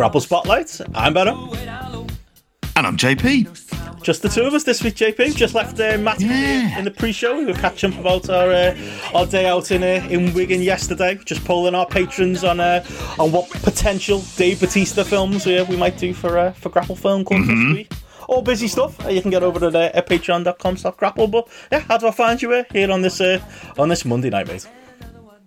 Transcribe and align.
GRAPPL 0.00 0.22
Spotlight. 0.22 0.80
I'm 0.94 1.12
Benno. 1.12 1.52
And 2.74 2.86
I'm 2.86 2.96
JP. 2.96 4.00
Just 4.02 4.22
the 4.22 4.30
two 4.30 4.44
of 4.44 4.54
us 4.54 4.64
this 4.64 4.82
week, 4.82 4.94
JP. 4.94 5.36
Just 5.36 5.54
left 5.54 5.78
uh, 5.78 5.98
Matt 5.98 6.22
Yeah. 6.22 6.78
in 6.78 6.86
the 6.86 6.90
pre-show. 6.90 7.36
We 7.36 7.44
were 7.44 7.52
catching 7.52 7.92
up 7.92 7.98
about 8.00 8.30
our 8.30 8.50
uh, 8.50 8.74
our 9.12 9.26
day 9.26 9.44
out 9.46 9.70
in 9.70 9.82
uh, 9.82 10.08
in 10.08 10.32
Wigan 10.32 10.62
yesterday. 10.62 11.18
Just 11.26 11.44
polling 11.44 11.74
our 11.74 11.84
patrons 11.84 12.44
on 12.44 12.60
uh, 12.60 12.82
on 13.18 13.30
what 13.30 13.50
potential 13.50 14.22
Dave 14.38 14.60
Batista 14.60 15.04
films 15.04 15.44
we, 15.44 15.60
we 15.64 15.76
might 15.76 15.98
do 15.98 16.14
for 16.14 16.38
uh, 16.38 16.52
for 16.52 16.70
GRAPPL 16.70 16.96
Film 16.96 17.22
Club 17.22 17.42
Mm-hmm. 17.42 17.68
this 17.68 17.76
week. 17.76 17.92
All 18.26 18.40
busy 18.40 18.68
stuff. 18.68 19.04
Uh, 19.04 19.10
You 19.10 19.20
can 19.20 19.30
get 19.30 19.42
over 19.42 19.60
to 19.60 19.66
uh, 19.78 19.90
at 19.92 20.08
patreon.com 20.08 20.78
slash 20.78 20.94
grapple. 20.96 21.26
But 21.28 21.46
yeah, 21.70 21.80
how 21.80 21.98
do 21.98 22.06
I 22.08 22.10
find 22.12 22.40
you 22.40 22.54
uh, 22.54 22.64
here 22.72 22.90
on 22.90 23.02
this 23.02 23.20
uh, 23.20 23.38
on 23.76 23.90
this 23.90 24.06
Monday 24.06 24.30
night, 24.30 24.46
mate? 24.48 24.66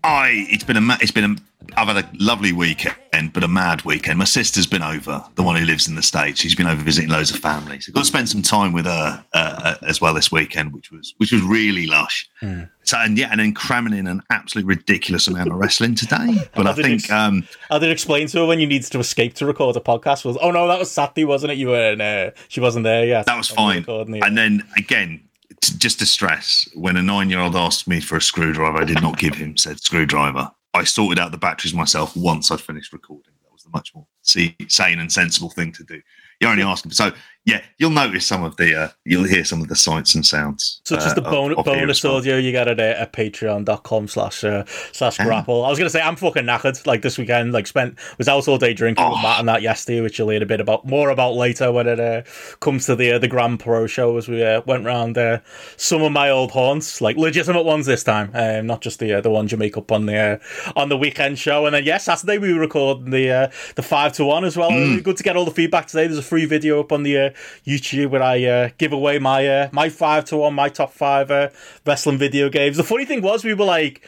I 0.04 0.45
it's 0.52 0.64
been 0.66 0.78
a 0.78 0.81
ma- 0.81 0.98
it's 1.02 1.09
been 1.12 1.23
a 1.23 1.36
I've 1.76 1.88
had 1.88 1.98
a 2.05 2.09
lovely 2.20 2.52
weekend, 2.53 3.34
but 3.34 3.44
a 3.44 3.48
mad 3.48 3.84
weekend. 3.84 4.20
My 4.20 4.26
sister's 4.26 4.67
been 4.67 4.81
over, 4.84 5.23
the 5.35 5.44
one 5.44 5.55
who 5.55 5.66
lives 5.66 5.88
in 5.88 5.95
the 5.95 6.02
states. 6.03 6.39
She's 6.41 6.55
been 6.55 6.67
over 6.67 6.81
visiting 6.84 7.09
loads 7.09 7.31
of 7.31 7.38
family. 7.39 7.80
So 7.80 7.91
got 7.91 8.02
to 8.02 8.05
spend 8.05 8.30
some 8.30 8.41
time 8.41 8.73
with 8.73 8.86
her 8.86 9.23
uh, 9.34 9.38
uh, 9.38 9.76
as 9.88 9.99
well 10.02 10.13
this 10.13 10.31
weekend, 10.31 10.73
which 10.73 10.91
was 10.91 11.13
which 11.17 11.31
was 11.31 11.41
really 11.41 11.88
lush. 11.88 12.30
Hmm. 12.39 12.64
So 12.83 12.97
and 12.97 13.17
yeah, 13.17 13.30
and 13.31 13.39
then 13.39 13.53
cramming 13.53 13.94
in 13.97 14.08
an 14.08 14.22
absolutely 14.30 14.75
ridiculous 14.75 15.28
amount 15.28 15.50
of 15.52 15.55
wrestling 15.55 15.95
today. 15.95 16.47
But 16.55 16.67
I 16.67 16.73
think 16.73 17.08
you- 17.08 17.16
um, 17.16 17.47
I 17.72 17.80
did 17.80 17.89
explain 17.92 18.27
to 18.27 18.39
her 18.39 18.45
when 18.45 18.59
you 18.59 18.67
needed 18.67 18.92
to 18.92 19.00
escape 19.00 19.33
to 19.36 19.45
record 19.45 19.75
a 19.75 19.80
podcast 19.80 20.25
was 20.25 20.38
oh 20.42 20.52
no 20.52 20.67
that 20.67 20.80
was 20.80 20.92
Saturday 20.92 21.25
wasn't 21.25 21.52
it 21.53 21.58
you 21.58 21.70
were 21.70 21.95
uh, 22.00 22.31
she 22.50 22.59
wasn't 22.59 22.83
there 22.83 23.05
yet 23.05 23.25
that 23.25 23.38
was 23.38 23.50
fine. 23.50 23.80
recording. 23.80 24.23
And 24.23 24.38
then 24.38 24.64
again, 24.77 25.22
t- 25.61 25.75
just 25.77 26.00
to 26.00 26.05
stress, 26.05 26.67
when 26.75 26.98
a 26.98 27.02
nine-year-old 27.02 27.55
asked 27.55 27.88
me 27.88 28.00
for 28.02 28.17
a 28.17 28.22
screwdriver, 28.22 28.77
I 28.80 28.86
did 28.86 29.02
not 29.02 29.17
give 29.17 29.36
him 29.36 29.58
said 29.58 29.80
screwdriver. 29.80 30.52
I 30.74 30.84
sorted 30.84 31.20
out 31.20 31.32
the 31.32 31.38
batteries 31.38 31.74
myself 31.74 32.16
once 32.16 32.52
I'd 32.52 32.62
finished 32.62 32.94
recording. 32.94 33.34
That 33.44 33.52
was 33.52 33.64
the 33.64 33.70
much 33.70 33.94
more 33.94 34.08
see, 34.22 34.56
sane 34.68 35.00
and 35.00 35.12
sensible 35.12 35.50
thing 35.50 35.72
to 35.74 35.84
do. 35.84 36.02
You're 36.40 36.52
only 36.52 36.64
asking. 36.64 36.92
For 36.92 36.96
so 36.96 37.12
yeah, 37.45 37.61
you'll 37.77 37.89
notice 37.89 38.25
some 38.25 38.44
of 38.44 38.55
the, 38.58 38.73
uh, 38.75 38.89
you'll 39.05 39.25
hear 39.25 39.44
some 39.44 39.61
of 39.61 39.67
the 39.67 39.75
sights 39.75 40.16
and 40.16 40.25
sounds. 40.25 40.80
So 40.86 40.95
just 40.95 41.16
the 41.16 41.23
uh, 41.23 41.30
bon- 41.31 41.58
of- 41.58 41.66
bonus 41.66 42.03
audio 42.05 42.38
you 42.38 42.52
get 42.52 42.67
at, 42.69 42.80
uh, 42.80 42.83
at 43.02 43.11
patreon.com 43.13 44.08
slash 44.08 44.44
uh, 44.44 44.63
slash 44.94 45.17
grapple. 45.17 45.66
I 45.66 45.69
was 45.69 45.77
going 45.77 45.86
to 45.88 45.89
say, 45.91 46.02
I'm 46.02 46.16
fucking 46.16 46.44
knackered. 46.45 46.86
Like 46.88 47.02
this 47.02 47.17
weekend, 47.17 47.52
like 47.53 47.67
spent, 47.67 47.97
was 48.17 48.27
out 48.27 48.47
all 48.47 48.58
day 48.58 48.73
drinking 48.73 49.03
with 49.05 49.17
Oh. 49.17 49.21
Matt 49.21 49.39
and 49.39 49.49
that 49.49 49.61
yesterday, 49.61 50.02
which 50.02 50.17
you'll 50.17 50.30
hear 50.30 50.41
a 50.41 50.45
bit 50.45 50.61
about, 50.61 50.86
more 50.86 51.09
about 51.09 51.33
later 51.33 51.71
when 51.71 51.88
it 51.88 51.99
uh, 51.99 52.21
comes 52.61 52.86
to 52.86 52.95
the 52.95 53.11
uh, 53.11 53.19
the 53.19 53.27
Grand 53.27 53.59
Pro 53.59 53.88
show 53.88 54.16
as 54.17 54.27
we 54.30 54.44
uh, 54.44 54.61
went 54.66 54.86
round 54.86 55.17
uh, 55.17 55.39
some 55.77 56.02
of 56.02 56.11
my 56.11 56.30
old 56.30 56.52
haunts, 56.52 57.02
like 57.02 57.17
legitimate 57.17 57.64
ones 57.64 57.86
this 57.86 58.03
time, 58.03 58.31
um, 58.33 58.67
not 58.67 58.81
just 58.81 58.99
the 58.99 59.14
uh, 59.16 59.21
the 59.21 59.30
ones 59.30 59.52
you 59.52 59.58
make 59.58 59.75
up 59.77 59.91
on 59.91 60.05
the 60.05 60.17
uh, 60.17 60.38
on 60.77 60.89
the 60.89 60.97
weekend 60.97 61.38
show. 61.39 61.66
And 61.66 61.75
then, 61.75 61.83
yes, 61.83 62.05
Saturday 62.05 62.38
we 62.38 62.53
were 62.53 62.59
recording 62.61 63.09
the 63.11 63.30
uh, 63.30 63.47
the 63.75 63.83
5 63.83 64.14
to 64.14 64.25
1 64.25 64.45
as 64.45 64.55
well. 64.58 64.69
Really 64.69 65.02
Good 65.02 65.17
to 65.17 65.23
get 65.23 65.36
all 65.36 65.45
the 65.45 65.52
feedback 65.52 65.88
today. 65.88 66.08
There's 66.08 66.17
a 66.17 66.21
free 66.23 66.45
video 66.45 66.80
up 66.80 66.91
on 66.91 67.03
the 67.03 67.17
uh, 67.17 67.30
YouTube 67.66 68.09
where 68.09 68.23
I 68.23 68.44
uh, 68.44 68.70
give 68.78 68.94
away 68.94 69.20
my 69.20 69.48
uh, 69.48 69.70
my 69.72 69.89
5 69.89 70.26
to 70.26 70.38
1, 70.38 70.53
my 70.53 70.70
top 70.70 70.94
5 70.94 71.31
uh, 71.31 71.50
wrestling 71.86 72.17
video 72.17 72.50
games. 72.50 72.78
The 72.78 72.84
funny 72.84 73.06
thing 73.06 73.22
was, 73.22 73.44
we 73.44 73.53
were 73.53 73.66
like, 73.66 74.08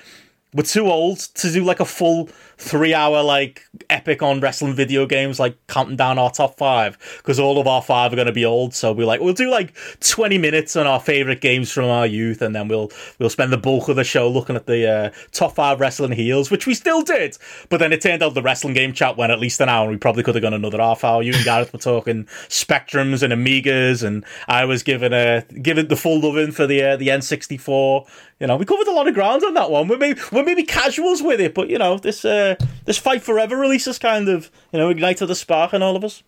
we're 0.54 0.64
too 0.64 0.88
old 0.88 1.20
to 1.20 1.52
do 1.52 1.64
like 1.64 1.80
a 1.80 1.86
full 1.86 2.30
three 2.58 2.94
hour 2.94 3.22
like 3.22 3.66
epic 3.90 4.22
on 4.22 4.40
wrestling 4.40 4.74
video 4.74 5.06
games 5.06 5.40
like 5.40 5.58
counting 5.68 5.96
down 5.96 6.18
our 6.18 6.32
top 6.32 6.58
five 6.58 6.98
because 7.18 7.40
all 7.40 7.60
of 7.60 7.68
our 7.68 7.82
five 7.82 8.14
are 8.14 8.16
going 8.16 8.26
to 8.26 8.34
be 8.34 8.46
old 8.46 8.74
so 8.74 8.92
we're 8.92 9.06
like 9.06 9.20
we'll 9.20 9.34
do 9.34 9.50
like 9.50 9.74
20 10.00 10.38
minutes 10.38 10.76
on 10.76 10.88
our 10.88 11.00
favorite 11.00 11.42
games 11.42 11.72
from 11.72 11.86
our 11.86 12.08
youth 12.08 12.42
and 12.42 12.56
then 12.56 12.68
we'll 12.68 12.92
we'll 13.20 13.30
spend 13.30 13.52
the 13.52 13.58
bulk 13.58 13.90
of 13.90 13.96
the 13.96 14.04
show 14.04 14.30
looking 14.30 14.56
at 14.56 14.66
the 14.66 14.90
uh, 14.90 15.10
top 15.32 15.54
five 15.54 15.80
wrestling 15.80 16.12
heels 16.12 16.50
which 16.50 16.66
we 16.66 16.74
still 16.74 17.02
did! 17.02 17.38
But 17.70 17.78
then 17.78 17.92
it 17.92 18.02
turned 18.02 18.24
out 18.24 18.34
the 18.34 18.42
wrestling 18.42 18.74
game 18.74 18.94
chat 18.94 19.18
went 19.18 19.32
at 19.32 19.40
least 19.40 19.60
an 19.62 19.70
hour 19.70 19.86
and 19.86 19.92
we 19.92 19.98
probably 19.98 20.24
could 20.24 20.36
have 20.36 20.42
gone 20.42 20.54
another 20.54 20.80
half 20.80 21.04
hour. 21.04 21.24
You 21.24 21.34
and 21.34 21.44
Gareth 21.44 21.74
were 21.74 21.80
talking 21.80 22.26
spectrums 22.48 23.24
and 23.24 23.34
amigas 23.34 24.04
and 24.04 24.26
I 24.48 24.66
was 24.66 24.84
given 24.84 25.14
a 25.14 25.44
giving 25.62 25.88
the 25.88 25.96
full 25.96 26.20
loving 26.20 26.52
for 26.52 26.68
the 26.68 26.84
uh, 26.84 26.98
the 26.98 27.10
N64 27.10 28.08
you 28.40 28.48
know, 28.48 28.58
we 28.58 28.66
covered 28.66 28.88
a 28.88 28.92
lot 28.92 29.08
of 29.08 29.14
ground 29.14 29.44
on 29.46 29.54
that 29.54 29.72
one. 29.72 29.88
We're 29.88 29.98
maybe 29.98 30.20
we're 30.32 30.44
maybe 30.44 30.64
casuals 30.64 31.22
with 31.22 31.40
it, 31.40 31.54
but 31.54 31.70
you 31.70 31.78
know, 31.78 31.98
this 31.98 32.26
uh, 32.26 32.45
this 32.86 32.98
Fight 32.98 33.24
Forever 33.24 33.58
release 33.58 33.86
has 33.86 34.00
kind 34.00 34.30
of 34.30 34.52
you 34.72 34.80
know 34.80 34.90
ignited 34.90 35.28
the 35.28 35.36
spark 35.36 35.74
in 35.74 35.82
all 35.82 35.96
of 35.96 36.04
us. 36.04 36.24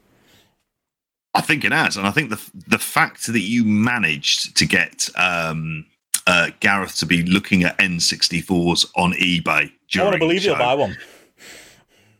I 1.33 1.41
think 1.41 1.63
it 1.63 1.71
has, 1.71 1.97
and 1.97 2.07
I 2.07 2.11
think 2.11 2.29
the 2.29 2.41
the 2.67 2.79
fact 2.79 3.27
that 3.27 3.41
you 3.41 3.63
managed 3.63 4.57
to 4.57 4.65
get 4.65 5.09
um, 5.15 5.85
uh, 6.25 6.49
Gareth 6.59 6.97
to 6.97 7.05
be 7.05 7.23
looking 7.23 7.63
at 7.63 7.77
N64s 7.77 8.85
on 8.95 9.13
eBay. 9.13 9.71
I 9.97 10.03
want 10.03 10.13
to 10.13 10.19
believe 10.19 10.43
you'll 10.43 10.55
buy 10.55 10.73
one. 10.75 10.97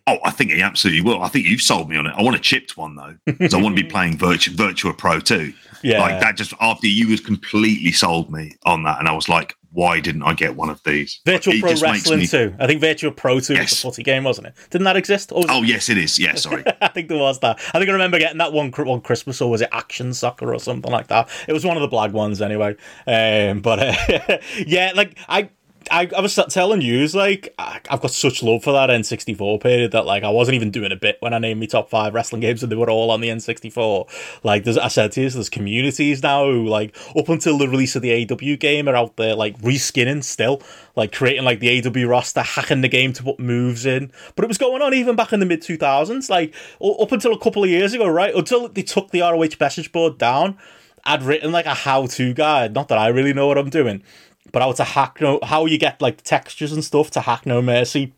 Oh, 0.10 0.20
I 0.24 0.32
think 0.32 0.52
he 0.52 0.62
absolutely 0.62 1.02
will. 1.02 1.22
I 1.22 1.28
think 1.28 1.48
you've 1.48 1.62
sold 1.62 1.90
me 1.90 1.98
on 1.98 2.08
it. 2.08 2.14
I 2.16 2.22
want 2.22 2.38
a 2.38 2.40
chipped 2.40 2.78
one 2.78 2.96
though, 2.96 3.18
because 3.26 3.54
I 3.54 3.62
want 3.62 3.76
to 3.76 3.84
be 3.84 3.90
playing 3.92 4.18
Virtua, 4.18 4.56
Virtua 4.56 4.98
Pro 4.98 5.20
2. 5.20 5.52
Yeah, 5.84 6.00
Like 6.00 6.22
that, 6.22 6.38
just 6.38 6.54
after 6.62 6.88
you 6.88 7.10
was 7.10 7.20
completely 7.20 7.92
sold 7.92 8.32
me 8.32 8.56
on 8.66 8.84
that, 8.84 9.00
and 9.00 9.10
I 9.10 9.12
was 9.12 9.28
like, 9.28 9.57
why 9.72 10.00
didn't 10.00 10.24
I 10.24 10.34
get 10.34 10.56
one 10.56 10.70
of 10.70 10.82
these? 10.84 11.20
Virtual 11.26 11.54
It 11.54 11.62
Pro 11.62 11.74
Wrestling 11.76 12.20
me- 12.20 12.28
2. 12.28 12.56
I 12.60 12.68
think 12.68 12.82
Virtual 12.82 13.12
Pro 13.12 13.34
2 13.40 13.54
was 13.54 13.60
Yes. 13.60 13.70
the 13.72 13.76
footy 13.78 14.04
game, 14.04 14.24
wasn't 14.24 14.48
it? 14.48 14.54
Didn't 14.70 14.86
that 14.86 14.96
exist? 14.98 15.32
Was 15.32 15.46
Oh 15.50 15.62
yes, 15.64 15.90
it 15.90 15.98
is. 15.98 16.18
Yeah, 16.18 16.36
sorry. 16.36 16.64
I 16.82 16.88
think 16.88 17.10
there 17.10 17.18
was 17.18 17.40
that. 17.40 17.60
I 17.74 17.78
think 17.80 17.90
I 17.90 17.94
remember 17.94 18.18
getting 18.20 18.38
that 18.40 18.54
one, 18.54 18.72
one 18.72 19.02
Christmas, 19.02 19.42
or 19.42 19.50
was 19.50 19.62
it 19.62 19.70
Action 19.72 20.14
Soccer 20.14 20.54
or 20.54 20.60
something 20.60 20.92
like 20.92 21.08
that? 21.08 21.30
It 21.48 21.54
was 21.54 21.66
one 21.66 21.78
of 21.78 21.82
the 21.82 21.88
black 21.88 22.14
ones 22.14 22.42
anyway. 22.42 22.76
Um, 23.06 23.62
but 23.62 23.80
uh, 23.80 24.38
yeah, 24.66 24.92
like 24.96 25.18
I. 25.28 25.50
I, 25.92 26.10
I 26.16 26.22
was 26.22 26.36
telling 26.50 26.82
you, 26.82 27.06
like 27.08 27.54
I- 27.58 27.80
I've 27.90 28.02
got 28.02 28.12
such 28.12 28.42
love 28.44 28.64
for 28.64 28.74
that 28.74 28.90
N64 28.90 29.62
period 29.62 29.92
that 29.92 30.06
like 30.06 30.24
I 30.24 30.30
wasn't 30.30 30.56
even 30.56 30.72
doing 30.72 30.92
a 30.92 30.96
bit 30.96 31.18
when 31.20 31.34
I 31.34 31.40
named 31.40 31.60
my 31.60 31.66
top 31.66 31.90
five 31.90 32.14
wrestling 32.14 32.42
games 32.42 32.64
and 32.64 32.72
they 32.72 32.76
were 32.76 32.90
all 32.90 33.12
on 33.12 33.22
the 33.22 33.30
N64. 33.30 34.44
Like 34.44 34.64
there's, 34.64 34.78
I 34.78 34.88
said 34.88 35.12
to 35.14 35.22
you, 35.22 35.30
there's 35.30 35.50
communities 35.50 36.22
now 36.24 36.46
who 36.46 36.66
like 36.68 36.96
up 37.18 37.30
until 37.30 37.58
the 37.58 37.68
release 37.68 37.96
of 37.96 38.02
the 38.02 38.26
AEW 38.26 38.60
game 38.60 38.88
are 38.88 38.96
out 38.96 39.16
there 39.18 39.36
like 39.36 39.58
reskinning 39.60 40.24
still, 40.24 40.62
like 40.96 41.12
creating 41.12 41.44
like 41.44 41.60
the 41.60 41.82
AEW 41.82 42.10
roster, 42.10 42.42
hacking 42.42 42.82
the 42.82 42.90
game 42.90 43.14
to 43.14 43.24
put 43.24 43.40
moves 43.40 43.86
in. 43.86 44.12
But 44.36 44.46
it 44.46 44.48
was 44.48 44.58
going 44.58 44.82
on 44.82 44.94
even 44.94 45.16
back 45.16 45.34
in 45.34 45.40
the 45.40 45.46
mid 45.46 45.62
2000s, 45.62 46.30
like 46.30 46.54
up 46.82 47.12
until 47.12 47.34
a 47.34 47.40
couple 47.40 47.64
of 47.64 47.70
years 47.70 47.94
ago, 47.94 48.08
right? 48.08 48.34
Until 48.36 48.68
they 48.68 48.84
took 48.84 49.12
the 49.12 49.22
ROH 49.22 49.58
message 49.60 49.92
board 49.92 50.18
down, 50.18 50.58
I'd 51.06 51.24
written 51.24 51.52
like 51.54 51.66
a 51.66 51.74
how-to 51.74 52.34
guide. 52.34 52.74
Not 52.74 52.90
that 52.90 52.98
I 52.98 53.08
really 53.08 53.34
know 53.34 53.48
what 53.48 53.58
I'm 53.58 53.70
doing, 53.70 54.04
but 54.52 54.62
how 54.62 54.72
to 54.72 54.84
hack 54.84 55.20
no, 55.22 55.40
how 55.44 55.66
you 55.66 55.78
get 55.78 56.02
like 56.02 56.22
textures 56.24 56.72
and 56.72 56.84
stuff 56.84 57.12
to 57.12 57.22
hack 57.22 57.46
No 57.46 57.62
Mercy. 57.62 58.14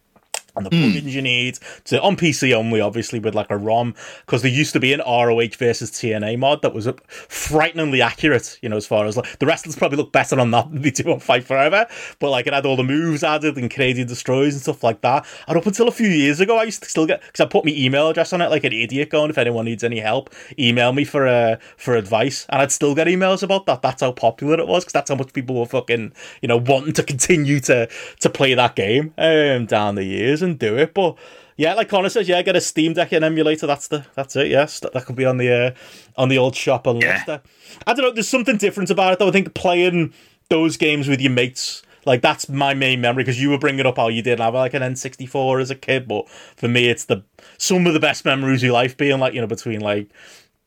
And 0.59 0.65
the 0.65 0.75
plugins 0.75 1.11
you 1.11 1.21
need 1.21 1.57
to 1.85 2.01
on 2.01 2.15
PC 2.15 2.53
only, 2.53 2.81
obviously 2.81 3.19
with 3.19 3.35
like 3.35 3.49
a 3.49 3.57
ROM, 3.57 3.95
because 4.25 4.41
there 4.41 4.51
used 4.51 4.73
to 4.73 4.79
be 4.79 4.93
an 4.93 5.01
ROH 5.05 5.55
versus 5.57 5.91
TNA 5.91 6.37
mod 6.37 6.61
that 6.61 6.73
was 6.73 6.87
frighteningly 7.07 8.01
accurate. 8.01 8.59
You 8.61 8.69
know, 8.69 8.77
as 8.77 8.85
far 8.85 9.05
as 9.05 9.17
like 9.17 9.39
the 9.39 9.45
wrestlers 9.45 9.75
probably 9.75 9.97
look 9.97 10.11
better 10.11 10.39
on 10.39 10.51
that 10.51 10.69
than 10.71 10.81
they 10.81 10.91
do 10.91 11.11
on 11.11 11.19
Fight 11.19 11.43
Forever, 11.43 11.87
but 12.19 12.29
like 12.29 12.47
it 12.47 12.53
had 12.53 12.65
all 12.65 12.75
the 12.75 12.83
moves 12.83 13.23
added 13.23 13.57
and 13.57 13.69
Canadian 13.69 14.07
Destroyers 14.07 14.53
and 14.53 14.61
stuff 14.61 14.83
like 14.83 15.01
that. 15.01 15.25
And 15.47 15.57
up 15.57 15.65
until 15.65 15.87
a 15.87 15.91
few 15.91 16.09
years 16.09 16.39
ago, 16.39 16.57
I 16.57 16.63
used 16.63 16.83
to 16.83 16.89
still 16.89 17.05
get 17.05 17.21
because 17.21 17.41
I 17.41 17.45
put 17.45 17.65
my 17.65 17.71
email 17.71 18.09
address 18.09 18.33
on 18.33 18.41
it 18.41 18.49
like 18.49 18.63
an 18.63 18.73
idiot, 18.73 19.09
going 19.09 19.29
if 19.29 19.37
anyone 19.37 19.65
needs 19.65 19.83
any 19.83 19.99
help, 19.99 20.29
email 20.57 20.91
me 20.91 21.05
for 21.05 21.27
uh, 21.27 21.57
for 21.77 21.95
advice, 21.95 22.45
and 22.49 22.61
I'd 22.61 22.71
still 22.71 22.95
get 22.95 23.07
emails 23.07 23.43
about 23.43 23.65
that. 23.67 23.81
That's 23.81 24.01
how 24.01 24.11
popular 24.11 24.59
it 24.59 24.67
was 24.67 24.83
because 24.83 24.93
that's 24.93 25.09
how 25.09 25.15
much 25.15 25.33
people 25.33 25.55
were 25.55 25.65
fucking 25.65 26.11
you 26.41 26.47
know 26.47 26.57
wanting 26.57 26.93
to 26.93 27.03
continue 27.03 27.59
to 27.61 27.87
to 28.19 28.29
play 28.29 28.53
that 28.53 28.75
game 28.75 29.13
um, 29.17 29.65
down 29.65 29.95
the 29.95 30.03
years 30.03 30.41
and 30.41 30.48
do 30.55 30.77
it, 30.77 30.93
but. 30.93 31.17
Yeah, 31.57 31.73
like 31.73 31.89
Connor 31.89 32.07
says, 32.07 32.29
yeah, 32.29 32.41
get 32.41 32.55
a 32.55 32.61
Steam 32.61 32.93
Deck 32.93 33.11
and 33.11 33.25
emulator. 33.25 33.67
That's 33.67 33.89
the 33.89 34.05
that's 34.15 34.33
it. 34.37 34.47
Yes, 34.47 34.79
that, 34.79 34.93
that 34.93 35.05
could 35.05 35.17
be 35.17 35.25
on 35.25 35.35
the 35.35 35.51
uh, 35.51 35.71
on 36.15 36.29
the 36.29 36.37
old 36.37 36.55
shop 36.55 36.87
on 36.87 37.01
Yeah. 37.01 37.07
Leicester. 37.09 37.41
I 37.85 37.93
don't 37.93 38.05
know. 38.05 38.11
There's 38.13 38.29
something 38.29 38.55
different 38.55 38.89
about 38.89 39.11
it 39.11 39.19
though. 39.19 39.27
I 39.27 39.31
think 39.31 39.53
playing 39.55 40.13
those 40.49 40.77
games 40.77 41.09
with 41.09 41.19
your 41.19 41.33
mates, 41.33 41.83
like 42.05 42.21
that's 42.21 42.47
my 42.47 42.73
main 42.73 43.01
memory 43.01 43.23
because 43.25 43.41
you 43.41 43.49
were 43.49 43.57
bringing 43.57 43.85
up 43.85 43.97
how 43.97 44.07
you 44.07 44.21
did 44.21 44.39
have 44.39 44.53
like 44.53 44.73
an 44.73 44.81
N64 44.81 45.61
as 45.61 45.69
a 45.69 45.75
kid, 45.75 46.07
but 46.07 46.29
for 46.29 46.69
me, 46.69 46.87
it's 46.87 47.03
the 47.03 47.25
some 47.57 47.85
of 47.87 47.93
the 47.93 47.99
best 47.99 48.23
memories 48.23 48.61
of 48.61 48.67
your 48.67 48.73
life 48.73 48.95
being 48.95 49.19
like 49.19 49.33
you 49.33 49.41
know 49.41 49.47
between 49.47 49.81
like 49.81 50.07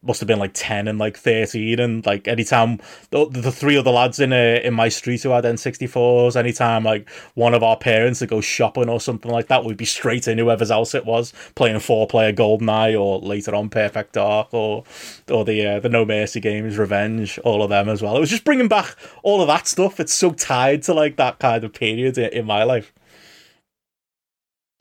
must 0.03 0.21
have 0.21 0.27
been 0.27 0.39
like 0.39 0.53
10 0.55 0.89
and 0.89 0.99
like 0.99 1.17
13 1.17 1.79
and 1.79 2.05
like 2.05 2.27
anytime 2.27 2.79
the, 3.11 3.29
the 3.29 3.53
three 3.53 3.77
other 3.77 3.91
lads 3.91 4.19
in 4.19 4.33
uh, 4.33 4.61
in 4.63 4.75
my 4.75 4.89
street 4.89 5.23
who 5.23 5.31
had 5.31 5.45
N64s 5.45 6.37
anytime 6.37 6.85
like 6.85 7.09
one 7.35 7.55
of 7.55 7.63
our 7.63 7.77
parents 7.77 8.21
would 8.21 8.31
go 8.31 8.41
shopping 8.41 8.89
or 8.89 9.01
something 9.01 9.31
like 9.31 9.49
that 9.49 9.65
we'd 9.65 9.77
be 9.77 9.85
straight 9.85 10.27
in 10.27 10.39
whoever's 10.39 10.71
house 10.71 10.95
it 10.95 11.07
was 11.07 11.33
playing 11.55 11.79
four 11.79 12.07
player 12.07 12.33
GoldenEye 12.33 13.01
or 13.01 13.21
later 13.21 13.55
on 13.55 13.69
Perfect 13.69 14.15
Dark 14.15 14.53
or 14.53 14.85
or 15.31 15.45
the 15.45 15.67
uh, 15.67 15.81
the 15.81 15.89
No 15.89 16.05
Mercy 16.05 16.41
games 16.41 16.79
Revenge 16.79 17.39
all 17.41 17.63
of 17.63 17.71
them 17.71 17.89
as 17.89 18.03
well. 18.03 18.17
It 18.17 18.21
was 18.21 18.31
just 18.31 18.45
bringing 18.45 18.69
back 18.69 18.97
all 19.23 19.41
of 19.41 19.47
that 19.49 19.67
stuff. 19.67 20.01
It's 20.01 20.13
so 20.13 20.33
tied 20.33 20.83
to 20.85 20.95
like 20.95 21.17
that 21.17 21.39
kind 21.39 21.65
of 21.65 21.73
period 21.73 22.19
in, 22.19 22.33
in 22.33 22.47
my 22.47 22.65
life 22.65 22.93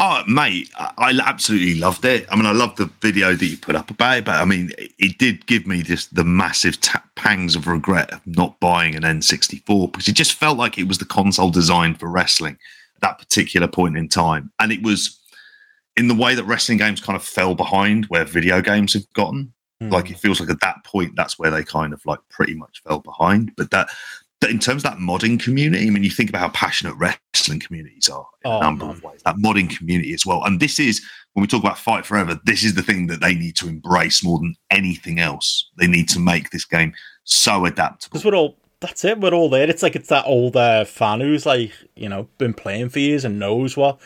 Oh, 0.04 0.24
mate, 0.28 0.68
I, 0.76 0.94
I 0.98 1.20
absolutely 1.24 1.76
loved 1.76 2.04
it. 2.06 2.26
I 2.32 2.36
mean, 2.36 2.48
I 2.48 2.54
loved 2.54 2.80
the 2.80 2.90
video 3.02 3.36
that 3.36 3.46
you 3.46 3.56
put 3.56 3.76
up 3.76 3.92
about 3.92 4.18
it, 4.18 4.26
but 4.26 4.42
I 4.42 4.46
mean, 4.46 4.72
it, 4.80 5.20
did 5.20 5.46
give 5.46 5.68
me 5.68 5.84
just 5.84 6.16
the 6.16 6.24
massive 6.24 6.82
ta- 6.82 7.04
pangs 7.16 7.56
of 7.56 7.68
regret 7.68 8.12
of 8.12 8.26
not 8.26 8.60
buying 8.60 8.96
an 8.96 9.04
N64 9.04 9.92
because 9.92 10.08
it 10.08 10.16
just 10.16 10.34
felt 10.34 10.58
like 10.58 10.80
it 10.80 10.88
was 10.88 10.98
the 10.98 11.06
console 11.06 11.52
designed 11.52 12.00
for 12.00 12.10
wrestling 12.10 12.58
at 12.96 13.02
that 13.02 13.20
particular 13.20 13.68
point 13.68 13.96
in 13.96 14.10
time. 14.10 14.52
And 14.60 14.72
it 14.72 14.82
was, 14.82 15.20
in 15.96 16.08
the 16.08 16.16
way 16.16 16.34
that 16.34 16.46
wrestling 16.46 16.80
games 16.80 17.00
kind 17.00 17.16
of 17.16 17.24
fell 17.24 17.54
behind 17.54 18.06
where 18.06 18.26
video 18.26 18.60
games 18.60 18.94
have 18.94 19.08
gotten. 19.14 19.54
Mm. 19.84 19.92
Like 19.92 20.10
it 20.10 20.18
feels 20.18 20.40
like 20.40 20.50
at 20.50 20.62
that 20.62 20.84
point, 20.84 21.16
that's 21.16 21.38
where 21.38 21.52
they 21.52 21.64
kind 21.64 21.94
of 21.94 22.04
like 22.08 22.22
pretty 22.32 22.56
much 22.56 22.82
fell 22.82 23.02
behind. 23.02 23.52
But 23.56 23.70
that 23.70 23.90
in 24.50 24.60
terms 24.60 24.84
of 24.84 24.92
that 24.92 25.00
modding 25.00 25.40
community, 25.40 25.86
I 25.86 25.90
mean, 25.92 26.04
you 26.04 26.10
think 26.10 26.30
about 26.30 26.40
how 26.42 26.50
passionate 26.50 26.96
wrestling 26.96 27.60
communities 27.60 28.10
are 28.10 28.26
in 28.44 28.52
Oh, 28.52 28.58
a 28.58 28.62
number 28.62 28.86
man. 28.86 28.96
of 28.96 29.04
ways. 29.04 29.22
That 29.24 29.36
modding 29.36 29.70
community 29.76 30.14
as 30.14 30.26
well. 30.26 30.44
And 30.44 30.60
this 30.60 30.80
is 30.80 31.02
when 31.34 31.42
we 31.42 31.48
talk 31.48 31.62
about 31.64 31.78
Fight 31.78 32.06
Forever, 32.06 32.40
this 32.46 32.64
is 32.64 32.74
the 32.74 32.82
thing 32.82 33.08
that 33.08 33.22
they 33.22 33.36
need 33.36 33.56
to 33.58 33.68
embrace 33.70 34.24
more 34.24 34.40
than 34.40 34.56
anything 34.72 35.20
else. 35.20 35.70
They 35.78 35.88
need 35.88 36.10
to 36.10 36.20
make 36.20 36.50
this 36.50 36.66
game 36.66 36.94
so 37.24 37.66
adaptable. 37.66 38.10
because 38.14 38.26
we're 38.26 38.36
all 38.36 38.58
that's 38.80 39.06
it 39.06 39.20
we're 39.20 39.32
all 39.32 39.48
there 39.48 39.70
it's 39.70 39.84
like 39.84 39.96
it's 39.96 40.10
that 40.10 40.26
old 40.26 40.58
uh, 40.58 40.84
fan 40.84 41.20
who's 41.22 41.46
like 41.46 41.72
you 41.96 42.10
know 42.10 42.28
been 42.40 42.52
playing 42.52 42.90
for 42.90 42.98
years 42.98 43.24
and 43.24 43.38
knows 43.38 43.78
what 43.78 44.00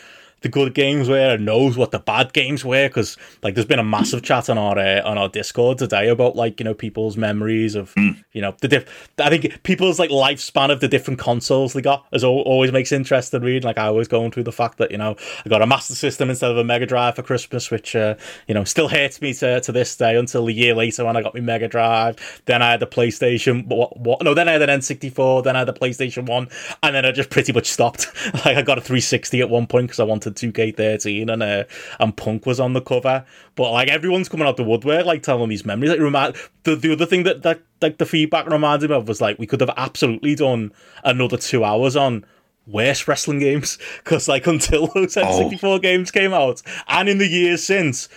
the 0.46 0.52
good 0.52 0.74
games 0.74 1.08
were 1.08 1.34
and 1.34 1.44
knows 1.44 1.76
what 1.76 1.90
the 1.90 1.98
bad 1.98 2.32
games 2.32 2.64
were 2.64 2.86
because 2.86 3.16
like 3.42 3.56
there's 3.56 3.66
been 3.66 3.80
a 3.80 3.84
massive 3.84 4.22
chat 4.22 4.48
on 4.48 4.56
our 4.56 4.78
uh, 4.78 5.02
on 5.02 5.18
our 5.18 5.28
discord 5.28 5.76
today 5.76 6.08
about 6.08 6.36
like 6.36 6.60
you 6.60 6.64
know 6.64 6.72
people's 6.72 7.16
memories 7.16 7.74
of 7.74 7.92
you 7.96 8.40
know 8.40 8.54
the 8.60 8.68
diff- 8.68 9.10
i 9.18 9.28
think 9.28 9.60
people's 9.64 9.98
like 9.98 10.08
lifespan 10.10 10.70
of 10.70 10.78
the 10.78 10.86
different 10.86 11.18
consoles 11.18 11.72
they 11.72 11.82
got 11.82 12.06
as 12.12 12.22
always 12.22 12.70
makes 12.70 12.92
interesting 12.92 13.42
read 13.42 13.64
like 13.64 13.76
i 13.76 13.90
was 13.90 14.06
going 14.06 14.30
through 14.30 14.44
the 14.44 14.52
fact 14.52 14.78
that 14.78 14.92
you 14.92 14.96
know 14.96 15.16
i 15.44 15.48
got 15.48 15.62
a 15.62 15.66
master 15.66 15.96
system 15.96 16.30
instead 16.30 16.52
of 16.52 16.56
a 16.56 16.62
mega 16.62 16.86
drive 16.86 17.16
for 17.16 17.22
christmas 17.22 17.68
which 17.68 17.96
uh, 17.96 18.14
you 18.46 18.54
know 18.54 18.62
still 18.62 18.86
hurts 18.86 19.20
me 19.20 19.34
to, 19.34 19.60
to 19.60 19.72
this 19.72 19.96
day 19.96 20.16
until 20.16 20.46
a 20.46 20.52
year 20.52 20.76
later 20.76 21.04
when 21.04 21.16
i 21.16 21.22
got 21.22 21.34
my 21.34 21.40
mega 21.40 21.66
drive. 21.66 22.16
Then 22.44 22.62
i 22.62 22.70
had 22.70 22.78
the 22.78 22.86
playstation 22.86 23.66
what, 23.66 23.98
what 23.98 24.22
no 24.22 24.32
then 24.32 24.48
i 24.48 24.52
had 24.52 24.62
an 24.62 24.78
n64 24.78 25.42
then 25.42 25.56
i 25.56 25.60
had 25.60 25.68
the 25.68 25.72
playstation 25.72 26.24
1 26.24 26.48
and 26.84 26.94
then 26.94 27.04
i 27.04 27.10
just 27.10 27.30
pretty 27.30 27.52
much 27.52 27.66
stopped. 27.66 28.06
Like 28.44 28.58
i 28.58 28.62
got 28.62 28.78
a 28.78 28.80
360 28.80 29.40
at 29.40 29.50
one 29.50 29.66
point 29.66 29.88
because 29.88 29.98
i 29.98 30.04
wanted 30.04 30.35
2k13 30.36 31.30
and 31.30 31.42
uh, 31.42 31.64
and 31.98 32.16
punk 32.16 32.46
was 32.46 32.60
on 32.60 32.72
the 32.72 32.80
cover. 32.80 33.24
But 33.54 33.72
like 33.72 33.88
everyone's 33.88 34.28
coming 34.28 34.46
out 34.46 34.56
the 34.56 34.64
woodwork 34.64 35.06
like 35.06 35.22
telling 35.22 35.48
these 35.48 35.64
memories. 35.64 35.90
Like 35.90 36.00
remind 36.00 36.36
the, 36.64 36.76
the 36.76 36.92
other 36.92 37.06
thing 37.06 37.24
that, 37.24 37.42
that 37.42 37.60
like 37.82 37.98
the 37.98 38.06
feedback 38.06 38.46
reminded 38.46 38.90
me 38.90 38.96
of 38.96 39.08
was 39.08 39.20
like 39.20 39.38
we 39.38 39.46
could 39.46 39.60
have 39.60 39.72
absolutely 39.76 40.34
done 40.34 40.72
another 41.04 41.36
two 41.36 41.64
hours 41.64 41.96
on 41.96 42.24
worst 42.66 43.08
wrestling 43.08 43.38
games. 43.38 43.78
Because 44.04 44.28
like 44.28 44.46
until 44.46 44.86
those 44.88 45.14
N64 45.14 45.82
games 45.82 46.10
came 46.10 46.32
out 46.32 46.62
and 46.88 47.08
in 47.08 47.18
the 47.18 47.26
years 47.26 47.62
since 47.64 48.08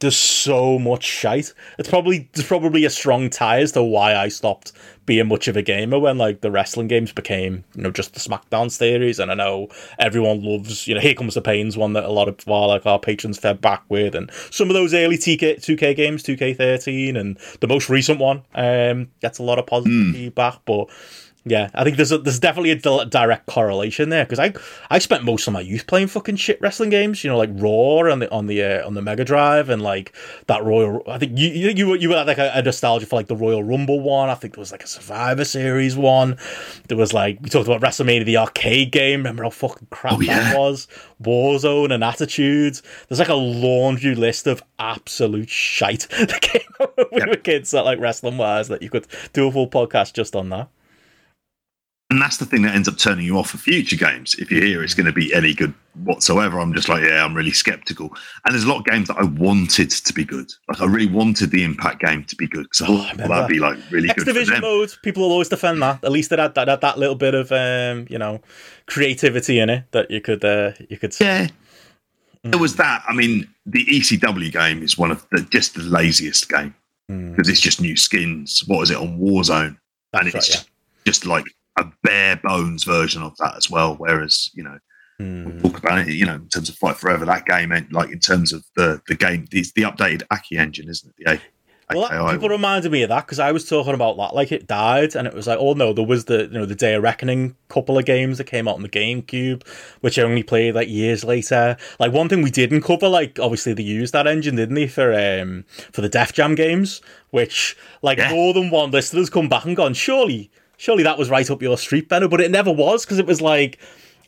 there's 0.00 0.16
so 0.16 0.78
much 0.78 1.04
shite. 1.04 1.52
It's 1.78 1.88
probably 1.88 2.28
there's 2.32 2.46
probably 2.46 2.84
a 2.84 2.90
strong 2.90 3.30
tie 3.30 3.60
as 3.60 3.72
to 3.72 3.82
why 3.82 4.14
I 4.14 4.28
stopped 4.28 4.72
being 5.06 5.26
much 5.26 5.48
of 5.48 5.56
a 5.56 5.62
gamer 5.62 5.98
when 5.98 6.18
like 6.18 6.40
the 6.40 6.50
wrestling 6.50 6.86
games 6.86 7.12
became 7.12 7.64
you 7.74 7.82
know 7.82 7.90
just 7.90 8.14
the 8.14 8.20
SmackDown 8.20 8.70
series. 8.70 9.18
And 9.18 9.30
I 9.30 9.34
know 9.34 9.68
everyone 9.98 10.42
loves 10.44 10.86
you 10.86 10.94
know 10.94 11.00
Here 11.00 11.14
Comes 11.14 11.34
the 11.34 11.42
Pains 11.42 11.76
one 11.76 11.94
that 11.94 12.04
a 12.04 12.10
lot 12.10 12.28
of 12.28 12.36
our 12.48 12.68
like 12.68 12.86
our 12.86 12.98
patrons 13.00 13.38
fed 13.38 13.60
back 13.60 13.82
with, 13.88 14.14
and 14.14 14.30
some 14.50 14.68
of 14.70 14.74
those 14.74 14.94
early 14.94 15.18
TK, 15.18 15.56
2K 15.56 15.96
games, 15.96 16.22
2K13, 16.22 17.18
and 17.18 17.38
the 17.60 17.68
most 17.68 17.88
recent 17.88 18.20
one 18.20 18.42
um 18.54 19.08
gets 19.20 19.38
a 19.38 19.42
lot 19.42 19.58
of 19.58 19.66
positive 19.66 20.14
feedback, 20.14 20.60
but. 20.64 20.88
Yeah, 21.48 21.70
I 21.74 21.84
think 21.84 21.96
there's 21.96 22.12
a, 22.12 22.18
there's 22.18 22.38
definitely 22.38 22.70
a 22.72 23.04
direct 23.06 23.46
correlation 23.46 24.08
there 24.10 24.24
because 24.24 24.38
I 24.38 24.52
I 24.90 24.98
spent 24.98 25.24
most 25.24 25.46
of 25.46 25.52
my 25.52 25.60
youth 25.60 25.86
playing 25.86 26.08
fucking 26.08 26.36
shit 26.36 26.60
wrestling 26.60 26.90
games, 26.90 27.22
you 27.24 27.30
know, 27.30 27.36
like 27.38 27.50
Raw 27.52 28.10
on 28.12 28.18
the 28.18 28.30
on 28.30 28.46
the 28.46 28.62
uh, 28.62 28.86
on 28.86 28.94
the 28.94 29.02
Mega 29.02 29.24
Drive 29.24 29.68
and 29.70 29.82
like 29.82 30.14
that 30.46 30.64
Royal. 30.64 31.02
I 31.08 31.18
think 31.18 31.38
you 31.38 31.48
you 31.48 31.68
you 31.70 31.86
were, 31.88 31.96
you 31.96 32.08
were 32.10 32.24
like 32.24 32.38
a, 32.38 32.50
a 32.54 32.62
nostalgia 32.62 33.06
for 33.06 33.16
like 33.16 33.28
the 33.28 33.36
Royal 33.36 33.62
Rumble 33.64 34.00
one. 34.00 34.28
I 34.30 34.34
think 34.34 34.54
there 34.54 34.60
was 34.60 34.72
like 34.72 34.84
a 34.84 34.88
Survivor 34.88 35.44
Series 35.44 35.96
one. 35.96 36.36
There 36.88 36.96
was 36.98 37.12
like 37.12 37.38
we 37.40 37.48
talked 37.48 37.66
about 37.68 37.80
WrestleMania 37.80 38.24
the 38.24 38.36
arcade 38.38 38.92
game. 38.92 39.20
Remember 39.20 39.44
how 39.44 39.50
fucking 39.50 39.88
crap 39.90 40.14
Oh, 40.14 40.20
yeah. 40.20 40.52
that 40.52 40.58
was? 40.58 40.88
Warzone 41.22 41.92
and 41.92 42.02
Attitudes. 42.04 42.82
There's 43.08 43.18
like 43.18 43.28
a 43.28 43.34
laundry 43.34 44.14
list 44.14 44.46
of 44.46 44.62
absolute 44.78 45.48
shite 45.50 46.06
that 46.18 46.40
came 46.40 46.62
out 46.80 46.96
when 46.96 47.06
we 47.12 47.18
Yep. 47.18 47.28
were 47.28 47.36
kids 47.36 47.70
that 47.72 47.84
like 47.84 47.98
wrestling 47.98 48.38
wise 48.38 48.68
that 48.68 48.82
you 48.82 48.90
could 48.90 49.06
do 49.32 49.48
a 49.48 49.52
full 49.52 49.68
podcast 49.68 50.12
just 50.14 50.36
on 50.36 50.48
that. 50.50 50.68
And 52.10 52.22
that's 52.22 52.38
the 52.38 52.46
thing 52.46 52.62
that 52.62 52.74
ends 52.74 52.88
up 52.88 52.96
turning 52.96 53.26
you 53.26 53.36
off 53.36 53.50
for 53.50 53.58
future 53.58 53.96
games. 53.96 54.34
If 54.36 54.50
you 54.50 54.62
hear 54.62 54.82
it's 54.82 54.94
going 54.94 55.06
to 55.06 55.12
be 55.12 55.34
any 55.34 55.52
good 55.52 55.74
whatsoever, 56.04 56.58
I'm 56.58 56.72
just 56.72 56.88
like, 56.88 57.02
yeah, 57.02 57.22
I'm 57.22 57.34
really 57.34 57.50
skeptical. 57.50 58.06
And 58.44 58.54
there's 58.54 58.64
a 58.64 58.68
lot 58.68 58.78
of 58.78 58.86
games 58.86 59.08
that 59.08 59.18
I 59.18 59.24
wanted 59.24 59.90
to 59.90 60.12
be 60.14 60.24
good. 60.24 60.50
Like 60.68 60.80
I 60.80 60.86
really 60.86 61.10
wanted 61.10 61.50
the 61.50 61.64
Impact 61.64 62.00
game 62.00 62.24
to 62.24 62.36
be 62.36 62.46
good 62.46 62.62
because 62.62 62.80
I 62.82 62.86
Oh, 62.88 62.96
I 62.96 63.14
well, 63.16 63.28
that'd 63.28 63.48
be 63.48 63.58
like 63.58 63.76
really 63.90 64.08
X 64.08 64.24
good 64.24 64.32
Division 64.32 64.62
mode, 64.62 64.94
people 65.02 65.22
will 65.22 65.32
always 65.32 65.50
defend 65.50 65.82
that. 65.82 66.02
At 66.02 66.10
least 66.10 66.32
it 66.32 66.38
had 66.38 66.54
that, 66.54 66.64
that, 66.64 66.80
that 66.80 66.98
little 66.98 67.14
bit 67.14 67.34
of 67.34 67.52
um, 67.52 68.06
you 68.08 68.18
know, 68.18 68.40
creativity 68.86 69.60
in 69.60 69.68
it 69.68 69.84
that 69.90 70.10
you 70.10 70.22
could 70.22 70.42
uh, 70.44 70.72
you 70.88 70.96
could 70.96 71.12
say. 71.12 71.42
Yeah. 71.42 71.48
There 72.50 72.60
was 72.60 72.76
that. 72.76 73.02
I 73.06 73.12
mean, 73.12 73.46
the 73.66 73.84
ECW 73.84 74.50
game 74.50 74.82
is 74.82 74.96
one 74.96 75.10
of 75.10 75.26
the 75.30 75.42
just 75.42 75.74
the 75.74 75.82
laziest 75.82 76.48
game 76.48 76.74
Mm, 77.10 77.30
because 77.30 77.48
it's 77.48 77.60
just 77.60 77.80
new 77.80 77.96
skins. 77.96 78.64
What 78.66 78.82
is 78.82 78.90
it 78.90 78.96
on 78.98 79.18
Warzone? 79.18 79.78
that's 80.12 80.24
and 80.26 80.34
it's 80.34 80.50
right, 80.50 80.64
yeah. 80.64 81.02
just 81.06 81.26
like 81.26 81.44
a 81.78 81.92
bare 82.02 82.36
bones 82.36 82.84
version 82.84 83.22
of 83.22 83.36
that 83.38 83.56
as 83.56 83.70
well. 83.70 83.94
Whereas, 83.96 84.50
you 84.54 84.62
know, 84.64 84.78
Mm. 85.20 85.60
talk 85.62 85.78
about 85.78 86.06
it, 86.06 86.14
you 86.14 86.24
know, 86.24 86.36
in 86.36 86.48
terms 86.48 86.68
of 86.68 86.76
Fight 86.76 86.96
Forever, 86.96 87.24
that 87.24 87.44
game, 87.44 87.72
ain't- 87.72 87.92
like 87.92 88.10
in 88.12 88.20
terms 88.20 88.52
of 88.52 88.62
the 88.76 89.00
the 89.08 89.16
game, 89.16 89.46
it's 89.50 89.72
the 89.72 89.82
updated 89.82 90.22
Aki 90.30 90.56
engine, 90.58 90.88
isn't 90.88 91.12
it? 91.18 91.24
The 91.24 91.32
A- 91.32 91.40
Well, 91.96 92.06
that, 92.08 92.32
people 92.32 92.50
reminded 92.50 92.92
me 92.92 93.02
of 93.02 93.08
that 93.08 93.24
because 93.24 93.38
I 93.40 93.50
was 93.50 93.66
talking 93.68 93.94
about 93.94 94.16
that, 94.18 94.32
like 94.34 94.52
it 94.52 94.66
died, 94.68 95.16
and 95.16 95.26
it 95.26 95.32
was 95.34 95.46
like, 95.48 95.58
oh 95.58 95.72
no, 95.72 95.92
there 95.92 96.04
was 96.04 96.26
the 96.26 96.42
you 96.42 96.50
know 96.58 96.66
the 96.66 96.74
Day 96.76 96.94
of 96.94 97.02
Reckoning 97.02 97.56
couple 97.68 97.98
of 97.98 98.04
games 98.04 98.38
that 98.38 98.44
came 98.44 98.68
out 98.68 98.76
on 98.76 98.82
the 98.82 98.88
GameCube, 98.88 99.66
which 100.02 100.18
I 100.20 100.22
only 100.22 100.42
played 100.44 100.74
like 100.76 100.88
years 100.88 101.24
later. 101.24 101.76
Like 101.98 102.12
one 102.12 102.28
thing 102.28 102.42
we 102.42 102.50
didn't 102.52 102.82
cover, 102.82 103.08
like 103.08 103.40
obviously 103.40 103.72
they 103.72 103.82
used 103.82 104.12
that 104.12 104.26
engine, 104.28 104.54
didn't 104.54 104.74
they, 104.76 104.86
for 104.86 105.12
um 105.18 105.64
for 105.92 106.02
the 106.02 106.08
Def 106.08 106.32
Jam 106.32 106.54
games, 106.54 107.00
which 107.30 107.76
like 108.02 108.18
Yeah. 108.18 108.30
more 108.30 108.52
than 108.54 108.70
one 108.70 108.90
listener 108.92 109.18
has 109.20 109.30
come 109.30 109.48
back 109.48 109.64
and 109.64 109.74
gone, 109.74 109.94
surely, 109.94 110.50
surely 110.78 111.02
that 111.02 111.18
was 111.18 111.28
right 111.28 111.50
up 111.50 111.60
your 111.60 111.76
street, 111.76 112.08
Benno, 112.08 112.28
but 112.28 112.40
it 112.40 112.50
never 112.50 112.72
was 112.72 113.04
because 113.04 113.18
it 113.18 113.26
was 113.26 113.42
like. 113.42 113.78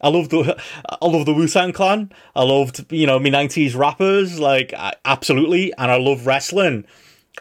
I 0.02 0.08
loved 0.08 0.30
the 0.30 0.58
I 1.02 1.06
love 1.06 1.26
the 1.26 1.34
Wu 1.34 1.46
Tang 1.46 1.74
Clan. 1.74 2.10
I 2.34 2.42
loved 2.42 2.90
you 2.90 3.06
know 3.06 3.18
me 3.18 3.28
nineties 3.28 3.74
rappers 3.74 4.40
like 4.40 4.72
I, 4.72 4.94
absolutely, 5.04 5.74
and 5.76 5.90
I 5.90 5.98
love 5.98 6.26
wrestling 6.26 6.86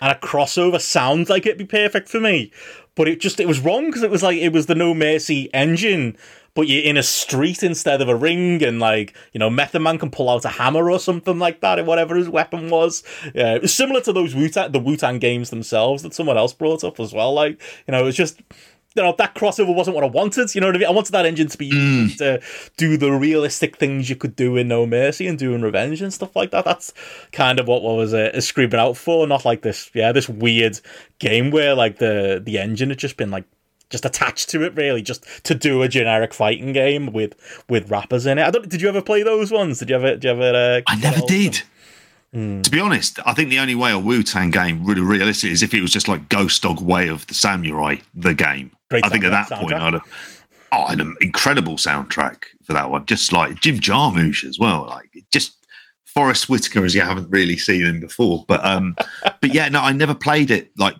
and 0.01 0.11
a 0.11 0.15
crossover 0.15 0.79
sounds 0.79 1.29
like 1.29 1.45
it'd 1.45 1.57
be 1.57 1.65
perfect 1.65 2.09
for 2.09 2.19
me. 2.19 2.51
But 2.95 3.07
it 3.07 3.19
just 3.19 3.39
it 3.39 3.47
was 3.47 3.59
wrong 3.59 3.85
because 3.85 4.03
it 4.03 4.09
was 4.11 4.23
like 4.23 4.37
it 4.37 4.51
was 4.51 4.65
the 4.65 4.75
No 4.75 4.93
Mercy 4.93 5.53
engine, 5.53 6.17
but 6.53 6.67
you're 6.67 6.83
in 6.83 6.97
a 6.97 7.03
street 7.03 7.63
instead 7.63 8.01
of 8.01 8.09
a 8.09 8.15
ring, 8.15 8.61
and 8.61 8.79
like 8.79 9.15
you 9.31 9.39
know 9.39 9.49
Method 9.49 9.81
Man 9.81 9.97
can 9.97 10.11
pull 10.11 10.29
out 10.29 10.43
a 10.43 10.49
hammer 10.49 10.91
or 10.91 10.99
something 10.99 11.39
like 11.39 11.61
that, 11.61 11.79
or 11.79 11.85
whatever 11.85 12.15
his 12.15 12.27
weapon 12.27 12.69
was. 12.69 13.03
Yeah, 13.33 13.55
it 13.55 13.61
was 13.61 13.73
similar 13.73 14.01
to 14.01 14.11
those 14.11 14.35
Wu 14.35 14.49
Tang 14.49 14.71
the 14.71 14.79
Wu 14.79 14.97
Tang 14.97 15.19
games 15.19 15.49
themselves 15.49 16.03
that 16.03 16.13
someone 16.13 16.37
else 16.37 16.53
brought 16.53 16.83
up 16.83 16.99
as 16.99 17.13
well. 17.13 17.33
Like 17.33 17.61
you 17.87 17.93
know, 17.93 18.01
it 18.01 18.05
was 18.05 18.15
just. 18.15 18.41
You 18.95 19.03
know 19.03 19.13
that 19.17 19.35
crossover 19.35 19.73
wasn't 19.73 19.95
what 19.95 20.03
I 20.03 20.07
wanted. 20.07 20.53
You 20.55 20.61
know 20.61 20.67
what 20.67 20.75
I 20.75 20.79
mean? 20.79 20.87
I 20.87 20.91
wanted 20.91 21.11
that 21.11 21.25
engine 21.25 21.47
to 21.47 21.57
be 21.57 21.67
used 21.67 22.17
to 22.17 22.41
do 22.75 22.97
the 22.97 23.11
realistic 23.11 23.77
things 23.77 24.09
you 24.09 24.15
could 24.15 24.35
do 24.35 24.57
in 24.57 24.67
No 24.67 24.87
Mercy 24.87 25.27
and 25.27 25.37
doing 25.37 25.61
Revenge 25.61 26.01
and 26.01 26.13
stuff 26.13 26.35
like 26.35 26.51
that. 26.51 26.65
That's 26.65 26.91
kind 27.31 27.59
of 27.59 27.67
what 27.67 27.81
I 27.81 27.95
was 27.95 28.13
uh, 28.13 28.41
screaming 28.41 28.79
out 28.79 28.97
for, 28.97 29.27
not 29.27 29.45
like 29.45 29.61
this, 29.61 29.91
yeah, 29.93 30.11
this 30.11 30.27
weird 30.27 30.79
game 31.19 31.51
where 31.51 31.75
like 31.75 31.99
the 31.99 32.41
the 32.43 32.57
engine 32.57 32.89
had 32.89 32.97
just 32.97 33.15
been 33.15 33.29
like 33.29 33.45
just 33.89 34.05
attached 34.05 34.49
to 34.49 34.63
it, 34.63 34.75
really, 34.75 35.01
just 35.01 35.25
to 35.45 35.55
do 35.55 35.81
a 35.81 35.87
generic 35.87 36.33
fighting 36.33 36.73
game 36.73 37.11
with 37.13 37.35
with 37.69 37.91
rappers 37.91 38.25
in 38.25 38.37
it. 38.37 38.43
I 38.43 38.49
don't. 38.51 38.67
Did 38.69 38.81
you 38.81 38.89
ever 38.89 39.01
play 39.01 39.23
those 39.23 39.51
ones? 39.51 39.79
Did 39.79 39.89
you 39.89 39.95
ever? 39.95 40.11
Did 40.11 40.23
you 40.23 40.29
ever? 40.31 40.77
Uh, 40.77 40.81
I 40.87 40.95
never 40.95 41.21
of 41.21 41.27
them? 41.27 41.37
did. 41.37 41.61
To 42.31 42.69
be 42.69 42.79
honest, 42.79 43.19
I 43.25 43.33
think 43.33 43.49
the 43.49 43.57
only 43.57 43.73
way 43.73 43.91
a 43.91 43.97
Wu 43.97 44.21
Tang 44.21 44.51
game 44.51 44.85
really 44.85 45.01
realistic 45.01 45.49
is 45.49 45.63
if 45.63 45.73
it 45.73 45.81
was 45.81 45.91
just 45.91 46.07
like 46.07 46.29
Ghost 46.29 46.61
Dog 46.61 46.79
Way 46.79 47.07
of 47.07 47.25
the 47.25 47.33
Samurai, 47.33 47.95
the 48.13 48.35
game. 48.35 48.71
Great 48.89 49.05
I 49.05 49.09
think 49.09 49.23
at 49.23 49.31
soundtrack- 49.31 49.49
that 49.49 49.59
point. 49.59 49.73
I'd 49.73 49.93
have 49.93 50.01
oh, 50.71 50.85
had 50.87 50.99
an 51.01 51.15
incredible 51.21 51.75
soundtrack 51.75 52.43
for 52.63 52.73
that 52.73 52.89
one. 52.89 53.05
Just 53.05 53.31
like 53.33 53.59
Jim 53.61 53.77
Jarmusch 53.79 54.43
as 54.43 54.57
well. 54.59 54.85
Like 54.87 55.09
just 55.31 55.55
Forest 56.05 56.49
Whitaker 56.49 56.83
as 56.85 56.95
you 56.95 57.01
haven't 57.01 57.29
really 57.29 57.57
seen 57.57 57.85
him 57.85 57.99
before. 57.99 58.45
But 58.47 58.63
um 58.65 58.95
but 59.41 59.53
yeah, 59.53 59.69
no, 59.69 59.81
I 59.81 59.91
never 59.93 60.15
played 60.15 60.51
it 60.51 60.71
like 60.77 60.95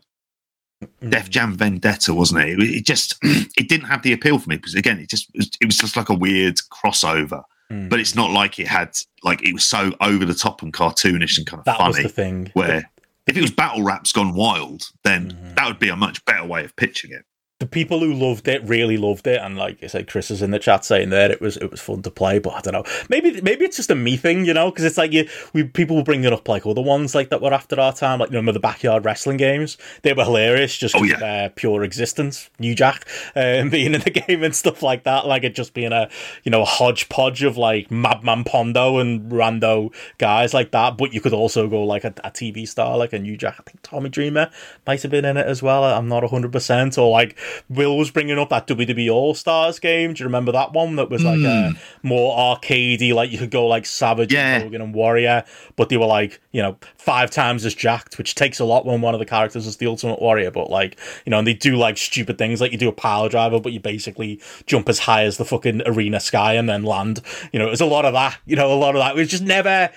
Mm. 1.04 1.10
Def 1.10 1.30
Jam 1.30 1.56
Vendetta, 1.56 2.14
wasn't 2.14 2.40
it? 2.40 2.58
It, 2.58 2.70
it 2.70 2.86
just 2.86 3.18
it 3.24 3.68
didn't 3.68 3.88
have 3.88 4.02
the 4.02 4.14
appeal 4.14 4.40
for 4.40 4.50
me 4.50 4.56
because 4.56 4.76
again, 4.76 4.98
it 4.98 5.10
just 5.10 5.30
it 5.34 5.66
was, 5.66 5.78
just 5.78 5.98
like 5.98 6.08
a 6.08 6.14
weird 6.14 6.56
crossover. 6.72 7.44
Mm. 7.70 7.90
But 7.90 8.00
it's 8.00 8.16
not 8.16 8.32
like 8.32 8.60
it 8.60 8.68
had 8.68 8.96
like 9.22 9.44
it 9.46 9.52
was 9.54 9.66
so 9.66 9.92
over 10.00 10.24
the 10.24 10.34
top 10.34 10.62
and 10.62 10.72
cartoonish 10.72 11.38
and 11.38 11.46
kind 11.46 11.60
of 11.60 11.66
that 11.66 11.80
was 11.86 11.98
funny. 11.98 12.04
the 12.04 12.14
thing. 12.14 12.50
Where 12.54 12.90
if 13.28 13.36
it 13.36 13.42
was 13.42 13.52
battle 13.52 13.84
raps 13.84 14.14
gone 14.14 14.34
wild, 14.34 14.90
then 15.04 15.32
Mhm. 15.34 15.56
that 15.56 15.68
would 15.68 15.80
be 15.80 15.90
a 15.90 15.98
much 15.98 16.24
better 16.24 16.46
way 16.46 16.64
of 16.64 16.74
pitching 16.78 17.12
it. 17.12 17.26
The 17.60 17.66
people 17.66 18.00
who 18.00 18.14
loved 18.14 18.48
it 18.48 18.64
really 18.64 18.96
loved 18.96 19.28
it, 19.28 19.42
and 19.42 19.58
like 19.58 19.84
I 19.84 19.88
said, 19.88 20.08
Chris 20.08 20.32
is 20.32 20.42
in 20.42 20.52
the 20.52 20.60
chat 20.60 20.86
saying 20.86 21.10
that 21.10 21.30
it 21.30 21.42
was 21.42 21.58
it 21.58 21.70
was 21.70 21.82
fun 21.82 22.02
to 22.04 22.12
play. 22.12 22.40
But 22.40 22.54
I 22.54 22.62
don't 22.62 22.74
know, 22.74 22.86
maybe 23.10 23.42
maybe 23.42 23.66
it's 23.66 23.76
just 23.76 23.92
a 23.92 23.96
me 23.96 24.16
thing, 24.16 24.46
you 24.46 24.54
know, 24.54 24.72
because 24.72 24.86
it's 24.86 24.98
like 24.98 25.12
you 25.12 25.28
we 25.52 25.66
people 25.66 25.98
were 25.98 26.04
bringing 26.04 26.32
up 26.32 26.48
like 26.48 26.66
other 26.66 26.82
ones 26.82 27.14
like 27.14 27.30
that 27.30 27.42
were 27.42 27.54
after 27.54 27.78
our 27.78 27.92
time, 27.92 28.20
like 28.20 28.32
you 28.32 28.42
know 28.42 28.52
the 28.54 28.62
backyard 28.62 29.04
wrestling 29.04 29.36
games. 29.36 29.78
They 30.04 30.14
were 30.14 30.24
hilarious, 30.24 30.78
just 30.78 30.96
oh, 30.96 31.04
yeah. 31.04 31.18
uh, 31.24 31.50
pure 31.54 31.84
existence. 31.84 32.50
New 32.60 32.74
Jack 32.76 33.06
um, 33.36 33.70
being 33.70 33.94
in 33.94 34.02
the 34.02 34.10
game 34.10 34.42
and 34.42 34.56
stuff 34.56 34.82
like 34.82 35.04
that, 35.04 35.28
like 35.28 35.44
it 35.44 35.54
just 35.54 35.74
being 35.74 35.92
a 35.92 36.10
you 36.46 36.52
know 36.52 36.62
a 36.62 36.66
hodgepodge 36.66 37.44
of 37.44 37.58
like 37.58 37.92
Madman 37.92 38.46
Pondo 38.46 39.00
and 39.00 39.30
rando 39.30 39.94
guys 40.18 40.54
like 40.54 40.72
that. 40.72 40.98
But 40.98 41.14
you 41.14 41.20
could 41.20 41.34
also 41.34 41.68
go 41.68 41.84
like 41.84 42.06
a, 42.06 42.14
a 42.24 42.32
TV 42.32 42.66
star 42.66 42.98
like 42.98 43.12
a 43.12 43.20
New 43.20 43.36
Jack. 43.36 43.58
I 43.60 43.64
think 43.64 43.80
Tommy 43.84 44.08
Dreamer 44.08 44.50
might 44.88 45.02
have 45.02 45.12
been 45.12 45.26
in 45.26 45.36
it 45.36 45.46
as 45.46 45.62
well. 45.62 45.84
I'm 45.84 46.08
not 46.08 46.24
hundred 46.30 46.54
percent 46.54 46.98
or 46.98 47.12
like 47.12 47.38
Will 47.70 47.98
was 47.98 48.12
bringing 48.12 48.38
up 48.40 48.50
that 48.50 48.68
WWE 48.68 49.12
All 49.12 49.34
Stars 49.34 49.80
game. 49.80 50.14
Do 50.14 50.24
you 50.24 50.26
remember 50.26 50.52
that 50.52 50.74
one 50.74 50.96
that 50.98 51.10
was 51.10 51.24
like 51.24 51.40
mm. 51.40 51.70
a 51.70 51.72
hmm. 51.72 52.08
more 52.08 52.38
arcadey, 52.38 53.14
like 53.14 53.32
you 53.32 53.38
could 53.38 53.52
go 53.52 53.68
like 53.68 53.86
Savage, 53.86 54.34
yeah. 54.34 54.56
and 54.56 54.64
Hogan, 54.64 54.82
and 54.82 54.94
Warrior, 54.94 55.44
but 55.76 55.90
they 55.90 55.98
were 55.98 56.06
like 56.06 56.42
you 56.52 56.62
know 56.62 56.78
five 56.98 57.32
times 57.32 57.66
as 57.66 57.74
jacked, 57.74 58.18
which 58.18 58.36
takes 58.36 58.60
a 58.60 58.66
lot 58.66 58.86
when 58.86 59.02
one 59.02 59.14
of 59.14 59.20
the 59.20 59.26
characters 59.26 59.68
is 59.68 59.78
the 59.78 59.88
Ultimate 59.88 60.22
Warrior. 60.22 60.52
But 60.52 60.70
like 60.70 61.00
you 61.26 61.32
know, 61.32 61.40
and 61.40 61.48
they 61.48 61.54
do 61.54 61.76
like 61.76 61.98
stupid 61.98 62.38
things, 62.38 62.62
like 62.62 62.72
you 62.72 62.78
do 62.78 62.90
a 62.90 62.94
pile 62.94 63.30
driver, 63.30 63.60
but 63.60 63.74
you 63.74 63.80
basically 63.80 64.42
jump 64.66 64.90
as 64.90 65.00
high 65.00 65.24
as 65.24 65.38
the 65.38 65.46
fucking 65.46 65.82
arena 65.86 66.20
sky 66.20 66.54
and 66.54 66.70
then 66.70 66.84
land. 66.84 67.22
You 67.52 67.60
know, 67.60 67.66
there's 67.66 67.82
a 67.82 67.86
lot 67.86 68.06
of 68.06 68.14
that. 68.14 68.38
You 68.46 68.56
know, 68.56 68.72
a 68.72 68.76
lot 68.76 68.96
of 68.96 69.00
that. 69.02 69.16
It 69.16 69.20
was 69.20 69.30
just 69.30 69.44
never 69.44 69.90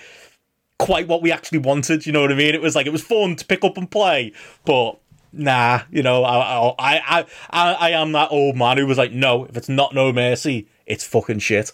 quite 0.79 1.07
what 1.07 1.21
we 1.21 1.31
actually 1.31 1.59
wanted. 1.59 2.05
You 2.05 2.11
know 2.11 2.21
what 2.21 2.31
I 2.31 2.35
mean? 2.35 2.53
It 2.53 2.61
was 2.61 2.75
like 2.75 2.85
it 2.85 2.91
was 2.91 3.03
fun 3.03 3.35
to 3.35 3.45
pick 3.45 3.63
up 3.63 3.77
and 3.77 3.89
play, 3.89 4.33
but 4.65 4.99
nah, 5.33 5.81
you 5.91 6.03
know, 6.03 6.23
I, 6.23 6.73
I, 6.79 7.25
I, 7.49 7.73
I 7.73 7.89
am 7.91 8.11
that 8.13 8.31
old 8.31 8.55
man 8.55 8.77
who 8.77 8.87
was 8.87 8.97
like, 8.97 9.11
no, 9.11 9.45
if 9.45 9.57
it's 9.57 9.69
not 9.69 9.93
No 9.93 10.13
Mercy, 10.13 10.67
it's 10.85 11.03
fucking 11.03 11.39
shit. 11.39 11.71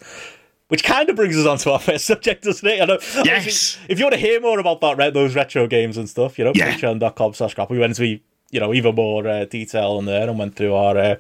Which 0.70 0.84
kind 0.84 1.10
of 1.10 1.16
brings 1.16 1.36
us 1.36 1.48
on 1.48 1.58
to 1.60 1.72
our 1.72 1.80
first 1.80 2.06
subject, 2.06 2.44
doesn't 2.44 2.68
it? 2.68 2.82
I 2.82 2.86
know. 2.86 3.00
Yes. 3.26 3.80
If 3.90 3.98
you 3.98 4.06
want 4.06 4.14
to 4.14 4.20
hear 4.20 4.40
more 4.40 4.60
about 4.60 4.82
that, 4.82 5.14
those 5.14 5.36
retro 5.36 5.68
games 5.68 5.98
and 5.98 6.08
stuff, 6.08 6.38
you 6.38 6.46
know, 6.46 6.52
yeah. 6.56 6.74
patreon.com 6.74 7.34
slash 7.34 7.56
crap. 7.56 7.70
We 7.70 7.80
went 7.80 8.00
into 8.00 8.20
you 8.52 8.60
know 8.60 8.74
even 8.74 8.96
more 8.96 9.28
uh, 9.28 9.46
detail 9.46 9.92
on 9.92 10.06
there 10.06 10.28
and 10.28 10.38
went 10.38 10.56
through 10.56 10.74
our 10.74 10.98
uh, 10.98 11.16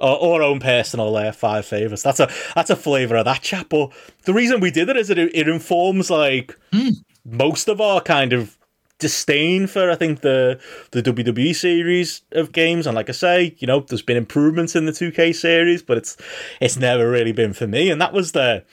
our, 0.00 0.18
our, 0.18 0.42
own 0.42 0.60
personal 0.60 1.16
uh, 1.16 1.32
five 1.32 1.66
favorites. 1.66 2.02
That's 2.02 2.20
a 2.20 2.30
that's 2.54 2.70
a 2.70 2.76
flavour 2.76 3.16
of 3.16 3.24
that 3.26 3.42
chat. 3.42 3.68
But 3.68 3.92
the 4.24 4.34
reason 4.34 4.60
we 4.60 4.70
did 4.70 4.88
it 4.88 4.96
is 4.96 5.08
that 5.08 5.18
it, 5.18 5.34
it 5.34 5.48
informs 5.48 6.10
like 6.10 6.58
mm. 6.72 6.92
most 7.24 7.68
of 7.68 7.80
our 7.80 8.00
kind 8.00 8.32
of 8.32 8.58
disdain 8.98 9.66
for 9.66 9.90
I 9.90 9.96
think 9.96 10.20
the 10.20 10.60
the 10.92 11.02
WWE 11.02 11.54
series 11.54 12.22
of 12.32 12.52
games, 12.52 12.86
and 12.86 12.94
like 12.94 13.08
I 13.08 13.12
say, 13.12 13.56
you 13.58 13.66
know, 13.66 13.80
there's 13.80 14.02
been 14.02 14.16
improvements 14.16 14.76
in 14.76 14.86
the 14.86 14.92
2K 14.92 15.34
series, 15.34 15.82
but 15.82 15.96
it's 15.96 16.16
it's 16.60 16.76
never 16.76 17.10
really 17.10 17.32
been 17.32 17.52
for 17.52 17.66
me, 17.66 17.90
and 17.90 18.00
that 18.00 18.12
was 18.12 18.32
the 18.32 18.64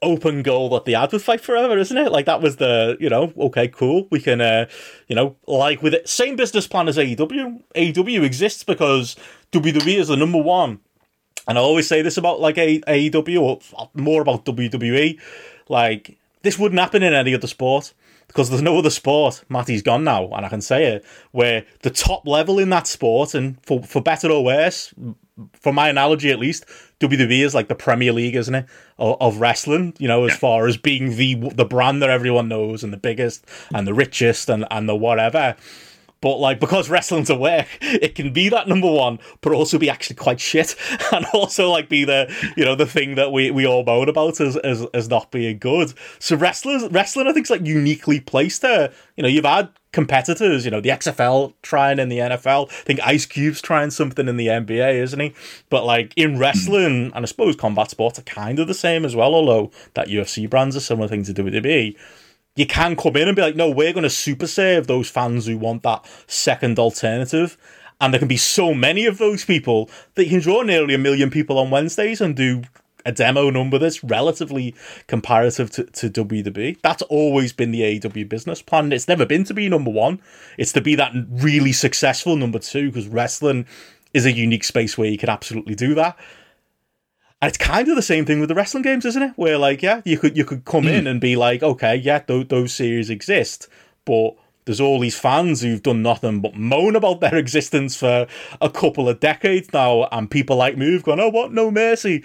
open 0.00 0.42
goal 0.42 0.68
that 0.70 0.84
they 0.84 0.92
had 0.92 1.12
with 1.12 1.24
Fight 1.24 1.40
Forever, 1.40 1.76
isn't 1.76 1.96
it? 1.96 2.12
Like 2.12 2.26
that 2.26 2.40
was 2.42 2.56
the 2.56 2.96
you 3.00 3.08
know 3.08 3.32
okay 3.36 3.68
cool 3.68 4.06
we 4.10 4.20
can 4.20 4.40
uh 4.40 4.66
you 5.08 5.16
know 5.16 5.36
like 5.46 5.82
with 5.82 5.94
it 5.94 6.08
same 6.08 6.36
business 6.36 6.66
plan 6.66 6.88
as 6.88 6.96
AEW. 6.96 7.62
AEW 7.74 8.22
exists 8.22 8.64
because 8.64 9.16
WWE 9.52 9.98
is 9.98 10.08
the 10.08 10.16
number 10.16 10.40
one, 10.40 10.80
and 11.46 11.58
I 11.58 11.60
always 11.60 11.88
say 11.88 12.02
this 12.02 12.16
about 12.16 12.40
like 12.40 12.56
AEW 12.56 13.40
or 13.40 13.88
more 13.94 14.22
about 14.22 14.44
WWE, 14.44 15.18
like. 15.68 16.16
This 16.42 16.56
wouldn't 16.56 16.80
happen 16.80 17.02
in 17.02 17.14
any 17.14 17.34
other 17.34 17.48
sport 17.48 17.92
because 18.28 18.50
there's 18.50 18.62
no 18.62 18.78
other 18.78 18.90
sport. 18.90 19.42
Matty's 19.48 19.82
gone 19.82 20.04
now, 20.04 20.30
and 20.32 20.46
I 20.46 20.48
can 20.48 20.60
say 20.60 20.84
it 20.92 21.04
where 21.32 21.64
the 21.82 21.90
top 21.90 22.26
level 22.26 22.58
in 22.58 22.70
that 22.70 22.86
sport, 22.86 23.34
and 23.34 23.58
for 23.64 23.82
for 23.82 24.00
better 24.00 24.30
or 24.30 24.44
worse, 24.44 24.94
for 25.54 25.72
my 25.72 25.88
analogy 25.88 26.30
at 26.30 26.38
least, 26.38 26.64
WWE 27.00 27.44
is 27.44 27.54
like 27.54 27.68
the 27.68 27.74
Premier 27.74 28.12
League, 28.12 28.36
isn't 28.36 28.54
it, 28.54 28.66
of, 28.98 29.16
of 29.20 29.40
wrestling? 29.40 29.94
You 29.98 30.08
know, 30.08 30.24
as 30.24 30.36
far 30.36 30.66
as 30.66 30.76
being 30.76 31.16
the 31.16 31.34
the 31.54 31.64
brand 31.64 32.02
that 32.02 32.10
everyone 32.10 32.48
knows 32.48 32.84
and 32.84 32.92
the 32.92 32.98
biggest 32.98 33.44
and 33.74 33.86
the 33.86 33.94
richest 33.94 34.48
and 34.48 34.66
and 34.70 34.88
the 34.88 34.96
whatever. 34.96 35.56
But 36.20 36.38
like 36.38 36.58
because 36.58 36.90
wrestling's 36.90 37.30
a 37.30 37.36
work, 37.36 37.68
it 37.80 38.14
can 38.14 38.32
be 38.32 38.48
that 38.48 38.66
number 38.66 38.90
one, 38.90 39.20
but 39.40 39.52
also 39.52 39.78
be 39.78 39.88
actually 39.88 40.16
quite 40.16 40.40
shit, 40.40 40.74
and 41.12 41.24
also 41.32 41.70
like 41.70 41.88
be 41.88 42.04
the 42.04 42.32
you 42.56 42.64
know 42.64 42.74
the 42.74 42.86
thing 42.86 43.14
that 43.14 43.30
we, 43.30 43.50
we 43.50 43.66
all 43.66 43.84
moan 43.84 44.08
about 44.08 44.40
as, 44.40 44.56
as 44.56 44.84
as 44.94 45.08
not 45.08 45.30
being 45.30 45.58
good. 45.58 45.92
So 46.18 46.36
wrestlers 46.36 46.90
wrestling 46.90 47.28
I 47.28 47.32
think 47.32 47.46
is 47.46 47.50
like 47.50 47.64
uniquely 47.64 48.20
placed 48.20 48.62
there. 48.62 48.92
You 49.16 49.22
know, 49.22 49.28
you've 49.28 49.44
had 49.44 49.70
competitors, 49.92 50.64
you 50.64 50.70
know, 50.70 50.80
the 50.80 50.90
XFL 50.90 51.54
trying 51.62 51.98
in 51.98 52.08
the 52.08 52.18
NFL. 52.18 52.70
I 52.70 52.82
think 52.82 53.00
Ice 53.04 53.24
Cube's 53.24 53.62
trying 53.62 53.90
something 53.90 54.28
in 54.28 54.36
the 54.36 54.48
NBA, 54.48 54.94
isn't 54.94 55.20
he? 55.20 55.34
But 55.70 55.84
like 55.84 56.12
in 56.16 56.34
hmm. 56.34 56.38
wrestling, 56.38 57.12
and 57.14 57.24
I 57.24 57.24
suppose 57.26 57.56
combat 57.56 57.90
sports 57.90 58.18
are 58.18 58.22
kind 58.22 58.58
of 58.58 58.66
the 58.66 58.74
same 58.74 59.04
as 59.04 59.14
well, 59.14 59.34
although 59.34 59.70
that 59.94 60.08
UFC 60.08 60.48
brand's 60.50 60.76
are 60.76 60.80
similar 60.80 61.08
thing 61.08 61.24
to 61.24 61.34
WWE 61.34 61.96
you 62.58 62.66
can 62.66 62.96
come 62.96 63.16
in 63.16 63.28
and 63.28 63.36
be 63.36 63.42
like, 63.42 63.54
no, 63.54 63.70
we're 63.70 63.92
going 63.92 64.02
to 64.02 64.10
super 64.10 64.48
save 64.48 64.88
those 64.88 65.08
fans 65.08 65.46
who 65.46 65.56
want 65.56 65.84
that 65.84 66.04
second 66.26 66.76
alternative. 66.76 67.56
And 68.00 68.12
there 68.12 68.18
can 68.18 68.26
be 68.26 68.36
so 68.36 68.74
many 68.74 69.06
of 69.06 69.18
those 69.18 69.44
people 69.44 69.88
that 70.16 70.24
you 70.24 70.30
can 70.30 70.40
draw 70.40 70.62
nearly 70.62 70.92
a 70.92 70.98
million 70.98 71.30
people 71.30 71.56
on 71.56 71.70
Wednesdays 71.70 72.20
and 72.20 72.34
do 72.34 72.62
a 73.06 73.12
demo 73.12 73.48
number 73.50 73.78
that's 73.78 74.02
relatively 74.02 74.74
comparative 75.06 75.70
to, 75.70 75.84
to 75.84 76.10
WWE. 76.10 76.80
That's 76.82 77.02
always 77.02 77.52
been 77.52 77.70
the 77.70 77.82
AEW 77.82 78.28
business 78.28 78.60
plan. 78.60 78.90
It's 78.90 79.06
never 79.06 79.24
been 79.24 79.44
to 79.44 79.54
be 79.54 79.68
number 79.68 79.92
one. 79.92 80.20
It's 80.58 80.72
to 80.72 80.80
be 80.80 80.96
that 80.96 81.12
really 81.30 81.72
successful 81.72 82.34
number 82.34 82.58
two 82.58 82.88
because 82.88 83.06
wrestling 83.06 83.66
is 84.12 84.26
a 84.26 84.32
unique 84.32 84.64
space 84.64 84.98
where 84.98 85.08
you 85.08 85.18
can 85.18 85.28
absolutely 85.28 85.76
do 85.76 85.94
that. 85.94 86.18
And 87.40 87.48
it's 87.48 87.58
kind 87.58 87.88
of 87.88 87.94
the 87.94 88.02
same 88.02 88.24
thing 88.24 88.40
with 88.40 88.48
the 88.48 88.54
wrestling 88.54 88.82
games, 88.82 89.04
isn't 89.04 89.22
it? 89.22 89.32
Where 89.36 89.58
like, 89.58 89.82
yeah, 89.82 90.02
you 90.04 90.18
could 90.18 90.36
you 90.36 90.44
could 90.44 90.64
come 90.64 90.84
mm. 90.84 90.92
in 90.92 91.06
and 91.06 91.20
be 91.20 91.36
like, 91.36 91.62
okay, 91.62 91.94
yeah, 91.96 92.22
those, 92.26 92.46
those 92.48 92.72
series 92.72 93.10
exist, 93.10 93.68
but 94.04 94.34
there's 94.64 94.80
all 94.80 95.00
these 95.00 95.18
fans 95.18 95.62
who've 95.62 95.82
done 95.82 96.02
nothing 96.02 96.40
but 96.40 96.54
moan 96.54 96.96
about 96.96 97.20
their 97.20 97.36
existence 97.36 97.96
for 97.96 98.26
a 98.60 98.68
couple 98.68 99.08
of 99.08 99.20
decades 99.20 99.72
now, 99.72 100.04
and 100.10 100.30
people 100.30 100.56
like 100.56 100.76
me 100.76 100.86
who've 100.86 101.04
gone, 101.04 101.20
oh, 101.20 101.28
what, 101.28 101.52
no 101.52 101.70
mercy, 101.70 102.24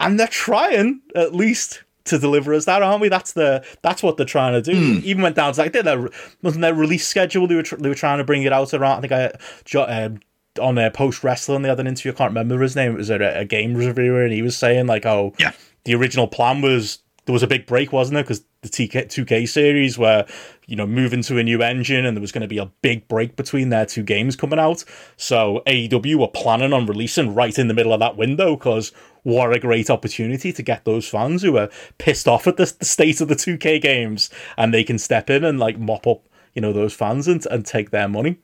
and 0.00 0.18
they're 0.18 0.26
trying 0.26 1.00
at 1.14 1.34
least 1.34 1.84
to 2.04 2.18
deliver 2.18 2.52
us 2.54 2.64
that, 2.64 2.82
aren't 2.82 3.00
we? 3.00 3.08
That's 3.08 3.32
the 3.32 3.64
that's 3.82 4.02
what 4.02 4.16
they're 4.16 4.26
trying 4.26 4.54
to 4.54 4.62
do. 4.62 5.00
Mm. 5.00 5.02
Even 5.04 5.22
went 5.22 5.36
down 5.36 5.52
to 5.52 5.60
like, 5.60 5.72
did 5.72 5.84
there 5.84 6.08
wasn't 6.42 6.62
their 6.62 6.74
release 6.74 7.06
schedule? 7.06 7.46
They 7.46 7.54
were 7.54 7.62
tr- 7.62 7.76
they 7.76 7.88
were 7.88 7.94
trying 7.94 8.18
to 8.18 8.24
bring 8.24 8.42
it 8.42 8.52
out 8.52 8.74
around. 8.74 9.04
I 9.04 9.30
think 9.30 9.76
I 9.76 10.04
um, 10.04 10.20
on 10.58 10.78
a 10.78 10.90
post 10.90 11.24
wrestling 11.24 11.62
the 11.62 11.72
other 11.72 11.86
interview. 11.86 12.12
I 12.12 12.14
can't 12.14 12.30
remember 12.30 12.60
his 12.60 12.76
name. 12.76 12.92
It 12.92 12.98
was 12.98 13.10
a, 13.10 13.40
a 13.40 13.44
game 13.44 13.74
reviewer, 13.74 14.22
and 14.22 14.32
he 14.32 14.42
was 14.42 14.56
saying 14.56 14.86
like, 14.86 15.06
"Oh, 15.06 15.34
yeah, 15.38 15.52
the 15.84 15.94
original 15.94 16.26
plan 16.26 16.60
was 16.60 16.98
there 17.28 17.34
was 17.34 17.42
a 17.42 17.46
big 17.46 17.66
break, 17.66 17.92
wasn't 17.92 18.14
there? 18.14 18.22
Because 18.22 18.42
the 18.62 18.70
TK, 18.70 19.04
2K 19.04 19.46
series 19.46 19.98
were, 19.98 20.24
you 20.66 20.74
know, 20.76 20.86
moving 20.86 21.20
to 21.24 21.36
a 21.36 21.42
new 21.42 21.62
engine 21.62 22.06
and 22.06 22.16
there 22.16 22.22
was 22.22 22.32
going 22.32 22.40
to 22.40 22.48
be 22.48 22.56
a 22.56 22.72
big 22.80 23.06
break 23.06 23.36
between 23.36 23.68
their 23.68 23.84
two 23.84 24.02
games 24.02 24.34
coming 24.34 24.58
out. 24.58 24.82
So 25.18 25.62
AEW 25.66 26.18
were 26.18 26.28
planning 26.28 26.72
on 26.72 26.86
releasing 26.86 27.34
right 27.34 27.56
in 27.58 27.68
the 27.68 27.74
middle 27.74 27.92
of 27.92 28.00
that 28.00 28.16
window 28.16 28.56
because 28.56 28.92
what 29.24 29.52
a 29.52 29.58
great 29.58 29.90
opportunity 29.90 30.54
to 30.54 30.62
get 30.62 30.86
those 30.86 31.06
fans 31.06 31.42
who 31.42 31.58
are 31.58 31.68
pissed 31.98 32.26
off 32.26 32.46
at 32.46 32.56
the, 32.56 32.74
the 32.78 32.86
state 32.86 33.20
of 33.20 33.28
the 33.28 33.36
2K 33.36 33.78
games 33.82 34.30
and 34.56 34.72
they 34.72 34.82
can 34.82 34.98
step 34.98 35.28
in 35.28 35.44
and 35.44 35.60
like 35.60 35.78
mop 35.78 36.06
up, 36.06 36.22
you 36.54 36.62
know, 36.62 36.72
those 36.72 36.94
fans 36.94 37.28
and, 37.28 37.44
and 37.50 37.66
take 37.66 37.90
their 37.90 38.08
money. 38.08 38.38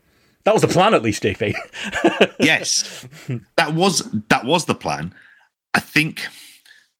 That 0.44 0.52
was 0.52 0.62
the 0.62 0.68
plan, 0.68 0.94
at 0.94 1.02
least, 1.02 1.22
JP. 1.22 1.54
yes, 2.40 3.06
that 3.56 3.74
was 3.74 4.00
that 4.28 4.44
was 4.44 4.66
the 4.66 4.74
plan. 4.74 5.14
I 5.72 5.80
think 5.80 6.26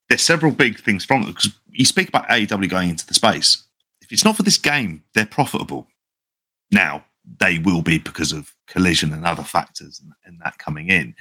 there's 0.09 0.23
several 0.23 0.53
big 0.53 0.81
things 0.81 1.05
from 1.05 1.23
it 1.23 1.27
because 1.27 1.53
you 1.71 1.85
speak 1.85 2.09
about 2.09 2.29
AEW 2.29 2.69
going 2.69 2.91
into 2.91 3.07
the 3.07 3.15
space. 3.15 3.65
If 4.01 4.13
it's 4.13 4.25
not 4.25 4.37
for 4.37 4.43
this 4.43 4.59
game, 4.59 5.03
they're 5.15 5.27
profitable. 5.27 5.89
Now 6.71 7.05
they 7.39 7.59
will 7.59 7.83
be 7.83 7.99
because 7.99 8.33
of 8.33 8.55
collision 8.67 9.13
and 9.13 9.27
other 9.27 9.43
factors 9.43 10.01
and, 10.01 10.13
and 10.25 10.41
that 10.45 10.59
coming 10.59 10.89
in. 10.89 11.15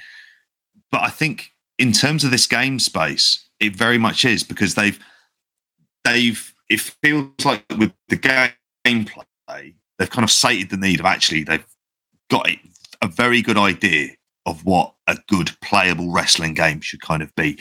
But 0.90 1.02
I 1.02 1.10
think 1.10 1.52
in 1.78 1.92
terms 1.92 2.24
of 2.24 2.30
this 2.30 2.46
game 2.46 2.78
space, 2.78 3.48
it 3.60 3.74
very 3.74 3.98
much 3.98 4.24
is 4.24 4.42
because 4.42 4.74
they've 4.74 4.98
they've 6.04 6.54
it 6.68 6.80
feels 6.80 7.44
like 7.44 7.64
with 7.78 7.92
the 8.08 8.16
gameplay 8.16 9.74
they've 9.98 10.10
kind 10.10 10.24
of 10.24 10.30
sated 10.30 10.70
the 10.70 10.76
need 10.76 11.00
of 11.00 11.06
actually 11.06 11.44
they've 11.44 11.66
got 12.34 12.50
a 13.00 13.06
very 13.06 13.42
good 13.42 13.56
idea 13.56 14.08
of 14.44 14.64
what 14.64 14.92
a 15.06 15.16
good 15.28 15.52
playable 15.60 16.10
wrestling 16.10 16.52
game 16.52 16.80
should 16.80 17.00
kind 17.00 17.22
of 17.22 17.32
be 17.36 17.56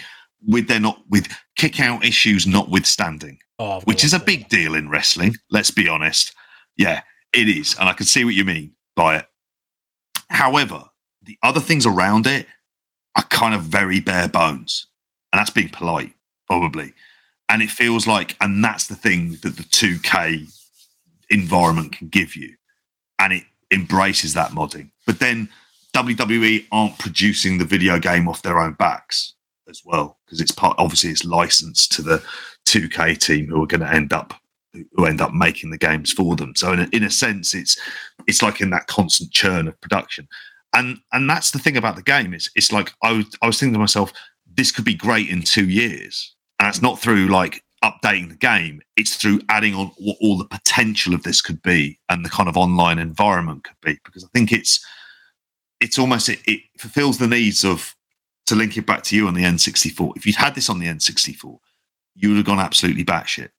with 0.48 0.68
their 0.68 0.80
not 0.80 1.00
with 1.10 1.28
kick 1.56 1.80
out 1.80 2.04
issues 2.04 2.48
notwithstanding 2.48 3.38
oh, 3.60 3.80
which 3.82 4.04
is 4.04 4.14
a 4.14 4.20
big 4.20 4.50
deal 4.50 4.74
in 4.74 4.90
wrestling 4.90 5.36
let's 5.52 5.70
be 5.70 5.88
honest. 5.88 6.34
Yeah 6.76 7.02
it 7.34 7.48
is 7.48 7.76
and 7.80 7.88
i 7.88 7.94
can 7.94 8.06
see 8.06 8.26
what 8.26 8.34
you 8.34 8.46
mean 8.46 8.72
by 8.96 9.18
it. 9.18 9.28
However 10.30 10.86
the 11.22 11.38
other 11.44 11.60
things 11.60 11.86
around 11.86 12.26
it 12.26 12.48
are 13.16 13.24
kind 13.26 13.54
of 13.54 13.62
very 13.62 14.00
bare 14.00 14.28
bones 14.28 14.88
and 15.32 15.40
that's 15.40 15.52
being 15.52 15.70
polite 15.70 16.14
probably. 16.48 16.94
And 17.48 17.62
it 17.62 17.70
feels 17.70 18.08
like 18.08 18.36
and 18.42 18.64
that's 18.64 18.88
the 18.88 18.96
thing 18.96 19.38
that 19.44 19.56
the 19.56 19.64
2k 19.64 20.52
environment 21.30 21.92
can 21.92 22.08
give 22.08 22.36
you. 22.36 22.56
And 23.20 23.34
it 23.34 23.44
embraces 23.72 24.34
that 24.34 24.52
modding. 24.52 24.92
But 25.06 25.20
then 25.20 25.50
WWE 25.94 26.66
aren't 26.72 26.98
producing 27.00 27.58
the 27.58 27.66
video 27.66 28.00
game 28.00 28.28
off 28.28 28.42
their 28.42 28.60
own 28.60 28.74
backs 28.74 29.36
as 29.70 29.82
well 29.86 30.18
because 30.26 30.42
it's 30.42 30.52
part 30.52 30.76
obviously 30.78 31.10
it's 31.10 31.24
licensed 31.24 31.92
to 31.94 32.02
the 32.02 32.22
2K 32.66 33.18
team 33.18 33.48
who 33.48 33.64
are 33.64 33.68
going 33.68 33.82
to 33.82 33.94
end 33.94 34.12
up 34.12 34.34
who 34.94 35.06
end 35.06 35.22
up 35.22 35.34
making 35.34 35.70
the 35.70 35.78
games 35.78 36.12
for 36.12 36.36
them. 36.36 36.56
So 36.56 36.74
in 36.74 36.80
a, 36.80 36.90
in 36.92 37.04
a 37.04 37.10
sense, 37.10 37.54
it's 37.54 37.80
it's 38.28 38.42
like 38.42 38.62
in 38.62 38.72
that 38.72 38.88
constant 38.88 39.32
churn 39.32 39.68
of 39.68 39.80
production, 39.82 40.28
and 40.74 40.98
and 41.12 41.30
that's 41.30 41.52
the 41.52 41.60
thing 41.60 41.78
about 41.78 41.96
the 41.96 42.02
game 42.02 42.34
is 42.34 42.50
it's 42.56 42.72
like 42.72 42.92
I 43.04 43.12
was 43.12 43.26
I 43.42 43.48
was 43.48 43.60
thinking 43.60 43.74
to 43.74 43.80
myself, 43.80 44.12
this 44.56 44.72
could 44.72 44.86
be 44.86 44.96
great 44.96 45.30
in 45.30 45.44
two 45.44 45.70
years, 45.70 46.36
and 46.60 46.68
it's 46.68 46.82
not 46.82 47.00
through 47.00 47.28
like 47.28 47.63
updating 47.84 48.30
the 48.30 48.36
game; 48.36 48.82
it's 48.96 49.16
through 49.16 49.42
adding 49.50 49.76
on 49.76 49.88
what 49.98 50.18
all 50.22 50.38
the 50.38 50.46
potential 50.46 51.14
of 51.14 51.24
this 51.24 51.42
could 51.42 51.62
be 51.62 52.00
and 52.10 52.26
the 52.26 52.30
kind 52.30 52.50
of 52.50 52.58
online 52.58 53.00
environment 53.00 53.64
could 53.64 53.80
be. 53.82 54.00
Because 54.06 54.24
I 54.24 54.28
think 54.34 54.52
it's 54.52 54.86
it's 55.80 56.00
almost 56.00 56.30
it, 56.30 56.40
it 56.46 56.62
fulfills 56.78 57.18
the 57.18 57.28
needs 57.28 57.64
of 57.64 57.96
to 58.46 58.56
link 58.56 58.78
it 58.78 58.86
back 58.86 59.04
to 59.04 59.16
you 59.16 59.28
on 59.28 59.34
the 59.34 59.44
N64. 59.44 60.14
If 60.16 60.26
you'd 60.26 60.36
had 60.36 60.56
this 60.56 60.70
on 60.70 60.80
the 60.80 60.88
N64, 60.88 61.58
you 62.16 62.30
would 62.30 62.38
have 62.38 62.46
gone 62.46 62.60
absolutely 62.60 63.06
batshit 63.06 63.50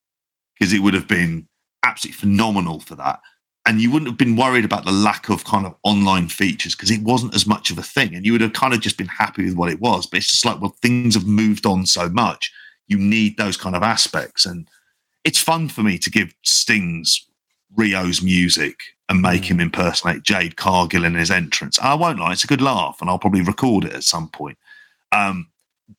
because 0.58 0.72
it 0.72 0.80
would 0.80 0.94
have 0.94 1.08
been 1.08 1.48
absolutely 1.82 2.18
phenomenal 2.18 2.80
for 2.80 2.94
that. 2.96 3.20
And 3.66 3.80
you 3.80 3.90
wouldn't 3.90 4.10
have 4.10 4.18
been 4.18 4.36
worried 4.36 4.66
about 4.66 4.84
the 4.84 4.92
lack 4.92 5.30
of 5.30 5.44
kind 5.44 5.64
of 5.64 5.74
online 5.84 6.28
features 6.28 6.74
because 6.74 6.90
it 6.90 7.02
wasn't 7.02 7.34
as 7.34 7.46
much 7.46 7.70
of 7.70 7.78
a 7.78 7.82
thing. 7.82 8.14
And 8.14 8.26
you 8.26 8.32
would 8.32 8.42
have 8.42 8.52
kind 8.52 8.74
of 8.74 8.80
just 8.80 8.98
been 8.98 9.08
happy 9.08 9.44
with 9.44 9.54
what 9.54 9.70
it 9.70 9.80
was. 9.80 10.06
But 10.06 10.18
it's 10.18 10.30
just 10.30 10.44
like, 10.44 10.60
well, 10.60 10.76
things 10.82 11.14
have 11.14 11.26
moved 11.26 11.64
on 11.64 11.86
so 11.86 12.10
much. 12.10 12.52
You 12.86 12.98
need 12.98 13.36
those 13.36 13.56
kind 13.56 13.74
of 13.74 13.82
aspects. 13.82 14.46
And 14.46 14.68
it's 15.24 15.38
fun 15.38 15.68
for 15.68 15.82
me 15.82 15.98
to 15.98 16.10
give 16.10 16.34
Stings 16.42 17.26
Rio's 17.76 18.22
music 18.22 18.78
and 19.08 19.20
make 19.20 19.42
mm. 19.42 19.46
him 19.46 19.60
impersonate 19.60 20.22
Jade 20.22 20.56
Cargill 20.56 21.04
in 21.04 21.14
his 21.14 21.30
entrance. 21.30 21.78
I 21.80 21.94
won't 21.94 22.18
lie, 22.18 22.32
it's 22.32 22.44
a 22.44 22.48
good 22.48 22.62
laugh, 22.62 22.98
and 23.00 23.10
I'll 23.10 23.18
probably 23.18 23.42
record 23.42 23.84
it 23.84 23.92
at 23.92 24.04
some 24.04 24.28
point. 24.28 24.58
Um, 25.12 25.48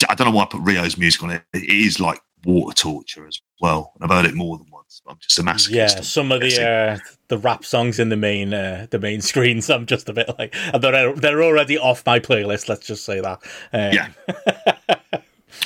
I 0.10 0.16
don't 0.16 0.28
know 0.28 0.36
why 0.36 0.44
I 0.44 0.48
put 0.48 0.62
Rio's 0.62 0.98
music 0.98 1.24
on 1.24 1.30
it. 1.30 1.44
It 1.54 1.70
is 1.70 2.00
like 2.00 2.20
water 2.46 2.76
torture 2.76 3.28
as 3.28 3.40
well. 3.60 3.94
And 3.96 4.04
I've 4.04 4.16
heard 4.16 4.30
it 4.30 4.36
more 4.36 4.58
than 4.58 4.68
once. 4.72 5.02
I'm 5.08 5.18
just 5.20 5.40
a 5.40 5.44
masochist. 5.44 5.74
Yeah, 5.74 5.88
some 5.88 6.32
of 6.32 6.42
the 6.42 6.68
uh, 6.68 6.98
the 7.28 7.38
rap 7.38 7.66
songs 7.66 8.00
in 8.00 8.10
the 8.10 8.16
main 8.16 8.54
uh, 8.54 8.88
the 8.90 9.00
main 9.00 9.22
screens. 9.30 9.70
I'm 9.70 9.86
just 9.86 10.10
a 10.10 10.14
bit 10.14 10.30
like 10.40 10.56
they're 10.80 11.14
they're 11.14 11.44
already 11.44 11.78
off 11.78 12.06
my 12.06 12.20
playlist. 12.20 12.70
Let's 12.70 12.88
just 12.88 13.06
say 13.06 13.20
that. 13.20 13.40
Um, 13.74 13.94
yeah. 13.94 14.96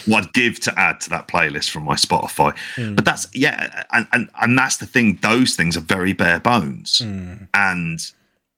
what 0.06 0.24
I'd 0.24 0.34
give 0.34 0.60
to 0.62 0.80
add 0.80 1.02
to 1.02 1.10
that 1.12 1.28
playlist 1.28 1.70
from 1.70 1.84
my 1.84 1.96
Spotify. 1.96 2.56
Mm. 2.76 2.96
But 2.96 3.06
that's 3.06 3.28
yeah, 3.34 3.86
and, 3.92 4.08
and 4.14 4.30
and 4.42 4.58
that's 4.58 4.78
the 4.78 4.86
thing. 4.86 5.20
Those 5.22 5.56
things 5.56 5.78
are 5.78 5.82
very 5.82 6.14
bare 6.14 6.40
bones, 6.40 7.00
mm. 7.04 7.48
and 7.54 8.00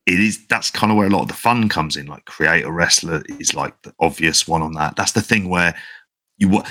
it 0.06 0.20
is 0.20 0.46
that's 0.48 0.70
kind 0.70 0.92
of 0.92 0.98
where 0.98 1.08
a 1.08 1.12
lot 1.12 1.24
of 1.24 1.28
the 1.28 1.34
fun 1.34 1.70
comes 1.70 1.96
in. 1.96 2.08
Like 2.08 2.26
create 2.26 2.66
a 2.66 2.72
wrestler 2.72 3.24
is 3.40 3.54
like 3.54 3.80
the 3.84 3.94
obvious 4.00 4.48
one 4.48 4.62
on 4.62 4.74
that. 4.74 4.96
That's 4.96 5.14
the 5.14 5.22
thing 5.22 5.50
where 5.50 5.76
you 6.38 6.64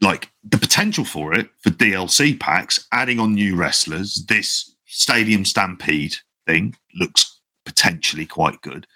like 0.00 0.30
the 0.44 0.58
potential 0.58 1.04
for 1.04 1.34
it 1.34 1.48
for 1.60 1.70
DLC 1.70 2.38
packs, 2.38 2.86
adding 2.92 3.20
on 3.20 3.34
new 3.34 3.56
wrestlers. 3.56 4.24
This 4.26 4.74
Stadium 4.86 5.44
Stampede 5.44 6.16
thing 6.46 6.76
looks 6.94 7.40
potentially 7.64 8.26
quite 8.26 8.60
good. 8.62 8.86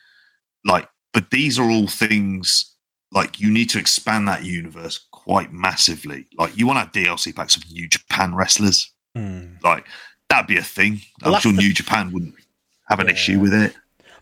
Like, 0.64 0.88
but 1.12 1.30
these 1.30 1.58
are 1.58 1.70
all 1.70 1.88
things 1.88 2.69
like 3.12 3.40
you 3.40 3.50
need 3.50 3.70
to 3.70 3.78
expand 3.78 4.28
that 4.28 4.44
universe 4.44 5.00
quite 5.10 5.52
massively. 5.52 6.26
Like, 6.38 6.56
you 6.56 6.66
want 6.66 6.76
to 6.92 7.00
have 7.00 7.16
DLC 7.16 7.34
packs 7.34 7.56
of 7.56 7.70
New 7.70 7.88
Japan 7.88 8.34
wrestlers. 8.34 8.92
Mm. 9.16 9.62
Like, 9.62 9.86
that'd 10.28 10.46
be 10.46 10.56
a 10.56 10.62
thing. 10.62 11.00
Well, 11.22 11.34
I'm 11.34 11.40
sure 11.40 11.52
New 11.52 11.72
Japan 11.72 12.12
wouldn't 12.12 12.34
have 12.88 13.00
an 13.00 13.06
yeah. 13.06 13.12
issue 13.12 13.40
with 13.40 13.52
it. 13.52 13.74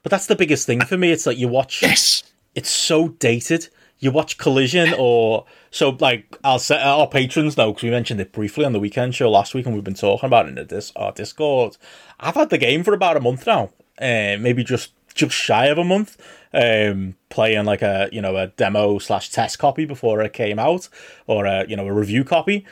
But 0.03 0.11
that's 0.11 0.27
the 0.27 0.37
biggest 0.37 0.67
thing 0.67 0.81
for 0.85 0.97
me. 0.97 1.13
It's 1.13 1.27
like 1.27 1.39
you 1.39 1.49
watch. 1.49 1.83
Yes. 1.83 2.23
It's 2.55 2.71
so 2.71 3.09
dated 3.09 3.69
you 4.01 4.11
watch 4.11 4.39
Collision 4.39 4.95
or 4.99 5.45
so 5.71 5.97
like 6.01 6.39
I'll 6.45 6.59
say 6.59 6.81
our 6.81 7.07
patrons 7.07 7.57
know 7.57 7.73
because 7.73 7.83
we 7.83 7.91
mentioned 7.91 8.21
it 8.21 8.33
briefly 8.33 8.65
on 8.65 8.73
the 8.73 8.81
weekend 8.81 9.15
show 9.15 9.31
last 9.31 9.55
week 9.55 9.67
and 9.67 9.75
we've 9.75 9.85
been 9.85 9.95
talking 9.95 10.27
about 10.27 10.47
it 10.47 10.51
in 10.51 10.55
the 10.55 10.65
dis- 10.65 10.93
our 10.97 11.13
Discord. 11.13 11.77
I've 12.21 12.35
had 12.35 12.51
the 12.51 12.59
game 12.59 12.85
for 12.85 12.95
about 12.95 13.17
a 13.17 13.21
month 13.21 13.47
now, 13.47 13.71
uh, 14.01 14.37
maybe 14.39 14.65
just 14.65 14.93
just 15.19 15.35
shy 15.35 15.67
of 15.67 15.79
a 15.79 15.85
month, 15.85 16.17
um, 16.53 17.17
playing 17.29 17.65
like 17.65 17.83
a 17.83 18.09
you 18.13 18.23
know 18.23 18.37
a 18.37 18.49
demo 18.49 18.99
slash 18.99 19.31
test 19.31 19.59
copy 19.59 19.85
before 19.85 20.23
it 20.23 20.33
came 20.33 20.59
out 20.59 20.89
or 21.27 21.45
a 21.47 21.67
you 21.69 21.77
know 21.77 21.87
a 21.87 21.93
review 21.93 22.25
copy, 22.25 22.65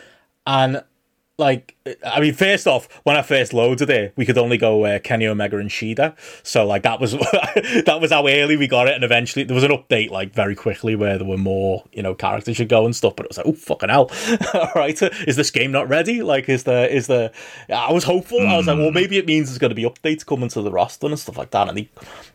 and 0.47 0.83
like 1.39 1.76
I 2.05 2.20
mean, 2.20 2.35
first 2.35 2.66
off, 2.66 2.88
when 3.05 3.16
I 3.16 3.22
first 3.22 3.53
loaded 3.53 3.90
it, 3.90 4.12
we 4.16 4.27
could 4.27 4.38
only 4.38 4.59
go 4.59 4.85
uh, 4.85 4.99
Kenny 4.99 5.27
Omega 5.27 5.59
and 5.59 5.70
Shida, 5.70 6.16
so 6.42 6.66
like 6.66 6.83
that 6.83 7.01
was 7.01 7.12
that 7.12 7.99
was 8.01 8.11
how 8.11 8.27
early 8.27 8.57
we 8.57 8.66
got 8.66 8.88
it, 8.88 8.94
and 8.94 9.05
eventually 9.05 9.44
there 9.44 9.55
was 9.55 9.64
an 9.64 9.70
update 9.70 10.11
like 10.11 10.33
very 10.33 10.55
quickly 10.55 10.96
where 10.96 11.18
there 11.18 11.27
were 11.27 11.37
more 11.37 11.85
you 11.92 12.03
know 12.03 12.14
characters 12.14 12.57
should 12.57 12.68
go 12.68 12.85
and 12.85 12.94
stuff, 12.94 13.14
but 13.16 13.27
it 13.27 13.31
was 13.31 13.38
like 13.38 13.46
oh 13.46 13.53
fucking 13.53 13.88
hell, 13.88 14.11
all 14.55 14.70
right, 14.75 15.01
is 15.27 15.37
this 15.37 15.51
game 15.51 15.72
not 15.72 15.88
ready? 15.88 16.22
Like 16.22 16.49
is 16.49 16.64
the 16.64 16.92
is 16.94 17.07
the 17.07 17.33
I 17.68 17.92
was 17.92 18.05
hopeful, 18.05 18.40
mm. 18.40 18.49
I 18.49 18.57
was 18.57 18.66
like 18.66 18.79
well 18.79 18.92
maybe 18.92 19.18
it 19.18 19.27
means 19.27 19.49
there's 19.49 19.59
going 19.59 19.70
to 19.70 19.75
be 19.75 19.85
updates 19.85 20.25
coming 20.25 20.49
to 20.51 20.62
the 20.62 20.70
roster 20.70 21.07
and 21.07 21.18
stuff 21.18 21.38
like 21.38 21.51
that, 21.51 21.68
and 21.68 21.79
the 21.79 21.88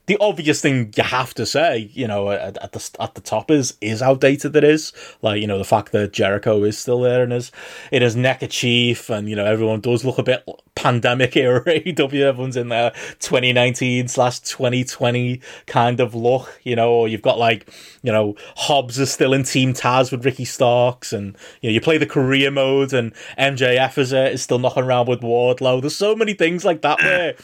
the 0.07 0.17
obvious 0.19 0.61
thing 0.61 0.93
you 0.97 1.03
have 1.03 1.33
to 1.35 1.45
say, 1.45 1.89
you 1.93 2.07
know, 2.07 2.31
at, 2.31 2.57
at 2.57 2.71
the 2.73 2.97
at 2.99 3.15
the 3.15 3.21
top 3.21 3.51
is 3.51 3.77
is 3.81 4.01
how 4.01 4.15
dated 4.15 4.55
it 4.55 4.63
is, 4.63 4.91
like 5.21 5.39
you 5.39 5.47
know 5.47 5.57
the 5.57 5.63
fact 5.63 5.91
that 5.91 6.11
Jericho 6.11 6.63
is 6.63 6.77
still 6.77 7.01
there 7.01 7.23
and 7.23 7.31
is 7.31 7.51
it 7.91 8.01
is 8.01 8.15
NECA 8.15 8.49
Chief, 8.49 9.09
and 9.09 9.29
you 9.29 9.35
know 9.35 9.40
everyone 9.45 9.82
does 9.82 10.04
look 10.06 10.17
a 10.17 10.23
bit 10.23 10.47
pandemic 10.75 11.36
era 11.36 11.63
AEW. 11.65 12.21
Everyone's 12.21 12.58
in 12.58 12.69
their 12.69 12.91
2019 13.19 14.08
slash 14.08 14.39
2020 14.39 15.41
kind 15.67 15.99
of 15.99 16.15
look, 16.15 16.60
you 16.63 16.75
know, 16.75 16.91
or 16.91 17.08
you've 17.08 17.21
got 17.21 17.38
like, 17.38 17.71
you 18.04 18.12
know, 18.12 18.36
Hobbs 18.56 18.99
is 18.99 19.12
still 19.12 19.34
in 19.34 19.43
Team 19.43 19.73
Taz 19.73 20.12
with 20.12 20.25
Ricky 20.25 20.45
Starks, 20.45 21.13
and 21.13 21.38
you 21.62 21.69
know, 21.69 21.73
you 21.73 21.82
play 21.82 21.97
the 21.97 22.06
career 22.06 22.51
mode, 22.51 22.93
and 22.93 23.13
MJF 23.38 23.97
is, 23.97 24.13
uh, 24.13 24.30
is 24.34 24.41
still 24.41 24.60
knocking 24.60 24.84
around 24.84 25.08
with 25.08 25.21
Wardlow. 25.21 25.82
There's 25.82 25.95
so 25.95 26.15
many 26.15 26.34
things 26.34 26.65
like 26.65 26.82
that 26.82 26.99
where 26.99 27.36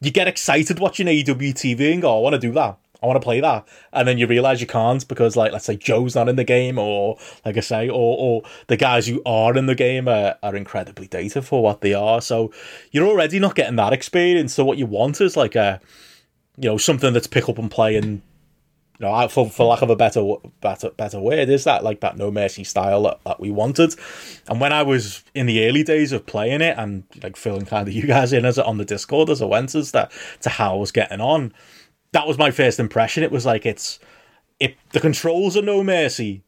you 0.00 0.10
get 0.10 0.28
excited 0.28 0.78
watching 0.78 1.06
AEW 1.06 1.52
TV 1.52 1.92
and 1.92 2.02
go, 2.02 2.16
I 2.16 2.20
want 2.20 2.34
to 2.34 2.38
do 2.38 2.52
that. 2.52 2.78
I 3.02 3.06
want 3.06 3.16
to 3.20 3.24
play 3.24 3.40
that, 3.40 3.66
and 3.92 4.06
then 4.06 4.18
you 4.18 4.26
realize 4.26 4.60
you 4.60 4.66
can't 4.66 5.06
because, 5.08 5.36
like, 5.36 5.52
let's 5.52 5.64
say 5.64 5.76
Joe's 5.76 6.14
not 6.14 6.28
in 6.28 6.36
the 6.36 6.44
game, 6.44 6.78
or 6.78 7.16
like 7.44 7.56
I 7.56 7.60
say, 7.60 7.88
or 7.88 8.16
or 8.18 8.42
the 8.66 8.76
guys 8.76 9.06
who 9.06 9.22
are 9.24 9.56
in 9.56 9.66
the 9.66 9.74
game 9.74 10.06
are, 10.08 10.36
are 10.42 10.54
incredibly 10.54 11.06
dated 11.06 11.44
for 11.44 11.62
what 11.62 11.80
they 11.80 11.94
are. 11.94 12.20
So 12.20 12.52
you're 12.90 13.06
already 13.06 13.38
not 13.38 13.54
getting 13.54 13.76
that 13.76 13.92
experience. 13.92 14.52
So 14.52 14.64
what 14.64 14.78
you 14.78 14.86
want 14.86 15.20
is 15.20 15.36
like 15.36 15.54
a, 15.54 15.80
you 16.58 16.68
know, 16.68 16.76
something 16.76 17.12
that's 17.12 17.26
pick 17.26 17.48
up 17.48 17.58
and 17.58 17.70
play, 17.70 17.96
and 17.96 18.20
you 18.98 19.06
know, 19.06 19.28
for 19.28 19.48
for 19.48 19.64
lack 19.64 19.80
of 19.80 19.88
a 19.88 19.96
better 19.96 20.34
better 20.60 20.90
better 20.90 21.20
word, 21.20 21.48
is 21.48 21.64
that 21.64 21.82
like 21.82 22.00
that 22.00 22.18
no 22.18 22.30
mercy 22.30 22.64
style 22.64 23.04
that, 23.04 23.18
that 23.24 23.40
we 23.40 23.50
wanted. 23.50 23.94
And 24.46 24.60
when 24.60 24.74
I 24.74 24.82
was 24.82 25.24
in 25.34 25.46
the 25.46 25.66
early 25.66 25.82
days 25.82 26.12
of 26.12 26.26
playing 26.26 26.60
it, 26.60 26.76
and 26.76 27.04
like 27.22 27.36
filling 27.36 27.64
kind 27.64 27.88
of 27.88 27.94
you 27.94 28.06
guys 28.06 28.34
in 28.34 28.44
as 28.44 28.58
on 28.58 28.76
the 28.76 28.84
Discord 28.84 29.30
as 29.30 29.40
I 29.40 29.46
went 29.46 29.74
as 29.74 29.92
that 29.92 30.12
to 30.42 30.50
how 30.50 30.74
I 30.74 30.78
was 30.78 30.92
getting 30.92 31.22
on 31.22 31.54
that 32.12 32.26
was 32.26 32.38
my 32.38 32.50
first 32.50 32.80
impression. 32.80 33.22
It 33.22 33.32
was 33.32 33.46
like 33.46 33.66
it's 33.66 33.98
it 34.58 34.76
the 34.90 35.00
controls 35.00 35.56
are 35.56 35.62
no 35.62 35.82
mercy, 35.82 36.42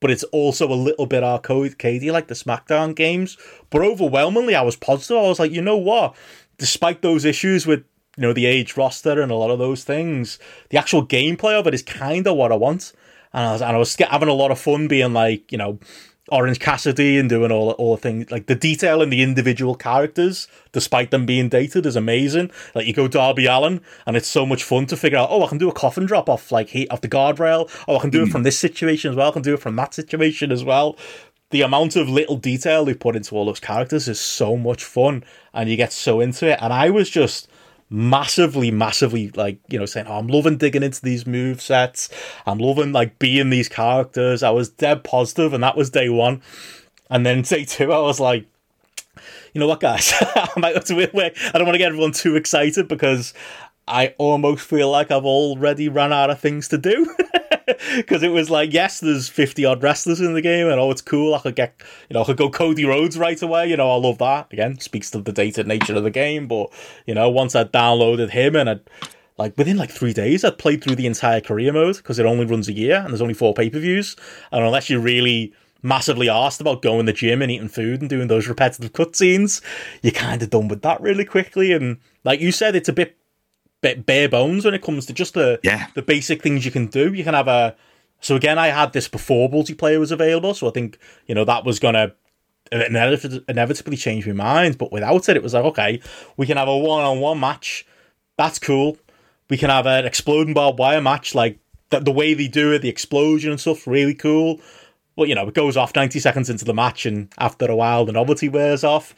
but 0.00 0.10
it's 0.10 0.24
also 0.24 0.68
a 0.68 0.74
little 0.74 1.06
bit 1.06 1.22
arcadey 1.22 2.12
like 2.12 2.28
the 2.28 2.34
SmackDown 2.34 2.94
games. 2.94 3.36
But 3.70 3.82
overwhelmingly, 3.82 4.54
I 4.54 4.62
was 4.62 4.76
positive. 4.76 5.16
I 5.16 5.22
was 5.22 5.38
like, 5.38 5.52
you 5.52 5.62
know 5.62 5.76
what? 5.76 6.14
Despite 6.58 7.02
those 7.02 7.24
issues 7.24 7.66
with 7.66 7.84
you 8.16 8.22
know 8.22 8.32
the 8.32 8.46
age 8.46 8.76
roster 8.76 9.20
and 9.20 9.32
a 9.32 9.36
lot 9.36 9.50
of 9.50 9.58
those 9.58 9.84
things, 9.84 10.38
the 10.70 10.78
actual 10.78 11.06
gameplay 11.06 11.58
of 11.58 11.66
it 11.66 11.74
is 11.74 11.82
kind 11.82 12.26
of 12.26 12.36
what 12.36 12.52
I 12.52 12.56
want. 12.56 12.92
And 13.32 13.46
I 13.46 13.52
was 13.52 13.62
and 13.62 13.74
I 13.74 13.78
was 13.78 13.96
having 13.96 14.28
a 14.28 14.34
lot 14.34 14.50
of 14.50 14.60
fun 14.60 14.86
being 14.86 15.12
like, 15.12 15.50
you 15.50 15.58
know, 15.58 15.78
Orange 16.30 16.58
Cassidy 16.58 17.18
and 17.18 17.28
doing 17.28 17.52
all 17.52 17.72
all 17.72 17.96
the 17.96 18.00
things 18.00 18.30
like 18.30 18.46
the 18.46 18.54
detail 18.54 19.02
in 19.02 19.10
the 19.10 19.22
individual 19.22 19.74
characters, 19.74 20.48
despite 20.72 21.10
them 21.10 21.26
being 21.26 21.50
dated, 21.50 21.84
is 21.84 21.96
amazing. 21.96 22.50
Like 22.74 22.86
you 22.86 22.94
go 22.94 23.08
Darby 23.08 23.46
Allin, 23.46 23.82
and 24.06 24.16
it's 24.16 24.28
so 24.28 24.46
much 24.46 24.64
fun 24.64 24.86
to 24.86 24.96
figure 24.96 25.18
out. 25.18 25.28
Oh, 25.30 25.44
I 25.44 25.48
can 25.48 25.58
do 25.58 25.68
a 25.68 25.72
coffin 25.72 26.06
drop 26.06 26.30
off 26.30 26.50
like 26.50 26.70
he 26.70 26.88
off 26.88 27.02
the 27.02 27.08
guardrail. 27.08 27.70
Oh, 27.86 27.98
I 27.98 28.00
can 28.00 28.10
do 28.10 28.22
it 28.22 28.26
hmm. 28.26 28.32
from 28.32 28.42
this 28.42 28.58
situation 28.58 29.10
as 29.10 29.16
well. 29.16 29.28
I 29.28 29.32
can 29.32 29.42
do 29.42 29.54
it 29.54 29.60
from 29.60 29.76
that 29.76 29.92
situation 29.92 30.50
as 30.50 30.64
well. 30.64 30.96
The 31.50 31.60
amount 31.60 31.94
of 31.94 32.08
little 32.08 32.36
detail 32.36 32.84
they 32.84 32.94
put 32.94 33.16
into 33.16 33.36
all 33.36 33.44
those 33.44 33.60
characters 33.60 34.08
is 34.08 34.18
so 34.18 34.56
much 34.56 34.82
fun, 34.82 35.24
and 35.52 35.68
you 35.68 35.76
get 35.76 35.92
so 35.92 36.20
into 36.20 36.50
it. 36.50 36.58
And 36.62 36.72
I 36.72 36.88
was 36.88 37.10
just 37.10 37.48
massively, 37.90 38.70
massively 38.70 39.30
like, 39.30 39.58
you 39.68 39.78
know, 39.78 39.86
saying, 39.86 40.06
oh, 40.08 40.18
I'm 40.18 40.26
loving 40.26 40.56
digging 40.56 40.82
into 40.82 41.02
these 41.02 41.26
move 41.26 41.60
sets. 41.60 42.08
I'm 42.46 42.58
loving 42.58 42.92
like 42.92 43.18
being 43.18 43.50
these 43.50 43.68
characters. 43.68 44.42
I 44.42 44.50
was 44.50 44.68
dead 44.68 45.04
positive, 45.04 45.52
and 45.52 45.62
that 45.62 45.76
was 45.76 45.90
day 45.90 46.08
one. 46.08 46.42
And 47.10 47.24
then 47.24 47.42
day 47.42 47.64
two, 47.64 47.92
I 47.92 48.00
was 48.00 48.20
like, 48.20 48.46
you 49.52 49.60
know 49.60 49.68
what, 49.68 49.80
guys? 49.80 50.12
I. 50.20 50.52
I 50.56 51.58
don't 51.58 51.66
want 51.66 51.74
to 51.74 51.78
get 51.78 51.88
everyone 51.88 52.12
too 52.12 52.36
excited 52.36 52.88
because 52.88 53.32
I 53.86 54.14
almost 54.18 54.66
feel 54.66 54.90
like 54.90 55.10
I've 55.10 55.24
already 55.24 55.88
run 55.88 56.12
out 56.12 56.30
of 56.30 56.40
things 56.40 56.68
to 56.68 56.78
do. 56.78 57.14
because 57.96 58.22
it 58.22 58.32
was 58.32 58.50
like, 58.50 58.72
yes, 58.72 59.00
there's 59.00 59.28
50 59.28 59.64
odd 59.64 59.82
wrestlers 59.82 60.20
in 60.20 60.34
the 60.34 60.42
game, 60.42 60.68
and 60.68 60.80
oh, 60.80 60.90
it's 60.90 61.00
cool. 61.00 61.34
I 61.34 61.40
could 61.40 61.56
get, 61.56 61.74
you 62.08 62.14
know, 62.14 62.22
I 62.22 62.26
could 62.26 62.36
go 62.36 62.50
Cody 62.50 62.84
Rhodes 62.84 63.18
right 63.18 63.40
away. 63.40 63.68
You 63.68 63.76
know, 63.76 63.90
I 63.90 63.96
love 63.96 64.18
that. 64.18 64.52
Again, 64.52 64.78
speaks 64.80 65.10
to 65.12 65.20
the 65.20 65.32
dated 65.32 65.66
nature 65.66 65.94
of 65.94 66.02
the 66.02 66.10
game, 66.10 66.46
but 66.46 66.70
you 67.06 67.14
know, 67.14 67.28
once 67.28 67.54
I 67.54 67.64
downloaded 67.64 68.30
him 68.30 68.56
and 68.56 68.70
I 68.70 68.80
like 69.36 69.56
within 69.58 69.76
like 69.76 69.90
three 69.90 70.12
days, 70.12 70.44
I'd 70.44 70.58
played 70.58 70.82
through 70.82 70.96
the 70.96 71.06
entire 71.06 71.40
career 71.40 71.72
mode 71.72 71.96
because 71.96 72.18
it 72.18 72.26
only 72.26 72.46
runs 72.46 72.68
a 72.68 72.72
year 72.72 72.96
and 72.96 73.08
there's 73.08 73.22
only 73.22 73.34
four 73.34 73.54
pay 73.54 73.70
per 73.70 73.78
views. 73.78 74.16
And 74.52 74.64
unless 74.64 74.88
you're 74.88 75.00
really 75.00 75.52
massively 75.82 76.28
asked 76.28 76.60
about 76.60 76.82
going 76.82 77.06
to 77.06 77.12
the 77.12 77.16
gym 77.16 77.42
and 77.42 77.50
eating 77.50 77.68
food 77.68 78.00
and 78.00 78.08
doing 78.08 78.28
those 78.28 78.48
repetitive 78.48 78.92
cutscenes, 78.92 79.60
you're 80.02 80.12
kind 80.12 80.42
of 80.42 80.50
done 80.50 80.68
with 80.68 80.82
that 80.82 81.00
really 81.00 81.24
quickly. 81.24 81.72
And 81.72 81.98
like 82.24 82.40
you 82.40 82.52
said, 82.52 82.74
it's 82.76 82.88
a 82.88 82.92
bit 82.92 83.16
bit 83.84 84.06
bare 84.06 84.28
bones 84.28 84.64
when 84.64 84.74
it 84.74 84.82
comes 84.82 85.06
to 85.06 85.12
just 85.12 85.34
the 85.34 85.60
Yeah. 85.62 85.86
the 85.94 86.02
basic 86.02 86.42
things 86.42 86.64
you 86.64 86.70
can 86.70 86.86
do. 86.86 87.12
You 87.12 87.24
can 87.24 87.34
have 87.34 87.48
a 87.48 87.74
so 88.20 88.34
again, 88.36 88.58
I 88.58 88.68
had 88.68 88.92
this 88.94 89.06
before 89.06 89.50
multiplayer 89.50 90.00
was 90.00 90.10
available, 90.10 90.54
so 90.54 90.66
I 90.66 90.70
think 90.70 90.98
you 91.28 91.34
know 91.34 91.44
that 91.44 91.64
was 91.64 91.78
gonna 91.78 92.12
inevitably 92.72 93.44
inevitably 93.48 93.96
change 93.96 94.26
my 94.26 94.32
mind. 94.32 94.78
But 94.78 94.92
without 94.92 95.28
it, 95.28 95.36
it 95.36 95.42
was 95.42 95.54
like 95.54 95.64
okay, 95.64 96.00
we 96.36 96.46
can 96.46 96.56
have 96.56 96.68
a 96.68 96.76
one 96.76 97.04
on 97.04 97.20
one 97.20 97.40
match. 97.40 97.86
That's 98.36 98.58
cool. 98.58 98.96
We 99.50 99.56
can 99.58 99.70
have 99.70 99.86
an 99.86 100.06
exploding 100.06 100.54
barbed 100.54 100.78
wire 100.78 101.02
match, 101.02 101.34
like 101.34 101.58
the, 101.90 102.00
the 102.00 102.10
way 102.10 102.34
they 102.34 102.48
do 102.48 102.72
it, 102.72 102.80
the 102.80 102.88
explosion 102.88 103.50
and 103.52 103.60
stuff, 103.60 103.86
really 103.86 104.14
cool. 104.14 104.60
But 105.16 105.28
you 105.28 105.34
know, 105.34 105.46
it 105.46 105.54
goes 105.54 105.76
off 105.76 105.94
ninety 105.94 106.18
seconds 106.20 106.48
into 106.50 106.64
the 106.64 106.74
match, 106.74 107.06
and 107.06 107.28
after 107.38 107.66
a 107.66 107.76
while, 107.76 108.04
the 108.04 108.12
novelty 108.12 108.48
wears 108.48 108.82
off. 108.82 109.14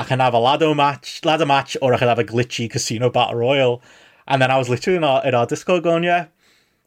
I 0.00 0.04
can 0.04 0.18
have 0.18 0.32
a 0.32 0.38
ladder 0.38 0.74
match, 0.74 1.22
ladder 1.26 1.44
match, 1.44 1.76
or 1.82 1.92
I 1.92 1.98
can 1.98 2.08
have 2.08 2.18
a 2.18 2.24
glitchy 2.24 2.70
casino 2.70 3.10
battle 3.10 3.34
royal. 3.34 3.82
And 4.26 4.40
then 4.40 4.50
I 4.50 4.56
was 4.56 4.70
literally 4.70 4.96
in 4.96 5.04
our, 5.04 5.22
in 5.26 5.34
our 5.34 5.44
Discord 5.44 5.82
going, 5.82 6.04
yeah, 6.04 6.28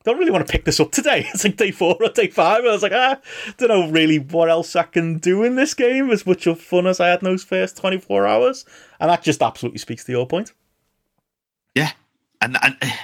don't 0.04 0.18
really 0.18 0.32
want 0.32 0.48
to 0.48 0.52
pick 0.52 0.66
this 0.66 0.80
up 0.80 0.92
today. 0.92 1.28
It's 1.34 1.44
like 1.44 1.56
day 1.56 1.70
four 1.70 1.96
or 2.02 2.10
day 2.10 2.30
five. 2.30 2.62
And 2.62 2.70
I 2.70 2.72
was 2.72 2.82
like, 2.82 2.92
ah, 2.92 3.20
don't 3.58 3.70
know 3.70 3.88
really 3.88 4.18
what 4.18 4.50
else 4.50 4.76
I 4.76 4.82
can 4.82 5.20
do 5.20 5.44
in 5.44 5.56
this 5.56 5.76
game. 5.76 6.10
As 6.10 6.26
much 6.26 6.48
of 6.48 6.60
fun 6.60 6.88
as 6.88 7.00
I 7.00 7.10
had 7.10 7.22
in 7.22 7.26
those 7.26 7.44
first 7.44 7.78
24 7.78 8.26
hours. 8.26 8.66
And 9.00 9.12
that 9.12 9.22
just 9.22 9.44
absolutely 9.44 9.78
speaks 9.78 10.04
to 10.06 10.12
your 10.12 10.26
point. 10.26 10.52
Yeah, 11.76 11.92
and 12.42 12.58
and 12.64 12.76
eh, 12.82 12.96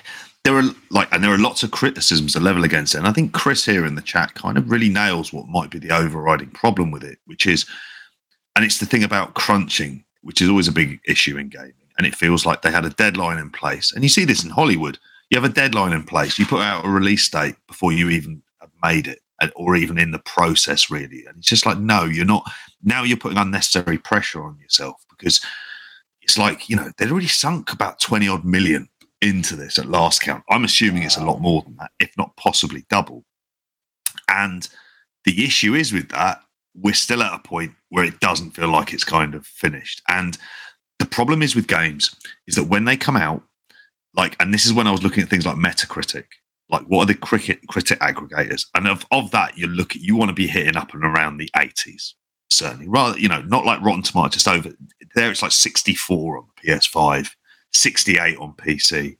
there 0.43 0.55
are 0.55 0.63
like, 0.89 1.09
and 1.11 1.23
there 1.23 1.31
are 1.31 1.37
lots 1.37 1.61
of 1.61 1.69
criticisms 1.69 2.33
to 2.33 2.39
level 2.39 2.63
against 2.63 2.95
it. 2.95 2.97
And 2.97 3.07
I 3.07 3.11
think 3.11 3.33
Chris 3.33 3.63
here 3.63 3.85
in 3.85 3.93
the 3.93 4.01
chat 4.01 4.33
kind 4.33 4.57
of 4.57 4.71
really 4.71 4.89
nails 4.89 5.31
what 5.31 5.47
might 5.47 5.69
be 5.69 5.77
the 5.77 5.95
overriding 5.95 6.49
problem 6.49 6.89
with 6.89 7.03
it, 7.03 7.19
which 7.25 7.45
is, 7.45 7.67
and 8.59 8.65
it's 8.65 8.79
the 8.79 8.85
thing 8.85 9.05
about 9.05 9.35
crunching, 9.35 10.03
which 10.21 10.41
is 10.41 10.49
always 10.49 10.67
a 10.67 10.73
big 10.73 10.99
issue 11.07 11.37
in 11.37 11.47
gaming. 11.47 11.73
And 11.97 12.05
it 12.05 12.13
feels 12.13 12.45
like 12.45 12.61
they 12.61 12.71
had 12.71 12.83
a 12.83 12.89
deadline 12.89 13.37
in 13.37 13.49
place, 13.49 13.93
and 13.93 14.03
you 14.03 14.09
see 14.09 14.25
this 14.25 14.43
in 14.43 14.49
Hollywood. 14.49 14.99
You 15.29 15.39
have 15.39 15.49
a 15.49 15.53
deadline 15.53 15.93
in 15.93 16.03
place. 16.03 16.37
You 16.37 16.45
put 16.45 16.59
out 16.59 16.83
a 16.83 16.89
release 16.89 17.29
date 17.29 17.55
before 17.69 17.93
you 17.93 18.09
even 18.09 18.43
have 18.59 18.71
made 18.83 19.07
it, 19.07 19.21
or 19.55 19.77
even 19.77 19.97
in 19.97 20.11
the 20.11 20.19
process, 20.19 20.91
really. 20.91 21.25
And 21.25 21.37
it's 21.37 21.47
just 21.47 21.65
like, 21.65 21.77
no, 21.77 22.03
you're 22.03 22.25
not. 22.25 22.51
Now 22.83 23.03
you're 23.03 23.15
putting 23.15 23.37
unnecessary 23.37 23.97
pressure 23.97 24.43
on 24.43 24.59
yourself 24.59 25.05
because 25.09 25.39
it's 26.19 26.37
like 26.37 26.67
you 26.67 26.75
know 26.75 26.91
they'd 26.97 27.11
already 27.11 27.27
sunk 27.27 27.71
about 27.71 28.01
20 28.01 28.27
odd 28.27 28.43
million 28.43 28.89
into 29.21 29.55
this 29.55 29.79
at 29.79 29.87
last 29.87 30.21
count 30.21 30.43
i'm 30.49 30.63
assuming 30.63 31.01
it's 31.01 31.17
a 31.17 31.25
lot 31.25 31.41
more 31.41 31.63
than 31.63 31.75
that 31.77 31.91
if 31.99 32.15
not 32.17 32.35
possibly 32.37 32.85
double 32.89 33.25
and 34.29 34.69
the 35.25 35.43
issue 35.43 35.73
is 35.73 35.91
with 35.91 36.09
that 36.09 36.41
we're 36.75 36.93
still 36.93 37.23
at 37.23 37.33
a 37.33 37.47
point 37.47 37.73
where 37.89 38.03
it 38.03 38.19
doesn't 38.19 38.51
feel 38.51 38.69
like 38.69 38.93
it's 38.93 39.03
kind 39.03 39.35
of 39.35 39.45
finished. 39.45 40.01
And 40.07 40.37
the 40.99 41.05
problem 41.05 41.41
is 41.41 41.55
with 41.55 41.67
games 41.67 42.15
is 42.47 42.55
that 42.55 42.65
when 42.65 42.85
they 42.85 42.97
come 42.97 43.17
out 43.17 43.43
like 44.15 44.35
and 44.39 44.53
this 44.53 44.65
is 44.65 44.73
when 44.73 44.87
i 44.87 44.91
was 44.91 45.03
looking 45.03 45.21
at 45.21 45.29
things 45.29 45.45
like 45.45 45.55
metacritic 45.55 46.25
like 46.69 46.83
what 46.83 47.03
are 47.03 47.05
the 47.07 47.15
cricket 47.15 47.59
critic 47.67 47.99
aggregators? 47.99 48.65
And 48.75 48.87
of, 48.87 49.05
of 49.11 49.31
that 49.31 49.57
you 49.57 49.67
look 49.67 49.95
at 49.95 50.01
you 50.01 50.15
want 50.15 50.29
to 50.29 50.35
be 50.35 50.47
hitting 50.47 50.77
up 50.77 50.93
and 50.93 51.03
around 51.03 51.37
the 51.37 51.49
80s 51.55 52.13
certainly. 52.49 52.87
Rather 52.87 53.19
you 53.19 53.27
know 53.27 53.41
not 53.41 53.65
like 53.65 53.81
rotten 53.81 54.03
tomatoes 54.03 54.43
just 54.43 54.47
over 54.47 54.71
there 55.15 55.31
it's 55.31 55.41
like 55.41 55.51
64 55.51 56.37
on 56.37 56.45
the 56.63 56.71
ps5 56.71 57.31
68 57.73 58.37
on 58.37 58.53
pc 58.53 59.17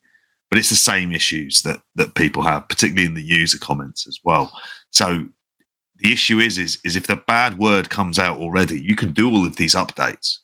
but 0.49 0.57
it's 0.57 0.69
the 0.69 0.75
same 0.75 1.11
issues 1.11 1.61
that 1.63 1.81
that 1.95 2.15
people 2.15 2.43
have 2.43 2.67
particularly 2.69 3.07
in 3.07 3.13
the 3.15 3.23
user 3.23 3.57
comments 3.57 4.07
as 4.07 4.19
well. 4.23 4.51
So 4.91 5.27
the 5.99 6.11
issue 6.13 6.39
is 6.39 6.57
is 6.57 6.79
is 6.83 6.95
if 6.95 7.07
the 7.07 7.15
bad 7.15 7.57
word 7.57 7.89
comes 7.89 8.17
out 8.19 8.37
already 8.37 8.79
you 8.79 8.95
can 8.95 9.11
do 9.11 9.29
all 9.29 9.45
of 9.45 9.55
these 9.57 9.75
updates 9.75 10.39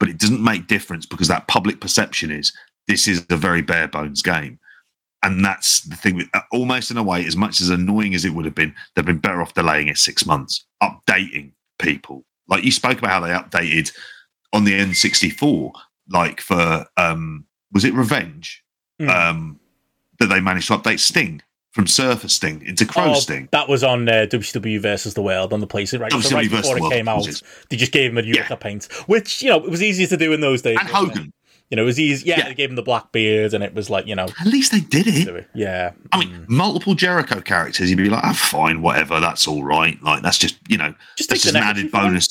but 0.00 0.08
it 0.08 0.18
doesn't 0.18 0.42
make 0.42 0.66
difference 0.66 1.06
because 1.06 1.28
that 1.28 1.48
public 1.48 1.80
perception 1.80 2.30
is 2.30 2.52
this 2.88 3.08
is 3.08 3.24
a 3.30 3.36
very 3.36 3.62
bare 3.62 3.88
bones 3.88 4.22
game. 4.22 4.58
And 5.22 5.42
that's 5.42 5.80
the 5.80 5.96
thing 5.96 6.28
almost 6.52 6.90
in 6.90 6.98
a 6.98 7.02
way 7.02 7.24
as 7.24 7.36
much 7.36 7.60
as 7.62 7.70
annoying 7.70 8.14
as 8.14 8.26
it 8.26 8.30
would 8.30 8.44
have 8.44 8.54
been 8.54 8.74
they've 8.94 9.06
been 9.06 9.18
better 9.18 9.40
off 9.40 9.54
delaying 9.54 9.88
it 9.88 9.96
six 9.96 10.26
months 10.26 10.66
updating 10.82 11.52
people. 11.78 12.24
Like 12.48 12.64
you 12.64 12.70
spoke 12.70 12.98
about 12.98 13.10
how 13.10 13.20
they 13.20 13.30
updated 13.30 13.92
on 14.52 14.64
the 14.64 14.78
n64 14.78 15.72
like 16.10 16.40
for 16.42 16.86
um 16.98 17.46
was 17.72 17.84
it 17.84 17.94
revenge? 17.94 18.62
Hmm. 19.00 19.08
um 19.08 19.60
that 20.20 20.26
they 20.26 20.40
managed 20.40 20.68
to 20.68 20.78
update 20.78 21.00
sting 21.00 21.40
from 21.74 21.86
surfer 21.88 22.28
sting 22.28 22.62
into 22.64 22.86
crow 22.86 23.10
Oh, 23.10 23.14
sting 23.14 23.48
That 23.50 23.68
was 23.68 23.82
on 23.84 24.08
uh, 24.08 24.26
WCW 24.30 24.80
versus 24.80 25.14
the 25.14 25.22
World 25.22 25.52
on 25.52 25.60
the 25.60 25.66
PlayStation. 25.66 26.00
Right, 26.00 26.12
so 26.12 26.36
right 26.36 26.48
before 26.48 26.76
it 26.76 26.80
World, 26.80 26.92
came 26.92 27.08
out, 27.08 27.26
they 27.68 27.76
just 27.76 27.92
gave 27.92 28.12
him 28.12 28.18
a 28.18 28.22
new 28.22 28.32
Yeah. 28.34 28.54
paint, 28.54 28.84
which 29.06 29.42
you 29.42 29.50
know 29.50 29.62
it 29.62 29.70
was 29.70 29.82
easier 29.82 30.06
to 30.06 30.16
do 30.16 30.32
in 30.32 30.40
those 30.40 30.62
days. 30.62 30.78
and 30.80 30.88
wasn't 30.88 31.10
it? 31.10 31.16
hogan 31.16 31.32
You 31.70 31.76
know, 31.76 31.82
it 31.82 31.86
was 31.86 31.98
easy. 31.98 32.26
Yeah, 32.28 32.38
Yeah. 32.38 32.48
they 32.48 32.54
gave 32.54 32.70
him 32.70 32.76
the 32.76 32.82
black 32.82 33.10
beard, 33.10 33.54
and 33.54 33.64
it 33.64 33.74
was 33.74 33.90
like 33.90 34.06
you 34.06 34.14
know, 34.14 34.26
at 34.40 34.46
least 34.46 34.70
they 34.70 34.80
did 34.80 35.06
it 35.08 35.48
yeah. 35.54 35.90
I 36.12 36.18
mean, 36.20 36.44
multiple 36.48 36.94
Jericho 36.94 37.40
characters, 37.40 37.90
you'd 37.90 37.96
be 37.96 38.08
like, 38.08 38.22
oh, 38.24 38.32
fine, 38.34 38.80
whatever, 38.80 39.18
that's 39.18 39.48
all 39.48 39.64
right. 39.64 40.00
Like, 40.02 40.22
that's 40.22 40.38
just, 40.38 40.56
you 40.68 40.76
know, 40.78 40.94
Just 41.16 41.30
that's 41.30 41.42
just 41.42 41.54
an 41.56 41.62
added 41.62 41.90
bonus. 41.90 42.28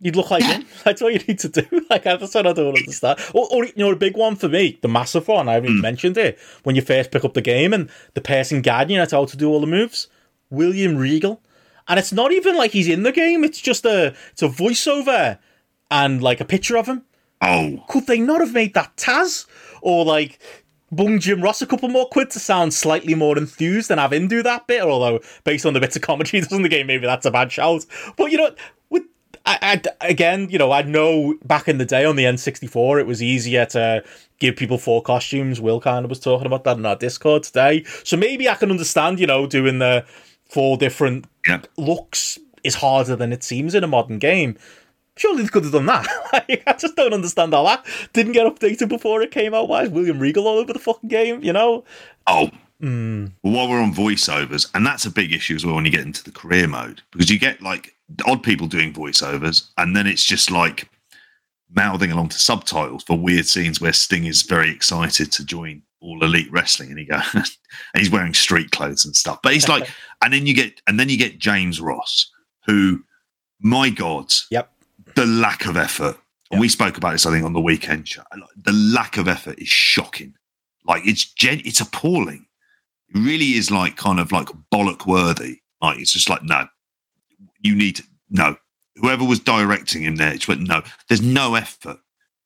You'd 0.00 0.16
look 0.16 0.30
like 0.30 0.42
him. 0.44 0.64
That's 0.84 1.02
all 1.02 1.10
you 1.10 1.18
need 1.28 1.38
to 1.40 1.48
do. 1.48 1.62
Like 1.90 2.06
I 2.06 2.16
that's 2.16 2.34
what 2.34 2.46
I 2.46 2.52
don't 2.52 2.76
understand. 2.78 3.18
Or, 3.34 3.48
or 3.50 3.64
you 3.66 3.72
know, 3.76 3.90
a 3.90 3.96
big 3.96 4.16
one 4.16 4.36
for 4.36 4.48
me, 4.48 4.78
the 4.80 4.88
massive 4.88 5.26
one. 5.28 5.48
I 5.48 5.54
haven't 5.54 5.68
Hmm. 5.70 5.72
even 5.78 5.82
mentioned 5.82 6.16
it. 6.16 6.38
When 6.62 6.76
you 6.76 6.82
first 6.82 7.10
pick 7.10 7.24
up 7.24 7.34
the 7.34 7.42
game 7.42 7.72
and 7.74 7.90
the 8.14 8.20
person 8.20 8.62
guiding 8.62 8.94
you, 8.94 9.00
that's 9.00 9.12
how 9.12 9.24
to 9.24 9.36
do 9.36 9.48
all 9.48 9.60
the 9.60 9.66
moves. 9.66 10.06
William 10.50 10.96
Regal, 10.96 11.42
and 11.88 11.98
it's 11.98 12.12
not 12.12 12.32
even 12.32 12.56
like 12.56 12.70
he's 12.70 12.88
in 12.88 13.02
the 13.02 13.12
game. 13.12 13.42
It's 13.44 13.60
just 13.60 13.84
a 13.84 14.14
it's 14.30 14.42
a 14.42 14.48
voiceover 14.48 15.38
and 15.90 16.22
like 16.22 16.40
a 16.40 16.44
picture 16.44 16.76
of 16.78 16.86
him. 16.86 17.02
Oh, 17.42 17.84
Could 17.88 18.06
they 18.06 18.20
not 18.20 18.40
have 18.40 18.52
made 18.54 18.74
that 18.74 18.96
Taz 18.96 19.46
or 19.82 20.04
like 20.04 20.38
bung 20.92 21.18
Jim 21.18 21.40
Ross 21.42 21.60
a 21.62 21.66
couple 21.66 21.88
more 21.88 22.06
quid 22.08 22.30
to 22.32 22.38
sound 22.38 22.72
slightly 22.74 23.14
more 23.14 23.36
enthused 23.38 23.90
and 23.90 23.98
have 24.00 24.12
him 24.12 24.28
do 24.28 24.42
that 24.44 24.66
bit? 24.66 24.82
Although 24.82 25.20
based 25.44 25.66
on 25.66 25.72
the 25.74 25.80
bits 25.80 25.96
of 25.96 26.02
comedy 26.02 26.30
he 26.30 26.40
does 26.42 26.52
in 26.52 26.62
the 26.62 26.68
game, 26.68 26.86
maybe 26.86 27.06
that's 27.06 27.26
a 27.26 27.30
bad 27.30 27.50
shout. 27.50 27.84
But 28.16 28.30
you 28.30 28.38
know, 28.38 28.54
with 28.90 29.02
I, 29.46 29.80
I, 30.00 30.08
again, 30.08 30.48
you 30.50 30.58
know, 30.58 30.72
I 30.72 30.82
know 30.82 31.34
back 31.44 31.68
in 31.68 31.78
the 31.78 31.84
day 31.84 32.04
on 32.04 32.16
the 32.16 32.24
N64, 32.24 33.00
it 33.00 33.06
was 33.06 33.22
easier 33.22 33.66
to 33.66 34.04
give 34.38 34.56
people 34.56 34.78
four 34.78 35.02
costumes. 35.02 35.60
Will 35.60 35.80
kind 35.80 36.04
of 36.04 36.10
was 36.10 36.20
talking 36.20 36.46
about 36.46 36.64
that 36.64 36.76
in 36.76 36.86
our 36.86 36.96
Discord 36.96 37.44
today. 37.44 37.84
So 38.04 38.16
maybe 38.16 38.48
I 38.48 38.54
can 38.54 38.70
understand, 38.70 39.18
you 39.18 39.26
know, 39.26 39.46
doing 39.46 39.78
the 39.78 40.04
four 40.48 40.76
different 40.76 41.26
yeah. 41.46 41.62
looks 41.76 42.38
is 42.64 42.74
harder 42.76 43.16
than 43.16 43.32
it 43.32 43.42
seems 43.42 43.74
in 43.74 43.84
a 43.84 43.88
modern 43.88 44.18
game. 44.18 44.56
Surely 45.16 45.42
they 45.42 45.48
could 45.48 45.64
have 45.64 45.72
done 45.72 45.86
that. 45.86 46.06
Like, 46.32 46.62
I 46.64 46.74
just 46.74 46.94
don't 46.94 47.12
understand 47.12 47.52
how 47.52 47.64
that 47.64 47.84
didn't 48.12 48.32
get 48.32 48.46
updated 48.46 48.88
before 48.88 49.20
it 49.20 49.32
came 49.32 49.52
out. 49.52 49.68
Why 49.68 49.82
is 49.82 49.90
William 49.90 50.20
Regal 50.20 50.46
all 50.46 50.58
over 50.58 50.72
the 50.72 50.78
fucking 50.78 51.08
game? 51.08 51.42
You 51.42 51.52
know? 51.52 51.84
Oh. 52.28 52.50
Hmm. 52.80 53.26
Well, 53.42 53.52
while 53.52 53.68
we're 53.68 53.82
on 53.82 53.92
voiceovers, 53.92 54.70
and 54.74 54.86
that's 54.86 55.04
a 55.04 55.10
big 55.10 55.32
issue 55.32 55.56
as 55.56 55.66
well 55.66 55.74
when 55.74 55.84
you 55.84 55.90
get 55.90 56.06
into 56.06 56.22
the 56.22 56.30
career 56.30 56.68
mode, 56.68 57.02
because 57.10 57.30
you 57.30 57.38
get 57.38 57.60
like 57.60 57.96
odd 58.26 58.42
people 58.42 58.66
doing 58.66 58.92
voiceovers, 58.92 59.68
and 59.78 59.94
then 59.96 60.06
it's 60.06 60.24
just 60.24 60.50
like 60.50 60.88
mouthing 61.72 62.10
along 62.10 62.28
to 62.30 62.38
subtitles 62.38 63.04
for 63.04 63.16
weird 63.16 63.46
scenes 63.46 63.80
where 63.80 63.92
Sting 63.92 64.24
is 64.24 64.42
very 64.42 64.70
excited 64.70 65.30
to 65.32 65.44
join 65.44 65.82
all 66.00 66.22
elite 66.24 66.50
wrestling, 66.50 66.90
and 66.90 66.98
he 66.98 67.04
goes, 67.04 67.22
and 67.34 67.46
he's 67.96 68.10
wearing 68.10 68.34
street 68.34 68.70
clothes 68.70 69.04
and 69.04 69.14
stuff. 69.14 69.38
But 69.42 69.52
he's 69.52 69.68
like, 69.68 69.88
and 70.22 70.32
then 70.32 70.46
you 70.46 70.54
get, 70.54 70.80
and 70.86 70.98
then 70.98 71.08
you 71.08 71.16
get 71.18 71.38
James 71.38 71.80
Ross, 71.80 72.30
who, 72.66 73.02
my 73.60 73.90
God, 73.90 74.32
Yep. 74.50 74.70
the 75.14 75.26
lack 75.26 75.66
of 75.66 75.76
effort. 75.76 76.16
And 76.50 76.58
we 76.60 76.68
spoke 76.68 76.96
about 76.96 77.12
this, 77.12 77.26
I 77.26 77.30
think, 77.30 77.44
on 77.44 77.52
the 77.52 77.60
weekend 77.60 78.08
show. 78.08 78.22
The 78.56 78.72
lack 78.72 79.18
of 79.18 79.28
effort 79.28 79.58
is 79.60 79.68
shocking. 79.68 80.34
Like 80.84 81.06
it's 81.06 81.32
gen- 81.34 81.62
it's 81.64 81.80
appalling. 81.80 82.46
It 83.14 83.18
really 83.20 83.52
is 83.52 83.70
like 83.70 83.96
kind 83.96 84.18
of 84.18 84.32
like 84.32 84.48
bollock 84.74 85.06
worthy. 85.06 85.58
Like 85.80 85.98
it's 86.00 86.12
just 86.12 86.28
like 86.28 86.42
no, 86.42 86.66
you 87.60 87.74
need 87.74 87.96
to 87.96 88.02
no. 88.30 88.56
Whoever 88.96 89.24
was 89.24 89.40
directing 89.40 90.02
him 90.02 90.16
there, 90.16 90.32
it's 90.32 90.48
went 90.48 90.66
no. 90.66 90.82
There's 91.08 91.22
no 91.22 91.54
effort. 91.54 91.98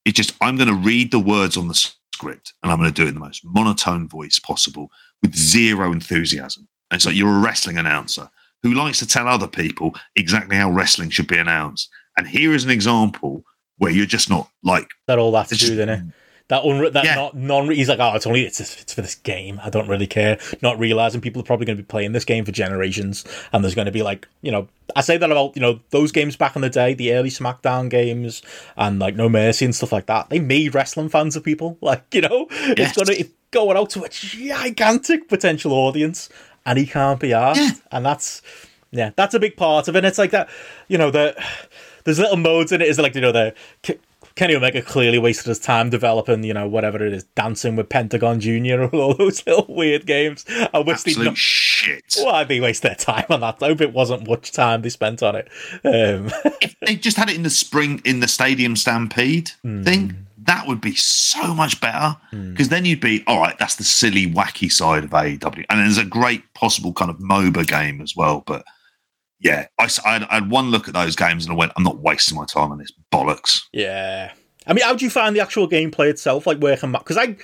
It's 0.05 0.16
just 0.16 0.35
I'm 0.40 0.57
going 0.57 0.68
to 0.68 0.74
read 0.74 1.11
the 1.11 1.18
words 1.18 1.57
on 1.57 1.68
the 1.68 1.74
script 1.74 2.53
and 2.62 2.70
I'm 2.70 2.79
going 2.79 2.92
to 2.92 2.94
do 2.94 3.07
it 3.07 3.09
in 3.09 3.14
the 3.14 3.20
most 3.20 3.44
monotone 3.44 4.09
voice 4.09 4.38
possible 4.38 4.90
with 5.22 5.35
zero 5.35 5.92
enthusiasm. 5.92 6.68
And 6.90 6.98
it's 6.98 7.07
like 7.07 7.16
you're 7.16 7.35
a 7.35 7.40
wrestling 7.40 7.79
announcer 7.79 8.29
who 8.62 8.74
likes 8.74 8.98
to 9.00 9.07
tell 9.07 9.29
other 9.29 9.48
people 9.48 9.94
exactly 10.16 10.57
how 10.57 10.70
wrestling 10.70 11.11
should 11.11 11.27
be 11.27 11.38
announced. 11.38 11.88
And 12.16 12.27
here 12.27 12.53
is 12.53 12.64
an 12.64 12.70
example 12.70 13.44
where 13.79 13.90
you're 13.90 14.07
just 14.07 14.31
not 14.31 14.48
like 14.62 14.88
That 15.07 15.18
all 15.18 15.33
that 15.33 15.48
to 15.48 15.57
do, 15.57 15.81
it? 15.81 16.00
That 16.48 16.62
unre- 16.62 16.92
that 16.92 17.04
Yeah. 17.07 17.14
not 17.14 17.35
non. 17.35 17.70
He's 17.70 17.88
like, 17.88 18.00
oh, 18.00 18.14
it's 18.14 18.26
only 18.26 18.42
it's 18.44 18.61
it's 18.61 18.92
for 18.92 19.00
this 19.00 19.14
game. 19.14 19.59
I 19.64 19.70
don't 19.70 19.88
really 19.88 20.07
care. 20.07 20.38
Not 20.61 20.78
realizing 20.78 21.22
people 21.22 21.40
are 21.40 21.44
probably 21.44 21.64
going 21.64 21.78
to 21.78 21.83
be 21.83 21.87
playing 21.87 22.12
this 22.12 22.26
game 22.26 22.44
for 22.44 22.52
generations, 22.52 23.24
and 23.52 23.64
there's 23.64 23.74
going 23.74 23.87
to 23.87 23.92
be 23.92 24.02
like, 24.02 24.28
you 24.42 24.52
know, 24.52 24.68
I 24.94 25.00
say 25.00 25.16
that 25.16 25.30
about 25.33 25.57
you 25.57 25.62
know 25.62 25.80
those 25.88 26.12
games 26.12 26.37
back 26.37 26.54
in 26.54 26.61
the 26.61 26.68
day, 26.68 26.92
the 26.92 27.14
early 27.14 27.30
SmackDown 27.30 27.88
games, 27.88 28.42
and 28.76 28.98
like 28.98 29.16
No 29.16 29.30
Mercy 29.30 29.64
and 29.64 29.74
stuff 29.74 29.90
like 29.90 30.04
that. 30.07 30.28
They 30.28 30.38
made 30.38 30.74
wrestling 30.74 31.09
fans 31.09 31.35
of 31.35 31.44
people. 31.44 31.78
Like, 31.80 32.04
you 32.12 32.20
know, 32.20 32.46
it's 32.50 32.92
gonna 32.92 33.12
it's 33.18 33.30
going 33.50 33.76
out 33.78 33.88
to 33.90 34.04
a 34.04 34.09
gigantic 34.11 35.28
potential 35.28 35.72
audience, 35.72 36.28
and 36.66 36.78
he 36.78 36.87
can't 36.87 37.20
be 37.20 37.33
asked, 37.33 37.61
Yeah. 37.61 37.70
and 37.90 38.04
that's 38.04 38.42
yeah, 38.90 39.11
that's 39.16 39.35
a 39.35 39.40
big 39.40 39.57
part 39.57 39.88
of 39.88 39.96
it. 39.96 39.98
And 40.00 40.07
it's 40.07 40.18
like 40.18 40.30
that, 40.33 40.48
you 40.88 40.98
know, 40.98 41.11
the 41.11 41.35
there's 42.04 42.18
little 42.18 42.37
modes 42.37 42.70
in 42.70 42.83
it. 42.83 42.88
Is 42.88 42.98
like 42.98 43.14
you 43.14 43.20
know 43.22 43.33
the 43.33 43.54
Kenny 44.34 44.54
Omega 44.54 44.82
clearly 44.82 45.18
wasted 45.18 45.46
his 45.46 45.58
time 45.58 45.90
developing, 45.90 46.42
you 46.44 46.54
know, 46.54 46.68
whatever 46.68 47.04
it 47.04 47.12
is, 47.12 47.24
dancing 47.34 47.76
with 47.76 47.88
Pentagon 47.88 48.40
Junior 48.40 48.82
or 48.82 48.88
all 48.94 49.14
those 49.18 49.46
little 49.46 49.66
weird 49.68 50.06
games. 50.06 50.44
I 50.72 50.78
wish 50.78 51.02
they 51.02 51.12
Absolute 51.12 51.24
not. 51.24 51.37
shit. 51.37 52.16
Why 52.20 52.44
they 52.44 52.60
waste 52.60 52.82
their 52.82 52.94
time 52.94 53.26
on 53.30 53.40
that? 53.40 53.62
I 53.62 53.66
hope 53.68 53.80
it 53.80 53.92
wasn't 53.92 54.28
much 54.28 54.52
time 54.52 54.82
they 54.82 54.88
spent 54.88 55.22
on 55.22 55.37
it. 55.37 55.48
Um, 55.84 56.30
If 56.60 56.74
they 56.80 56.96
just 56.96 57.16
had 57.16 57.28
it 57.30 57.37
in 57.37 57.42
the 57.42 57.50
spring 57.50 58.00
in 58.04 58.20
the 58.20 58.28
Stadium 58.28 58.76
Stampede 58.76 59.50
Hmm. 59.62 59.82
thing, 59.82 60.16
that 60.46 60.66
would 60.66 60.80
be 60.80 60.94
so 60.94 61.54
much 61.54 61.80
better. 61.80 62.16
Because 62.30 62.68
then 62.68 62.84
you'd 62.84 63.00
be 63.00 63.24
all 63.26 63.40
right. 63.40 63.58
That's 63.58 63.76
the 63.76 63.84
silly, 63.84 64.26
wacky 64.26 64.70
side 64.70 65.04
of 65.04 65.10
AEW, 65.10 65.64
and 65.70 65.80
there's 65.80 65.96
a 65.98 66.04
great 66.04 66.52
possible 66.54 66.92
kind 66.92 67.10
of 67.10 67.18
MOBA 67.18 67.66
game 67.66 68.00
as 68.02 68.14
well. 68.14 68.42
But 68.46 68.64
yeah, 69.40 69.66
I, 69.79 69.88
I 70.05 70.27
had- 70.31 70.51
one 70.51 70.70
look 70.70 70.88
at 70.88 70.94
those 70.94 71.16
games 71.16 71.44
and 71.44 71.53
I 71.53 71.57
went, 71.57 71.73
I'm 71.77 71.83
not 71.85 71.99
wasting 71.99 72.37
my 72.37 72.44
time 72.47 72.73
on 72.73 72.79
this 72.79 72.92
bollocks. 73.12 73.62
Yeah. 73.73 74.33
I 74.66 74.73
mean, 74.73 74.85
how 74.85 74.94
do 74.94 75.05
you 75.05 75.11
find 75.11 75.37
the 75.37 75.40
actual 75.40 75.68
gameplay 75.68 76.09
itself, 76.09 76.47
like 76.47 76.59
working? 76.59 76.92
Because 76.92 77.18
I 77.18 77.37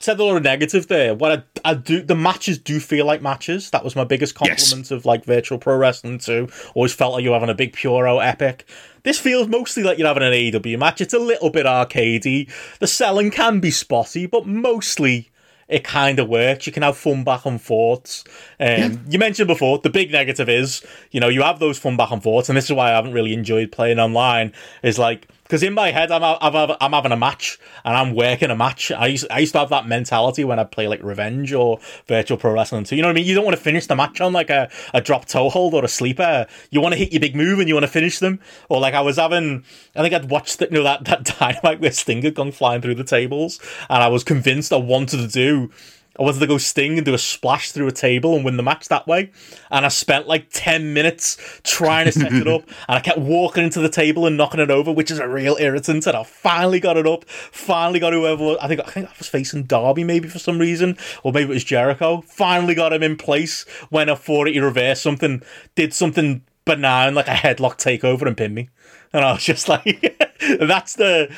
said 0.00 0.18
a 0.18 0.24
lot 0.24 0.36
of 0.36 0.42
negative 0.42 0.86
there. 0.88 1.14
What 1.14 1.44
I, 1.64 1.70
I 1.70 1.74
do, 1.74 2.02
the 2.02 2.14
matches 2.14 2.58
do 2.58 2.80
feel 2.80 3.04
like 3.06 3.20
matches. 3.22 3.70
That 3.70 3.84
was 3.84 3.94
my 3.94 4.04
biggest 4.04 4.34
Yes. 4.42 4.70
compliment 4.70 4.90
of 4.90 5.04
like 5.06 5.24
virtual 5.24 5.58
pro 5.58 5.76
wrestling 5.76 6.18
too. 6.18 6.48
Always 6.74 6.94
felt 6.94 7.12
like 7.12 7.22
you 7.24 7.30
were 7.30 7.36
having 7.36 7.50
a 7.50 7.54
big 7.54 7.74
puro 7.74 8.18
epic. 8.20 8.66
This 9.02 9.18
feels 9.18 9.48
mostly 9.48 9.82
like 9.82 9.98
you're 9.98 10.08
having 10.08 10.22
an 10.22 10.32
AEW 10.32 10.78
match. 10.78 11.00
It's 11.02 11.12
a 11.14 11.18
little 11.18 11.50
bit 11.50 11.66
arcadey. 11.66 12.50
The 12.78 12.86
selling 12.86 13.30
can 13.30 13.60
be 13.60 13.70
spotty, 13.70 14.24
but 14.26 14.46
mostly 14.46 15.30
it 15.74 15.82
kind 15.82 16.20
of 16.20 16.28
works. 16.28 16.68
You 16.68 16.72
can 16.72 16.84
have 16.84 16.96
fun 16.96 17.24
back 17.24 17.44
and 17.44 17.60
forths. 17.60 18.22
Um, 18.60 19.04
You 19.08 19.18
mentioned 19.18 19.48
before 19.48 19.78
the 19.78 19.90
big 19.90 20.12
negative 20.12 20.48
is 20.48 20.86
you 21.10 21.18
know 21.18 21.28
you 21.28 21.42
have 21.42 21.58
those 21.58 21.78
fun 21.78 21.96
back 21.96 22.12
and 22.12 22.22
forths, 22.22 22.48
and 22.48 22.56
this 22.56 22.66
is 22.66 22.72
why 22.72 22.92
I 22.92 22.94
haven't 22.94 23.12
really 23.12 23.32
enjoyed 23.32 23.72
playing 23.72 23.98
online. 23.98 24.52
Is 24.84 25.00
like 25.00 25.26
because 25.44 25.62
in 25.62 25.74
my 25.74 25.90
head 25.90 26.10
I'm 26.10 26.22
I'm 26.24 26.76
I'm 26.80 26.92
having 26.92 27.12
a 27.12 27.16
match 27.16 27.58
and 27.84 27.96
I'm 27.96 28.14
working 28.14 28.50
a 28.50 28.56
match. 28.56 28.90
I 28.90 29.06
used 29.06 29.26
I 29.30 29.38
used 29.38 29.52
to 29.52 29.60
have 29.60 29.68
that 29.70 29.86
mentality 29.86 30.42
when 30.44 30.58
I 30.58 30.64
play 30.64 30.88
like 30.88 31.02
Revenge 31.02 31.52
or 31.52 31.78
Virtual 32.08 32.36
Pro 32.36 32.52
Wrestling 32.52 32.84
2. 32.84 32.96
You 32.96 33.02
know 33.02 33.08
what 33.08 33.12
I 33.12 33.14
mean? 33.14 33.26
You 33.26 33.34
don't 33.34 33.44
want 33.44 33.56
to 33.56 33.62
finish 33.62 33.86
the 33.86 33.94
match 33.94 34.20
on 34.20 34.32
like 34.32 34.50
a, 34.50 34.70
a 34.92 35.00
drop 35.00 35.26
toe 35.26 35.50
hold 35.50 35.74
or 35.74 35.84
a 35.84 35.88
sleeper. 35.88 36.46
You 36.70 36.80
want 36.80 36.94
to 36.94 36.98
hit 36.98 37.12
your 37.12 37.20
big 37.20 37.36
move 37.36 37.58
and 37.58 37.68
you 37.68 37.74
want 37.74 37.84
to 37.84 37.92
finish 37.92 38.18
them. 38.18 38.40
Or 38.68 38.80
like 38.80 38.94
I 38.94 39.00
was 39.00 39.16
having, 39.16 39.64
I 39.94 40.02
think 40.02 40.14
I'd 40.14 40.30
watched 40.30 40.58
the, 40.58 40.66
you 40.66 40.78
know 40.78 40.82
that 40.84 41.04
that 41.04 41.24
dynamite 41.38 41.80
where 41.80 41.92
Sting 41.92 42.22
had 42.22 42.34
gone 42.34 42.52
flying 42.52 42.80
through 42.80 42.96
the 42.96 43.04
tables, 43.04 43.60
and 43.88 44.02
I 44.02 44.08
was 44.08 44.24
convinced 44.24 44.72
I 44.72 44.76
wanted 44.76 45.18
to 45.18 45.28
do. 45.28 45.70
I 46.18 46.22
wanted 46.22 46.40
to 46.40 46.46
go 46.46 46.58
Sting 46.58 46.96
and 46.96 47.04
do 47.04 47.14
a 47.14 47.18
splash 47.18 47.72
through 47.72 47.88
a 47.88 47.92
table 47.92 48.36
and 48.36 48.44
win 48.44 48.56
the 48.56 48.62
match 48.62 48.88
that 48.88 49.06
way. 49.06 49.32
And 49.70 49.84
I 49.84 49.88
spent 49.88 50.28
like 50.28 50.46
10 50.52 50.92
minutes 50.92 51.36
trying 51.64 52.06
to 52.06 52.12
set 52.12 52.32
it 52.32 52.48
up. 52.48 52.62
And 52.88 52.98
I 52.98 53.00
kept 53.00 53.18
walking 53.18 53.64
into 53.64 53.80
the 53.80 53.88
table 53.88 54.26
and 54.26 54.36
knocking 54.36 54.60
it 54.60 54.70
over, 54.70 54.92
which 54.92 55.10
is 55.10 55.18
a 55.18 55.28
real 55.28 55.56
irritant. 55.58 56.06
And 56.06 56.16
I 56.16 56.22
finally 56.22 56.80
got 56.80 56.96
it 56.96 57.06
up. 57.06 57.24
Finally 57.28 58.00
got 58.00 58.12
whoever, 58.12 58.56
I 58.60 58.68
think, 58.68 58.80
I 58.80 58.90
think 58.90 59.08
I 59.08 59.12
was 59.18 59.28
facing 59.28 59.64
Darby 59.64 60.04
maybe 60.04 60.28
for 60.28 60.38
some 60.38 60.58
reason. 60.58 60.96
Or 61.22 61.32
maybe 61.32 61.50
it 61.50 61.54
was 61.54 61.64
Jericho. 61.64 62.20
Finally 62.22 62.74
got 62.74 62.92
him 62.92 63.02
in 63.02 63.16
place 63.16 63.64
when 63.90 64.10
I 64.10 64.14
thought 64.14 64.48
he 64.48 64.60
reversed 64.60 65.02
something, 65.02 65.42
did 65.74 65.94
something 65.94 66.42
benign 66.64 67.14
like 67.14 67.28
a 67.28 67.32
headlock 67.32 67.78
takeover 67.78 68.26
and 68.26 68.36
pinned 68.36 68.54
me. 68.54 68.68
And 69.12 69.24
I 69.24 69.32
was 69.32 69.44
just 69.44 69.68
like, 69.68 70.20
that's 70.60 70.94
the 70.94 71.34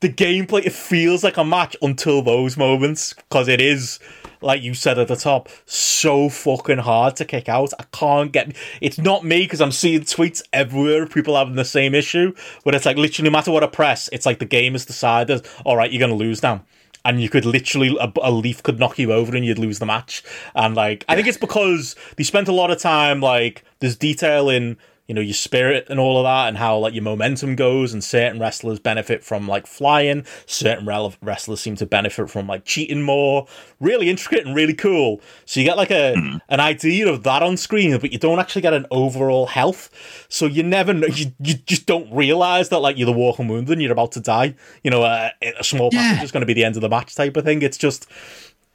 the 0.00 0.08
gameplay. 0.08 0.64
It 0.66 0.72
feels 0.72 1.24
like 1.24 1.36
a 1.36 1.44
match 1.44 1.76
until 1.82 2.22
those 2.22 2.56
moments 2.56 3.14
because 3.14 3.48
it 3.48 3.60
is, 3.60 3.98
like 4.40 4.62
you 4.62 4.74
said 4.74 4.98
at 4.98 5.08
the 5.08 5.16
top, 5.16 5.48
so 5.66 6.28
fucking 6.28 6.78
hard 6.78 7.16
to 7.16 7.24
kick 7.24 7.48
out. 7.48 7.72
I 7.78 7.84
can't 7.92 8.32
get. 8.32 8.54
It's 8.80 8.98
not 8.98 9.24
me 9.24 9.42
because 9.44 9.60
I'm 9.60 9.72
seeing 9.72 10.02
tweets 10.02 10.42
everywhere 10.52 11.04
of 11.04 11.10
people 11.10 11.36
having 11.36 11.54
the 11.54 11.64
same 11.64 11.94
issue. 11.94 12.34
But 12.64 12.74
it's 12.74 12.86
like 12.86 12.96
literally, 12.96 13.30
no 13.30 13.32
matter 13.32 13.50
what 13.50 13.64
I 13.64 13.68
press, 13.68 14.08
it's 14.12 14.26
like 14.26 14.38
the 14.38 14.44
game 14.44 14.72
has 14.72 14.84
decided. 14.84 15.46
All 15.64 15.76
right, 15.76 15.90
you're 15.90 16.00
gonna 16.00 16.14
lose 16.14 16.42
now. 16.42 16.64
And 17.06 17.20
you 17.20 17.28
could 17.28 17.44
literally 17.44 17.96
a, 18.00 18.10
a 18.22 18.30
leaf 18.30 18.62
could 18.62 18.78
knock 18.78 18.98
you 18.98 19.12
over 19.12 19.36
and 19.36 19.44
you'd 19.44 19.58
lose 19.58 19.78
the 19.78 19.86
match. 19.86 20.22
And 20.54 20.74
like 20.74 21.04
I 21.08 21.16
think 21.16 21.28
it's 21.28 21.38
because 21.38 21.96
they 22.16 22.24
spent 22.24 22.48
a 22.48 22.52
lot 22.52 22.70
of 22.70 22.78
time 22.78 23.20
like 23.20 23.62
there's 23.80 23.96
detail 23.96 24.48
in 24.48 24.78
you 25.06 25.14
know 25.14 25.20
your 25.20 25.34
spirit 25.34 25.86
and 25.90 26.00
all 26.00 26.18
of 26.18 26.24
that 26.24 26.48
and 26.48 26.56
how 26.56 26.78
like 26.78 26.94
your 26.94 27.02
momentum 27.02 27.56
goes 27.56 27.92
and 27.92 28.02
certain 28.02 28.40
wrestlers 28.40 28.78
benefit 28.78 29.22
from 29.22 29.46
like 29.46 29.66
flying. 29.66 30.24
Certain 30.46 30.86
wrestlers 31.20 31.60
seem 31.60 31.76
to 31.76 31.86
benefit 31.86 32.30
from 32.30 32.46
like 32.46 32.64
cheating 32.64 33.02
more. 33.02 33.46
Really 33.80 34.08
intricate 34.08 34.46
and 34.46 34.56
really 34.56 34.74
cool. 34.74 35.20
So 35.44 35.60
you 35.60 35.66
get 35.66 35.76
like 35.76 35.90
a 35.90 36.14
hmm. 36.14 36.36
an 36.48 36.60
idea 36.60 37.08
of 37.08 37.22
that 37.24 37.42
on 37.42 37.56
screen 37.56 37.98
but 37.98 38.12
you 38.12 38.18
don't 38.18 38.38
actually 38.38 38.62
get 38.62 38.72
an 38.72 38.86
overall 38.90 39.46
health. 39.46 39.90
So 40.28 40.46
you 40.46 40.62
never 40.62 40.94
know 40.94 41.08
you, 41.08 41.32
you 41.38 41.54
just 41.54 41.86
don't 41.86 42.10
realize 42.12 42.70
that 42.70 42.78
like 42.78 42.96
you're 42.96 43.06
the 43.06 43.12
walking 43.12 43.48
wounded 43.48 43.72
and 43.72 43.82
you're 43.82 43.92
about 43.92 44.12
to 44.12 44.20
die. 44.20 44.54
You 44.82 44.90
know 44.90 45.02
uh, 45.02 45.30
a, 45.42 45.52
a 45.60 45.64
small 45.64 45.90
Yeah. 45.92 46.00
passage 46.00 46.24
is 46.24 46.32
going 46.32 46.42
to 46.42 46.46
be 46.46 46.54
the 46.54 46.64
end 46.64 46.76
of 46.76 46.82
the 46.82 46.88
match 46.88 47.14
type 47.14 47.36
of 47.36 47.44
thing. 47.44 47.60
It's 47.62 47.76
just 47.76 48.06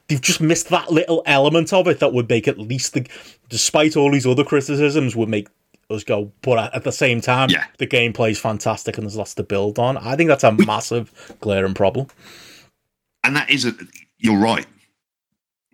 they've 0.08 0.20
just 0.20 0.40
missed 0.40 0.68
that 0.68 0.92
little 0.92 1.22
element 1.26 1.72
of 1.72 1.88
it 1.88 2.00
that 2.00 2.12
would 2.12 2.28
make 2.28 2.46
at 2.46 2.58
least 2.58 2.94
the 2.94 3.06
despite 3.48 3.96
all 3.96 4.10
these 4.10 4.26
other 4.26 4.44
criticisms 4.44 5.16
would 5.16 5.28
make 5.28 5.48
us 5.90 6.04
go 6.04 6.32
but 6.42 6.74
at- 6.74 6.84
the 6.84 6.92
same 6.92 7.20
time 7.20 7.50
Yeah. 7.50 7.64
the 7.78 7.86
gameplay 7.86 8.30
is 8.30 8.38
fantastic 8.38 8.96
and 8.96 9.04
there's 9.06 9.16
lots 9.16 9.34
to 9.34 9.42
build 9.42 9.78
on 9.78 9.96
i 9.98 10.16
think 10.16 10.28
that's 10.28 10.44
a 10.44 10.52
massive 10.66 11.36
glaring 11.40 11.74
problem 11.74 12.06
and 13.24 13.36
that 13.36 13.50
is 13.50 13.64
a 13.64 13.74
you're 14.18 14.38
right 14.38 14.66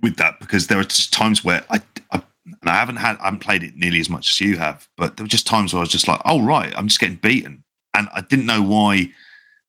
with 0.03 0.17
that 0.17 0.39
because 0.41 0.67
there 0.67 0.79
are 0.79 0.85
just 0.85 1.13
times 1.13 1.45
where 1.45 1.65
I, 1.71 1.81
I 2.11 2.23
and 2.61 2.71
I 2.71 2.75
haven't 2.75 2.97
had 2.97 3.17
I 3.19 3.25
haven't 3.25 3.41
played 3.41 3.63
it 3.65 3.75
nearly 3.77 3.99
as 3.99 4.09
much 4.11 4.31
as 4.31 4.41
you 4.41 4.57
have, 4.57 4.87
but 4.97 5.17
there 5.17 5.25
were 5.25 5.29
just 5.29 5.47
times 5.49 5.73
where 5.73 5.81
I 5.81 5.83
was 5.83 5.89
just 5.91 6.07
like, 6.07 6.21
oh 6.25 6.41
right, 6.43 6.73
I'm 6.77 6.87
just 6.87 7.01
getting 7.01 7.17
beaten, 7.17 7.65
and 7.93 8.09
I 8.15 8.21
didn't 8.21 8.47
know 8.47 8.63
why. 8.63 9.11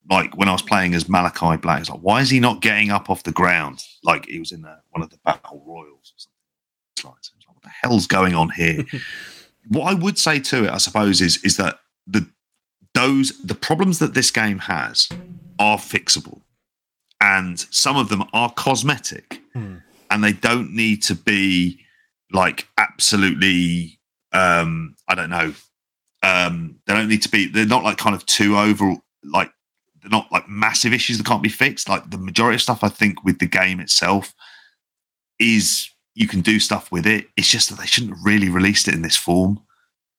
Like 0.09 0.37
when 0.37 0.47
I 0.47 0.51
was 0.51 0.61
playing 0.61 0.93
as 0.93 1.09
Malachi 1.09 1.57
Black, 1.57 1.79
it's 1.81 1.89
like, 1.89 2.01
why 2.01 2.21
is 2.21 2.29
he 2.29 2.39
not 2.39 2.61
getting 2.61 2.91
up 2.91 3.09
off 3.09 3.23
the 3.23 3.31
ground? 3.31 3.83
Like 4.03 4.27
he 4.27 4.37
was 4.37 4.51
in 4.51 4.61
the, 4.61 4.77
one 4.91 5.01
of 5.01 5.09
the 5.09 5.17
battle 5.25 5.63
royals. 5.65 6.13
Or 6.15 6.19
something. 6.19 6.33
It's 6.95 7.03
like, 7.05 7.13
it's 7.17 7.31
like, 7.47 7.55
what 7.55 7.63
the 7.63 7.69
hell's 7.81 8.05
going 8.07 8.35
on 8.35 8.49
here? 8.51 8.85
what 9.69 9.91
I 9.91 9.93
would 9.93 10.17
say 10.17 10.39
to 10.39 10.65
it, 10.65 10.71
I 10.71 10.77
suppose, 10.77 11.21
is 11.21 11.43
is 11.43 11.57
that 11.57 11.79
the 12.05 12.27
those 12.93 13.37
the 13.43 13.55
problems 13.55 13.99
that 13.99 14.13
this 14.13 14.31
game 14.31 14.59
has 14.59 15.09
are 15.59 15.77
fixable. 15.77 16.41
And 17.19 17.59
some 17.59 17.97
of 17.97 18.09
them 18.09 18.23
are 18.33 18.51
cosmetic. 18.51 19.41
Hmm. 19.53 19.77
and 20.11 20.23
they 20.23 20.33
don't 20.33 20.73
need 20.73 21.03
to 21.03 21.15
be 21.15 21.79
like 22.31 22.67
absolutely 22.77 23.99
um 24.33 24.95
i 25.07 25.15
don't 25.15 25.29
know 25.29 25.53
um 26.23 26.79
they 26.85 26.93
don't 26.93 27.07
need 27.07 27.21
to 27.23 27.29
be 27.29 27.47
they're 27.47 27.65
not 27.65 27.83
like 27.83 27.97
kind 27.97 28.15
of 28.15 28.25
too 28.25 28.57
over 28.57 28.95
like 29.23 29.51
they're 30.01 30.11
not 30.11 30.31
like 30.31 30.47
massive 30.47 30.93
issues 30.93 31.17
that 31.17 31.25
can't 31.25 31.41
be 31.41 31.49
fixed. 31.49 31.89
Like 31.89 32.09
the 32.09 32.17
majority 32.17 32.55
of 32.55 32.61
stuff 32.61 32.83
i 32.83 32.89
think 32.89 33.23
with 33.23 33.39
the 33.39 33.47
game 33.47 33.79
itself 33.79 34.33
is 35.39 35.89
you 36.17 36.27
can 36.27 36.41
do 36.41 36.59
stuff 36.59 36.91
with 36.91 37.05
it 37.05 37.27
it's 37.37 37.49
just 37.49 37.69
that 37.69 37.79
they 37.79 37.85
shouldn't 37.85 38.15
have 38.15 38.25
really 38.25 38.49
released 38.49 38.87
it 38.87 38.93
in 38.93 39.01
this 39.01 39.15
form 39.15 39.59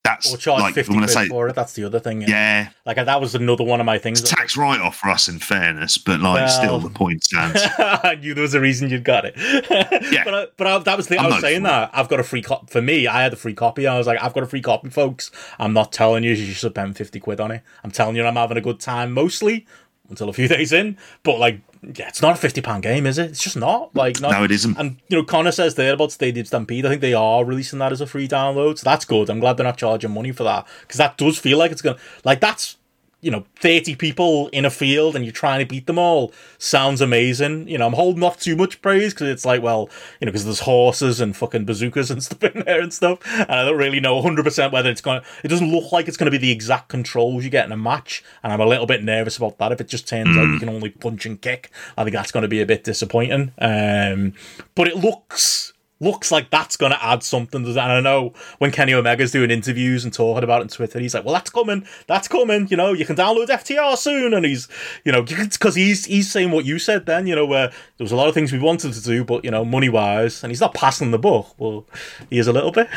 that's 0.05 0.33
or 0.33 0.37
charge 0.39 0.63
like 0.63 0.75
50 0.75 0.95
i 0.95 0.97
quid 0.99 1.11
say 1.11 1.29
for 1.29 1.49
it 1.49 1.55
that's 1.55 1.73
the 1.75 1.85
other 1.85 1.99
thing 1.99 2.23
yeah 2.23 2.69
like 2.87 2.97
that 2.97 3.21
was 3.21 3.35
another 3.35 3.65
one 3.65 3.81
of 3.81 3.87
my 3.87 3.99
things 3.99 4.21
it's 4.21 4.31
tax 4.31 4.57
write-off 4.57 4.97
for 4.97 5.11
us 5.11 5.29
in 5.29 5.39
fairness 5.39 5.99
but 5.99 6.21
like 6.21 6.49
still 6.49 6.79
the 6.79 6.89
point 6.89 7.25
stands 7.25 7.61
I 8.05 8.17
knew 8.17 8.35
there 8.35 8.43
was 8.43 8.55
a 8.55 8.61
reason 8.61 8.91
you'd 8.91 9.05
got 9.05 9.25
it. 9.25 9.35
Yeah. 10.13 10.25
But, 10.25 10.35
I, 10.35 10.47
but 10.57 10.67
I, 10.67 10.79
that 10.79 10.97
was 10.97 11.07
the 11.07 11.17
thing. 11.17 11.19
I 11.21 11.25
I'm 11.25 11.33
was 11.33 11.41
saying 11.41 11.63
that. 11.65 11.91
I've 11.93 12.09
got 12.09 12.21
a 12.21 12.23
free 12.23 12.43
copy. 12.43 12.67
For 12.71 12.81
me, 12.81 13.07
I 13.07 13.23
had 13.23 13.33
a 13.33 13.37
free 13.37 13.55
copy. 13.55 13.87
I 13.87 13.99
was 13.99 14.07
like, 14.07 14.23
I've 14.23 14.33
got 14.33 14.43
a 14.43 14.47
free 14.47 14.61
copy, 14.63 14.89
folks. 14.91 15.31
I'm 15.59 15.73
not 15.73 15.93
telling 15.93 16.25
you 16.25 16.33
you 16.33 16.53
should 16.53 16.71
spend 16.71 16.97
50 16.97 17.21
quid 17.21 17.41
on 17.41 17.51
it. 17.51 17.63
I'm 17.85 17.91
telling 17.91 18.17
you 18.17 18.25
I'm 18.25 18.37
having 18.37 18.57
a 18.57 18.63
good 18.63 18.81
time 18.81 19.13
mostly 19.13 19.67
until 20.09 20.29
a 20.29 20.33
few 20.33 20.49
days 20.57 20.73
in. 20.73 20.97
But, 21.23 21.39
like, 21.39 21.61
yeah, 21.83 22.09
it's 22.09 22.23
not 22.23 22.43
a 22.43 22.47
£50 22.47 22.83
game, 22.83 23.07
is 23.07 23.19
it? 23.19 23.31
It's 23.31 23.43
just 23.43 23.57
not. 23.57 23.95
Like, 23.95 24.21
not. 24.21 24.33
no 24.33 24.45
it 24.45 24.51
isn't 24.51 24.77
And, 24.79 24.97
you 25.09 25.17
know, 25.17 25.25
Connor 25.25 25.53
says 25.53 25.75
there 25.75 25.95
about 25.95 26.13
Stadium 26.13 26.47
Stampede. 26.47 26.87
I 26.87 26.89
think 26.89 27.01
they 27.01 27.15
are 27.15 27.45
releasing 27.45 27.79
that 27.79 27.93
as 27.93 28.01
a 28.01 28.07
free 28.07 28.27
download. 28.27 28.79
So 28.79 28.85
that's 28.85 29.05
good. 29.05 29.31
I'm 29.31 29.41
glad 29.41 29.57
they're 29.57 29.65
not 29.65 29.77
charging 29.77 30.11
money 30.11 30.33
for 30.33 30.45
that. 30.45 30.67
Because 30.81 30.99
that 30.99 31.17
does 31.17 31.39
feel 31.39 31.59
like 31.59 31.71
it's 31.71 31.83
going 31.83 31.97
to. 31.97 32.03
Like, 32.25 32.41
that's 32.41 32.78
you 33.21 33.33
know, 33.33 33.45
30 33.57 33.97
people 33.97 34.49
in 34.49 34.65
a 34.65 34.71
field 34.71 35.17
and 35.17 35.25
you're 35.25 35.33
trying 35.33 35.59
to 35.59 35.67
beat 35.67 35.87
them 35.87 35.99
all 35.99 36.33
sounds 36.59 37.01
amazing. 37.01 37.67
You 37.67 37.79
know, 37.79 37.87
I'm 37.87 37.95
holding 37.95 38.23
off 38.23 38.39
too 38.39 38.55
much 38.55 38.81
praise 38.81 39.13
because 39.13 39.29
it's 39.29 39.45
like, 39.45 39.61
well, 39.61 39.91
you 40.21 40.27
know, 40.27 40.31
because 40.31 40.45
there's 40.45 40.61
horses 40.61 41.21
and 41.21 41.37
fucking 41.37 41.65
bazookas 41.65 42.13
and 42.13 42.23
stuff 42.25 42.45
in 42.45 42.63
there 42.65 42.81
and 42.81 42.93
stuff. 42.93 43.19
And 43.27 43.51
I 43.51 43.65
don't 43.65 43.77
really 43.77 43.99
know 43.99 44.23
100% 44.23 44.73
whether 44.73 44.89
it's 44.89 45.01
going 45.01 45.21
to, 45.21 45.27
it 45.43 45.49
doesn't 45.49 45.71
look 45.71 45.91
like 45.91 46.07
it's 46.07 46.17
going 46.17 46.31
to 46.31 46.39
be 46.39 46.39
the 46.39 46.53
exact 46.53 46.89
controls 46.89 47.43
you 47.43 47.51
get 47.51 47.67
in 47.67 47.73
a 47.73 47.77
match. 47.77 48.23
And 48.45 48.53
I'm 48.53 48.61
a 48.61 48.67
little 48.67 48.87
bit 48.87 49.03
nervous 49.03 49.37
about 49.37 49.59
that. 49.59 49.73
If 49.73 49.81
it 49.81 49.89
just 49.89 50.07
turns 50.07 50.37
mm. 50.37 50.39
out 50.39 50.53
you 50.53 50.61
can 50.61 50.69
only 50.69 50.91
punch 50.91 51.27
and 51.27 51.41
kick, 51.41 51.71
I 51.97 52.05
think 52.05 52.15
that's 52.15 52.31
going 52.31 52.43
to 52.43 52.49
be 52.49 52.61
a 52.61 52.67
bit 52.67 52.85
disappointing. 52.85 53.53
Um, 53.59 54.35
but 54.77 54.87
it 54.87 54.97
looks 54.97 55.73
looks 56.01 56.31
like 56.31 56.51
that's 56.51 56.77
going 56.77 56.93
to 56.93 57.05
add 57.05 57.23
something 57.23 57.65
to 57.65 57.73
that. 57.73 57.91
And 57.91 57.93
I 57.93 58.01
know 58.01 58.33
when 58.59 58.71
Kenny 58.71 58.95
Omega's 58.95 59.33
doing 59.33 59.51
interviews 59.51 60.05
and 60.05 60.13
talking 60.13 60.45
about 60.45 60.61
it 60.61 60.65
on 60.65 60.69
Twitter, 60.69 61.01
he's 61.01 61.15
like, 61.15 61.25
well, 61.25 61.35
that's 61.35 61.51
coming. 61.51 61.87
That's 62.07 62.29
coming. 62.29 62.69
You 62.69 62.77
know, 62.77 62.93
you 62.93 63.05
can 63.05 63.17
download 63.17 63.49
FTR 63.49 63.97
soon. 63.97 64.33
And 64.35 64.47
he's, 64.47 64.69
you 65.05 65.13
know, 65.13 65.23
because 65.23 65.75
he's, 65.75 66.05
he's 66.05 66.31
saying 66.31 66.51
what 66.51 66.65
you 66.65 66.79
said 66.79 67.07
then, 67.07 67.27
you 67.27 67.35
know, 67.35 67.47
where 67.47 67.69
there 67.69 68.05
was 68.05 68.13
a 68.13 68.17
lot 68.17 68.29
of 68.29 68.35
things 68.35 68.53
we 68.53 68.59
wanted 68.59 68.93
to 68.93 69.03
do, 69.03 69.25
but, 69.25 69.45
you 69.45 69.51
know, 69.51 69.65
money 69.65 69.89
wise, 69.89 70.43
and 70.43 70.51
he's 70.51 70.61
not 70.61 70.75
passing 70.75 71.11
the 71.11 71.19
buck. 71.19 71.59
Well, 71.59 71.87
he 72.31 72.39
is 72.39 72.47
a 72.47 72.53
little 72.53 72.73
bit. 72.73 72.89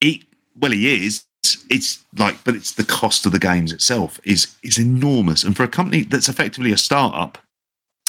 He, 0.00 0.24
well, 0.58 0.72
he 0.72 1.06
is. 1.06 1.24
It's 1.70 2.04
like, 2.16 2.42
but 2.44 2.54
it's 2.54 2.72
the 2.72 2.84
cost 2.84 3.26
of 3.26 3.32
the 3.32 3.38
games 3.38 3.72
itself 3.72 4.18
is 4.24 4.54
is 4.62 4.78
enormous, 4.78 5.44
and 5.44 5.54
for 5.54 5.62
a 5.62 5.68
company 5.68 6.02
that's 6.02 6.28
effectively 6.28 6.72
a 6.72 6.78
startup, 6.78 7.36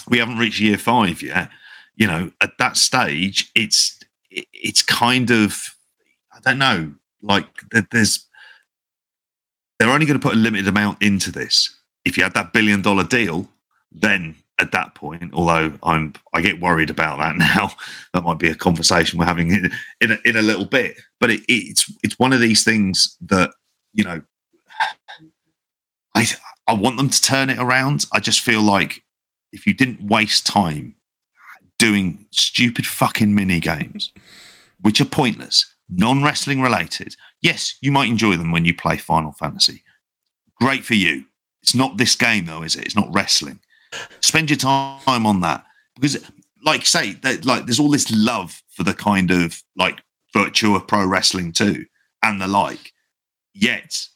we 0.08 0.20
haven't 0.20 0.38
reached 0.38 0.62
year 0.62 0.78
five 0.78 1.22
yet 1.22 1.50
you 1.96 2.08
know, 2.08 2.32
at 2.42 2.58
that 2.60 2.78
stage, 2.78 3.52
it's 3.56 4.00
it's 4.30 4.82
kind 4.82 5.32
of 5.32 5.76
I 6.34 6.40
don't 6.42 6.58
know, 6.58 6.94
like 7.22 7.46
there's 7.92 8.26
they're 9.80 9.90
only 9.90 10.06
going 10.06 10.20
to 10.20 10.26
put 10.26 10.36
a 10.36 10.40
limited 10.40 10.68
amount 10.68 11.02
into 11.02 11.32
this. 11.32 11.76
If 12.06 12.18
you 12.18 12.24
had 12.24 12.34
that 12.34 12.54
billion 12.54 12.82
dollar 12.82 13.04
deal, 13.04 13.50
then 13.92 14.36
at 14.60 14.72
that 14.72 14.96
point, 14.96 15.34
although 15.34 15.74
I'm 15.84 16.14
I 16.34 16.42
get 16.42 16.62
worried 16.62 16.90
about 16.90 17.18
that 17.20 17.36
now, 17.56 17.72
that 18.14 18.24
might 18.24 18.40
be 18.40 18.50
a 18.50 18.56
conversation 18.56 19.20
we're 19.20 19.26
having 19.26 19.52
in 19.52 19.72
in 20.02 20.12
a, 20.12 20.18
in 20.26 20.36
a 20.36 20.42
little 20.42 20.66
bit. 20.66 20.98
But 21.20 21.32
it, 21.32 21.42
it's 21.48 21.92
it's 22.04 22.20
one 22.20 22.34
of 22.34 22.40
these 22.40 22.64
things 22.64 23.18
that 23.22 23.52
you 23.94 24.04
know, 24.04 24.22
I 26.14 26.28
I 26.68 26.74
want 26.74 26.98
them 26.98 27.10
to 27.10 27.22
turn 27.22 27.50
it 27.50 27.60
around. 27.60 28.06
I 28.14 28.20
just 28.20 28.42
feel 28.42 28.62
like 28.62 29.04
if 29.52 29.66
you 29.66 29.74
didn't 29.74 30.06
waste 30.06 30.46
time 30.46 30.96
doing 31.78 32.26
stupid 32.32 32.86
fucking 32.86 33.34
mini 33.34 33.60
games, 33.60 34.12
which 34.82 35.02
are 35.02 35.06
pointless, 35.06 35.74
non 35.90 36.24
wrestling 36.24 36.62
related. 36.62 37.16
Yes, 37.42 37.78
you 37.82 37.92
might 37.92 38.10
enjoy 38.10 38.38
them 38.38 38.52
when 38.52 38.66
you 38.66 38.74
play 38.74 38.98
Final 38.98 39.32
Fantasy. 39.34 39.84
Great 40.60 40.86
for 40.86 40.96
you. 40.96 41.26
It's 41.62 41.76
not 41.76 41.98
this 41.98 42.16
game 42.16 42.46
though, 42.46 42.64
is 42.64 42.76
it? 42.76 42.86
It's 42.86 42.96
not 42.96 43.14
wrestling. 43.14 43.60
Spend 44.20 44.50
your 44.50 44.58
time 44.58 45.26
on 45.26 45.42
that 45.42 45.66
because, 46.00 46.18
like, 46.64 46.86
say 46.86 47.18
like 47.24 47.66
there's 47.66 47.80
all 47.80 47.90
this 47.90 48.12
love 48.12 48.62
for 48.70 48.84
the 48.84 48.94
kind 48.94 49.32
of 49.32 49.62
like 49.76 50.02
Virtual 50.34 50.80
Pro 50.80 51.06
Wrestling 51.06 51.54
too 51.54 51.86
and 52.22 52.42
the 52.42 52.48
like. 52.48 52.94
Yet 53.54 54.08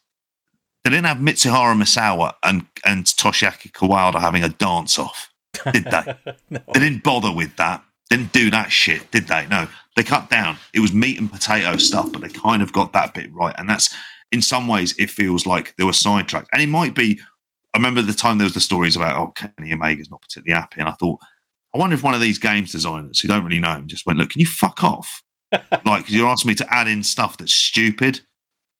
they 0.83 0.89
didn't 0.89 1.05
have 1.05 1.17
Mitsuharu 1.17 1.81
Misawa 1.81 2.33
and 2.43 2.65
and 2.85 3.05
Toshiaki 3.05 3.71
Kawada 3.71 4.19
having 4.19 4.43
a 4.43 4.49
dance 4.49 4.99
off 4.99 5.28
did 5.71 5.85
they? 5.85 6.15
no. 6.49 6.59
They 6.73 6.79
didn't 6.79 7.03
bother 7.03 7.31
with 7.31 7.55
that. 7.57 7.83
Didn't 8.09 8.33
do 8.33 8.49
that 8.51 8.71
shit, 8.71 9.11
did 9.11 9.27
they? 9.27 9.45
No, 9.47 9.67
they 9.95 10.03
cut 10.03 10.29
down. 10.29 10.57
It 10.73 10.79
was 10.79 10.93
meat 10.93 11.19
and 11.19 11.31
potato 11.31 11.77
stuff, 11.77 12.11
but 12.11 12.21
they 12.21 12.29
kind 12.29 12.63
of 12.63 12.73
got 12.73 12.93
that 12.93 13.13
bit 13.13 13.31
right. 13.33 13.53
And 13.57 13.69
that's 13.69 13.93
in 14.31 14.41
some 14.41 14.67
ways 14.67 14.95
it 14.97 15.09
feels 15.09 15.45
like 15.45 15.75
they 15.77 15.83
were 15.83 15.93
sidetracked. 15.93 16.49
And 16.53 16.61
it 16.61 16.69
might 16.69 16.95
be. 16.95 17.19
I 17.73 17.77
remember 17.77 18.01
the 18.01 18.13
time 18.13 18.39
there 18.39 18.45
was 18.45 18.55
the 18.55 18.59
stories 18.59 18.95
about 18.95 19.15
oh 19.15 19.27
Kenny 19.27 19.71
Omega's 19.71 20.09
not 20.09 20.21
particularly 20.21 20.59
happy, 20.59 20.79
and 20.79 20.89
I 20.89 20.93
thought, 20.93 21.19
I 21.73 21.77
wonder 21.77 21.93
if 21.93 22.03
one 22.03 22.15
of 22.15 22.21
these 22.21 22.39
games 22.39 22.71
designers 22.71 23.19
who 23.19 23.27
don't 23.27 23.43
really 23.43 23.59
know 23.59 23.75
him 23.75 23.87
just 23.87 24.07
went, 24.07 24.17
look, 24.17 24.31
can 24.31 24.41
you 24.41 24.47
fuck 24.47 24.83
off? 24.83 25.21
like 25.85 26.09
you're 26.09 26.27
asking 26.27 26.49
me 26.49 26.55
to 26.55 26.73
add 26.73 26.87
in 26.87 27.03
stuff 27.03 27.37
that's 27.37 27.53
stupid. 27.53 28.21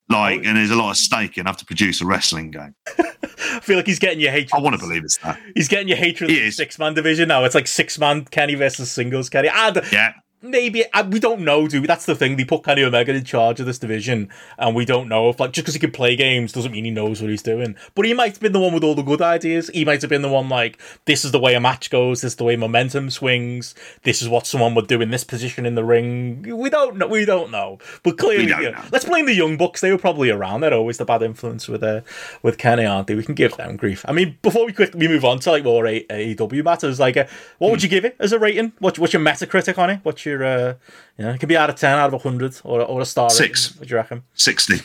Like, 0.09 0.43
and 0.43 0.57
there's 0.57 0.71
a 0.71 0.75
lot 0.75 0.89
of 0.89 0.97
stake 0.97 1.37
in 1.37 1.45
have 1.45 1.57
to 1.57 1.65
produce 1.65 2.01
a 2.01 2.05
wrestling 2.05 2.49
game. 2.51 2.73
I 2.97 3.59
feel 3.61 3.77
like 3.77 3.85
he's 3.85 3.99
getting 3.99 4.19
your 4.19 4.31
hatred. 4.31 4.53
I 4.53 4.59
want 4.59 4.75
to 4.75 4.81
believe 4.81 5.03
it's 5.03 5.17
that. 5.17 5.39
He's 5.55 5.67
getting 5.67 5.87
your 5.87 5.97
hatred. 5.97 6.29
He 6.31 6.49
six 6.51 6.79
man 6.79 6.95
division 6.95 7.27
now. 7.27 7.43
It's 7.43 7.55
like 7.55 7.67
six 7.67 7.99
man 7.99 8.25
Kenny 8.25 8.55
versus 8.55 8.91
singles 8.91 9.29
Kenny. 9.29 9.49
And 9.49 9.81
yeah, 9.91 10.13
maybe 10.41 10.91
uh, 10.93 11.03
we 11.09 11.19
don't 11.19 11.41
know, 11.41 11.67
do 11.67 11.81
we? 11.81 11.87
That's 11.87 12.05
the 12.05 12.15
thing. 12.15 12.35
They 12.35 12.45
put 12.45 12.63
Kenny 12.63 12.83
Omega 12.83 13.13
in 13.13 13.23
charge 13.23 13.59
of 13.59 13.65
this 13.65 13.79
division, 13.79 14.29
and 14.57 14.75
we 14.75 14.85
don't 14.85 15.07
know 15.07 15.29
if 15.29 15.39
like 15.39 15.51
just 15.51 15.65
because 15.65 15.73
he 15.73 15.79
can 15.79 15.91
play 15.91 16.15
games 16.15 16.51
doesn't 16.51 16.71
mean 16.71 16.85
he 16.85 16.91
knows 16.91 17.21
what 17.21 17.29
he's 17.29 17.43
doing. 17.43 17.75
But 17.95 18.05
he 18.05 18.13
might 18.13 18.33
have 18.33 18.39
been 18.39 18.53
the 18.53 18.59
one 18.59 18.73
with 18.73 18.83
all 18.83 18.95
the 18.95 19.01
good 19.01 19.21
ideas. 19.21 19.69
He 19.73 19.85
might 19.85 20.01
have 20.01 20.09
been 20.09 20.21
the 20.21 20.29
one 20.29 20.49
like 20.49 20.79
this 21.05 21.25
is 21.25 21.31
the 21.31 21.39
way 21.39 21.55
a 21.55 21.59
match 21.59 21.89
goes. 21.89 22.21
This 22.21 22.33
is 22.33 22.37
the 22.37 22.43
way 22.43 22.55
momentum 22.55 23.09
swings. 23.09 23.75
This 24.03 24.21
is 24.21 24.29
what 24.29 24.47
someone 24.47 24.75
would 24.75 24.87
do 24.87 25.01
in 25.01 25.11
this 25.11 25.23
position 25.23 25.65
in 25.65 25.75
the 25.75 25.83
ring. 25.83 26.57
We 26.57 26.69
don't 26.69 26.97
know. 26.97 27.07
We 27.07 27.25
don't 27.25 27.51
know. 27.51 27.79
But 28.03 28.17
clearly, 28.17 28.47
know, 28.47 28.83
let's 28.91 29.05
blame 29.05 29.25
the 29.25 29.33
young 29.33 29.57
bucks. 29.57 29.81
They 29.81 29.91
were 29.91 29.97
probably 29.97 30.29
around. 30.29 30.61
They're 30.61 30.73
always 30.73 30.97
the 30.97 31.05
bad 31.05 31.21
influence 31.21 31.67
with 31.67 31.83
uh, 31.83 32.01
with 32.41 32.57
Kenny, 32.57 32.85
aren't 32.85 33.07
they? 33.07 33.15
We 33.15 33.23
can 33.23 33.35
give 33.35 33.55
them 33.57 33.75
grief. 33.75 34.05
I 34.07 34.11
mean, 34.11 34.37
before 34.41 34.65
we 34.65 34.73
quickly 34.73 35.07
move 35.07 35.25
on 35.25 35.39
to 35.39 35.51
like 35.51 35.63
more 35.63 35.83
AEW 35.83 36.63
matters, 36.63 36.99
like 36.99 37.17
uh, 37.17 37.25
what 37.57 37.71
would 37.71 37.79
hmm. 37.79 37.85
you 37.85 37.89
give 37.89 38.05
it 38.05 38.15
as 38.19 38.31
a 38.31 38.39
rating? 38.39 38.73
What, 38.79 38.99
what's 38.99 39.13
your 39.13 39.21
Metacritic 39.21 39.77
on 39.77 39.89
it? 39.89 39.99
What's 40.03 40.25
your 40.25 40.28
uh, 40.35 40.73
you 41.17 41.25
know, 41.25 41.31
it 41.31 41.39
could 41.39 41.49
be 41.49 41.57
out 41.57 41.69
of 41.69 41.75
10, 41.75 41.97
out 41.97 42.07
of 42.07 42.13
100, 42.13 42.61
or, 42.63 42.81
or 42.81 43.01
a 43.01 43.05
star. 43.05 43.29
Six. 43.29 43.69
Rating. 43.69 43.79
What 43.79 43.87
do 43.87 43.91
you 43.93 43.97
reckon? 43.97 44.23
60. 44.35 44.81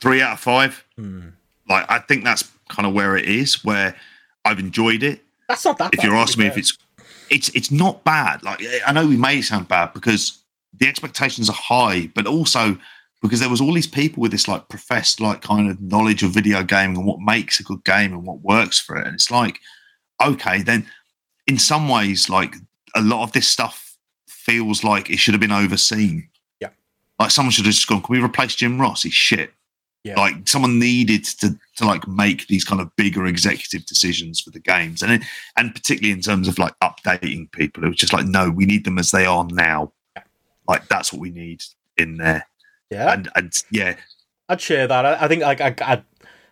Three 0.00 0.22
out 0.22 0.34
of 0.34 0.40
five. 0.40 0.84
Hmm. 0.96 1.28
Like, 1.68 1.90
I 1.90 1.98
think 1.98 2.24
that's 2.24 2.50
kind 2.68 2.86
of 2.86 2.94
where 2.94 3.16
it 3.16 3.26
is, 3.26 3.64
where 3.64 3.94
I've 4.44 4.58
enjoyed 4.58 5.02
it. 5.02 5.20
That's 5.48 5.64
not 5.64 5.78
that 5.78 5.94
If 5.94 6.04
you're 6.04 6.14
asking 6.14 6.42
me 6.42 6.48
if 6.48 6.56
it's, 6.56 6.76
it's, 7.28 7.48
it's 7.50 7.70
not 7.70 8.04
bad. 8.04 8.42
Like, 8.42 8.62
I 8.86 8.92
know 8.92 9.06
we 9.06 9.16
may 9.16 9.40
sound 9.42 9.68
bad 9.68 9.92
because 9.92 10.38
the 10.78 10.88
expectations 10.88 11.48
are 11.48 11.56
high, 11.56 12.10
but 12.14 12.26
also 12.26 12.78
because 13.22 13.40
there 13.40 13.50
was 13.50 13.60
all 13.60 13.74
these 13.74 13.86
people 13.86 14.20
with 14.20 14.30
this 14.30 14.48
like 14.48 14.68
professed 14.68 15.20
like 15.20 15.42
kind 15.42 15.68
of 15.68 15.80
knowledge 15.80 16.22
of 16.22 16.30
video 16.30 16.62
gaming 16.62 16.96
and 16.96 17.06
what 17.06 17.20
makes 17.20 17.60
a 17.60 17.62
good 17.62 17.84
game 17.84 18.12
and 18.12 18.24
what 18.24 18.40
works 18.40 18.80
for 18.80 18.96
it. 18.96 19.06
And 19.06 19.14
it's 19.14 19.30
like, 19.30 19.60
okay, 20.24 20.62
then 20.62 20.86
in 21.46 21.58
some 21.58 21.88
ways, 21.88 22.30
like 22.30 22.54
a 22.94 23.02
lot 23.02 23.22
of 23.22 23.32
this 23.32 23.46
stuff 23.46 23.89
feels 24.50 24.84
like 24.84 25.10
it 25.10 25.18
should 25.18 25.34
have 25.34 25.40
been 25.40 25.52
overseen. 25.52 26.28
Yeah. 26.60 26.70
Like 27.18 27.30
someone 27.30 27.52
should 27.52 27.66
have 27.66 27.74
just 27.74 27.86
gone, 27.86 28.02
can 28.02 28.12
we 28.12 28.22
replace 28.22 28.54
Jim 28.54 28.80
Ross? 28.80 29.02
He's 29.02 29.14
shit. 29.14 29.52
Yeah. 30.02 30.18
Like 30.18 30.48
someone 30.48 30.78
needed 30.78 31.24
to 31.24 31.58
to 31.76 31.84
like 31.84 32.08
make 32.08 32.46
these 32.46 32.64
kind 32.64 32.80
of 32.80 32.94
bigger 32.96 33.26
executive 33.26 33.84
decisions 33.84 34.40
for 34.40 34.48
the 34.50 34.58
games, 34.58 35.02
and 35.02 35.12
it, 35.12 35.22
and 35.58 35.74
particularly 35.74 36.12
in 36.12 36.22
terms 36.22 36.48
of 36.48 36.58
like 36.58 36.72
updating 36.82 37.52
people, 37.52 37.84
it 37.84 37.88
was 37.88 37.98
just 37.98 38.14
like 38.14 38.24
no, 38.24 38.48
we 38.48 38.64
need 38.64 38.86
them 38.86 38.98
as 38.98 39.10
they 39.10 39.26
are 39.26 39.46
now. 39.50 39.92
Yeah. 40.16 40.22
Like 40.66 40.88
that's 40.88 41.12
what 41.12 41.20
we 41.20 41.30
need 41.30 41.62
in 41.98 42.16
there. 42.16 42.46
Yeah, 42.90 43.12
and 43.12 43.28
and 43.34 43.52
yeah, 43.70 43.96
I'd 44.48 44.62
share 44.62 44.86
that. 44.86 45.04
I, 45.04 45.24
I 45.24 45.28
think 45.28 45.42
like 45.42 45.60
I, 45.60 45.74
I 45.82 46.02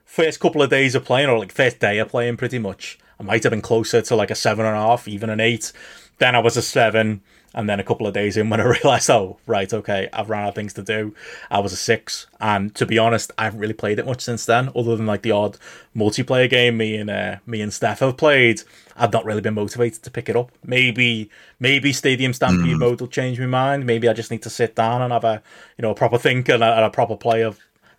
first 0.05 0.41
couple 0.41 0.61
of 0.63 0.69
days 0.69 0.95
of 0.95 1.07
playing, 1.07 1.31
or 1.31 1.39
like 1.39 1.51
first 1.51 1.79
day 1.79 1.99
of 2.01 2.11
playing, 2.11 2.37
pretty 2.37 2.59
much, 2.59 2.99
I 3.19 3.23
might 3.23 3.45
have 3.45 3.51
been 3.53 3.63
closer 3.63 4.03
to 4.03 4.15
like 4.15 4.31
a 4.31 4.35
seven 4.35 4.67
and 4.67 4.77
a 4.77 4.81
half, 4.81 5.09
even 5.09 5.31
an 5.31 5.41
eight. 5.41 5.73
Then 6.19 6.35
I 6.35 6.41
was 6.41 6.59
a 6.59 6.63
seven 6.63 7.23
and 7.59 7.69
then 7.69 7.81
a 7.81 7.85
couple 7.85 8.07
of 8.07 8.15
days 8.15 8.37
in, 8.37 8.51
when 8.51 8.61
I 8.61 8.65
realised, 8.83 9.11
oh, 9.11 9.37
right, 9.49 9.71
okay, 9.75 10.09
I've 10.13 10.31
run 10.31 10.45
out 10.45 10.51
of 10.51 10.55
things 10.55 10.75
to 10.75 10.83
do, 10.83 11.13
I 11.51 11.59
was 11.59 11.73
a 11.73 11.77
six. 11.77 12.29
And 12.41 12.73
to 12.77 12.87
be 12.87 12.99
honest, 12.99 13.33
I 13.37 13.45
haven't 13.45 13.59
really 13.59 13.75
played 13.75 13.99
it 13.99 14.07
much 14.07 14.21
since 14.21 14.47
then, 14.47 14.71
other 14.77 14.95
than 14.95 15.07
like 15.07 15.23
the 15.23 15.33
odd 15.33 15.59
multiplayer 15.97 16.49
game 16.49 16.77
me 16.77 16.97
and 16.97 17.11
uh, 17.11 17.39
me 17.47 17.61
and 17.61 17.75
Steph 17.75 17.99
have 17.99 18.17
played. 18.17 18.63
I've 18.97 19.13
not 19.13 19.25
really 19.25 19.41
been 19.41 19.55
motivated 19.55 20.05
to 20.05 20.11
pick 20.11 20.29
it 20.29 20.37
up. 20.37 20.53
Maybe 20.65 21.31
maybe 21.59 21.93
Stadium 21.93 22.33
Stampede 22.33 22.77
mm. 22.77 22.79
mode 22.79 23.01
will 23.01 23.09
change 23.09 23.41
my 23.41 23.47
mind. 23.47 23.87
Maybe 23.87 24.09
I 24.09 24.13
just 24.13 24.31
need 24.31 24.43
to 24.43 24.51
sit 24.51 24.77
down 24.77 25.03
and 25.03 25.13
have 25.13 25.25
a 25.25 25.43
you 25.77 25.83
know 25.83 25.91
a 25.91 25.95
proper 25.95 26.19
think 26.19 26.49
and 26.49 26.63
a, 26.63 26.77
and 26.77 26.85
a 26.85 26.91
proper 26.91 27.17
play 27.17 27.43
of 27.43 27.59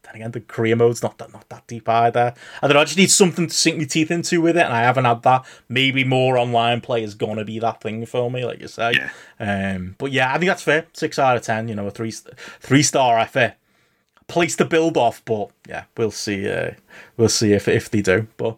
then 0.09 0.21
again, 0.21 0.31
the 0.31 0.41
career 0.41 0.75
mode's 0.75 1.03
not 1.03 1.17
that 1.19 1.31
not 1.31 1.47
that 1.49 1.67
deep 1.67 1.87
either. 1.87 2.33
I 2.61 2.67
don't 2.67 2.73
know. 2.73 2.81
I 2.81 2.85
just 2.85 2.97
need 2.97 3.11
something 3.11 3.47
to 3.47 3.53
sink 3.53 3.77
my 3.77 3.83
teeth 3.83 4.11
into 4.11 4.41
with 4.41 4.57
it, 4.57 4.65
and 4.65 4.73
I 4.73 4.81
haven't 4.81 5.05
had 5.05 5.21
that. 5.23 5.45
Maybe 5.67 6.03
more 6.03 6.37
online 6.37 6.81
play 6.81 7.03
is 7.03 7.15
gonna 7.15 7.45
be 7.45 7.59
that 7.59 7.81
thing 7.81 8.05
for 8.05 8.31
me, 8.31 8.45
like 8.45 8.59
you 8.59 8.67
say. 8.67 8.93
Yeah. 8.93 9.75
Um, 9.75 9.95
but 9.97 10.11
yeah, 10.11 10.33
I 10.33 10.37
think 10.37 10.49
that's 10.49 10.63
fair. 10.63 10.87
Six 10.93 11.19
out 11.19 11.37
of 11.37 11.43
ten. 11.43 11.67
You 11.67 11.75
know, 11.75 11.87
a 11.87 11.91
three 11.91 12.11
three 12.11 12.83
star 12.83 13.19
effort 13.19 13.53
place 14.29 14.55
to 14.55 14.65
build 14.65 14.95
off, 14.95 15.21
but 15.25 15.49
yeah, 15.67 15.83
we'll 15.97 16.11
see. 16.11 16.49
Uh, 16.49 16.71
we'll 17.17 17.27
see 17.27 17.51
if 17.51 17.67
if 17.67 17.91
they 17.91 18.01
do. 18.01 18.27
But 18.37 18.57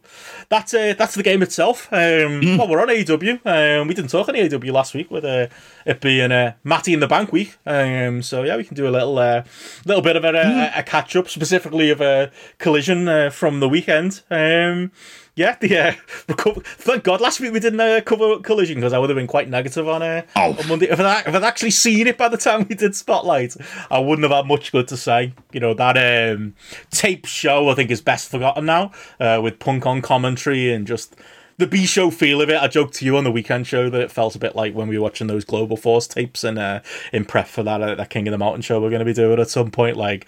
that's 0.50 0.74
uh, 0.74 0.94
that's 0.98 1.16
the 1.16 1.24
game 1.24 1.42
itself. 1.42 1.88
Um, 1.92 2.42
mm. 2.42 2.58
Well, 2.58 2.68
we're 2.68 2.82
on 2.82 2.90
AW. 2.90 3.82
Um, 3.82 3.88
we 3.88 3.94
didn't 3.96 4.12
talk 4.12 4.30
on 4.30 4.36
AW 4.36 4.72
last 4.72 4.94
week 4.94 5.10
with 5.10 5.26
uh, 5.26 5.48
it 5.86 6.02
being 6.02 6.32
uh, 6.32 6.54
Money 6.64 6.94
in 6.94 7.00
the 7.00 7.08
Bank 7.08 7.32
week. 7.32 7.58
Um, 7.66 8.22
so 8.22 8.44
yeah, 8.44 8.58
we 8.58 8.64
can 8.64 8.76
do 8.76 8.88
a 8.88 8.92
little 8.92 9.18
uh, 9.18 9.44
little 9.86 10.04
bit 10.04 10.16
of 10.16 10.24
a, 10.24 10.32
mm. 10.32 10.76
a, 10.76 10.80
a 10.80 10.84
catch 10.84 11.16
up, 11.16 11.30
specifically 11.30 11.90
of 11.90 12.02
a 12.02 12.32
collision 12.60 13.08
uh, 13.08 13.30
from 13.32 13.60
the 13.60 13.70
weekend. 13.70 14.22
Um, 14.30 14.92
yeah, 15.36 15.56
the 15.60 15.78
uh, 15.78 15.94
recover- 16.28 16.62
thank 16.62 17.04
God 17.04 17.22
last 17.22 17.40
week 17.40 17.54
we 17.54 17.60
didn't 17.60 17.80
uh, 17.80 18.02
cover 18.06 18.40
Collision 18.40 18.76
because 18.76 18.94
I 18.94 18.98
would 19.00 19.10
have 19.10 19.16
been 19.18 19.28
quite 19.28 19.50
negative 19.50 19.88
on 19.88 20.02
uh, 20.04 20.24
Oh. 20.36 20.56
on 20.60 20.68
Monday. 20.68 20.88
If 20.90 21.00
I'd, 21.00 21.28
if 21.28 21.34
I'd 21.34 21.44
actually 21.44 21.72
seen 21.72 22.08
it 22.08 22.18
by 22.18 22.28
the 22.28 22.38
time 22.38 22.66
we 22.68 22.76
did 22.76 22.96
Spotlight, 22.96 23.56
I 23.90 24.00
wouldn't 24.00 24.24
have 24.30 24.36
had 24.38 24.46
much 24.48 24.72
good 24.72 24.88
to 24.90 24.98
say. 24.98 25.34
You 25.54 25.60
know 25.62 25.74
that 25.74 25.98
um, 26.36 26.56
tape 26.92 27.26
show 27.26 27.70
I 27.70 27.76
think 27.76 27.92
is 27.92 28.02
best 28.02 28.30
forgotten 28.30 28.66
now 28.66 28.92
uh, 29.20 29.40
with 29.42 29.60
Punk 29.60 29.86
on 29.86 30.02
commentary 30.02 30.72
and 30.74 30.86
just 30.86 31.16
the 31.58 31.68
B 31.68 31.86
show 31.86 32.10
feel 32.12 32.42
of 32.42 32.50
it. 32.50 32.60
I 32.62 32.68
joked 32.68 32.96
to 32.96 33.06
you 33.06 33.18
on 33.18 33.24
the 33.24 33.32
weekend 33.32 33.68
show 33.68 33.90
that 33.90 34.02
it 34.02 34.12
felt 34.12 34.36
a 34.36 34.40
bit 34.40 34.56
like 34.56 34.74
when 34.74 34.88
we 34.88 34.98
were 34.98 35.04
watching 35.04 35.28
those 35.28 35.46
Global 35.46 35.78
Force 35.78 36.08
tapes 36.08 36.44
and 36.44 36.58
uh, 36.60 36.82
in 37.14 37.24
prep 37.26 37.48
for 37.48 37.64
that 37.64 37.82
uh, 37.82 37.96
that 37.96 38.10
King 38.10 38.28
of 38.28 38.32
the 38.32 38.38
Mountain 38.38 38.62
show 38.64 38.82
we're 38.82 38.90
going 38.90 39.00
to 39.00 39.06
be 39.06 39.14
doing 39.14 39.40
at 39.40 39.50
some 39.50 39.72
point. 39.72 39.96
Like 39.96 40.28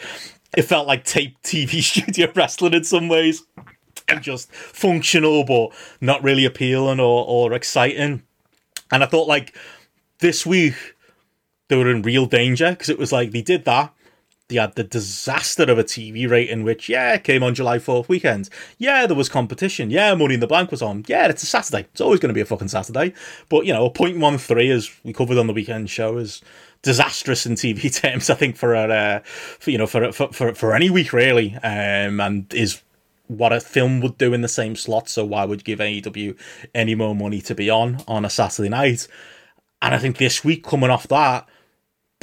it 0.56 0.62
felt 0.64 0.86
like 0.88 1.04
tape 1.04 1.36
TV 1.43 1.82
studio 1.84 2.32
wrestling 2.36 2.74
in 2.74 2.84
some 2.84 3.08
ways 3.10 3.43
just 4.22 4.51
functional 4.51 5.43
but 5.43 5.70
not 6.01 6.24
really 6.24 6.45
appealing 6.45 6.99
or, 6.99 7.26
or 7.28 7.53
exciting. 7.53 8.24
And 8.91 9.03
I 9.03 9.07
thought 9.07 9.28
like 9.28 9.55
this 10.20 10.45
week 10.45 10.76
they 11.68 11.76
were 11.76 11.89
in 11.89 12.01
real 12.03 12.26
danger 12.26 12.72
because 12.72 12.89
it 12.89 12.99
was 12.99 13.11
like 13.11 13.32
they 13.32 13.41
did 13.41 13.66
that. 13.66 13.93
They 14.49 14.57
had 14.57 14.76
the 14.76 14.84
disaster 14.84 15.64
of 15.64 15.80
a 15.80 15.84
TV 15.84 16.30
rating, 16.30 16.64
which 16.64 16.88
yeah 16.88 17.18
came 17.18 17.41
on 17.41 17.55
July 17.55 17.80
Fourth 17.80 18.07
weekend. 18.09 18.49
Yeah, 18.78 19.07
there 19.07 19.16
was 19.16 19.28
competition. 19.28 19.89
Yeah, 19.89 20.14
Money 20.14 20.36
in 20.36 20.39
the 20.41 20.47
Bank 20.47 20.70
was 20.70 20.84
on. 20.84 21.05
Yeah, 21.07 21.28
it's 21.28 21.41
a 21.41 21.47
Saturday. 21.47 21.88
It's 21.91 22.01
always 22.01 22.20
going 22.20 22.30
to 22.30 22.36
be 22.36 22.41
a 22.41 22.45
fucking 22.45 22.68
Saturday. 22.68 23.14
But 23.49 23.66
you 23.66 23.74
know, 23.74 23.86
a 23.86 23.89
point 23.89 24.20
one 24.20 24.38
three 24.38 24.70
as 24.70 24.91
we 25.03 25.14
covered 25.14 25.39
on 25.39 25.47
the 25.47 25.53
weekend 25.53 25.89
show 25.89 26.18
is 26.18 26.41
disastrous 26.84 27.47
in 27.47 27.55
TV 27.55 27.91
terms. 28.01 28.30
I 28.30 28.36
think 28.36 28.55
for 28.55 28.76
a 28.76 28.82
uh, 28.82 29.20
for, 29.24 29.72
you 29.72 29.80
know 29.80 29.88
for, 29.88 30.11
for 30.11 30.32
for 30.32 30.53
for 30.53 30.76
any 30.76 30.91
week 30.91 31.14
really, 31.14 31.55
um, 31.64 32.20
and 32.20 32.53
is 32.53 32.83
what 33.28 33.53
a 33.53 33.59
film 33.59 34.01
would 34.01 34.17
do 34.17 34.34
in 34.34 34.41
the 34.41 34.47
same 34.47 34.76
slot. 34.76 35.09
So 35.09 35.26
why 35.26 35.45
would 35.45 35.63
give 35.63 35.80
AEW 35.80 36.38
any 36.74 36.95
more 36.95 37.15
money 37.15 37.41
to 37.41 37.55
be 37.55 37.69
on 37.69 38.03
on 38.07 38.26
a 38.26 38.30
Saturday 38.30 38.69
night? 38.69 39.07
And 39.82 39.93
I 39.93 39.97
think 39.97 40.17
this 40.17 40.43
week 40.43 40.63
coming 40.63 40.89
off 40.89 41.07
that, 41.09 41.47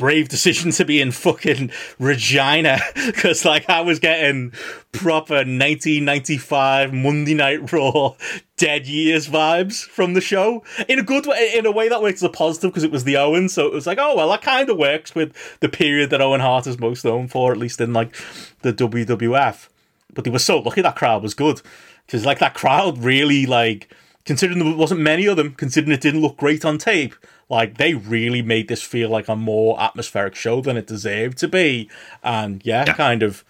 brave 0.00 0.30
decision 0.30 0.70
to 0.70 0.82
be 0.82 0.98
in 0.98 1.12
fucking 1.12 1.70
Regina 1.98 2.78
because 2.94 3.44
like 3.44 3.68
I 3.68 3.82
was 3.82 3.98
getting 3.98 4.50
proper 4.92 5.34
1995 5.34 6.94
Monday 6.94 7.34
Night 7.34 7.70
Raw 7.70 8.14
Dead 8.56 8.86
Years 8.86 9.28
vibes 9.28 9.84
from 9.84 10.14
the 10.14 10.22
show 10.22 10.64
in 10.88 10.98
a 10.98 11.02
good 11.02 11.26
way, 11.26 11.52
in 11.54 11.66
a 11.66 11.70
way 11.70 11.90
that 11.90 12.00
works 12.00 12.22
as 12.22 12.22
a 12.22 12.30
positive 12.30 12.70
because 12.70 12.82
it 12.82 12.90
was 12.90 13.04
the 13.04 13.18
Owen, 13.18 13.50
so 13.50 13.66
it 13.66 13.74
was 13.74 13.86
like, 13.86 13.98
oh 14.00 14.16
well, 14.16 14.30
that 14.30 14.40
kind 14.40 14.70
of 14.70 14.78
works 14.78 15.14
with 15.14 15.36
the 15.60 15.68
period 15.68 16.08
that 16.10 16.22
Owen 16.22 16.40
Hart 16.40 16.66
is 16.66 16.78
most 16.78 17.04
known 17.04 17.28
for, 17.28 17.52
at 17.52 17.58
least 17.58 17.78
in 17.78 17.92
like 17.92 18.16
the 18.62 18.72
WWF. 18.72 19.68
But 20.14 20.24
they 20.24 20.30
were 20.30 20.38
so 20.38 20.58
lucky 20.60 20.82
that 20.82 20.96
crowd 20.96 21.22
was 21.22 21.34
good 21.34 21.60
because 22.06 22.24
like 22.26 22.38
that 22.40 22.54
crowd 22.54 22.98
really 23.02 23.46
like 23.46 23.92
considering 24.24 24.58
there 24.58 24.76
wasn't 24.76 25.00
many 25.00 25.26
of 25.26 25.36
them, 25.36 25.54
considering 25.54 25.92
it 25.92 26.00
didn't 26.00 26.20
look 26.20 26.36
great 26.36 26.64
on 26.64 26.78
tape, 26.78 27.14
like 27.48 27.78
they 27.78 27.94
really 27.94 28.42
made 28.42 28.68
this 28.68 28.82
feel 28.82 29.08
like 29.08 29.28
a 29.28 29.34
more 29.36 29.80
atmospheric 29.80 30.34
show 30.34 30.60
than 30.60 30.76
it 30.76 30.86
deserved 30.86 31.38
to 31.38 31.48
be. 31.48 31.88
And 32.22 32.60
yeah, 32.64 32.84
Yeah. 32.86 32.92
kind 32.94 33.22
of, 33.22 33.44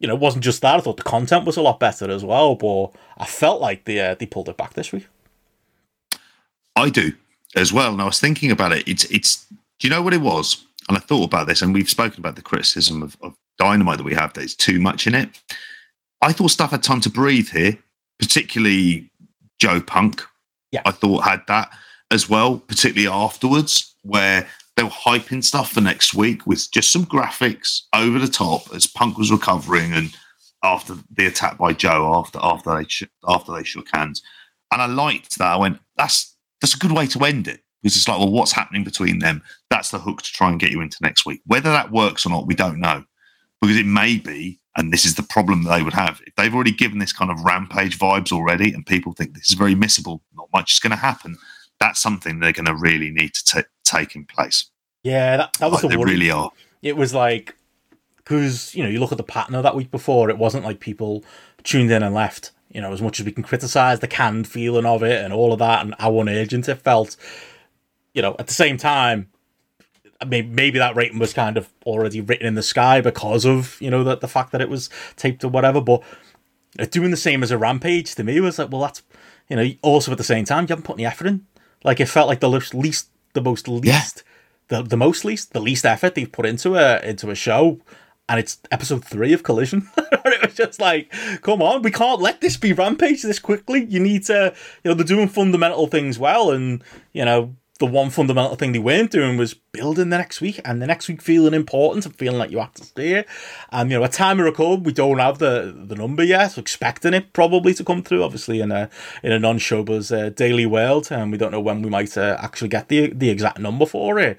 you 0.00 0.08
know, 0.08 0.14
it 0.14 0.20
wasn't 0.20 0.44
just 0.44 0.62
that. 0.62 0.76
I 0.76 0.80
thought 0.80 0.96
the 0.96 1.02
content 1.02 1.44
was 1.44 1.56
a 1.56 1.62
lot 1.62 1.78
better 1.78 2.10
as 2.10 2.24
well, 2.24 2.54
but 2.54 2.92
I 3.18 3.26
felt 3.26 3.60
like 3.60 3.84
they 3.84 4.00
uh, 4.00 4.14
they 4.14 4.26
pulled 4.26 4.48
it 4.48 4.56
back 4.56 4.74
this 4.74 4.90
week. 4.92 5.06
I 6.74 6.90
do 6.90 7.12
as 7.54 7.72
well. 7.72 7.92
And 7.92 8.02
I 8.02 8.04
was 8.04 8.20
thinking 8.20 8.50
about 8.50 8.72
it. 8.72 8.86
It's 8.86 9.04
it's. 9.04 9.46
Do 9.78 9.88
you 9.88 9.90
know 9.90 10.02
what 10.02 10.14
it 10.14 10.20
was? 10.20 10.64
And 10.88 10.96
I 10.96 11.00
thought 11.00 11.24
about 11.24 11.46
this, 11.48 11.62
and 11.62 11.74
we've 11.74 11.90
spoken 11.90 12.20
about 12.20 12.36
the 12.36 12.42
criticism 12.42 13.02
of, 13.02 13.16
of 13.20 13.34
Dynamite 13.58 13.98
that 13.98 14.04
we 14.04 14.14
have 14.14 14.32
that 14.34 14.44
it's 14.44 14.54
too 14.54 14.78
much 14.80 15.06
in 15.06 15.14
it. 15.14 15.28
I 16.22 16.32
thought 16.32 16.50
stuff 16.50 16.70
had 16.70 16.82
time 16.82 17.00
to 17.02 17.10
breathe 17.10 17.48
here, 17.48 17.78
particularly 18.18 19.10
Joe 19.58 19.80
Punk. 19.80 20.22
Yeah. 20.72 20.82
I 20.84 20.90
thought 20.90 21.24
had 21.24 21.42
that 21.48 21.70
as 22.10 22.28
well, 22.28 22.58
particularly 22.58 23.08
afterwards, 23.08 23.94
where 24.02 24.46
they 24.76 24.82
were 24.82 24.90
hyping 24.90 25.42
stuff 25.42 25.72
for 25.72 25.80
next 25.80 26.14
week 26.14 26.46
with 26.46 26.70
just 26.70 26.90
some 26.90 27.06
graphics 27.06 27.82
over 27.94 28.18
the 28.18 28.28
top 28.28 28.62
as 28.74 28.86
Punk 28.86 29.16
was 29.18 29.32
recovering 29.32 29.92
and 29.92 30.14
after 30.62 30.94
the 31.16 31.26
attack 31.26 31.58
by 31.58 31.72
Joe 31.72 32.14
after 32.14 32.38
after 32.42 32.74
they 32.76 32.84
sh- 32.84 33.04
after 33.26 33.52
they 33.52 33.64
shook 33.64 33.86
hands. 33.92 34.22
And 34.72 34.82
I 34.82 34.86
liked 34.86 35.38
that. 35.38 35.52
I 35.52 35.56
went, 35.56 35.78
that's 35.96 36.36
that's 36.60 36.74
a 36.74 36.78
good 36.78 36.92
way 36.92 37.06
to 37.08 37.24
end 37.24 37.48
it. 37.48 37.60
Because 37.82 37.96
it's 37.96 38.08
like, 38.08 38.18
well, 38.18 38.30
what's 38.30 38.52
happening 38.52 38.82
between 38.82 39.20
them? 39.20 39.42
That's 39.70 39.90
the 39.90 39.98
hook 39.98 40.22
to 40.22 40.32
try 40.32 40.50
and 40.50 40.58
get 40.58 40.72
you 40.72 40.80
into 40.80 40.96
next 41.02 41.24
week. 41.24 41.40
Whether 41.46 41.70
that 41.70 41.92
works 41.92 42.26
or 42.26 42.30
not, 42.30 42.46
we 42.46 42.54
don't 42.54 42.80
know. 42.80 43.04
Because 43.60 43.76
it 43.76 43.86
may 43.86 44.18
be, 44.18 44.58
and 44.76 44.92
this 44.92 45.04
is 45.04 45.14
the 45.14 45.22
problem 45.22 45.64
they 45.64 45.82
would 45.82 45.94
have. 45.94 46.20
If 46.26 46.34
they've 46.36 46.54
already 46.54 46.72
given 46.72 46.98
this 46.98 47.12
kind 47.12 47.30
of 47.30 47.40
rampage 47.42 47.98
vibes 47.98 48.32
already, 48.32 48.72
and 48.72 48.84
people 48.86 49.12
think 49.12 49.34
this 49.34 49.48
is 49.50 49.56
very 49.56 49.74
missable, 49.74 50.20
not 50.36 50.48
much 50.52 50.72
is 50.74 50.80
going 50.80 50.90
to 50.90 50.96
happen, 50.96 51.36
that's 51.80 52.00
something 52.00 52.40
they're 52.40 52.52
going 52.52 52.66
to 52.66 52.74
really 52.74 53.10
need 53.10 53.34
to 53.34 53.44
ta 53.44 53.62
take 53.84 54.14
in 54.16 54.24
place. 54.26 54.66
Yeah, 55.02 55.36
that, 55.38 55.52
that 55.54 55.70
was 55.70 55.74
Like, 55.74 55.82
the 55.82 55.88
they 55.88 55.96
worry. 55.96 56.12
really 56.12 56.30
are. 56.30 56.50
it 56.82 56.96
was 56.96 57.14
like 57.14 57.54
because 58.16 58.74
you 58.74 58.82
know 58.82 58.88
you 58.90 58.98
look 59.00 59.12
at 59.12 59.18
the 59.18 59.24
pattern 59.24 59.54
of 59.54 59.62
that 59.62 59.76
week 59.76 59.90
before 59.90 60.28
it 60.30 60.38
wasn't 60.38 60.64
like 60.64 60.80
people 60.80 61.24
tuned 61.62 61.90
in 61.92 62.02
and 62.02 62.14
left 62.14 62.50
you 62.70 62.80
know 62.80 62.92
as 62.92 63.00
much 63.00 63.20
as 63.20 63.26
we 63.26 63.30
can 63.32 63.44
criticize 63.44 64.00
the 64.00 64.08
canned 64.08 64.48
feeling 64.48 64.84
of 64.84 65.02
it 65.04 65.24
and 65.24 65.32
all 65.32 65.52
of 65.52 65.60
that 65.60 65.84
and 65.84 65.94
how 66.00 66.18
unurgent 66.20 66.68
it 66.68 66.74
felt 66.82 67.16
you 68.14 68.20
know 68.22 68.34
at 68.40 68.48
the 68.48 68.52
same 68.54 68.76
time 68.76 69.28
maybe, 70.26 70.48
maybe 70.48 70.78
that 70.78 70.96
rating 70.96 71.18
was 71.18 71.32
kind 71.32 71.56
of 71.56 71.68
already 71.84 72.20
written 72.20 72.46
in 72.46 72.54
the 72.54 72.62
sky 72.62 73.00
because 73.00 73.44
of 73.44 73.80
you 73.80 73.90
know 73.90 74.04
the, 74.04 74.16
the 74.16 74.28
fact 74.28 74.52
that 74.52 74.60
it 74.60 74.68
was 74.68 74.88
taped 75.16 75.44
or 75.44 75.48
whatever 75.48 75.80
but 75.80 76.02
doing 76.90 77.10
the 77.10 77.16
same 77.16 77.42
as 77.42 77.50
a 77.50 77.58
rampage 77.58 78.14
to 78.14 78.24
me 78.24 78.40
was 78.40 78.58
like 78.58 78.70
well 78.70 78.82
that's 78.82 79.02
you 79.48 79.56
know 79.56 79.68
also 79.82 80.12
at 80.12 80.18
the 80.18 80.24
same 80.24 80.44
time 80.44 80.64
you 80.64 80.68
haven't 80.68 80.84
put 80.84 80.96
any 80.96 81.06
effort 81.06 81.26
in. 81.26 81.46
Like 81.84 82.00
it 82.00 82.06
felt 82.06 82.28
like 82.28 82.40
the 82.40 82.48
least- 82.48 82.74
least 82.74 83.08
the 83.32 83.40
most 83.40 83.68
least 83.68 84.24
the, 84.68 84.82
the 84.82 84.96
most 84.96 85.24
least 85.24 85.52
the 85.52 85.60
least 85.60 85.84
effort 85.84 86.14
they've 86.14 86.30
put 86.30 86.46
into 86.46 86.74
a 86.74 87.00
into 87.02 87.30
a 87.30 87.34
show 87.34 87.78
and 88.28 88.40
it's 88.40 88.58
episode 88.70 89.04
three 89.04 89.32
of 89.32 89.42
collision. 89.42 89.88
It 90.26 90.42
was 90.42 90.54
just 90.54 90.80
like 90.80 91.10
come 91.42 91.62
on 91.62 91.82
we 91.82 91.90
can't 91.90 92.20
let 92.20 92.40
this 92.40 92.56
be 92.56 92.72
rampage 92.72 93.22
this 93.22 93.38
quickly. 93.38 93.84
You 93.84 94.00
need 94.00 94.24
to 94.24 94.54
you 94.84 94.90
know 94.90 94.94
they're 94.94 95.04
doing 95.04 95.28
fundamental 95.28 95.86
things 95.86 96.18
well 96.18 96.50
and 96.50 96.82
you 97.12 97.24
know 97.24 97.54
the 97.78 97.86
one 97.86 98.10
fundamental 98.10 98.56
thing 98.56 98.72
they 98.72 98.78
weren't 98.78 99.10
doing 99.10 99.36
was 99.36 99.54
building 99.54 100.10
the 100.10 100.18
next 100.18 100.40
week 100.40 100.60
and 100.64 100.80
the 100.80 100.86
next 100.86 101.08
week 101.08 101.20
feeling 101.20 101.54
important 101.54 102.06
and 102.06 102.14
feeling 102.16 102.38
like 102.38 102.50
you 102.50 102.58
have 102.58 102.72
to 102.74 102.84
stay. 102.84 103.24
And 103.70 103.90
you 103.90 103.98
know, 103.98 104.04
at 104.04 104.12
time 104.12 104.38
of 104.38 104.46
record, 104.46 104.84
we 104.84 104.92
don't 104.92 105.18
have 105.18 105.38
the 105.38 105.74
the 105.76 105.94
number 105.94 106.24
yet. 106.24 106.52
So 106.52 106.60
expecting 106.60 107.14
it 107.14 107.32
probably 107.32 107.74
to 107.74 107.84
come 107.84 108.02
through, 108.02 108.22
obviously 108.22 108.60
in 108.60 108.72
a 108.72 108.88
in 109.22 109.32
a 109.32 109.38
non 109.38 109.58
showbiz 109.58 110.16
uh, 110.16 110.30
daily 110.30 110.66
world, 110.66 111.08
and 111.10 111.30
we 111.30 111.38
don't 111.38 111.52
know 111.52 111.60
when 111.60 111.82
we 111.82 111.90
might 111.90 112.16
uh, 112.16 112.36
actually 112.40 112.68
get 112.68 112.88
the 112.88 113.12
the 113.12 113.30
exact 113.30 113.58
number 113.58 113.86
for 113.86 114.18
it. 114.18 114.38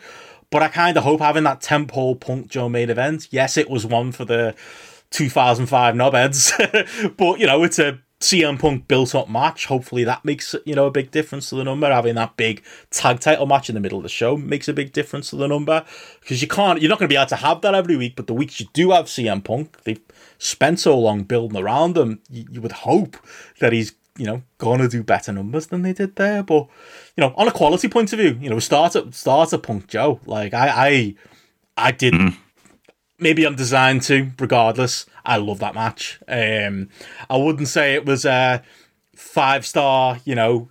But 0.50 0.64
I 0.64 0.70
kind 0.70 0.98
of 0.98 1.04
hope 1.04 1.20
having 1.20 1.44
that 1.44 1.62
tempo 1.62 2.16
punk 2.16 2.48
Joe 2.48 2.70
main 2.70 2.90
event. 2.90 3.28
Yes, 3.32 3.58
it 3.58 3.70
was 3.70 3.86
one 3.86 4.12
for 4.12 4.26
the 4.26 4.56
2005 5.12 5.96
knobheads, 5.96 7.16
but 7.18 7.40
you 7.40 7.48
know, 7.48 7.64
it's 7.64 7.80
a 7.80 8.00
CM 8.20 8.60
Punk 8.60 8.88
built 8.88 9.14
up 9.14 9.30
match. 9.30 9.68
Hopefully 9.68 10.04
that 10.04 10.26
makes 10.26 10.56
you 10.66 10.74
know 10.74 10.88
a 10.88 10.92
big 10.92 11.12
difference 11.12 11.50
to 11.50 11.56
the 11.56 11.64
number. 11.64 11.92
Having 11.92 12.16
that 12.16 12.36
big 12.36 12.64
tag 12.90 13.20
title 13.20 13.46
match 13.46 13.70
in 13.70 13.76
the 13.76 13.82
middle 13.82 14.00
of 14.00 14.04
the 14.04 14.10
show 14.10 14.36
makes 14.36 14.68
a 14.68 14.74
big 14.74 14.92
difference 14.92 15.30
to 15.30 15.36
the 15.36 15.48
number 15.48 15.86
because 16.22 16.42
you 16.42 16.48
can't. 16.48 16.82
You're 16.82 16.90
not 16.90 16.98
going 16.98 17.08
to 17.08 17.14
be 17.14 17.18
able 17.18 17.28
to 17.30 17.36
have 17.36 17.62
that 17.62 17.76
every 17.76 17.96
week. 17.96 18.16
But 18.16 18.28
the 18.28 18.34
weeks 18.34 18.60
you 18.60 18.68
do 18.74 18.92
have 18.92 19.06
CM 19.06 19.44
Punk, 19.44 19.84
they've 19.84 20.02
spent 20.40 20.80
so 20.80 20.98
long 20.98 21.24
building 21.24 21.62
around 21.62 21.96
him. 21.96 22.20
You, 22.30 22.46
you 22.52 22.62
would 22.62 22.72
hope 22.72 23.18
that 23.60 23.72
he's 23.72 23.94
you 24.18 24.26
know 24.26 24.42
gonna 24.58 24.88
do 24.88 25.04
better 25.04 25.32
numbers 25.32 25.68
than 25.68 25.84
they 25.84 25.94
did 25.94 26.16
there. 26.16 26.42
But 26.42 26.68
you 27.16 27.22
know, 27.22 27.34
on 27.38 27.48
a 27.48 27.52
quality 27.52 27.88
point 27.88 28.14
of 28.14 28.20
view, 28.20 28.38
you 28.42 28.50
know, 28.50 28.60
start 28.60 28.96
up 28.96 29.14
start 29.14 29.50
starter 29.50 29.62
Punk 29.62 29.88
Joe. 29.88 30.20
Like 30.26 30.56
I 30.56 30.68
I 30.70 31.16
I 31.78 31.92
did 31.92 32.16
mm. 32.16 32.36
Maybe 33.20 33.46
I'm 33.46 33.56
designed 33.56 34.04
to, 34.04 34.32
regardless. 34.40 35.06
I 35.26 35.38
love 35.38 35.60
that 35.60 35.74
match. 35.74 36.20
Um, 36.28 36.90
I 37.30 37.38
wouldn't 37.38 37.68
say 37.68 37.96
it 37.96 38.06
was 38.06 38.26
a 38.26 38.64
five 39.16 39.66
star, 39.66 40.20
you 40.24 40.36
know, 40.36 40.70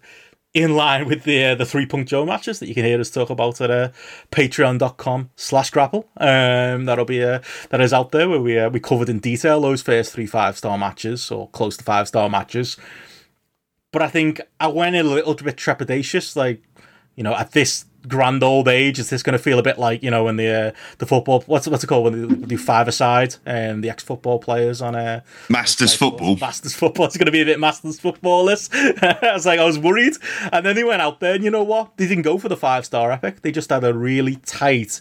in 0.56 0.74
line 0.74 1.06
with 1.06 1.24
the 1.24 1.44
uh, 1.44 1.54
the 1.54 1.66
three 1.66 1.84
Punk 1.84 2.08
Joe 2.08 2.24
matches 2.24 2.60
that 2.60 2.66
you 2.66 2.74
can 2.74 2.86
hear 2.86 2.98
us 2.98 3.10
talk 3.10 3.28
about 3.28 3.60
at 3.60 3.70
uh, 3.70 3.90
patreon.com 4.30 5.30
slash 5.36 5.70
GRAPPL. 5.70 6.04
Um, 6.16 6.86
that'll 6.86 7.04
be 7.04 7.22
uh, 7.22 7.40
that 7.68 7.82
is 7.82 7.92
out 7.92 8.10
there 8.10 8.26
where 8.26 8.40
we 8.40 8.58
uh, 8.58 8.70
we 8.70 8.80
covered 8.80 9.10
in 9.10 9.18
detail 9.18 9.60
those 9.60 9.82
first 9.82 10.14
three 10.14 10.26
five 10.26 10.56
star 10.56 10.78
matches 10.78 11.30
or 11.30 11.50
close 11.50 11.76
to 11.76 11.84
five 11.84 12.08
star 12.08 12.30
matches. 12.30 12.78
But 13.92 14.00
I 14.00 14.08
think 14.08 14.40
I 14.58 14.68
went 14.68 14.96
a 14.96 15.02
little 15.02 15.34
bit 15.34 15.56
trepidatious, 15.56 16.34
like 16.36 16.62
you 17.16 17.22
know, 17.22 17.34
at 17.34 17.52
this 17.52 17.84
grand 18.08 18.42
old 18.42 18.68
age, 18.68 18.98
is 18.98 19.10
this 19.10 19.22
going 19.22 19.32
to 19.32 19.38
feel 19.38 19.58
a 19.58 19.62
bit 19.62 19.78
like 19.78 20.02
you 20.02 20.10
know 20.10 20.24
when 20.24 20.36
the 20.36 20.48
uh, 20.48 20.72
the 20.98 21.06
football 21.06 21.42
what's 21.46 21.66
what's 21.66 21.84
it 21.84 21.86
called 21.86 22.04
when 22.04 22.40
they 22.40 22.46
do 22.46 22.58
five 22.58 22.88
aside 22.88 23.36
and 23.44 23.82
the 23.82 23.90
ex 23.90 24.02
football 24.02 24.38
players 24.38 24.80
on 24.82 24.94
uh, 24.94 25.20
Masters 25.48 25.94
football. 25.94 26.36
Masters 26.36 26.74
football. 26.74 27.06
It's 27.06 27.16
going 27.16 27.26
to 27.26 27.32
be 27.32 27.42
a 27.42 27.44
bit 27.44 27.60
Masters 27.60 28.00
footballist. 28.00 28.74
I 29.02 29.32
was 29.32 29.46
like, 29.46 29.60
I 29.60 29.64
was 29.64 29.78
worried, 29.78 30.14
and 30.52 30.64
then 30.66 30.74
they 30.74 30.84
went 30.84 31.02
out 31.02 31.20
there, 31.20 31.34
and 31.34 31.44
you 31.44 31.50
know 31.50 31.62
what? 31.62 31.96
They 31.96 32.06
didn't 32.06 32.22
go 32.22 32.38
for 32.38 32.48
the 32.48 32.56
five 32.56 32.84
star 32.84 33.12
epic. 33.12 33.42
They 33.42 33.52
just 33.52 33.70
had 33.70 33.84
a 33.84 33.94
really 33.94 34.36
tight, 34.36 35.00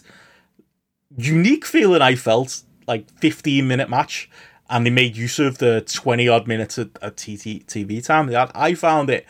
unique 1.16 1.64
feeling. 1.64 2.02
I 2.02 2.14
felt 2.14 2.62
like 2.86 3.10
fifteen 3.18 3.66
minute 3.68 3.90
match. 3.90 4.30
and 4.68 4.84
they 4.84 4.90
made 4.90 5.16
use 5.16 5.38
of 5.38 5.58
the 5.58 5.80
20 5.80 6.26
odd 6.26 6.48
minutes 6.48 6.76
of, 6.76 6.90
of 7.00 7.14
TT, 7.14 7.62
TV 7.68 8.04
time. 8.04 8.28
I 8.52 8.74
found 8.74 9.10
it, 9.10 9.24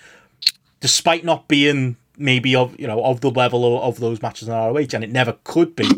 despite 0.81 1.24
not 1.24 1.47
being 1.47 1.97
maybe 2.17 2.55
of 2.55 2.79
you 2.79 2.87
know 2.87 3.03
of 3.05 3.21
the 3.21 3.31
level 3.31 3.77
of, 3.77 3.83
of 3.83 4.01
those 4.01 4.23
matches 4.23 4.49
in 4.49 4.55
ROH, 4.55 4.89
and 4.95 5.05
it 5.05 5.11
never 5.11 5.37
could 5.45 5.77
be. 5.77 5.89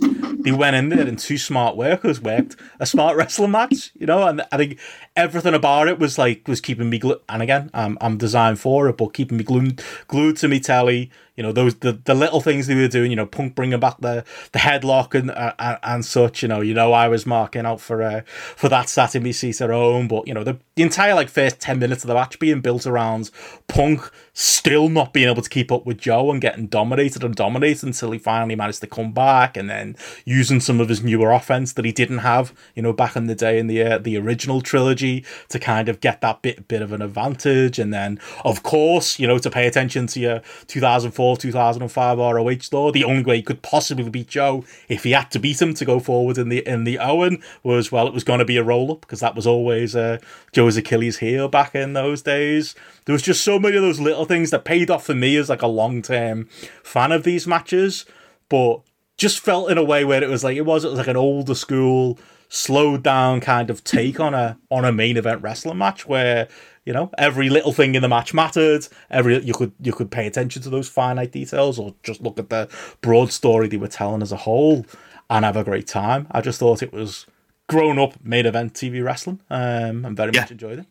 They 0.41 0.53
went 0.53 0.77
in 0.77 0.89
there 0.89 1.07
and 1.07 1.19
two 1.19 1.37
smart 1.37 1.77
workers 1.77 2.21
worked 2.21 2.57
a 2.79 2.87
smart 2.87 3.17
wrestling 3.17 3.51
match, 3.51 3.91
you 3.99 4.07
know, 4.07 4.27
and 4.27 4.43
I 4.53 4.57
think 4.57 4.79
everything 5.17 5.55
about 5.55 5.89
it 5.89 5.99
was 5.99 6.17
like 6.17 6.47
was 6.47 6.61
keeping 6.61 6.89
me 6.89 6.99
glued. 6.99 7.21
And 7.29 7.43
again, 7.43 7.71
I'm 7.75 7.99
I'm 8.01 8.17
designed 8.17 8.61
for 8.61 8.89
it, 8.89 8.97
but 8.97 9.15
keeping 9.15 9.39
me 9.39 9.45
glued 9.45 9.83
glued 10.07 10.37
to 10.39 10.49
me 10.49 10.61
telly. 10.61 11.11
You 11.39 11.45
know 11.45 11.53
those 11.53 11.77
the, 11.77 11.93
the 11.93 12.17
little 12.17 12.41
things 12.41 12.67
they 12.67 12.75
were 12.75 12.89
doing. 12.89 13.13
You 13.13 13.17
know, 13.17 13.25
Punk 13.25 13.55
bringing 13.55 13.79
back 13.79 13.99
the 14.01 14.25
the 14.51 14.59
headlock 14.59 15.15
and 15.15 15.31
uh, 15.31 15.79
and, 15.85 16.05
such. 16.05 16.43
You 16.43 16.49
know, 16.49 16.61
you 16.61 16.75
know 16.75 16.93
I 16.93 17.07
was 17.07 17.27
marking 17.27 17.65
out 17.65 17.81
for 17.81 18.03
uh, 18.03 18.23
for 18.27 18.69
that 18.69 18.89
sat 18.89 19.15
in 19.15 19.23
my 19.23 19.31
seat 19.31 19.61
at 19.61 19.71
home. 19.71 20.09
But 20.09 20.27
you 20.27 20.35
know 20.35 20.43
the, 20.43 20.59
the 20.75 20.83
entire 20.83 21.15
like 21.15 21.29
first 21.29 21.61
ten 21.61 21.79
minutes 21.79 22.03
of 22.03 22.09
the 22.09 22.15
match 22.15 22.41
being 22.41 22.61
built 22.61 22.89
around 22.89 23.31
Punk 23.69 24.11
still 24.33 24.89
not 24.89 25.13
being 25.13 25.29
able 25.29 25.43
to 25.43 25.49
keep 25.49 25.71
up 25.71 25.87
with 25.87 25.99
Joe 25.99 26.31
and 26.31 26.41
getting 26.41 26.67
dominated 26.67 27.23
and 27.23 27.35
dominated 27.35 27.85
until 27.85 28.11
he 28.13 28.19
finally 28.19 28.55
managed 28.57 28.81
to 28.81 28.87
come 28.87 29.13
back 29.13 29.57
and 29.57 29.71
then 29.71 29.97
using 30.25 30.61
some 30.61 30.81
of 30.81 30.89
his 30.89 31.03
newer 31.03 31.33
offense 31.33 31.73
that 31.73 31.85
he 31.85 31.93
didn't 31.93 32.19
have. 32.19 32.53
You 32.75 32.83
know, 32.83 32.93
back 32.93 33.15
in 33.15 33.27
the 33.27 33.37
day 33.37 33.61
in 33.61 33.69
the 33.69 33.81
uh, 33.81 33.99
the 33.99 34.17
original 34.19 34.61
trilogy 34.61 35.25
to 35.51 35.61
kind 35.61 35.89
of 35.89 36.01
get 36.01 36.21
that 36.21 36.43
bit 36.43 36.67
bit 36.67 36.83
of 36.83 36.93
an 36.93 37.01
advantage. 37.01 37.79
And 37.79 37.95
then 37.95 38.19
of 38.45 38.65
course, 38.65 39.21
you 39.21 39.29
know, 39.29 39.39
to 39.39 39.51
pay 39.51 39.69
attention 39.69 40.09
to 40.09 40.19
your 40.19 40.43
2004 40.67 41.28
2005 41.37 42.19
ROH 42.19 42.59
store. 42.61 42.93
The 42.93 43.05
only 43.05 43.23
way 43.23 43.37
he 43.37 43.43
could 43.43 43.63
possibly 43.63 44.09
beat 44.09 44.29
Joe, 44.29 44.65
if 44.89 45.05
he 45.05 45.13
had 45.13 45.31
to 45.33 45.39
beat 45.39 45.61
him 45.61 45.75
to 45.75 45.85
go 45.85 46.01
forward 46.01 46.39
in 46.39 46.49
the 46.49 46.67
in 46.67 46.85
the 46.85 46.99
Owen, 46.99 47.43
was 47.63 47.93
well, 47.93 48.07
it 48.07 48.15
was 48.15 48.25
going 48.25 48.39
to 48.39 48.45
be 48.45 48.57
a 48.57 48.65
roll 48.65 48.93
up 48.93 49.03
because 49.03 49.21
that 49.21 49.35
was 49.35 49.47
always 49.47 49.95
uh, 49.95 50.19
Joe's 50.53 50.77
Achilles 50.77 51.19
heel 51.19 51.49
back 51.49 51.75
in 51.75 51.93
those 51.93 52.23
days. 52.23 52.75
There 53.05 53.13
was 53.13 53.23
just 53.23 53.43
so 53.43 53.59
many 53.59 53.77
of 53.77 53.83
those 53.83 54.01
little 54.01 54.25
things 54.25 54.51
that 54.51 54.65
paid 54.65 54.91
off 54.91 55.05
for 55.05 55.15
me 55.15 55.37
as 55.37 55.49
like 55.49 55.63
a 55.63 55.67
long 55.67 56.03
term 56.03 56.49
fan 56.83 57.13
of 57.13 57.25
these 57.25 57.47
matches, 57.47 58.07
but 58.49 58.81
just 59.17 59.41
felt 59.41 59.71
in 59.71 59.79
a 59.79 59.85
way 59.85 60.05
where 60.05 60.23
it 60.23 60.29
was 60.29 60.45
like 60.45 60.57
it 60.57 60.65
was 60.65 60.85
it 60.85 60.91
was 60.91 60.99
like 60.99 61.09
an 61.09 61.17
older 61.17 61.55
school 61.55 62.19
slowed 62.49 63.03
down 63.03 63.41
kind 63.41 63.69
of 63.69 63.85
take 63.85 64.19
on 64.19 64.33
a 64.33 64.59
on 64.71 64.85
a 64.85 64.93
main 64.93 65.17
event 65.17 65.43
wrestling 65.43 65.77
match 65.77 66.07
where 66.07 66.49
you 66.89 66.95
know, 66.95 67.11
every 67.19 67.51
little 67.51 67.75
thing 67.75 67.95
in 67.95 68.01
the 68.01 68.09
match 68.09 68.33
mattered. 68.33 68.89
Every 69.11 69.45
you 69.45 69.53
could 69.53 69.73
you 69.79 69.93
could 69.93 70.11
pay 70.11 70.27
attention 70.27 70.63
to 70.63 70.71
those 70.71 70.89
finite 70.89 71.33
details, 71.33 71.79
or 71.79 71.95
just 72.03 72.23
look 72.23 72.39
at 72.39 72.49
the 72.49 72.67
broad 73.03 73.31
story 73.31 73.69
they 73.69 73.77
were 73.77 73.89
telling 73.89 74.23
as 74.23 74.33
a 74.33 74.37
whole, 74.37 74.87
and 75.29 75.45
have 75.45 75.59
a 75.59 75.65
great 75.65 75.87
time. 75.87 76.27
I 76.31 76.41
just 76.41 76.59
thought 76.59 76.83
it 76.83 76.91
was 76.91 77.27
grown 77.69 77.99
up 77.99 78.15
main 78.25 78.47
event 78.47 78.73
TV 78.73 79.05
wrestling, 79.05 79.41
um, 79.51 80.07
and 80.07 80.17
very 80.17 80.33
yeah. 80.33 80.41
much 80.41 80.51
enjoyed 80.51 80.79
it. 80.79 80.87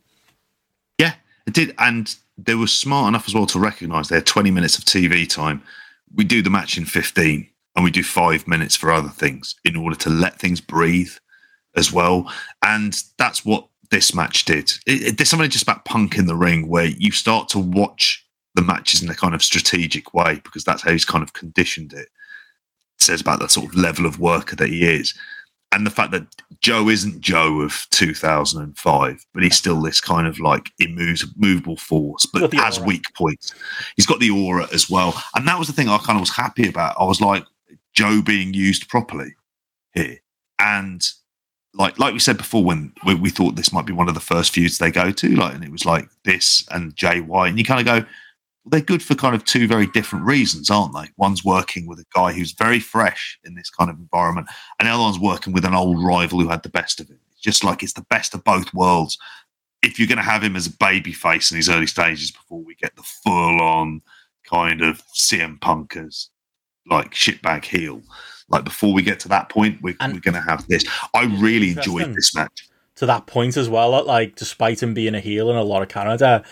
Yeah, 0.99 1.15
it 1.47 1.55
did, 1.55 1.73
and 1.79 2.15
they 2.37 2.53
were 2.53 2.67
smart 2.67 3.07
enough 3.07 3.27
as 3.27 3.33
well 3.33 3.47
to 3.47 3.59
recognise 3.59 4.09
they 4.09 4.17
had 4.17 4.27
twenty 4.27 4.51
minutes 4.51 4.77
of 4.77 4.85
TV 4.85 5.27
time. 5.27 5.63
We 6.13 6.25
do 6.25 6.43
the 6.43 6.51
match 6.51 6.77
in 6.77 6.85
fifteen, 6.85 7.49
and 7.75 7.83
we 7.83 7.89
do 7.89 8.03
five 8.03 8.47
minutes 8.47 8.75
for 8.75 8.91
other 8.91 9.09
things 9.09 9.55
in 9.65 9.75
order 9.75 9.95
to 9.95 10.11
let 10.11 10.37
things 10.37 10.61
breathe 10.61 11.13
as 11.75 11.91
well. 11.91 12.31
And 12.61 12.95
that's 13.17 13.43
what 13.43 13.67
this 13.89 14.13
match 14.13 14.45
did. 14.45 14.71
It, 14.85 15.03
it, 15.03 15.17
there's 15.17 15.29
something 15.29 15.49
just 15.49 15.63
about 15.63 15.85
Punk 15.85 16.17
in 16.17 16.27
the 16.27 16.35
ring 16.35 16.67
where 16.67 16.85
you 16.85 17.11
start 17.11 17.49
to 17.49 17.59
watch 17.59 18.25
the 18.55 18.61
matches 18.61 19.03
in 19.03 19.09
a 19.09 19.15
kind 19.15 19.35
of 19.35 19.43
strategic 19.43 20.13
way 20.13 20.41
because 20.43 20.63
that's 20.63 20.81
how 20.81 20.91
he's 20.91 21.05
kind 21.05 21.23
of 21.23 21.33
conditioned 21.33 21.93
it. 21.93 21.99
it 21.99 22.09
says 22.97 23.21
about 23.21 23.39
the 23.39 23.47
sort 23.47 23.67
of 23.67 23.75
level 23.75 24.05
of 24.05 24.19
worker 24.19 24.55
that 24.55 24.69
he 24.69 24.83
is. 24.83 25.13
And 25.73 25.85
the 25.85 25.91
fact 25.91 26.11
that 26.11 26.25
Joe 26.61 26.87
isn't 26.87 27.19
Joe 27.19 27.59
of 27.59 27.85
2005, 27.91 29.25
but 29.33 29.43
he's 29.43 29.57
still 29.57 29.81
this 29.81 29.99
kind 29.99 30.25
of 30.25 30.39
like 30.39 30.71
immovable 30.79 31.75
force, 31.75 32.25
but 32.25 32.53
has 32.55 32.79
weak 32.79 33.03
points. 33.15 33.53
He's 33.95 34.05
got 34.05 34.19
the 34.19 34.29
aura 34.29 34.67
as 34.73 34.89
well. 34.89 35.21
And 35.35 35.47
that 35.47 35.59
was 35.59 35.67
the 35.67 35.73
thing 35.73 35.89
I 35.89 35.97
kind 35.97 36.17
of 36.17 36.21
was 36.21 36.35
happy 36.35 36.69
about. 36.69 36.95
I 36.97 37.03
was 37.03 37.19
like, 37.19 37.43
Joe 37.93 38.21
being 38.21 38.53
used 38.53 38.87
properly 38.87 39.35
here. 39.93 40.17
And 40.59 41.05
like 41.73 41.99
like 41.99 42.13
we 42.13 42.19
said 42.19 42.37
before 42.37 42.63
when 42.63 42.93
we, 43.05 43.15
we, 43.15 43.29
thought 43.29 43.55
this 43.55 43.73
might 43.73 43.85
be 43.85 43.93
one 43.93 44.07
of 44.07 44.13
the 44.13 44.19
first 44.19 44.53
feuds 44.53 44.77
they 44.77 44.91
go 44.91 45.11
to 45.11 45.35
like 45.35 45.53
and 45.53 45.63
it 45.63 45.71
was 45.71 45.85
like 45.85 46.09
this 46.23 46.65
and 46.71 46.95
JY 46.95 47.49
and 47.49 47.59
you 47.59 47.65
kind 47.65 47.79
of 47.79 47.85
go 47.85 48.07
they're 48.69 48.81
good 48.81 49.01
for 49.01 49.15
kind 49.15 49.33
of 49.35 49.45
two 49.45 49.67
very 49.67 49.87
different 49.87 50.25
reasons 50.25 50.69
aren't 50.69 50.93
they? 50.93 51.09
One's 51.17 51.45
working 51.45 51.87
with 51.87 51.99
a 51.99 52.05
guy 52.13 52.33
who's 52.33 52.51
very 52.53 52.79
fresh 52.79 53.39
in 53.43 53.55
this 53.55 53.69
kind 53.69 53.89
of 53.89 53.97
environment 53.97 54.47
and 54.79 54.87
the 54.87 54.91
other 54.91 55.03
one's 55.03 55.19
working 55.19 55.53
with 55.53 55.65
an 55.65 55.73
old 55.73 56.03
rival 56.03 56.39
who 56.41 56.49
had 56.49 56.63
the 56.63 56.69
best 56.69 56.99
of 56.99 57.09
it 57.09 57.19
it's 57.37 57.43
just 57.43 57.63
like 57.63 57.83
it's 57.83 57.93
the 57.93 58.05
best 58.09 58.33
of 58.33 58.43
both 58.43 58.73
worlds. 58.73 59.17
If 59.83 59.99
you're 59.99 60.07
going 60.07 60.17
to 60.17 60.23
have 60.23 60.43
him 60.43 60.55
as 60.55 60.65
a 60.65 60.77
baby 60.77 61.13
face 61.13 61.51
in 61.51 61.57
his 61.57 61.69
early 61.69 61.85
stages 61.85 62.31
before 62.31 62.63
we 62.63 62.75
get 62.75 62.95
the 62.95 63.03
full 63.03 63.61
on 63.61 64.01
kind 64.43 64.81
of 64.81 65.03
CM 65.13 65.59
Punkers 65.59 66.29
like 66.89 67.13
shitbag 67.13 67.65
heel 67.65 68.01
like 68.49 68.63
before 68.63 68.93
we 68.93 69.01
get 69.01 69.19
to 69.21 69.27
that 69.29 69.49
point, 69.49 69.81
we're, 69.81 69.95
we're 70.01 70.19
going 70.19 70.33
to 70.33 70.41
have 70.41 70.67
this. 70.67 70.85
I 71.13 71.25
really 71.25 71.71
enjoyed 71.71 72.13
this 72.15 72.33
match. 72.35 72.69
To 72.95 73.05
that 73.05 73.27
point 73.27 73.57
as 73.57 73.69
well, 73.69 74.03
like 74.05 74.35
despite 74.35 74.81
him 74.81 74.93
being 74.93 75.13
a 75.13 75.19
heel 75.19 75.51
in 75.51 75.55
a 75.55 75.63
lot 75.63 75.83
of 75.83 75.89
Canada, 75.89 76.43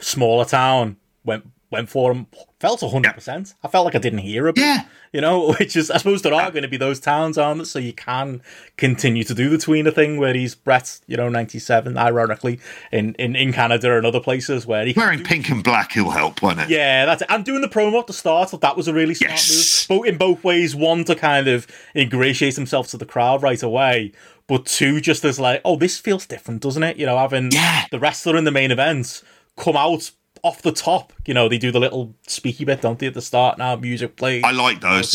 smaller 0.00 0.44
town 0.44 0.96
went 1.24 1.48
went 1.72 1.88
for 1.88 2.12
him. 2.12 2.26
Felt 2.60 2.80
hundred 2.80 3.08
yeah. 3.08 3.12
percent. 3.12 3.54
I 3.64 3.68
felt 3.68 3.84
like 3.84 3.96
I 3.96 3.98
didn't 3.98 4.20
hear 4.20 4.46
him. 4.46 4.54
Yeah, 4.56 4.84
you 5.12 5.20
know, 5.20 5.52
which 5.58 5.74
is 5.74 5.90
I 5.90 5.96
suppose 5.96 6.22
there 6.22 6.34
are 6.34 6.50
going 6.50 6.62
to 6.62 6.68
be 6.68 6.76
those 6.76 7.00
towns 7.00 7.36
on 7.36 7.62
it, 7.62 7.64
so 7.64 7.78
you 7.80 7.92
can 7.92 8.42
continue 8.76 9.24
to 9.24 9.34
do 9.34 9.48
the 9.48 9.56
tweener 9.56 9.92
thing 9.92 10.18
where 10.18 10.34
he's 10.34 10.54
Brett, 10.54 11.00
you 11.08 11.16
know, 11.16 11.28
ninety 11.28 11.58
seven. 11.58 11.98
Ironically, 11.98 12.60
in, 12.92 13.14
in 13.14 13.34
in 13.34 13.52
Canada 13.52 13.96
and 13.96 14.06
other 14.06 14.20
places 14.20 14.66
where 14.66 14.86
he 14.86 14.92
wearing 14.96 15.24
pink 15.24 15.48
and 15.48 15.64
black, 15.64 15.92
he'll 15.92 16.10
help, 16.10 16.40
won't 16.42 16.60
it? 16.60 16.68
Yeah, 16.68 17.06
that's 17.06 17.22
it. 17.22 17.28
And 17.30 17.44
doing 17.44 17.62
the 17.62 17.68
promo 17.68 17.98
at 17.98 18.06
the 18.06 18.12
start, 18.12 18.52
that 18.52 18.76
was 18.76 18.86
a 18.86 18.94
really 18.94 19.14
smart 19.14 19.32
yes. 19.32 19.88
move. 19.88 19.98
Both 19.98 20.06
in 20.06 20.18
both 20.18 20.44
ways. 20.44 20.76
One 20.76 21.04
to 21.04 21.16
kind 21.16 21.48
of 21.48 21.66
ingratiate 21.96 22.54
himself 22.54 22.88
to 22.88 22.96
the 22.96 23.06
crowd 23.06 23.42
right 23.42 23.62
away, 23.62 24.12
but 24.46 24.66
two 24.66 25.00
just 25.00 25.24
as 25.24 25.40
like, 25.40 25.60
oh, 25.64 25.76
this 25.76 25.98
feels 25.98 26.26
different, 26.26 26.62
doesn't 26.62 26.82
it? 26.82 26.96
You 26.96 27.06
know, 27.06 27.18
having 27.18 27.50
yeah. 27.50 27.86
the 27.90 27.98
wrestler 27.98 28.36
in 28.36 28.44
the 28.44 28.50
main 28.50 28.70
event 28.70 29.22
come 29.56 29.76
out 29.76 30.10
off 30.42 30.62
the 30.62 30.72
top, 30.72 31.12
you 31.26 31.34
know, 31.34 31.48
they 31.48 31.58
do 31.58 31.70
the 31.70 31.80
little 31.80 32.14
speaky 32.26 32.66
bit, 32.66 32.80
don't 32.80 32.98
they, 32.98 33.06
at 33.06 33.14
the 33.14 33.22
start 33.22 33.58
now, 33.58 33.76
music 33.76 34.16
plays. 34.16 34.42
I 34.44 34.50
like 34.50 34.80
those. 34.80 35.12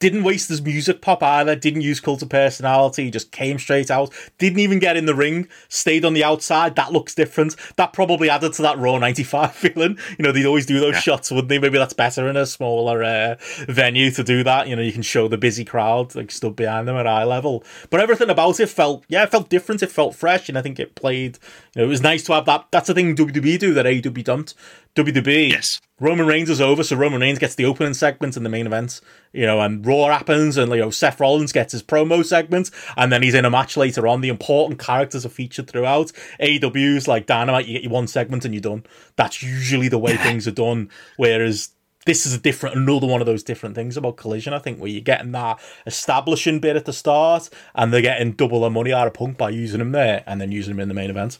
Didn't 0.00 0.22
waste 0.22 0.48
his 0.48 0.62
music 0.62 1.00
pop 1.00 1.24
either, 1.24 1.56
didn't 1.56 1.80
use 1.80 1.98
cult 1.98 2.22
of 2.22 2.28
personality, 2.28 3.10
just 3.10 3.32
came 3.32 3.58
straight 3.58 3.90
out. 3.90 4.12
Didn't 4.38 4.60
even 4.60 4.78
get 4.78 4.96
in 4.96 5.06
the 5.06 5.14
ring, 5.14 5.48
stayed 5.68 6.04
on 6.04 6.14
the 6.14 6.22
outside. 6.22 6.76
That 6.76 6.92
looks 6.92 7.16
different. 7.16 7.56
That 7.74 7.92
probably 7.92 8.30
added 8.30 8.52
to 8.54 8.62
that 8.62 8.78
Raw 8.78 8.98
95 8.98 9.52
feeling. 9.56 9.98
You 10.16 10.22
know, 10.22 10.30
they'd 10.30 10.46
always 10.46 10.66
do 10.66 10.78
those 10.78 10.94
yeah. 10.94 11.00
shots, 11.00 11.32
wouldn't 11.32 11.48
they? 11.48 11.58
Maybe 11.58 11.78
that's 11.78 11.94
better 11.94 12.28
in 12.28 12.36
a 12.36 12.46
smaller 12.46 13.02
uh, 13.02 13.36
venue 13.66 14.12
to 14.12 14.22
do 14.22 14.44
that. 14.44 14.68
You 14.68 14.76
know, 14.76 14.82
you 14.82 14.92
can 14.92 15.02
show 15.02 15.26
the 15.26 15.38
busy 15.38 15.64
crowd, 15.64 16.14
like, 16.14 16.30
stood 16.30 16.54
behind 16.54 16.86
them 16.86 16.96
at 16.96 17.08
eye 17.08 17.24
level. 17.24 17.64
But 17.90 17.98
everything 17.98 18.30
about 18.30 18.60
it 18.60 18.68
felt, 18.68 19.04
yeah, 19.08 19.24
it 19.24 19.32
felt 19.32 19.48
different. 19.48 19.82
It 19.82 19.90
felt 19.90 20.14
fresh, 20.14 20.48
and 20.48 20.56
I 20.56 20.62
think 20.62 20.78
it 20.78 20.94
played, 20.94 21.40
you 21.74 21.82
know, 21.82 21.86
it 21.86 21.88
was 21.88 22.02
nice 22.02 22.22
to 22.24 22.34
have 22.34 22.46
that. 22.46 22.66
That's 22.70 22.86
the 22.86 22.94
thing 22.94 23.16
WWE 23.16 23.58
do 23.58 23.74
that 23.74 23.86
AEW 23.86 24.22
don't. 24.22 24.54
WWE. 24.94 25.50
Yes. 25.50 25.80
Roman 26.00 26.26
Reigns 26.26 26.48
is 26.48 26.60
over, 26.60 26.84
so 26.84 26.96
Roman 26.96 27.20
Reigns 27.20 27.38
gets 27.38 27.56
the 27.56 27.64
opening 27.64 27.94
segment 27.94 28.36
and 28.36 28.46
the 28.46 28.50
main 28.50 28.66
event, 28.66 29.00
you 29.32 29.44
know, 29.44 29.60
and 29.60 29.84
Raw 29.84 30.06
happens, 30.06 30.56
and 30.56 30.70
you 30.70 30.78
know 30.78 30.90
Seth 30.90 31.18
Rollins 31.18 31.52
gets 31.52 31.72
his 31.72 31.82
promo 31.82 32.24
segment, 32.24 32.70
and 32.96 33.12
then 33.12 33.22
he's 33.22 33.34
in 33.34 33.44
a 33.44 33.50
match 33.50 33.76
later 33.76 34.06
on. 34.06 34.20
The 34.20 34.28
important 34.28 34.78
characters 34.78 35.26
are 35.26 35.30
featured 35.30 35.68
throughout. 35.68 36.12
AEW's 36.40 37.08
like 37.08 37.26
Dynamite, 37.26 37.66
you 37.66 37.74
get 37.74 37.82
your 37.82 37.92
one 37.92 38.06
segment 38.06 38.44
and 38.44 38.54
you're 38.54 38.60
done. 38.60 38.84
That's 39.16 39.42
usually 39.42 39.88
the 39.88 39.98
way 39.98 40.16
things 40.16 40.46
are 40.46 40.52
done. 40.52 40.88
Whereas 41.16 41.70
this 42.06 42.24
is 42.24 42.32
a 42.32 42.38
different, 42.38 42.76
another 42.76 43.06
one 43.06 43.20
of 43.20 43.26
those 43.26 43.42
different 43.42 43.74
things 43.74 43.96
about 43.96 44.16
Collision. 44.16 44.54
I 44.54 44.60
think 44.60 44.78
where 44.78 44.88
you're 44.88 45.00
getting 45.00 45.32
that 45.32 45.58
establishing 45.84 46.60
bit 46.60 46.76
at 46.76 46.84
the 46.84 46.92
start, 46.92 47.50
and 47.74 47.92
they're 47.92 48.00
getting 48.00 48.32
double 48.32 48.60
the 48.60 48.70
money 48.70 48.92
out 48.92 49.06
of 49.06 49.14
Punk 49.14 49.36
by 49.36 49.50
using 49.50 49.80
him 49.80 49.92
there, 49.92 50.22
and 50.26 50.40
then 50.40 50.52
using 50.52 50.74
him 50.74 50.80
in 50.80 50.88
the 50.88 50.94
main 50.94 51.10
event. 51.10 51.38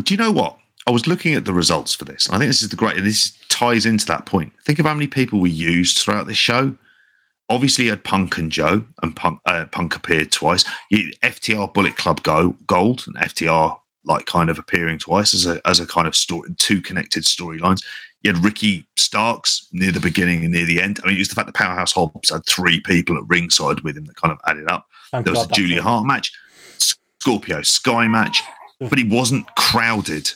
Do 0.00 0.14
you 0.14 0.18
know 0.18 0.32
what? 0.32 0.58
I 0.86 0.90
was 0.90 1.06
looking 1.06 1.34
at 1.34 1.44
the 1.44 1.52
results 1.52 1.94
for 1.94 2.04
this. 2.04 2.28
I 2.30 2.38
think 2.38 2.48
this 2.48 2.62
is 2.62 2.68
the 2.68 2.76
great, 2.76 2.96
and 2.96 3.06
this 3.06 3.36
ties 3.48 3.86
into 3.86 4.06
that 4.06 4.26
point. 4.26 4.52
Think 4.64 4.78
of 4.78 4.86
how 4.86 4.94
many 4.94 5.06
people 5.06 5.40
we 5.40 5.50
used 5.50 5.98
throughout 5.98 6.26
this 6.26 6.36
show. 6.36 6.76
Obviously, 7.48 7.84
you 7.84 7.90
had 7.90 8.04
Punk 8.04 8.38
and 8.38 8.50
Joe, 8.50 8.84
and 9.02 9.14
Punk, 9.14 9.40
uh, 9.46 9.66
Punk 9.66 9.94
appeared 9.94 10.32
twice. 10.32 10.64
You, 10.90 11.12
FTR 11.22 11.72
Bullet 11.72 11.96
Club 11.96 12.22
Go, 12.22 12.56
Gold, 12.66 13.04
and 13.06 13.16
FTR 13.16 13.78
like 14.04 14.26
kind 14.26 14.50
of 14.50 14.58
appearing 14.58 14.98
twice 14.98 15.32
as 15.34 15.46
a 15.46 15.60
as 15.66 15.78
a 15.78 15.86
kind 15.86 16.08
of 16.08 16.16
story, 16.16 16.48
two 16.58 16.80
connected 16.80 17.24
storylines. 17.24 17.84
You 18.22 18.32
had 18.32 18.44
Ricky 18.44 18.86
Starks 18.96 19.68
near 19.72 19.92
the 19.92 20.00
beginning 20.00 20.44
and 20.44 20.52
near 20.52 20.64
the 20.64 20.80
end. 20.80 21.00
I 21.02 21.08
mean, 21.08 21.16
it 21.16 21.20
was 21.20 21.28
the 21.28 21.34
fact 21.34 21.46
that 21.46 21.54
Powerhouse 21.54 21.92
Hobbs 21.92 22.30
had 22.30 22.46
three 22.46 22.80
people 22.80 23.16
at 23.16 23.24
ringside 23.26 23.80
with 23.80 23.96
him 23.96 24.04
that 24.06 24.16
kind 24.16 24.32
of 24.32 24.38
added 24.46 24.68
up. 24.68 24.86
Thank 25.10 25.26
there 25.26 25.32
was 25.32 25.46
God, 25.46 25.52
a 25.52 25.54
Julia 25.54 25.82
Hart 25.82 26.06
match, 26.06 26.32
Scorpio 26.78 27.62
Sky 27.62 28.08
match, 28.08 28.42
but 28.80 28.98
it 28.98 29.08
wasn't 29.08 29.46
crowded 29.56 30.32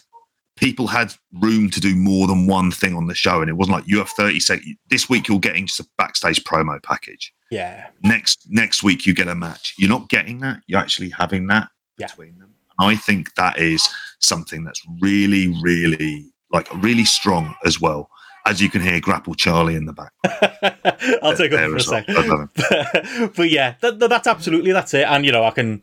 people 0.57 0.87
had 0.87 1.13
room 1.35 1.71
to 1.71 1.81
do 1.81 1.95
more 1.95 2.27
than 2.27 2.47
one 2.47 2.71
thing 2.71 2.95
on 2.95 3.07
the 3.07 3.15
show, 3.15 3.41
and 3.41 3.49
it 3.49 3.55
wasn't 3.55 3.77
like 3.77 3.87
you 3.87 3.99
have 3.99 4.11
thirty 4.11 4.41
seconds. 4.41 4.77
This 4.91 5.09
week 5.09 5.29
you're 5.29 5.39
getting 5.39 5.67
just 5.67 5.81
a 5.81 5.87
backstage 5.99 6.43
promo 6.45 6.83
package. 6.83 7.33
Yeah. 7.51 7.89
Next 8.03 8.47
next 8.49 8.83
week 8.83 9.07
you 9.07 9.15
get 9.15 9.29
a 9.29 9.35
match. 9.35 9.75
You're 9.79 9.91
not 9.91 10.09
getting 10.09 10.41
that. 10.41 10.61
You're 10.67 10.81
actually 10.81 11.11
having 11.11 11.47
that 11.49 11.69
yeah. 11.99 12.07
between 12.07 12.39
them. 12.39 12.55
And 12.79 12.91
I 12.91 12.97
think 12.97 13.35
that 13.37 13.59
is 13.59 13.89
something 14.21 14.65
that's 14.65 14.83
really, 15.01 15.55
really 15.63 16.33
like 16.53 16.73
really 16.83 17.05
strong 17.05 17.55
as 17.65 17.81
well. 17.81 18.11
As 18.47 18.63
you 18.63 18.71
can 18.71 18.81
hear, 18.81 19.01
Grapple 19.01 19.35
Charlie 19.35 19.75
in 19.75 19.87
the 19.87 19.93
back. 19.93 20.13
I'll 21.23 21.37
take 21.37 21.53
over 21.53 21.71
for 21.71 21.77
a 21.77 21.81
second. 21.81 22.49
But, 22.55 23.33
but 23.37 23.51
yeah, 23.51 23.75
that, 23.81 23.99
that's 23.99 24.29
absolutely 24.29 24.73
that's 24.73 24.95
it. 24.95 25.07
And 25.09 25.27
you 25.27 25.33
know, 25.33 25.43
I 25.43 25.51
can 25.51 25.83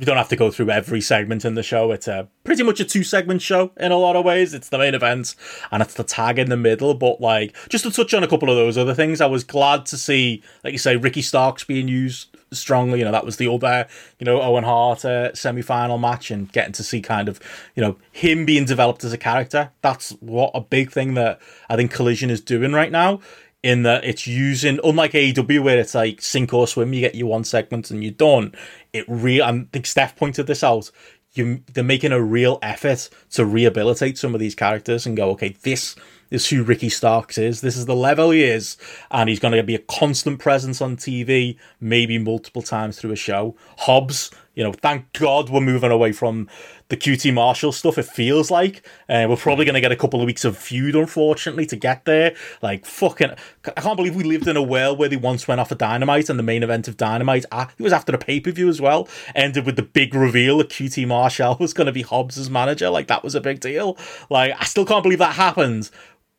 we 0.00 0.06
don't 0.06 0.16
have 0.16 0.30
to 0.30 0.36
go 0.36 0.50
through 0.50 0.70
every 0.70 1.02
segment 1.02 1.44
in 1.44 1.56
the 1.56 1.62
show. 1.62 1.92
It's 1.92 2.08
a 2.08 2.26
pretty 2.42 2.62
much 2.62 2.80
a 2.80 2.86
two 2.86 3.04
segment 3.04 3.42
show 3.42 3.70
in 3.76 3.92
a 3.92 3.98
lot 3.98 4.16
of 4.16 4.24
ways. 4.24 4.54
It's 4.54 4.70
the 4.70 4.78
main 4.78 4.94
event 4.94 5.34
and 5.70 5.82
it's 5.82 5.92
the 5.92 6.04
tag 6.04 6.38
in 6.38 6.48
the 6.48 6.56
middle. 6.56 6.94
But 6.94 7.20
like, 7.20 7.54
just 7.68 7.84
to 7.84 7.90
touch 7.90 8.14
on 8.14 8.24
a 8.24 8.26
couple 8.26 8.48
of 8.48 8.56
those 8.56 8.78
other 8.78 8.94
things, 8.94 9.20
I 9.20 9.26
was 9.26 9.44
glad 9.44 9.84
to 9.86 9.98
see, 9.98 10.42
like 10.64 10.72
you 10.72 10.78
say, 10.78 10.96
Ricky 10.96 11.20
Starks 11.20 11.64
being 11.64 11.86
used 11.86 12.34
strongly. 12.50 13.00
You 13.00 13.04
know, 13.04 13.12
that 13.12 13.26
was 13.26 13.36
the 13.36 13.52
other, 13.52 13.86
you 14.18 14.24
know, 14.24 14.40
Owen 14.40 14.64
Hart 14.64 15.04
uh, 15.04 15.34
semi 15.34 15.60
final 15.60 15.98
match 15.98 16.30
and 16.30 16.50
getting 16.50 16.72
to 16.72 16.82
see 16.82 17.02
kind 17.02 17.28
of, 17.28 17.38
you 17.74 17.82
know, 17.82 17.98
him 18.10 18.46
being 18.46 18.64
developed 18.64 19.04
as 19.04 19.12
a 19.12 19.18
character. 19.18 19.70
That's 19.82 20.12
what 20.20 20.50
a 20.54 20.62
big 20.62 20.90
thing 20.90 21.12
that 21.14 21.38
I 21.68 21.76
think 21.76 21.92
Collision 21.92 22.30
is 22.30 22.40
doing 22.40 22.72
right 22.72 22.90
now 22.90 23.20
in 23.62 23.82
that 23.82 24.04
it's 24.04 24.26
using 24.26 24.80
unlike 24.82 25.12
AEW 25.12 25.62
where 25.62 25.78
it's 25.78 25.94
like 25.94 26.22
sink 26.22 26.52
or 26.54 26.66
swim, 26.66 26.92
you 26.92 27.00
get 27.00 27.14
your 27.14 27.28
one 27.28 27.44
segment 27.44 27.90
and 27.90 28.02
you're 28.02 28.12
done. 28.12 28.54
It 28.92 29.04
real 29.08 29.44
I 29.44 29.66
think 29.72 29.86
Steph 29.86 30.16
pointed 30.16 30.46
this 30.46 30.64
out. 30.64 30.90
You 31.32 31.62
they're 31.72 31.84
making 31.84 32.12
a 32.12 32.20
real 32.20 32.58
effort 32.62 33.08
to 33.32 33.44
rehabilitate 33.44 34.18
some 34.18 34.34
of 34.34 34.40
these 34.40 34.54
characters 34.54 35.06
and 35.06 35.16
go, 35.16 35.30
okay, 35.30 35.54
this 35.62 35.94
is 36.30 36.48
who 36.48 36.62
Ricky 36.62 36.88
Starks 36.88 37.38
is. 37.38 37.60
This 37.60 37.76
is 37.76 37.86
the 37.86 37.94
level 37.94 38.30
he 38.30 38.44
is, 38.44 38.76
and 39.10 39.28
he's 39.28 39.40
going 39.40 39.54
to 39.54 39.62
be 39.62 39.74
a 39.74 39.80
constant 39.80 40.38
presence 40.38 40.80
on 40.80 40.96
TV, 40.96 41.56
maybe 41.80 42.18
multiple 42.18 42.62
times 42.62 42.98
through 42.98 43.12
a 43.12 43.16
show. 43.16 43.56
Hobbs, 43.78 44.30
you 44.54 44.64
know, 44.64 44.72
thank 44.72 45.12
God 45.12 45.48
we're 45.48 45.60
moving 45.60 45.90
away 45.90 46.12
from 46.12 46.48
the 46.88 46.96
QT 46.96 47.32
Marshall 47.32 47.72
stuff. 47.72 47.98
It 47.98 48.04
feels 48.04 48.50
like 48.50 48.86
uh, 49.08 49.26
we're 49.28 49.36
probably 49.36 49.64
going 49.64 49.74
to 49.74 49.80
get 49.80 49.92
a 49.92 49.96
couple 49.96 50.20
of 50.20 50.26
weeks 50.26 50.44
of 50.44 50.58
feud, 50.58 50.96
unfortunately, 50.96 51.66
to 51.66 51.76
get 51.76 52.04
there. 52.04 52.34
Like 52.60 52.84
fucking, 52.84 53.30
I 53.64 53.80
can't 53.80 53.96
believe 53.96 54.16
we 54.16 54.24
lived 54.24 54.48
in 54.48 54.56
a 54.56 54.62
world 54.62 54.98
where 54.98 55.08
they 55.08 55.16
once 55.16 55.48
went 55.48 55.60
off 55.60 55.70
a 55.70 55.74
of 55.74 55.78
Dynamite 55.78 56.28
and 56.28 56.38
the 56.38 56.42
main 56.42 56.62
event 56.62 56.88
of 56.88 56.96
Dynamite. 56.96 57.46
Ah, 57.52 57.70
it 57.78 57.82
was 57.82 57.92
after 57.92 58.12
the 58.12 58.18
pay 58.18 58.40
per 58.40 58.50
view 58.50 58.68
as 58.68 58.80
well. 58.80 59.08
Ended 59.34 59.64
with 59.64 59.76
the 59.76 59.82
big 59.82 60.14
reveal 60.14 60.58
that 60.58 60.68
QT 60.68 61.06
Marshall 61.06 61.56
was 61.60 61.72
going 61.72 61.86
to 61.86 61.92
be 61.92 62.02
Hobbs's 62.02 62.50
manager. 62.50 62.90
Like 62.90 63.06
that 63.06 63.22
was 63.22 63.34
a 63.34 63.40
big 63.40 63.60
deal. 63.60 63.96
Like 64.28 64.52
I 64.58 64.64
still 64.64 64.84
can't 64.84 65.02
believe 65.02 65.20
that 65.20 65.36
happened. 65.36 65.90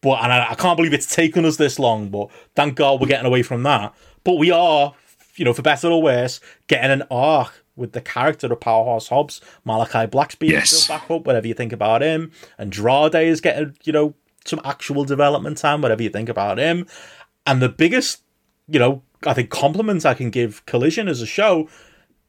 But 0.01 0.23
and 0.23 0.33
I, 0.33 0.51
I 0.51 0.55
can't 0.55 0.77
believe 0.77 0.93
it's 0.93 1.13
taken 1.13 1.45
us 1.45 1.57
this 1.57 1.79
long. 1.79 2.09
But 2.09 2.29
thank 2.55 2.75
God 2.75 2.99
we're 2.99 3.07
getting 3.07 3.27
away 3.27 3.43
from 3.43 3.63
that. 3.63 3.93
But 4.23 4.33
we 4.33 4.51
are, 4.51 4.93
you 5.35 5.45
know, 5.45 5.53
for 5.53 5.61
better 5.61 5.87
or 5.87 6.01
worse, 6.01 6.39
getting 6.67 6.91
an 6.91 7.03
arc 7.09 7.63
with 7.75 7.93
the 7.93 8.01
character 8.01 8.47
of 8.47 8.59
Powerhouse 8.59 9.07
Hobbs, 9.07 9.41
Malakai 9.65 10.09
Black's 10.09 10.35
being 10.35 10.53
yes. 10.53 10.87
back 10.87 11.09
up, 11.09 11.25
whatever 11.25 11.47
you 11.47 11.53
think 11.53 11.71
about 11.71 12.01
him. 12.01 12.31
And 12.57 12.73
Andrade 12.73 13.15
is 13.15 13.41
getting, 13.41 13.75
you 13.83 13.93
know, 13.93 14.13
some 14.45 14.61
actual 14.65 15.05
development 15.05 15.57
time, 15.57 15.81
whatever 15.81 16.03
you 16.03 16.09
think 16.09 16.29
about 16.29 16.57
him. 16.57 16.85
And 17.45 17.61
the 17.61 17.69
biggest, 17.69 18.23
you 18.67 18.79
know, 18.79 19.03
I 19.25 19.33
think 19.33 19.49
compliments 19.49 20.05
I 20.05 20.13
can 20.13 20.29
give 20.29 20.65
Collision 20.65 21.07
as 21.07 21.21
a 21.21 21.25
show, 21.25 21.69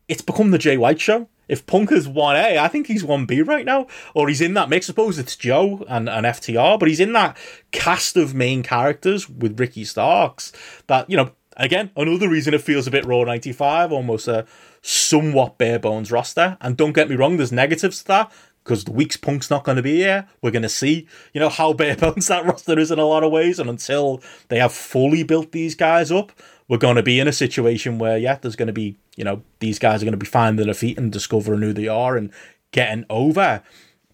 it's 0.09 0.23
become 0.23 0.51
the 0.51 0.59
Jay 0.59 0.77
White 0.77 1.01
show. 1.01 1.29
If 1.53 1.67
Punk 1.67 1.93
is 1.93 2.09
1A, 2.09 2.57
I 2.57 2.67
think 2.69 2.87
he's 2.87 3.03
1B 3.03 3.47
right 3.47 3.67
now. 3.67 3.87
Or 4.15 4.27
he's 4.27 4.41
in 4.41 4.55
that 4.55 4.71
mix. 4.71 4.87
I 4.87 4.89
suppose 4.89 5.19
it's 5.19 5.37
Joe 5.37 5.85
and, 5.87 6.09
and 6.09 6.25
FTR, 6.25 6.79
but 6.79 6.89
he's 6.89 6.99
in 6.99 7.13
that 7.13 7.37
cast 7.73 8.17
of 8.17 8.35
main 8.35 8.63
characters 8.63 9.29
with 9.29 9.61
Ricky 9.61 9.85
Starks 9.85 10.51
that, 10.87 11.11
you 11.11 11.17
know, 11.19 11.33
again, 11.59 11.91
another 11.95 12.31
reason 12.31 12.55
it 12.55 12.63
feels 12.63 12.87
a 12.87 12.91
bit 12.91 13.05
Raw 13.05 13.25
95, 13.25 13.93
almost 13.93 14.29
a 14.29 14.47
somewhat 14.81 15.59
bare 15.59 15.79
bones 15.79 16.11
roster. 16.11 16.57
And 16.63 16.75
don't 16.75 16.95
get 16.95 17.11
me 17.11 17.17
wrong, 17.17 17.37
there's 17.37 17.53
negatives 17.53 17.99
to 17.99 18.09
that 18.09 18.33
because 18.65 18.85
the 18.85 18.93
week's 18.93 19.19
punk's 19.19 19.51
not 19.51 19.65
going 19.65 19.77
to 19.77 19.83
be 19.83 19.97
here. 19.97 20.27
We're 20.41 20.53
going 20.53 20.63
to 20.63 20.71
see, 20.71 21.07
you 21.35 21.41
know, 21.41 21.51
how 21.51 21.75
bare 21.75 21.97
bones 21.99 22.29
that 22.29 22.47
roster 22.47 22.79
is 22.79 22.91
in 22.91 22.99
a 22.99 23.05
lot 23.05 23.25
of 23.25 23.31
ways. 23.31 23.59
And 23.59 23.69
until 23.69 24.23
they 24.49 24.59
have 24.59 24.73
fully 24.73 25.23
built 25.23 25.53
these 25.53 25.75
guys 25.75 26.11
up, 26.11 26.33
we're 26.69 26.79
going 26.79 26.97
to 26.97 27.03
be 27.03 27.21
in 27.21 27.29
a 27.29 27.33
situation 27.33 27.99
where, 27.99 28.17
yeah, 28.17 28.37
there's 28.37 28.57
going 28.57 28.69
to 28.69 28.73
be, 28.73 28.97
you 29.17 29.25
know, 29.25 29.43
these 29.59 29.79
guys 29.79 30.03
are 30.03 30.07
going 30.07 30.13
to 30.13 30.19
be 30.19 30.27
finding 30.27 30.67
their 30.67 30.75
feet 30.75 30.99
and 30.99 31.13
discovering 31.13 31.61
who 31.61 31.73
they 31.73 31.89
are 31.89 32.17
and 32.17 32.33
getting 32.71 33.05
over. 33.11 33.63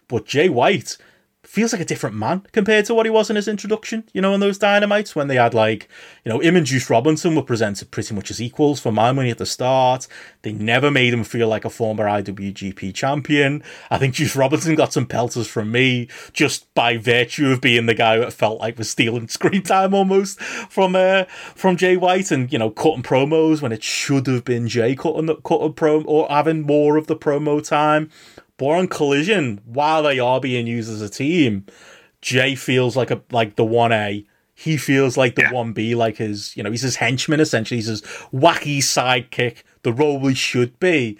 But 0.07 0.25
Jay 0.25 0.49
White, 0.49 0.97
feels 1.49 1.73
like 1.73 1.81
a 1.81 1.85
different 1.85 2.15
man 2.15 2.45
compared 2.51 2.85
to 2.85 2.93
what 2.93 3.07
he 3.07 3.09
was 3.09 3.31
in 3.31 3.35
his 3.35 3.47
introduction, 3.47 4.03
you 4.13 4.21
know, 4.21 4.35
in 4.35 4.39
those 4.39 4.59
dynamites 4.59 5.15
when 5.15 5.27
they 5.27 5.35
had 5.35 5.55
like, 5.55 5.89
you 6.23 6.31
know, 6.31 6.39
him 6.39 6.55
and 6.55 6.63
Juice 6.63 6.91
Robinson 6.91 7.35
were 7.35 7.41
presented 7.41 7.89
pretty 7.89 8.13
much 8.13 8.29
as 8.29 8.39
equals 8.39 8.79
for 8.79 8.91
my 8.91 9.11
money 9.11 9.31
at 9.31 9.39
the 9.39 9.47
start. 9.47 10.07
They 10.43 10.53
never 10.53 10.91
made 10.91 11.11
him 11.11 11.23
feel 11.23 11.47
like 11.47 11.65
a 11.65 11.71
former 11.71 12.05
IWGP 12.05 12.93
champion. 12.93 13.63
I 13.89 13.97
think 13.97 14.13
Juice 14.13 14.35
Robinson 14.35 14.75
got 14.75 14.93
some 14.93 15.07
pelters 15.07 15.47
from 15.47 15.71
me 15.71 16.07
just 16.33 16.71
by 16.75 16.97
virtue 16.97 17.49
of 17.49 17.61
being 17.61 17.87
the 17.87 17.95
guy 17.95 18.19
that 18.19 18.31
felt 18.31 18.59
like 18.59 18.77
was 18.77 18.91
stealing 18.91 19.27
screen 19.29 19.63
time 19.63 19.95
almost 19.95 20.39
from 20.39 20.95
uh, 20.95 21.23
from 21.55 21.77
Jay 21.77 21.97
White 21.97 22.29
and, 22.29 22.53
you 22.53 22.59
know, 22.59 22.69
cutting 22.69 23.01
promos 23.01 23.59
when 23.59 23.71
it 23.71 23.83
should 23.83 24.27
have 24.27 24.45
been 24.45 24.67
Jay 24.67 24.95
cutting 24.95 25.25
the 25.25 25.35
cutting 25.37 25.73
promo 25.73 26.03
or 26.05 26.27
having 26.29 26.61
more 26.61 26.95
of 26.95 27.07
the 27.07 27.15
promo 27.15 27.67
time. 27.67 28.11
Born 28.59 28.89
Collision, 28.89 29.61
while 29.63 30.03
they 30.03 30.19
are 30.19 30.41
being 30.41 30.67
used 30.67 30.91
as 30.91 31.01
a 31.01 31.09
team, 31.09 31.65
Jay 32.21 32.55
feels 32.55 32.97
like 32.97 33.09
a 33.09 33.21
like 33.31 33.55
the 33.55 33.63
one 33.63 33.93
A. 33.93 34.25
He 34.53 34.75
feels 34.75 35.15
like 35.15 35.35
the 35.35 35.47
one 35.47 35.67
yeah. 35.67 35.73
B, 35.73 35.95
like 35.95 36.17
his 36.17 36.55
you 36.57 36.61
know 36.61 36.69
he's 36.69 36.81
his 36.81 36.97
henchman 36.97 37.39
essentially. 37.39 37.77
He's 37.77 37.87
his 37.87 38.01
wacky 38.33 38.79
sidekick, 38.79 39.63
the 39.83 39.93
role 39.93 40.19
he 40.27 40.35
should 40.35 40.77
be. 40.77 41.17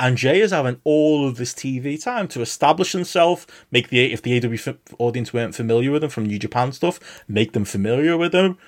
And 0.00 0.16
Jay 0.16 0.40
is 0.40 0.50
having 0.50 0.80
all 0.82 1.28
of 1.28 1.36
this 1.36 1.54
TV 1.54 2.02
time 2.02 2.26
to 2.28 2.40
establish 2.40 2.90
himself, 2.90 3.46
make 3.70 3.90
the 3.90 4.12
if 4.12 4.20
the 4.20 4.44
AW 4.44 4.74
audience 4.98 5.32
weren't 5.32 5.54
familiar 5.54 5.92
with 5.92 6.02
him 6.02 6.10
from 6.10 6.26
New 6.26 6.40
Japan 6.40 6.72
stuff, 6.72 6.98
make 7.28 7.52
them 7.52 7.64
familiar 7.64 8.16
with 8.16 8.34
him. 8.34 8.58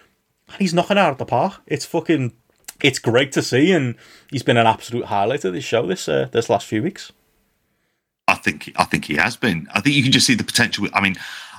And 0.46 0.60
he's 0.60 0.74
knocking 0.74 0.98
out 0.98 1.10
of 1.10 1.18
the 1.18 1.24
park. 1.24 1.60
It's 1.66 1.86
fucking, 1.86 2.34
it's 2.82 3.00
great 3.00 3.32
to 3.32 3.42
see, 3.42 3.72
and 3.72 3.96
he's 4.30 4.44
been 4.44 4.58
an 4.58 4.66
absolute 4.66 5.06
highlight 5.06 5.44
of 5.44 5.54
this 5.54 5.64
show 5.64 5.86
this 5.86 6.08
uh, 6.08 6.28
this 6.30 6.48
last 6.48 6.68
few 6.68 6.84
weeks. 6.84 7.10
I 8.32 8.36
think 8.36 8.72
I 8.76 8.84
think 8.84 9.04
he 9.04 9.14
has 9.16 9.36
been. 9.36 9.68
I 9.72 9.80
think 9.80 9.94
you 9.94 10.02
can 10.02 10.10
just 10.10 10.26
see 10.26 10.34
the 10.34 10.42
potential. 10.42 10.88
I 10.94 11.02
mean, 11.02 11.16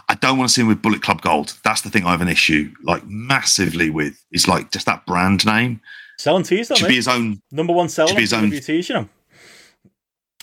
I 0.10 0.16
don't 0.16 0.40
want 0.40 0.50
to 0.50 0.54
see 0.54 0.62
him 0.62 0.68
with 0.68 0.82
Bullet 0.82 1.04
Club 1.04 1.22
Gold. 1.22 1.54
That's 1.64 1.82
the 1.82 1.92
thing 1.92 2.04
I 2.04 2.12
have 2.12 2.22
an 2.22 2.28
issue 2.28 2.74
like 2.82 3.06
massively 3.06 3.92
with. 3.92 4.26
Is 4.32 4.48
like 4.48 4.72
just 4.72 4.88
that 4.88 5.06
brand 5.06 5.46
name. 5.46 5.82
Selling 6.18 6.44
tees, 6.44 6.72
should 6.76 6.88
be 6.88 6.96
his 6.96 7.08
own 7.08 7.42
number 7.52 7.74
one 7.74 7.90
seller. 7.90 8.08
Should 8.08 8.18
be 8.18 8.22
his 8.22 8.34
own 8.34 8.50
tees, 8.50 8.90
you 8.90 8.96
know. 8.96 9.10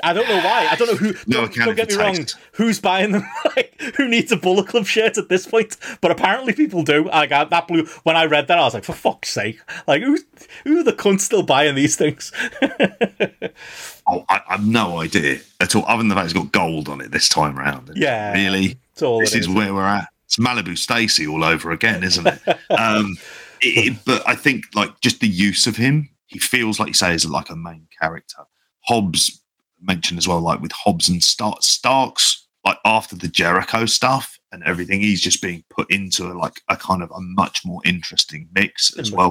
I 0.03 0.12
don't 0.12 0.28
know 0.28 0.36
why. 0.36 0.68
I 0.70 0.76
don't 0.76 0.88
know 0.88 0.96
who. 0.96 1.14
no, 1.26 1.46
don't, 1.46 1.55
don't 1.55 1.76
get 1.76 1.90
me 1.90 1.96
wrong. 1.96 2.26
Who's 2.53 2.80
buying 2.80 3.12
them? 3.12 3.24
like, 3.57 3.80
who 3.96 4.09
needs 4.09 4.32
a 4.32 4.36
Bullet 4.36 4.68
Club 4.68 4.86
shirt 4.86 5.18
at 5.18 5.28
this 5.28 5.46
point? 5.46 5.76
But 6.01 6.11
apparently, 6.11 6.53
people 6.53 6.82
do. 6.82 7.11
I 7.11 7.26
got 7.26 7.51
that 7.51 7.68
blue. 7.68 7.86
When 8.03 8.16
I 8.16 8.26
read 8.26 8.48
that, 8.48 8.59
I 8.59 8.62
was 8.62 8.74
like, 8.74 8.84
for 8.84 8.92
fuck's 8.92 9.30
sake! 9.30 9.61
Like, 9.86 10.03
who's 10.03 10.24
who 10.64 10.82
the 10.82 10.92
cunt 10.92 11.20
still 11.20 11.42
buying 11.42 11.74
these 11.74 11.96
things? 11.96 12.32
oh, 12.62 14.24
I, 14.28 14.40
I, 14.48 14.53
have 14.53 14.66
no 14.66 15.01
idea 15.01 15.40
at 15.61 15.74
all. 15.74 15.84
Other 15.86 15.98
than 15.98 16.09
the 16.09 16.14
fact 16.14 16.26
it's 16.26 16.34
got 16.34 16.53
gold 16.53 16.88
on 16.88 17.01
it 17.01 17.11
this 17.11 17.28
time 17.28 17.59
around. 17.59 17.92
Yeah, 17.94 18.32
really. 18.32 18.78
this 18.96 19.34
is, 19.34 19.34
is 19.34 19.48
where 19.48 19.74
we're 19.74 19.86
at. 19.86 20.09
It's 20.26 20.36
Malibu 20.36 20.78
Stacy 20.78 21.26
all 21.26 21.42
over 21.42 21.72
again, 21.72 22.05
isn't 22.05 22.26
it? 22.26 22.40
um, 22.70 23.16
it, 23.61 23.98
but 24.05 24.26
I 24.28 24.34
think 24.34 24.64
like 24.74 25.01
just 25.01 25.20
the 25.20 25.28
use 25.28 25.66
of 25.66 25.76
him, 25.76 26.09
he 26.26 26.38
feels 26.38 26.78
like 26.78 26.88
you 26.88 26.94
say 26.94 27.14
is 27.14 27.28
like 27.28 27.51
a 27.51 27.57
main 27.57 27.88
character. 28.01 28.44
Hobbs 28.82 29.39
mentioned 29.81 30.18
as 30.18 30.28
well, 30.28 30.41
like 30.41 30.61
with 30.61 30.72
Hobbs 30.72 31.09
and 31.09 31.22
Stark, 31.22 31.62
Starks, 31.62 32.47
like 32.64 32.78
after 32.85 33.16
the 33.16 33.28
Jericho 33.28 33.87
stuff 33.87 34.39
and 34.53 34.62
everything, 34.64 35.01
he's 35.01 35.20
just 35.20 35.41
being 35.41 35.64
put 35.70 35.91
into 35.91 36.26
a, 36.26 36.35
like 36.35 36.61
a 36.68 36.76
kind 36.76 37.03
of 37.03 37.11
a 37.11 37.20
much 37.20 37.64
more 37.64 37.81
interesting 37.85 38.49
mix 38.55 38.97
as 38.99 39.11
well. 39.12 39.31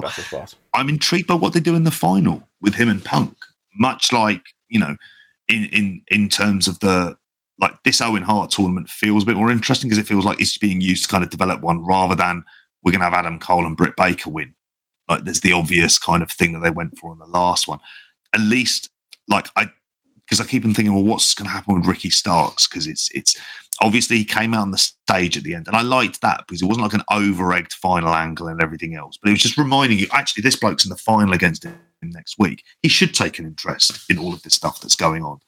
I'm 0.74 0.88
intrigued 0.88 1.28
by 1.28 1.34
what 1.34 1.52
they 1.52 1.60
do 1.60 1.76
in 1.76 1.84
the 1.84 1.90
final 1.90 2.48
with 2.60 2.74
him 2.74 2.88
and 2.88 3.04
Punk. 3.04 3.36
Much 3.74 4.12
like 4.12 4.42
you 4.68 4.80
know, 4.80 4.96
in 5.48 5.64
in 5.66 6.02
in 6.08 6.28
terms 6.28 6.66
of 6.66 6.78
the 6.80 7.16
like 7.60 7.82
this 7.84 8.00
Owen 8.00 8.22
Hart 8.22 8.50
tournament 8.50 8.88
feels 8.88 9.22
a 9.22 9.26
bit 9.26 9.36
more 9.36 9.50
interesting 9.50 9.88
because 9.88 10.02
it 10.02 10.08
feels 10.08 10.24
like 10.24 10.40
it's 10.40 10.56
being 10.56 10.80
used 10.80 11.04
to 11.04 11.10
kind 11.10 11.22
of 11.22 11.30
develop 11.30 11.60
one 11.60 11.84
rather 11.84 12.14
than 12.14 12.42
we're 12.82 12.92
going 12.92 13.00
to 13.00 13.04
have 13.04 13.14
Adam 13.14 13.38
Cole 13.38 13.66
and 13.66 13.76
Britt 13.76 13.96
Baker 13.96 14.30
win. 14.30 14.54
Like 15.08 15.24
there's 15.24 15.40
the 15.40 15.52
obvious 15.52 15.98
kind 15.98 16.22
of 16.22 16.30
thing 16.30 16.52
that 16.52 16.60
they 16.60 16.70
went 16.70 16.98
for 16.98 17.12
in 17.12 17.18
the 17.18 17.26
last 17.26 17.68
one. 17.68 17.80
At 18.32 18.40
least, 18.40 18.88
like 19.28 19.48
I 19.56 19.70
because 20.30 20.40
I 20.40 20.48
keep 20.48 20.64
on 20.64 20.72
thinking, 20.72 20.94
well, 20.94 21.02
what's 21.02 21.34
going 21.34 21.46
to 21.46 21.52
happen 21.52 21.74
with 21.74 21.88
Ricky 21.88 22.08
Starks? 22.08 22.68
Because 22.68 22.86
it's 22.86 23.10
it's 23.12 23.36
obviously 23.80 24.18
he 24.18 24.24
came 24.24 24.54
out 24.54 24.62
on 24.62 24.70
the 24.70 24.78
stage 24.78 25.36
at 25.36 25.42
the 25.42 25.54
end, 25.54 25.66
and 25.66 25.76
I 25.76 25.82
liked 25.82 26.20
that 26.20 26.44
because 26.46 26.62
it 26.62 26.66
wasn't 26.66 26.84
like 26.84 26.94
an 26.94 27.02
over 27.10 27.52
egged 27.52 27.72
final 27.72 28.14
angle 28.14 28.46
and 28.46 28.62
everything 28.62 28.94
else, 28.94 29.18
but 29.20 29.28
it 29.28 29.32
was 29.32 29.42
just 29.42 29.58
reminding 29.58 29.98
you, 29.98 30.06
actually, 30.12 30.42
this 30.42 30.54
bloke's 30.54 30.84
in 30.84 30.90
the 30.90 30.96
final 30.96 31.34
against 31.34 31.64
him 31.64 31.76
next 32.00 32.38
week. 32.38 32.62
He 32.80 32.88
should 32.88 33.12
take 33.12 33.40
an 33.40 33.44
interest 33.44 34.08
in 34.08 34.18
all 34.18 34.32
of 34.32 34.42
this 34.42 34.54
stuff 34.54 34.80
that's 34.80 34.96
going 34.96 35.24
on. 35.24 35.40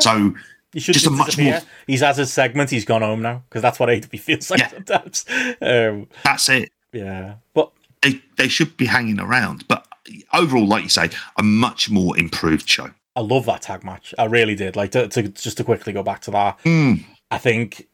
So. 0.00 0.34
He 0.72 0.78
should 0.78 0.94
just 0.94 1.06
a 1.08 1.10
much 1.10 1.36
more. 1.36 1.60
He's 1.88 2.00
had 2.00 2.14
his 2.14 2.32
segment. 2.32 2.70
He's 2.70 2.84
gone 2.84 3.02
home 3.02 3.22
now 3.22 3.42
because 3.48 3.60
that's 3.60 3.80
what 3.80 3.90
AW 3.90 4.18
feels 4.18 4.52
like 4.52 4.60
yeah. 4.60 4.68
sometimes. 4.68 5.24
Um, 5.60 6.06
that's 6.22 6.48
it. 6.48 6.70
Yeah, 6.92 7.34
but 7.54 7.72
they 8.02 8.22
they 8.36 8.46
should 8.46 8.76
be 8.76 8.86
hanging 8.86 9.18
around. 9.18 9.66
But 9.66 9.84
overall, 10.32 10.68
like 10.68 10.84
you 10.84 10.88
say, 10.88 11.10
a 11.36 11.42
much 11.42 11.90
more 11.90 12.16
improved 12.16 12.68
show 12.68 12.90
I 13.16 13.20
love 13.20 13.46
that 13.46 13.62
tag 13.62 13.84
match. 13.84 14.14
I 14.18 14.24
really 14.24 14.54
did. 14.54 14.76
Like 14.76 14.92
to, 14.92 15.08
to 15.08 15.22
just 15.28 15.56
to 15.56 15.64
quickly 15.64 15.92
go 15.92 16.02
back 16.02 16.20
to 16.22 16.30
that. 16.30 16.58
Mm. 16.64 17.04
I 17.30 17.38
think 17.38 17.88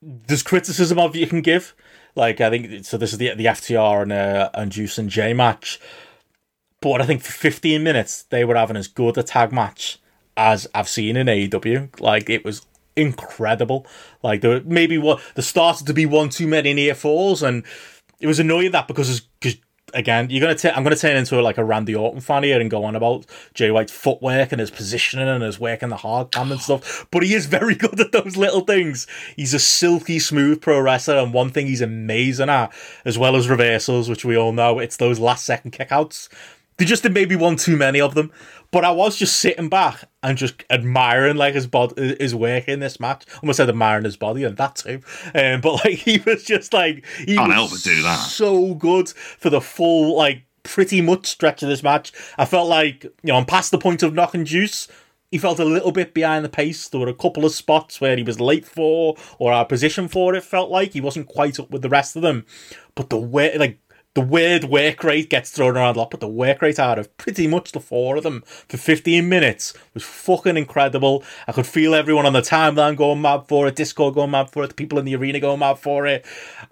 there's 0.00 0.42
criticism 0.42 0.98
of 0.98 1.16
you 1.16 1.26
can 1.26 1.42
give. 1.42 1.74
Like 2.14 2.40
I 2.40 2.50
think 2.50 2.84
so. 2.84 2.96
This 2.96 3.12
is 3.12 3.18
the 3.18 3.34
the 3.34 3.46
FTR 3.46 4.02
and 4.02 4.12
uh, 4.12 4.50
and 4.54 4.72
Juice 4.72 4.98
and 4.98 5.10
J 5.10 5.34
match. 5.34 5.78
But 6.80 7.00
I 7.00 7.06
think 7.06 7.22
for 7.22 7.32
15 7.32 7.82
minutes 7.82 8.22
they 8.24 8.44
were 8.44 8.54
having 8.54 8.76
as 8.76 8.88
good 8.88 9.18
a 9.18 9.22
tag 9.22 9.52
match 9.52 9.98
as 10.36 10.66
I've 10.74 10.88
seen 10.88 11.16
in 11.16 11.26
AEW. 11.26 12.00
Like 12.00 12.30
it 12.30 12.44
was 12.44 12.64
incredible. 12.96 13.86
Like 14.22 14.40
there 14.40 14.60
maybe 14.62 14.98
what 14.98 15.20
there 15.34 15.42
started 15.42 15.86
to 15.86 15.94
be 15.94 16.06
one 16.06 16.30
too 16.30 16.46
many 16.46 16.72
near 16.72 16.94
falls, 16.94 17.42
and 17.42 17.64
it 18.20 18.26
was 18.26 18.40
annoying 18.40 18.72
that 18.72 18.88
because 18.88 19.08
because 19.08 19.27
again 19.94 20.28
you're 20.30 20.40
gonna 20.40 20.54
t- 20.54 20.70
I'm 20.70 20.82
gonna 20.82 20.96
turn 20.96 21.16
into 21.16 21.40
like 21.40 21.58
a 21.58 21.64
Randy 21.64 21.94
Orton 21.94 22.20
fan 22.20 22.42
here 22.42 22.60
and 22.60 22.70
go 22.70 22.84
on 22.84 22.96
about 22.96 23.26
Jay 23.54 23.70
White's 23.70 23.92
footwork 23.92 24.52
and 24.52 24.60
his 24.60 24.70
positioning 24.70 25.28
and 25.28 25.42
his 25.42 25.58
work 25.58 25.82
in 25.82 25.88
the 25.88 25.96
hard 25.96 26.32
cam 26.32 26.52
and 26.52 26.60
stuff. 26.60 27.06
But 27.10 27.22
he 27.22 27.34
is 27.34 27.46
very 27.46 27.74
good 27.76 27.98
at 28.00 28.12
those 28.12 28.36
little 28.36 28.60
things. 28.60 29.06
He's 29.36 29.54
a 29.54 29.58
silky 29.58 30.18
smooth 30.18 30.60
pro 30.60 30.80
wrestler, 30.80 31.16
and 31.16 31.32
one 31.32 31.50
thing 31.50 31.66
he's 31.66 31.80
amazing 31.80 32.48
at, 32.48 32.72
as 33.04 33.18
well 33.18 33.36
as 33.36 33.48
reversals, 33.48 34.08
which 34.08 34.24
we 34.24 34.36
all 34.36 34.52
know, 34.52 34.78
it's 34.78 34.96
those 34.96 35.18
last 35.18 35.44
second 35.44 35.72
kickouts. 35.72 36.28
They 36.78 36.84
just 36.84 37.02
did 37.02 37.12
maybe 37.12 37.34
one 37.34 37.56
too 37.56 37.76
many 37.76 38.00
of 38.00 38.14
them. 38.14 38.30
But 38.70 38.84
I 38.84 38.90
was 38.90 39.16
just 39.16 39.38
sitting 39.40 39.68
back 39.70 40.04
and 40.22 40.36
just 40.36 40.62
admiring 40.68 41.36
like 41.36 41.54
his 41.54 41.66
body, 41.66 42.16
his 42.20 42.34
work 42.34 42.68
in 42.68 42.80
this 42.80 43.00
match. 43.00 43.24
Almost 43.42 43.56
said 43.56 43.68
admiring 43.68 44.04
his 44.04 44.16
body 44.18 44.44
and 44.44 44.56
that 44.58 44.76
too. 44.76 45.00
Um, 45.34 45.60
but 45.62 45.72
like 45.84 45.94
he 45.98 46.18
was 46.18 46.44
just 46.44 46.72
like 46.74 47.04
he 47.18 47.36
Can't 47.36 47.48
was 47.48 47.54
help 47.54 47.70
but 47.70 47.82
do 47.82 48.02
that. 48.02 48.16
so 48.18 48.74
good 48.74 49.08
for 49.08 49.48
the 49.50 49.60
full 49.62 50.16
like 50.16 50.42
pretty 50.64 51.00
much 51.00 51.26
stretch 51.26 51.62
of 51.62 51.68
this 51.70 51.82
match. 51.82 52.12
I 52.36 52.44
felt 52.44 52.68
like 52.68 53.04
you 53.04 53.10
know 53.24 53.36
I'm 53.36 53.46
past 53.46 53.70
the 53.70 53.78
point 53.78 54.02
of 54.02 54.12
knocking 54.12 54.44
juice. 54.44 54.86
He 55.30 55.38
felt 55.38 55.58
a 55.58 55.64
little 55.64 55.92
bit 55.92 56.12
behind 56.14 56.44
the 56.44 56.48
pace. 56.50 56.88
There 56.88 57.00
were 57.00 57.08
a 57.08 57.14
couple 57.14 57.44
of 57.44 57.52
spots 57.52 58.00
where 58.00 58.16
he 58.16 58.22
was 58.22 58.40
late 58.40 58.66
for 58.66 59.14
or 59.38 59.52
our 59.52 59.64
position 59.64 60.08
for. 60.08 60.34
It 60.34 60.42
felt 60.42 60.70
like 60.70 60.92
he 60.92 61.02
wasn't 61.02 61.28
quite 61.28 61.58
up 61.60 61.70
with 61.70 61.82
the 61.82 61.88
rest 61.90 62.16
of 62.16 62.22
them. 62.22 62.46
But 62.94 63.10
the 63.10 63.18
way 63.18 63.56
like 63.58 63.78
the 64.18 64.24
weird 64.24 64.64
work 64.64 65.04
rate 65.04 65.30
gets 65.30 65.50
thrown 65.52 65.76
around 65.76 65.94
a 65.94 65.98
lot, 66.00 66.10
but 66.10 66.18
the 66.18 66.26
work 66.26 66.60
rate 66.60 66.80
out 66.80 66.98
of 66.98 67.16
pretty 67.18 67.46
much 67.46 67.70
the 67.70 67.78
four 67.78 68.16
of 68.16 68.24
them 68.24 68.42
for 68.68 68.76
15 68.76 69.28
minutes 69.28 69.74
was 69.94 70.02
fucking 70.02 70.56
incredible. 70.56 71.22
I 71.46 71.52
could 71.52 71.68
feel 71.68 71.94
everyone 71.94 72.26
on 72.26 72.32
the 72.32 72.40
timeline 72.40 72.96
going 72.96 73.22
mad 73.22 73.42
for 73.46 73.68
it, 73.68 73.76
Discord 73.76 74.14
going 74.14 74.32
mad 74.32 74.50
for 74.50 74.64
it, 74.64 74.68
the 74.68 74.74
people 74.74 74.98
in 74.98 75.04
the 75.04 75.14
arena 75.14 75.38
going 75.38 75.60
mad 75.60 75.78
for 75.78 76.04
it. 76.04 76.26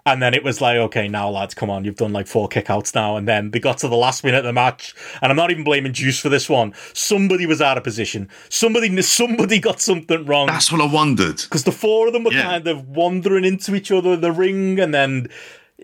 And 0.05 0.21
then 0.21 0.33
it 0.33 0.43
was 0.43 0.59
like, 0.59 0.75
okay, 0.77 1.07
now 1.07 1.29
lads, 1.29 1.53
come 1.53 1.69
on, 1.69 1.85
you've 1.85 1.95
done 1.95 2.11
like 2.11 2.27
four 2.27 2.49
kickouts 2.49 2.93
now. 2.93 3.15
And 3.15 3.25
then 3.29 3.51
they 3.51 3.59
got 3.59 3.77
to 3.77 3.87
the 3.87 3.95
last 3.95 4.25
minute 4.25 4.39
of 4.39 4.43
the 4.43 4.51
match, 4.51 4.93
and 5.21 5.31
I'm 5.31 5.37
not 5.37 5.49
even 5.49 5.63
blaming 5.63 5.93
Juice 5.93 6.19
for 6.19 6.27
this 6.27 6.49
one. 6.49 6.73
Somebody 6.93 7.45
was 7.45 7.61
out 7.61 7.77
of 7.77 7.85
position. 7.85 8.27
Somebody, 8.49 9.01
somebody 9.03 9.59
got 9.59 9.79
something 9.79 10.25
wrong 10.25 10.47
That's 10.47 10.69
what 10.69 10.81
I 10.81 10.91
wondered. 10.93 11.37
because 11.37 11.63
the 11.63 11.71
four 11.71 12.07
of 12.07 12.13
them 12.13 12.25
were 12.25 12.33
Yeah. 12.33 12.43
kind 12.43 12.67
of 12.67 12.89
wandering 12.89 13.45
into 13.45 13.73
each 13.73 13.89
other 13.89 14.11
in 14.13 14.19
the 14.21 14.33
ring, 14.33 14.81
and 14.81 14.93
then 14.93 15.29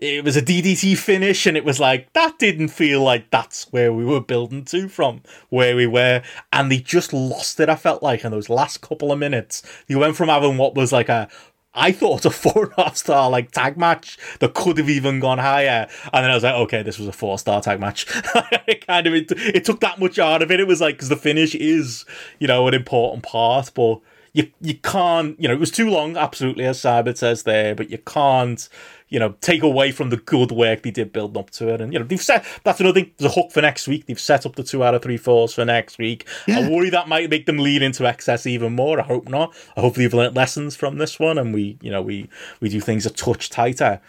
it 0.04 0.24
was 0.24 0.36
a 0.36 0.42
DDT 0.42 0.96
finish, 0.96 1.46
and 1.46 1.56
it 1.56 1.64
was 1.64 1.80
like 1.80 2.12
that 2.12 2.38
didn't 2.38 2.68
feel 2.68 3.02
like 3.02 3.30
that's 3.30 3.64
where 3.72 3.92
we 3.92 4.04
were 4.04 4.20
building 4.20 4.64
to 4.66 4.88
from 4.88 5.22
where 5.48 5.74
we 5.74 5.86
were, 5.86 6.22
and 6.52 6.70
they 6.70 6.78
just 6.78 7.12
lost 7.12 7.58
it. 7.60 7.68
I 7.68 7.76
felt 7.76 8.02
like 8.02 8.24
in 8.24 8.30
those 8.30 8.48
last 8.48 8.80
couple 8.80 9.12
of 9.12 9.18
minutes, 9.18 9.62
they 9.88 9.94
went 9.94 10.16
from 10.16 10.28
having 10.28 10.58
what 10.58 10.74
was 10.74 10.92
like 10.92 11.08
a 11.08 11.28
I 11.74 11.92
thought 11.92 12.24
a 12.24 12.30
four 12.44 12.64
and 12.64 12.72
a 12.78 12.82
half 12.84 12.96
star 12.96 13.28
like 13.30 13.50
tag 13.50 13.76
match 13.76 14.18
that 14.40 14.54
could 14.54 14.78
have 14.78 14.90
even 14.90 15.20
gone 15.20 15.38
higher, 15.38 15.88
and 16.12 16.24
then 16.24 16.30
I 16.30 16.34
was 16.34 16.44
like, 16.44 16.54
okay, 16.54 16.82
this 16.82 16.98
was 16.98 17.08
a 17.08 17.12
four 17.12 17.38
star 17.38 17.60
tag 17.60 17.80
match. 17.80 18.06
it 18.66 18.86
kind 18.86 19.06
of 19.06 19.14
it, 19.14 19.32
it 19.32 19.64
took 19.64 19.80
that 19.80 19.98
much 19.98 20.18
out 20.18 20.42
of 20.42 20.50
it. 20.50 20.60
It 20.60 20.66
was 20.68 20.80
like 20.80 20.96
because 20.96 21.08
the 21.08 21.16
finish 21.16 21.54
is 21.54 22.04
you 22.38 22.46
know 22.46 22.68
an 22.68 22.74
important 22.74 23.22
part, 23.22 23.70
but 23.74 24.00
you 24.34 24.50
you 24.60 24.74
can't 24.74 25.40
you 25.40 25.48
know 25.48 25.54
it 25.54 25.60
was 25.60 25.70
too 25.70 25.88
long 25.88 26.16
absolutely 26.16 26.64
as 26.64 26.78
Cybert 26.78 27.16
says 27.16 27.44
there 27.44 27.74
but 27.74 27.88
you 27.88 27.98
can't 27.98 28.68
you 29.08 29.20
know 29.20 29.36
take 29.40 29.62
away 29.62 29.92
from 29.92 30.10
the 30.10 30.16
good 30.16 30.50
work 30.50 30.82
they 30.82 30.90
did 30.90 31.12
building 31.12 31.38
up 31.40 31.50
to 31.50 31.72
it. 31.72 31.80
And 31.80 31.92
you 31.92 32.00
know 32.00 32.04
they've 32.04 32.20
set 32.20 32.44
that's 32.64 32.80
another 32.80 33.00
thing 33.00 33.12
there's 33.16 33.30
a 33.30 33.40
hook 33.40 33.52
for 33.52 33.62
next 33.62 33.86
week. 33.86 34.06
They've 34.06 34.18
set 34.18 34.44
up 34.44 34.56
the 34.56 34.64
two 34.64 34.82
out 34.82 34.94
of 34.94 35.02
three 35.02 35.16
falls 35.16 35.54
for 35.54 35.64
next 35.64 35.98
week. 35.98 36.26
I 36.48 36.68
worry 36.68 36.90
that 36.90 37.08
might 37.08 37.30
make 37.30 37.46
them 37.46 37.58
lead 37.58 37.80
into 37.80 38.06
excess 38.06 38.44
even 38.44 38.74
more. 38.74 39.00
I 39.00 39.04
hope 39.04 39.28
not. 39.28 39.54
I 39.76 39.82
hope 39.82 39.94
they've 39.94 40.12
learnt 40.12 40.34
lessons 40.34 40.74
from 40.74 40.98
this 40.98 41.20
one 41.20 41.38
and 41.38 41.54
we 41.54 41.78
you 41.80 41.92
know 41.92 42.02
we 42.02 42.28
we 42.60 42.68
do 42.68 42.80
things 42.80 43.06
a 43.06 43.10
touch 43.10 43.50
tighter. 43.50 44.00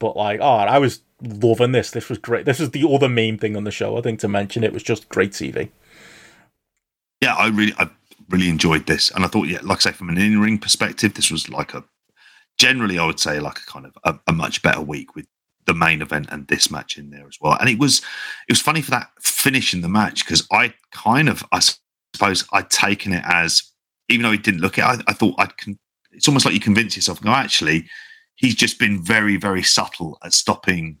But 0.00 0.16
like 0.16 0.40
oh 0.40 0.56
I 0.56 0.78
was 0.78 1.02
loving 1.22 1.70
this. 1.70 1.92
This 1.92 2.08
was 2.08 2.18
great. 2.18 2.44
This 2.44 2.58
was 2.58 2.70
the 2.70 2.88
other 2.88 3.08
main 3.08 3.38
thing 3.38 3.56
on 3.56 3.62
the 3.62 3.70
show 3.70 3.96
I 3.96 4.00
think 4.00 4.18
to 4.20 4.28
mention. 4.28 4.64
It 4.64 4.72
was 4.72 4.82
just 4.82 5.08
great 5.08 5.32
TV 5.32 5.70
Yeah, 7.22 7.34
I 7.34 7.48
really, 7.48 7.74
I 7.78 7.90
really 8.28 8.48
enjoyed 8.48 8.86
this, 8.86 9.10
and 9.10 9.24
I 9.24 9.28
thought, 9.28 9.48
yeah, 9.48 9.60
like 9.62 9.78
I 9.78 9.90
say, 9.90 9.92
from 9.92 10.08
an 10.08 10.18
in-ring 10.18 10.58
perspective, 10.58 11.14
this 11.14 11.30
was 11.30 11.48
like 11.48 11.74
a 11.74 11.84
generally, 12.58 12.98
I 12.98 13.06
would 13.06 13.20
say, 13.20 13.40
like 13.40 13.58
a 13.58 13.66
kind 13.66 13.86
of 13.86 13.96
a, 14.04 14.18
a 14.26 14.32
much 14.32 14.62
better 14.62 14.80
week 14.80 15.14
with 15.14 15.26
the 15.66 15.74
main 15.74 16.02
event 16.02 16.28
and 16.30 16.48
this 16.48 16.70
match 16.70 16.98
in 16.98 17.10
there 17.10 17.26
as 17.26 17.38
well. 17.40 17.56
And 17.60 17.68
it 17.68 17.78
was, 17.78 17.98
it 18.48 18.52
was 18.52 18.60
funny 18.60 18.82
for 18.82 18.90
that 18.90 19.10
finish 19.20 19.74
in 19.74 19.80
the 19.80 19.88
match 19.88 20.24
because 20.24 20.46
I 20.50 20.74
kind 20.92 21.28
of, 21.28 21.44
I 21.52 21.60
suppose, 22.14 22.46
I'd 22.52 22.70
taken 22.70 23.12
it 23.12 23.22
as, 23.26 23.62
even 24.08 24.24
though 24.24 24.32
he 24.32 24.38
didn't 24.38 24.60
look 24.60 24.78
it, 24.78 24.84
I, 24.84 24.98
I 25.06 25.12
thought 25.12 25.34
I'd. 25.38 25.56
Con- 25.56 25.78
it's 26.10 26.26
almost 26.26 26.46
like 26.46 26.54
you 26.54 26.60
convince 26.60 26.96
yourself, 26.96 27.22
no, 27.22 27.32
actually, 27.32 27.88
he's 28.34 28.54
just 28.54 28.78
been 28.78 29.04
very, 29.04 29.36
very 29.36 29.62
subtle 29.62 30.18
at 30.24 30.32
stopping 30.32 30.98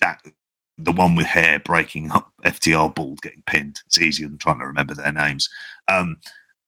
that 0.00 0.20
the 0.84 0.92
one 0.92 1.14
with 1.14 1.26
hair 1.26 1.58
breaking 1.58 2.10
up 2.10 2.32
FTR 2.44 2.94
bald 2.94 3.20
getting 3.22 3.42
pinned. 3.46 3.80
It's 3.86 3.98
easier 3.98 4.28
than 4.28 4.38
trying 4.38 4.58
to 4.58 4.66
remember 4.66 4.94
their 4.94 5.12
names. 5.12 5.48
Um, 5.88 6.16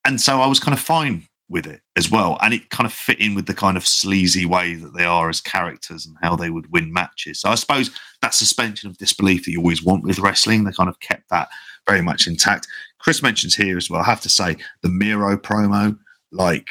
and 0.04 0.20
so 0.20 0.40
I 0.40 0.46
was 0.46 0.60
kind 0.60 0.74
of 0.74 0.80
fine 0.80 1.26
with 1.48 1.66
it 1.66 1.82
as 1.96 2.10
well. 2.10 2.38
And 2.40 2.54
it 2.54 2.70
kind 2.70 2.86
of 2.86 2.92
fit 2.92 3.20
in 3.20 3.34
with 3.34 3.46
the 3.46 3.54
kind 3.54 3.76
of 3.76 3.86
sleazy 3.86 4.46
way 4.46 4.74
that 4.74 4.94
they 4.94 5.04
are 5.04 5.28
as 5.28 5.40
characters 5.40 6.06
and 6.06 6.16
how 6.22 6.34
they 6.34 6.50
would 6.50 6.72
win 6.72 6.92
matches. 6.92 7.40
So 7.40 7.50
I 7.50 7.54
suppose 7.54 7.90
that 8.22 8.34
suspension 8.34 8.88
of 8.88 8.98
disbelief 8.98 9.44
that 9.44 9.52
you 9.52 9.58
always 9.58 9.82
want 9.82 10.02
with 10.02 10.18
wrestling, 10.18 10.64
they 10.64 10.72
kind 10.72 10.88
of 10.88 10.98
kept 11.00 11.28
that 11.30 11.48
very 11.86 12.00
much 12.00 12.26
intact. 12.26 12.66
Chris 12.98 13.22
mentions 13.22 13.54
here 13.54 13.76
as 13.76 13.90
well, 13.90 14.00
I 14.00 14.04
have 14.04 14.20
to 14.22 14.28
say, 14.28 14.56
the 14.82 14.88
Miro 14.88 15.36
promo, 15.36 15.98
like 16.30 16.68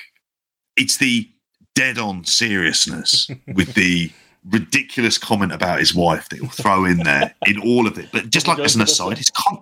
it's 0.75 0.97
the 0.97 1.29
dead 1.75 1.97
on 1.97 2.23
seriousness 2.23 3.29
with 3.53 3.73
the 3.75 4.11
ridiculous 4.49 5.17
comment 5.17 5.51
about 5.51 5.79
his 5.79 5.93
wife 5.93 6.29
that 6.29 6.39
he'll 6.39 6.49
throw 6.49 6.85
in 6.85 6.97
there 6.99 7.35
in 7.45 7.59
all 7.59 7.87
of 7.87 7.97
it. 7.97 8.09
But 8.11 8.29
just 8.29 8.47
like 8.47 8.59
as 8.59 8.75
an 8.75 8.81
aside, 8.81 9.17
his 9.17 9.31
com- 9.31 9.61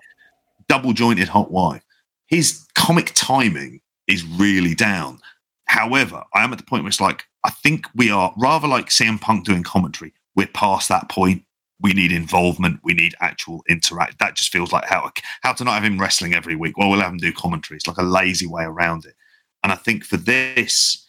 double 0.67 0.93
jointed 0.93 1.27
hot 1.27 1.51
wife, 1.51 1.84
his 2.27 2.65
comic 2.75 3.11
timing 3.15 3.82
is 4.07 4.23
really 4.23 4.75
down. 4.75 5.19
However, 5.65 6.23
I 6.34 6.43
am 6.43 6.51
at 6.51 6.57
the 6.57 6.65
point 6.65 6.84
where 6.84 6.89
it's 6.89 7.01
like, 7.01 7.25
I 7.43 7.51
think 7.51 7.86
we 7.95 8.09
are 8.09 8.34
rather 8.38 8.67
like 8.67 8.88
CM 8.88 9.19
Punk 9.19 9.45
doing 9.45 9.63
commentary, 9.63 10.13
we're 10.36 10.47
past 10.47 10.89
that 10.89 11.09
point. 11.09 11.43
We 11.82 11.93
need 11.93 12.11
involvement. 12.11 12.82
We 12.84 12.93
need 12.93 13.15
actual 13.21 13.63
interact. 13.69 14.19
That 14.19 14.36
just 14.36 14.51
feels 14.51 14.73
like 14.73 14.84
how 14.86 15.11
how 15.43 15.53
to 15.53 15.63
not 15.63 15.75
have 15.75 15.86
him 15.86 15.99
wrestling 15.99 16.34
every 16.34 16.55
week. 16.55 16.77
Well, 16.77 16.89
we'll 16.89 16.99
have 16.99 17.11
him 17.11 17.17
do 17.17 17.32
commentary. 17.32 17.77
It's 17.77 17.88
like 17.88 17.97
a 17.97 18.03
lazy 18.03 18.47
way 18.47 18.63
around 18.63 19.05
it. 19.05 19.15
And 19.63 19.71
I 19.71 19.75
think 19.75 20.03
for 20.03 20.17
this, 20.17 21.05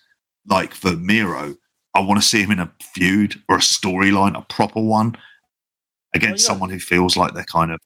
like 0.47 0.75
for 0.75 0.93
Miro, 0.97 1.57
I 1.95 2.01
want 2.01 2.21
to 2.21 2.27
see 2.27 2.43
him 2.43 2.53
in 2.53 2.61
a 2.61 2.73
feud 2.81 3.43
or 3.49 3.57
a 3.57 3.61
storyline, 3.61 4.37
a 4.37 4.43
proper 4.43 4.81
one, 4.81 5.17
oh, 5.17 5.21
against 6.15 6.45
yeah. 6.45 6.49
someone 6.49 6.71
who 6.71 6.79
feels 6.79 7.17
like 7.17 7.35
they're 7.35 7.45
kind 7.45 7.73
of 7.73 7.81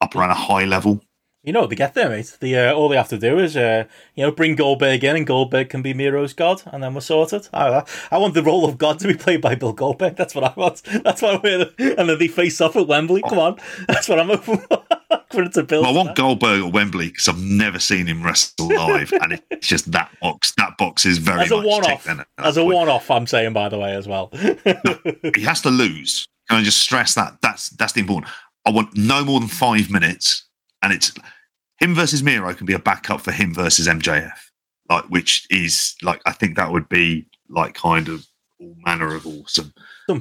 up 0.00 0.14
around 0.14 0.30
a 0.30 0.34
high 0.34 0.64
level. 0.64 1.00
You 1.46 1.52
know, 1.52 1.66
they 1.66 1.76
get 1.76 1.94
there, 1.94 2.08
mate. 2.08 2.36
The 2.40 2.56
uh, 2.56 2.74
all 2.74 2.88
they 2.88 2.96
have 2.96 3.08
to 3.10 3.18
do 3.18 3.38
is, 3.38 3.56
uh, 3.56 3.84
you 4.16 4.24
know, 4.24 4.32
bring 4.32 4.56
Goldberg 4.56 5.04
in, 5.04 5.14
and 5.14 5.26
Goldberg 5.26 5.68
can 5.68 5.80
be 5.80 5.94
Miro's 5.94 6.32
god, 6.32 6.62
and 6.66 6.82
then 6.82 6.92
we're 6.92 7.00
sorted. 7.00 7.48
I, 7.54 7.84
I 8.10 8.18
want 8.18 8.34
the 8.34 8.42
role 8.42 8.64
of 8.64 8.78
God 8.78 8.98
to 8.98 9.06
be 9.08 9.14
played 9.14 9.40
by 9.40 9.54
Bill 9.54 9.72
Goldberg. 9.72 10.16
That's 10.16 10.34
what 10.34 10.42
I 10.44 10.52
want. 10.56 10.82
That's 11.04 11.22
what 11.22 11.36
I 11.36 11.58
want. 11.58 11.72
And 11.78 12.08
then 12.08 12.18
they 12.18 12.26
face 12.26 12.60
off 12.60 12.74
at 12.74 12.88
Wembley. 12.88 13.22
Come 13.22 13.38
on, 13.38 13.60
that's 13.86 14.08
what 14.08 14.18
I'm 14.18 14.26
hoping 14.28 14.58
for. 14.58 14.82
to 15.52 15.62
build. 15.62 15.84
Well, 15.84 15.94
I 15.98 16.04
want. 16.04 16.16
Goldberg 16.16 16.64
at 16.66 16.72
Wembley 16.72 17.08
because 17.10 17.28
I've 17.28 17.40
never 17.40 17.78
seen 17.78 18.06
him 18.06 18.24
wrestle 18.24 18.68
live, 18.68 19.12
and 19.12 19.40
it's 19.50 19.68
just 19.68 19.92
that 19.92 20.10
box. 20.20 20.52
That 20.56 20.76
box 20.78 21.06
is 21.06 21.18
very 21.18 21.42
as 21.42 21.50
a 21.50 21.56
one-off. 21.56 21.84
ticked 21.86 22.06
in 22.06 22.20
at 22.20 22.28
that 22.38 22.46
As 22.46 22.56
a 22.56 22.62
point. 22.62 22.74
one-off, 22.74 23.10
I'm 23.10 23.26
saying 23.26 23.52
by 23.52 23.68
the 23.68 23.78
way 23.78 23.94
as 23.94 24.08
well. 24.08 24.30
he 24.32 25.42
has 25.42 25.60
to 25.62 25.70
lose. 25.70 26.26
Can 26.48 26.58
I 26.58 26.62
just 26.62 26.78
stress 26.78 27.14
that? 27.14 27.38
That's 27.42 27.70
that's 27.70 27.92
the 27.92 28.00
important. 28.00 28.32
I 28.64 28.70
want 28.70 28.96
no 28.96 29.24
more 29.24 29.38
than 29.40 29.48
five 29.48 29.90
minutes, 29.90 30.44
and 30.82 30.92
it's 30.92 31.12
him 31.78 31.94
versus 31.94 32.22
Miro 32.22 32.52
can 32.54 32.66
be 32.66 32.72
a 32.72 32.78
backup 32.78 33.20
for 33.20 33.32
him 33.32 33.54
versus 33.54 33.86
MJF, 33.86 34.38
like 34.88 35.04
which 35.04 35.46
is 35.50 35.94
like 36.02 36.20
I 36.26 36.32
think 36.32 36.56
that 36.56 36.72
would 36.72 36.88
be 36.88 37.26
like 37.48 37.74
kind 37.74 38.08
of 38.08 38.26
all 38.60 38.74
manner 38.84 39.14
of 39.14 39.26
awesome 39.26 39.74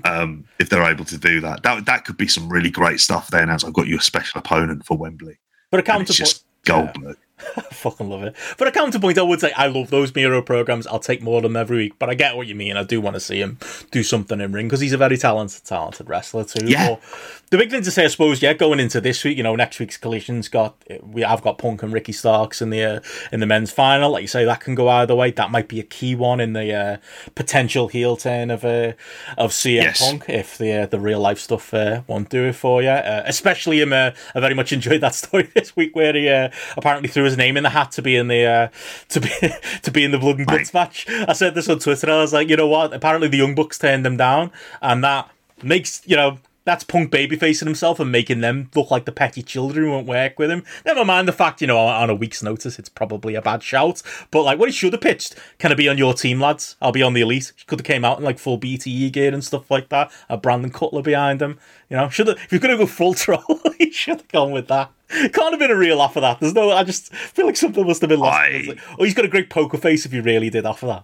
um, 0.04 0.46
if 0.60 0.70
they're 0.70 0.84
able 0.84 1.06
to 1.06 1.18
do 1.18 1.40
that. 1.42 1.64
That 1.64 1.86
that 1.86 2.06
could 2.06 2.18
be 2.18 2.28
some 2.28 2.50
really 2.50 2.70
great 2.70 3.00
stuff. 3.00 3.30
Then 3.30 3.50
as 3.50 3.64
I've 3.64 3.74
got 3.74 3.88
you 3.88 3.98
a 3.98 4.02
special 4.02 4.40
opponent 4.40 4.86
for 4.86 4.98
Wembley, 4.98 5.38
but 5.72 5.80
a 5.80 5.84
counterpoint. 5.84 6.18
just 6.18 6.46
Goldberg. 6.66 7.18
I 7.58 7.62
fucking 7.72 8.10
love 8.10 8.24
it. 8.24 8.38
For 8.38 8.66
a 8.66 8.72
counterpoint, 8.72 9.18
I 9.18 9.24
would 9.24 9.42
say 9.42 9.52
I 9.54 9.68
love 9.68 9.90
those 9.90 10.14
Miro 10.16 10.42
programs. 10.42 10.88
I'll 10.88 11.00
take 11.00 11.22
more 11.22 11.38
of 11.38 11.44
them 11.44 11.56
every 11.56 11.78
week. 11.78 12.00
But 12.00 12.10
I 12.10 12.14
get 12.14 12.36
what 12.36 12.48
you 12.48 12.56
mean. 12.56 12.78
I 12.78 12.84
do 12.84 13.02
want 13.02 13.16
to 13.16 13.20
see 13.20 13.40
him 13.40 13.58
do 13.92 14.04
something 14.04 14.40
in 14.40 14.52
ring 14.52 14.68
because 14.68 14.80
he's 14.80 14.94
a 14.94 14.98
very 14.98 15.18
talented, 15.18 15.64
talented 15.66 16.10
wrestler 16.10 16.46
too. 16.46 16.66
Yeah. 16.66 16.90
But 16.90 17.02
the 17.50 17.58
big 17.58 17.70
thing 17.70 17.84
to 17.84 17.92
say, 17.92 18.06
I 18.06 18.08
suppose, 18.08 18.42
yeah, 18.42 18.54
going 18.54 18.80
into 18.80 19.02
this 19.02 19.24
week, 19.24 19.38
you 19.38 19.44
know, 19.44 19.56
next 19.56 19.80
week's 19.80 19.98
collision's 19.98 20.48
got 20.50 20.76
we 21.02 21.22
have 21.22 21.42
got 21.42 21.58
Punk 21.58 21.84
and 21.84 21.94
Ricky 21.94 22.12
Starks 22.12 22.62
in 22.62 22.70
the 22.70 22.84
uh, 22.84 23.00
in 23.32 23.40
the 23.40 23.46
men's 23.46 23.72
final. 23.72 24.12
Like 24.12 24.22
you 24.22 24.28
say, 24.28 24.46
that 24.46 24.62
can 24.62 24.76
go 24.76 24.88
either 24.90 25.16
way. 25.16 25.32
That 25.32 25.52
might 25.52 25.68
be 25.68 25.80
a 25.80 25.84
key 25.84 26.16
one 26.16 26.40
in 26.40 26.54
the 26.54 26.74
uh, 26.74 26.98
potential 27.36 27.88
heel 27.88 28.18
turn 28.18 28.50
of 28.50 28.64
uh, 28.64 28.94
of 29.38 29.52
CM 29.52 29.84
Yes. 29.84 30.00
Punk 30.00 30.26
if 30.30 30.58
the 30.58 30.72
uh, 30.72 30.86
the 30.86 31.00
real 31.00 31.20
life 31.20 31.40
stuff 31.40 31.74
uh, 31.74 32.02
won't 32.08 32.30
do 32.30 32.46
it 32.46 32.54
for 32.54 32.82
you. 32.82 32.90
Uh, 32.90 33.24
especially 33.26 33.82
him, 33.82 33.94
uh, 33.94 34.12
I 34.34 34.40
very 34.40 34.54
much 34.54 34.72
enjoyed 34.72 35.02
that 35.02 35.16
story 35.16 35.50
this 35.54 35.76
week 35.76 35.96
where 35.96 36.14
he 36.14 36.30
uh, 36.30 36.50
apparently 36.78 37.10
threw 37.10 37.25
his 37.26 37.38
name 37.38 37.58
in 37.58 37.64
the 37.64 37.70
hat 37.70 37.92
to 37.94 38.02
be 38.02 38.16
in 38.16 38.28
the 38.28 38.46
uh, 38.46 38.68
to 39.10 39.20
be 39.20 39.30
to 39.82 39.92
be 39.92 40.04
in 40.04 40.12
the 40.12 40.18
blood 40.18 40.38
and 40.38 40.48
guts 40.48 40.74
match. 40.74 41.06
I 41.10 41.34
said 41.34 41.56
this 41.56 41.70
on 41.70 41.80
Twitter. 41.80 42.10
I 42.10 42.22
was 42.22 42.34
like, 42.34 42.50
you 42.50 42.56
know 42.56 42.68
what? 42.68 42.94
Apparently 42.94 43.28
the 43.28 43.38
Young 43.38 43.56
Bucks 43.56 43.78
turned 43.78 44.06
them 44.06 44.18
down, 44.18 44.52
and 44.82 45.04
that 45.04 45.30
makes 45.62 46.02
you 46.06 46.16
know. 46.16 46.38
That's 46.66 46.84
Punk 46.84 47.12
babyfacing 47.12 47.66
himself 47.66 48.00
and 48.00 48.12
making 48.12 48.42
them 48.42 48.72
look 48.76 48.90
like 48.90 49.06
the 49.06 49.12
petty 49.12 49.44
children 49.44 49.86
who 49.86 49.92
won't 49.92 50.08
work 50.08 50.40
with 50.40 50.50
him. 50.50 50.64
Never 50.84 51.06
mind 51.06 51.28
the 51.28 51.34
fact, 51.34 51.62
you 51.62 51.68
know, 51.68 51.78
on 51.78 52.10
a 52.10 52.16
week's 52.16 52.42
notice, 52.42 52.80
it's 52.80 52.90
probably 52.90 53.36
a 53.36 53.42
bad 53.42 53.62
shout. 53.62 54.02
But 54.32 54.44
like, 54.44 54.58
what 54.58 54.70
he 54.70 54.74
should 54.74 54.94
have 54.94 55.02
pitched, 55.02 55.36
can 55.60 55.72
I 55.72 55.76
be 55.76 55.88
on 55.88 56.00
your 56.00 56.16
team, 56.16 56.42
lads? 56.42 56.76
I'll 56.82 56.92
be 56.92 57.04
on 57.04 57.14
the 57.14 57.22
elite. 57.22 57.54
He 57.56 57.66
could 57.66 57.80
have 57.80 57.86
came 57.86 58.04
out 58.04 58.18
in 58.18 58.24
like 58.24 58.40
full 58.40 58.60
BTE 58.60 59.12
gear 59.14 59.32
and 59.32 59.44
stuff 59.44 59.70
like 59.70 59.90
that. 59.90 60.12
A 60.28 60.38
Brandon 60.38 60.72
Cutler 60.72 61.04
behind 61.04 61.42
him. 61.42 61.60
You 61.90 61.98
know, 61.98 62.10
should 62.10 62.28
have. 62.28 62.38
If 62.38 62.52
you're 62.52 62.60
gonna 62.60 62.78
go 62.78 62.88
full 62.88 63.14
troll, 63.16 63.62
he 63.78 63.92
should 63.92 64.22
have 64.22 64.28
gone 64.30 64.52
with 64.52 64.68
that. 64.68 64.92
Can't 65.10 65.52
have 65.52 65.60
been 65.60 65.70
a 65.70 65.76
real 65.76 66.02
offer 66.02 66.20
that. 66.20 66.40
There's 66.40 66.54
no. 66.56 66.72
I 66.72 66.84
just 66.84 67.14
feel 67.14 67.46
like 67.46 67.58
something 67.58 67.86
must 67.86 68.02
have 68.02 68.10
been 68.10 68.20
lost. 68.20 68.40
Like, 68.68 68.80
oh, 68.98 69.04
he's 69.04 69.14
got 69.14 69.26
a 69.26 69.30
great 69.30 69.52
poker 69.52 69.78
face. 69.78 70.04
If 70.06 70.12
he 70.12 70.20
really 70.20 70.50
did 70.50 70.66
offer 70.66 70.88
that. 70.88 71.04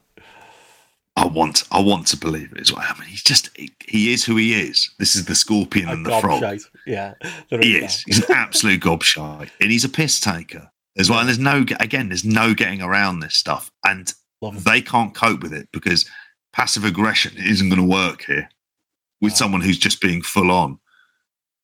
I 1.16 1.26
want, 1.26 1.64
I 1.72 1.82
want 1.82 2.08
to 2.08 2.18
believe 2.18 2.52
it 2.54 2.62
is 2.62 2.72
what 2.72 2.84
happened. 2.86 3.08
He's 3.08 3.24
just, 3.24 3.56
he, 3.58 3.72
he 3.86 4.14
is 4.14 4.24
who 4.24 4.38
he 4.38 4.54
is. 4.54 4.90
This 4.98 5.16
is 5.16 5.26
the 5.26 5.36
scorpion 5.36 5.90
and 5.90 6.06
the 6.06 6.20
frog. 6.22 6.42
Gobshite. 6.42 6.66
Yeah, 6.88 7.14
He 7.62 7.78
is. 7.78 8.02
He's 8.04 8.24
an 8.30 8.36
absolute 8.36 8.82
gobshite, 8.82 9.50
and 9.60 9.72
he's 9.72 9.84
a 9.84 9.90
piss 9.90 10.20
taker 10.20 10.72
as 10.98 11.10
well. 11.10 11.20
And 11.20 11.28
there's 11.28 11.40
no, 11.40 11.66
again, 11.80 12.10
there's 12.10 12.24
no 12.26 12.54
getting 12.54 12.82
around 12.82 13.20
this 13.20 13.36
stuff, 13.36 13.72
and 13.86 14.14
they 14.42 14.82
can't 14.82 15.14
cope 15.14 15.42
with 15.42 15.54
it 15.54 15.68
because 15.72 16.10
passive 16.54 16.86
aggression 16.86 17.34
isn't 17.38 17.70
going 17.70 17.82
to 17.82 17.88
work 17.88 18.24
here 18.24 18.50
with 19.20 19.36
someone 19.36 19.62
who's 19.62 19.78
just 19.78 20.02
being 20.02 20.22
full 20.22 20.50
on. 20.50 20.80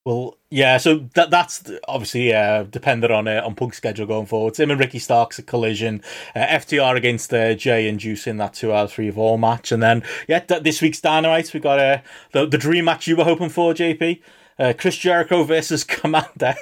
Well, 0.05 0.36
yeah. 0.49 0.77
So 0.77 1.07
that 1.13 1.29
that's 1.29 1.69
obviously 1.87 2.33
uh, 2.33 2.63
dependent 2.63 3.11
on 3.11 3.27
uh, 3.27 3.41
on 3.45 3.55
Punk's 3.55 3.77
schedule 3.77 4.05
going 4.05 4.25
forward. 4.25 4.49
It's 4.49 4.59
Him 4.59 4.71
and 4.71 4.79
Ricky 4.79 4.99
Starks 4.99 5.39
a 5.39 5.43
collision. 5.43 6.01
Uh, 6.35 6.45
FTR 6.45 6.95
against 6.95 7.33
uh, 7.33 7.53
Jay 7.53 7.87
and 7.87 7.99
Juice 7.99 8.27
in 8.27 8.37
that 8.37 8.53
two 8.53 8.73
out 8.73 8.85
of 8.85 8.91
three 8.91 9.07
of 9.07 9.17
all 9.17 9.37
match, 9.37 9.71
and 9.71 9.81
then 9.83 10.03
yeah, 10.27 10.39
th- 10.39 10.63
this 10.63 10.81
week's 10.81 11.01
Dynamite 11.01 11.53
we 11.53 11.59
got 11.59 11.79
uh, 11.79 11.99
the 12.31 12.45
the 12.45 12.57
dream 12.57 12.85
match 12.85 13.07
you 13.07 13.15
were 13.15 13.23
hoping 13.23 13.49
for, 13.49 13.73
JP. 13.73 14.19
Uh, 14.59 14.73
Chris 14.75 14.97
Jericho 14.97 15.43
versus 15.43 15.83
Commander. 15.83 16.55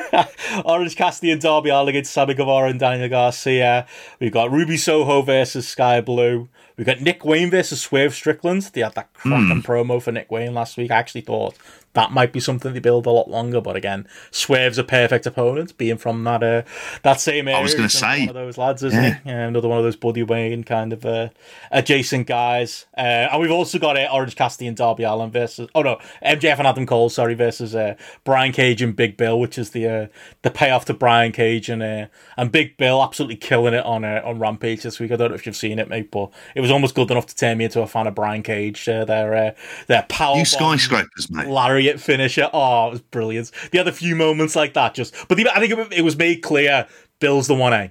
Orange 0.64 0.96
Cassidy 0.96 1.30
and 1.30 1.42
Darby 1.42 1.68
Allin 1.68 1.88
against 1.88 2.12
Sammy 2.12 2.32
Guevara 2.34 2.70
and 2.70 2.80
Daniel 2.80 3.08
Garcia. 3.08 3.86
We've 4.18 4.32
got 4.32 4.50
Ruby 4.50 4.78
Soho 4.78 5.20
versus 5.20 5.68
Skye 5.68 6.00
Blue. 6.00 6.48
We've 6.76 6.86
got 6.86 7.00
Nick 7.02 7.24
Wayne 7.24 7.50
versus 7.50 7.80
Swerve 7.80 8.14
Strickland. 8.14 8.62
They 8.62 8.80
had 8.80 8.94
that 8.94 9.12
cracking 9.12 9.62
promo 9.62 10.02
for 10.02 10.10
Nick 10.10 10.30
Wayne 10.30 10.54
last 10.54 10.76
week. 10.76 10.90
I 10.90 10.96
actually 10.96 11.20
thought 11.20 11.56
that 11.94 12.12
might 12.12 12.32
be 12.32 12.40
something 12.40 12.72
they 12.72 12.80
build 12.80 13.06
a 13.06 13.10
lot 13.10 13.28
longer, 13.28 13.60
but 13.60 13.76
again, 13.76 14.06
Swerve's 14.30 14.78
a 14.78 14.84
perfect 14.84 15.26
opponent, 15.26 15.76
being 15.78 15.96
from 15.96 16.22
that 16.24 16.42
uh, 16.42 16.62
that 17.02 17.20
same 17.20 17.48
area. 17.48 17.58
I 17.58 17.62
was 17.62 17.74
gonna 17.74 17.88
say, 17.88 18.20
one 18.20 18.28
of 18.30 18.34
those 18.34 18.58
lads, 18.58 18.82
isn't 18.82 19.02
yeah. 19.02 19.14
he? 19.24 19.30
Yeah, 19.30 19.46
another 19.46 19.68
one 19.68 19.78
of 19.78 19.84
those 19.84 19.96
Buddy 19.96 20.22
Wayne 20.22 20.64
kind 20.64 20.92
of 20.92 21.06
uh, 21.06 21.30
adjacent 21.70 22.26
guys. 22.26 22.86
Uh, 22.96 23.28
and 23.32 23.40
we've 23.40 23.50
also 23.50 23.78
got 23.78 23.96
uh, 23.96 24.08
Orange 24.12 24.36
Cassidy 24.36 24.66
and 24.66 24.76
Darby 24.76 25.04
Allin 25.04 25.30
versus 25.30 25.68
oh 25.74 25.82
no, 25.82 25.98
MJF 26.24 26.58
and 26.58 26.66
Adam 26.66 26.86
Cole, 26.86 27.08
sorry, 27.08 27.34
versus 27.34 27.74
uh, 27.74 27.94
Brian 28.24 28.52
Cage 28.52 28.82
and 28.82 28.94
Big 28.94 29.16
Bill, 29.16 29.38
which 29.38 29.58
is 29.58 29.70
the 29.70 29.88
uh, 29.88 30.06
the 30.42 30.50
payoff 30.50 30.84
to 30.86 30.94
Brian 30.94 31.32
Cage 31.32 31.68
and 31.68 31.82
uh, 31.82 32.06
and 32.36 32.52
Big 32.52 32.76
Bill 32.76 33.02
absolutely 33.02 33.36
killing 33.36 33.74
it 33.74 33.84
on 33.84 34.04
uh, 34.04 34.20
on 34.24 34.38
Rampage 34.38 34.82
this 34.82 34.98
week. 34.98 35.12
I 35.12 35.16
don't 35.16 35.30
know 35.30 35.34
if 35.34 35.46
you've 35.46 35.56
seen 35.56 35.78
it, 35.78 35.88
mate, 35.88 36.10
but 36.10 36.30
it 36.54 36.60
was 36.60 36.70
almost 36.70 36.94
good 36.94 37.10
enough 37.10 37.26
to 37.26 37.36
turn 37.36 37.58
me 37.58 37.64
into 37.64 37.80
a 37.80 37.86
fan 37.86 38.06
of 38.06 38.14
Brian 38.14 38.42
Cage. 38.42 38.88
Uh, 38.88 39.04
their 39.04 39.34
uh, 39.34 39.50
their 39.86 40.02
power 40.08 40.36
You 40.36 40.44
skyscrapers, 40.44 41.30
mate. 41.30 41.46
Lariat 41.84 42.00
finisher. 42.00 42.50
Oh, 42.52 42.88
it 42.88 42.90
was 42.90 43.00
brilliant. 43.00 43.50
The 43.70 43.78
other 43.78 43.92
few 43.92 44.16
moments 44.16 44.56
like 44.56 44.74
that, 44.74 44.94
just 44.94 45.14
but 45.28 45.36
the, 45.36 45.48
I 45.48 45.60
think 45.60 45.72
it, 45.72 45.92
it 45.92 46.02
was 46.02 46.16
made 46.16 46.42
clear 46.42 46.86
Bill's 47.20 47.46
the 47.46 47.54
one 47.54 47.72
A. 47.72 47.90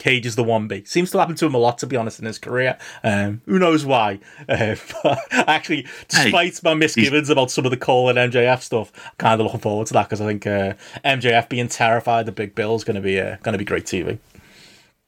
Cage 0.00 0.26
is 0.26 0.34
the 0.34 0.42
one 0.42 0.66
B. 0.66 0.82
Seems 0.84 1.12
to 1.12 1.18
happen 1.18 1.36
to 1.36 1.46
him 1.46 1.54
a 1.54 1.58
lot, 1.58 1.78
to 1.78 1.86
be 1.86 1.96
honest, 1.96 2.18
in 2.18 2.26
his 2.26 2.38
career. 2.38 2.76
Um, 3.04 3.42
who 3.46 3.60
knows 3.60 3.86
why? 3.86 4.18
Uh, 4.48 4.74
but 5.02 5.18
actually, 5.30 5.86
despite 6.08 6.60
my 6.64 6.74
misgivings 6.74 7.30
about 7.30 7.50
some 7.52 7.64
of 7.64 7.70
the 7.70 7.76
Cole 7.76 8.08
and 8.08 8.32
MJF 8.32 8.60
stuff, 8.60 8.92
I'm 8.96 9.12
kind 9.18 9.40
of 9.40 9.46
looking 9.46 9.60
forward 9.60 9.86
to 9.88 9.92
that 9.94 10.08
because 10.08 10.20
I 10.20 10.26
think 10.26 10.46
uh, 10.46 10.74
MJF 11.04 11.48
being 11.48 11.68
terrified 11.68 12.28
of 12.28 12.34
Big 12.34 12.56
Bill 12.56 12.74
is 12.74 12.82
going 12.82 12.96
to 12.96 13.00
be 13.00 13.20
uh, 13.20 13.36
going 13.42 13.52
to 13.52 13.58
be 13.58 13.64
great 13.64 13.84
TV. 13.84 14.18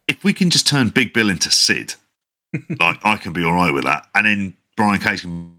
If 0.06 0.22
we 0.22 0.32
can 0.32 0.50
just 0.50 0.68
turn 0.68 0.90
Big 0.90 1.12
Bill 1.12 1.30
into 1.30 1.50
Sid, 1.50 1.94
like 2.80 3.04
I 3.04 3.16
can 3.16 3.32
be 3.32 3.44
all 3.44 3.54
right 3.54 3.74
with 3.74 3.84
that, 3.84 4.06
and 4.14 4.24
then 4.24 4.56
Brian 4.76 5.00
Cage 5.00 5.22
can 5.22 5.56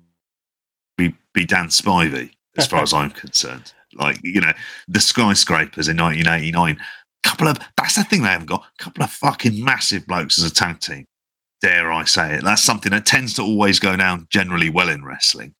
be 0.97 1.13
be 1.33 1.45
Dan 1.45 1.67
Spivey, 1.67 2.31
as 2.57 2.67
far 2.67 2.81
as 2.81 2.93
I'm 2.93 3.11
concerned. 3.11 3.73
Like 3.93 4.19
you 4.23 4.41
know, 4.41 4.53
the 4.87 4.99
skyscrapers 4.99 5.87
in 5.87 5.97
1989. 5.97 6.79
Couple 7.23 7.47
of 7.47 7.59
that's 7.75 7.95
the 7.95 8.03
thing 8.03 8.21
they 8.21 8.29
haven't 8.29 8.47
got. 8.47 8.63
A 8.79 8.83
couple 8.83 9.03
of 9.03 9.11
fucking 9.11 9.63
massive 9.63 10.05
blokes 10.07 10.37
as 10.37 10.49
a 10.49 10.53
tag 10.53 10.79
team. 10.79 11.05
Dare 11.61 11.91
I 11.91 12.05
say 12.05 12.35
it? 12.35 12.43
That's 12.43 12.63
something 12.63 12.91
that 12.91 13.05
tends 13.05 13.33
to 13.33 13.41
always 13.41 13.79
go 13.79 13.95
down 13.95 14.27
generally 14.29 14.69
well 14.69 14.89
in 14.89 15.03
wrestling 15.03 15.55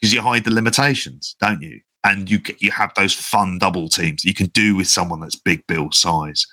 because 0.00 0.14
you 0.14 0.22
hide 0.22 0.44
the 0.44 0.52
limitations, 0.52 1.36
don't 1.40 1.60
you? 1.60 1.80
And 2.04 2.30
you 2.30 2.40
you 2.58 2.70
have 2.70 2.92
those 2.94 3.12
fun 3.12 3.58
double 3.58 3.88
teams 3.88 4.24
you 4.24 4.32
can 4.32 4.46
do 4.46 4.76
with 4.76 4.86
someone 4.86 5.20
that's 5.20 5.36
Big 5.36 5.66
Bill 5.66 5.90
size. 5.92 6.46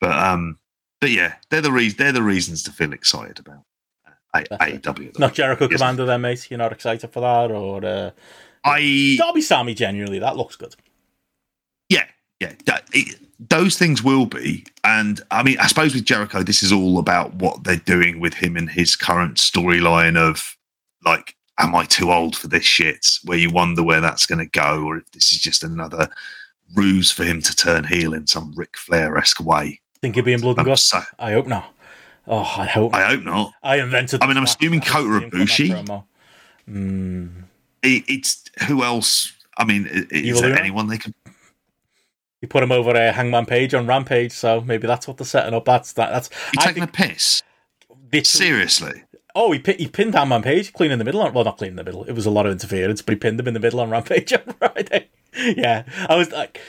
But 0.00 0.18
um, 0.18 0.58
but 1.00 1.10
yeah, 1.10 1.34
they're 1.50 1.60
the 1.60 1.72
reasons. 1.72 1.98
They're 1.98 2.12
the 2.12 2.22
reasons 2.22 2.62
to 2.64 2.72
feel 2.72 2.92
excited 2.92 3.38
about 3.38 3.64
uh. 4.34 4.40
AEW. 4.58 5.18
Not 5.18 5.34
Jericho 5.34 5.68
Yes. 5.70 5.78
Commander, 5.78 6.04
then, 6.04 6.20
mate. 6.22 6.50
You're 6.50 6.58
not 6.58 6.72
excited 6.72 7.12
for 7.12 7.20
that, 7.20 7.50
or 7.50 7.84
uh, 7.84 8.10
I 8.64 9.16
Darby 9.18 9.40
Sammy? 9.40 9.74
Genuinely, 9.74 10.18
that 10.18 10.36
looks 10.36 10.56
good. 10.56 10.74
yeah 11.88 12.04
yeah. 12.40 12.52
that- 12.66 12.84
it- 12.92 13.18
those 13.48 13.78
things 13.78 14.02
will 14.02 14.26
be, 14.26 14.66
and 14.84 15.22
I 15.30 15.42
mean, 15.42 15.58
I 15.58 15.66
suppose 15.66 15.94
with 15.94 16.04
Jericho, 16.04 16.42
this 16.42 16.62
is 16.62 16.70
all 16.72 16.98
about 16.98 17.32
what 17.36 17.64
they're 17.64 17.76
doing 17.76 18.20
with 18.20 18.34
him 18.34 18.54
and 18.54 18.68
his 18.68 18.96
current 18.96 19.38
storyline 19.38 20.18
of 20.18 20.58
like, 21.06 21.34
am 21.58 21.74
I 21.74 21.86
too 21.86 22.12
old 22.12 22.36
for 22.36 22.48
this 22.48 22.64
shit? 22.66 23.06
Where 23.24 23.38
you 23.38 23.48
wonder 23.48 23.82
where 23.82 24.02
that's 24.02 24.26
going 24.26 24.40
to 24.40 24.44
go, 24.46 24.84
or 24.84 24.98
if 24.98 25.10
this 25.12 25.32
is 25.32 25.38
just 25.38 25.64
another 25.64 26.10
ruse 26.74 27.10
for 27.10 27.24
him 27.24 27.40
to 27.40 27.56
turn 27.56 27.84
heel 27.84 28.12
in 28.12 28.26
some 28.26 28.52
Ric 28.54 28.76
Flair 28.76 29.16
esque 29.16 29.40
way. 29.40 29.80
Think 30.02 30.16
he'll 30.16 30.24
be 30.24 30.34
in 30.34 30.42
blood 30.42 30.58
and 30.58 30.66
guts? 30.66 30.82
so- 30.82 31.00
I 31.18 31.32
hope 31.32 31.46
not. 31.46 31.72
Oh, 32.26 32.40
I 32.58 32.66
hope. 32.66 32.94
I 32.94 33.04
hope 33.08 33.22
not. 33.24 33.54
I 33.62 33.76
invented. 33.78 34.22
I 34.22 34.26
mean, 34.26 34.36
I'm 34.36 34.44
assuming 34.44 34.82
fact 34.82 34.92
that 34.92 34.98
I 34.98 35.02
Kota 35.02 35.20
didn't 35.20 35.30
put 35.30 35.38
that 35.48 35.86
Ibushi. 35.86 36.04
Mm, 36.70 37.44
It, 37.82 38.04
it's 38.08 38.44
who 38.66 38.82
else? 38.82 39.32
I 39.56 39.64
mean, 39.64 39.86
is 40.10 40.40
there 40.40 40.58
anyone 40.58 40.88
they 40.88 40.98
can? 40.98 41.14
you 42.40 42.48
put 42.48 42.62
him 42.62 42.72
over 42.72 42.90
a 42.92 43.12
Hangman 43.12 43.46
Page 43.46 43.74
on 43.74 43.86
Rampage, 43.86 44.32
so 44.32 44.60
maybe 44.62 44.86
that's 44.86 45.06
what 45.06 45.18
they're 45.18 45.26
setting 45.26 45.54
up. 45.54 45.64
That's 45.64 45.92
that. 45.94 46.10
That's. 46.10 46.30
You're 46.54 46.62
I 46.62 46.66
taking 46.66 46.86
think 46.86 46.98
a 46.98 47.14
piss. 47.14 47.42
Seriously. 48.22 49.02
Oh, 49.34 49.52
he, 49.52 49.62
he 49.78 49.86
pinned 49.86 50.14
Hangman 50.14 50.42
Page, 50.42 50.72
clean 50.72 50.90
in 50.90 50.98
the 50.98 51.04
middle. 51.04 51.20
On, 51.20 51.32
well, 51.32 51.44
not 51.44 51.58
clean 51.58 51.70
in 51.70 51.76
the 51.76 51.84
middle. 51.84 52.04
It 52.04 52.12
was 52.12 52.26
a 52.26 52.30
lot 52.30 52.46
of 52.46 52.52
interference, 52.52 53.02
but 53.02 53.12
he 53.12 53.16
pinned 53.16 53.38
him 53.38 53.46
in 53.46 53.54
the 53.54 53.60
middle 53.60 53.80
on 53.80 53.90
Rampage 53.90 54.32
on 54.32 54.54
Friday. 54.58 55.08
yeah, 55.34 55.84
I 56.08 56.16
was 56.16 56.30
like. 56.32 56.60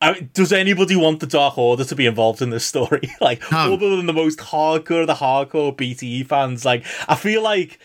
I 0.00 0.20
does 0.32 0.52
anybody 0.52 0.94
want 0.94 1.18
the 1.18 1.26
Dark 1.26 1.58
Order 1.58 1.84
to 1.84 1.96
be 1.96 2.06
involved 2.06 2.40
in 2.40 2.50
this 2.50 2.64
story? 2.64 3.10
like, 3.20 3.42
No. 3.50 3.74
other 3.74 3.96
than 3.96 4.06
the 4.06 4.12
most 4.12 4.38
hardcore, 4.38 5.00
of 5.00 5.06
the 5.08 5.14
hardcore 5.14 5.76
BTE 5.76 6.24
fans, 6.26 6.64
like, 6.64 6.84
I 7.08 7.16
feel 7.16 7.42
like 7.42 7.80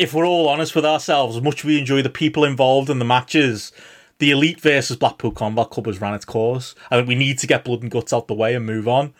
if 0.00 0.14
we're 0.14 0.26
all 0.26 0.48
honest 0.48 0.74
with 0.74 0.86
ourselves, 0.86 1.36
as 1.36 1.42
much 1.42 1.62
we 1.62 1.78
enjoy 1.78 2.00
the 2.00 2.08
people 2.08 2.42
involved 2.42 2.88
in 2.88 2.98
the 2.98 3.04
matches, 3.04 3.70
the 4.16 4.30
Elite 4.30 4.58
versus 4.58 4.96
Blackpool 4.96 5.30
Combat 5.30 5.68
Club 5.68 5.84
has 5.84 6.00
ran 6.00 6.14
its 6.14 6.24
course. 6.24 6.74
I 6.90 6.96
think 6.96 7.06
we 7.06 7.14
need 7.14 7.38
to 7.40 7.46
get 7.46 7.64
blood 7.64 7.82
and 7.82 7.90
guts 7.90 8.10
out 8.10 8.26
the 8.26 8.32
way 8.32 8.54
and 8.54 8.64
move 8.64 8.88
on. 8.88 9.12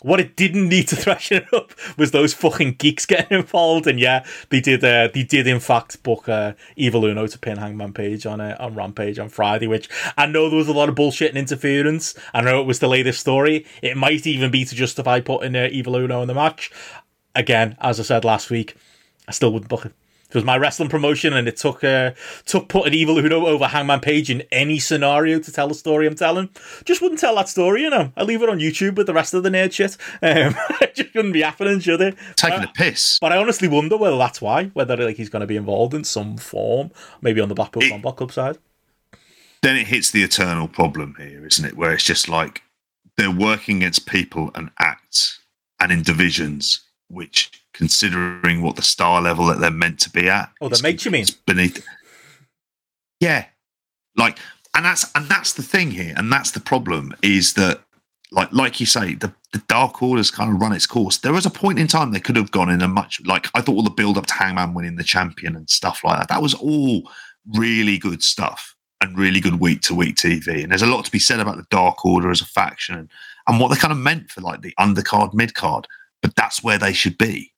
What 0.00 0.20
it 0.20 0.34
didn't 0.34 0.70
need 0.70 0.88
to 0.88 0.96
thrash 1.02 1.30
it 1.30 1.52
up 1.52 1.72
was 1.98 2.12
those 2.12 2.32
fucking 2.32 2.76
geeks 2.78 3.04
getting 3.04 3.36
involved, 3.40 3.86
and 3.86 4.00
yeah, 4.00 4.24
they 4.48 4.60
did. 4.60 4.82
Uh, 4.82 5.10
they 5.12 5.24
did 5.24 5.46
in 5.46 5.60
fact 5.60 6.02
book 6.02 6.26
uh, 6.26 6.54
Evil 6.74 7.04
Uno 7.04 7.26
to 7.26 7.38
pin 7.38 7.58
Hangman 7.58 7.92
Page 7.92 8.24
on 8.24 8.40
uh, 8.40 8.56
on 8.58 8.74
Rampage 8.74 9.18
on 9.18 9.28
Friday, 9.28 9.66
which 9.66 9.90
I 10.16 10.24
know 10.24 10.48
there 10.48 10.56
was 10.56 10.68
a 10.68 10.72
lot 10.72 10.88
of 10.88 10.94
bullshit 10.94 11.28
and 11.28 11.38
interference. 11.38 12.14
I 12.32 12.40
know 12.40 12.62
it 12.62 12.66
was 12.66 12.78
to 12.78 12.88
lay 12.88 13.02
this 13.02 13.18
story. 13.18 13.66
It 13.82 13.98
might 13.98 14.26
even 14.26 14.50
be 14.50 14.64
to 14.64 14.74
justify 14.74 15.20
putting 15.20 15.54
uh, 15.54 15.68
Evil 15.70 15.96
Uno 15.96 16.22
in 16.22 16.28
the 16.28 16.34
match. 16.34 16.72
Again, 17.34 17.76
as 17.78 18.00
I 18.00 18.04
said 18.04 18.24
last 18.24 18.48
week, 18.48 18.74
I 19.28 19.32
still 19.32 19.52
wouldn't 19.52 19.68
book 19.68 19.84
it. 19.84 19.92
It 20.34 20.38
was 20.38 20.44
my 20.44 20.56
wrestling 20.56 20.88
promotion, 20.88 21.32
and 21.32 21.46
it 21.46 21.56
took 21.56 21.84
uh, 21.84 22.12
took 22.44 22.68
putting 22.68 22.92
Evil 22.94 23.18
Uno 23.18 23.46
over 23.46 23.66
Hangman 23.66 24.00
Page 24.00 24.30
in 24.30 24.42
any 24.50 24.78
scenario 24.78 25.38
to 25.38 25.52
tell 25.52 25.68
the 25.68 25.74
story 25.74 26.06
I'm 26.06 26.14
telling. 26.14 26.48
Just 26.84 27.00
wouldn't 27.00 27.20
tell 27.20 27.36
that 27.36 27.48
story, 27.48 27.82
you 27.82 27.90
know. 27.90 28.12
I 28.16 28.22
leave 28.24 28.42
it 28.42 28.48
on 28.48 28.58
YouTube 28.58 28.96
with 28.96 29.06
the 29.06 29.14
rest 29.14 29.34
of 29.34 29.42
the 29.42 29.50
nerd 29.50 29.72
shit. 29.72 29.96
Um, 30.22 30.54
it 30.80 30.94
just 30.94 31.12
couldn't 31.12 31.32
be 31.32 31.42
happening, 31.42 31.80
should 31.80 32.00
it? 32.00 32.16
Taking 32.36 32.64
a 32.64 32.72
piss. 32.74 33.18
But 33.20 33.32
I 33.32 33.36
honestly 33.38 33.68
wonder 33.68 33.96
whether 33.96 34.18
that's 34.18 34.40
why, 34.42 34.66
whether 34.74 34.96
like 34.96 35.16
he's 35.16 35.28
going 35.28 35.40
to 35.40 35.46
be 35.46 35.56
involved 35.56 35.94
in 35.94 36.04
some 36.04 36.36
form, 36.36 36.90
maybe 37.22 37.40
on 37.40 37.48
the 37.48 37.54
Blackpool 37.54 37.82
It- 37.82 37.90
Combat 37.90 38.16
Club 38.16 38.32
side. 38.32 38.58
then 39.62 39.76
it 39.76 39.86
hits 39.86 40.10
the 40.10 40.22
eternal 40.22 40.68
problem 40.68 41.14
here, 41.18 41.46
isn't 41.46 41.64
it? 41.64 41.76
Where 41.76 41.92
it's 41.92 42.04
just 42.04 42.28
like 42.28 42.62
they're 43.16 43.30
working 43.30 43.76
against 43.78 44.06
people 44.06 44.50
and 44.54 44.70
acts 44.78 45.40
and 45.80 45.92
in 45.92 46.02
divisions 46.02 46.80
which, 47.08 47.63
considering 47.74 48.62
what 48.62 48.76
the 48.76 48.82
star 48.82 49.20
level 49.20 49.44
that 49.46 49.60
they're 49.60 49.70
meant 49.70 50.00
to 50.00 50.10
be 50.10 50.28
at, 50.28 50.50
Oh, 50.60 50.68
the 50.70 50.80
mates, 50.82 51.04
you 51.04 51.10
mean? 51.10 51.26
beneath. 51.46 51.84
Yeah, 53.20 53.44
like, 54.16 54.38
and 54.74 54.84
that's 54.84 55.10
and 55.14 55.26
that's 55.28 55.52
the 55.52 55.62
thing 55.62 55.90
here, 55.90 56.14
and 56.16 56.32
that's 56.32 56.50
the 56.52 56.60
problem 56.60 57.14
is 57.22 57.54
that, 57.54 57.80
like, 58.30 58.52
like 58.52 58.80
you 58.80 58.86
say, 58.86 59.14
the 59.14 59.32
the 59.52 59.62
Dark 59.68 60.02
Order's 60.02 60.30
kind 60.32 60.52
of 60.52 60.60
run 60.60 60.72
its 60.72 60.86
course. 60.86 61.18
There 61.18 61.32
was 61.32 61.46
a 61.46 61.50
point 61.50 61.78
in 61.78 61.86
time 61.86 62.10
they 62.10 62.20
could 62.20 62.36
have 62.36 62.50
gone 62.50 62.70
in 62.70 62.82
a 62.82 62.88
much 62.88 63.20
like 63.24 63.46
I 63.54 63.60
thought 63.60 63.76
all 63.76 63.82
the 63.82 63.90
build 63.90 64.18
up 64.18 64.26
to 64.26 64.34
Hangman 64.34 64.74
winning 64.74 64.96
the 64.96 65.04
champion 65.04 65.54
and 65.54 65.70
stuff 65.70 66.02
like 66.02 66.18
that. 66.18 66.28
That 66.28 66.42
was 66.42 66.54
all 66.54 67.08
really 67.54 67.98
good 67.98 68.22
stuff 68.22 68.74
and 69.00 69.16
really 69.18 69.38
good 69.40 69.60
week 69.60 69.80
to 69.82 69.94
week 69.94 70.16
TV. 70.16 70.62
And 70.62 70.70
there's 70.72 70.82
a 70.82 70.86
lot 70.86 71.04
to 71.04 71.10
be 71.12 71.18
said 71.20 71.38
about 71.38 71.56
the 71.56 71.66
Dark 71.70 72.04
Order 72.04 72.30
as 72.30 72.40
a 72.40 72.46
faction 72.46 72.96
and, 72.96 73.10
and 73.46 73.60
what 73.60 73.68
they 73.68 73.76
kind 73.76 73.92
of 73.92 73.98
meant 73.98 74.30
for 74.30 74.40
like 74.40 74.62
the 74.62 74.74
undercard, 74.80 75.34
mid 75.34 75.54
card. 75.54 75.86
But 76.20 76.34
that's 76.34 76.64
where 76.64 76.78
they 76.78 76.92
should 76.92 77.16
be. 77.18 77.52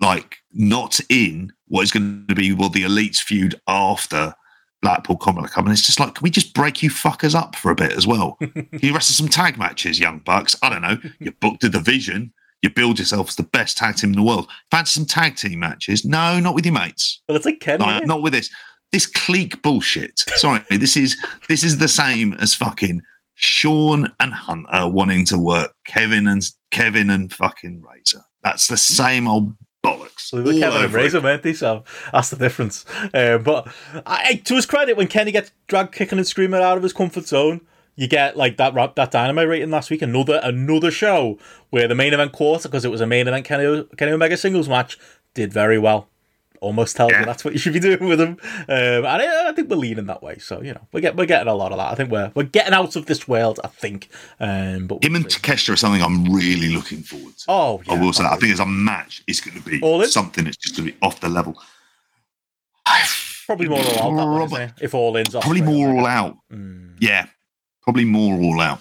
Like 0.00 0.38
not 0.52 1.00
in 1.08 1.52
what 1.68 1.82
is 1.82 1.92
going 1.92 2.26
to 2.28 2.34
be 2.34 2.52
well 2.52 2.68
the 2.68 2.82
elites 2.82 3.18
feud 3.18 3.60
after 3.66 4.34
Blackpool 4.82 5.16
Combat 5.16 5.50
Club. 5.50 5.66
And 5.66 5.72
it's 5.72 5.86
just 5.86 5.98
like, 5.98 6.14
can 6.14 6.22
we 6.22 6.30
just 6.30 6.54
break 6.54 6.82
you 6.82 6.90
fuckers 6.90 7.34
up 7.34 7.56
for 7.56 7.70
a 7.70 7.74
bit 7.74 7.92
as 7.92 8.06
well? 8.06 8.38
You 8.72 8.92
wrestle 8.92 9.14
some 9.14 9.28
tag 9.28 9.58
matches, 9.58 9.98
young 9.98 10.18
bucks? 10.20 10.54
I 10.62 10.68
don't 10.68 10.82
know. 10.82 10.98
You 11.18 11.32
booked 11.32 11.64
a 11.64 11.68
division. 11.68 12.32
You 12.62 12.70
build 12.70 12.98
yourself 12.98 13.28
as 13.30 13.36
the 13.36 13.42
best 13.42 13.76
tag 13.78 13.96
team 13.96 14.10
in 14.10 14.16
the 14.16 14.22
world. 14.22 14.48
Fancy 14.70 15.00
some 15.00 15.06
tag 15.06 15.36
team 15.36 15.60
matches? 15.60 16.04
No, 16.04 16.38
not 16.38 16.54
with 16.54 16.64
your 16.64 16.74
mates. 16.74 17.22
Well, 17.28 17.36
it's 17.36 17.46
like 17.46 17.60
Kenny. 17.60 17.84
Like, 17.84 18.02
eh? 18.02 18.06
not 18.06 18.22
with 18.22 18.32
this. 18.32 18.50
This 18.92 19.06
clique 19.06 19.60
bullshit. 19.62 20.20
Sorry, 20.36 20.62
this 20.70 20.96
is 20.96 21.16
this 21.48 21.64
is 21.64 21.78
the 21.78 21.88
same 21.88 22.34
as 22.34 22.54
fucking 22.54 23.02
Sean 23.34 24.12
and 24.20 24.32
Hunter 24.32 24.88
wanting 24.88 25.24
to 25.26 25.38
work 25.38 25.74
Kevin 25.84 26.28
and 26.28 26.42
Kevin 26.70 27.10
and 27.10 27.32
fucking 27.32 27.82
Razor. 27.82 28.24
That's 28.42 28.68
the 28.68 28.76
same 28.76 29.26
old 29.26 29.54
bollocks. 29.86 30.30
They 30.30 30.40
were 30.40 30.58
Kevin 30.58 30.84
and 30.84 30.92
Razor, 30.92 31.20
weren't 31.20 31.42
they? 31.42 31.52
So 31.52 31.84
that's 32.12 32.30
the 32.30 32.36
difference. 32.36 32.84
Um, 33.14 33.42
but 33.42 33.68
I, 34.04 34.42
to 34.44 34.54
his 34.54 34.66
credit, 34.66 34.96
when 34.96 35.06
Kenny 35.06 35.32
gets 35.32 35.52
dragged 35.68 35.92
kicking 35.92 36.18
and 36.18 36.26
screaming 36.26 36.60
out 36.60 36.76
of 36.76 36.82
his 36.82 36.92
comfort 36.92 37.26
zone, 37.26 37.60
you 37.94 38.06
get 38.06 38.36
like 38.36 38.56
that 38.58 38.74
ra- 38.74 38.92
that 38.96 39.10
Dynamite 39.10 39.48
rating 39.48 39.70
last 39.70 39.90
week. 39.90 40.02
Another 40.02 40.40
another 40.42 40.90
show 40.90 41.38
where 41.70 41.88
the 41.88 41.94
main 41.94 42.12
event 42.12 42.32
quarter, 42.32 42.68
because 42.68 42.84
it 42.84 42.90
was 42.90 43.00
a 43.00 43.06
main 43.06 43.26
event 43.28 43.44
Kenny 43.44 43.84
Kenny 43.96 44.12
Omega 44.12 44.36
singles 44.36 44.68
match, 44.68 44.98
did 45.34 45.52
very 45.52 45.78
well. 45.78 46.08
Almost 46.66 46.96
tells 46.96 47.12
Yeah. 47.12 47.20
you 47.20 47.26
that's 47.26 47.44
what 47.44 47.54
you 47.54 47.58
should 47.58 47.72
be 47.72 47.80
doing 47.80 48.06
with 48.08 48.20
him. 48.20 48.36
Um, 48.42 48.66
and 48.68 49.06
I, 49.06 49.48
I 49.48 49.52
think 49.52 49.70
we're 49.70 49.76
leaning 49.76 50.06
that 50.06 50.22
way. 50.22 50.38
So 50.38 50.60
you 50.62 50.74
know, 50.74 50.86
we're 50.92 51.00
get, 51.00 51.16
we're 51.16 51.26
getting 51.26 51.48
a 51.48 51.54
lot 51.54 51.72
of 51.72 51.78
that. 51.78 51.90
I 51.90 51.94
think 51.94 52.10
we're 52.10 52.32
we're 52.34 52.42
getting 52.44 52.74
out 52.74 52.96
of 52.96 53.06
this 53.06 53.26
world. 53.28 53.60
I 53.64 53.68
think. 53.68 54.08
Um, 54.40 54.86
but 54.86 55.02
Him 55.04 55.12
we'll 55.12 55.22
and. 55.22 55.30
Takeshita 55.30 55.72
are 55.72 55.76
something 55.76 56.02
I'm 56.02 56.24
really 56.32 56.68
looking 56.70 57.02
forward 57.02 57.36
to. 57.38 57.44
oh, 57.48 57.82
yeah, 57.86 57.94
I 57.94 58.00
will 58.00 58.12
say 58.12 58.24
that. 58.24 58.32
I 58.32 58.36
think 58.36 58.52
as 58.52 58.60
a 58.60 58.66
match, 58.66 59.22
it's 59.26 59.40
going 59.40 59.60
to 59.62 59.68
be 59.68 60.06
something 60.08 60.44
that's 60.44 60.56
just 60.56 60.76
going 60.76 60.88
to 60.88 60.92
be 60.92 60.98
off 61.02 61.20
the 61.20 61.28
level. 61.28 61.56
probably 63.46 63.68
more 63.68 63.78
all 63.78 63.84
out. 63.86 63.92
That 63.94 64.04
one, 64.26 64.36
Prob- 64.36 64.52
isn't 64.52 64.62
it? 64.62 64.72
If 64.80 64.94
all 64.94 65.16
in's 65.16 65.34
off, 65.34 65.42
Probably 65.42 65.62
more 65.62 65.88
all 65.88 66.06
out. 66.06 66.36
Mm. 66.52 66.96
Yeah, 67.00 67.26
probably 67.82 68.04
more 68.04 68.34
all 68.40 68.60
out. 68.60 68.80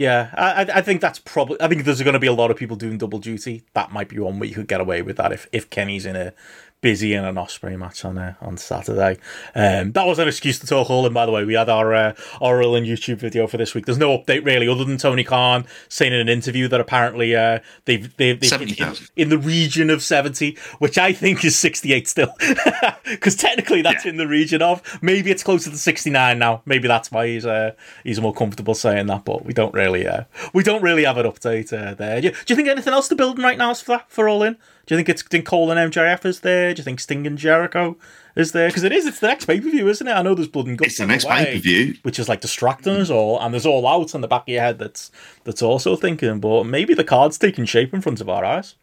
Yeah, 0.00 0.30
I, 0.34 0.78
I- 0.78 0.82
think 0.82 1.02
that's 1.02 1.18
probably. 1.18 1.60
I 1.60 1.68
think 1.68 1.84
there's 1.84 2.00
going 2.02 2.14
to 2.14 2.18
be 2.20 2.26
a 2.26 2.32
lot 2.32 2.50
of 2.50 2.56
people 2.56 2.76
doing 2.76 2.96
double 2.98 3.18
duty. 3.18 3.64
That 3.74 3.92
might 3.92 4.08
be 4.08 4.18
one 4.18 4.40
where 4.40 4.48
you 4.48 4.54
could 4.54 4.66
get 4.68 4.80
away 4.80 5.02
with 5.02 5.18
that 5.18 5.30
if, 5.30 5.46
if 5.52 5.68
Kenny's 5.68 6.06
in 6.06 6.16
a 6.16 6.32
busy 6.80 7.14
in 7.14 7.24
an 7.24 7.34
Ospreay 7.34 7.78
match 7.78 8.04
on 8.04 8.16
uh, 8.18 8.34
on 8.40 8.56
Saturday. 8.56 9.18
Um, 9.54 9.92
that 9.92 10.06
was 10.06 10.18
an 10.18 10.28
excuse 10.28 10.58
to 10.60 10.66
talk 10.66 10.88
all 10.90 11.06
in. 11.06 11.12
By 11.12 11.26
the 11.26 11.32
way, 11.32 11.44
we 11.44 11.54
had 11.54 11.68
our 11.68 11.94
uh, 11.94 12.14
our 12.40 12.62
all 12.62 12.74
in 12.76 12.84
YouTube 12.84 13.18
video 13.18 13.46
for 13.46 13.56
this 13.56 13.74
week. 13.74 13.86
There's 13.86 13.98
no 13.98 14.16
update 14.16 14.44
really, 14.44 14.68
other 14.68 14.84
than 14.84 14.96
Tony 14.98 15.24
Khan 15.24 15.66
saying 15.88 16.12
in 16.12 16.20
an 16.20 16.28
interview 16.28 16.68
that 16.68 16.80
apparently 16.80 17.34
uh, 17.36 17.60
they've 17.84 18.14
they've, 18.16 18.38
they've 18.40 18.50
hit 18.50 18.80
in, 18.80 18.94
in 19.16 19.28
the 19.28 19.38
region 19.38 19.90
of 19.90 20.02
seventy, 20.02 20.56
which 20.78 20.98
I 20.98 21.12
think 21.12 21.44
is 21.44 21.56
sixty 21.58 21.92
eight 21.92 22.08
still, 22.08 22.34
because 23.04 23.36
technically 23.36 23.82
that's 23.82 24.04
Yeah. 24.04 24.10
in 24.12 24.16
the 24.16 24.26
region 24.28 24.62
of. 24.62 24.80
Maybe 25.02 25.30
it's 25.30 25.42
closer 25.42 25.70
to 25.70 25.76
sixty 25.76 26.10
nine 26.10 26.38
now. 26.38 26.62
Maybe 26.64 26.88
that's 26.88 27.10
why 27.12 27.26
he's 27.28 27.46
uh, 27.46 27.72
he's 28.04 28.20
more 28.20 28.34
comfortable 28.34 28.74
saying 28.74 29.06
that. 29.06 29.24
But 29.24 29.44
we 29.44 29.52
don't 29.52 29.74
really 29.74 30.06
uh, 30.06 30.24
we 30.52 30.62
don't 30.62 30.82
really 30.82 31.04
have 31.04 31.18
an 31.18 31.26
update 31.26 31.72
uh, 31.72 31.94
there. 31.94 32.20
Do 32.20 32.28
you, 32.28 32.32
do 32.32 32.38
you 32.48 32.56
think 32.56 32.68
anything 32.68 32.92
else 32.92 33.08
to 33.08 33.14
building 33.16 33.44
right 33.44 33.58
now 33.58 33.70
is 33.70 33.80
for 33.80 33.92
that 33.92 34.10
for 34.10 34.28
all 34.28 34.42
in? 34.42 34.56
Do 34.90 34.94
you 34.94 34.98
think 34.98 35.08
it's 35.08 35.22
think 35.22 35.46
Cole 35.46 35.70
and 35.70 35.92
MJF 35.92 36.24
is 36.24 36.40
there? 36.40 36.74
Do 36.74 36.80
you 36.80 36.84
think 36.84 36.98
Sting 36.98 37.24
and 37.24 37.38
Jericho 37.38 37.96
is 38.34 38.50
there? 38.50 38.66
Because 38.66 38.82
it 38.82 38.90
is. 38.90 39.06
It's 39.06 39.20
the 39.20 39.28
next 39.28 39.44
pay 39.44 39.60
per 39.60 39.70
view, 39.70 39.86
isn't 39.86 40.08
it? 40.08 40.10
I 40.10 40.22
know 40.22 40.34
there's 40.34 40.48
blood 40.48 40.66
and 40.66 40.76
guts. 40.76 40.88
It's 40.88 40.98
the 40.98 41.06
next 41.06 41.28
pay 41.28 41.54
per 41.54 41.60
view. 41.60 41.94
which 42.02 42.18
is 42.18 42.28
like 42.28 42.40
distracting 42.40 42.94
us 42.94 43.08
all, 43.08 43.38
and 43.38 43.54
there's 43.54 43.66
all 43.66 43.86
out 43.86 44.16
on 44.16 44.20
the 44.20 44.26
back 44.26 44.42
of 44.42 44.48
your 44.48 44.62
head 44.62 44.80
that's 44.80 45.12
that's 45.44 45.62
also 45.62 45.94
thinking. 45.94 46.40
But 46.40 46.64
maybe 46.64 46.92
the 46.94 47.04
card's 47.04 47.38
taking 47.38 47.66
shape 47.66 47.94
in 47.94 48.00
front 48.00 48.20
of 48.20 48.28
our 48.28 48.44
eyes. 48.44 48.74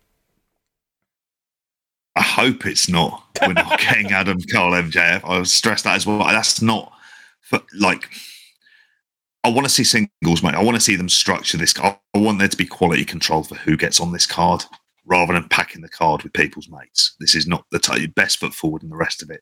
I 2.16 2.22
hope 2.22 2.66
it's 2.66 2.88
not. 2.88 3.26
We're 3.45 3.51
not 3.51 3.78
getting 3.82 4.14
Adam 4.14 4.39
Cole 4.53 4.72
MJF. 4.72 5.26
I 5.26 5.39
was 5.39 5.51
stressed 5.51 5.84
that 5.84 5.97
as 5.97 6.05
well. 6.05 6.20
That's 6.20 6.62
not 6.62 6.93
for 7.41 7.60
like. 7.78 8.08
I 9.43 9.49
want 9.49 9.66
to 9.66 9.70
see 9.70 9.84
singles, 9.84 10.41
mate. 10.41 10.55
I 10.55 10.64
want 10.64 10.76
to 10.76 10.82
see 10.82 10.95
them 10.95 11.10
structure 11.10 11.58
this. 11.58 11.78
I 11.78 11.97
want 12.16 12.39
there 12.39 12.47
to 12.47 12.55
be 12.55 12.66
quality 12.66 13.03
control 13.03 13.43
for 13.43 13.55
who 13.55 13.76
gets 13.76 13.99
on 13.99 14.14
this 14.14 14.26
card, 14.26 14.64
rather 15.08 15.34
than 15.34 15.47
packing 15.49 15.82
the 15.82 15.89
card 15.89 16.22
with 16.22 16.34
people's 16.34 16.70
mates. 16.70 17.16
This 17.20 17.34
is 17.34 17.47
not 17.47 17.66
the 17.72 17.80
t- 17.80 18.08
best 18.08 18.38
foot 18.38 18.53
forward 18.53 18.84
in 18.84 18.89
the 18.89 18.97
rest 18.97 19.24
of 19.24 19.32
it. 19.32 19.41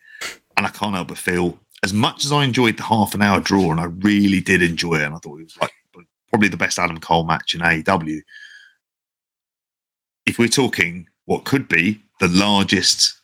And 0.55 0.65
I 0.65 0.69
can't 0.69 0.95
help 0.95 1.09
but 1.09 1.17
feel, 1.17 1.59
as 1.83 1.91
much 1.91 2.23
as 2.23 2.31
I 2.31 2.43
enjoyed 2.43 2.77
the 2.77 2.83
half 2.83 3.13
an 3.13 3.21
hour 3.21 3.39
draw, 3.39 3.71
and 3.71 3.79
I 3.79 3.85
really 3.85 4.39
did 4.39 4.61
enjoy 4.61 4.95
it, 4.95 5.03
and 5.03 5.15
I 5.15 5.17
thought 5.17 5.39
it 5.39 5.43
was 5.43 5.57
like 5.59 5.71
probably 6.29 6.49
the 6.49 6.57
best 6.57 6.79
Adam 6.79 6.99
Cole 6.99 7.25
match 7.25 7.55
in 7.55 7.61
AEW. 7.61 8.21
If 10.25 10.39
we're 10.39 10.47
talking 10.47 11.07
what 11.25 11.45
could 11.45 11.67
be 11.67 12.01
the 12.19 12.27
largest 12.27 13.21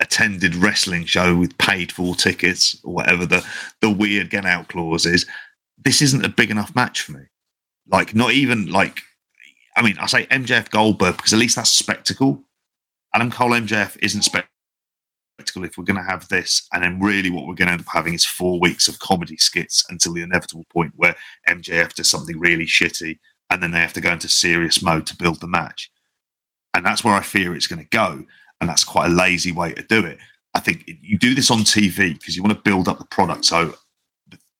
attended 0.00 0.54
wrestling 0.56 1.04
show 1.04 1.36
with 1.36 1.56
paid 1.58 1.92
for 1.92 2.14
tickets 2.14 2.76
or 2.82 2.94
whatever 2.94 3.26
the 3.26 3.46
the 3.80 3.90
weird 3.90 4.30
get 4.30 4.44
out 4.44 4.68
clause 4.68 5.06
is, 5.06 5.26
this 5.84 6.02
isn't 6.02 6.24
a 6.24 6.28
big 6.28 6.50
enough 6.50 6.74
match 6.74 7.02
for 7.02 7.12
me. 7.12 7.22
Like 7.86 8.14
not 8.14 8.32
even 8.32 8.70
like 8.70 9.02
I 9.76 9.82
mean, 9.82 9.96
I 9.98 10.06
say 10.06 10.26
MJF 10.26 10.70
Goldberg 10.70 11.16
because 11.16 11.32
at 11.32 11.38
least 11.38 11.56
that's 11.56 11.70
spectacle. 11.70 12.42
Adam 13.14 13.30
Cole 13.30 13.50
MJF 13.50 13.96
isn't 14.02 14.22
spectacle 14.22 14.48
if 15.64 15.76
we're 15.76 15.84
going 15.84 15.96
to 15.96 16.02
have 16.02 16.28
this, 16.28 16.68
and 16.72 16.82
then 16.82 17.00
really 17.00 17.30
what 17.30 17.46
we're 17.46 17.54
going 17.54 17.66
to 17.66 17.72
end 17.72 17.80
up 17.80 17.88
having 17.92 18.14
is 18.14 18.24
four 18.24 18.60
weeks 18.60 18.86
of 18.86 18.98
comedy 19.00 19.36
skits 19.36 19.84
until 19.90 20.12
the 20.12 20.22
inevitable 20.22 20.64
point 20.72 20.92
where 20.96 21.16
MJF 21.48 21.94
does 21.94 22.08
something 22.08 22.38
really 22.38 22.66
shitty, 22.66 23.18
and 23.50 23.62
then 23.62 23.70
they 23.70 23.80
have 23.80 23.92
to 23.94 24.00
go 24.00 24.12
into 24.12 24.28
serious 24.28 24.82
mode 24.82 25.06
to 25.06 25.16
build 25.16 25.40
the 25.40 25.48
match, 25.48 25.90
and 26.74 26.86
that's 26.86 27.02
where 27.02 27.14
I 27.14 27.22
fear 27.22 27.54
it's 27.54 27.66
going 27.66 27.82
to 27.82 27.88
go, 27.88 28.24
and 28.60 28.70
that's 28.70 28.84
quite 28.84 29.10
a 29.10 29.14
lazy 29.14 29.52
way 29.52 29.72
to 29.72 29.82
do 29.82 30.04
it. 30.06 30.18
I 30.54 30.60
think 30.60 30.84
you 31.00 31.18
do 31.18 31.34
this 31.34 31.50
on 31.50 31.60
TV 31.60 32.12
because 32.12 32.36
you 32.36 32.42
want 32.42 32.54
to 32.54 32.62
build 32.62 32.86
up 32.86 32.98
the 32.98 33.06
product. 33.06 33.44
So 33.44 33.74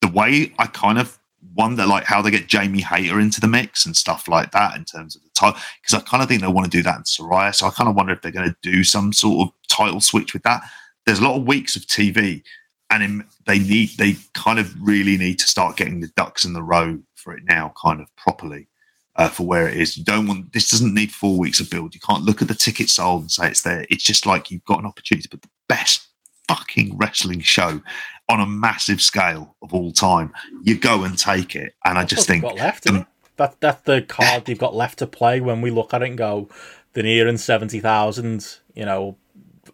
the 0.01 0.09
way 0.09 0.53
I 0.59 0.67
kind 0.67 0.99
of 0.99 1.19
wonder 1.55 1.87
like 1.87 2.05
how 2.05 2.23
they 2.23 2.31
get 2.31 2.47
Jamie 2.47 2.81
Hayter 2.81 3.21
into 3.21 3.41
the 3.41 3.49
mix 3.49 3.87
and 3.87 3.97
stuff 3.97 4.29
like 4.29 4.51
that 4.53 4.77
in 4.77 4.85
terms 4.85 5.17
of 5.17 5.23
the 5.23 5.31
title 5.35 5.61
because 5.81 6.01
I 6.01 6.05
kind 6.09 6.23
of 6.23 6.29
think 6.29 6.43
they 6.43 6.49
want 6.49 6.71
to 6.71 6.77
do 6.77 6.83
that 6.83 6.97
in 6.97 7.03
Soraya. 7.03 7.55
So 7.55 7.67
I 7.67 7.71
kind 7.71 7.89
of 7.89 7.97
wonder 7.97 8.13
if 8.13 8.23
they're 8.23 8.33
going 8.33 8.49
to 8.49 8.57
do 8.63 8.85
some 8.85 9.13
sort 9.13 9.49
of 9.49 9.55
title 9.69 10.01
switch 10.01 10.33
with 10.33 10.43
that. 10.43 10.63
There's 11.07 11.19
a 11.19 11.25
lot 11.25 11.37
of 11.37 11.47
weeks 11.47 11.77
of 11.77 11.83
TV, 11.83 12.43
and 12.91 13.03
in, 13.03 13.25
they 13.47 13.59
need 13.59 13.91
they 13.99 14.17
kind 14.35 14.59
of 14.59 14.75
really 14.81 15.17
need 15.17 15.39
to 15.41 15.47
start 15.47 15.77
getting 15.77 16.01
the 16.01 16.13
ducks 16.17 16.45
in 16.45 16.53
the 16.53 16.63
row 16.63 16.99
for 17.15 17.35
it 17.35 17.43
now, 17.49 17.73
kind 17.81 18.01
of 18.01 18.15
properly. 18.17 18.69
Uh, 19.17 19.29
for 19.29 19.47
where 19.47 19.69
it 19.69 19.77
is, 19.77 19.99
you 19.99 20.05
don't 20.05 20.27
want 20.27 20.53
this. 20.55 20.71
Doesn't 20.71 20.95
need 20.95 21.13
four 21.13 21.39
weeks 21.39 21.61
of 21.61 21.69
build. 21.69 21.95
You 21.95 22.01
can't 22.01 22.25
look 22.25 22.41
at 22.41 22.49
the 22.49 22.55
ticket 22.55 22.89
sold 22.89 23.23
and 23.23 23.31
say 23.31 23.49
it's 23.49 23.61
there. 23.61 23.85
It's 23.91 24.05
just 24.05 24.25
like 24.25 24.51
you've 24.51 24.65
got 24.65 24.79
an 24.79 24.87
opportunity 24.87 25.25
to 25.25 25.29
put 25.29 25.43
the 25.43 25.51
best 25.69 26.09
fucking 26.49 26.97
wrestling 26.97 27.41
show 27.41 27.81
on 28.29 28.41
a 28.41 28.47
massive 28.47 29.03
scale 29.03 29.57
of 29.63 29.75
all 29.75 29.93
time. 29.93 30.33
You 30.63 30.79
go 30.79 31.05
and 31.05 31.19
take 31.19 31.55
it, 31.55 31.75
and 31.85 31.99
I 31.99 32.05
just 32.05 32.27
think 32.27 32.45
left. 32.45 32.87
Isn't? 32.87 33.07
That 33.37 33.57
that's 33.61 33.83
the 33.83 34.03
card 34.03 34.45
they've 34.45 34.59
got 34.59 34.75
left 34.75 34.99
to 34.99 35.07
play 35.07 35.41
when 35.41 35.61
we 35.61 35.71
look 35.71 35.95
at 35.95 36.03
it 36.03 36.09
and 36.09 36.19
go, 36.19 36.49
they're 36.93 37.03
nearing 37.03 37.39
seventy 37.39 37.81
thousand. 37.81 38.59
You 38.75 38.85
know, 38.85 39.17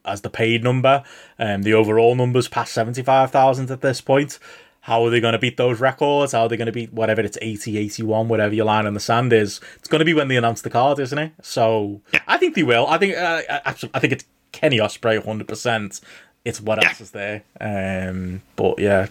as 0.04 0.22
the 0.22 0.30
paid 0.30 0.64
number, 0.64 1.02
and 1.38 1.64
the 1.64 1.74
overall 1.74 2.14
numbers 2.14 2.48
past 2.48 2.72
seventy 2.72 3.02
five 3.02 3.30
thousand 3.30 3.70
at 3.70 3.80
this 3.80 4.00
point. 4.00 4.38
How 4.82 5.04
are 5.04 5.10
they 5.10 5.20
going 5.20 5.32
to 5.32 5.38
beat 5.38 5.58
those 5.58 5.80
records? 5.80 6.32
How 6.32 6.42
are 6.42 6.48
they 6.48 6.56
going 6.56 6.66
to 6.66 6.72
beat 6.72 6.94
whatever 6.94 7.20
it's 7.20 7.36
80, 7.42 7.76
81, 7.76 8.28
whatever 8.28 8.54
your 8.54 8.64
line 8.64 8.86
in 8.86 8.94
the 8.94 9.00
sand 9.00 9.34
is? 9.34 9.60
It's 9.76 9.88
going 9.88 9.98
to 9.98 10.04
be 10.06 10.14
when 10.14 10.28
they 10.28 10.36
announce 10.36 10.62
the 10.62 10.70
card, 10.70 10.98
isn't 10.98 11.18
it? 11.18 11.32
So 11.42 12.00
I 12.26 12.38
think 12.38 12.54
they 12.54 12.62
will. 12.62 12.86
I 12.86 12.96
think 12.96 13.14
uh, 13.14 13.42
I, 13.50 13.74
I 13.92 13.98
think 13.98 14.14
it's 14.14 14.24
Kenny 14.52 14.78
Ospreay, 14.78 15.22
hundred 15.22 15.46
percent. 15.46 16.00
It's 16.44 16.60
what 16.60 16.80
Yeah. 16.82 16.88
else 16.88 17.00
is 17.00 17.10
there. 17.10 17.42
Um, 17.60 18.42
but 18.56 18.78
yeah, 18.78 19.06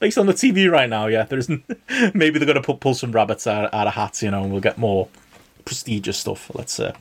based 0.00 0.18
on 0.18 0.26
the 0.26 0.32
TV 0.32 0.68
right 0.70 0.88
now, 0.88 1.06
yeah, 1.06 1.24
there 1.24 1.38
isn't. 1.38 1.62
maybe 2.14 2.38
they're 2.38 2.46
gonna 2.46 2.62
put, 2.62 2.80
pull 2.80 2.94
some 2.94 3.12
rabbits 3.12 3.46
out, 3.46 3.72
out 3.72 3.86
of 3.86 3.94
hats, 3.94 4.22
you 4.22 4.30
know, 4.30 4.42
and 4.42 4.50
we'll 4.52 4.60
get 4.60 4.78
more 4.78 5.08
prestigious 5.64 6.18
stuff. 6.18 6.50
Let's 6.54 6.80
uh, 6.80 6.92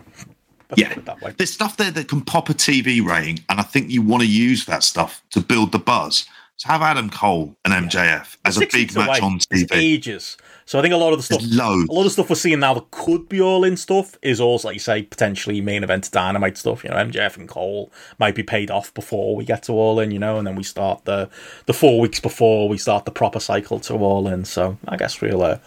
let's 0.69 0.81
Yeah. 0.81 0.89
put 0.89 0.97
it 0.97 1.05
that 1.05 1.21
way. 1.21 1.33
There's 1.37 1.51
stuff 1.53 1.77
there 1.77 1.91
that 1.91 2.07
can 2.07 2.21
pop 2.21 2.49
a 2.49 2.53
TV 2.53 3.01
rating, 3.03 3.39
and 3.49 3.59
I 3.59 3.63
think 3.63 3.89
you 3.89 4.01
want 4.01 4.21
to 4.21 4.29
use 4.29 4.65
that 4.65 4.83
stuff 4.83 5.23
to 5.31 5.41
build 5.41 5.71
the 5.71 5.79
buzz. 5.79 6.25
So 6.57 6.69
have 6.69 6.83
Adam 6.83 7.09
Cole 7.09 7.55
and 7.65 7.73
MJF 7.89 8.37
as 8.45 8.57
a 8.57 8.67
big 8.67 8.95
match 8.95 9.07
away. 9.07 9.19
on 9.21 9.35
It's 9.37 9.47
TV. 9.47 9.75
ages. 9.75 10.37
So 10.65 10.79
I 10.79 10.81
think 10.81 10.93
a 10.93 10.97
lot 10.97 11.13
of 11.13 11.19
the 11.19 11.23
stuff, 11.23 11.41
a 11.89 11.93
lot 11.93 12.05
of 12.05 12.11
stuff 12.11 12.29
we're 12.29 12.35
seeing 12.35 12.59
now 12.59 12.73
that 12.73 12.89
could 12.91 13.27
be 13.27 13.41
all 13.41 13.63
in 13.63 13.75
stuff 13.75 14.17
is 14.21 14.39
also, 14.39 14.69
like 14.69 14.75
you 14.75 14.79
say, 14.79 15.03
potentially 15.03 15.59
main 15.61 15.83
event 15.83 16.09
dynamite 16.11 16.57
stuff. 16.57 16.83
You 16.83 16.89
know, 16.89 16.95
MJF 16.97 17.37
and 17.37 17.49
Cole 17.49 17.91
might 18.17 18.35
be 18.35 18.43
paid 18.43 18.71
off 18.71 18.93
before 18.93 19.35
we 19.35 19.45
get 19.45 19.63
to 19.63 19.73
all 19.73 19.99
in. 19.99 20.11
You 20.11 20.19
know, 20.19 20.37
and 20.37 20.47
then 20.47 20.55
we 20.55 20.63
start 20.63 21.05
the 21.05 21.29
the 21.65 21.73
four 21.73 21.99
weeks 21.99 22.19
before 22.19 22.69
we 22.69 22.77
start 22.77 23.05
the 23.05 23.11
proper 23.11 23.39
cycle 23.39 23.79
to 23.81 23.95
all 23.95 24.27
in. 24.27 24.45
So 24.45 24.77
I 24.87 24.95
guess 24.95 25.19
we'll, 25.19 25.43
uh, 25.43 25.59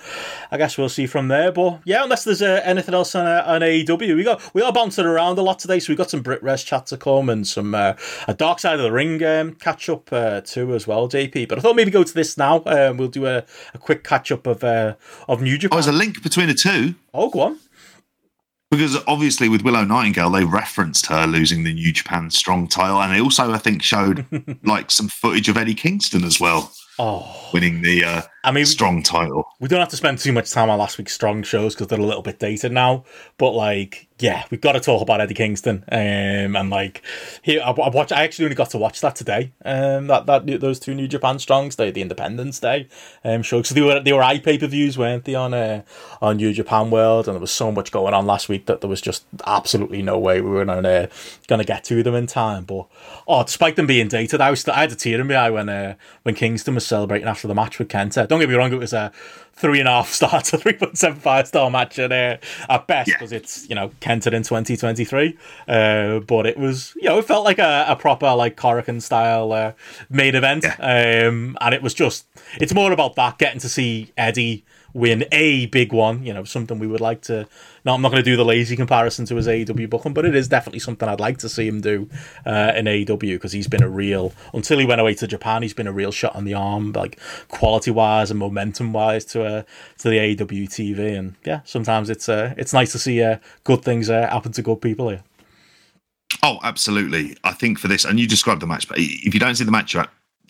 I 0.50 0.56
guess 0.56 0.78
we'll 0.78 0.88
see 0.88 1.06
from 1.06 1.28
there. 1.28 1.52
But 1.52 1.80
yeah, 1.84 2.02
unless 2.02 2.24
there's 2.24 2.42
uh, 2.42 2.60
anything 2.64 2.94
else 2.94 3.14
on, 3.14 3.26
uh, 3.26 3.44
on 3.46 3.60
AEW, 3.60 4.16
we 4.16 4.24
got 4.24 4.54
we 4.54 4.62
are 4.62 4.72
bouncing 4.72 5.04
around 5.04 5.38
a 5.38 5.42
lot 5.42 5.58
today. 5.58 5.78
So 5.78 5.90
we've 5.90 5.98
got 5.98 6.10
some 6.10 6.22
Brit 6.22 6.42
Wres 6.42 6.64
chat 6.64 6.86
to 6.86 6.96
come 6.96 7.28
and 7.28 7.46
some 7.46 7.74
uh, 7.74 7.94
a 8.26 8.34
Dark 8.34 8.60
Side 8.60 8.78
of 8.78 8.82
the 8.82 8.92
Ring 8.92 9.22
um, 9.22 9.54
catch 9.54 9.88
up 9.88 10.12
uh, 10.12 10.40
too 10.40 10.74
as 10.74 10.86
well, 10.86 11.08
JP. 11.08 11.48
But 11.48 11.58
I 11.58 11.60
thought 11.60 11.76
maybe 11.76 11.90
go 11.90 12.02
to 12.02 12.14
this 12.14 12.38
now. 12.38 12.62
Um, 12.66 12.96
we'll 12.96 13.08
do 13.08 13.26
a, 13.26 13.44
a 13.74 13.78
quick 13.78 14.02
catch 14.02 14.32
up 14.32 14.46
of 14.46 14.64
uh, 14.90 14.94
of 15.28 15.42
New 15.42 15.58
Japan. 15.58 15.74
Oh, 15.76 15.80
there's 15.82 15.94
a 15.94 15.98
link 15.98 16.22
between 16.22 16.48
the 16.48 16.54
two 16.54 16.94
Oh, 17.14 17.30
go 17.30 17.40
on. 17.40 17.58
because 18.70 18.96
obviously 19.06 19.48
with 19.48 19.62
Willow 19.62 19.84
Nightingale, 19.84 20.30
they 20.30 20.44
referenced 20.44 21.06
her 21.06 21.26
losing 21.26 21.64
the 21.64 21.72
New 21.74 21.92
Japan 21.92 22.30
Strong 22.30 22.68
title, 22.68 23.00
and 23.00 23.14
they 23.14 23.20
also, 23.20 23.52
I 23.52 23.58
think, 23.58 23.82
showed 23.82 24.26
like 24.64 24.90
some 24.90 25.08
footage 25.08 25.48
of 25.48 25.56
Eddie 25.56 25.74
Kingston 25.74 26.24
as 26.24 26.40
well 26.40 26.72
Oh, 26.98 27.50
winning 27.52 27.82
the 27.82 28.04
uh, 28.04 28.22
I 28.46 28.52
mean, 28.52 28.64
Strong 28.64 29.02
title. 29.02 29.44
we 29.58 29.66
don't 29.68 29.80
have 29.80 29.88
to 29.88 29.96
spend 29.96 30.18
too 30.18 30.32
much 30.32 30.52
time 30.52 30.70
on 30.70 30.78
last 30.78 30.98
week's 30.98 31.12
strong 31.12 31.42
shows 31.42 31.74
because 31.74 31.88
they're 31.88 31.98
a 31.98 32.04
little 32.04 32.22
bit 32.22 32.38
dated 32.38 32.70
now. 32.70 33.04
But 33.38 33.50
like, 33.50 34.06
yeah, 34.18 34.44
we've 34.50 34.60
got 34.60 34.72
to 34.72 34.80
talk 34.80 35.02
about 35.02 35.20
Eddie 35.20 35.34
Kingston. 35.34 35.84
Um, 35.90 36.56
and 36.56 36.70
like, 36.70 37.02
here 37.42 37.60
I, 37.60 37.70
I 37.70 37.88
watch. 37.90 38.12
I 38.12 38.22
actually 38.22 38.46
only 38.46 38.54
got 38.54 38.70
to 38.70 38.78
watch 38.78 39.00
that 39.00 39.16
today. 39.16 39.52
Um, 39.64 40.06
that 40.06 40.26
that 40.26 40.46
those 40.60 40.78
two 40.78 40.94
New 40.94 41.08
Japan 41.08 41.38
Strongs, 41.40 41.76
they 41.76 41.90
the 41.90 42.02
Independence 42.02 42.60
Day 42.60 42.88
um 43.24 43.42
show. 43.42 43.62
So 43.62 43.74
they 43.74 43.82
were 43.82 44.00
they 44.00 44.12
were 44.12 44.22
i 44.22 44.38
pay 44.38 44.58
per 44.58 44.68
views, 44.68 44.96
weren't 44.96 45.24
they 45.24 45.34
on 45.34 45.52
uh, 45.52 45.82
on 46.22 46.36
New 46.36 46.52
Japan 46.52 46.90
World? 46.90 47.26
And 47.26 47.34
there 47.34 47.40
was 47.40 47.50
so 47.50 47.72
much 47.72 47.90
going 47.90 48.14
on 48.14 48.26
last 48.26 48.48
week 48.48 48.66
that 48.66 48.80
there 48.80 48.88
was 48.88 49.00
just 49.00 49.26
absolutely 49.44 50.02
no 50.02 50.18
way 50.18 50.40
we 50.40 50.50
were 50.50 50.64
gonna 50.64 51.08
gonna 51.48 51.64
get 51.64 51.82
to 51.84 52.02
them 52.04 52.14
in 52.14 52.26
time. 52.26 52.64
But 52.64 52.86
oh, 53.26 53.42
despite 53.42 53.74
them 53.74 53.86
being 53.86 54.08
dated, 54.08 54.40
I 54.40 54.50
was 54.50 54.66
I 54.68 54.82
had 54.82 54.92
a 54.92 54.94
tear 54.94 55.20
in 55.20 55.26
my 55.26 55.34
eye 55.34 55.50
when 55.50 55.68
uh, 55.68 55.96
when 56.22 56.36
Kingston 56.36 56.74
was 56.76 56.86
celebrating 56.86 57.28
after 57.28 57.48
the 57.48 57.54
match 57.54 57.78
with 57.78 57.88
Kenta. 57.88 58.26
Don't 58.28 58.35
get 58.40 58.48
me 58.48 58.54
wrong, 58.54 58.72
it 58.72 58.78
was 58.78 58.92
a 58.92 59.12
three 59.54 59.78
and 59.80 59.88
a 59.88 59.92
half 59.92 60.08
star 60.12 60.42
to 60.42 60.58
three 60.58 60.74
point 60.74 60.98
seven 60.98 61.18
five 61.18 61.46
star 61.48 61.70
match 61.70 61.98
at 61.98 62.12
uh, 62.12 62.36
at 62.68 62.86
best 62.86 63.08
Yeah. 63.08 63.14
because 63.16 63.32
it's 63.32 63.68
you 63.68 63.74
know 63.74 63.90
Kenta 64.00 64.32
in 64.32 64.42
twenty 64.42 64.76
twenty 64.76 65.04
three. 65.04 65.36
Uh, 65.66 66.20
but 66.20 66.46
it 66.46 66.58
was 66.58 66.92
you 66.96 67.08
know 67.08 67.18
it 67.18 67.24
felt 67.24 67.44
like 67.44 67.58
a, 67.58 67.86
a 67.88 67.96
proper 67.96 68.34
like 68.34 68.56
Korakuen 68.56 69.00
style 69.00 69.52
uh, 69.52 69.72
main 70.10 70.34
event. 70.34 70.64
Um, 70.78 71.56
and 71.60 71.74
it 71.74 71.82
was 71.82 71.94
just 71.94 72.26
it's 72.60 72.74
more 72.74 72.92
about 72.92 73.16
that 73.16 73.38
getting 73.38 73.60
to 73.60 73.68
see 73.68 74.12
Eddie 74.16 74.64
win 74.96 75.26
a 75.30 75.66
big 75.66 75.92
one. 75.92 76.24
You 76.24 76.32
know 76.32 76.44
something 76.44 76.78
we 76.78 76.86
would 76.86 77.00
like 77.00 77.20
to. 77.22 77.46
No, 77.84 77.94
I'm 77.94 78.02
not 78.02 78.10
going 78.10 78.24
to 78.24 78.28
do 78.28 78.36
the 78.36 78.44
lazy 78.44 78.74
comparison 78.74 79.26
to 79.26 79.36
his 79.36 79.46
AEW 79.46 79.88
booking, 79.88 80.14
but 80.14 80.24
it 80.24 80.34
is 80.34 80.48
definitely 80.48 80.80
something 80.80 81.08
I'd 81.08 81.20
like 81.20 81.38
to 81.38 81.48
see 81.48 81.68
him 81.68 81.80
do 81.80 82.08
uh, 82.44 82.72
in 82.74 82.86
AEW 82.86 83.34
because 83.34 83.52
he's 83.52 83.68
been 83.68 83.82
a 83.82 83.88
real 83.88 84.32
until 84.54 84.78
he 84.78 84.86
went 84.86 85.00
away 85.00 85.14
to 85.14 85.26
Japan. 85.26 85.62
He's 85.62 85.74
been 85.74 85.86
a 85.86 85.92
real 85.92 86.10
shot 86.10 86.34
on 86.34 86.44
the 86.44 86.54
arm, 86.54 86.92
like 86.92 87.20
quality 87.48 87.90
wise 87.90 88.30
and 88.30 88.40
momentum 88.40 88.92
wise 88.92 89.24
to 89.26 89.44
uh, 89.44 89.62
to 89.98 90.08
the 90.08 90.16
AEW 90.16 90.68
TV. 90.68 91.16
And 91.16 91.36
yeah, 91.44 91.60
sometimes 91.64 92.08
it's 92.10 92.28
uh, 92.28 92.54
it's 92.56 92.72
nice 92.72 92.92
to 92.92 92.98
see 92.98 93.22
uh, 93.22 93.38
good 93.64 93.82
things 93.82 94.08
uh, 94.08 94.28
happen 94.28 94.52
to 94.52 94.62
good 94.62 94.80
people 94.80 95.10
here. 95.10 95.22
Oh, 96.42 96.58
absolutely. 96.62 97.36
I 97.44 97.52
think 97.52 97.78
for 97.78 97.88
this, 97.88 98.04
and 98.04 98.18
you 98.18 98.26
described 98.26 98.60
the 98.62 98.66
match, 98.66 98.88
but 98.88 98.98
if 98.98 99.32
you 99.32 99.40
don't 99.40 99.54
see 99.54 99.64
the 99.64 99.70
match, 99.70 99.94
you're 99.94 100.06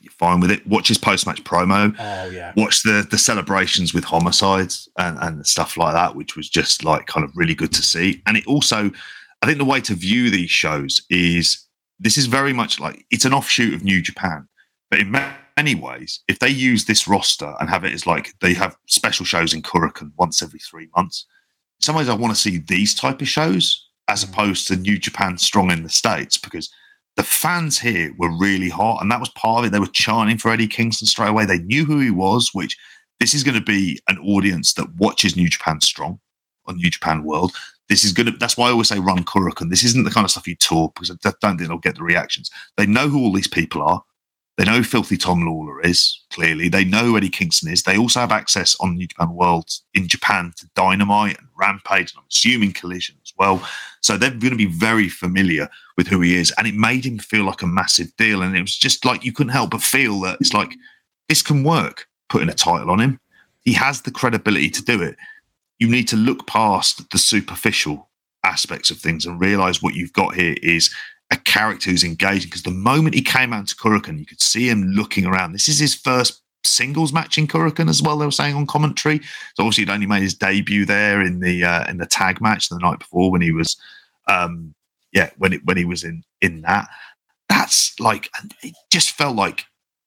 you're 0.06 0.12
fine 0.12 0.40
with 0.40 0.50
it. 0.50 0.66
Watch 0.66 0.88
his 0.88 0.98
post 0.98 1.26
match 1.26 1.44
promo. 1.44 1.94
Oh 1.98 2.30
yeah, 2.30 2.52
Watch 2.56 2.82
the 2.82 3.06
the 3.10 3.18
celebrations 3.18 3.92
with 3.92 4.04
homicides 4.04 4.88
and, 4.98 5.18
and 5.20 5.46
stuff 5.46 5.76
like 5.76 5.92
that, 5.92 6.14
which 6.14 6.36
was 6.36 6.48
just 6.48 6.84
like 6.84 7.06
kind 7.06 7.24
of 7.24 7.36
really 7.36 7.54
good 7.54 7.72
to 7.72 7.82
see. 7.82 8.22
And 8.26 8.36
it 8.36 8.46
also, 8.46 8.90
I 9.42 9.46
think 9.46 9.58
the 9.58 9.64
way 9.64 9.80
to 9.82 9.94
view 9.94 10.30
these 10.30 10.50
shows 10.50 11.02
is 11.10 11.66
this 11.98 12.16
is 12.16 12.26
very 12.26 12.52
much 12.52 12.80
like 12.80 13.04
it's 13.10 13.24
an 13.24 13.34
offshoot 13.34 13.74
of 13.74 13.84
New 13.84 14.00
Japan, 14.00 14.48
but 14.90 15.00
in 15.00 15.10
many 15.56 15.74
ways, 15.74 16.20
if 16.28 16.38
they 16.38 16.48
use 16.48 16.84
this 16.84 17.08
roster 17.08 17.54
and 17.60 17.68
have 17.68 17.84
it 17.84 17.92
as 17.92 18.06
like 18.06 18.34
they 18.40 18.54
have 18.54 18.76
special 18.86 19.26
shows 19.26 19.54
in 19.54 19.62
Korakuen 19.62 20.12
once 20.16 20.42
every 20.42 20.60
three 20.60 20.88
months, 20.96 21.26
in 21.80 21.84
some 21.84 21.96
ways 21.96 22.08
I 22.08 22.14
want 22.14 22.34
to 22.34 22.40
see 22.40 22.58
these 22.58 22.94
type 22.94 23.20
of 23.20 23.28
shows 23.28 23.88
as 24.08 24.24
mm. 24.24 24.28
opposed 24.30 24.68
to 24.68 24.76
New 24.76 24.98
Japan 24.98 25.38
Strong 25.38 25.70
in 25.70 25.82
the 25.82 25.88
States 25.88 26.38
because 26.38 26.70
the 27.16 27.22
fans 27.22 27.78
here 27.78 28.12
were 28.18 28.30
really 28.38 28.68
hot, 28.68 29.00
and 29.00 29.10
that 29.10 29.20
was 29.20 29.30
part 29.30 29.60
of 29.60 29.64
it. 29.66 29.72
They 29.72 29.80
were 29.80 29.86
chanting 29.86 30.38
for 30.38 30.50
Eddie 30.50 30.68
Kingston 30.68 31.06
straight 31.06 31.30
away. 31.30 31.46
They 31.46 31.58
knew 31.60 31.84
who 31.84 31.98
he 31.98 32.10
was, 32.10 32.50
which 32.52 32.76
this 33.20 33.32
is 33.32 33.42
going 33.42 33.54
to 33.54 33.64
be 33.64 34.00
an 34.08 34.18
audience 34.18 34.74
that 34.74 34.94
watches 34.96 35.36
New 35.36 35.48
Japan 35.48 35.80
Strong 35.80 36.20
on 36.66 36.76
New 36.76 36.90
Japan 36.90 37.24
World. 37.24 37.52
This 37.88 38.04
is 38.04 38.12
going 38.12 38.26
to. 38.26 38.32
That's 38.32 38.56
why 38.56 38.68
I 38.68 38.72
always 38.72 38.88
say 38.88 38.98
run 38.98 39.24
Korakuen. 39.24 39.70
This 39.70 39.84
isn't 39.84 40.04
the 40.04 40.10
kind 40.10 40.24
of 40.24 40.30
stuff 40.30 40.46
you 40.46 40.56
talk 40.56 40.94
because 40.94 41.10
I 41.10 41.14
don't 41.40 41.56
think 41.56 41.68
they'll 41.68 41.78
get 41.78 41.96
the 41.96 42.02
reactions. 42.02 42.50
They 42.76 42.86
know 42.86 43.08
who 43.08 43.20
all 43.20 43.32
these 43.32 43.48
people 43.48 43.82
are. 43.82 44.02
They 44.56 44.64
know 44.64 44.82
Filthy 44.82 45.18
Tom 45.18 45.42
Lawlor 45.42 45.84
is, 45.84 46.24
clearly. 46.30 46.70
They 46.70 46.84
know 46.84 47.14
Eddie 47.14 47.28
Kingston 47.28 47.70
is. 47.70 47.82
They 47.82 47.98
also 47.98 48.20
have 48.20 48.32
access 48.32 48.74
on 48.80 48.96
New 48.96 49.06
Japan 49.06 49.34
World 49.34 49.68
in 49.92 50.08
Japan 50.08 50.52
to 50.56 50.66
Dynamite 50.74 51.38
and 51.38 51.48
Rampage, 51.54 52.12
and 52.12 52.18
I'm 52.18 52.24
assuming 52.30 52.72
Collision 52.72 53.16
as 53.22 53.34
well. 53.38 53.62
So 54.00 54.16
they're 54.16 54.30
going 54.30 54.50
to 54.50 54.56
be 54.56 54.64
very 54.64 55.10
familiar 55.10 55.68
with 55.98 56.06
who 56.06 56.22
he 56.22 56.36
is. 56.36 56.54
And 56.56 56.66
it 56.66 56.74
made 56.74 57.04
him 57.04 57.18
feel 57.18 57.44
like 57.44 57.60
a 57.60 57.66
massive 57.66 58.16
deal. 58.16 58.40
And 58.40 58.56
it 58.56 58.62
was 58.62 58.76
just 58.76 59.04
like 59.04 59.24
you 59.24 59.32
couldn't 59.32 59.52
help 59.52 59.70
but 59.70 59.82
feel 59.82 60.20
that 60.20 60.38
it's 60.40 60.54
like, 60.54 60.74
this 61.28 61.42
can 61.42 61.62
work, 61.62 62.08
putting 62.28 62.48
a 62.48 62.54
title 62.54 62.90
on 62.90 63.00
him. 63.00 63.20
He 63.64 63.72
has 63.74 64.02
the 64.02 64.10
credibility 64.10 64.70
to 64.70 64.82
do 64.82 65.02
it. 65.02 65.16
You 65.78 65.88
need 65.88 66.08
to 66.08 66.16
look 66.16 66.46
past 66.46 67.10
the 67.10 67.18
superficial 67.18 68.08
aspects 68.44 68.90
of 68.90 68.98
things 68.98 69.26
and 69.26 69.40
realize 69.40 69.82
what 69.82 69.94
you've 69.94 70.12
got 70.12 70.34
here 70.34 70.54
is 70.62 70.94
a 71.30 71.36
character 71.36 71.90
who's 71.90 72.04
engaging. 72.04 72.48
Because 72.48 72.62
the 72.62 72.70
moment 72.70 73.14
he 73.14 73.22
came 73.22 73.52
out 73.52 73.68
to 73.68 73.76
Korakuen, 73.76 74.18
you 74.18 74.26
could 74.26 74.42
see 74.42 74.68
him 74.68 74.82
looking 74.82 75.26
around. 75.26 75.52
This 75.52 75.68
is 75.68 75.78
his 75.78 75.94
first 75.94 76.42
singles 76.64 77.12
match 77.12 77.38
in 77.38 77.46
Korakuen 77.46 77.88
as 77.88 78.02
well. 78.02 78.18
They 78.18 78.26
were 78.26 78.32
saying 78.32 78.54
on 78.54 78.66
commentary. 78.66 79.20
So 79.54 79.62
obviously 79.62 79.82
he'd 79.82 79.90
only 79.90 80.06
made 80.06 80.22
his 80.22 80.34
debut 80.34 80.84
there 80.84 81.20
in 81.20 81.40
the 81.40 81.64
uh, 81.64 81.88
in 81.88 81.98
the 81.98 82.06
tag 82.06 82.40
match 82.40 82.68
the 82.68 82.78
night 82.78 82.98
before 82.98 83.30
when 83.30 83.40
he 83.40 83.52
was, 83.52 83.76
um, 84.28 84.74
yeah, 85.12 85.30
when 85.38 85.52
it 85.52 85.64
when 85.64 85.76
he 85.76 85.84
was 85.84 86.04
in 86.04 86.22
in 86.40 86.62
that. 86.62 86.88
That's 87.48 87.98
like 88.00 88.30
it 88.62 88.74
just 88.90 89.12
felt 89.12 89.36
like 89.36 89.64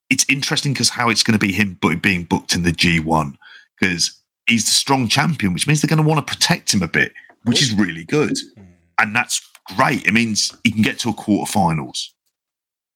it's 0.10 0.26
interesting 0.30 0.74
because 0.74 0.90
how 0.90 1.10
it's 1.10 1.24
going 1.24 1.38
to 1.38 1.46
be 1.46 1.54
him 1.54 1.78
being 2.02 2.24
booked 2.24 2.56
in 2.56 2.64
the 2.64 2.72
G1 2.72 3.36
because 3.80 4.20
he's 4.48 4.66
the 4.66 4.72
strong 4.72 5.08
champion, 5.08 5.54
which 5.54 5.68
means 5.68 5.82
they're 5.82 5.90
going 5.90 6.04
to 6.04 6.08
want 6.08 6.26
to 6.26 6.34
protect 6.34 6.74
him 6.74 6.82
a 6.82 6.88
bit, 6.88 7.14
which 7.44 7.62
is 7.62 7.74
really 7.74 8.04
good, 8.04 8.38
and 9.00 9.16
that's 9.16 9.42
great. 9.76 10.06
It 10.06 10.14
means 10.14 10.56
he 10.64 10.72
can 10.72 10.82
get 10.82 11.00
to 11.00 11.10
a 11.10 11.14
quarterfinals. 11.14 12.10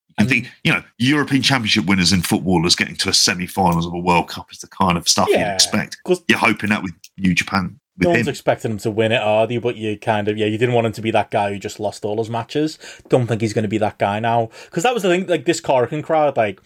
You 0.09 0.15
And- 0.19 0.29
think, 0.29 0.51
you 0.63 0.71
know, 0.71 0.83
European 0.99 1.41
Championship 1.41 1.85
winners 1.85 2.13
in 2.13 2.21
footballers 2.21 2.75
getting 2.75 2.95
to 2.97 3.09
a 3.09 3.13
semi-finals 3.13 3.85
of 3.87 3.93
a 3.93 3.99
World 3.99 4.27
Cup 4.27 4.51
is 4.51 4.59
the 4.59 4.67
kind 4.67 4.97
of 4.97 5.07
stuff 5.09 5.27
Yeah, 5.31 5.47
you'd 5.47 5.53
expect. 5.55 5.97
You're 6.27 6.37
hoping 6.37 6.69
that 6.69 6.83
with 6.83 6.93
New 7.17 7.33
Japan 7.33 7.79
with 7.97 8.05
no 8.07 8.09
him. 8.11 8.17
one's 8.17 8.27
expecting 8.27 8.71
him 8.71 8.77
to 8.79 8.91
win 8.91 9.11
it, 9.11 9.21
are 9.21 9.47
they? 9.47 9.57
But 9.57 9.75
you 9.75 9.97
kind 9.97 10.27
of, 10.27 10.37
yeah, 10.37 10.45
you 10.45 10.57
didn't 10.59 10.75
want 10.75 10.85
him 10.85 10.93
to 10.93 11.01
be 11.01 11.09
that 11.11 11.31
guy 11.31 11.51
who 11.51 11.57
just 11.57 11.79
lost 11.79 12.05
all 12.05 12.17
his 12.19 12.29
matches. 12.29 12.77
Don't 13.09 13.25
think 13.25 13.41
he's 13.41 13.53
going 13.53 13.63
to 13.63 13.69
be 13.69 13.79
that 13.79 13.97
guy 13.97 14.19
now. 14.19 14.49
Because 14.65 14.83
that 14.83 14.93
was 14.93 15.01
the 15.01 15.09
thing, 15.09 15.25
like 15.25 15.45
this 15.45 15.59
Korakuen 15.61 16.03
crowd, 16.03 16.37
like, 16.37 16.61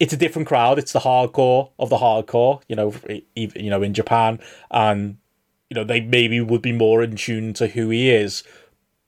it's 0.00 0.12
a 0.12 0.16
different 0.16 0.46
crowd. 0.48 0.78
It's 0.78 0.92
the 0.92 1.00
hardcore 1.00 1.70
of 1.78 1.88
the 1.90 1.98
hardcore, 1.98 2.60
you 2.68 2.76
know, 2.76 2.92
even, 3.34 3.64
you 3.64 3.70
know, 3.70 3.82
in 3.82 3.94
Japan. 3.94 4.38
And, 4.70 5.16
you 5.70 5.74
know, 5.74 5.84
they 5.84 6.00
maybe 6.00 6.40
would 6.40 6.62
be 6.62 6.72
more 6.72 7.02
in 7.02 7.16
tune 7.16 7.54
to 7.54 7.66
who 7.68 7.90
he 7.90 8.10
is. 8.10 8.42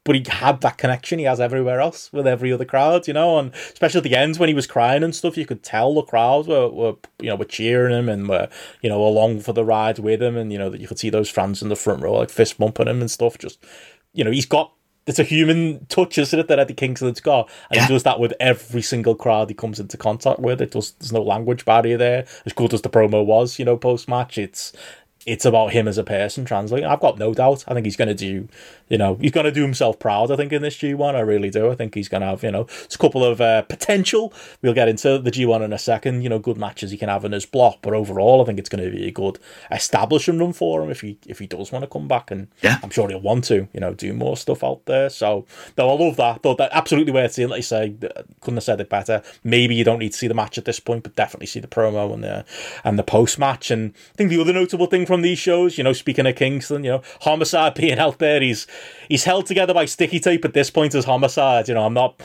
But 0.07 0.17
he 0.17 0.25
had 0.27 0.63
that 0.63 0.79
connection 0.79 1.19
he 1.19 1.27
has 1.27 1.41
everywhere 1.41 1.81
else 1.81 2.11
with 2.13 2.27
every 2.27 2.51
other 2.53 2.65
crowd, 2.65 3.07
you 3.07 3.13
know, 3.13 3.39
and 3.39 3.53
especially 3.55 3.99
at 3.99 4.05
the 4.05 4.17
end 4.17 4.39
when 4.39 4.49
he 4.49 4.55
was 4.55 4.67
crying 4.67 5.03
and 5.03 5.15
stuff, 5.15 5.37
you 5.37 5.45
could 5.45 5.63
tell 5.63 5.95
the 5.95 6.03
crowd 6.03 6.47
were, 6.47 6.69
were 6.71 6.95
you 7.21 7.29
know, 7.29 7.37
were 7.37 7.45
cheering 7.45 7.93
him 7.95 8.09
and 8.09 8.29
were, 8.29 8.49
you 8.81 8.89
know, 8.89 9.05
along 9.07 9.41
for 9.41 9.53
the 9.53 9.65
ride 9.65 9.99
with 9.99 10.23
him, 10.23 10.37
and 10.39 10.51
you 10.53 10.59
know 10.59 10.71
that 10.71 10.81
you 10.81 10.89
could 10.89 10.99
see 10.99 11.11
those 11.11 11.29
fans 11.29 11.61
in 11.61 11.69
the 11.69 11.77
front 11.77 12.03
row 12.03 12.15
like 12.15 12.31
fist 12.31 12.57
bumping 12.57 12.89
him 12.89 13.03
and 13.03 13.11
stuff. 13.11 13.37
Just, 13.37 13.59
you 14.15 14.25
know, 14.25 14.31
he's 14.31 14.47
got 14.47 14.73
it's 15.07 15.21
a 15.21 15.25
human 15.25 15.87
touch, 15.87 16.19
isn't 16.19 16.39
it, 16.39 16.49
that 16.49 16.59
Eddie 16.59 16.75
Kingston's 16.75 17.21
got, 17.21 17.49
and 17.71 17.77
Yeah. 17.77 17.87
he 17.87 17.93
does 17.93 18.03
that 18.03 18.19
with 18.19 18.35
every 18.41 18.83
single 18.83 19.15
crowd 19.15 19.49
he 19.49 19.55
comes 19.55 19.79
into 19.79 19.97
contact 19.97 20.41
with. 20.41 20.61
It 20.61 20.73
does. 20.73 20.93
There's 20.99 21.13
no 21.13 21.23
language 21.23 21.65
barrier 21.65 21.97
there. 21.97 22.27
As 22.45 22.53
good 22.53 22.75
as 22.75 22.83
the 22.83 22.91
promo 22.91 23.25
was, 23.25 23.59
you 23.59 23.65
know, 23.65 23.77
post 23.77 24.09
match, 24.09 24.37
it's 24.39 24.73
it's 25.25 25.45
about 25.45 25.73
him 25.73 25.89
as 25.89 25.99
a 25.99 26.05
person 26.05 26.45
translating. 26.45 26.89
I've 26.89 27.01
got 27.01 27.19
no 27.19 27.35
doubt. 27.35 27.65
I 27.67 27.75
think 27.75 27.85
he's 27.85 27.97
going 27.97 28.09
to 28.09 28.15
do 28.15 28.49
you 28.89 28.99
know, 28.99 29.17
he's 29.17 29.33
going 29.33 29.47
to 29.47 29.53
do 29.53 29.63
himself 29.63 29.99
proud, 29.99 30.31
I 30.31 30.37
think, 30.37 30.53
in 30.53 30.63
this 30.63 30.77
G1. 30.77 31.15
I 31.15 31.21
really 31.21 31.51
do. 31.51 31.71
I 31.71 31.75
think 31.75 31.95
he's 31.95 32.09
going 32.09 32.21
to 32.21 32.29
have, 32.29 32.43
you 32.43 32.51
know, 32.51 32.67
it's 32.85 32.95
a 32.95 32.99
couple 32.99 33.25
of 33.25 33.41
uh, 33.41 33.63
potential. 33.63 34.33
We'll 34.63 34.75
get 34.75 34.89
into 34.89 35.19
the 35.19 35.31
G1 35.31 35.65
in 35.65 35.73
a 35.73 35.79
second, 35.79 36.23
you 36.23 36.29
know, 36.29 36.39
good 36.39 36.57
matches 36.57 36.91
he 36.91 36.97
can 36.97 37.09
have 37.09 37.25
in 37.25 37.33
his 37.33 37.47
block. 37.47 37.79
But 37.83 37.95
overall, 37.95 38.43
I 38.43 38.45
think 38.45 38.59
it's 38.59 38.69
going 38.69 38.85
to 38.85 38.91
be 38.91 39.09
a 39.09 39.11
good 39.11 39.39
establishing 39.71 40.39
run 40.39 40.53
for 40.53 40.83
him 40.83 40.91
if 40.91 41.01
he 41.01 41.19
if 41.27 41.39
he 41.39 41.47
does 41.47 41.73
want 41.73 41.83
to 41.83 41.89
come 41.89 42.07
back. 42.07 42.31
And 42.31 42.49
yeah. 42.63 42.79
I'm 42.83 42.91
sure 42.91 43.09
he'll 43.09 43.21
want 43.21 43.45
to, 43.45 43.69
you 43.73 43.81
know, 43.81 43.95
do 43.95 44.13
more 44.13 44.37
stuff 44.37 44.63
out 44.63 44.85
there. 44.87 45.11
So, 45.11 45.47
though 45.75 45.91
I 45.91 45.99
love 45.99 46.17
that. 46.17 46.43
Thought 46.43 46.59
that 46.59 46.71
absolutely 46.73 47.13
worth 47.13 47.33
seeing, 47.33 47.49
like 47.49 47.59
you 47.59 47.63
say, 47.63 47.95
couldn't 48.41 48.57
have 48.57 48.65
said 48.65 48.81
it 48.81 48.89
better. 48.89 49.23
Maybe 49.43 49.75
you 49.75 49.85
don't 49.85 49.99
need 49.99 50.13
to 50.13 50.19
see 50.19 50.29
the 50.29 50.35
match 50.35 50.59
at 50.59 50.65
this 50.65 50.79
point, 50.79 51.03
but 51.03 51.17
definitely 51.17 51.47
see 51.47 51.61
the 51.61 51.67
promo 51.67 52.13
and 52.13 52.23
the, 52.23 52.45
and 52.85 52.99
the 52.99 53.03
post 53.03 53.39
match. 53.39 53.71
And 53.71 53.95
I 54.13 54.17
think 54.17 54.31
the 54.31 54.41
other 54.41 54.53
notable 54.53 54.87
thing 54.87 55.07
from 55.07 55.23
these 55.23 55.39
shows, 55.39 55.77
you 55.77 55.85
know, 55.85 55.93
speaking 55.93 56.27
of 56.27 56.37
Kingston, 56.37 56.85
you 56.85 56.91
know, 56.91 57.03
Homicide 57.23 57.75
being 57.77 57.99
out 57.99 58.19
there, 58.19 58.41
he's 58.41 58.67
he's 59.09 59.25
held 59.25 59.47
together 59.47 59.75
by 59.75 59.85
sticky 59.85 60.21
tape 60.21 60.45
at 60.45 60.55
this 60.55 60.71
point 60.71 60.95
as 60.95 61.05
homicide. 61.05 61.69
You 61.69 61.75
know, 61.75 61.85
I'm 61.85 61.95
not. 61.95 62.21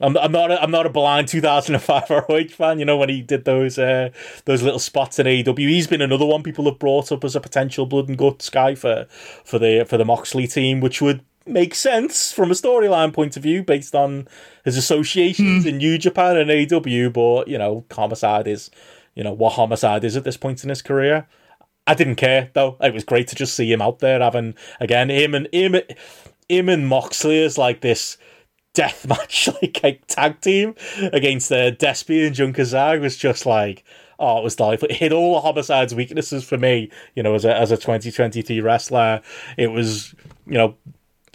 I'm, 0.00 0.16
I'm 0.16 0.30
not 0.30 0.52
a, 0.52 0.62
I'm 0.62 0.70
not 0.70 0.86
a 0.86 0.90
blind 0.90 1.26
2005 1.26 2.10
ROH 2.10 2.44
fan. 2.50 2.78
You 2.78 2.84
know 2.84 2.96
when 2.96 3.08
he 3.08 3.20
did 3.20 3.44
those 3.44 3.78
uh, 3.78 4.10
those 4.44 4.62
little 4.62 4.78
spots 4.78 5.18
in 5.18 5.26
AEW, 5.26 5.58
he's 5.58 5.88
been 5.88 6.00
another 6.00 6.24
one 6.24 6.44
people 6.44 6.66
have 6.66 6.78
brought 6.78 7.10
up 7.10 7.24
as 7.24 7.34
a 7.34 7.40
potential 7.40 7.84
blood 7.84 8.08
and 8.08 8.16
guts 8.16 8.48
guy 8.48 8.76
for 8.76 9.06
for 9.44 9.58
the 9.58 9.84
for 9.88 9.96
the 9.96 10.04
Moxley 10.04 10.46
team, 10.46 10.80
which 10.80 11.02
would 11.02 11.24
make 11.48 11.74
sense 11.74 12.30
from 12.30 12.50
a 12.50 12.54
storyline 12.54 13.12
point 13.12 13.36
of 13.36 13.42
view 13.42 13.62
based 13.62 13.94
on 13.94 14.28
his 14.64 14.76
associations 14.76 15.64
mm. 15.64 15.68
in 15.68 15.78
New 15.78 15.98
Japan 15.98 16.36
and 16.36 16.50
AEW. 16.50 17.12
But 17.12 17.48
you 17.48 17.58
know, 17.58 17.84
homicide 17.90 18.46
is 18.46 18.70
you 19.14 19.24
know 19.24 19.32
what 19.32 19.54
homicide 19.54 20.04
is 20.04 20.16
at 20.16 20.24
this 20.24 20.36
point 20.36 20.62
in 20.62 20.68
his 20.68 20.82
career. 20.82 21.26
I 21.88 21.94
didn't 21.94 22.16
care 22.16 22.50
though. 22.52 22.76
It 22.82 22.92
was 22.92 23.02
great 23.02 23.28
to 23.28 23.34
just 23.34 23.54
see 23.54 23.72
him 23.72 23.80
out 23.80 24.00
there 24.00 24.20
having 24.20 24.54
again 24.78 25.10
him 25.10 25.34
and 25.34 25.48
him, 25.52 25.74
him 26.46 26.68
and 26.68 26.86
Moxley 26.86 27.38
is 27.38 27.56
like 27.56 27.80
this 27.80 28.18
death 28.74 29.08
match 29.08 29.48
like 29.82 30.02
tag 30.06 30.40
team 30.42 30.74
against 31.14 31.50
uh, 31.50 31.70
Despy 31.70 32.26
and 32.26 32.36
Jun 32.36 32.52
Kasai 32.52 32.98
was 32.98 33.16
just 33.16 33.46
like 33.46 33.84
oh 34.18 34.38
it 34.38 34.44
was 34.44 34.56
delightful. 34.56 34.90
It 34.90 34.96
hit 34.96 35.12
all 35.12 35.34
the 35.34 35.40
homicide's 35.40 35.94
weaknesses 35.94 36.44
for 36.44 36.58
me, 36.58 36.90
you 37.14 37.22
know, 37.22 37.34
as 37.34 37.46
a 37.46 37.56
as 37.56 37.70
a 37.70 37.78
twenty 37.78 38.12
twenty 38.12 38.42
three 38.42 38.60
wrestler. 38.60 39.22
It 39.56 39.68
was 39.68 40.14
you 40.46 40.58
know 40.58 40.76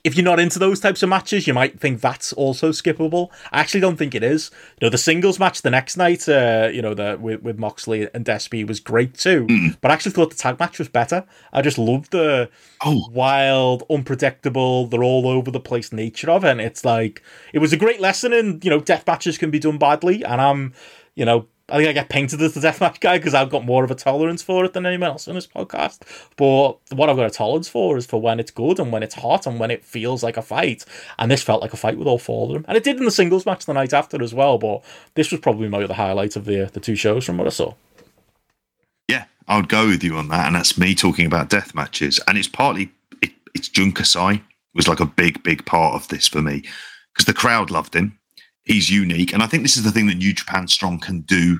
if 0.03 0.15
you're 0.15 0.25
not 0.25 0.39
into 0.39 0.59
those 0.59 0.81
types 0.81 1.01
of 1.01 1.07
matches, 1.07 1.47
you 1.47 1.53
might 1.53 1.79
think 1.79 2.01
that's 2.01 2.33
also 2.33 2.69
skippable. 2.69 3.31
I 3.53 3.61
actually 3.61 3.79
don't 3.79 3.95
think 3.95 4.13
it 4.13 4.23
is. 4.23 4.51
You 4.79 4.85
know, 4.85 4.89
the 4.89 4.97
singles 4.97 5.39
match 5.39 5.61
the 5.61 5.69
next 5.69 5.95
night, 5.95 6.27
uh, 6.27 6.69
you 6.73 6.81
know, 6.81 6.93
the 6.93 7.17
with, 7.19 7.41
with 7.41 7.57
Moxley 7.57 8.09
and 8.13 8.25
Despy 8.25 8.67
was 8.67 8.81
great 8.81 9.13
too. 9.13 9.47
Mm. 9.47 9.77
But 9.79 9.91
I 9.91 9.93
actually 9.93 10.11
thought 10.11 10.31
the 10.31 10.35
tag 10.35 10.59
match 10.59 10.77
was 10.77 10.89
better. 10.89 11.25
I 11.53 11.61
just 11.61 11.77
loved 11.77 12.11
the 12.11 12.49
oh. 12.83 13.07
wild, 13.11 13.83
unpredictable, 13.89 14.87
they're 14.87 15.03
all 15.03 15.27
over 15.27 15.51
the 15.51 15.59
place 15.61 15.93
nature 15.93 16.29
of 16.29 16.43
it. 16.43 16.51
And 16.51 16.61
it's 16.61 16.83
like 16.83 17.21
it 17.53 17.59
was 17.59 17.71
a 17.71 17.77
great 17.77 18.01
lesson 18.01 18.33
in, 18.33 18.59
you 18.61 18.69
know, 18.69 18.81
death 18.81 19.07
matches 19.07 19.37
can 19.37 19.51
be 19.51 19.59
done 19.59 19.77
badly. 19.77 20.25
And 20.25 20.41
I'm, 20.41 20.73
you 21.15 21.23
know, 21.23 21.47
I 21.73 21.77
think 21.77 21.89
I 21.89 21.93
get 21.93 22.09
painted 22.09 22.39
as 22.39 22.53
the 22.53 22.59
deathmatch 22.59 22.99
guy 22.99 23.17
because 23.17 23.33
I've 23.33 23.49
got 23.49 23.65
more 23.65 23.83
of 23.83 23.89
a 23.89 23.95
tolerance 23.95 24.43
for 24.43 24.63
it 24.63 24.73
than 24.73 24.85
anyone 24.85 25.09
else 25.09 25.27
in 25.27 25.33
this 25.33 25.47
podcast. 25.47 26.01
But 26.37 26.77
what 26.95 27.09
I've 27.09 27.15
got 27.15 27.25
a 27.25 27.31
tolerance 27.31 27.67
for 27.67 27.97
is 27.97 28.05
for 28.05 28.21
when 28.21 28.39
it's 28.39 28.51
good 28.51 28.79
and 28.79 28.91
when 28.91 29.01
it's 29.01 29.15
hot 29.15 29.47
and 29.47 29.59
when 29.59 29.71
it 29.71 29.83
feels 29.83 30.21
like 30.21 30.37
a 30.37 30.43
fight. 30.43 30.85
And 31.17 31.31
this 31.31 31.41
felt 31.41 31.63
like 31.63 31.73
a 31.73 31.77
fight 31.77 31.97
with 31.97 32.07
all 32.07 32.19
four 32.19 32.45
of 32.45 32.53
them. 32.53 32.65
And 32.67 32.77
it 32.77 32.83
did 32.83 32.97
in 32.97 33.05
the 33.05 33.11
singles 33.11 33.47
match 33.47 33.65
the 33.65 33.73
night 33.73 33.91
after 33.91 34.21
as 34.21 34.35
well. 34.35 34.59
But 34.59 34.83
this 35.15 35.31
was 35.31 35.41
probably 35.41 35.67
my 35.67 35.83
other 35.83 35.95
highlight 35.95 36.35
of 36.35 36.45
the 36.45 36.69
the 36.71 36.79
two 36.79 36.95
shows 36.95 37.25
from 37.25 37.37
what 37.37 37.47
I 37.47 37.49
saw. 37.49 37.73
Yeah, 39.09 39.25
I 39.47 39.55
would 39.57 39.67
go 39.67 39.87
with 39.87 40.03
you 40.03 40.15
on 40.17 40.27
that. 40.27 40.45
And 40.45 40.55
that's 40.55 40.77
me 40.77 40.93
talking 40.93 41.25
about 41.25 41.49
death 41.49 41.73
matches. 41.73 42.19
And 42.27 42.37
it's 42.37 42.47
partly, 42.47 42.91
it, 43.23 43.31
it's 43.55 43.67
Jun 43.67 43.95
was 44.75 44.87
like 44.87 44.99
a 44.99 45.07
big, 45.07 45.41
big 45.41 45.65
part 45.65 45.95
of 45.95 46.07
this 46.09 46.27
for 46.27 46.43
me 46.43 46.63
because 47.13 47.25
the 47.25 47.33
crowd 47.33 47.71
loved 47.71 47.95
him 47.95 48.19
he's 48.63 48.89
unique. 48.89 49.33
And 49.33 49.43
I 49.43 49.47
think 49.47 49.63
this 49.63 49.77
is 49.77 49.83
the 49.83 49.91
thing 49.91 50.07
that 50.07 50.17
New 50.17 50.33
Japan 50.33 50.67
Strong 50.67 50.99
can 50.99 51.21
do 51.21 51.59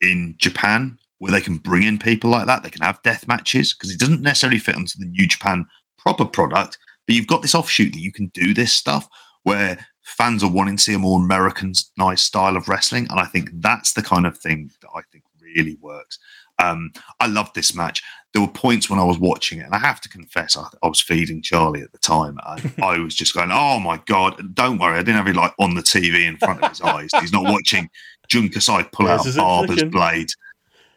in 0.00 0.34
Japan, 0.38 0.98
where 1.18 1.32
they 1.32 1.40
can 1.40 1.58
bring 1.58 1.82
in 1.82 1.98
people 1.98 2.30
like 2.30 2.46
that. 2.46 2.62
They 2.62 2.70
can 2.70 2.82
have 2.82 3.02
death 3.02 3.26
matches 3.28 3.72
because 3.72 3.90
it 3.90 3.98
doesn't 3.98 4.22
necessarily 4.22 4.58
fit 4.58 4.76
onto 4.76 4.98
the 4.98 5.06
New 5.06 5.26
Japan 5.26 5.66
proper 5.98 6.24
product. 6.24 6.78
But 7.06 7.16
you've 7.16 7.26
got 7.26 7.42
this 7.42 7.54
offshoot 7.54 7.92
that 7.92 8.00
you 8.00 8.12
can 8.12 8.28
do 8.28 8.54
this 8.54 8.72
stuff 8.72 9.08
where 9.42 9.86
fans 10.02 10.42
are 10.42 10.50
wanting 10.50 10.76
to 10.76 10.82
see 10.82 10.94
a 10.94 10.98
more 10.98 11.20
Americanized 11.20 12.24
style 12.24 12.56
of 12.56 12.68
wrestling. 12.68 13.06
And 13.10 13.20
I 13.20 13.24
think 13.24 13.50
that's 13.54 13.92
the 13.92 14.02
kind 14.02 14.26
of 14.26 14.36
thing 14.36 14.70
that 14.80 14.88
I 14.94 15.00
think 15.12 15.24
really 15.40 15.76
works. 15.80 16.18
Um, 16.58 16.92
I 17.20 17.26
loved 17.26 17.54
this 17.54 17.74
match. 17.74 18.02
There 18.32 18.42
were 18.42 18.48
points 18.48 18.90
when 18.90 18.98
I 18.98 19.04
was 19.04 19.18
watching 19.18 19.60
it, 19.60 19.66
and 19.66 19.74
I 19.74 19.78
have 19.78 20.00
to 20.02 20.08
confess, 20.08 20.56
I, 20.56 20.66
I 20.82 20.88
was 20.88 21.00
feeding 21.00 21.40
Charlie 21.40 21.82
at 21.82 21.92
the 21.92 21.98
time, 21.98 22.38
and 22.46 22.72
I 22.82 22.98
was 22.98 23.14
just 23.14 23.34
going, 23.34 23.50
"Oh 23.52 23.78
my 23.78 24.00
god!" 24.06 24.54
Don't 24.54 24.78
worry, 24.78 24.98
I 24.98 25.02
didn't 25.02 25.16
have 25.16 25.28
it 25.28 25.36
like 25.36 25.54
on 25.58 25.74
the 25.74 25.82
TV 25.82 26.26
in 26.26 26.36
front 26.38 26.62
of 26.62 26.70
his 26.70 26.80
eyes. 26.80 27.10
He's 27.20 27.32
not 27.32 27.44
watching 27.44 27.88
Jun 28.28 28.48
Kasai 28.48 28.84
pull 28.92 29.08
out 29.08 29.26
Barber's 29.36 29.84
blade 29.84 30.28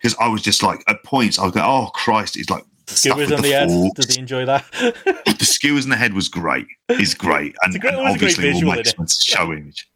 because 0.02 0.16
I 0.20 0.28
was 0.28 0.42
just 0.42 0.64
like, 0.64 0.84
at 0.88 1.04
points, 1.04 1.38
I 1.38 1.44
was 1.44 1.54
going, 1.54 1.66
"Oh 1.66 1.92
Christ!" 1.94 2.36
He's 2.36 2.50
like, 2.50 2.64
skewers 2.88 3.32
on 3.32 3.42
the, 3.42 3.50
the 3.50 3.54
head. 3.54 3.70
Did 3.96 4.12
he 4.12 4.20
enjoy 4.20 4.46
that? 4.46 4.66
the 4.72 5.46
skewers 5.46 5.84
in 5.84 5.92
the 5.92 5.98
head 5.98 6.14
was 6.14 6.28
great. 6.30 6.68
Is 6.90 7.14
great, 7.14 7.56
and, 7.64 7.80
great, 7.80 7.94
and 7.94 8.08
obviously 8.08 8.52
will 8.54 8.74
make 8.74 8.88
some 8.88 9.08
show 9.08 9.52
image 9.52 9.88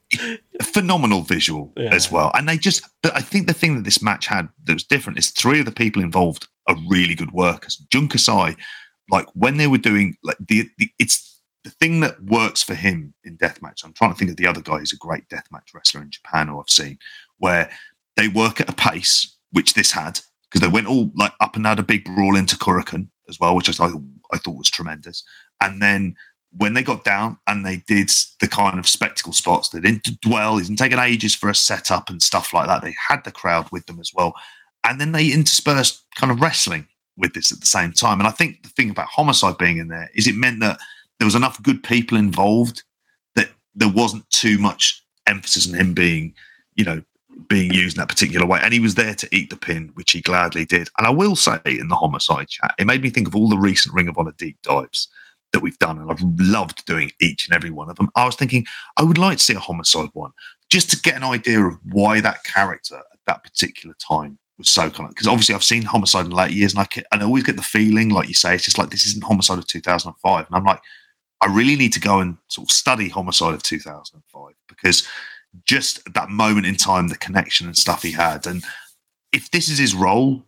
phenomenal 0.61 1.21
visual 1.21 1.73
yeah. 1.77 1.93
as 1.93 2.11
well. 2.11 2.31
And 2.33 2.47
they 2.47 2.57
just, 2.57 2.88
I 3.03 3.21
think 3.21 3.47
the 3.47 3.53
thing 3.53 3.75
that 3.75 3.83
this 3.83 4.01
match 4.01 4.27
had 4.27 4.49
that 4.65 4.73
was 4.73 4.83
different 4.83 5.19
is 5.19 5.29
three 5.29 5.59
of 5.59 5.65
the 5.65 5.71
people 5.71 6.01
involved 6.01 6.47
are 6.67 6.75
really 6.88 7.15
good 7.15 7.31
workers. 7.31 7.77
Jun 7.91 8.07
Kasai, 8.07 8.55
like 9.09 9.27
when 9.33 9.57
they 9.57 9.67
were 9.67 9.77
doing, 9.77 10.15
like 10.23 10.38
the, 10.39 10.69
the 10.77 10.89
it's 10.99 11.41
the 11.63 11.69
thing 11.69 11.99
that 11.99 12.21
works 12.23 12.63
for 12.63 12.73
him 12.73 13.13
in 13.23 13.38
deathmatch. 13.38 13.83
I'm 13.83 13.93
trying 13.93 14.11
to 14.11 14.17
think 14.17 14.31
of 14.31 14.38
the 14.38 14.47
other 14.47 14.61
guy 14.61 14.79
who's 14.79 14.93
a 14.93 14.97
great 14.97 15.27
deathmatch 15.29 15.73
wrestler 15.73 16.01
in 16.01 16.09
Japan 16.09 16.49
or 16.49 16.61
I've 16.61 16.69
seen, 16.69 16.97
where 17.38 17.69
they 18.15 18.27
work 18.27 18.59
at 18.59 18.69
a 18.69 18.73
pace 18.73 19.38
which 19.51 19.73
this 19.73 19.91
had 19.91 20.19
because 20.49 20.61
they 20.61 20.73
went 20.73 20.88
all 20.88 21.11
like 21.15 21.33
up 21.39 21.55
and 21.55 21.65
had 21.65 21.79
a 21.79 21.83
big 21.83 22.05
brawl 22.05 22.35
into 22.35 22.57
Korakuen 22.57 23.09
as 23.29 23.39
well, 23.39 23.55
which 23.55 23.69
I 23.69 23.73
thought 23.73 24.01
I 24.33 24.38
thought 24.38 24.57
was 24.57 24.69
tremendous. 24.69 25.23
And 25.61 25.81
then 25.81 26.15
when 26.57 26.73
they 26.73 26.84
got 26.84 27.03
down 27.03 27.38
and 27.48 27.65
they 27.65 27.78
did 27.88 28.11
the 28.40 28.48
kind 28.48 28.78
of 28.78 28.88
spectacle 28.88 29.34
spots, 29.34 29.69
they 29.69 29.80
didn't 29.80 30.19
dwell, 30.22 30.57
it 30.57 30.64
didn't 30.64 30.80
take 30.80 30.91
ages 30.94 31.34
for 31.34 31.49
a 31.49 31.56
setup 31.56 32.10
and 32.10 32.22
stuff 32.22 32.53
like 32.53 32.68
that. 32.68 32.82
They 32.82 32.95
had 33.07 33.23
the 33.23 33.32
crowd 33.32 33.68
with 33.72 33.86
them 33.86 33.99
as 33.99 34.11
well. 34.14 34.34
And 34.84 34.99
then 34.99 35.11
they 35.11 35.32
interspersed 35.32 36.03
kind 36.15 36.32
of 36.32 36.41
wrestling 36.41 36.88
with 37.18 37.34
this 37.34 37.52
at 37.52 37.60
the 37.60 37.65
same 37.65 37.94
time. 37.94 38.19
And 38.19 38.28
I 38.28 38.32
think 38.32 38.64
the 38.64 38.69
thing 38.69 38.90
about 38.90 39.07
Homicide 39.07 39.57
being 39.57 39.78
in 39.78 39.88
there 39.88 40.10
is 40.14 40.28
it 40.28 40.36
meant 40.36 40.60
that 40.60 40.80
there 41.19 41.26
was 41.26 41.36
enough 41.36 41.61
good 41.61 41.84
people 41.84 42.18
involved 42.18 42.84
that 43.36 43.49
there 43.76 43.91
wasn't 43.91 44.30
too 44.30 44.57
much 44.57 45.03
emphasis 45.28 45.69
on 45.69 45.80
him 45.80 45.94
being, 45.94 46.34
you 46.76 46.84
know, 46.84 47.02
being 47.48 47.72
used 47.72 47.95
in 47.95 48.02
that 48.02 48.10
particular 48.10 48.45
way. 48.45 48.60
And 48.61 48.73
he 48.73 48.80
was 48.80 48.95
there 48.95 49.15
to 49.15 49.36
eat 49.36 49.49
the 49.49 49.56
pin, 49.56 49.91
which 49.94 50.11
he 50.11 50.22
gladly 50.22 50.65
did. 50.65 50.90
And 50.98 51.07
I 51.07 51.11
will 51.11 51.36
say 51.36 51.60
in 51.65 51.88
the 51.88 51.95
Homicide 51.95 52.49
chat, 52.49 52.76
it 52.78 52.88
made 52.88 53.03
me 53.03 53.10
think 53.10 53.28
of 53.28 53.36
all 53.36 53.48
the 53.48 53.57
recent 53.57 53.95
Ring 53.95 54.10
of 54.10 54.18
Honor 54.18 54.34
deep 54.38 54.57
dives 54.64 55.07
that 55.53 55.61
we've 55.61 55.80
done, 55.80 55.98
and 55.99 56.11
I've 56.11 56.22
loved 56.40 56.86
doing 56.86 57.11
each 57.19 57.48
and 57.48 57.56
every 57.56 57.69
one 57.72 57.90
of 57.90 57.95
them. 57.95 58.10
I 58.15 58.26
was 58.26 58.36
thinking 58.36 58.65
I 58.98 59.03
would 59.03 59.18
like 59.18 59.38
to 59.38 59.44
see 59.44 59.53
a 59.53 59.60
homicide 59.60 60.10
one 60.14 60.32
just 60.69 60.90
to 60.91 61.02
get 61.02 61.15
an 61.15 61.23
idea 61.23 61.61
of 61.64 61.78
why 61.91 62.22
that 62.22 62.44
character 62.44 62.95
at 62.95 63.19
that 63.28 63.44
particular 63.44 63.95
time 63.95 64.40
was 64.57 64.69
so 64.69 64.90
kind 64.90 65.10
of 65.10 65.10
because 65.10 65.28
obviously 65.28 65.56
I've 65.56 65.64
seen 65.64 65.82
homicide 65.82 66.26
in 66.26 66.32
late 66.32 66.52
years, 66.52 66.73
and 66.73 66.82
I 66.82 66.86
can, 66.86 67.03
and 67.11 67.22
I 67.22 67.26
always 67.26 67.44
get 67.44 67.57
the 67.57 67.61
feeling, 67.61 68.10
like 68.10 68.28
you 68.28 68.34
say, 68.34 68.56
it's 68.56 68.65
just 68.65 68.78
like 68.78 68.90
this 68.90 69.06
isn't 69.06 69.23
homicide 69.23 69.57
of 69.57 69.68
2005, 69.68 70.45
and 70.45 70.56
I'm 70.56 70.64
like, 70.64 70.82
I 71.41 71.48
really 71.48 71.76
need 71.76 71.94
to 71.94 71.99
go 71.99 72.19
and 72.19 72.38
sort 72.48 72.69
of 72.69 72.76
study 72.76 73.10
homicide 73.10 73.53
of 73.53 73.64
2005 73.64 74.53
because 74.68 75.07
just 75.65 76.02
that 76.14 76.30
moment 76.30 76.65
in 76.65 76.76
time, 76.76 77.10
the 77.10 77.18
connection 77.18 77.68
and 77.68 77.78
stuff 77.78 78.03
he 78.03 78.11
had, 78.11 78.48
and 78.48 78.64
if 79.34 79.52
this 79.52 79.69
is 79.69 79.78
his 79.78 79.95
role 79.95 80.44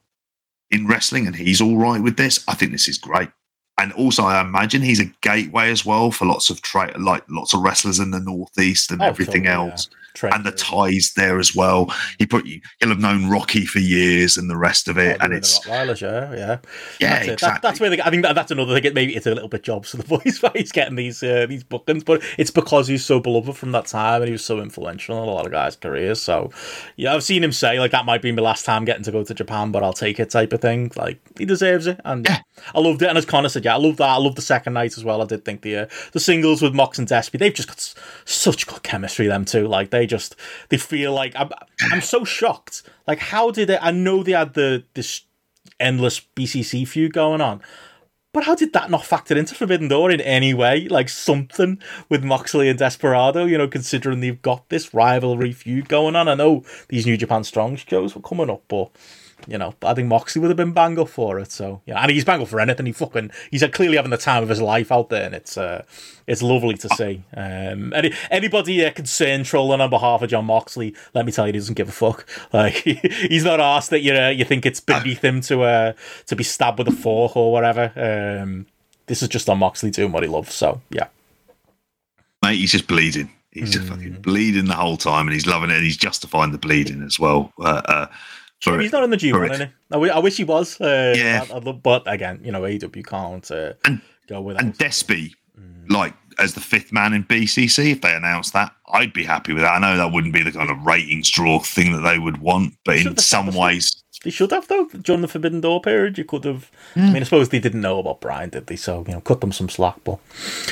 in 0.71 0.87
wrestling 0.87 1.27
and 1.27 1.35
he's 1.35 1.61
all 1.61 1.77
right 1.77 2.01
with 2.01 2.17
this, 2.17 2.43
I 2.47 2.55
think 2.55 2.71
this 2.71 2.87
is 2.87 2.97
great 2.97 3.29
and 3.77 3.91
also 3.93 4.23
I 4.23 4.41
imagine 4.41 4.81
he's 4.81 4.99
a 4.99 5.11
gateway 5.21 5.71
as 5.71 5.85
well 5.85 6.11
for 6.11 6.25
lots 6.25 6.49
of 6.49 6.61
tra- 6.61 6.97
like 6.97 7.23
lots 7.29 7.53
of 7.53 7.61
wrestlers 7.61 7.99
in 7.99 8.11
the 8.11 8.19
northeast 8.19 8.91
and 8.91 9.01
oh, 9.01 9.05
everything 9.05 9.47
else. 9.47 9.89
Yeah 9.91 9.97
and 10.21 10.45
the 10.45 10.51
ties 10.51 11.13
there 11.15 11.39
as 11.39 11.55
well. 11.55 11.93
He 12.19 12.25
put 12.25 12.45
he'll 12.45 12.89
have 12.89 12.99
known 12.99 13.29
Rocky 13.29 13.65
for 13.65 13.79
years 13.79 14.37
and 14.37 14.49
the 14.49 14.57
rest 14.57 14.87
of 14.87 14.97
it, 14.97 15.17
oh, 15.19 15.25
and 15.25 15.33
it's 15.33 15.59
Rottweiler, 15.59 16.01
yeah, 16.01 16.31
yeah, 16.31 16.57
yeah, 16.99 17.09
that's 17.15 17.27
exactly. 17.27 17.47
That, 17.47 17.61
that's 17.61 17.79
where 17.79 17.89
the, 17.89 18.05
I 18.05 18.09
think 18.09 18.23
that, 18.23 18.33
that's 18.33 18.51
another 18.51 18.79
thing. 18.79 18.93
Maybe 18.93 19.15
it's 19.15 19.25
a 19.25 19.33
little 19.33 19.49
bit 19.49 19.63
jobs 19.63 19.91
for 19.91 19.97
the 19.97 20.03
voice 20.17 20.41
why 20.41 20.51
he's 20.55 20.71
getting 20.71 20.95
these 20.95 21.23
uh, 21.23 21.45
these 21.47 21.63
bookings, 21.63 22.03
but 22.03 22.23
it's 22.37 22.51
because 22.51 22.87
he's 22.87 23.05
so 23.05 23.19
beloved 23.19 23.55
from 23.57 23.71
that 23.71 23.87
time 23.87 24.21
and 24.21 24.27
he 24.27 24.33
was 24.33 24.45
so 24.45 24.59
influential 24.59 25.21
in 25.21 25.29
a 25.29 25.31
lot 25.31 25.45
of 25.45 25.51
guys' 25.51 25.75
careers. 25.75 26.21
So 26.21 26.51
yeah, 26.95 27.13
I've 27.13 27.23
seen 27.23 27.43
him 27.43 27.51
say 27.51 27.79
like 27.79 27.91
that 27.91 28.05
might 28.05 28.21
be 28.21 28.31
my 28.31 28.41
last 28.41 28.65
time 28.65 28.85
getting 28.85 29.03
to 29.03 29.11
go 29.11 29.23
to 29.23 29.33
Japan, 29.33 29.71
but 29.71 29.83
I'll 29.83 29.93
take 29.93 30.19
it 30.19 30.29
type 30.29 30.53
of 30.53 30.61
thing. 30.61 30.91
Like 30.95 31.19
he 31.37 31.45
deserves 31.45 31.87
it, 31.87 31.99
and 32.05 32.27
yeah. 32.27 32.39
I 32.73 32.79
loved 32.79 33.01
it. 33.01 33.09
And 33.09 33.17
as 33.17 33.25
Connor 33.25 33.49
said, 33.49 33.65
yeah, 33.65 33.75
I 33.75 33.77
love 33.77 33.97
that. 33.97 34.09
I 34.09 34.17
love 34.17 34.35
the 34.35 34.41
second 34.41 34.73
night 34.73 34.97
as 34.97 35.03
well. 35.03 35.21
I 35.21 35.25
did 35.25 35.45
think 35.45 35.61
the 35.61 35.77
uh, 35.77 35.85
the 36.11 36.19
singles 36.19 36.61
with 36.61 36.73
Mox 36.73 36.99
and 36.99 37.07
Despy, 37.07 37.39
they've 37.39 37.53
just 37.53 37.67
got 37.67 37.93
such 38.25 38.67
good 38.67 38.83
chemistry. 38.83 39.27
Them 39.27 39.45
two, 39.45 39.67
like 39.67 39.89
they 39.89 40.02
just 40.05 40.35
they 40.69 40.77
feel 40.77 41.13
like 41.13 41.33
I'm, 41.35 41.49
I'm 41.91 42.01
so 42.01 42.23
shocked. 42.23 42.83
Like, 43.07 43.19
how 43.19 43.51
did 43.51 43.69
it? 43.69 43.79
I 43.81 43.91
know 43.91 44.23
they 44.23 44.33
had 44.33 44.53
the 44.53 44.83
this 44.93 45.21
endless 45.79 46.21
BCC 46.35 46.87
feud 46.87 47.13
going 47.13 47.41
on, 47.41 47.61
But 48.33 48.45
how 48.45 48.55
did 48.55 48.73
that 48.73 48.89
not 48.89 49.05
factor 49.05 49.37
into 49.37 49.53
Forbidden 49.53 49.89
Door 49.89 50.09
in 50.11 50.21
any 50.21 50.55
way? 50.55 50.87
Like 50.87 51.07
something 51.07 51.79
with 52.09 52.23
Moxley 52.23 52.67
and 52.67 52.79
Desperado, 52.79 53.45
you 53.45 53.57
know, 53.59 53.67
considering 53.67 54.19
they've 54.21 54.41
got 54.41 54.69
this 54.69 54.93
rivalry 54.93 55.51
feud 55.51 55.87
going 55.87 56.15
on. 56.15 56.27
I 56.27 56.33
know 56.33 56.63
these 56.89 57.05
New 57.05 57.15
Japan 57.15 57.43
Strong 57.43 57.75
shows 57.75 58.15
were 58.15 58.21
coming 58.21 58.49
up, 58.49 58.63
but 58.67 58.89
you 59.47 59.57
know, 59.57 59.73
but 59.79 59.89
I 59.89 59.93
think 59.93 60.07
Moxley 60.07 60.41
would 60.41 60.49
have 60.49 60.57
been 60.57 60.73
bangled 60.73 61.09
for 61.09 61.39
it. 61.39 61.51
So 61.51 61.81
yeah, 61.85 61.99
and 61.99 62.11
he's 62.11 62.25
bangled 62.25 62.49
for 62.49 62.59
anything. 62.59 62.85
He 62.85 62.91
fucking 62.91 63.31
he's 63.51 63.63
clearly 63.67 63.97
having 63.97 64.11
the 64.11 64.17
time 64.17 64.43
of 64.43 64.49
his 64.49 64.61
life 64.61 64.91
out 64.91 65.09
there, 65.09 65.25
and 65.25 65.35
it's 65.35 65.57
uh, 65.57 65.83
it's 66.27 66.41
lovely 66.41 66.75
to 66.75 66.89
see. 66.89 67.23
Um, 67.35 67.93
any 67.93 68.13
anybody 68.31 68.85
uh, 68.85 68.91
concerned 68.91 69.45
trolling 69.45 69.81
on 69.81 69.89
behalf 69.89 70.21
of 70.21 70.29
Jon 70.29 70.45
Moxley, 70.45 70.95
let 71.13 71.25
me 71.25 71.31
tell 71.31 71.45
you, 71.47 71.53
he 71.53 71.59
doesn't 71.59 71.75
give 71.75 71.89
a 71.89 71.91
fuck. 71.91 72.27
Like 72.53 72.75
he's 72.75 73.43
not 73.43 73.59
asked 73.59 73.89
that 73.89 74.01
you 74.01 74.13
uh, 74.13 74.29
you 74.29 74.45
think 74.45 74.65
it's 74.65 74.79
beneath 74.79 75.23
him 75.23 75.41
to 75.41 75.63
uh 75.63 75.93
to 76.27 76.35
be 76.35 76.43
stabbed 76.43 76.77
with 76.77 76.87
a 76.87 76.91
fork 76.91 77.35
or 77.35 77.51
whatever. 77.51 77.91
Um, 77.95 78.67
this 79.07 79.21
is 79.23 79.29
just 79.29 79.49
on 79.49 79.59
Moxley 79.59 79.89
doing 79.89 80.11
what 80.11 80.23
he 80.23 80.29
loves. 80.29 80.53
So 80.53 80.81
yeah, 80.91 81.07
mate, 82.43 82.57
he's 82.57 82.71
just 82.71 82.87
bleeding. 82.87 83.31
He's 83.53 83.71
just 83.71 83.87
fucking 83.87 84.21
bleeding 84.21 84.65
the 84.65 84.73
whole 84.73 84.97
time, 84.97 85.27
and 85.27 85.33
he's 85.33 85.45
loving 85.45 85.69
it. 85.69 85.75
and 85.75 85.83
He's 85.83 85.97
justifying 85.97 86.51
the 86.51 86.57
bleeding 86.57 87.03
as 87.03 87.19
well. 87.19 87.53
Uh, 87.59 87.81
uh, 87.85 88.07
for 88.71 88.79
he's 88.79 88.91
not 88.91 89.03
in 89.03 89.09
the 89.09 89.17
G1, 89.17 89.51
is 89.51 89.59
he? 89.59 90.09
I, 90.09 90.19
wish 90.19 90.37
he 90.37 90.43
was. 90.43 90.79
Uh, 90.79 91.13
yeah. 91.17 91.45
I, 91.51 91.57
I, 91.57 91.59
but 91.59 92.03
again, 92.05 92.41
you 92.43 92.51
know, 92.51 92.61
AEW 92.61 93.05
can't 93.05 93.51
uh, 93.51 93.73
and, 93.85 94.01
go 94.27 94.41
with 94.41 94.59
And 94.59 94.77
Despy, 94.77 95.33
mm. 95.59 95.91
like, 95.91 96.13
as 96.39 96.53
the 96.53 96.61
fifth 96.61 96.91
man 96.91 97.13
in 97.13 97.23
BCC, 97.25 97.91
if 97.91 98.01
they 98.01 98.13
announced 98.13 98.53
that, 98.53 98.73
I'd 98.91 99.13
be 99.13 99.23
happy 99.23 99.53
with 99.53 99.63
that. 99.63 99.71
I 99.71 99.79
know 99.79 99.97
that 99.97 100.11
wouldn't 100.11 100.33
be 100.33 100.43
the 100.43 100.51
kind 100.51 100.69
of 100.69 100.85
ratings 100.85 101.29
draw 101.29 101.59
thing 101.59 101.93
that 101.93 102.01
they 102.01 102.19
would 102.19 102.37
want, 102.37 102.75
but 102.85 102.97
in 102.97 103.17
some 103.17 103.53
ways, 103.53 104.02
they 104.23 104.29
should 104.29 104.51
have 104.51 104.67
though. 104.67 104.87
During 104.87 105.21
the 105.21 105.27
Forbidden 105.27 105.61
Door 105.61 105.81
period, 105.81 106.17
you 106.17 106.23
could 106.23 106.45
have. 106.45 106.71
Mm. 106.95 107.01
I 107.01 107.13
mean, 107.13 107.21
I 107.21 107.23
suppose 107.23 107.49
they 107.49 107.59
didn't 107.59 107.81
know 107.81 107.99
about 107.99 108.21
Brian, 108.21 108.49
did 108.49 108.67
they? 108.67 108.77
So 108.77 109.03
you 109.07 109.13
know, 109.13 109.21
cut 109.21 109.41
them 109.41 109.51
some 109.51 109.69
slack. 109.69 109.97
But 110.03 110.19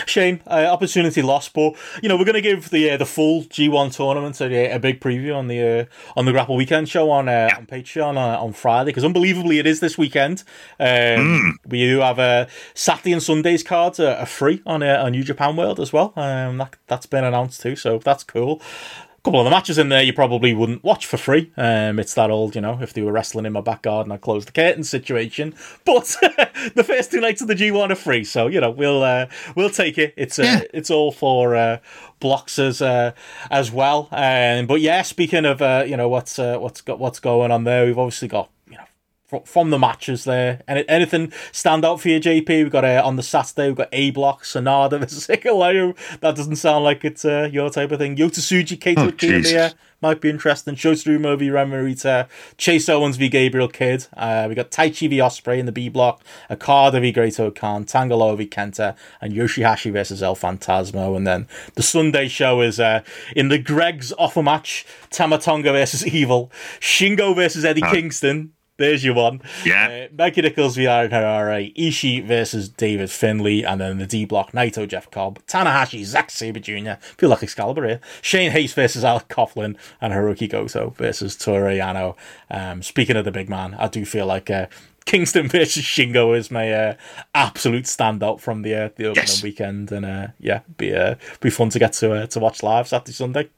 shame, 0.05 0.39
uh, 0.47 0.67
opportunity 0.71 1.21
lost. 1.21 1.53
But 1.53 1.75
you 2.01 2.09
know, 2.09 2.17
we're 2.17 2.25
going 2.25 2.35
to 2.35 2.41
give 2.41 2.69
the 2.69 2.91
uh, 2.91 2.97
the 2.97 3.05
full 3.05 3.43
G1 3.43 3.93
tournament 3.95 4.39
a, 4.41 4.71
a 4.71 4.79
big 4.79 5.01
preview 5.01 5.35
on 5.35 5.47
the 5.47 5.61
uh, 5.61 5.85
on 6.15 6.25
the 6.25 6.31
GRAPPL 6.31 6.55
Weekend 6.55 6.87
show 6.87 7.11
on 7.11 7.27
uh, 7.27 7.49
on 7.57 7.65
Patreon 7.65 8.15
uh, 8.15 8.41
on 8.41 8.53
Friday 8.53 8.89
because 8.89 9.03
unbelievably 9.03 9.59
it 9.59 9.67
is 9.67 9.81
this 9.81 9.97
weekend. 9.97 10.43
Um, 10.79 10.87
mm. 10.87 11.51
We 11.67 11.79
do 11.79 11.99
have 11.99 12.19
a 12.19 12.21
uh, 12.21 12.45
Saturday 12.73 13.11
and 13.11 13.21
Sundays 13.21 13.63
cards 13.63 13.99
are, 13.99 14.25
free 14.25 14.61
on 14.65 14.81
uh, 14.81 15.03
on 15.03 15.11
New 15.11 15.23
Japan 15.23 15.57
World 15.57 15.79
as 15.79 15.91
well. 15.91 16.13
Um, 16.15 16.57
that 16.57 16.77
that's 16.87 17.05
been 17.05 17.25
announced 17.25 17.61
too, 17.61 17.75
so 17.75 17.99
that's 17.99 18.23
cool 18.23 18.61
couple 19.23 19.39
of 19.39 19.45
the 19.45 19.51
matches 19.51 19.77
in 19.77 19.89
there 19.89 20.01
you 20.01 20.13
probably 20.13 20.53
wouldn't 20.53 20.83
watch 20.83 21.05
for 21.05 21.17
free. 21.17 21.51
Um, 21.55 21.99
it's 21.99 22.13
that 22.15 22.31
old, 22.31 22.55
you 22.55 22.61
know, 22.61 22.79
if 22.81 22.93
they 22.93 23.01
were 23.01 23.11
wrestling 23.11 23.45
in 23.45 23.53
my 23.53 23.61
back 23.61 23.83
garden, 23.83 24.11
I'd 24.11 24.21
close 24.21 24.45
the 24.45 24.51
curtain 24.51 24.83
situation. 24.83 25.53
But 25.83 26.05
the 26.75 26.83
first 26.85 27.11
two 27.11 27.21
nights 27.21 27.41
of 27.41 27.47
the 27.47 27.55
G1 27.55 27.91
are 27.91 27.95
free, 27.95 28.23
so 28.23 28.47
you 28.47 28.61
know 28.61 28.69
we'll 28.69 29.03
uh, 29.03 29.27
we'll 29.55 29.69
take 29.69 29.97
it. 29.97 30.13
It's 30.15 30.37
uh, 30.37 30.43
yeah. 30.43 30.61
it's 30.73 30.89
all 30.89 31.11
for 31.11 31.55
uh, 31.55 31.79
blocks 32.19 32.59
as 32.59 32.81
uh, 32.81 33.11
as 33.49 33.71
well. 33.71 34.07
Um, 34.11 34.67
but 34.67 34.79
yeah, 34.79 35.01
speaking 35.01 35.45
of 35.45 35.61
uh, 35.61 35.83
you 35.87 35.97
know 35.97 36.07
what's 36.07 36.37
uh, 36.39 36.57
what's 36.59 36.81
got 36.81 36.99
what's 36.99 37.19
going 37.19 37.51
on 37.51 37.63
there, 37.63 37.85
we've 37.85 37.97
obviously 37.97 38.27
got 38.27 38.49
from 39.45 39.69
the 39.69 39.79
matches 39.79 40.23
there. 40.23 40.61
And 40.67 40.83
anything 40.87 41.31
stand 41.51 41.85
out 41.85 42.01
for 42.01 42.09
you, 42.09 42.19
JP? 42.19 42.47
We've 42.47 42.71
got 42.71 42.85
uh, 42.85 43.01
on 43.03 43.15
the 43.15 43.23
Saturday, 43.23 43.67
we've 43.67 43.77
got 43.77 43.89
A 43.91 44.11
Block, 44.11 44.43
Sanada 44.43 44.99
versus 44.99 45.27
Hikuleo. 45.29 45.95
That 46.19 46.35
doesn't 46.35 46.57
sound 46.57 46.83
like 46.83 47.05
it's 47.05 47.25
uh, 47.25 47.49
your 47.51 47.69
type 47.69 47.91
of 47.91 47.99
thing. 47.99 48.15
Yota 48.15 48.39
Tsuji, 48.39 48.77
Kaito 48.77 49.07
oh, 49.07 49.11
Kiyomiya 49.11 49.73
might 50.01 50.19
be 50.19 50.29
interesting. 50.29 50.75
Shota 50.75 51.17
Umino 51.17 51.37
v 51.37 51.49
Ren 51.49 51.69
Narita, 51.69 52.27
Chase 52.57 52.89
Owens 52.89 53.17
v 53.17 53.29
Gabriel 53.29 53.67
Kidd. 53.67 54.07
Uh, 54.17 54.47
we 54.49 54.55
got 54.55 54.71
Taichi 54.71 55.09
v 55.09 55.17
Ospreay 55.17 55.59
in 55.59 55.65
the 55.65 55.71
B 55.71 55.89
block, 55.89 56.23
Okada 56.49 56.99
v 56.99 57.11
Great-O-Khan, 57.11 57.85
Tanga 57.85 58.15
Loa 58.15 58.35
v 58.35 58.47
Kenta, 58.47 58.95
and 59.21 59.33
YOSHI-HASHI 59.33 59.93
versus 59.93 60.23
El 60.23 60.35
Phantasmo. 60.35 61.15
And 61.15 61.27
then 61.27 61.47
the 61.75 61.83
Sunday 61.83 62.27
show 62.27 62.61
is 62.61 62.79
uh, 62.79 63.01
in 63.35 63.49
the 63.49 63.59
Greg's 63.59 64.11
offer 64.17 64.43
match, 64.43 64.85
Tama 65.11 65.37
Tonga 65.37 65.71
versus 65.71 66.05
Evil, 66.13 66.51
Shingo 66.79 67.35
versus 67.35 67.63
Eddie 67.63 67.83
oh. 67.85 67.91
Kingston. 67.91 68.53
There's 68.81 69.03
your 69.03 69.13
one. 69.13 69.41
Yeah. 69.63 70.07
Uh, 70.11 70.15
Mikey 70.17 70.41
Nicholls 70.41 70.75
v 70.75 70.87
Aaron 70.87 71.11
Henare, 71.11 71.75
Ishii 71.75 72.25
versus 72.25 72.67
David 72.67 73.11
Finlay, 73.11 73.63
and 73.63 73.79
then 73.79 73.97
the 73.99 74.07
D 74.07 74.25
block, 74.25 74.51
Naito, 74.51 74.87
Jeff 74.87 75.09
Cobb, 75.11 75.39
Tanahashi, 75.45 76.03
Zack 76.03 76.31
Sabre 76.31 76.59
Jr., 76.59 76.93
feel 77.17 77.29
like 77.29 77.43
Excalibur 77.43 77.87
here, 77.87 77.99
Shane 78.21 78.51
Haste 78.51 78.75
versus 78.75 79.03
Alex 79.03 79.25
Coughlin, 79.29 79.77
and 80.01 80.13
Hiroki 80.13 80.49
Goto 80.49 80.89
versus 80.97 81.35
Toru 81.35 81.77
Yano. 81.77 82.15
Um, 82.49 82.81
speaking 82.81 83.15
of 83.15 83.25
the 83.25 83.31
big 83.31 83.49
man, 83.49 83.75
I 83.75 83.87
do 83.87 84.03
feel 84.05 84.25
like 84.25 84.49
uh, 84.49 84.65
Kingston 85.05 85.47
versus 85.49 85.83
Shingo 85.83 86.37
is 86.37 86.51
my 86.51 86.71
uh, 86.71 86.93
absolute 87.35 87.85
standout 87.85 88.39
from 88.39 88.61
the 88.63 88.75
uh, 88.75 88.89
the 88.95 89.05
opening 89.05 89.27
yes. 89.27 89.43
weekend, 89.43 89.91
and 89.91 90.05
uh, 90.05 90.27
yeah, 90.39 90.61
be 90.77 90.95
uh, 90.95 91.15
be 91.39 91.49
fun 91.49 91.69
to 91.69 91.79
get 91.79 91.93
to 91.93 92.13
uh, 92.13 92.27
to 92.27 92.39
watch 92.39 92.63
live 92.63 92.87
Saturday 92.87 93.13
Sunday. 93.13 93.49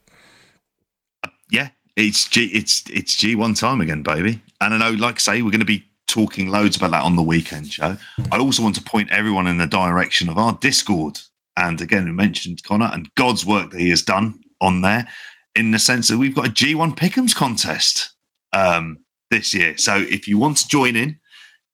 Yeah, 1.49 1.69
it's 1.95 2.27
G 2.27 2.45
it's 2.47 2.83
it's 2.89 3.15
G 3.15 3.35
one 3.35 3.53
time 3.53 3.81
again, 3.81 4.03
baby. 4.03 4.41
And 4.61 4.73
I 4.73 4.77
know, 4.77 4.91
like 4.91 5.15
I 5.15 5.19
say, 5.19 5.41
we're 5.41 5.51
going 5.51 5.59
to 5.59 5.65
be 5.65 5.85
talking 6.07 6.49
loads 6.49 6.77
about 6.77 6.91
that 6.91 7.03
on 7.03 7.15
the 7.15 7.23
weekend 7.23 7.71
show. 7.71 7.97
I 8.31 8.37
also 8.37 8.63
want 8.63 8.75
to 8.75 8.83
point 8.83 9.11
everyone 9.11 9.47
in 9.47 9.57
the 9.57 9.67
direction 9.67 10.29
of 10.29 10.37
our 10.37 10.53
Discord. 10.53 11.19
And 11.57 11.79
again, 11.81 12.05
we 12.05 12.11
mentioned 12.11 12.63
Connor 12.63 12.89
and 12.93 13.13
God's 13.15 13.45
work 13.45 13.71
that 13.71 13.79
he 13.79 13.89
has 13.89 14.01
done 14.01 14.39
on 14.59 14.81
there, 14.81 15.07
in 15.55 15.71
the 15.71 15.79
sense 15.79 16.07
that 16.07 16.17
we've 16.17 16.35
got 16.35 16.47
a 16.47 16.51
G1 16.51 16.95
Pick'ems 16.95 17.35
contest 17.35 18.11
um, 18.53 18.99
this 19.29 19.53
year. 19.53 19.77
So 19.77 19.97
if 19.97 20.27
you 20.27 20.37
want 20.37 20.57
to 20.57 20.67
join 20.67 20.95
in, 20.95 21.19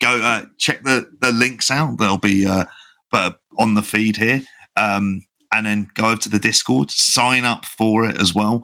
go 0.02 0.22
uh, 0.22 0.46
check 0.58 0.84
the 0.84 1.10
the 1.22 1.32
links 1.32 1.72
out. 1.72 1.98
They'll 1.98 2.18
be 2.18 2.46
uh, 2.46 2.66
on 3.58 3.74
the 3.76 3.82
feed 3.82 4.18
here, 4.18 4.42
um, 4.76 5.26
and 5.54 5.66
then 5.66 5.90
go 5.94 6.08
over 6.08 6.22
to 6.22 6.30
the 6.30 6.40
Discord, 6.40 6.92
sign 6.92 7.46
up 7.46 7.66
for 7.66 8.06
it 8.06 8.20
as 8.20 8.34
well. 8.34 8.64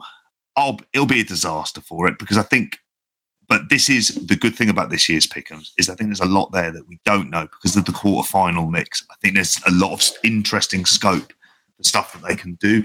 I'll, 0.56 0.78
it'll 0.92 1.06
be 1.06 1.20
a 1.20 1.24
disaster 1.24 1.80
for 1.80 2.08
it 2.08 2.18
because 2.18 2.38
I 2.38 2.42
think. 2.42 2.78
But 3.48 3.68
this 3.68 3.88
is 3.88 4.08
the 4.26 4.34
good 4.34 4.56
thing 4.56 4.68
about 4.68 4.90
this 4.90 5.08
year's 5.08 5.24
Pick'ems 5.24 5.70
is 5.78 5.88
I 5.88 5.94
think 5.94 6.10
there's 6.10 6.18
a 6.18 6.24
lot 6.24 6.50
there 6.50 6.72
that 6.72 6.88
we 6.88 6.98
don't 7.04 7.30
know 7.30 7.42
because 7.42 7.76
of 7.76 7.84
the 7.84 7.92
quarterfinal 7.92 8.68
mix. 8.68 9.06
I 9.08 9.14
think 9.22 9.34
there's 9.34 9.60
a 9.64 9.70
lot 9.70 9.92
of 9.92 10.16
interesting 10.24 10.84
scope 10.84 11.32
for 11.76 11.84
stuff 11.84 12.12
that 12.12 12.26
they 12.26 12.34
can 12.34 12.54
do. 12.54 12.82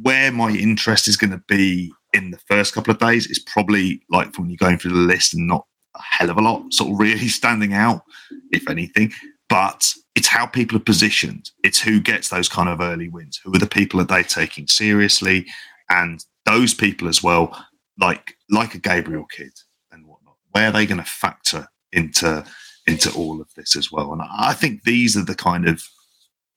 Where 0.00 0.32
my 0.32 0.48
interest 0.48 1.08
is 1.08 1.18
going 1.18 1.32
to 1.32 1.42
be 1.46 1.92
in 2.14 2.30
the 2.30 2.38
first 2.38 2.72
couple 2.72 2.90
of 2.90 2.98
days 2.98 3.26
is 3.26 3.38
probably 3.38 4.02
like 4.08 4.36
when 4.38 4.48
you're 4.48 4.56
going 4.56 4.78
through 4.78 4.92
the 4.92 4.98
list 4.98 5.34
and 5.34 5.46
not 5.46 5.66
a 5.94 6.00
hell 6.02 6.30
of 6.30 6.38
a 6.38 6.40
lot 6.42 6.72
sort 6.72 6.90
of 6.90 6.98
really 6.98 7.28
standing 7.28 7.74
out, 7.74 8.02
if 8.50 8.68
anything. 8.68 9.12
But 9.48 9.92
it's 10.14 10.28
how 10.28 10.46
people 10.46 10.76
are 10.76 10.80
positioned. 10.80 11.50
It's 11.62 11.80
who 11.80 12.00
gets 12.00 12.28
those 12.28 12.48
kind 12.48 12.68
of 12.68 12.80
early 12.80 13.08
wins. 13.08 13.40
Who 13.44 13.54
are 13.54 13.58
the 13.58 13.66
people 13.66 13.98
that 13.98 14.08
they're 14.08 14.22
taking 14.22 14.66
seriously? 14.66 15.46
And 15.90 16.24
those 16.48 16.74
people 16.74 17.08
as 17.08 17.22
well, 17.22 17.56
like 17.98 18.36
like 18.50 18.74
a 18.74 18.78
Gabriel 18.78 19.26
kid 19.26 19.52
and 19.92 20.06
whatnot, 20.06 20.36
where 20.52 20.68
are 20.68 20.72
they 20.72 20.86
going 20.86 21.02
to 21.02 21.04
factor 21.04 21.68
into 21.92 22.44
into 22.86 23.12
all 23.14 23.40
of 23.40 23.52
this 23.54 23.76
as 23.76 23.92
well? 23.92 24.12
And 24.12 24.22
I 24.22 24.54
think 24.54 24.82
these 24.84 25.16
are 25.16 25.24
the 25.24 25.34
kind 25.34 25.68
of 25.68 25.82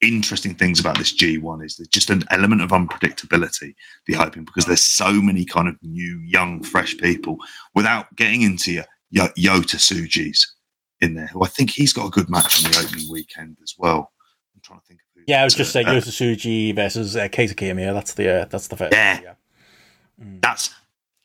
interesting 0.00 0.54
things 0.54 0.80
about 0.80 0.98
this 0.98 1.14
G1 1.16 1.64
is 1.64 1.76
there's 1.76 1.88
just 1.88 2.10
an 2.10 2.24
element 2.30 2.60
of 2.60 2.70
unpredictability 2.70 3.74
the 4.06 4.14
hoping 4.14 4.44
because 4.44 4.64
there's 4.64 4.82
so 4.82 5.12
many 5.12 5.44
kind 5.44 5.68
of 5.68 5.76
new, 5.82 6.18
young, 6.26 6.62
fresh 6.62 6.96
people 6.98 7.38
without 7.74 8.14
getting 8.16 8.42
into 8.42 8.72
your, 8.72 8.84
your 9.10 9.28
Yota 9.28 9.76
Tsujis 9.76 10.44
in 11.00 11.14
there, 11.14 11.28
who 11.28 11.44
I 11.44 11.48
think 11.48 11.70
he's 11.70 11.92
got 11.92 12.06
a 12.06 12.10
good 12.10 12.28
match 12.28 12.64
on 12.64 12.72
the 12.72 12.78
opening 12.84 13.10
weekend 13.10 13.58
as 13.62 13.74
well. 13.78 14.10
I'm 14.54 14.60
trying 14.62 14.80
to 14.80 14.86
think 14.86 15.00
of 15.00 15.06
who. 15.14 15.22
Yeah, 15.28 15.42
I 15.42 15.44
was 15.44 15.54
just 15.54 15.72
saying 15.72 15.86
uh, 15.86 15.92
Yota 15.92 16.08
Tsuji 16.08 16.74
versus 16.74 17.16
uh, 17.16 17.28
Kaito 17.28 17.54
Kiyomiya. 17.54 17.94
That's 17.94 18.14
the 18.14 18.28
uh, 18.28 18.44
that's 18.46 18.68
the 18.68 18.76
first. 18.76 18.92
Yeah, 18.92 19.20
yeah. 19.22 19.34
Mm. 20.22 20.40
That's 20.40 20.70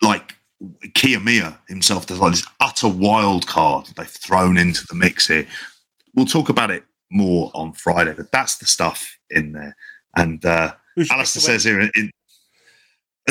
like 0.01 0.35
Kiyomiya 0.63 1.57
himself. 1.67 2.07
There's 2.07 2.19
like 2.19 2.33
this 2.33 2.47
utter 2.59 2.87
wild 2.87 3.47
card 3.47 3.87
they've 3.95 4.07
thrown 4.07 4.57
into 4.57 4.85
the 4.87 4.95
mix 4.95 5.27
here. 5.27 5.47
We'll 6.15 6.25
talk 6.25 6.49
about 6.49 6.71
it 6.71 6.83
more 7.11 7.51
on 7.53 7.73
Friday, 7.73 8.13
but 8.13 8.31
that's 8.31 8.57
the 8.57 8.65
stuff 8.65 9.17
in 9.29 9.53
there. 9.53 9.75
And 10.15 10.43
uh, 10.43 10.73
Alistair 11.11 11.41
says 11.41 11.63
here 11.63 11.79
in, 11.79 11.91
in, 11.95 12.11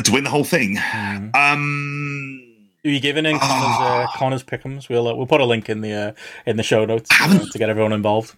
to 0.02 0.12
win 0.12 0.24
the 0.24 0.30
whole 0.30 0.44
thing. 0.44 0.76
Mm. 0.76 1.34
Um, 1.34 2.56
are 2.84 2.90
you 2.90 3.00
giving 3.00 3.26
in 3.26 3.38
Connor's, 3.38 3.80
uh, 3.80 3.84
uh, 3.84 4.06
Connor's 4.14 4.44
pickums? 4.44 4.88
We'll 4.88 5.08
uh, 5.08 5.14
we'll 5.14 5.26
put 5.26 5.40
a 5.40 5.44
link 5.44 5.68
in 5.68 5.80
the 5.80 5.92
uh, 5.92 6.12
in 6.46 6.56
the 6.56 6.62
show 6.62 6.84
notes 6.84 7.10
uh, 7.20 7.44
to 7.50 7.58
get 7.58 7.68
everyone 7.68 7.92
involved. 7.92 8.36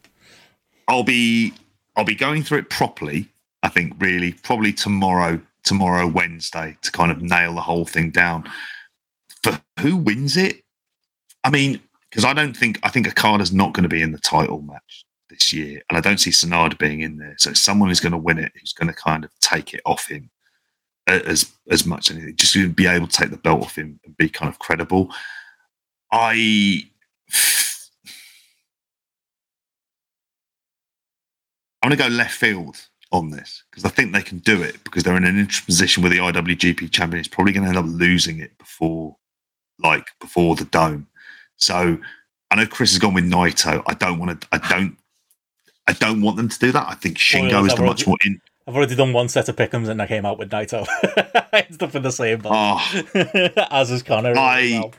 I'll 0.89 1.03
be 1.03 1.53
I'll 1.97 2.05
be 2.05 2.15
going 2.15 2.43
through 2.43 2.59
it 2.59 2.71
properly. 2.71 3.29
I 3.63 3.69
think 3.69 3.95
really 3.99 4.33
probably 4.33 4.73
tomorrow 4.73 5.41
tomorrow, 5.69 6.07
Wednesday, 6.07 6.77
to 6.83 6.91
kind 6.91 7.13
of 7.13 7.23
nail 7.23 7.55
the 7.55 7.61
whole 7.61 7.85
thing 7.85 8.11
down. 8.11 8.51
For 9.43 9.61
who 9.81 9.97
wins 9.97 10.37
it? 10.37 10.63
I 11.45 11.51
mean, 11.51 11.81
because 12.11 12.25
I 12.25 12.33
don't 12.33 12.57
think 12.57 12.81
I 12.83 12.89
think 12.89 13.07
Okada's 13.07 13.53
not 13.53 13.75
going 13.75 13.85
to 13.85 13.89
be 13.89 14.03
in 14.03 14.13
the 14.13 14.19
title 14.19 14.63
match 14.63 15.05
this 15.31 15.53
year, 15.53 15.83
and 15.89 15.99
I 15.99 16.01
don't 16.01 16.19
see 16.19 16.31
Sanada 16.31 16.77
being 16.79 17.01
in 17.01 17.19
there. 17.19 17.37
So 17.39 17.53
someone 17.53 17.89
who's 17.89 18.01
going 18.01 18.13
to 18.13 18.19
win 18.19 18.39
it, 18.39 18.53
who's 18.59 18.73
going 18.73 18.89
to 18.89 18.95
kind 18.95 19.25
of 19.25 19.31
take 19.41 19.75
it 19.75 19.83
off 19.85 20.09
him 20.09 20.31
as 21.07 21.53
as 21.71 21.87
much 21.87 22.11
as 22.11 22.17
anything, 22.17 22.37
just 22.37 22.55
to 22.55 22.69
be 22.69 22.87
able 22.87 23.07
to 23.07 23.17
take 23.17 23.31
the 23.31 23.37
belt 23.37 23.63
off 23.63 23.77
him 23.77 24.01
and 24.05 24.17
be 24.17 24.29
kind 24.29 24.49
of 24.49 24.59
credible. 24.59 25.13
I 26.11 26.83
I'm 31.83 31.91
going 31.91 31.99
to 31.99 32.05
go 32.05 32.09
left 32.09 32.35
field 32.35 32.89
on 33.11 33.31
this 33.31 33.65
because 33.71 33.85
I 33.85 33.89
think 33.89 34.13
they 34.13 34.23
can 34.23 34.39
do 34.39 34.63
it 34.63 34.83
because 34.85 35.03
they're 35.03 35.17
in 35.17 35.25
an 35.25 35.39
interesting 35.39 35.67
position 35.67 36.03
with 36.03 36.13
the 36.13 36.19
IWGP 36.19 36.91
champion. 36.91 37.21
It's 37.21 37.29
probably 37.29 37.53
going 37.53 37.63
to 37.65 37.69
end 37.71 37.79
up 37.79 37.87
losing 37.87 38.39
it 38.41 38.57
before, 38.59 39.17
like 39.83 40.09
before 40.21 40.57
the 40.57 40.65
dome. 40.67 41.07
So 41.57 41.99
I 42.51 42.57
know 42.57 42.67
Chris 42.67 42.93
has 42.93 42.99
gone 42.99 43.15
with 43.15 43.25
Naito. 43.25 43.83
I 43.87 43.95
don't 43.95 44.19
want 44.19 44.41
to. 44.41 44.49
I 44.53 44.59
don't. 44.59 44.97
I 45.87 45.93
don't 45.95 46.21
want 46.21 46.37
them 46.37 46.49
to 46.51 46.59
do 46.59 46.71
that. 46.73 46.87
I 46.87 46.95
think 46.95 47.17
Shingo 47.17 47.53
Well, 47.53 47.65
is 47.67 47.75
the 47.75 47.83
much 47.83 48.07
more. 48.07 48.17
In, 48.25 48.41
I've 48.67 48.77
already 48.77 48.95
done 48.95 49.15
one 49.15 49.31
set 49.31 49.49
of 49.49 49.57
pickums 49.57 49.89
and 49.89 50.03
I 50.03 50.07
came 50.07 50.27
out 50.27 50.39
with 50.39 50.51
Naito. 50.51 50.87
it's 51.55 51.95
in 51.95 52.03
the 52.03 52.11
same 52.13 52.41
boat. 52.41 52.53
oh, 52.55 53.65
As 53.71 53.91
is 53.91 54.03
Connor. 54.03 54.35
I- 54.37 54.93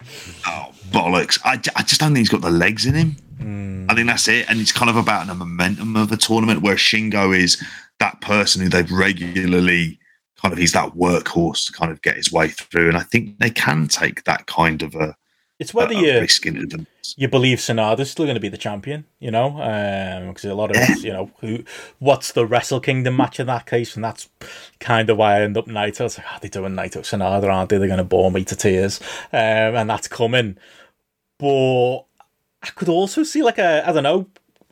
oh, 0.48 0.74
bollocks! 0.90 1.40
I, 1.46 1.54
I 1.76 1.84
just 1.84 2.00
don't 2.00 2.10
think 2.16 2.18
he's 2.20 2.30
got 2.30 2.42
the 2.42 2.50
legs 2.50 2.88
in 2.88 2.96
him. 2.96 3.12
Hmm. 3.38 3.86
I 3.88 3.94
think 3.94 4.08
that's 4.08 4.28
it. 4.28 4.50
And 4.50 4.60
it's 4.60 4.72
kind 4.72 4.90
of 4.90 4.96
about 4.98 5.28
the 5.28 5.36
momentum 5.36 5.96
of 5.96 6.12
a 6.12 6.18
tournament 6.18 6.64
where 6.64 6.76
Shingo 6.76 7.38
is 7.38 7.64
that 8.00 8.22
person 8.22 8.62
who 8.62 8.70
they've 8.70 8.92
regularly 8.92 10.00
kind 10.42 10.54
of 10.54 10.58
he's 10.58 10.72
that 10.72 10.94
workhorse 10.94 11.66
to 11.68 11.74
kind 11.74 11.92
of 11.92 12.02
get 12.02 12.16
his 12.16 12.32
way 12.32 12.48
through. 12.48 12.88
And 12.88 12.98
I 12.98 13.02
think 13.02 13.40
they 13.40 13.50
can 13.50 13.88
take 13.88 14.24
that 14.24 14.46
kind 14.48 14.82
of 14.82 14.96
a, 14.96 15.16
It's 15.60 15.74
whether 15.74 15.94
a 15.94 15.98
you 15.98 16.20
risk 16.20 16.46
into 16.46 16.66
them. 16.66 16.88
you 17.18 17.28
believe 17.28 17.58
Sanada's 17.58 18.10
still 18.10 18.26
going 18.26 18.36
to 18.36 18.40
be 18.42 18.48
the 18.48 18.58
champion, 18.58 19.06
you 19.20 19.32
know, 19.32 19.52
because 20.30 20.46
a 20.46 20.54
lot 20.54 20.72
of 20.72 20.78
us, 20.78 21.04
you 21.04 21.12
know, 21.12 21.30
who 21.42 21.64
what's 22.00 22.32
the 22.32 22.46
Wrestle 22.46 22.80
Kingdom 22.80 23.18
match 23.18 23.40
in 23.40 23.48
that 23.48 23.66
case, 23.66 23.96
and 23.96 24.04
that's 24.04 24.30
kind 24.80 25.10
of 25.10 25.18
why 25.18 25.36
I 25.36 25.42
end 25.42 25.58
up 25.58 25.66
Naito. 25.68 26.06
It's 26.06 26.18
like, 26.18 26.28
oh, 26.34 26.38
they're 26.42 26.50
doing 26.50 26.74
Naito 26.74 27.02
Sanada, 27.02 27.54
aren't 27.54 27.70
they? 27.70 27.78
They're 27.78 27.88
going 27.88 27.98
to 27.98 28.06
bore 28.06 28.32
me 28.32 28.46
to 28.46 28.56
tears, 28.56 29.02
um, 29.34 29.76
and 29.76 29.90
that's 29.90 30.08
coming. 30.08 30.56
But 31.38 31.98
I 32.64 32.68
could 32.76 32.90
also 32.90 33.24
see 33.24 33.44
like 33.44 33.58
a 33.58 33.88
I 33.88 33.92
don't 33.92 34.04
know. 34.04 34.28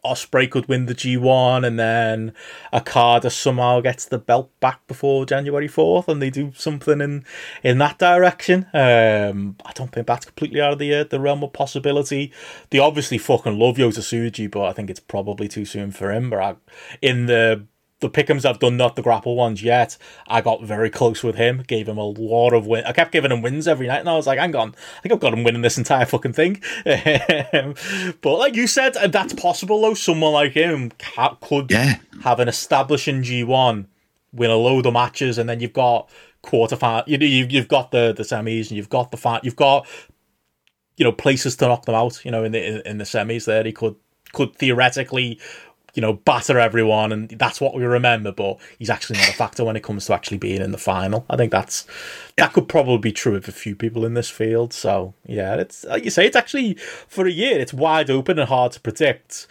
Ospreay 0.08 0.50
could 0.50 0.68
win 0.68 0.86
the 0.86 0.96
G1 0.96 1.66
and 1.66 1.80
then 1.80 2.34
Okada 2.74 3.30
somehow 3.30 3.82
gets 3.82 4.06
the 4.06 4.18
belt 4.18 4.52
back 4.60 4.86
before 4.88 5.26
January 5.26 5.68
4th 5.68 6.08
and 6.08 6.22
they 6.22 6.30
do 6.30 6.52
something 6.56 7.02
in 7.02 7.26
in 7.64 7.78
that 7.80 7.98
direction. 7.98 8.66
Um, 8.74 9.56
I 9.66 9.72
don't 9.74 9.92
think 9.92 10.08
that's 10.08 10.26
completely 10.26 10.62
out 10.62 10.74
of 10.74 10.80
the 10.80 10.94
uh, 10.94 11.04
the 11.04 11.20
realm 11.20 11.44
of 11.44 11.54
possibility. 11.54 12.32
They 12.70 12.80
obviously 12.80 13.18
fucking 13.18 13.58
love 13.58 13.78
Yota 13.78 14.00
Tsuji, 14.00 14.50
but 14.50 14.66
I 14.66 14.74
think 14.74 14.90
it's 14.90 15.00
probably 15.00 15.48
too 15.48 15.66
soon 15.66 15.92
for 15.92 16.12
him. 16.12 16.30
But 16.30 16.40
I, 16.40 16.56
in 17.02 17.26
the 17.28 17.66
the 18.00 18.10
pickums 18.10 18.46
I've 18.46 18.60
done, 18.60 18.78
not 18.78 18.96
the 18.96 19.02
GRAPPL 19.02 19.36
ones 19.36 19.64
yet. 19.64 19.98
I 20.28 20.42
got 20.42 20.62
very 20.64 20.90
close 20.92 21.24
with 21.24 21.36
him, 21.36 21.64
gave 21.68 21.88
him 21.90 21.98
a 21.98 22.04
lot 22.06 22.54
of 22.54 22.68
win. 22.68 22.84
I 22.86 22.92
kept 22.92 23.12
giving 23.12 23.32
him 23.32 23.42
wins 23.42 23.68
every 23.68 23.88
night, 23.88 24.02
and 24.02 24.10
I 24.10 24.16
was 24.16 24.28
like, 24.28 24.38
"Hang 24.38 24.56
on, 24.56 24.76
I 24.98 25.02
think 25.02 25.14
I've 25.14 25.20
got 25.20 25.34
him 25.34 25.44
winning 25.44 25.64
this 25.64 25.78
entire 25.80 26.06
fucking 26.06 26.34
thing." 26.34 26.62
But 28.22 28.38
like 28.38 28.56
you 28.56 28.68
said, 28.68 28.96
uh, 28.98 29.08
that's 29.08 29.34
possible 29.34 29.82
though. 29.82 29.94
Someone 29.94 30.34
like 30.34 30.54
him 30.54 30.92
ca- 31.00 31.36
could 31.42 31.72
Yeah. 31.72 31.96
have 32.24 32.40
an 32.40 32.48
establishing 32.48 33.24
G 33.24 33.44
one, 33.44 33.88
win 34.34 34.50
a 34.52 34.56
load 34.56 34.86
of 34.86 34.94
matches, 34.94 35.38
and 35.38 35.50
then 35.50 35.60
you've 35.60 35.74
got 35.74 36.10
quarter 36.42 36.76
final. 36.76 37.04
You 37.08 37.18
know, 37.18 37.26
you've 37.26 37.52
you've 37.52 37.68
got 37.68 37.92
the 37.92 38.14
the 38.16 38.24
semis, 38.24 38.68
and 38.70 38.78
you've 38.78 38.90
got 38.90 39.12
the 39.12 39.18
fi- 39.18 39.40
You've 39.44 39.56
got 39.56 39.88
you 40.98 41.04
know 41.04 41.12
places 41.12 41.56
to 41.58 41.68
knock 41.68 41.86
them 41.86 41.96
out. 41.96 42.24
You 42.26 42.32
know, 42.32 42.44
in 42.44 42.52
the 42.52 42.88
in 42.88 42.98
the 43.00 43.04
semis, 43.06 43.46
there 43.46 43.64
he 43.64 43.72
could 43.72 43.96
could 44.34 44.56
theoretically 44.56 45.40
you 45.94 46.02
know, 46.02 46.14
batter 46.14 46.60
everyone, 46.60 47.12
and 47.12 47.30
that's 47.30 47.60
what 47.60 47.74
we 47.74 47.84
remember. 47.84 48.32
But 48.32 48.58
he's 48.78 48.90
actually 48.90 49.20
not 49.20 49.30
a 49.30 49.34
factor 49.34 49.64
when 49.64 49.76
it 49.76 49.84
comes 49.84 50.06
to 50.06 50.14
actually 50.14 50.38
being 50.38 50.62
in 50.62 50.72
the 50.72 50.78
final. 50.78 51.26
I 51.30 51.38
think 51.38 51.52
that's 51.52 51.86
that 52.38 52.54
could 52.54 52.68
probably 52.68 52.98
be 52.98 53.12
true 53.12 53.36
of 53.36 53.48
a 53.48 53.52
few 53.52 53.76
people 53.76 54.06
in 54.06 54.14
this 54.14 54.30
field. 54.30 54.74
So 54.74 55.14
yeah, 55.26 55.56
it's 55.56 55.84
like 55.86 56.04
you 56.04 56.12
say, 56.12 56.26
it's 56.26 56.36
actually 56.36 56.76
for 56.76 57.26
a 57.26 57.32
year, 57.32 57.60
it's 57.60 57.74
wide 57.74 58.10
open 58.10 58.40
and 58.40 58.48
hard 58.48 58.72
to 58.74 58.80
predict. 58.80 59.48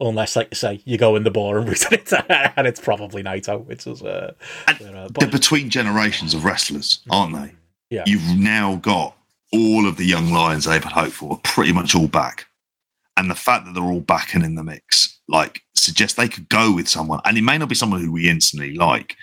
Unless, 0.00 0.36
like 0.36 0.48
you 0.52 0.54
say, 0.54 0.80
you 0.84 0.96
go 0.96 1.16
in 1.16 1.24
the 1.24 1.30
boring 1.30 1.66
route 1.66 1.84
and 1.86 1.92
it's, 2.00 2.12
and 2.12 2.68
it's 2.68 2.78
probably 2.78 3.20
Naito, 3.20 3.64
which 3.66 3.84
is 3.84 4.00
uh, 4.00 4.32
uh, 4.68 5.08
they're 5.18 5.28
between 5.28 5.70
generations 5.70 6.34
of 6.34 6.44
wrestlers, 6.44 7.00
aren't 7.10 7.34
they? 7.34 7.52
Yeah. 7.90 8.04
You've 8.06 8.38
now 8.38 8.76
got 8.76 9.16
all 9.52 9.88
of 9.88 9.96
the 9.96 10.04
young 10.04 10.30
lions 10.30 10.64
they've 10.64 10.82
had 10.82 10.92
hope 10.92 11.12
for, 11.12 11.40
pretty 11.42 11.72
much 11.72 11.94
all 11.94 12.08
back. 12.08 12.46
And 13.16 13.30
the 13.30 13.34
fact 13.34 13.64
that 13.64 13.74
they're 13.74 13.82
all 13.82 14.00
back 14.00 14.34
and 14.34 14.44
in 14.44 14.54
the 14.54 14.62
mix, 14.62 15.17
like, 15.28 15.62
suggest 15.74 16.16
they 16.16 16.28
could 16.28 16.48
go 16.48 16.74
with 16.74 16.88
someone. 16.88 17.20
And 17.24 17.38
it 17.38 17.42
may 17.42 17.58
not 17.58 17.68
be 17.68 17.74
someone 17.74 18.02
who 18.02 18.12
we 18.12 18.28
instantly 18.28 18.74
like. 18.74 19.16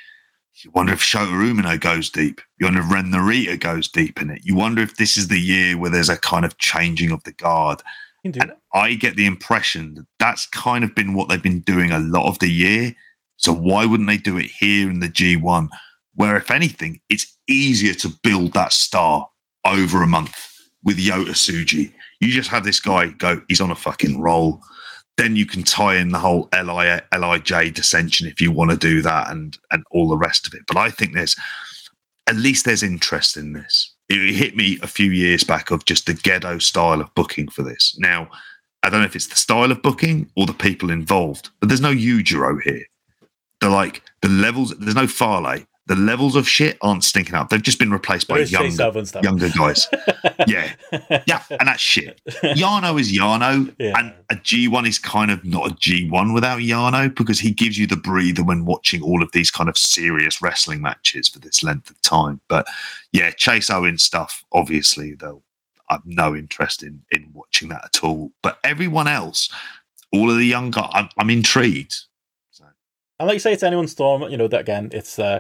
You 0.64 0.72
wonder 0.72 0.94
if 0.94 1.02
Shota 1.02 1.32
Umino 1.32 1.80
goes 1.80 2.10
deep. 2.10 2.40
You 2.60 2.68
wonder 2.68 2.80
if 2.80 2.92
Ren 2.92 3.12
Narita 3.12 3.60
goes 3.60 3.90
deep 3.90 4.22
in 4.22 4.30
it. 4.30 4.42
You 4.46 4.56
wonder 4.56 4.82
if 4.82 4.96
this 4.96 5.18
is 5.18 5.28
the 5.28 5.40
year 5.40 5.78
where 5.78 5.92
there's 5.92 6.10
a 6.10 6.18
kind 6.18 6.46
of 6.46 6.58
changing 6.58 7.12
of 7.12 7.24
the 7.24 7.34
guard. 7.34 7.82
And. 8.24 8.54
I 8.74 8.94
get 8.94 9.16
the 9.16 9.26
impression 9.26 9.96
that 9.96 10.06
that's 10.18 10.48
kind 10.48 10.84
of 10.84 10.96
been 10.96 11.14
what 11.14 11.30
they've 11.30 11.42
been 11.42 11.60
doing 11.60 11.92
a 11.92 12.00
lot 12.00 12.28
of 12.28 12.40
the 12.40 12.50
year. 12.50 12.96
So 13.38 13.54
why 13.54 13.86
wouldn't 13.86 14.08
they 14.08 14.18
do 14.18 14.38
it 14.38 14.46
here 14.46 14.90
in 14.90 15.00
the 15.00 15.10
G1, 15.10 15.68
where, 16.16 16.38
if 16.38 16.50
anything, 16.50 17.02
it's 17.10 17.38
easier 17.48 17.94
to 17.96 18.10
build 18.24 18.54
that 18.54 18.72
star 18.72 19.30
over 19.66 20.02
a 20.02 20.08
month 20.08 20.36
with 20.84 20.98
Yota 20.98 21.32
Tsuji? 21.32 21.92
You 22.22 22.32
just 22.32 22.50
have 22.50 22.64
this 22.64 22.80
guy 22.80 23.08
go, 23.08 23.42
he's 23.50 23.62
on 23.62 23.72
a 23.72 23.76
fucking 23.76 24.20
roll. 24.22 24.62
Then 25.18 25.36
you 25.36 25.46
can 25.46 25.64
tie 25.64 25.96
in 25.96 26.10
the 26.10 26.20
whole 26.20 26.50
Li, 26.54 27.00
Lij 27.18 27.74
dissension 27.74 28.28
if 28.28 28.42
you 28.42 28.52
want 28.52 28.72
to 28.72 28.78
do 28.78 29.02
that 29.02 29.32
and 29.32 29.58
and 29.72 29.84
all 29.92 30.10
the 30.10 30.18
rest 30.18 30.46
of 30.46 30.54
it. 30.54 30.64
But 30.68 30.78
I 30.78 30.90
think 30.90 31.14
there's 31.14 31.36
at 32.28 32.36
least 32.36 32.66
there's 32.66 32.84
interest 32.84 33.38
in 33.38 33.54
this. 33.54 33.94
It 34.10 34.36
hit 34.36 34.56
me 34.56 34.78
a 34.82 34.88
few 34.88 35.12
years 35.12 35.44
back 35.44 35.72
of 35.72 35.86
just 35.86 36.06
the 36.06 36.14
ghetto 36.14 36.60
style 36.60 37.02
of 37.02 37.14
booking 37.16 37.48
for 37.48 37.64
this. 37.64 37.96
Now, 37.98 38.30
I 38.84 38.90
don't 38.90 39.00
know 39.00 39.06
if 39.06 39.16
it's 39.16 39.28
the 39.28 39.36
style 39.36 39.72
of 39.72 39.82
booking 39.82 40.30
or 40.36 40.46
the 40.46 40.54
people 40.54 40.92
involved, 40.92 41.50
but 41.60 41.70
there's 41.70 41.82
no 41.82 41.94
Ujiro 41.94 42.62
here. 42.62 42.84
They're 43.60 43.70
like 43.70 44.04
the 44.22 44.30
levels. 44.30 44.76
There's 44.78 44.96
no 44.96 45.08
Farley. 45.08 45.66
The 45.88 45.96
levels 45.96 46.36
of 46.36 46.50
shit 46.50 46.80
aren't 46.82 47.04
stinking 47.04 47.36
up. 47.36 47.50
They've 47.50 47.62
just 47.62 47.78
been 47.78 47.92
replaced 47.92 48.28
by 48.28 48.36
There 48.36 48.44
is 48.44 48.50
Chase 48.52 48.80
younger, 48.80 49.04
younger 49.22 49.50
guys. 49.50 49.88
yeah, 50.48 50.74
yeah, 51.28 51.44
and 51.52 51.68
that's 51.68 51.80
shit. 51.82 52.20
Yano 52.44 53.00
is 53.00 53.12
Yano, 53.12 53.72
Yeah. 53.78 53.94
and 54.00 54.12
a 54.32 54.36
G1 54.36 54.88
is 54.88 54.98
kind 54.98 55.30
of 55.30 55.46
not 55.46 55.72
a 55.72 55.76
G1 55.76 56.34
without 56.34 56.60
Yano 56.60 57.14
because 57.14 57.40
he 57.40 57.52
gives 57.52 57.78
you 57.78 57.86
the 57.86 57.98
breather 57.98 58.44
when 58.44 58.66
watching 58.66 59.04
all 59.04 59.22
of 59.22 59.32
these 59.32 59.52
kind 59.52 59.70
of 59.70 59.78
serious 59.78 60.42
wrestling 60.42 60.82
matches 60.82 61.28
for 61.28 61.38
this 61.38 61.62
length 61.62 61.92
of 61.92 62.02
time. 62.02 62.42
But 62.48 62.66
yeah, 63.12 63.30
Chase 63.30 63.70
Owen 63.70 64.00
stuff, 64.00 64.44
obviously, 64.54 65.14
though, 65.14 65.44
I've 65.92 66.06
no 66.06 66.36
interest 66.36 66.82
in 66.82 67.04
in 67.12 67.30
watching 67.32 67.70
that 67.70 67.86
at 67.86 68.04
all. 68.04 68.32
But 68.42 68.58
everyone 68.64 69.08
else, 69.08 69.50
all 70.12 70.32
of 70.32 70.38
the 70.38 70.46
young 70.48 70.72
guys, 70.72 70.90
I'm, 70.94 71.10
I'm 71.20 71.30
intrigued. 71.30 71.96
And 73.18 73.28
like 73.28 73.36
you 73.36 73.40
say, 73.40 73.54
it's 73.54 73.64
anyone's 73.64 73.94
storm. 73.94 74.24
You 74.24 74.36
know 74.36 74.50
that 74.50 74.60
again. 74.60 74.90
It's 74.92 75.18
uh, 75.18 75.40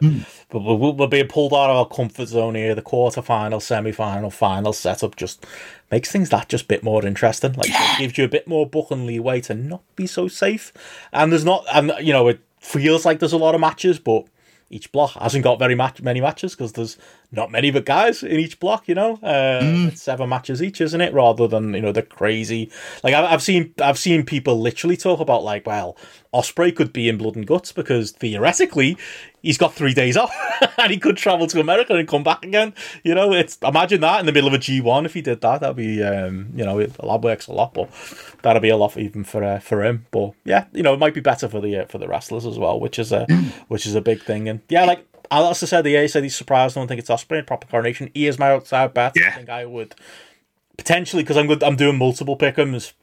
but 0.49 0.60
we're, 0.60 0.91
we're 0.91 1.07
being 1.07 1.27
pulled 1.27 1.53
out 1.53 1.69
of 1.69 1.76
our 1.76 1.88
comfort 1.88 2.27
zone 2.27 2.56
here. 2.56 2.73
The 2.73 2.81
quarter 2.81 3.22
final, 3.22 3.60
semi 3.60 3.91
final, 3.91 4.30
final 4.30 4.72
setup 4.72 5.18
just 5.18 5.45
makes 5.91 6.10
things 6.10 6.30
that 6.30 6.47
just 6.47 6.64
a 6.65 6.68
bit 6.68 6.84
more 6.84 7.06
interesting. 7.06 7.52
Like 7.53 7.69
it 7.69 7.99
gives 7.99 8.18
you 8.18 8.23
a 8.23 8.30
bit 8.30 8.47
more 8.47 8.65
booking 8.65 9.06
leeway 9.06 9.41
to 9.41 9.53
not 9.53 9.81
be 9.97 10.07
so 10.07 10.30
safe. 10.30 10.72
And 11.11 11.34
there's 11.34 11.43
not, 11.43 11.65
and 11.73 11.91
you 11.99 12.14
know, 12.14 12.30
it 12.30 12.39
feels 12.61 13.06
like 13.06 13.19
there's 13.19 13.34
a 13.34 13.38
lot 13.38 13.56
of 13.56 13.61
matches, 13.61 13.99
but 13.99 14.26
each 14.69 14.91
block 14.93 15.11
hasn't 15.14 15.43
got 15.43 15.60
very 15.60 15.76
much 15.76 16.02
many 16.02 16.22
matches 16.22 16.53
because 16.56 16.72
there's 16.73 16.97
not 17.36 17.52
many 17.52 17.72
but 17.72 17.86
guys 17.86 18.24
in 18.24 18.40
each 18.40 18.60
block. 18.60 18.88
You 18.88 18.95
know, 18.95 19.14
uh, 19.24 19.60
it's 19.64 20.02
seven 20.02 20.30
matches 20.30 20.62
each, 20.62 20.82
isn't 20.82 21.02
it? 21.02 21.14
Rather 21.14 21.48
than 21.48 21.74
you 21.74 21.82
know 21.82 21.91
the 21.91 22.02
crazy. 22.02 22.72
Like 23.03 23.14
I've, 23.14 23.26
I've 23.26 23.44
seen, 23.44 23.74
I've 23.82 23.99
seen 23.99 24.26
people 24.26 24.60
literally 24.60 24.98
talk 24.98 25.20
about 25.20 25.44
like, 25.44 25.66
well, 25.66 25.98
Ospreay 26.34 26.76
could 26.76 26.91
be 26.91 27.07
in 27.07 27.18
Blood 27.18 27.36
and 27.36 27.48
Guts 27.48 27.72
because 27.72 28.12
theoretically 28.12 28.98
he's 29.41 29.57
got 29.57 29.74
three 29.74 29.94
days 29.94 30.18
off 30.18 30.34
and 30.78 30.91
he 30.91 30.98
could 30.98 31.16
travel 31.16 31.48
to 31.48 31.60
America 31.60 31.95
and 31.95 32.07
come 32.07 32.24
back 32.24 32.44
again. 32.44 32.74
You 33.03 33.16
know, 33.16 33.32
it's 33.32 33.57
imagine 33.64 34.02
that 34.02 34.20
in 34.20 34.26
the 34.26 34.34
middle 34.34 34.48
of 34.48 34.53
a 34.53 34.57
G 34.57 34.82
one 34.82 35.06
if 35.06 35.14
he 35.14 35.22
did 35.22 35.41
that. 35.41 35.62
That'd 35.62 35.78
be 35.78 36.03
um, 36.03 36.49
you 36.56 36.66
know, 36.66 36.84
that 36.86 37.22
works 37.22 37.48
a 37.48 37.53
lot, 37.53 37.74
but 37.74 37.90
that'd 38.41 38.62
be 38.62 38.70
a 38.70 38.78
lot 38.78 38.98
even 38.98 39.24
for 39.24 39.44
uh, 39.44 39.60
for 39.60 39.84
him. 39.84 40.06
But 40.12 40.34
yeah, 40.44 40.66
you 40.74 40.84
know, 40.84 40.94
it 40.94 40.99
might 40.99 41.14
be 41.14 41.22
better 41.22 41.48
for 41.48 41.62
the 41.62 41.80
uh, 41.80 41.86
for 41.86 41.99
the 41.99 42.07
wrestlers 42.07 42.45
as 42.45 42.60
well, 42.60 42.80
which 42.80 42.99
is 42.99 43.12
a 43.12 43.26
which 43.68 43.86
is 43.86 43.95
a 43.95 44.02
big 44.02 44.22
thing. 44.22 44.49
And 44.49 44.62
yeah, 44.68 44.84
like 44.86 45.07
I 45.31 45.38
also 45.39 45.65
said, 45.65 45.84
the 45.84 45.95
A 45.95 46.07
said 46.07 46.23
he's 46.23 46.35
surprised. 46.35 46.77
I 46.77 46.81
don't 46.81 46.88
think 46.88 46.99
it's 46.99 47.10
Ospreay 47.10 47.45
proper 47.45 47.68
coronation. 47.68 48.11
He 48.14 48.27
is 48.27 48.39
my 48.39 48.52
outside 48.52 48.93
bet. 48.93 49.14
I 49.27 49.31
think 49.31 49.49
I 49.49 49.65
would 49.65 49.95
potentially 50.77 51.23
because 51.23 51.38
I'm 51.38 51.47
good. 51.47 51.64
I'm 51.64 51.76
doing 51.76 51.97
multiple 51.97 52.38
pickums 52.38 52.93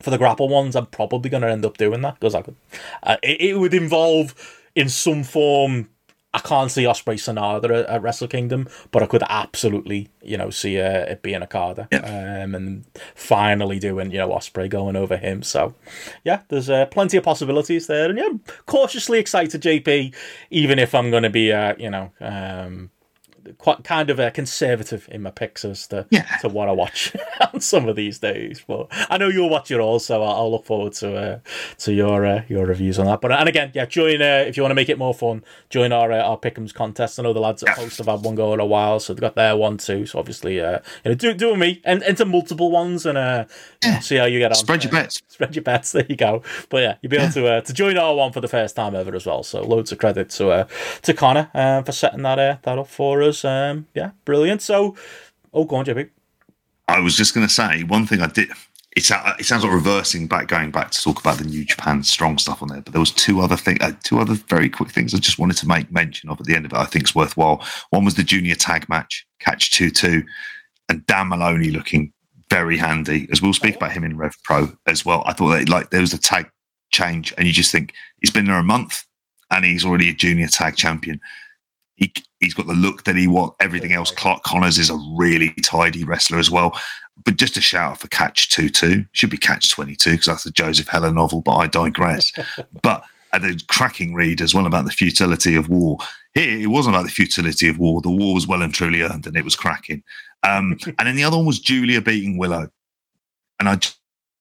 for 0.00 0.10
the 0.10 0.18
GRAPPL 0.18 0.48
ones. 0.48 0.76
I'm 0.76 0.86
probably 0.86 1.30
going 1.30 1.42
to 1.42 1.50
end 1.50 1.64
up 1.64 1.76
doing 1.76 2.00
that 2.02 2.14
because 2.14 2.34
I 2.34 2.42
could. 2.42 2.56
Uh, 3.02 3.16
it, 3.22 3.40
it 3.40 3.58
would 3.58 3.74
involve 3.74 4.34
in 4.74 4.88
some 4.88 5.24
form. 5.24 5.90
I 6.38 6.40
can't 6.48 6.70
see 6.70 6.84
Ospreay 6.84 7.16
Sanada 7.16 7.64
at, 7.64 7.86
at 7.86 8.02
Wrestle 8.02 8.28
Kingdom, 8.28 8.68
but 8.92 9.02
I 9.02 9.06
could 9.06 9.24
absolutely, 9.28 10.08
you 10.22 10.36
know, 10.36 10.50
see 10.50 10.80
uh, 10.80 11.00
it 11.00 11.22
being 11.22 11.42
a 11.42 11.46
Carter, 11.48 11.88
um, 11.92 12.54
and 12.54 12.84
finally 13.14 13.80
doing, 13.80 14.12
you 14.12 14.18
know, 14.18 14.28
Ospreay 14.28 14.70
going 14.70 14.94
over 14.94 15.16
him. 15.16 15.42
So, 15.42 15.74
yeah, 16.24 16.42
there's 16.48 16.70
uh, 16.70 16.86
plenty 16.86 17.16
of 17.16 17.24
possibilities 17.24 17.88
there, 17.88 18.08
and 18.08 18.18
yeah, 18.18 18.26
I'm 18.26 18.40
cautiously 18.66 19.18
excited, 19.18 19.60
JP. 19.60 20.14
Even 20.50 20.78
if 20.78 20.94
I'm 20.94 21.10
going 21.10 21.24
to 21.24 21.30
be, 21.30 21.52
uh, 21.52 21.74
you 21.76 21.90
know, 21.90 22.12
um, 22.20 22.90
quite 23.58 23.84
kind 23.84 24.10
of 24.10 24.18
a 24.18 24.30
conservative 24.30 25.08
in 25.10 25.22
my 25.22 25.30
picks 25.30 25.64
as 25.64 25.86
to, 25.88 26.06
Yeah. 26.10 26.26
to 26.42 26.48
what 26.48 26.68
I 26.68 26.72
watch 26.72 27.14
on 27.54 27.60
some 27.60 27.88
of 27.88 27.96
these 27.96 28.18
days. 28.18 28.62
But 28.66 28.88
I 29.10 29.16
know 29.18 29.28
you'll 29.28 29.48
watch 29.48 29.70
it 29.70 29.80
all, 29.80 29.98
so 29.98 30.22
I'll, 30.22 30.36
I'll 30.36 30.50
look 30.52 30.66
forward 30.66 30.92
to 30.94 31.16
uh, 31.16 31.38
to 31.78 31.92
your 31.92 32.26
uh, 32.26 32.42
your 32.48 32.66
reviews 32.66 32.98
on 32.98 33.06
that. 33.06 33.20
But 33.20 33.32
and 33.32 33.48
again, 33.48 33.70
yeah, 33.74 33.86
join 33.86 34.20
uh, 34.20 34.44
if 34.46 34.56
you 34.56 34.62
want 34.62 34.70
to 34.72 34.74
make 34.76 34.88
it 34.88 34.98
more 34.98 35.14
fun. 35.14 35.42
Join 35.70 35.92
our 35.92 36.12
uh, 36.12 36.22
our 36.22 36.38
Pick'ems 36.38 36.74
contest. 36.74 37.18
I 37.18 37.22
know 37.22 37.32
the 37.32 37.40
lads 37.40 37.62
at. 37.62 37.76
Post 37.76 37.98
have 37.98 38.06
had 38.08 38.22
one 38.24 38.34
going 38.34 38.60
a 38.60 38.66
while, 38.66 38.98
so 39.00 39.12
they've 39.14 39.20
got 39.20 39.34
their 39.36 39.56
one 39.56 39.78
too. 39.78 40.04
So 40.06 40.18
obviously, 40.18 40.60
uh, 40.60 40.80
you 41.04 41.10
know, 41.10 41.14
do 41.14 41.32
do 41.34 41.50
with 41.50 41.58
me 41.60 41.80
and 41.84 42.02
into 42.02 42.24
multiple 42.24 42.70
ones 42.70 43.06
and 43.06 43.16
uh, 43.16 43.44
Yeah. 43.84 44.00
see 44.00 44.16
how 44.16 44.24
you 44.24 44.38
get 44.40 44.50
on. 44.50 44.56
Spread 44.56 44.82
your 44.84 44.92
bets. 44.92 45.22
spread 45.28 45.54
your 45.54 45.62
bets. 45.62 45.92
There 45.98 46.06
you 46.08 46.16
go. 46.16 46.42
But 46.68 46.82
yeah, 46.82 46.94
you'll 47.02 47.10
be 47.10 47.16
able 47.16 47.32
to 47.32 47.46
uh, 47.46 47.60
to 47.62 47.72
join 47.72 47.96
our 47.98 48.14
one 48.14 48.32
for 48.32 48.40
the 48.40 48.48
first 48.48 48.74
time 48.76 48.94
ever 48.94 49.14
as 49.14 49.26
well. 49.26 49.42
So 49.42 49.62
loads 49.62 49.92
of 49.92 49.98
credit 49.98 50.30
to 50.30 50.50
uh, 50.50 50.64
to 51.02 51.14
Connor 51.14 51.50
for 51.84 51.92
setting 51.92 52.22
that 52.22 52.38
uh, 52.38 52.56
that 52.62 52.78
up 52.78 52.88
for 52.88 53.22
us. 53.22 53.37
Um, 53.44 53.86
yeah, 53.94 54.12
brilliant. 54.24 54.62
So, 54.62 54.96
oh, 55.52 55.64
go 55.64 55.76
on, 55.76 55.84
JP. 55.84 56.10
I 56.88 57.00
was 57.00 57.16
just 57.16 57.34
going 57.34 57.46
to 57.46 57.52
say 57.52 57.82
one 57.84 58.06
thing 58.06 58.22
I 58.22 58.26
did. 58.26 58.50
It 58.96 59.04
sounds 59.04 59.62
like 59.62 59.72
reversing 59.72 60.26
back, 60.26 60.48
going 60.48 60.72
back 60.72 60.90
to 60.90 61.00
talk 61.00 61.20
about 61.20 61.38
the 61.38 61.44
New 61.44 61.64
Japan 61.64 62.02
strong 62.02 62.36
stuff 62.36 62.62
on 62.62 62.68
there. 62.68 62.80
But 62.80 62.94
there 62.94 63.00
was 63.00 63.12
two 63.12 63.40
other 63.40 63.56
thing, 63.56 63.78
uh, 63.80 63.92
two 64.02 64.18
other 64.18 64.34
very 64.34 64.68
quick 64.68 64.90
things 64.90 65.14
I 65.14 65.18
just 65.18 65.38
wanted 65.38 65.56
to 65.58 65.68
make 65.68 65.92
mention 65.92 66.28
of 66.30 66.40
at 66.40 66.46
the 66.46 66.56
end 66.56 66.66
of 66.66 66.72
it. 66.72 66.78
I 66.78 66.84
think 66.84 67.04
it's 67.04 67.14
worthwhile. 67.14 67.64
One 67.90 68.04
was 68.04 68.14
the 68.14 68.24
junior 68.24 68.56
tag 68.56 68.88
match, 68.88 69.24
catch 69.38 69.70
two 69.70 69.90
two, 69.90 70.24
and 70.88 71.06
Dan 71.06 71.28
Moloney 71.28 71.70
looking 71.70 72.12
very 72.50 72.76
handy. 72.76 73.28
As 73.30 73.40
we'll 73.40 73.52
speak 73.52 73.76
about 73.76 73.92
him 73.92 74.02
in 74.02 74.16
Rev 74.16 74.34
Pro 74.42 74.72
as 74.86 75.04
well. 75.04 75.22
I 75.26 75.32
thought 75.32 75.50
that 75.50 75.68
like 75.68 75.90
there 75.90 76.00
was 76.00 76.14
a 76.14 76.18
tag 76.18 76.50
change, 76.90 77.32
and 77.38 77.46
you 77.46 77.52
just 77.52 77.70
think 77.70 77.94
he's 78.20 78.30
been 78.30 78.46
there 78.46 78.58
a 78.58 78.64
month, 78.64 79.04
and 79.50 79.64
he's 79.64 79.84
already 79.84 80.08
a 80.10 80.14
junior 80.14 80.48
tag 80.48 80.74
champion. 80.76 81.20
He, 81.98 82.12
he's 82.40 82.54
got 82.54 82.66
the 82.66 82.74
look 82.74 83.04
that 83.04 83.16
he 83.16 83.26
wants. 83.26 83.56
Everything 83.60 83.92
else, 83.92 84.10
Clark 84.10 84.44
Connors 84.44 84.78
is 84.78 84.88
a 84.88 84.98
really 85.16 85.52
tidy 85.62 86.04
wrestler 86.04 86.38
as 86.38 86.50
well. 86.50 86.78
But 87.24 87.36
just 87.36 87.56
a 87.56 87.60
shout 87.60 87.92
out 87.92 88.00
for 88.00 88.08
Catch 88.08 88.50
2 88.50 88.68
2. 88.68 89.04
Should 89.12 89.30
be 89.30 89.36
Catch 89.36 89.70
22 89.70 90.12
because 90.12 90.26
that's 90.26 90.44
the 90.44 90.52
Joseph 90.52 90.88
Heller 90.88 91.12
novel, 91.12 91.42
but 91.42 91.56
I 91.56 91.66
digress. 91.66 92.32
but 92.82 93.04
and 93.32 93.44
a 93.44 93.64
cracking 93.66 94.14
read 94.14 94.40
as 94.40 94.54
well 94.54 94.66
about 94.66 94.84
the 94.84 94.90
futility 94.90 95.54
of 95.54 95.68
war. 95.68 95.98
Here, 96.34 96.60
it 96.60 96.68
wasn't 96.68 96.94
about 96.94 97.04
the 97.04 97.10
futility 97.10 97.68
of 97.68 97.78
war. 97.78 98.00
The 98.00 98.10
war 98.10 98.34
was 98.34 98.46
well 98.46 98.62
and 98.62 98.72
truly 98.72 99.02
earned 99.02 99.26
and 99.26 99.36
it 99.36 99.44
was 99.44 99.56
cracking. 99.56 100.02
Um, 100.44 100.78
and 100.98 101.08
then 101.08 101.16
the 101.16 101.24
other 101.24 101.36
one 101.36 101.46
was 101.46 101.58
Giulia 101.58 102.00
beating 102.00 102.38
Willow. 102.38 102.70
And 103.60 103.68
I 103.68 103.78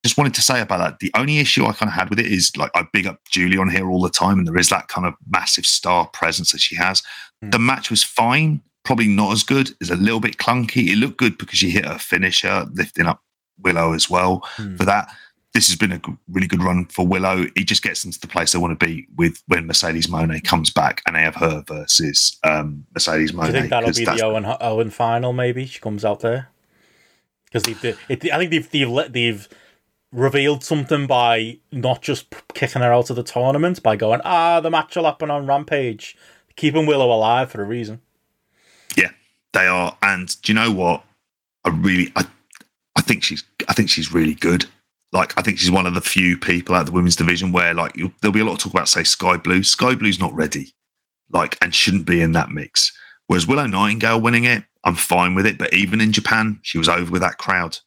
just 0.08 0.18
wanted 0.18 0.34
to 0.36 0.42
say 0.42 0.62
about 0.62 0.80
that. 0.80 1.00
The 1.00 1.12
only 1.16 1.38
issue 1.40 1.66
I 1.66 1.74
kind 1.74 1.90
of 1.90 1.94
had 1.94 2.10
with 2.10 2.20
it 2.20 2.28
is 2.28 2.56
like 2.58 2.72
I 2.76 2.88
big 2.94 3.06
up 3.08 3.20
Julie 3.30 3.58
on 3.58 3.70
here 3.70 3.90
all 3.90 4.02
the 4.02 4.10
time, 4.10 4.40
and 4.40 4.48
there 4.48 4.58
is 4.58 4.70
that 4.70 4.88
kind 4.88 5.06
of 5.06 5.14
massive 5.30 5.66
star 5.66 6.08
presence 6.08 6.52
that 6.54 6.62
she 6.62 6.76
has. 6.76 7.04
Hmm. 7.42 7.50
The 7.52 7.60
match 7.60 7.90
was 7.90 8.04
fine, 8.04 8.62
probably 8.84 9.08
not 9.08 9.32
as 9.34 9.44
good. 9.44 9.72
It's 9.82 9.90
a 9.92 9.96
little 9.96 10.20
bit 10.20 10.38
clunky. 10.38 10.88
It 10.88 10.96
looked 10.98 11.18
good 11.18 11.38
because 11.38 11.60
she 11.60 11.70
hit 11.70 11.86
her 11.86 11.98
finisher, 12.00 12.66
lifting 12.74 13.06
up 13.06 13.22
Willow 13.62 13.94
as 13.94 14.10
well 14.10 14.44
Hmm. 14.56 14.76
for 14.76 14.86
that. 14.86 15.10
This 15.54 15.68
has 15.70 15.76
been 15.76 15.92
a 15.94 16.02
really 16.32 16.46
good 16.48 16.62
run 16.62 16.86
for 16.86 17.08
Willow. 17.08 17.48
He 17.56 17.64
just 17.64 17.82
gets 17.82 18.06
into 18.06 18.20
the 18.20 18.28
place 18.28 18.52
they 18.52 18.60
want 18.60 18.80
to 18.80 18.86
be 18.86 19.08
with 19.16 19.42
when 19.48 19.66
Mercedes 19.66 20.06
Moné 20.06 20.44
comes 20.44 20.70
back 20.70 21.02
and 21.08 21.16
they 21.16 21.22
have 21.22 21.36
her 21.36 21.64
versus 21.68 22.38
um, 22.44 22.86
Mercedes 22.94 23.32
Do 23.32 23.38
Monet. 23.38 23.48
you 23.54 23.54
think 23.62 23.70
that'll 23.72 23.92
be 23.94 24.06
the 24.06 24.24
Owen 24.24 24.46
Owen 24.62 24.90
final? 24.92 25.34
Maybe 25.34 25.66
she 25.66 25.80
comes 25.80 26.06
out 26.06 26.20
there 26.20 26.50
because. 27.46 27.64
I 27.64 27.74
think 27.74 28.52
they've 28.52 28.70
they've 28.70 28.90
let 28.90 29.14
they've 29.14 29.48
revealed 30.12 30.64
something 30.64 31.06
by 31.06 31.58
not 31.72 32.02
just 32.02 32.34
kicking 32.54 32.82
her 32.82 32.94
out 32.94 33.10
of 33.10 33.16
the 33.16 33.24
tournament 33.24 33.84
by 33.84 33.96
going 33.96 34.22
ah 34.24 34.60
the 34.62 34.72
match 34.72 34.96
will 34.96 35.04
happen 35.04 35.30
on 35.30 35.46
Rampage, 35.46 36.16
keeping 36.56 36.86
Willow 36.86 37.12
alive 37.12 37.52
for 37.52 37.62
a 37.62 37.66
reason. 37.66 38.02
Yeah, 38.96 39.12
they 39.54 39.68
are. 39.68 39.98
And 40.02 40.30
do 40.42 40.52
you 40.52 40.56
know 40.60 40.72
what? 40.72 41.04
I 41.66 41.70
really, 41.70 42.12
I, 42.16 42.26
I 42.96 43.02
think 43.02 43.24
she's, 43.24 43.44
I 43.68 43.74
think 43.74 43.90
she's 43.90 44.14
really 44.14 44.36
good. 44.36 44.66
Like, 45.12 45.38
I 45.38 45.42
think 45.42 45.58
she's 45.58 45.72
one 45.72 45.86
of 45.86 45.94
the 45.94 46.02
few 46.02 46.38
people 46.38 46.76
out 46.76 46.82
of 46.82 46.86
the 46.88 46.92
women's 46.92 47.16
division 47.16 47.52
where, 47.52 47.74
like, 47.74 47.94
there'll 48.22 48.34
be 48.34 48.42
a 48.42 48.46
lot 48.46 48.54
of 48.54 48.60
talk 48.60 48.74
about, 48.74 48.90
say, 48.90 49.04
Skye 49.04 49.38
Blue. 49.38 49.64
Skye 49.64 49.96
Blue's 49.96 50.20
not 50.20 50.34
ready, 50.34 50.74
like, 51.32 51.58
and 51.62 51.74
shouldn't 51.74 52.06
be 52.06 52.22
in 52.22 52.34
that 52.34 52.52
mix. 52.52 52.92
Whereas 53.28 53.48
Willow 53.48 53.68
Nightingale 53.68 54.20
winning 54.22 54.44
it, 54.44 54.64
I'm 54.84 54.96
fine 54.96 55.34
with 55.34 55.46
it. 55.46 55.58
But 55.58 55.74
even 55.74 56.02
in 56.02 56.12
Japan, 56.12 56.60
she 56.62 56.78
was 56.78 56.90
over 56.90 57.12
with 57.12 57.22
that 57.22 57.38
crowd. 57.38 57.78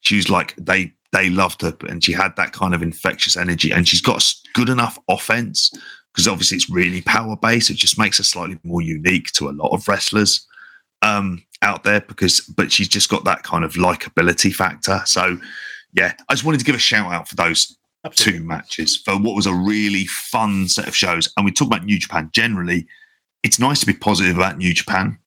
She 0.00 0.16
was 0.16 0.28
like, 0.28 0.54
they, 0.56 0.92
they 1.16 1.30
loved 1.30 1.62
her, 1.62 1.74
and 1.88 2.04
she 2.04 2.12
had 2.12 2.36
that 2.36 2.52
kind 2.52 2.74
of 2.74 2.82
infectious 2.82 3.36
energy, 3.36 3.72
and 3.72 3.88
she's 3.88 4.02
got 4.02 4.22
good 4.52 4.68
enough 4.68 4.98
offense 5.08 5.70
because 6.12 6.28
obviously 6.28 6.56
it's 6.56 6.70
really 6.70 7.00
power 7.02 7.36
based. 7.36 7.70
It 7.70 7.76
just 7.76 7.98
makes 7.98 8.18
her 8.18 8.24
slightly 8.24 8.58
more 8.64 8.82
unique 8.82 9.32
to 9.32 9.48
a 9.48 9.52
lot 9.52 9.72
of 9.72 9.86
wrestlers 9.86 10.46
um, 11.02 11.44
out 11.62 11.84
there 11.84 12.00
because, 12.00 12.40
but 12.40 12.72
she's 12.72 12.88
just 12.88 13.08
got 13.08 13.24
that 13.24 13.42
kind 13.42 13.64
of 13.64 13.74
likability 13.74 14.54
factor. 14.54 15.00
So, 15.04 15.38
yeah, 15.92 16.14
I 16.28 16.34
just 16.34 16.44
wanted 16.44 16.58
to 16.58 16.64
give 16.64 16.74
a 16.74 16.78
shout 16.78 17.12
out 17.12 17.28
for 17.28 17.36
those 17.36 17.76
two 18.14 18.42
matches 18.42 18.96
for 18.96 19.14
what 19.18 19.34
was 19.34 19.46
a 19.46 19.54
really 19.54 20.06
fun 20.06 20.68
set 20.68 20.88
of 20.88 20.96
shows. 20.96 21.32
And 21.36 21.44
we 21.44 21.52
talk 21.52 21.68
about 21.68 21.84
New 21.84 21.98
Japan 21.98 22.30
generally. 22.32 22.86
It's 23.42 23.58
nice 23.58 23.80
to 23.80 23.86
be 23.86 23.92
positive 23.92 24.36
about 24.36 24.58
New 24.58 24.72
Japan. 24.72 25.18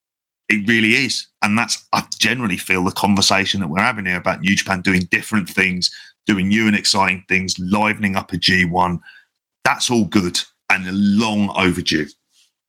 It 0.50 0.68
really 0.68 0.94
is. 0.94 1.28
And 1.42 1.58
that's, 1.58 1.88
I 1.94 2.06
generally 2.20 2.58
feel 2.58 2.84
the 2.84 2.92
conversation 2.92 3.62
that 3.62 3.70
we're 3.70 3.82
having 3.82 4.06
here 4.06 4.18
about 4.18 4.42
New 4.42 4.56
Japan 4.56 4.82
doing 4.82 5.08
different 5.10 5.50
things, 5.50 5.90
doing 6.26 6.50
new 6.50 6.68
and 6.68 6.76
exciting 6.76 7.24
things, 7.28 7.58
livening 7.60 8.16
up 8.16 8.34
a 8.34 8.38
G1. 8.38 9.00
That's 9.64 9.90
all 9.90 10.06
good 10.06 10.40
and 10.70 10.86
long 10.92 11.50
overdue. 11.56 12.08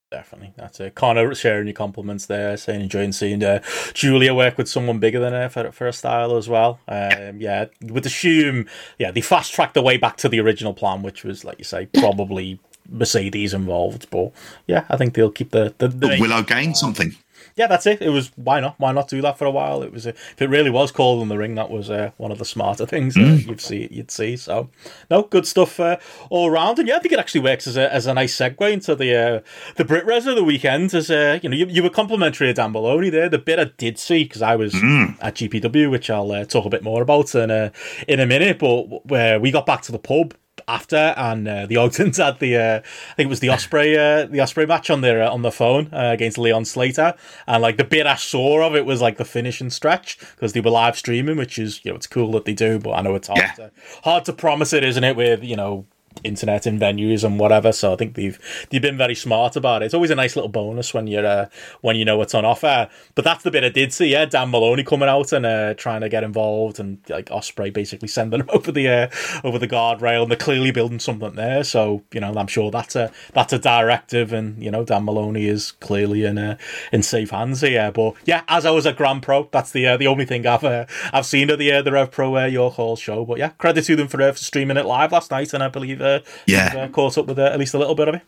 Definitely, 0.09 0.53
that's 0.57 0.79
it. 0.81 0.93
Connor 0.93 1.33
sharing 1.33 1.67
your 1.67 1.73
compliments 1.73 2.25
there, 2.25 2.57
saying 2.57 2.81
enjoying 2.81 3.13
seeing 3.13 3.41
uh, 3.41 3.61
Giulia 3.93 4.35
work 4.35 4.57
with 4.57 4.67
someone 4.67 4.99
bigger 4.99 5.21
than 5.21 5.31
her 5.31 5.47
for, 5.47 5.71
for 5.71 5.87
a 5.87 5.93
style 5.93 6.35
as 6.35 6.49
well. 6.49 6.81
Um, 6.85 7.39
yeah, 7.39 7.65
would 7.81 8.05
assume, 8.05 8.67
yeah, 8.99 9.11
they 9.11 9.21
fast 9.21 9.53
tracked 9.53 9.73
the 9.73 9.81
way 9.81 9.95
back 9.95 10.17
to 10.17 10.27
the 10.27 10.41
original 10.41 10.73
plan, 10.73 11.01
which 11.01 11.23
was, 11.23 11.45
like 11.45 11.59
you 11.59 11.63
say, 11.63 11.85
probably 11.85 12.59
Mercedes 12.89 13.53
involved. 13.53 14.09
But 14.09 14.33
yeah, 14.67 14.85
I 14.89 14.97
think 14.97 15.13
they'll 15.13 15.31
keep 15.31 15.51
the 15.51 15.73
the, 15.77 15.87
the 15.87 16.17
Willow 16.19 16.43
gained 16.43 16.75
something. 16.75 17.15
Yeah, 17.55 17.67
that's 17.67 17.85
it. 17.85 18.01
It 18.01 18.09
was 18.09 18.31
why 18.35 18.59
not? 18.59 18.79
Why 18.79 18.91
not 18.91 19.07
do 19.07 19.21
that 19.21 19.37
for 19.37 19.45
a 19.45 19.51
while? 19.51 19.83
It 19.83 19.91
was 19.91 20.05
a, 20.05 20.09
if 20.09 20.41
it 20.41 20.49
really 20.49 20.69
was 20.69 20.91
cold 20.91 21.21
in 21.21 21.29
the 21.29 21.37
ring, 21.37 21.55
that 21.55 21.69
was 21.69 21.89
uh, 21.89 22.11
one 22.17 22.31
of 22.31 22.37
the 22.37 22.45
smarter 22.45 22.85
things 22.85 23.17
uh, 23.17 23.21
you'd 23.21 23.61
see. 23.61 23.87
You'd 23.91 24.11
see. 24.11 24.37
So, 24.37 24.69
no, 25.09 25.23
good 25.23 25.45
stuff 25.45 25.79
uh, 25.79 25.97
all 26.29 26.49
around. 26.49 26.79
And 26.79 26.87
yeah, 26.87 26.95
I 26.95 26.99
think 26.99 27.13
it 27.13 27.19
actually 27.19 27.41
works 27.41 27.67
as 27.67 27.77
a, 27.77 27.93
as 27.93 28.07
a 28.07 28.13
nice 28.13 28.35
segue 28.35 28.71
into 28.71 28.95
the 28.95 29.15
uh, 29.15 29.39
the 29.75 29.85
Brit 29.85 30.05
Wres 30.05 30.25
of 30.27 30.35
the 30.35 30.43
weekend. 30.43 30.93
As 30.93 31.11
uh, 31.11 31.39
you 31.41 31.49
know, 31.49 31.55
you, 31.55 31.67
you 31.67 31.83
were 31.83 31.89
complimentary 31.89 32.49
of 32.49 32.55
Dan 32.55 32.71
Moloney 32.71 33.09
there. 33.09 33.29
The 33.29 33.39
bit 33.39 33.59
I 33.59 33.65
did 33.65 33.99
see 33.99 34.23
because 34.23 34.41
I 34.41 34.55
was 34.55 34.73
at 34.75 35.35
GPW, 35.35 35.89
which 35.89 36.09
I'll 36.09 36.31
uh, 36.31 36.45
talk 36.45 36.65
a 36.65 36.69
bit 36.69 36.83
more 36.83 37.01
about 37.01 37.35
in 37.35 37.51
a 37.51 37.71
in 38.07 38.19
a 38.19 38.25
minute. 38.25 38.59
But 38.59 39.05
where 39.07 39.39
we 39.39 39.51
got 39.51 39.65
back 39.65 39.81
to 39.83 39.91
the 39.91 39.99
pub 39.99 40.33
after, 40.75 41.13
and 41.17 41.47
uh, 41.47 41.65
the 41.65 41.75
Ogdens 41.77 42.17
had 42.17 42.39
the 42.39 42.55
uh, 42.57 42.77
I 43.11 43.13
think 43.15 43.27
it 43.27 43.29
was 43.29 43.39
the 43.41 43.47
Ospreay 43.49 43.95
uh, 43.97 44.25
the 44.27 44.39
Ospreay 44.39 44.67
match 44.67 44.89
on 44.89 45.01
their 45.01 45.21
uh, 45.23 45.29
on 45.31 45.41
the 45.41 45.51
phone 45.51 45.89
uh, 45.93 46.11
against 46.13 46.37
Leon 46.37 46.65
Slater, 46.65 47.13
and 47.47 47.61
like 47.61 47.77
the 47.77 47.83
bit 47.83 48.05
I 48.07 48.15
saw 48.15 48.65
of 48.65 48.75
it 48.75 48.85
was 48.85 49.01
like 49.01 49.17
the 49.17 49.25
finishing 49.25 49.69
stretch 49.69 50.17
because 50.19 50.53
they 50.53 50.61
were 50.61 50.71
live 50.71 50.97
streaming, 50.97 51.37
which 51.37 51.59
is 51.59 51.83
you 51.83 51.91
know 51.91 51.95
it's 51.97 52.07
cool 52.07 52.31
that 52.33 52.45
they 52.45 52.53
do, 52.53 52.79
but 52.79 52.91
I 52.91 53.01
know 53.01 53.15
it's 53.15 53.27
hard 53.27 53.39
Yeah. 53.39 53.53
to, 53.55 53.71
hard 54.03 54.25
to 54.25 54.33
promise 54.33 54.73
it, 54.73 54.83
isn't 54.83 55.03
it? 55.03 55.15
With 55.15 55.43
you 55.43 55.55
know 55.55 55.85
internet 56.23 56.67
in 56.67 56.79
venues 56.79 57.23
and 57.23 57.39
whatever. 57.39 57.71
So 57.71 57.93
I 57.93 57.95
think 57.95 58.15
they've 58.15 58.39
they've 58.69 58.81
been 58.81 58.97
very 58.97 59.15
smart 59.15 59.55
about 59.55 59.81
it. 59.81 59.85
It's 59.85 59.93
always 59.93 60.11
a 60.11 60.15
nice 60.15 60.35
little 60.35 60.49
bonus 60.49 60.93
when 60.93 61.07
you're 61.07 61.25
uh, 61.25 61.47
when 61.81 61.95
you 61.95 62.05
know 62.05 62.17
what's 62.17 62.33
on 62.33 62.45
offer. 62.45 62.89
But 63.15 63.25
that's 63.25 63.43
the 63.43 63.51
bit 63.51 63.63
I 63.63 63.69
did 63.69 63.93
see. 63.93 64.11
Yeah, 64.11 64.25
Dan 64.25 64.49
Moloney 64.49 64.83
coming 64.83 65.09
out 65.09 65.31
and 65.31 65.45
uh, 65.45 65.73
trying 65.75 66.01
to 66.01 66.09
get 66.09 66.23
involved, 66.23 66.79
and 66.79 66.99
like 67.09 67.27
Ospreay 67.27 67.73
basically 67.73 68.07
sending 68.07 68.41
him 68.41 68.49
over 68.53 68.71
the 68.71 68.87
uh, 68.87 69.09
over 69.43 69.57
the 69.57 69.67
guardrail, 69.67 70.23
and 70.23 70.31
they're 70.31 70.37
clearly 70.37 70.71
building 70.71 70.99
something 70.99 71.35
there. 71.35 71.63
So 71.63 72.03
you 72.13 72.19
know, 72.19 72.33
I'm 72.33 72.47
sure 72.47 72.71
that's 72.71 72.95
a 72.95 73.11
that's 73.33 73.53
a 73.53 73.59
directive, 73.59 74.33
and 74.33 74.61
you 74.61 74.71
know, 74.71 74.83
Dan 74.83 75.05
Moloney 75.05 75.45
is 75.45 75.71
clearly 75.73 76.25
in 76.25 76.37
uh, 76.37 76.57
in 76.91 77.03
safe 77.03 77.31
hands 77.31 77.61
here. 77.61 77.91
But 77.91 78.15
yeah, 78.25 78.43
as 78.47 78.65
I 78.65 78.71
was 78.71 78.85
at 78.85 78.97
Grand 78.97 79.23
Pro, 79.23 79.47
that's 79.51 79.71
the 79.71 79.87
uh, 79.87 79.97
the 79.97 80.07
only 80.07 80.25
thing 80.25 80.45
I've 80.45 80.63
uh, 80.63 80.85
I've 81.13 81.25
seen 81.25 81.49
of 81.49 81.59
the 81.59 81.71
uh, 81.71 81.81
the 81.81 81.91
Rev 81.91 82.11
Pro 82.11 82.45
York 82.45 82.75
Hall 82.75 82.95
show. 82.95 83.25
But 83.25 83.37
yeah, 83.37 83.49
credit 83.49 83.85
to 83.85 83.95
them 83.95 84.07
for, 84.07 84.17
for 84.17 84.37
streaming 84.37 84.77
it 84.77 84.85
live 84.85 85.11
last 85.11 85.31
night, 85.31 85.53
and 85.53 85.63
I 85.63 85.67
believe 85.67 86.00
uh, 86.01 86.19
Yeah. 86.45 86.73
you've, 86.73 86.81
uh, 86.81 86.87
caught 86.89 87.17
up 87.17 87.27
with 87.27 87.39
uh, 87.39 87.43
at 87.43 87.59
least 87.59 87.73
a 87.73 87.79
little 87.79 87.95
bit 87.95 88.07
of 88.07 88.15
it. 88.15 88.21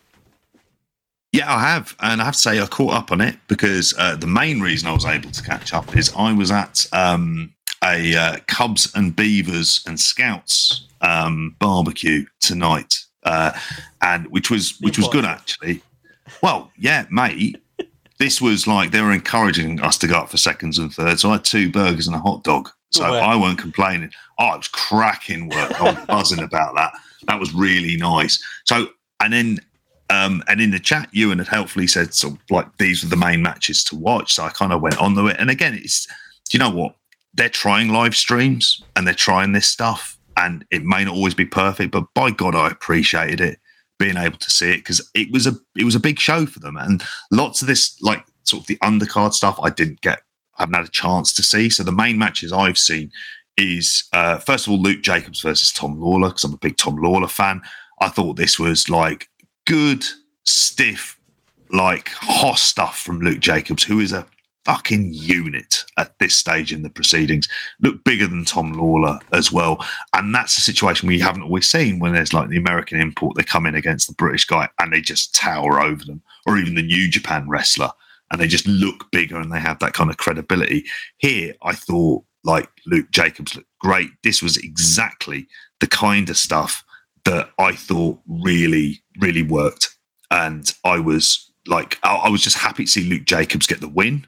Yeah, 1.34 1.52
I 1.52 1.60
have, 1.62 1.95
and 2.00 2.22
I 2.22 2.26
have 2.26 2.36
to 2.36 2.40
say 2.40 2.62
I 2.62 2.68
caught 2.68 2.94
up 2.94 3.12
on 3.12 3.20
it 3.20 3.36
because 3.48 3.95
uh, 3.98 4.16
the 4.16 4.28
main 4.28 4.62
reason 4.62 4.88
I 4.88 4.94
was 4.94 5.06
able 5.06 5.32
to 5.32 5.44
catch 5.44 5.74
up 5.74 5.98
is 5.98 6.14
I 6.16 6.32
was 6.32 6.52
at 6.52 6.86
um, 6.94 7.52
a 7.84 8.16
uh, 8.16 8.38
Cubs 8.45 8.91
and 8.94 9.16
Beavers 9.16 9.84
and 9.88 10.00
Scouts 10.00 10.88
um, 11.02 11.56
barbecue 11.58 12.26
tonight, 12.40 13.00
uh, 13.24 13.52
and 14.04 14.28
which 14.28 14.52
was 14.52 14.78
which 14.82 15.00
was 15.00 15.08
good 15.08 15.26
actually. 15.26 15.82
Well, 16.41 16.72
yeah, 16.78 17.06
mate. 17.10 17.58
This 18.20 18.40
was 18.40 18.68
like 18.68 18.91
they 18.91 19.02
were 19.02 19.12
encouraging 19.12 19.82
us 19.82 19.98
to 19.98 20.08
go 20.08 20.20
up 20.20 20.30
for 20.30 20.38
seconds 20.38 20.78
and 20.78 20.94
thirds. 20.94 21.24
So 21.24 21.30
I 21.30 21.34
had 21.34 21.44
two 21.45 21.72
burgers 21.72 22.06
and 22.06 22.16
a 22.16 22.20
hot 22.20 22.44
dog. 22.44 22.70
So. 22.91 23.06
I 23.06 23.36
weren't 23.36 23.58
complaining. 23.58 24.12
Oh, 24.38 24.54
it 24.54 24.58
was 24.58 24.68
cracking 24.68 25.50
work. 25.50 25.82
I 25.82 25.94
was 25.94 26.06
buzzing 26.06 26.44
about 26.44 26.76
that. 26.76 26.94
That 27.28 27.40
was 27.40 27.54
really 27.54 27.98
nice. 27.98 28.41
So, 28.66 28.88
and 29.20 29.34
then 29.34 29.60
Um, 30.10 30.44
and 30.48 30.62
in 30.62 30.72
the 30.72 30.80
chat, 30.80 31.08
Ewan 31.12 31.40
had 31.40 31.48
helpfully 31.48 31.88
said, 31.88 32.14
"So, 32.14 32.38
like 32.50 32.68
these 32.78 33.02
were 33.02 33.10
the 33.10 33.16
main 33.16 33.41
matches 33.41 33.84
to 33.86 33.95
watch." 33.95 34.34
So 34.34 34.44
I 34.44 34.50
kind 34.50 34.72
of 34.74 34.82
went 34.82 34.98
on 35.00 35.16
to 35.16 35.28
it. 35.28 35.38
And 35.40 35.50
again, 35.50 35.74
it's 35.74 36.08
you 36.52 36.60
know 36.60 36.70
what? 36.70 36.95
They're 37.34 37.50
trying 37.50 37.90
live 37.90 38.16
streams 38.16 38.84
and 38.95 39.08
they're 39.08 39.16
trying 39.16 39.54
this 39.54 39.66
stuff, 39.66 40.20
and 40.36 40.66
it 40.70 40.84
may 40.84 41.04
not 41.06 41.16
always 41.16 41.34
be 41.34 41.45
perfect, 41.45 41.91
but 41.91 42.06
by 42.14 42.30
God, 42.32 42.54
I 42.54 42.68
appreciated 42.70 43.41
it 43.41 43.60
being 43.98 44.18
able 44.18 44.38
to 44.38 44.50
see 44.52 44.72
it 44.72 44.78
because 44.78 45.02
it 45.16 45.32
was 45.32 45.48
a 45.48 45.56
it 45.76 45.86
was 45.86 45.95
a 45.95 46.00
big 46.00 46.20
show 46.20 46.45
for 46.45 46.60
them, 46.60 46.78
and 46.78 47.02
lots 47.32 47.62
of 47.62 47.68
this 47.68 48.00
like 48.02 48.24
sort 48.44 48.62
of 48.64 48.68
the 48.68 48.78
undercard 48.84 49.34
stuff 49.34 49.58
I 49.64 49.70
didn't 49.70 50.02
get, 50.02 50.22
I 50.58 50.64
haven't 50.64 50.76
had 50.76 50.86
a 50.86 50.90
chance 50.90 51.34
to 51.34 51.44
see. 51.44 51.70
So 51.70 51.82
the 51.84 51.91
main 51.91 52.18
matches 52.20 52.52
I've 52.52 52.78
seen 52.78 53.10
is 53.58 54.06
uh, 54.14 54.38
first 54.40 54.68
of 54.68 54.74
all 54.74 54.82
Luke 54.82 55.02
Jacobs 55.02 55.42
versus 55.42 55.72
Tom 55.72 56.00
Lawlor 56.00 56.30
because 56.30 56.44
I'm 56.44 56.54
a 56.54 56.58
big 56.58 56.78
Tom 56.78 56.98
Lawlor 56.98 57.30
fan. 57.30 57.62
I 58.02 58.10
thought 58.10 58.36
this 58.36 58.60
was 58.60 58.90
like 58.90 59.30
good, 59.66 60.06
stiff, 60.44 61.20
like 61.70 62.10
hot 62.10 62.60
stuff 62.60 63.00
from 63.00 63.20
Luke 63.20 63.40
Jacobs, 63.40 63.84
who 63.84 64.00
is 64.00 64.12
a 64.12 64.26
fucking 64.66 65.10
unit 65.14 65.84
at 65.98 66.18
this 66.20 66.36
stage 66.36 66.72
in 66.72 66.84
the 66.84 66.90
proceedings. 66.90 67.48
Look 67.82 68.04
bigger 68.04 68.28
than 68.28 68.46
Tom 68.46 68.74
Lawlor 68.74 69.20
as 69.32 69.52
well. 69.52 69.86
And 70.14 70.34
that's 70.34 70.58
a 70.58 70.62
situation 70.62 71.08
we 71.08 71.20
haven't 71.20 71.44
always 71.44 71.70
seen 71.70 72.00
when 72.00 72.14
there's 72.14 72.34
like 72.34 72.50
the 72.50 72.58
American 72.58 73.00
import, 73.00 73.36
they 73.36 73.44
come 73.44 73.66
in 73.66 73.76
against 73.76 74.08
the 74.08 74.14
British 74.14 74.46
guy 74.46 74.70
and 74.80 74.92
they 74.92 75.02
just 75.02 75.36
tower 75.36 75.82
over 75.82 76.04
them, 76.06 76.22
or 76.46 76.58
even 76.58 76.76
the 76.76 76.82
New 76.82 77.10
Japan 77.10 77.48
wrestler, 77.50 77.92
and 78.32 78.40
they 78.40 78.48
just 78.48 78.68
look 78.68 79.12
bigger 79.12 79.38
and 79.38 79.52
they 79.52 79.60
have 79.60 79.80
that 79.80 79.94
kind 79.94 80.10
of 80.10 80.18
credibility. 80.18 80.86
Here, 81.18 81.54
I 81.62 81.74
thought 81.74 82.24
like 82.44 82.70
Luke 82.86 83.11
Jacobs 83.11 83.56
looked 83.56 83.70
great. 83.80 84.10
This 84.24 84.41
was 84.41 84.57
exactly 84.57 85.48
the 85.80 85.88
kind 85.88 86.30
of 86.30 86.38
stuff 86.38 86.84
that 87.26 87.49
I 87.57 87.74
thought 87.74 88.20
really, 88.28 89.02
really 89.20 89.44
worked. 89.44 89.95
And 90.30 90.74
I 90.84 90.99
was 90.99 91.52
like, 91.68 91.98
I 92.03 92.30
was 92.30 92.41
just 92.41 92.57
happy 92.57 92.86
to 92.86 92.90
see 92.90 93.03
Luke 93.03 93.26
Jacobs 93.26 93.68
get 93.68 93.80
the 93.80 93.88
win 93.88 94.28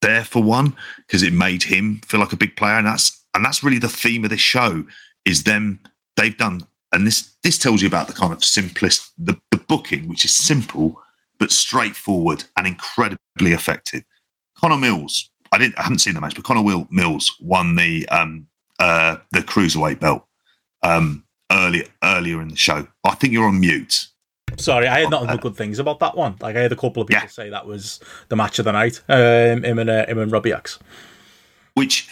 there 0.00 0.24
for 0.24 0.42
one 0.42 0.76
because 0.98 1.22
it 1.22 1.32
made 1.32 1.62
him 1.62 2.00
feel 2.06 2.20
like 2.20 2.32
a 2.32 2.36
big 2.36 2.56
player, 2.56 2.74
and 2.74 2.86
that's 2.86 3.24
and 3.34 3.44
that's 3.44 3.62
really 3.62 3.78
the 3.78 3.88
theme 3.88 4.24
of 4.24 4.30
this 4.30 4.40
show 4.40 4.84
is 5.24 5.44
them 5.44 5.80
they've 6.16 6.36
done, 6.36 6.62
and 6.92 7.06
this 7.06 7.34
this 7.42 7.58
tells 7.58 7.82
you 7.82 7.88
about 7.88 8.06
the 8.06 8.12
kind 8.12 8.32
of 8.32 8.44
simplest 8.44 9.12
the, 9.18 9.36
the 9.50 9.58
booking, 9.58 10.08
which 10.08 10.24
is 10.24 10.32
simple 10.32 11.00
but 11.38 11.50
straightforward 11.50 12.44
and 12.56 12.66
incredibly 12.66 13.52
effective. 13.52 14.02
Connor 14.58 14.78
Mills, 14.78 15.30
I 15.52 15.58
didn't 15.58 15.78
I 15.78 15.82
haven't 15.82 15.98
seen 15.98 16.14
the 16.14 16.20
match, 16.20 16.34
but 16.34 16.44
Connor 16.44 16.62
Will 16.62 16.86
Mills 16.90 17.36
won 17.40 17.76
the 17.76 18.08
um 18.08 18.46
uh 18.78 19.16
the 19.32 19.40
cruiserweight 19.40 20.00
belt 20.00 20.24
um 20.82 21.24
earlier 21.50 21.84
earlier 22.02 22.40
in 22.40 22.48
the 22.48 22.56
show. 22.56 22.86
I 23.04 23.14
think 23.14 23.32
you're 23.32 23.46
on 23.46 23.60
mute. 23.60 24.08
Sorry, 24.58 24.86
I 24.86 25.00
had 25.00 25.10
nothing 25.10 25.26
but 25.26 25.40
good 25.40 25.56
things 25.56 25.78
about 25.78 25.98
that 26.00 26.16
one. 26.16 26.36
Like 26.40 26.56
I 26.56 26.60
had 26.60 26.72
a 26.72 26.76
couple 26.76 27.02
of 27.02 27.08
people 27.08 27.24
yeah. 27.24 27.28
say 27.28 27.50
that 27.50 27.66
was 27.66 28.00
the 28.28 28.36
match 28.36 28.58
of 28.58 28.64
the 28.64 28.72
night. 28.72 29.02
Um, 29.08 29.64
him 29.64 29.78
and 29.78 29.90
uh, 29.90 30.06
him 30.06 30.18
and 30.18 30.30
Robbie 30.30 30.52
X. 30.52 30.78
Which 31.74 32.08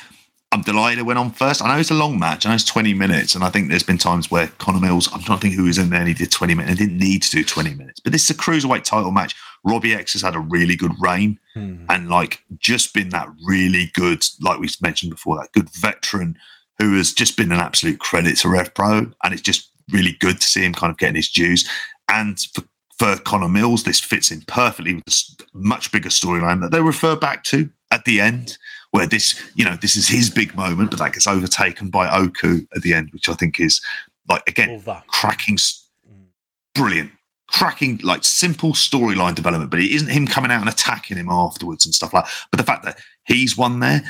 I'm 0.54 0.62
delighted 0.62 1.00
it 1.00 1.02
went 1.02 1.18
on 1.18 1.32
first. 1.32 1.62
I 1.62 1.68
know 1.68 1.80
it's 1.80 1.90
a 1.90 1.94
long 1.94 2.18
match. 2.18 2.46
I 2.46 2.50
know 2.50 2.54
it's 2.54 2.64
20 2.64 2.94
minutes, 2.94 3.34
and 3.34 3.42
I 3.42 3.50
think 3.50 3.70
there's 3.70 3.82
been 3.82 3.98
times 3.98 4.30
where 4.30 4.46
Connor 4.58 4.80
Mills. 4.80 5.08
I'm 5.12 5.20
trying 5.20 5.38
to 5.38 5.42
think 5.42 5.54
who 5.54 5.64
was 5.64 5.78
in 5.78 5.90
there. 5.90 5.98
and 6.00 6.08
He 6.08 6.14
did 6.14 6.30
20 6.30 6.54
minutes. 6.54 6.78
He 6.78 6.86
didn't 6.86 6.98
need 6.98 7.22
to 7.22 7.30
do 7.30 7.44
20 7.44 7.74
minutes, 7.74 8.00
but 8.00 8.12
this 8.12 8.24
is 8.24 8.30
a 8.30 8.34
cruiserweight 8.34 8.84
title 8.84 9.10
match. 9.10 9.34
Robbie 9.64 9.94
X 9.94 10.12
has 10.12 10.22
had 10.22 10.34
a 10.34 10.40
really 10.40 10.76
good 10.76 10.92
reign, 11.00 11.38
hmm. 11.54 11.84
and 11.88 12.08
like 12.08 12.42
just 12.58 12.94
been 12.94 13.08
that 13.10 13.28
really 13.44 13.90
good, 13.94 14.24
like 14.40 14.58
we 14.58 14.68
mentioned 14.82 15.10
before, 15.10 15.36
that 15.36 15.52
good 15.52 15.70
veteran 15.70 16.36
who 16.78 16.96
has 16.96 17.12
just 17.12 17.36
been 17.36 17.52
an 17.52 17.60
absolute 17.60 18.00
credit 18.00 18.36
to 18.38 18.48
Rev 18.48 18.74
Pro, 18.74 19.10
and 19.22 19.32
it's 19.32 19.42
just 19.42 19.70
really 19.90 20.16
good 20.20 20.40
to 20.40 20.46
see 20.46 20.64
him 20.64 20.74
kind 20.74 20.90
of 20.90 20.98
getting 20.98 21.16
his 21.16 21.30
dues. 21.30 21.68
And 22.08 22.38
for, 22.52 22.64
for 22.98 23.16
Connor 23.22 23.48
Mills, 23.48 23.84
this 23.84 24.00
fits 24.00 24.30
in 24.30 24.42
perfectly 24.42 24.94
with 24.94 25.04
a 25.06 25.44
much 25.52 25.92
bigger 25.92 26.08
storyline 26.08 26.60
that 26.60 26.72
they 26.72 26.80
refer 26.80 27.16
back 27.16 27.44
to 27.44 27.70
at 27.90 28.04
the 28.04 28.20
end, 28.20 28.58
where 28.90 29.06
this, 29.06 29.40
you 29.54 29.64
know, 29.64 29.76
this 29.80 29.96
is 29.96 30.08
his 30.08 30.30
big 30.30 30.54
moment, 30.56 30.90
but 30.90 30.98
that 30.98 31.12
gets 31.12 31.26
overtaken 31.26 31.90
by 31.90 32.08
Oku 32.08 32.66
at 32.74 32.82
the 32.82 32.94
end, 32.94 33.10
which 33.12 33.28
I 33.28 33.34
think 33.34 33.60
is 33.60 33.80
like 34.28 34.42
again 34.48 34.82
cracking, 35.06 35.58
brilliant, 36.74 37.12
cracking 37.48 38.00
like 38.02 38.24
simple 38.24 38.72
storyline 38.72 39.34
development. 39.34 39.70
But 39.70 39.80
it 39.80 39.90
isn't 39.90 40.08
him 40.08 40.26
coming 40.26 40.50
out 40.50 40.60
and 40.60 40.68
attacking 40.68 41.16
him 41.16 41.28
afterwards 41.30 41.84
and 41.86 41.94
stuff 41.94 42.12
like. 42.12 42.24
That. 42.24 42.32
But 42.50 42.58
the 42.58 42.64
fact 42.64 42.84
that 42.84 42.98
he's 43.24 43.56
won 43.56 43.80
there, 43.80 44.02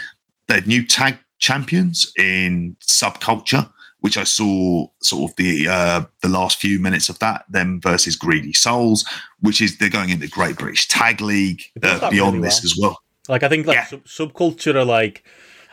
they're 0.48 0.62
new 0.62 0.86
tag 0.86 1.19
champions 1.39 2.12
in 2.16 2.77
subculture 2.81 3.69
which 4.05 4.19
I 4.19 4.24
saw 4.24 4.86
sort 5.01 5.31
of 5.31 5.36
the 5.36 5.66
uh, 5.66 6.05
the 6.20 6.28
last 6.28 6.59
few 6.59 6.78
minutes 6.78 7.09
of 7.09 7.19
that, 7.20 7.47
them 7.48 7.81
versus 7.81 8.16
Greedy 8.16 8.52
Souls, 8.52 9.02
which 9.40 9.62
is 9.62 9.78
they're 9.78 9.89
going 9.89 10.11
into 10.11 10.28
Great 10.28 10.59
British 10.59 10.89
Tag 10.89 11.23
League 11.23 11.62
uh, 11.82 12.11
beyond 12.11 12.35
really 12.35 12.48
this 12.48 12.61
well. 12.61 12.66
as 12.66 12.78
well. 12.78 13.02
Like 13.31 13.43
I 13.44 13.48
think 13.48 13.66
like 13.66 13.77
yeah. 13.77 13.86
sub- 13.86 14.05
subculture 14.05 14.74
are 14.74 14.85
like, 14.85 15.24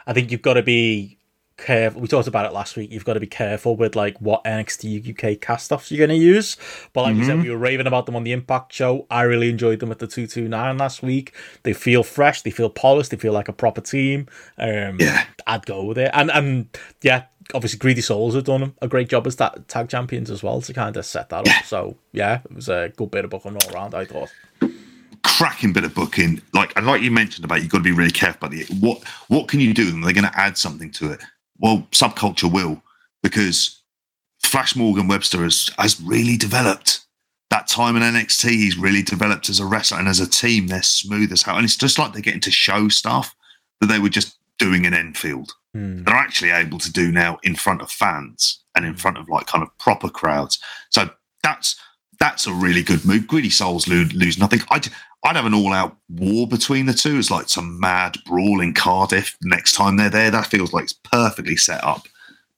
I 0.08 0.14
think 0.14 0.32
you've 0.32 0.42
got 0.42 0.54
to 0.54 0.64
be 0.64 1.20
careful. 1.62 2.02
We 2.02 2.08
talked 2.08 2.28
about 2.28 2.46
it 2.46 2.54
last 2.54 2.76
week. 2.76 2.92
You've 2.92 3.06
got 3.06 3.14
to 3.14 3.20
be 3.20 3.28
careful 3.28 3.76
with 3.76 3.96
like 3.96 4.18
what 4.20 4.44
NXT 4.44 5.12
UK 5.12 5.40
cast 5.40 5.72
offs 5.72 5.92
you're 5.92 6.06
going 6.06 6.20
to 6.20 6.24
use. 6.24 6.58
But 6.94 7.04
like 7.04 7.12
mm-hmm. 7.12 7.20
you 7.20 7.26
said, 7.26 7.42
we 7.42 7.50
were 7.50 7.58
raving 7.58 7.88
about 7.88 8.06
them 8.06 8.16
on 8.16 8.24
the 8.24 8.32
Impact 8.32 8.74
show. 8.74 9.06
I 9.10 9.24
really 9.24 9.50
enjoyed 9.50 9.80
them 9.80 9.92
at 9.92 10.00
the 10.00 10.08
two 10.08 10.28
two 10.28 10.48
nine 10.48 10.78
last 10.78 11.02
week. 11.02 11.34
They 11.64 11.74
feel 11.74 12.04
fresh. 12.04 12.42
They 12.42 12.52
feel 12.52 12.70
polished. 12.70 13.12
They 13.12 13.18
feel 13.18 13.34
like 13.34 13.48
a 13.48 13.54
proper 13.54 13.82
team. 13.82 14.28
Um, 14.58 14.98
yeah, 15.00 15.26
I'd 15.48 15.66
go 15.66 15.86
with 15.86 15.98
it. 15.98 16.12
And 16.14 16.32
and 16.32 16.68
yeah, 17.02 17.26
obviously 17.54 17.80
Greedy 17.80 18.02
Souls 18.02 18.36
have 18.36 18.46
done 18.46 18.74
a 18.82 18.88
great 18.88 19.10
job 19.10 19.28
as 19.28 19.36
that 19.38 19.68
tag 19.68 19.90
champions 19.90 20.30
as 20.30 20.44
well 20.44 20.62
to 20.62 20.74
kind 20.74 20.96
of 20.98 21.06
set 21.06 21.30
that 21.30 21.48
up. 21.48 21.66
So 21.66 21.98
yeah, 22.12 22.42
it 22.44 22.54
was 22.54 22.70
a 22.70 22.92
good 22.96 23.12
bit 23.12 23.26
of 23.26 23.32
booking 23.32 23.56
all 23.56 23.74
around. 23.74 23.96
I 23.96 24.06
thought. 24.06 24.32
Cracking 25.24 25.72
bit 25.72 25.84
of 25.84 25.94
booking, 25.94 26.42
like 26.54 26.74
and 26.76 26.86
like 26.86 27.02
you 27.02 27.12
mentioned 27.12 27.46
about, 27.46 27.62
you've 27.62 27.72
got 27.72 27.78
to 27.78 27.84
be 27.84 27.92
really 27.92 28.12
careful 28.12 28.48
about 28.48 28.52
the 28.52 28.66
what 28.80 29.04
what 29.28 29.48
can 29.48 29.60
you 29.60 29.74
do? 29.74 29.88
And 29.90 30.04
they're 30.04 30.14
going 30.14 30.26
to 30.26 30.40
add 30.40 30.58
something 30.58 30.92
to 30.92 31.12
it. 31.12 31.22
Well, 31.62 31.88
subculture 31.92 32.52
will 32.52 32.82
because 33.24 33.82
Flash 34.40 34.76
Morgan 34.76 35.08
Webster 35.08 35.44
has 35.44 35.70
has 35.78 36.02
really 36.02 36.36
developed 36.36 37.02
that 37.52 37.68
time 37.68 37.96
in 37.96 38.02
NXT. 38.02 38.50
He's 38.50 38.78
really 38.78 39.04
developed 39.04 39.50
as 39.50 39.60
a 39.60 39.66
wrestler 39.66 40.00
and 40.00 40.08
as 40.08 40.20
a 40.20 40.30
team. 40.30 40.68
They're 40.68 40.82
smooth 40.82 41.32
as 41.32 41.44
hell, 41.44 41.58
and 41.58 41.66
it's 41.66 41.78
just 41.78 42.00
like 42.00 42.14
they're 42.14 42.22
getting 42.22 42.42
to 42.42 42.52
show 42.52 42.90
stuff 42.90 43.36
that 43.80 43.88
they 43.88 44.00
were 44.00 44.10
just 44.10 44.38
doing 44.58 44.86
in 44.86 44.94
Enfield. 44.94 45.54
Mm. 45.76 46.06
They're 46.06 46.16
actually 46.16 46.52
able 46.52 46.80
to 46.80 46.92
do 46.92 47.12
now 47.12 47.40
in 47.44 47.56
front 47.56 47.82
of 47.82 47.92
fans 47.92 48.62
and 48.76 48.86
in 48.86 48.96
front 48.96 49.18
of 49.18 49.30
like 49.30 49.48
kind 49.48 49.64
of 49.64 49.76
proper 49.78 50.10
crowds. 50.10 50.60
So 50.90 51.10
that's 51.44 51.80
that's 52.22 52.46
a 52.46 52.54
really 52.54 52.84
good 52.84 53.04
move. 53.04 53.26
Greedy 53.26 53.50
Souls 53.50 53.88
lose, 53.88 54.14
lose 54.14 54.38
nothing. 54.38 54.60
I'd, 54.70 54.88
I'd 55.24 55.36
have 55.36 55.48
an 55.48 55.56
all 55.56 55.74
out 55.74 55.98
war 56.08 56.48
between 56.48 56.86
the 56.86 56.94
two. 56.94 57.18
It's 57.18 57.32
like 57.32 57.50
some 57.50 57.80
mad 57.80 58.16
brawl 58.28 58.62
in 58.62 58.76
Cardiff 58.76 59.36
next 59.42 59.74
time 59.74 59.98
they're 59.98 60.12
there. 60.12 60.30
That 60.30 60.46
feels 60.46 60.72
like 60.72 60.84
it's 60.84 60.94
perfectly 60.94 61.58
set 61.58 61.84
up 61.84 62.08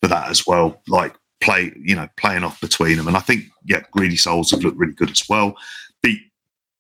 for 0.02 0.10
that 0.10 0.30
as 0.30 0.45
well. 0.45 0.81
Like 0.90 1.15
play, 1.40 1.72
you 1.81 1.95
know, 1.95 2.10
playing 2.18 2.44
off 2.44 2.60
between 2.60 2.98
them. 2.98 3.07
And 3.07 3.15
I 3.15 3.22
think, 3.22 3.45
yeah, 3.64 3.84
Greedy 3.91 4.18
Souls 4.18 4.52
have 4.52 4.65
looked 4.65 4.77
really 4.77 4.94
good 4.94 5.11
as 5.11 5.23
well. 5.30 5.56
The 6.03 6.19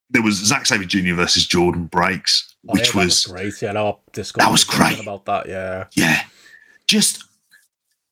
there 0.09 0.21
was 0.21 0.35
Zack 0.35 0.65
Sabre 0.65 0.83
Jr. 0.83 1.15
versus 1.15 1.47
Jordan 1.47 1.85
Breaks, 1.85 2.53
oh, 2.67 2.73
which 2.73 2.93
yeah, 2.93 3.01
was, 3.01 3.05
was, 3.05 3.25
great. 3.27 3.61
Yeah, 3.61 3.71
no, 3.71 4.01
that 4.13 4.51
was 4.51 4.65
great 4.65 4.99
about 4.99 5.23
that. 5.25 5.47
Yeah, 5.47 5.85
yeah, 5.93 6.23
just 6.85 7.23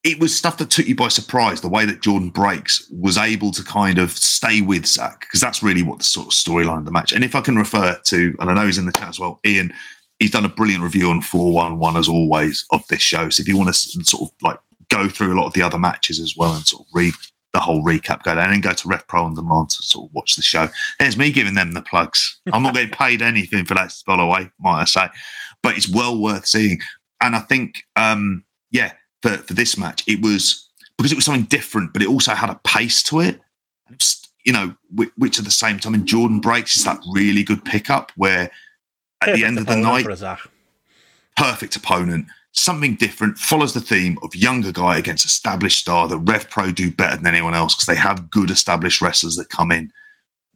it 0.03 0.19
was 0.19 0.35
stuff 0.35 0.57
that 0.57 0.71
took 0.71 0.87
you 0.87 0.95
by 0.95 1.09
surprise. 1.09 1.61
The 1.61 1.69
way 1.69 1.85
that 1.85 2.01
Jordan 2.01 2.29
Breaks 2.29 2.89
was 2.91 3.17
able 3.17 3.51
to 3.51 3.63
kind 3.63 3.99
of 3.99 4.11
stay 4.11 4.61
with 4.61 4.85
Zach, 4.85 5.21
because 5.21 5.41
that's 5.41 5.61
really 5.61 5.83
what 5.83 5.99
the 5.99 6.03
sort 6.03 6.27
of 6.27 6.33
storyline 6.33 6.79
of 6.79 6.85
the 6.85 6.91
match. 6.91 7.13
And 7.13 7.23
if 7.23 7.35
I 7.35 7.41
can 7.41 7.55
refer 7.55 7.99
to, 8.05 8.35
and 8.39 8.49
I 8.49 8.53
know 8.53 8.65
he's 8.65 8.79
in 8.79 8.87
the 8.87 8.91
chat 8.91 9.09
as 9.09 9.19
well, 9.19 9.39
Ian, 9.45 9.73
he's 10.19 10.31
done 10.31 10.45
a 10.45 10.49
brilliant 10.49 10.83
review 10.83 11.09
on 11.09 11.21
411 11.21 11.99
as 11.99 12.09
always 12.09 12.65
of 12.71 12.85
this 12.87 13.01
show. 13.01 13.29
So 13.29 13.41
if 13.41 13.47
you 13.47 13.57
want 13.57 13.73
to 13.73 14.03
sort 14.03 14.23
of 14.23 14.35
like 14.41 14.59
go 14.89 15.07
through 15.07 15.33
a 15.33 15.39
lot 15.39 15.47
of 15.47 15.53
the 15.53 15.61
other 15.61 15.79
matches 15.79 16.19
as 16.19 16.35
well 16.35 16.53
and 16.53 16.65
sort 16.65 16.81
of 16.81 16.87
read 16.93 17.13
the 17.53 17.59
whole 17.59 17.83
recap, 17.83 18.23
go 18.23 18.33
down 18.33 18.53
and 18.53 18.63
go 18.63 18.73
to 18.73 18.87
Rev 18.87 19.07
Pro 19.07 19.23
on 19.23 19.35
demand 19.35 19.69
to 19.71 19.83
sort 19.83 20.09
of 20.09 20.15
watch 20.15 20.35
the 20.35 20.41
show. 20.41 20.67
There's 20.99 21.17
me 21.17 21.31
giving 21.31 21.53
them 21.53 21.73
the 21.73 21.81
plugs. 21.81 22.39
I'm 22.53 22.63
not 22.63 22.73
getting 22.73 22.91
paid 22.91 23.21
anything 23.21 23.65
for 23.65 23.75
that, 23.75 23.93
by 24.07 24.17
the 24.17 24.25
way, 24.25 24.49
might 24.59 24.81
I 24.81 24.85
say, 24.85 25.07
but 25.61 25.77
it's 25.77 25.89
well 25.89 26.19
worth 26.19 26.47
seeing. 26.47 26.79
And 27.19 27.35
I 27.35 27.39
think, 27.39 27.83
um, 27.95 28.43
yeah, 28.71 28.93
for, 29.21 29.37
for 29.37 29.53
this 29.53 29.77
match, 29.77 30.03
it 30.07 30.21
was 30.21 30.67
because 30.97 31.11
it 31.11 31.15
was 31.15 31.25
something 31.25 31.45
different, 31.45 31.93
but 31.93 32.01
it 32.01 32.07
also 32.07 32.33
had 32.33 32.49
a 32.49 32.59
pace 32.63 33.01
to 33.03 33.21
it. 33.21 33.39
you 34.45 34.53
know, 34.53 34.75
which 35.17 35.39
at 35.39 35.45
the 35.45 35.51
same 35.51 35.79
time, 35.79 35.93
in 35.93 36.05
Jordan 36.05 36.39
breaks 36.39 36.77
is 36.77 36.83
that 36.83 36.99
really 37.11 37.43
good 37.43 37.63
pickup 37.65 38.11
where 38.15 38.51
at 39.21 39.27
perfect 39.27 39.37
the 39.37 39.45
end 39.45 39.57
of 39.59 39.65
the 39.67 39.75
night, 39.75 40.05
perfect 41.37 41.75
opponent. 41.75 42.25
Something 42.53 42.95
different, 42.95 43.37
follows 43.37 43.73
the 43.73 43.79
theme 43.79 44.17
of 44.23 44.35
younger 44.35 44.73
guy 44.73 44.97
against 44.97 45.25
established 45.25 45.79
star. 45.79 46.07
That 46.07 46.17
Rev 46.17 46.49
Pro 46.49 46.71
do 46.71 46.91
better 46.91 47.15
than 47.15 47.27
anyone 47.27 47.53
else 47.53 47.73
because 47.73 47.85
they 47.85 47.95
have 47.95 48.29
good 48.29 48.49
established 48.51 49.01
wrestlers 49.01 49.37
that 49.37 49.49
come 49.49 49.71
in, 49.71 49.91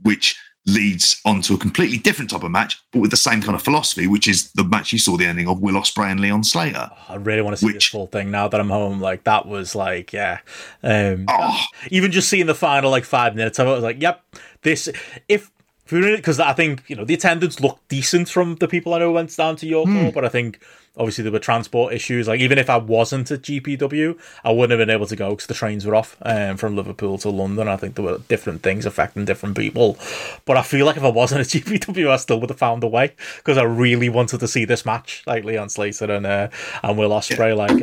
which 0.02 0.38
leads 0.68 1.22
onto 1.26 1.54
a 1.54 1.58
completely 1.58 1.98
different 1.98 2.30
type 2.30 2.44
of 2.44 2.52
match, 2.52 2.82
but 2.92 3.00
with 3.00 3.12
the 3.12 3.18
same 3.18 3.42
kind 3.42 3.56
of 3.56 3.62
philosophy, 3.62 4.08
which 4.08 4.28
is 4.28 4.52
the 4.54 4.64
match 4.64 4.92
you 4.92 5.00
saw 5.00 5.16
the 5.16 5.26
ending 5.26 5.48
of 5.48 5.62
Will 5.62 5.76
Ospreay 5.76 6.12
and 6.12 6.20
Leon 6.20 6.44
Slater. 6.44 6.90
Oh, 6.92 6.98
I 7.10 7.16
really 7.16 7.42
want 7.42 7.56
to 7.56 7.60
see 7.60 7.68
which, 7.68 7.76
this 7.76 7.86
full 7.86 8.08
thing 8.08 8.32
now 8.32 8.48
that 8.48 8.60
I'm 8.60 8.70
home. 8.70 9.00
Like 9.00 9.26
that 9.26 9.46
was 9.46 9.76
like, 9.76 10.12
yeah. 10.12 10.40
Um, 10.82 11.26
oh. 11.28 11.64
Even 11.90 12.12
just 12.12 12.30
seeing 12.30 12.48
the 12.48 12.56
final 12.56 12.90
like 12.90 13.06
five 13.06 13.36
minutes 13.36 13.60
of 13.60 13.68
it, 13.68 13.72
I 13.72 13.74
was 13.74 13.84
like, 13.84 14.02
yep, 14.02 14.24
this 14.64 14.90
if 15.28 15.52
because 15.88 16.40
I 16.40 16.54
think 16.54 16.84
you 16.88 16.96
know 16.96 17.06
the 17.06 17.14
attendance 17.14 17.60
looked 17.60 17.88
decent 17.88 18.30
from 18.30 18.56
the 18.56 18.68
people 18.68 18.94
I 18.94 19.00
know 19.00 19.12
went 19.12 19.36
down 19.36 19.56
to 19.58 19.68
York, 19.68 19.88
mm. 19.88 20.14
but 20.14 20.26
I 20.26 20.30
think 20.30 20.60
obviously 20.98 21.24
there 21.24 21.32
were 21.32 21.40
transport 21.40 21.94
issues. 21.94 22.28
Like 22.28 22.40
even 22.40 22.58
if 22.58 22.70
I 22.70 22.78
wasn't 22.78 23.32
at 23.32 23.42
GPW, 23.42 24.18
I 24.44 24.52
wouldn't 24.52 24.80
have 24.80 24.86
been 24.86 24.94
able 24.94 25.08
to 25.08 25.16
go 25.16 25.32
because 25.32 25.48
the 25.48 25.54
trains 25.54 25.86
were 25.86 25.96
off 25.96 26.18
um, 26.22 26.58
from 26.58 26.76
Liverpool 26.76 27.18
to 27.20 27.30
London. 27.30 27.68
I 27.68 27.78
think 27.78 27.96
there 27.96 28.06
were 28.06 28.20
different 28.28 28.64
things 28.64 28.86
affecting 28.86 29.26
different 29.26 29.58
people. 29.58 29.98
But 30.46 30.58
I 30.58 30.62
feel 30.62 30.86
like 30.86 30.98
if 30.98 31.04
I 31.04 31.10
wasn't 31.10 31.42
at 31.42 31.48
GPW, 31.64 32.10
I 32.10 32.18
still 32.18 32.40
would 32.40 32.50
have 32.50 32.60
found 32.60 32.84
a 32.84 32.88
way 32.88 33.14
because 33.38 33.58
I 33.58 33.64
really 33.64 34.10
wanted 34.10 34.40
to 34.40 34.48
see 34.48 34.66
this 34.66 34.86
match, 34.86 35.24
like 35.28 35.44
Leon 35.44 35.70
Slater 35.70 36.12
and 36.12 36.26
uh, 36.26 36.50
and 36.84 36.98
Will 36.98 37.12
Ospreay. 37.12 37.50
Yeah. 37.50 37.56
Like 37.56 37.82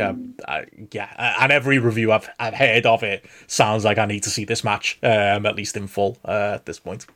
uh, 0.48 0.64
yeah, 0.90 1.36
and 1.40 1.52
every 1.52 1.78
review 1.78 2.12
I've 2.12 2.28
I've 2.38 2.54
heard 2.54 2.86
of 2.86 3.02
it 3.02 3.24
sounds 3.46 3.84
like 3.84 3.98
I 3.98 4.06
need 4.06 4.22
to 4.24 4.30
see 4.30 4.44
this 4.44 4.64
match 4.64 4.98
um, 5.02 5.46
at 5.46 5.56
least 5.56 5.76
in 5.76 5.86
full 5.86 6.18
uh, 6.24 6.52
at 6.54 6.66
this 6.66 6.78
point. 6.78 7.06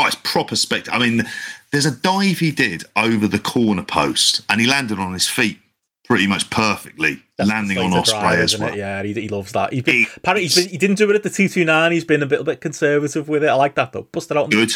Oh, 0.00 0.06
it's 0.06 0.16
proper 0.16 0.56
spectacle. 0.56 0.98
I 1.00 1.06
mean, 1.06 1.24
there's 1.72 1.84
a 1.84 1.90
dive 1.90 2.38
he 2.38 2.52
did 2.52 2.84
over 2.96 3.28
the 3.28 3.38
corner 3.38 3.82
post, 3.82 4.40
and 4.48 4.60
he 4.60 4.66
landed 4.66 4.98
on 4.98 5.12
his 5.12 5.28
feet 5.28 5.58
pretty 6.04 6.26
much 6.26 6.48
perfectly, 6.50 7.22
That's 7.36 7.50
landing 7.50 7.78
on 7.78 7.90
Ospreay 7.90 8.38
as 8.38 8.58
well. 8.58 8.72
It? 8.72 8.78
Yeah, 8.78 9.02
he, 9.02 9.12
he 9.12 9.28
loves 9.28 9.52
that. 9.52 9.72
He's 9.72 9.82
been, 9.82 9.94
he, 9.94 10.06
apparently, 10.16 10.42
he's 10.44 10.56
been, 10.56 10.68
he 10.68 10.78
didn't 10.78 10.96
do 10.96 11.08
it 11.10 11.16
at 11.16 11.22
the 11.22 11.30
two 11.30 11.48
two 11.48 11.64
nine. 11.64 11.92
He's 11.92 12.04
been 12.04 12.22
a 12.22 12.26
little 12.26 12.44
bit 12.44 12.60
conservative 12.60 13.28
with 13.28 13.44
it. 13.44 13.48
I 13.48 13.54
like 13.54 13.74
that 13.74 13.92
though. 13.92 14.02
Busted 14.10 14.36
out. 14.36 14.50
Good. 14.50 14.72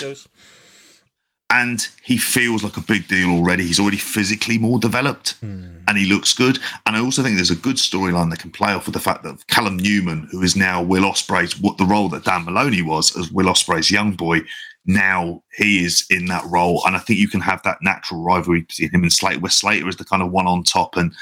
And 1.51 1.87
he 2.03 2.19
feels 2.19 2.65
like 2.65 2.77
a 2.77 2.81
big 2.81 3.07
deal 3.09 3.31
already. 3.31 3.65
He's 3.65 3.79
already 3.81 3.97
physically 3.97 4.59
more 4.59 4.79
developed, 4.79 5.31
hmm. 5.41 5.79
and 5.87 5.97
he 5.97 6.07
looks 6.07 6.35
good. 6.35 6.59
And 6.87 6.97
I 6.97 7.01
also 7.01 7.23
think 7.23 7.37
there's 7.37 7.51
a 7.51 7.57
good 7.57 7.77
storyline 7.77 8.31
that 8.31 8.41
can 8.41 8.51
play 8.51 8.73
off 8.73 8.87
with 8.87 8.95
the 8.95 9.01
fact 9.01 9.23
that 9.25 9.47
Callum 9.47 9.77
Newman, 9.77 10.29
who 10.31 10.43
is 10.43 10.57
now 10.57 10.83
Will 10.83 11.03
Ospreay's, 11.03 11.59
what 11.61 11.79
the 11.79 11.85
role 11.85 12.09
that 12.11 12.25
Dan 12.25 12.45
Moloney 12.45 12.83
was 12.83 13.17
as 13.17 13.31
Will 13.31 13.47
Ospreay's 13.47 13.91
young 13.91 14.13
boy, 14.13 14.43
now 14.86 15.43
he 15.56 15.85
is 15.85 16.05
in 16.11 16.27
that 16.27 16.44
role. 16.47 16.82
And 16.86 16.97
I 16.97 16.98
think 16.98 17.19
you 17.19 17.28
can 17.28 17.40
have 17.40 17.62
that 17.62 17.78
natural 17.82 18.23
rivalry 18.23 18.62
between 18.62 18.90
him 18.90 19.02
and 19.02 19.12
Slater, 19.12 19.40
where 19.40 19.51
Slater 19.51 19.89
is 19.89 19.97
the 19.97 20.05
kind 20.05 20.23
of 20.23 20.31
one 20.31 20.47
on 20.47 20.62
top 20.62 20.97
and 20.97 21.15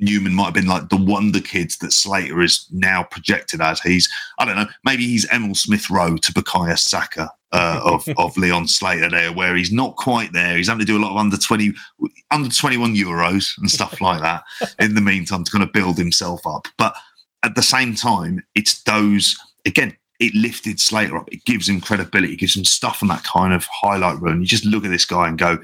Newman 0.00 0.34
might 0.34 0.46
have 0.46 0.54
been 0.54 0.66
like 0.66 0.88
the 0.88 0.96
wonder 0.96 1.40
kids 1.40 1.76
that 1.78 1.92
Slater 1.92 2.40
is 2.40 2.66
now 2.70 3.02
projected 3.02 3.60
as. 3.60 3.80
He's, 3.80 4.08
I 4.38 4.44
don't 4.44 4.56
know, 4.56 4.66
maybe 4.84 5.06
he's 5.06 5.30
Emile 5.30 5.54
Smith 5.54 5.90
Rowe 5.90 6.16
to 6.16 6.32
Bukayo 6.32 6.78
Saka 6.78 7.30
uh, 7.52 7.80
of, 7.84 8.08
of 8.16 8.36
Leon 8.36 8.66
Slater 8.66 9.10
there, 9.10 9.32
where 9.32 9.54
he's 9.54 9.72
not 9.72 9.96
quite 9.96 10.32
there. 10.32 10.56
He's 10.56 10.68
having 10.68 10.86
to 10.86 10.90
do 10.90 10.98
a 10.98 11.02
lot 11.02 11.12
of 11.12 11.18
under 11.18 11.36
20, 11.36 11.74
under 12.30 12.48
21 12.48 12.94
Euros 12.94 13.56
and 13.58 13.70
stuff 13.70 14.00
like 14.00 14.20
that 14.22 14.42
in 14.78 14.94
the 14.94 15.00
meantime 15.00 15.44
to 15.44 15.50
kind 15.50 15.64
of 15.64 15.72
build 15.72 15.98
himself 15.98 16.46
up. 16.46 16.66
But 16.78 16.94
at 17.42 17.54
the 17.54 17.62
same 17.62 17.94
time, 17.94 18.42
it's 18.54 18.82
those, 18.84 19.36
again, 19.66 19.96
it 20.20 20.34
lifted 20.34 20.78
Slater 20.78 21.16
up. 21.16 21.32
It 21.32 21.44
gives 21.44 21.68
him 21.68 21.80
credibility, 21.80 22.34
it 22.34 22.38
gives 22.38 22.56
him 22.56 22.64
stuff 22.64 23.02
on 23.02 23.08
that 23.08 23.24
kind 23.24 23.52
of 23.52 23.66
highlight 23.72 24.20
run. 24.20 24.40
You 24.40 24.46
just 24.46 24.64
look 24.64 24.84
at 24.84 24.90
this 24.90 25.06
guy 25.06 25.26
and 25.26 25.38
go, 25.38 25.58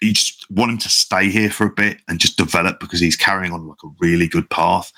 you 0.00 0.12
just 0.12 0.48
want 0.50 0.70
him 0.72 0.78
to 0.78 0.88
stay 0.88 1.30
here 1.30 1.50
for 1.50 1.66
a 1.66 1.72
bit 1.72 1.98
and 2.08 2.20
just 2.20 2.36
develop 2.36 2.78
because 2.78 3.00
he's 3.00 3.16
carrying 3.16 3.52
on 3.52 3.66
like 3.66 3.82
a 3.84 3.88
really 4.00 4.28
good 4.28 4.48
path. 4.50 4.92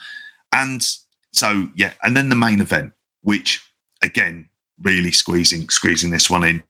And 0.52 0.86
so, 1.32 1.68
yeah, 1.76 1.92
and 2.02 2.16
then 2.16 2.28
the 2.28 2.36
main 2.36 2.60
event, 2.60 2.92
which 3.22 3.62
again, 4.02 4.48
really 4.82 5.12
squeezing 5.12 5.68
squeezing 5.68 6.10
this 6.10 6.28
one 6.28 6.44
in, 6.44 6.62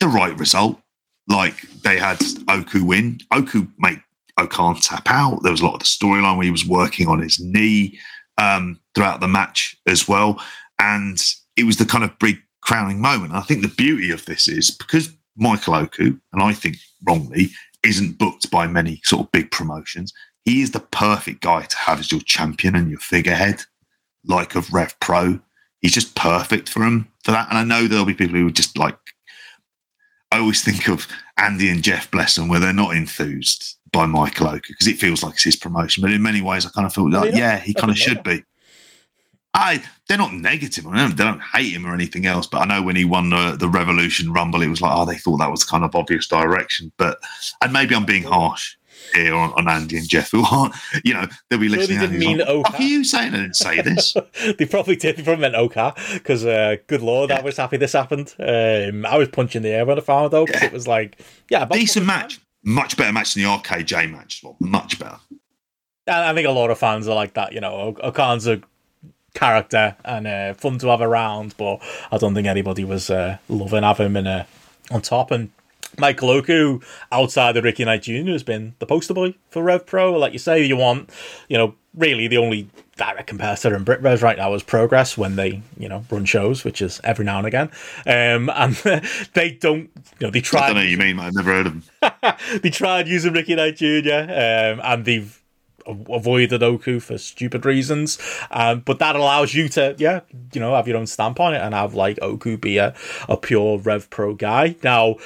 the 0.00 0.08
right 0.08 0.38
result. 0.38 0.80
Like 1.28 1.62
they 1.82 1.98
had 1.98 2.18
Oku 2.48 2.84
win. 2.84 3.20
Oku 3.32 3.66
make 3.78 3.98
O-Khan 4.38 4.76
tap 4.76 5.10
out. 5.10 5.42
There 5.42 5.52
was 5.52 5.60
a 5.60 5.64
lot 5.64 5.74
of 5.74 5.80
the 5.80 5.86
storyline 5.86 6.36
where 6.36 6.44
he 6.44 6.50
was 6.50 6.66
working 6.66 7.08
on 7.08 7.20
his 7.20 7.40
knee 7.40 7.98
um, 8.38 8.80
throughout 8.94 9.20
the 9.20 9.28
match 9.28 9.76
as 9.86 10.08
well. 10.08 10.40
And 10.78 11.20
it 11.58 11.64
was 11.64 11.76
the 11.76 11.84
kind 11.84 12.04
of 12.04 12.18
big 12.18 12.38
crowning 12.62 13.00
moment. 13.00 13.32
And 13.32 13.38
I 13.38 13.42
think 13.42 13.62
the 13.62 13.68
beauty 13.68 14.10
of 14.10 14.24
this 14.24 14.48
is 14.48 14.70
because 14.70 15.10
Michael 15.36 15.74
Oku, 15.74 16.16
and 16.32 16.42
I 16.42 16.52
think 16.52 16.76
wrongly, 17.06 17.50
isn't 17.84 18.18
booked 18.18 18.50
by 18.50 18.66
many 18.66 19.00
sort 19.04 19.26
of 19.26 19.32
big 19.32 19.50
promotions. 19.50 20.12
He 20.44 20.62
is 20.62 20.70
the 20.70 20.80
perfect 20.80 21.42
guy 21.42 21.62
to 21.62 21.76
have 21.76 22.00
as 22.00 22.10
your 22.10 22.20
champion 22.22 22.74
and 22.74 22.88
your 22.88 23.00
figurehead, 23.00 23.62
like 24.24 24.54
of 24.54 24.72
Rev 24.72 24.98
Pro. 25.00 25.40
He's 25.80 25.92
just 25.92 26.14
perfect 26.14 26.68
for 26.68 26.82
him 26.82 27.08
for 27.24 27.32
that. 27.32 27.48
And 27.48 27.58
I 27.58 27.64
know 27.64 27.86
there'll 27.86 28.04
be 28.04 28.14
people 28.14 28.36
who 28.36 28.50
just 28.50 28.78
like. 28.78 28.96
I 30.30 30.38
always 30.40 30.62
think 30.62 30.88
of 30.88 31.06
Andy 31.38 31.70
and 31.70 31.82
Jeff 31.82 32.10
Blesson 32.10 32.48
where 32.48 32.60
they're 32.60 32.72
not 32.72 32.94
enthused 32.94 33.76
by 33.92 34.04
Michael 34.04 34.48
Oku 34.48 34.60
because 34.68 34.86
it 34.86 34.98
feels 34.98 35.22
like 35.22 35.34
it's 35.34 35.44
his 35.44 35.56
promotion. 35.56 36.02
But 36.02 36.12
in 36.12 36.22
many 36.22 36.42
ways, 36.42 36.66
I 36.66 36.70
kind 36.70 36.86
of 36.86 36.92
feel 36.92 37.10
like, 37.10 37.34
yeah, 37.34 37.58
he 37.58 37.72
kind 37.72 37.90
of 37.90 37.96
should 37.96 38.22
be. 38.22 38.44
I 39.54 39.82
they're 40.08 40.18
not 40.18 40.34
negative 40.34 40.86
on 40.86 40.96
him. 40.96 41.10
They 41.16 41.24
don't 41.24 41.42
hate 41.42 41.72
him 41.72 41.86
or 41.86 41.94
anything 41.94 42.26
else. 42.26 42.46
But 42.46 42.62
I 42.62 42.64
know 42.66 42.82
when 42.82 42.96
he 42.96 43.04
won 43.04 43.30
the, 43.30 43.56
the 43.58 43.68
Revolution 43.68 44.32
Rumble, 44.32 44.62
it 44.62 44.68
was 44.68 44.80
like, 44.80 44.92
oh, 44.94 45.04
they 45.04 45.16
thought 45.16 45.38
that 45.38 45.50
was 45.50 45.64
kind 45.64 45.84
of 45.84 45.94
obvious 45.94 46.26
direction. 46.26 46.92
But 46.96 47.18
and 47.62 47.72
maybe 47.72 47.94
I'm 47.94 48.06
being 48.06 48.22
harsh 48.24 48.76
here 49.14 49.34
on, 49.34 49.52
on 49.52 49.68
Andy 49.68 49.96
and 49.96 50.08
Jeff, 50.08 50.30
who 50.30 50.44
aren't, 50.44 50.74
you 51.04 51.14
know, 51.14 51.26
they'll 51.48 51.58
be 51.58 51.68
listening. 51.68 51.98
They 51.98 52.06
didn't 52.06 52.18
mean 52.18 52.38
like, 52.38 52.48
What 52.48 52.80
are 52.80 52.82
you 52.82 53.04
saying? 53.04 53.34
I 53.34 53.38
didn't 53.38 53.56
say 53.56 53.80
this. 53.80 54.14
they 54.58 54.66
probably 54.66 54.96
did. 54.96 55.16
They 55.16 55.22
probably 55.22 55.42
meant 55.42 55.54
Oka 55.54 55.94
because, 56.14 56.44
uh, 56.44 56.76
good 56.86 57.02
lord, 57.02 57.30
yeah. 57.30 57.38
I 57.38 57.42
was 57.42 57.56
happy 57.56 57.76
this 57.76 57.92
happened. 57.92 58.34
Um, 58.38 59.06
I 59.06 59.16
was 59.16 59.28
punching 59.28 59.62
the 59.62 59.70
air 59.70 59.86
when 59.86 59.98
I 59.98 60.02
found 60.02 60.34
out 60.34 60.46
because 60.46 60.62
yeah. 60.62 60.68
it 60.68 60.72
was 60.72 60.86
like, 60.86 61.20
yeah, 61.50 61.64
decent 61.66 62.06
match, 62.06 62.40
much 62.64 62.96
better 62.96 63.12
match 63.12 63.34
than 63.34 63.44
the 63.44 63.48
RKJ 63.48 64.10
match. 64.10 64.42
Well, 64.42 64.56
much 64.60 64.98
better. 64.98 65.18
I 66.06 66.32
think 66.32 66.48
a 66.48 66.52
lot 66.52 66.70
of 66.70 66.78
fans 66.78 67.06
are 67.06 67.14
like 67.14 67.34
that. 67.34 67.52
You 67.52 67.60
know, 67.60 67.94
O-Khan's 68.00 68.46
a 68.46 68.62
character 69.38 69.96
and 70.04 70.26
uh, 70.26 70.54
fun 70.54 70.78
to 70.78 70.88
have 70.88 71.00
around, 71.00 71.54
but 71.56 71.80
I 72.10 72.18
don't 72.18 72.34
think 72.34 72.46
anybody 72.46 72.84
was 72.84 73.08
uh, 73.08 73.38
loving 73.48 73.84
having 73.84 74.06
him 74.06 74.16
in, 74.16 74.26
uh, 74.26 74.44
on 74.90 75.02
top. 75.02 75.30
And 75.30 75.50
Michael 75.96 76.30
Oku, 76.30 76.80
outside 77.12 77.56
of 77.56 77.64
Ricky 77.64 77.84
Knight 77.84 78.02
Jr., 78.02 78.32
has 78.32 78.42
been 78.42 78.74
the 78.80 78.86
poster 78.86 79.14
boy 79.14 79.34
for 79.50 79.62
Rev 79.62 79.86
Pro. 79.86 80.12
Like 80.18 80.32
you 80.32 80.38
say, 80.38 80.64
you 80.64 80.76
want, 80.76 81.10
you 81.48 81.56
know, 81.56 81.74
really 81.94 82.26
the 82.26 82.38
only 82.38 82.68
direct 82.96 83.28
competitor 83.28 83.76
in 83.76 83.84
Brit 83.84 84.02
Wres 84.02 84.22
right 84.22 84.36
now 84.36 84.52
is 84.54 84.64
Progress 84.64 85.16
when 85.16 85.36
they, 85.36 85.62
you 85.78 85.88
know, 85.88 86.04
run 86.10 86.24
shows, 86.24 86.64
which 86.64 86.82
is 86.82 87.00
every 87.04 87.24
now 87.24 87.38
and 87.38 87.46
again. 87.46 87.70
Um, 88.06 88.50
and 88.54 88.74
they 89.34 89.52
don't, 89.52 89.90
you 90.18 90.26
know, 90.26 90.30
they 90.30 90.40
tried. 90.40 90.64
I 90.64 90.66
don't 90.68 90.76
know 90.76 90.82
you 90.82 90.98
mean, 90.98 91.20
I've 91.20 91.34
never 91.34 91.52
heard 91.52 91.66
of 91.68 91.90
them. 92.00 92.34
they 92.62 92.70
tried 92.70 93.06
using 93.06 93.32
Ricky 93.32 93.54
Knight 93.54 93.76
Jr., 93.76 94.12
um, 94.12 94.80
and 94.82 95.04
they've 95.04 95.37
avoided 95.88 96.62
Oku 96.62 97.00
for 97.00 97.18
stupid 97.18 97.64
reasons. 97.64 98.18
Um, 98.50 98.80
but 98.80 98.98
that 98.98 99.16
allows 99.16 99.54
you 99.54 99.68
to, 99.70 99.94
yeah, 99.98 100.20
you 100.52 100.60
know, 100.60 100.74
have 100.74 100.88
your 100.88 100.96
own 100.96 101.06
stamp 101.06 101.40
on 101.40 101.54
it 101.54 101.58
and 101.58 101.74
have 101.74 101.94
like 101.94 102.18
Oku 102.22 102.56
be 102.56 102.78
a, 102.78 102.94
a 103.28 103.36
pure 103.36 103.78
Rev 103.78 104.08
Pro 104.10 104.34
guy. 104.34 104.76
Now, 104.82 105.16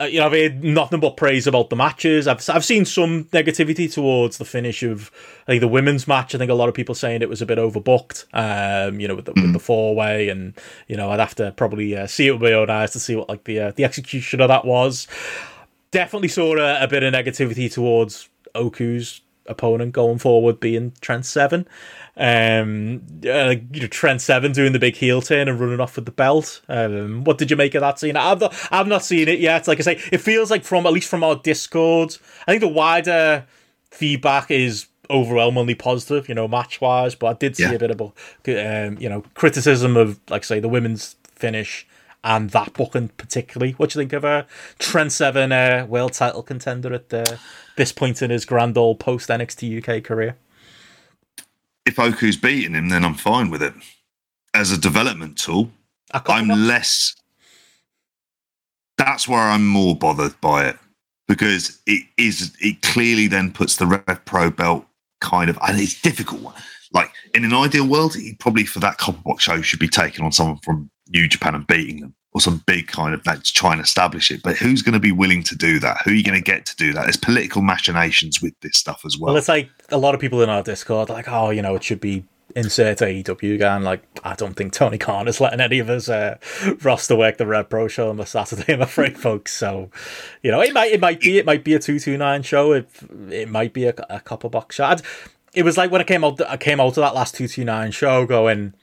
uh, 0.00 0.04
you 0.04 0.18
know, 0.18 0.26
I've 0.26 0.32
heard 0.32 0.64
nothing 0.64 1.00
but 1.00 1.16
praise 1.16 1.46
about 1.46 1.70
the 1.70 1.76
matches. 1.76 2.26
I've 2.26 2.48
I've 2.48 2.64
seen 2.64 2.84
some 2.84 3.24
negativity 3.26 3.92
towards 3.92 4.38
the 4.38 4.44
finish 4.44 4.82
of 4.82 5.10
I 5.46 5.52
think 5.52 5.60
the 5.60 5.68
women's 5.68 6.08
match. 6.08 6.34
I 6.34 6.38
think 6.38 6.50
a 6.50 6.54
lot 6.54 6.68
of 6.68 6.74
people 6.74 6.94
saying 6.94 7.22
it 7.22 7.28
was 7.28 7.42
a 7.42 7.46
bit 7.46 7.58
overbooked. 7.58 8.24
Um, 8.32 9.00
you 9.00 9.08
know, 9.08 9.14
with 9.14 9.26
the, 9.26 9.32
mm. 9.32 9.52
the 9.52 9.58
four 9.58 9.94
way, 9.94 10.28
and 10.28 10.54
you 10.88 10.96
know, 10.96 11.10
I'd 11.10 11.20
have 11.20 11.34
to 11.36 11.52
probably 11.52 11.96
uh, 11.96 12.06
see 12.06 12.26
it 12.28 12.32
with 12.32 12.42
my 12.42 12.52
own 12.52 12.70
eyes 12.70 12.92
to 12.92 13.00
see 13.00 13.16
what 13.16 13.28
like 13.28 13.44
the 13.44 13.60
uh, 13.60 13.72
the 13.72 13.84
execution 13.84 14.40
of 14.40 14.48
that 14.48 14.64
was. 14.64 15.06
Definitely 15.90 16.28
saw 16.28 16.56
a, 16.56 16.84
a 16.84 16.88
bit 16.88 17.02
of 17.02 17.14
negativity 17.14 17.72
towards 17.72 18.28
Oku's 18.54 19.20
opponent 19.46 19.92
going 19.92 20.18
forward 20.18 20.60
being 20.60 20.92
Trent 21.00 21.26
Seven. 21.26 21.66
Um, 22.16 23.02
uh, 23.26 23.56
you 23.72 23.80
know, 23.82 23.86
Trent 23.88 24.20
Seven 24.20 24.52
doing 24.52 24.72
the 24.72 24.78
big 24.78 24.96
heel 24.96 25.20
turn 25.20 25.48
and 25.48 25.58
running 25.58 25.80
off 25.80 25.96
with 25.96 26.04
the 26.04 26.12
belt. 26.12 26.62
Um, 26.68 27.24
what 27.24 27.38
did 27.38 27.50
you 27.50 27.56
make 27.56 27.74
of 27.74 27.80
that 27.80 27.98
scene? 27.98 28.16
I've 28.16 28.40
not, 28.40 28.68
I've 28.70 28.86
not 28.86 29.04
seen 29.04 29.28
it 29.28 29.40
yet. 29.40 29.66
Like 29.66 29.78
I 29.80 29.82
say, 29.82 30.00
it 30.12 30.18
feels 30.18 30.50
like 30.50 30.64
from 30.64 30.86
at 30.86 30.92
least 30.92 31.08
from 31.08 31.24
our 31.24 31.36
Discord, 31.36 32.16
I 32.46 32.52
think 32.52 32.60
the 32.60 32.68
wider 32.68 33.46
feedback 33.90 34.50
is 34.50 34.86
overwhelmingly 35.10 35.74
positive, 35.74 36.28
you 36.28 36.34
know, 36.34 36.48
match 36.48 36.80
wise. 36.80 37.14
But 37.14 37.26
I 37.26 37.32
did 37.34 37.56
see 37.56 37.64
yeah. 37.64 37.72
a 37.72 37.78
bit 37.78 37.90
of, 37.90 38.00
um, 38.00 38.98
you 38.98 39.08
know, 39.08 39.22
criticism 39.34 39.96
of, 39.96 40.20
like 40.30 40.44
say, 40.44 40.60
the 40.60 40.68
women's 40.68 41.16
finish 41.34 41.86
and 42.24 42.50
that 42.50 42.72
book 42.72 42.92
booking 42.92 43.08
particularly. 43.16 43.72
What 43.74 43.90
do 43.90 43.98
you 43.98 44.02
think 44.02 44.14
of 44.14 44.24
a 44.24 44.46
Trent 44.78 45.12
Seven 45.12 45.52
uh, 45.52 45.86
world 45.88 46.14
title 46.14 46.42
contender 46.42 46.92
at 46.92 47.10
the 47.10 47.38
this 47.76 47.92
point 47.92 48.22
in 48.22 48.30
his 48.30 48.44
grand 48.44 48.76
old 48.78 49.00
post 49.00 49.28
NXT 49.28 49.78
UK 49.78 50.02
career. 50.02 50.36
If 51.86 51.98
Oku's 51.98 52.36
beating 52.36 52.74
him, 52.74 52.88
then 52.88 53.04
I'm 53.04 53.14
fine 53.14 53.50
with 53.50 53.62
it. 53.62 53.74
As 54.54 54.70
a 54.70 54.78
development 54.78 55.36
tool, 55.36 55.70
I'm 56.12 56.48
less. 56.48 57.14
That's 58.96 59.26
where 59.28 59.40
I'm 59.40 59.66
more 59.66 59.96
bothered 59.96 60.40
by 60.40 60.66
it 60.66 60.76
because 61.26 61.80
it 61.86 62.04
is. 62.16 62.56
It 62.60 62.80
clearly 62.82 63.26
then 63.26 63.52
puts 63.52 63.76
the 63.76 63.86
Rev 63.86 64.24
Pro 64.24 64.50
belt 64.50 64.86
kind 65.20 65.50
of, 65.50 65.58
and 65.66 65.78
it's 65.80 66.00
difficult 66.00 66.40
one. 66.40 66.54
Like 66.92 67.10
in 67.34 67.44
an 67.44 67.52
ideal 67.52 67.86
world, 67.86 68.14
he 68.14 68.34
probably 68.34 68.64
for 68.64 68.78
that 68.78 68.98
copper 68.98 69.20
box 69.24 69.42
show 69.42 69.60
should 69.60 69.80
be 69.80 69.88
taking 69.88 70.24
on 70.24 70.30
someone 70.30 70.58
from 70.58 70.90
New 71.08 71.28
Japan 71.28 71.54
and 71.54 71.66
beating 71.66 72.00
them 72.00 72.14
or 72.34 72.40
some 72.40 72.62
big 72.66 72.88
kind 72.88 73.14
of 73.14 73.22
that 73.24 73.44
to 73.44 73.52
try 73.52 73.72
and 73.72 73.80
establish 73.80 74.30
it. 74.30 74.42
But 74.42 74.56
who's 74.56 74.82
going 74.82 74.94
to 74.94 75.00
be 75.00 75.12
willing 75.12 75.44
to 75.44 75.56
do 75.56 75.78
that? 75.78 75.98
Who 76.04 76.10
are 76.10 76.14
you 76.14 76.24
going 76.24 76.38
to 76.38 76.42
get 76.44 76.66
to 76.66 76.76
do 76.76 76.92
that? 76.92 77.02
There's 77.02 77.16
political 77.16 77.62
machinations 77.62 78.42
with 78.42 78.58
this 78.60 78.76
stuff 78.76 79.02
as 79.06 79.16
well. 79.16 79.32
Well, 79.32 79.38
it's 79.38 79.48
like 79.48 79.70
a 79.90 79.98
lot 79.98 80.14
of 80.14 80.20
people 80.20 80.42
in 80.42 80.50
our 80.50 80.62
Discord 80.62 81.08
like, 81.08 81.28
oh, 81.28 81.50
you 81.50 81.62
know, 81.62 81.76
it 81.76 81.84
should 81.84 82.00
be 82.00 82.24
insert 82.56 82.98
AEW 82.98 83.54
again. 83.54 83.84
Like, 83.84 84.02
I 84.24 84.34
don't 84.34 84.54
think 84.54 84.72
Tony 84.72 84.98
Khan 84.98 85.28
is 85.28 85.40
letting 85.40 85.60
any 85.60 85.78
of 85.78 85.88
us 85.88 86.08
uh, 86.08 86.38
roster 86.82 87.14
work 87.14 87.38
the 87.38 87.46
Rev 87.46 87.68
Pro 87.68 87.86
show 87.86 88.10
on 88.10 88.16
the 88.16 88.26
Saturday. 88.26 88.72
I'm 88.74 88.82
afraid, 88.82 89.16
folks. 89.16 89.52
So, 89.52 89.90
you 90.42 90.50
know, 90.50 90.60
it 90.60 90.74
might 90.74 90.92
it 90.92 91.00
might 91.00 91.20
be 91.20 91.38
it 91.38 91.46
might 91.46 91.62
be 91.62 91.74
a 91.74 91.78
two 91.78 92.00
two 92.00 92.18
nine 92.18 92.42
show. 92.42 92.72
It 92.72 92.88
it 93.30 93.48
might 93.48 93.72
be 93.72 93.84
a, 93.84 93.94
a 94.10 94.18
couple 94.20 94.50
box 94.50 94.74
shot. 94.74 95.02
It 95.54 95.64
was 95.64 95.76
like 95.76 95.92
when 95.92 96.00
I 96.00 96.04
came 96.04 96.24
out. 96.24 96.40
I 96.48 96.56
came 96.56 96.80
out 96.80 96.94
to 96.94 97.00
that 97.00 97.14
last 97.14 97.36
two 97.36 97.46
two 97.46 97.64
nine 97.64 97.92
show 97.92 98.26
going. 98.26 98.74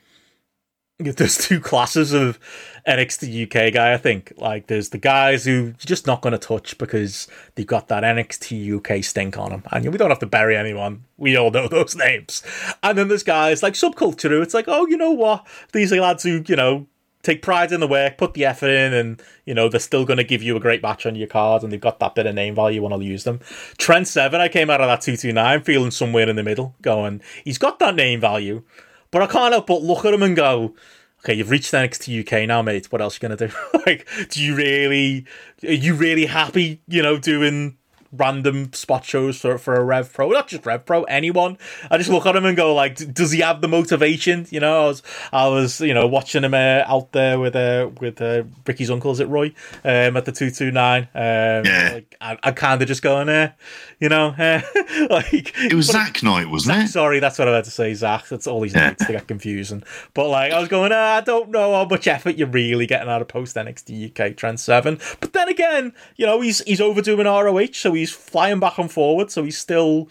There's 1.16 1.38
two 1.38 1.60
classes 1.60 2.14
of 2.14 2.40
NXT 2.88 3.46
UK 3.46 3.74
guy, 3.74 3.94
I 3.94 3.98
think. 3.98 4.34
Like, 4.38 4.68
there's 4.68 4.90
the 4.90 4.98
guys 4.98 5.46
who 5.46 5.52
you're 5.52 5.76
just 5.78 6.08
not 6.08 6.22
going 6.22 6.32
to 6.32 6.40
touch 6.40 6.78
because 6.78 7.28
they've 7.56 7.68
got 7.68 7.88
that 7.90 8.04
NXT 8.04 8.78
UK 8.78 9.04
stink 9.04 9.38
on 9.38 9.52
them. 9.52 9.64
And 9.72 9.90
we 9.92 9.98
don't 9.98 10.10
have 10.10 10.20
to 10.20 10.26
bury 10.26 10.58
anyone. 10.58 11.06
We 11.18 11.36
all 11.36 11.52
know 11.52 11.68
those 11.70 11.96
names. 11.96 12.44
And 12.82 12.98
then 12.98 13.08
there's 13.08 13.24
guys 13.24 13.62
like 13.62 13.74
Subculture 13.74 14.30
who 14.30 14.42
it's 14.42 14.54
like, 14.54 14.66
oh, 14.68 14.88
you 14.88 14.98
know 14.98 15.12
what? 15.12 15.46
These 15.74 15.94
are 15.94 16.02
lads 16.02 16.24
who, 16.24 16.44
you 16.48 16.56
know, 16.56 16.88
take 17.24 17.42
pride 17.42 17.72
in 17.72 17.80
the 17.80 17.88
work, 17.88 18.18
put 18.18 18.34
the 18.34 18.46
effort 18.46 18.70
in, 18.70 18.94
and, 18.94 19.22
you 19.46 19.54
know, 19.54 19.70
they're 19.70 19.80
still 19.80 20.06
going 20.06 20.18
to 20.18 20.24
give 20.24 20.42
you 20.42 20.56
a 20.56 20.60
great 20.60 20.82
match 20.82 21.06
on 21.06 21.16
your 21.16 21.28
card 21.28 21.64
and 21.64 21.72
they've 21.72 21.80
got 21.80 22.00
that 22.00 22.16
bit 22.16 22.26
of 22.26 22.36
name 22.36 22.56
value 22.56 22.82
when 22.82 22.92
I'll 22.92 23.04
use 23.04 23.24
them. 23.24 23.40
Trent 23.78 24.08
Seven, 24.08 24.42
I 24.42 24.48
came 24.48 24.70
out 24.70 24.82
of 24.82 24.88
that 24.88 25.02
229 25.02 25.64
feeling 25.64 25.92
somewhere 25.92 26.28
in 26.28 26.36
the 26.36 26.44
middle, 26.44 26.76
going, 26.82 27.22
he's 27.44 27.58
got 27.58 27.80
that 27.80 27.96
name 27.96 28.20
value. 28.20 28.64
But 29.12 29.22
I 29.22 29.28
can't 29.28 29.54
help 29.54 29.68
but 29.68 29.84
look 29.84 30.06
at 30.06 30.14
him 30.14 30.24
and 30.24 30.36
go, 30.36 30.76
okay, 31.20 31.34
you've 31.34 31.50
reached 31.50 31.74
NXT 31.74 32.26
UK 32.26 32.48
now, 32.48 32.62
mate. 32.62 32.92
What 32.92 33.02
else 33.02 33.16
are 33.16 33.18
you 33.18 33.36
gonna 33.36 33.48
do? 33.48 33.54
like, 33.86 34.08
do 34.30 34.44
you 34.44 34.56
really, 34.56 35.26
are 35.64 35.72
you 35.72 35.94
really 35.94 36.26
happy? 36.26 36.82
You 36.88 37.04
know, 37.04 37.18
doing 37.18 37.78
random 38.12 38.74
spot 38.74 39.06
shows 39.06 39.40
for, 39.40 39.58
for 39.58 39.76
a 39.76 39.84
Rev 39.84 40.12
Pro, 40.14 40.30
not 40.30 40.48
just 40.48 40.66
Rev 40.66 40.86
Pro, 40.86 41.04
anyone. 41.04 41.58
I 41.90 41.98
just 41.98 42.10
look 42.10 42.26
at 42.26 42.36
him 42.36 42.46
and 42.46 42.58
go 42.58 42.74
like, 42.76 42.96
does 43.14 43.32
he 43.32 43.42
have 43.42 43.62
the 43.62 43.68
motivation? 43.68 44.48
You 44.50 44.60
know, 44.60 44.84
I 44.84 44.88
was, 44.88 45.04
I 45.32 45.48
was, 45.48 45.82
you 45.82 45.94
know, 45.94 46.08
watching 46.08 46.44
him 46.44 46.54
uh, 46.54 46.84
out 46.86 47.12
there 47.12 47.40
with 47.40 47.56
uh, 47.56 47.90
with 48.00 48.22
uh, 48.22 48.44
Ricky's 48.66 48.92
uncle, 48.92 49.12
is 49.12 49.20
it 49.20 49.28
Roy, 49.28 49.54
um, 49.84 50.18
at 50.18 50.26
the 50.26 50.32
two 50.32 50.52
two 50.52 50.72
nine. 50.72 51.04
Um, 51.14 51.66
Yeah. 51.66 51.90
like, 51.94 52.16
I, 52.22 52.38
I 52.44 52.52
kind 52.52 52.82
of 52.82 52.88
just 52.88 53.02
going 53.02 53.28
there, 53.28 53.56
you 54.00 54.10
know, 54.10 54.28
uh, 54.38 54.62
like 55.10 55.54
it 55.58 55.74
was 55.74 55.88
Zach 55.88 56.22
night, 56.24 56.50
wasn't 56.50 56.76
Zach, 56.76 56.86
it? 56.86 56.92
sorry, 56.92 57.20
that's 57.20 57.40
what 57.40 57.48
I 57.48 57.56
had 57.56 57.66
to 57.66 57.72
say, 57.72 57.94
Zach. 57.94 58.28
That's 58.28 58.48
all 58.48 58.62
these 58.62 58.74
Yeah. 58.74 58.88
names 58.88 58.98
to 59.06 59.14
get 59.14 59.28
confusing. 59.28 59.84
But 60.14 60.28
like, 60.30 60.52
I 60.52 60.60
was 60.60 60.68
going, 60.70 60.92
ah, 60.94 61.16
I 61.18 61.22
don't 61.22 61.50
know 61.50 61.74
how 61.74 61.86
much 61.86 62.08
effort 62.08 62.36
you're 62.36 62.48
really 62.48 62.88
getting 62.88 63.10
out 63.10 63.22
of 63.22 63.28
post 63.28 63.56
NXT 63.56 64.12
UK 64.12 64.36
Trent 64.36 64.60
Seven. 64.60 65.00
But 65.20 65.34
then 65.34 65.48
again, 65.50 65.94
you 66.18 66.26
know, 66.26 66.42
he's 66.42 66.62
he's 66.64 66.82
overdoing 66.82 67.26
ROH, 67.26 67.74
so 67.74 67.94
he's 68.02 68.12
flying 68.12 68.60
back 68.60 68.78
and 68.78 68.92
forward, 68.92 69.32
so 69.32 69.44
he's 69.44 69.58
still, 69.58 70.10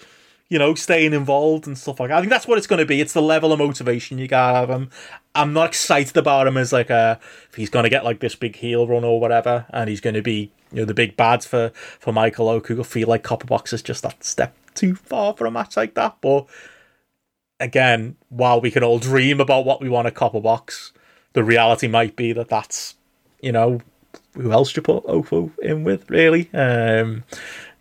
you 0.48 0.58
know, 0.58 0.74
staying 0.74 1.12
involved 1.12 1.66
and 1.66 1.76
stuff 1.76 2.00
like 2.00 2.08
that. 2.08 2.18
I 2.18 2.20
think 2.20 2.30
that's 2.30 2.46
what 2.46 2.58
it's 2.58 2.66
going 2.66 2.78
to 2.80 2.86
be. 2.86 3.00
It's 3.00 3.12
the 3.12 3.22
level 3.22 3.52
of 3.52 3.58
motivation 3.58 4.18
you 4.18 4.28
got 4.28 4.64
of 4.64 4.70
him. 4.70 4.90
I'm 5.34 5.52
not 5.52 5.68
excited 5.68 6.16
about 6.16 6.46
him 6.46 6.56
as 6.56 6.72
like 6.72 6.90
a 6.90 7.20
if 7.50 7.54
he's 7.54 7.70
going 7.70 7.84
to 7.84 7.90
get 7.90 8.04
like 8.04 8.20
this 8.20 8.34
big 8.34 8.56
heel 8.56 8.86
run 8.86 9.04
or 9.04 9.20
whatever, 9.20 9.66
and 9.70 9.88
he's 9.88 10.00
going 10.00 10.14
to 10.14 10.22
be 10.22 10.50
you 10.72 10.80
know 10.80 10.84
the 10.84 10.94
big 10.94 11.16
bad 11.16 11.44
for 11.44 11.70
for 11.74 12.12
Michael. 12.12 12.48
I 12.48 12.60
feel 12.60 13.08
like 13.08 13.22
Copperbox 13.22 13.72
is 13.72 13.82
just 13.82 14.02
that 14.02 14.24
step 14.24 14.56
too 14.74 14.94
far 14.94 15.34
for 15.34 15.46
a 15.46 15.50
match 15.50 15.76
like 15.76 15.94
that, 15.94 16.16
but 16.20 16.46
again, 17.60 18.16
while 18.30 18.60
we 18.60 18.70
can 18.70 18.82
all 18.82 18.98
dream 18.98 19.40
about 19.40 19.64
what 19.64 19.80
we 19.80 19.88
want 19.88 20.08
a 20.08 20.10
copper 20.10 20.40
box, 20.40 20.92
the 21.34 21.44
reality 21.44 21.86
might 21.86 22.16
be 22.16 22.32
that 22.32 22.48
that's, 22.48 22.96
you 23.40 23.52
know, 23.52 23.80
who 24.34 24.50
else 24.50 24.74
you 24.74 24.82
put 24.82 25.04
Ofo 25.04 25.56
in 25.60 25.84
with, 25.84 26.10
really? 26.10 26.48
Um, 26.52 27.24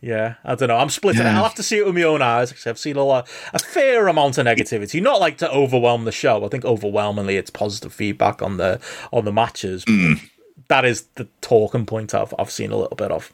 yeah, 0.02 0.36
I 0.44 0.56
don't 0.56 0.70
know. 0.70 0.78
I'm 0.78 0.90
splitting. 0.90 1.24
Yeah. 1.24 1.38
I'll 1.38 1.44
have 1.44 1.56
to 1.56 1.64
see 1.64 1.78
it 1.78 1.86
with 1.86 1.96
my 1.96 2.04
own 2.04 2.22
eyes 2.22 2.50
because 2.50 2.66
I've 2.68 2.80
seen 2.80 2.96
a 2.96 3.04
lot, 3.04 3.28
a 3.54 3.60
fair 3.60 4.08
amount 4.08 4.38
of 4.38 4.46
negativity. 4.46 5.02
Not 5.02 5.20
like 5.20 5.38
to 5.40 5.52
overwhelm 5.52 6.06
the 6.06 6.12
show. 6.12 6.46
I 6.46 6.48
think 6.48 6.64
overwhelmingly 6.64 7.36
it's 7.36 7.50
positive 7.50 7.94
feedback 7.94 8.42
on 8.42 8.58
the 8.58 8.80
on 9.12 9.26
the 9.26 9.34
matches. 9.34 9.84
Mm. 9.86 10.22
That 10.70 10.86
is 10.86 11.04
the 11.16 11.28
talking 11.42 11.86
point 11.86 12.14
I've 12.14 12.34
I've 12.40 12.52
seen 12.52 12.72
a 12.72 12.78
little 12.78 12.96
bit 12.96 13.12
of. 13.12 13.34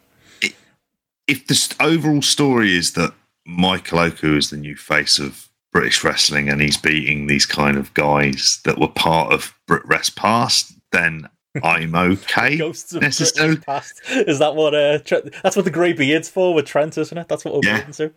If 1.28 1.48
the 1.48 1.76
overall 1.80 2.22
story 2.22 2.76
is 2.76 2.94
that 2.94 3.14
Michael 3.46 4.00
Oku 4.00 4.38
is 4.38 4.50
the 4.50 4.58
new 4.58 4.76
face 4.76 5.20
of 5.20 5.50
British 5.72 6.04
wrestling 6.04 6.50
and 6.50 6.62
he's 6.62 6.78
beating 6.78 7.28
these 7.28 7.46
kind 7.46 7.78
of 7.78 7.94
guys 7.94 8.60
that 8.64 8.80
were 8.80 8.88
part 8.88 9.34
of 9.34 9.54
Brit 9.68 9.86
Wres 9.86 10.10
Past, 10.10 10.74
then 10.92 11.28
I'm 11.64 11.96
okay. 11.96 12.58
Ghosts 12.60 12.94
of 12.94 13.02
necessarily. 13.02 13.58
Past. 13.58 14.02
Is 14.10 14.40
that 14.40 14.56
what? 14.56 14.74
Uh, 14.76 15.00
Trent, 15.00 15.34
that's 15.44 15.56
what 15.56 15.66
the 15.66 15.72
grey 15.72 15.94
beard's 15.94 16.30
for 16.30 16.54
with 16.54 16.66
Trent, 16.66 16.98
isn't 16.98 17.18
it? 17.18 17.28
That's 17.28 17.46
what 17.46 17.54
we're 17.56 17.62
Yeah. 17.64 17.78
waiting 17.80 17.94
to. 17.94 18.12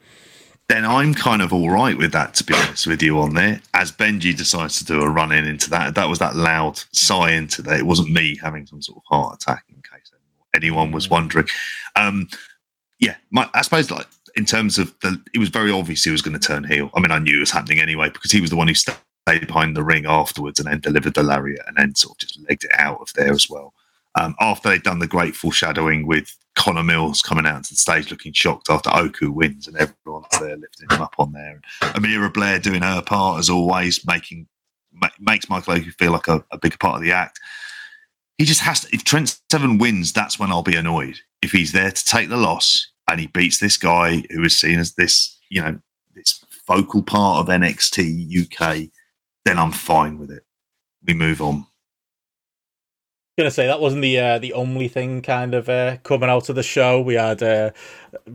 then 0.69 0.85
I'm 0.85 1.15
kind 1.15 1.41
of 1.41 1.53
all 1.53 1.71
right 1.71 1.97
with 1.97 2.13
that, 2.13 2.35
to 2.35 2.45
be 2.45 2.53
honest 2.55 2.87
with 2.87 3.03
you, 3.03 3.19
on 3.21 3.35
there. 3.35 3.61
As 3.75 3.91
Benji 3.91 4.37
decides 4.37 4.79
to 4.79 4.85
do 4.85 5.01
a 5.01 5.09
run 5.09 5.33
in 5.33 5.47
into 5.47 5.71
that, 5.71 5.95
that 5.95 6.09
was 6.09 6.19
that 6.19 6.37
loud 6.37 6.83
sigh 6.93 7.31
into 7.33 7.63
that. 7.63 7.79
It 7.81 7.87
wasn't 7.87 8.11
me 8.11 8.37
having 8.43 8.67
some 8.67 8.83
sort 8.83 8.99
of 8.99 9.03
heart 9.09 9.43
attack, 9.43 9.65
in 9.71 9.77
case 9.77 10.11
anyone 10.55 10.91
was 10.93 11.09
wondering. 11.09 11.47
Um, 11.97 12.29
yeah, 13.01 13.17
my, 13.31 13.49
I 13.55 13.63
suppose 13.63 13.91
like 13.91 14.07
in 14.37 14.45
terms 14.45 14.79
of 14.79 14.95
the, 15.01 15.21
it 15.33 15.39
was 15.39 15.49
very 15.49 15.71
obvious 15.71 16.05
he 16.05 16.11
was 16.11 16.21
going 16.23 16.39
to 16.39 16.47
turn 16.47 16.65
heel. 16.65 16.91
I 16.95 17.01
mean, 17.01 17.13
I 17.13 17.19
knew 17.19 17.37
it 17.37 17.41
was 17.41 17.51
happening 17.51 17.81
anyway 17.81 18.11
because 18.11 18.31
he 18.33 18.41
was 18.41 18.51
the 18.51 18.57
one 18.57 18.69
who 18.69 18.75
behind 19.37 19.77
the 19.77 19.85
ring 19.85 20.07
afterwards 20.07 20.59
and 20.59 20.69
then 20.69 20.81
delivered 20.81 21.15
the 21.15 21.23
lariat 21.23 21.63
and 21.67 21.77
then 21.77 21.95
sort 21.95 22.13
of 22.13 22.29
just 22.29 22.41
legged 22.49 22.65
it 22.65 22.71
out 22.79 23.01
of 23.01 23.13
there 23.15 23.33
as 23.33 23.51
well. 23.51 23.75
Um, 24.15 24.35
after 24.41 24.69
they'd 24.69 24.83
done 24.83 25.01
the 25.01 25.07
great 25.07 25.37
foreshadowing 25.37 26.07
with 26.07 26.35
Connor 26.57 26.83
Mills 26.83 27.23
coming 27.23 27.47
out 27.47 27.65
to 27.65 27.73
the 27.73 27.77
stage 27.77 28.11
looking 28.11 28.33
shocked 28.33 28.69
after 28.71 28.91
Oku 28.91 29.31
wins 29.31 29.69
and 29.69 29.77
everyone's 29.77 30.27
there 30.41 30.57
lifting 30.57 30.89
him 30.91 31.03
up 31.03 31.15
on 31.19 31.33
there. 31.33 31.61
And 31.83 32.05
Amira 32.05 32.33
Blair 32.33 32.59
doing 32.59 32.83
her 32.83 33.03
part 33.03 33.39
as 33.39 33.51
always, 33.51 34.05
making 34.07 34.49
ma- 34.93 35.09
makes 35.21 35.49
Michael 35.49 35.75
Oku 35.75 35.91
feel 35.93 36.13
like 36.13 36.27
a, 36.27 36.45
a 36.51 36.59
big 36.59 36.79
part 36.81 36.97
of 36.97 37.03
the 37.03 37.13
act. 37.13 37.39
He 38.39 38.45
just 38.45 38.61
has 38.61 38.81
to. 38.81 38.95
If 38.95 39.05
Trent 39.05 39.39
Seven 39.51 39.79
wins, 39.79 40.13
that's 40.13 40.39
when 40.39 40.51
I'll 40.51 40.63
be 40.63 40.77
annoyed. 40.77 41.19
If 41.43 41.53
he's 41.53 41.73
there 41.73 41.91
to 41.91 42.05
take 42.05 42.29
the 42.29 42.37
loss 42.37 42.91
and 43.09 43.21
he 43.21 43.27
beats 43.29 43.59
this 43.59 43.77
guy 43.77 44.25
who 44.31 44.43
is 44.43 44.57
seen 44.57 44.79
as 44.79 44.95
this, 44.95 45.39
you 45.51 45.61
know, 45.61 45.79
this 46.15 46.45
focal 46.67 47.03
part 47.03 47.41
of 47.41 47.55
NXT 47.55 48.47
UK, 48.47 48.91
then 49.49 49.59
I'm 49.59 49.73
fine 49.73 50.19
with 50.19 50.31
it. 50.31 50.45
We 51.07 51.15
move 51.15 51.41
on. 51.41 51.67
gonna 53.39 53.51
say 53.51 53.67
that 53.67 53.81
wasn't 53.81 54.03
the 54.03 54.19
uh, 54.19 54.39
the 54.39 54.53
only 54.53 54.89
thing 54.89 55.23
kind 55.23 55.55
of 55.55 55.69
uh, 55.69 55.97
coming 56.03 56.29
out 56.29 56.51
of 56.51 56.57
the 56.57 56.63
show. 56.63 57.01
We 57.01 57.15
had 57.15 57.43
uh, 57.43 57.71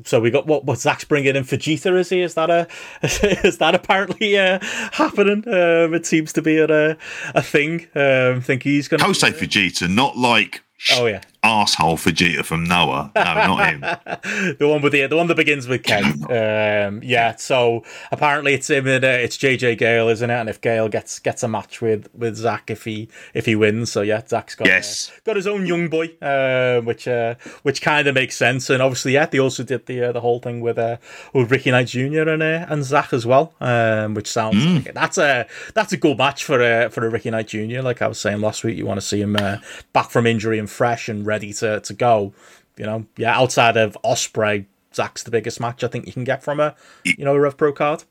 so 0.06 0.19
we 0.19 0.31
got 0.31 0.48
what 0.48 0.65
what 0.65 0.80
Zach's 0.80 1.03
bringing 1.03 1.35
in 1.35 1.44
Vegeta. 1.44 1.99
Is 1.99 2.10
he? 2.10 2.22
Is 2.22 2.34
that 2.34 2.49
a 2.49 2.68
is 3.48 3.60
that 3.60 3.76
apparently 3.76 4.38
uh, 4.38 4.60
happening? 4.94 5.48
Um, 5.48 5.94
it 5.94 6.06
seems 6.06 6.34
to 6.34 6.41
be 6.41 6.57
a 6.57 6.98
a 7.35 7.41
thing. 7.44 7.88
Um, 7.94 8.41
think 8.41 8.64
he's 8.64 8.88
gonna. 8.88 9.03
Kosei 9.03 9.31
Fujita, 9.31 9.94
not 9.94 10.18
like 10.18 10.64
Oh 10.91 11.06
yeah, 11.06 11.22
asshole 11.44 11.98
Fujita 11.98 12.44
from 12.45 12.64
Noah. 12.64 13.11
No, 13.15 13.24
not 13.24 13.70
him. 13.70 13.82
the 14.60 14.68
one 14.68 14.82
with 14.82 14.94
the 14.94 15.06
the 15.07 15.15
one 15.18 15.28
that 15.28 15.36
begins 15.38 15.68
with 15.68 15.84
K. 15.84 16.02
Um, 16.34 17.02
yeah. 17.03 17.36
So 17.36 17.84
apparently 18.11 18.53
it's 18.53 18.70
him 18.70 18.88
and 18.88 19.03
uh, 19.03 19.07
it's 19.07 19.38
JJ 19.38 19.78
Gale, 19.78 20.10
isn't 20.10 20.30
it? 20.30 20.34
And 20.34 20.49
if 20.49 20.61
Gale 20.61 20.90
gets 20.90 21.20
gets 21.20 21.44
a 21.44 21.48
match 21.48 21.82
with 21.82 22.07
with 22.14 22.36
Zach 22.36 22.70
if 22.72 22.84
he 22.86 23.10
if 23.34 23.45
he 23.45 23.56
wins, 23.56 23.91
so 23.91 24.02
yeah, 24.02 24.22
Zach's 24.26 24.56
got 24.56 24.68
uh, 24.68 24.82
got 25.26 25.36
his 25.36 25.48
own 25.48 25.65
young 25.65 25.88
boy, 25.90 26.11
um, 26.22 26.86
which 26.86 27.07
uh, 27.07 27.36
which 27.64 27.82
kind 27.82 28.07
of 28.07 28.15
makes 28.15 28.38
sense. 28.38 28.70
And 28.70 28.82
obviously, 28.82 29.14
yeah, 29.14 29.26
they 29.26 29.40
also 29.40 29.64
did 29.64 29.86
the 29.86 30.06
uh, 30.10 30.11
the 30.11 30.22
whole 30.22 30.40
thing 30.40 30.61
with 30.61 30.78
uh, 30.78 30.98
with 31.34 31.52
Ricky 31.52 31.72
Knight 31.72 31.88
Jr. 31.88 32.30
and 32.30 32.41
uh, 32.44 32.65
and 32.70 32.84
Zach 32.84 33.14
as 33.14 33.26
well, 33.26 33.53
um, 33.61 34.14
which 34.14 34.28
sounds 34.28 34.53
Mm. 34.64 34.86
like 34.86 34.94
that's 34.94 35.18
a 35.18 35.45
that's 35.74 35.94
a 35.94 35.98
good 35.98 36.18
match 36.18 36.44
for 36.45 36.61
uh, 36.61 36.90
for 36.90 37.06
a 37.06 37.10
Ricky 37.10 37.30
Knight 37.32 37.48
Jr. 37.48 37.82
Like 37.82 38.02
I 38.02 38.07
was 38.07 38.20
saying 38.20 38.40
last 38.41 38.64
week, 38.64 38.78
you 38.78 38.86
want 38.86 38.99
to 38.99 39.06
see 39.06 39.22
him 39.22 39.36
uh, 39.36 39.57
back 39.94 40.10
from 40.10 40.26
injury 40.28 40.57
and 40.60 40.70
fresh 40.70 41.10
and 41.10 41.26
ready 41.34 41.52
to 41.54 41.80
to 41.80 41.94
go. 41.94 42.34
You 42.78 42.86
know, 42.86 43.06
yeah, 43.18 43.38
outside 43.38 43.78
of 43.78 43.98
Ospreay. 44.04 44.66
Zach's 44.96 45.24
the 45.24 45.32
biggest 45.32 45.60
match 45.60 45.84
I 45.84 45.88
think 45.88 46.06
you 46.06 46.14
can 46.14 46.24
get 46.24 46.44
from 46.44 46.60
a 46.60 46.76
you 47.04 47.26
know 47.26 47.34
a 47.34 47.40
Rev 47.40 47.58
Pro 47.58 47.74
card. 47.74 48.04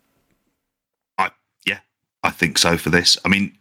I 1.17 1.31
yeah, 1.65 1.79
I 2.25 2.31
think 2.31 2.59
so 2.59 2.77
for 2.77 2.91
this. 2.91 3.17
I 3.25 3.29
mean, 3.29 3.57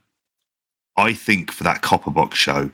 I 0.98 1.14
think 1.14 1.52
for 1.52 1.64
that 1.64 1.84
copper 1.84 2.12
box 2.12 2.38
show, 2.38 2.72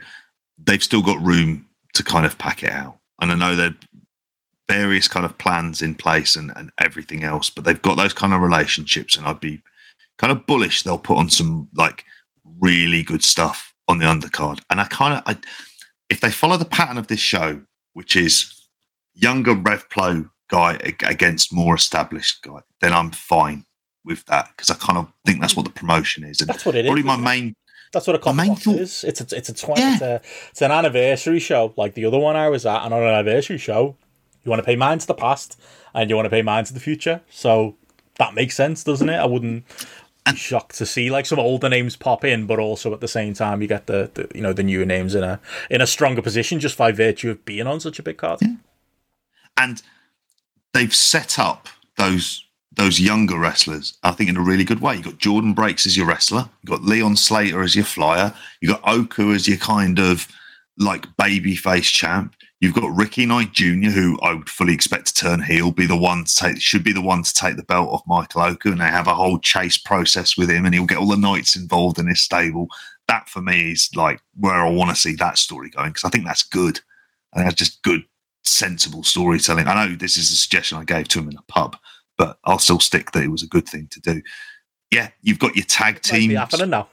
they've 0.58 0.84
still 0.84 1.02
got 1.02 1.22
room 1.22 1.68
to 1.96 2.04
kind 2.04 2.26
of 2.26 2.38
pack 2.38 2.64
it 2.64 2.72
out. 2.72 2.98
And 3.22 3.32
I 3.32 3.36
know 3.36 3.56
there 3.56 3.72
are 3.72 3.76
various 4.70 5.08
kind 5.08 5.26
of 5.26 5.38
plans 5.38 5.82
in 5.82 5.96
place 5.96 6.36
and, 6.36 6.54
and 6.56 6.72
everything 6.80 7.24
else, 7.24 7.50
but 7.50 7.66
they've 7.66 7.82
got 7.82 7.98
those 7.98 8.14
kind 8.14 8.34
of 8.34 8.42
relationships, 8.42 9.18
and 9.18 9.28
I'd 9.28 9.42
be 9.42 9.62
kind 10.18 10.32
of 10.32 10.48
bullish 10.48 10.84
they'll 10.84 10.98
put 10.98 11.18
on 11.18 11.30
some 11.30 11.68
like 11.76 12.06
really 12.60 13.04
good 13.04 13.24
stuff 13.24 13.74
on 13.88 14.00
the 14.00 14.06
undercard. 14.06 14.62
And 14.70 14.80
I 14.80 14.86
kind 14.86 15.16
of, 15.16 15.24
I, 15.26 15.38
if 16.10 16.20
they 16.22 16.32
follow 16.32 16.58
the 16.58 16.66
pattern 16.66 16.98
of 16.98 17.08
this 17.08 17.20
show, 17.20 17.62
which 17.94 18.16
is 18.16 18.68
younger 19.14 19.54
rev 19.54 19.88
Revplo 19.90 20.30
guy 20.50 20.76
against 21.06 21.54
more 21.54 21.76
established 21.76 22.42
guy, 22.44 22.60
then 22.82 22.94
I'm 22.94 23.12
fine 23.12 23.66
with 24.06 24.24
that 24.26 24.50
because 24.56 24.70
I 24.70 24.76
kind 24.76 24.98
of 24.98 25.12
think 25.26 25.42
that's 25.42 25.56
what 25.56 25.66
the 25.66 25.72
promotion 25.72 26.24
is. 26.24 26.40
And 26.40 26.48
That's 26.50 26.66
what 26.66 26.76
it 26.76 26.86
is. 26.86 26.90
probably 26.90 27.04
my 27.04 27.18
main 27.18 27.54
That's 27.92 28.08
what 28.08 28.26
a 28.26 28.34
main 28.34 28.56
thought- 28.56 28.76
is. 28.76 29.04
It's 29.04 29.20
a, 29.20 29.36
it's 29.36 29.50
a 29.50 29.54
twenty. 29.54 29.82
Yeah. 29.82 29.94
It's, 29.94 30.02
a, 30.02 30.22
it's 30.52 30.62
an 30.62 30.72
anniversary 30.72 31.40
show, 31.40 31.74
like 31.76 31.94
the 31.94 32.06
other 32.06 32.18
one 32.18 32.36
I 32.36 32.48
was 32.50 32.66
at. 32.66 32.84
And 32.86 32.94
on 32.94 33.02
an 33.04 33.10
anniversary 33.10 33.58
show, 33.58 33.98
you 34.44 34.50
want 34.50 34.60
to 34.62 34.66
pay 34.66 34.78
mine 34.78 35.00
to 35.00 35.08
the 35.08 35.14
past, 35.14 35.60
and 35.94 36.10
you 36.10 36.16
want 36.16 36.26
to 36.26 36.30
pay 36.30 36.42
mine 36.42 36.64
to 36.66 36.74
the 36.74 36.80
future. 36.80 37.22
So 37.30 37.76
that 38.18 38.34
makes 38.34 38.56
sense, 38.56 38.84
doesn't 38.86 39.10
it? 39.10 39.18
I 39.18 39.26
wouldn't 39.26 39.66
be 40.32 40.38
shocked 40.38 40.78
to 40.78 40.86
see 40.86 41.10
like 41.10 41.26
some 41.26 41.40
older 41.40 41.70
names 41.70 41.96
pop 41.96 42.24
in, 42.24 42.46
but 42.46 42.60
also 42.60 42.94
at 42.94 43.02
the 43.02 43.08
same 43.08 43.34
time 43.34 43.62
you 43.62 43.68
get 43.68 43.88
the, 43.88 44.12
the 44.14 44.30
you 44.36 44.42
know 44.42 44.54
the 44.54 44.64
newer 44.64 44.86
names 44.86 45.16
in 45.16 45.24
a 45.24 45.40
in 45.70 45.82
a 45.82 45.88
stronger 45.88 46.22
position 46.22 46.60
just 46.60 46.78
by 46.78 46.92
virtue 46.92 47.30
of 47.30 47.44
being 47.46 47.68
on 47.68 47.80
such 47.80 48.00
a 48.00 48.04
big 48.04 48.18
card. 48.18 48.40
and 49.58 49.82
they've 50.74 50.94
set 50.94 51.40
up 51.40 51.68
those 51.98 52.44
those 52.76 53.00
younger 53.00 53.40
wrestlers, 53.40 53.98
I 54.04 54.12
think, 54.12 54.30
in 54.30 54.38
a 54.38 54.42
really 54.42 54.64
good 54.64 54.82
way. 54.82 54.96
You've 54.96 55.06
got 55.06 55.18
Jordan 55.18 55.54
Breaks 55.54 55.88
as 55.88 55.98
your 55.98 56.06
wrestler, 56.06 56.48
you've 56.62 56.70
got 56.70 56.84
Leon 56.84 57.16
Slater 57.16 57.64
as 57.64 57.76
your 57.76 57.86
flyer, 57.86 58.34
you've 58.62 58.74
got 58.74 58.88
Oku 58.88 59.34
as 59.34 59.48
your 59.48 59.58
kind 59.58 60.00
of 60.00 60.28
like 60.78 61.06
baby 61.18 61.56
face 61.56 61.90
champ. 61.90 62.36
You've 62.60 62.74
got 62.74 62.96
Ricky 62.96 63.26
Knight 63.28 63.54
Jr., 63.54 63.92
who 63.92 64.20
I 64.22 64.34
would 64.34 64.50
fully 64.50 64.74
expect 64.74 65.08
to 65.08 65.14
turn 65.14 65.44
heel, 65.44 65.72
be 65.72 65.86
the 65.86 65.96
one 65.96 66.24
to 66.24 66.36
take, 66.36 66.60
should 66.60 66.84
be 66.84 66.92
the 66.92 67.02
one 67.02 67.22
to 67.22 67.34
take 67.34 67.56
the 67.56 67.64
belt 67.64 67.90
off 67.90 68.02
Michael 68.08 68.42
Oku, 68.42 68.72
and 68.72 68.82
they 68.82 68.86
have 68.86 69.08
a 69.08 69.14
whole 69.14 69.38
chase 69.38 69.78
process 69.78 70.36
with 70.36 70.50
him, 70.50 70.66
and 70.66 70.74
he'll 70.74 70.86
get 70.88 70.98
all 70.98 71.08
the 71.08 71.18
knights 71.18 71.56
involved 71.56 72.00
in 72.00 72.08
his 72.08 72.20
stable. 72.22 72.68
That 73.08 73.30
for 73.30 73.42
me 73.42 73.74
is 73.74 73.90
like 73.96 74.22
where 74.36 74.56
I 74.56 74.70
want 74.72 74.90
to 74.90 74.96
see 74.96 75.14
that 75.16 75.38
story 75.38 75.70
going 75.70 75.90
because 75.90 76.04
I 76.04 76.10
think 76.10 76.26
that's 76.26 76.44
good. 76.44 76.80
I 77.34 77.38
think 77.38 77.46
that's 77.50 77.60
just 77.60 77.84
good, 77.84 78.04
sensible 78.44 79.04
storytelling. 79.04 79.68
I 79.68 79.86
know 79.86 79.96
this 79.96 80.18
is 80.18 80.32
a 80.32 80.36
suggestion 80.36 80.80
I 80.80 80.84
gave 80.84 81.08
to 81.10 81.20
him 81.20 81.30
in 81.30 81.38
a 81.38 81.44
pub, 81.44 81.78
but 82.18 82.40
I'll 82.44 82.58
still 82.60 82.80
stick 82.80 83.12
that 83.12 83.24
it 83.24 83.30
was 83.32 83.44
a 83.44 83.48
good 83.48 83.70
thing 83.70 83.88
to 83.92 84.00
do. 84.02 84.22
Yeah, 84.92 85.10
you've 85.22 85.40
got 85.40 85.56
your 85.56 85.66
tag 85.66 86.02
team 86.02 86.30
be 86.30 86.36
teams 86.36 86.40
happening 86.40 86.70
now. 86.72 86.88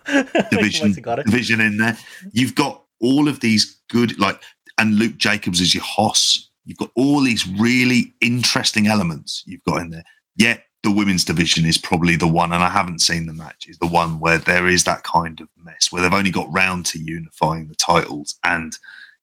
division 0.51 0.89
Might 0.89 0.95
have 0.97 1.05
got 1.05 1.19
it. 1.21 1.27
division 1.27 1.61
in 1.61 1.79
there. 1.79 1.97
You've 2.33 2.55
got 2.55 2.83
all 3.01 3.29
of 3.29 3.41
these 3.41 3.81
good 3.89 4.19
like 4.19 4.41
and 4.79 4.97
Luke 4.97 5.17
Jacobs 5.17 5.61
is 5.61 5.75
your 5.75 5.85
Hoss. 5.85 6.49
You've 6.65 6.79
got 6.79 6.91
all 6.95 7.21
these 7.21 7.47
really 7.47 8.15
interesting 8.21 8.87
elements 8.87 9.43
you've 9.47 9.65
got 9.65 9.83
in 9.83 9.91
there. 9.91 10.05
Yet 10.37 10.65
the 10.83 10.91
women's 10.91 11.25
division 11.25 11.65
is 11.65 11.79
probably 11.79 12.17
the 12.17 12.29
one, 12.29 12.53
and 12.53 12.63
I 12.63 12.69
haven't 12.69 13.01
seen 13.01 13.27
the 13.27 13.33
match, 13.33 13.67
is 13.69 13.79
the 13.79 13.87
one 13.87 14.21
where 14.21 14.39
there 14.39 14.67
is 14.67 14.85
that 14.85 15.03
kind 15.03 15.41
of 15.41 15.49
mess 15.63 15.91
where 15.91 16.03
they've 16.03 16.13
only 16.13 16.31
got 16.31 16.53
round 16.53 16.87
to 16.87 16.99
unifying 16.99 17.69
the 17.69 17.75
titles, 17.75 18.39
and 18.45 18.77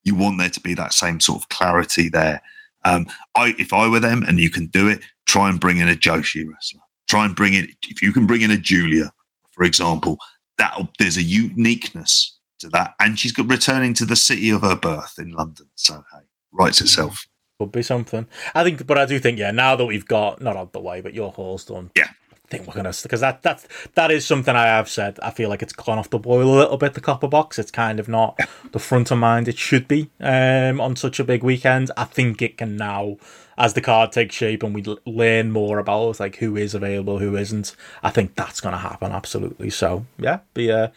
you 0.03 0.15
want 0.15 0.39
there 0.39 0.49
to 0.49 0.59
be 0.59 0.73
that 0.73 0.93
same 0.93 1.19
sort 1.19 1.41
of 1.41 1.49
clarity 1.49 2.09
there. 2.09 2.41
Um, 2.83 3.05
I, 3.35 3.53
if 3.59 3.73
I 3.73 3.87
were 3.87 3.99
them, 3.99 4.23
and 4.27 4.39
you 4.39 4.49
can 4.49 4.67
do 4.67 4.87
it, 4.87 5.01
try 5.27 5.49
and 5.49 5.59
bring 5.59 5.77
in 5.77 5.87
a 5.87 5.95
Joshi 5.95 6.47
wrestler. 6.49 6.81
Try 7.07 7.25
and 7.25 7.35
bring 7.35 7.53
in, 7.53 7.67
if 7.83 8.01
you 8.01 8.11
can 8.11 8.25
bring 8.25 8.41
in 8.41 8.51
a 8.51 8.57
Giulia, 8.57 9.11
for 9.51 9.63
example, 9.63 10.17
that 10.57 10.75
there's 10.97 11.17
a 11.17 11.23
uniqueness 11.23 12.39
to 12.61 12.69
that, 12.69 12.95
and 12.99 13.19
she's 13.19 13.31
got 13.31 13.49
returning 13.49 13.93
to 13.95 14.05
the 14.05 14.15
city 14.15 14.49
of 14.49 14.61
her 14.61 14.75
birth 14.75 15.15
in 15.19 15.31
London. 15.31 15.67
So 15.75 16.03
hey, 16.13 16.25
writes 16.51 16.81
itself. 16.81 17.25
Could 17.59 17.71
be 17.71 17.83
something. 17.83 18.27
I 18.55 18.63
think, 18.63 18.87
but 18.87 18.97
I 18.97 19.05
do 19.05 19.19
think, 19.19 19.37
yeah. 19.37 19.51
Now 19.51 19.75
that 19.75 19.85
we've 19.85 20.07
got 20.07 20.41
not 20.41 20.55
out 20.57 20.73
the 20.73 20.81
way, 20.81 21.01
but 21.01 21.13
your 21.13 21.31
haul's 21.31 21.65
done. 21.65 21.91
Yeah. 21.95 22.07
I 22.33 22.57
think 22.57 22.67
we're 22.67 22.73
gonna 22.73 22.91
because 23.01 23.21
that 23.21 23.43
that 23.43 23.65
that 23.93 24.11
is 24.11 24.25
something 24.25 24.53
I 24.53 24.65
have 24.65 24.89
said. 24.89 25.17
I 25.23 25.31
feel 25.31 25.47
like 25.47 25.61
it's 25.61 25.71
gone 25.71 25.97
off 25.97 26.09
the 26.09 26.19
boil 26.19 26.53
a 26.53 26.59
little 26.59 26.75
bit. 26.75 26.95
The 26.95 26.99
copper 26.99 27.29
box. 27.29 27.57
It's 27.57 27.71
kind 27.71 27.97
of 27.97 28.09
not 28.09 28.37
the 28.73 28.79
front 28.79 29.09
of 29.09 29.19
mind 29.19 29.47
it 29.47 29.57
should 29.57 29.87
be 29.87 30.09
um, 30.19 30.81
on 30.81 30.97
such 30.97 31.21
a 31.21 31.23
big 31.23 31.43
weekend. 31.43 31.91
I 31.95 32.03
think 32.03 32.41
it 32.41 32.57
can 32.57 32.75
now, 32.75 33.15
as 33.57 33.73
the 33.73 33.79
card 33.79 34.11
takes 34.11 34.35
shape 34.35 34.63
and 34.63 34.75
we 34.75 34.83
learn 35.05 35.51
more 35.51 35.79
about 35.79 36.19
like 36.19 36.37
who 36.37 36.57
is 36.57 36.73
available, 36.73 37.19
who 37.19 37.37
isn't. 37.37 37.73
I 38.03 38.09
think 38.09 38.35
that's 38.35 38.59
gonna 38.59 38.79
happen 38.79 39.13
absolutely. 39.13 39.69
So 39.69 40.05
yeah, 40.17 40.39
be 40.53 40.69
uh, 40.69 40.89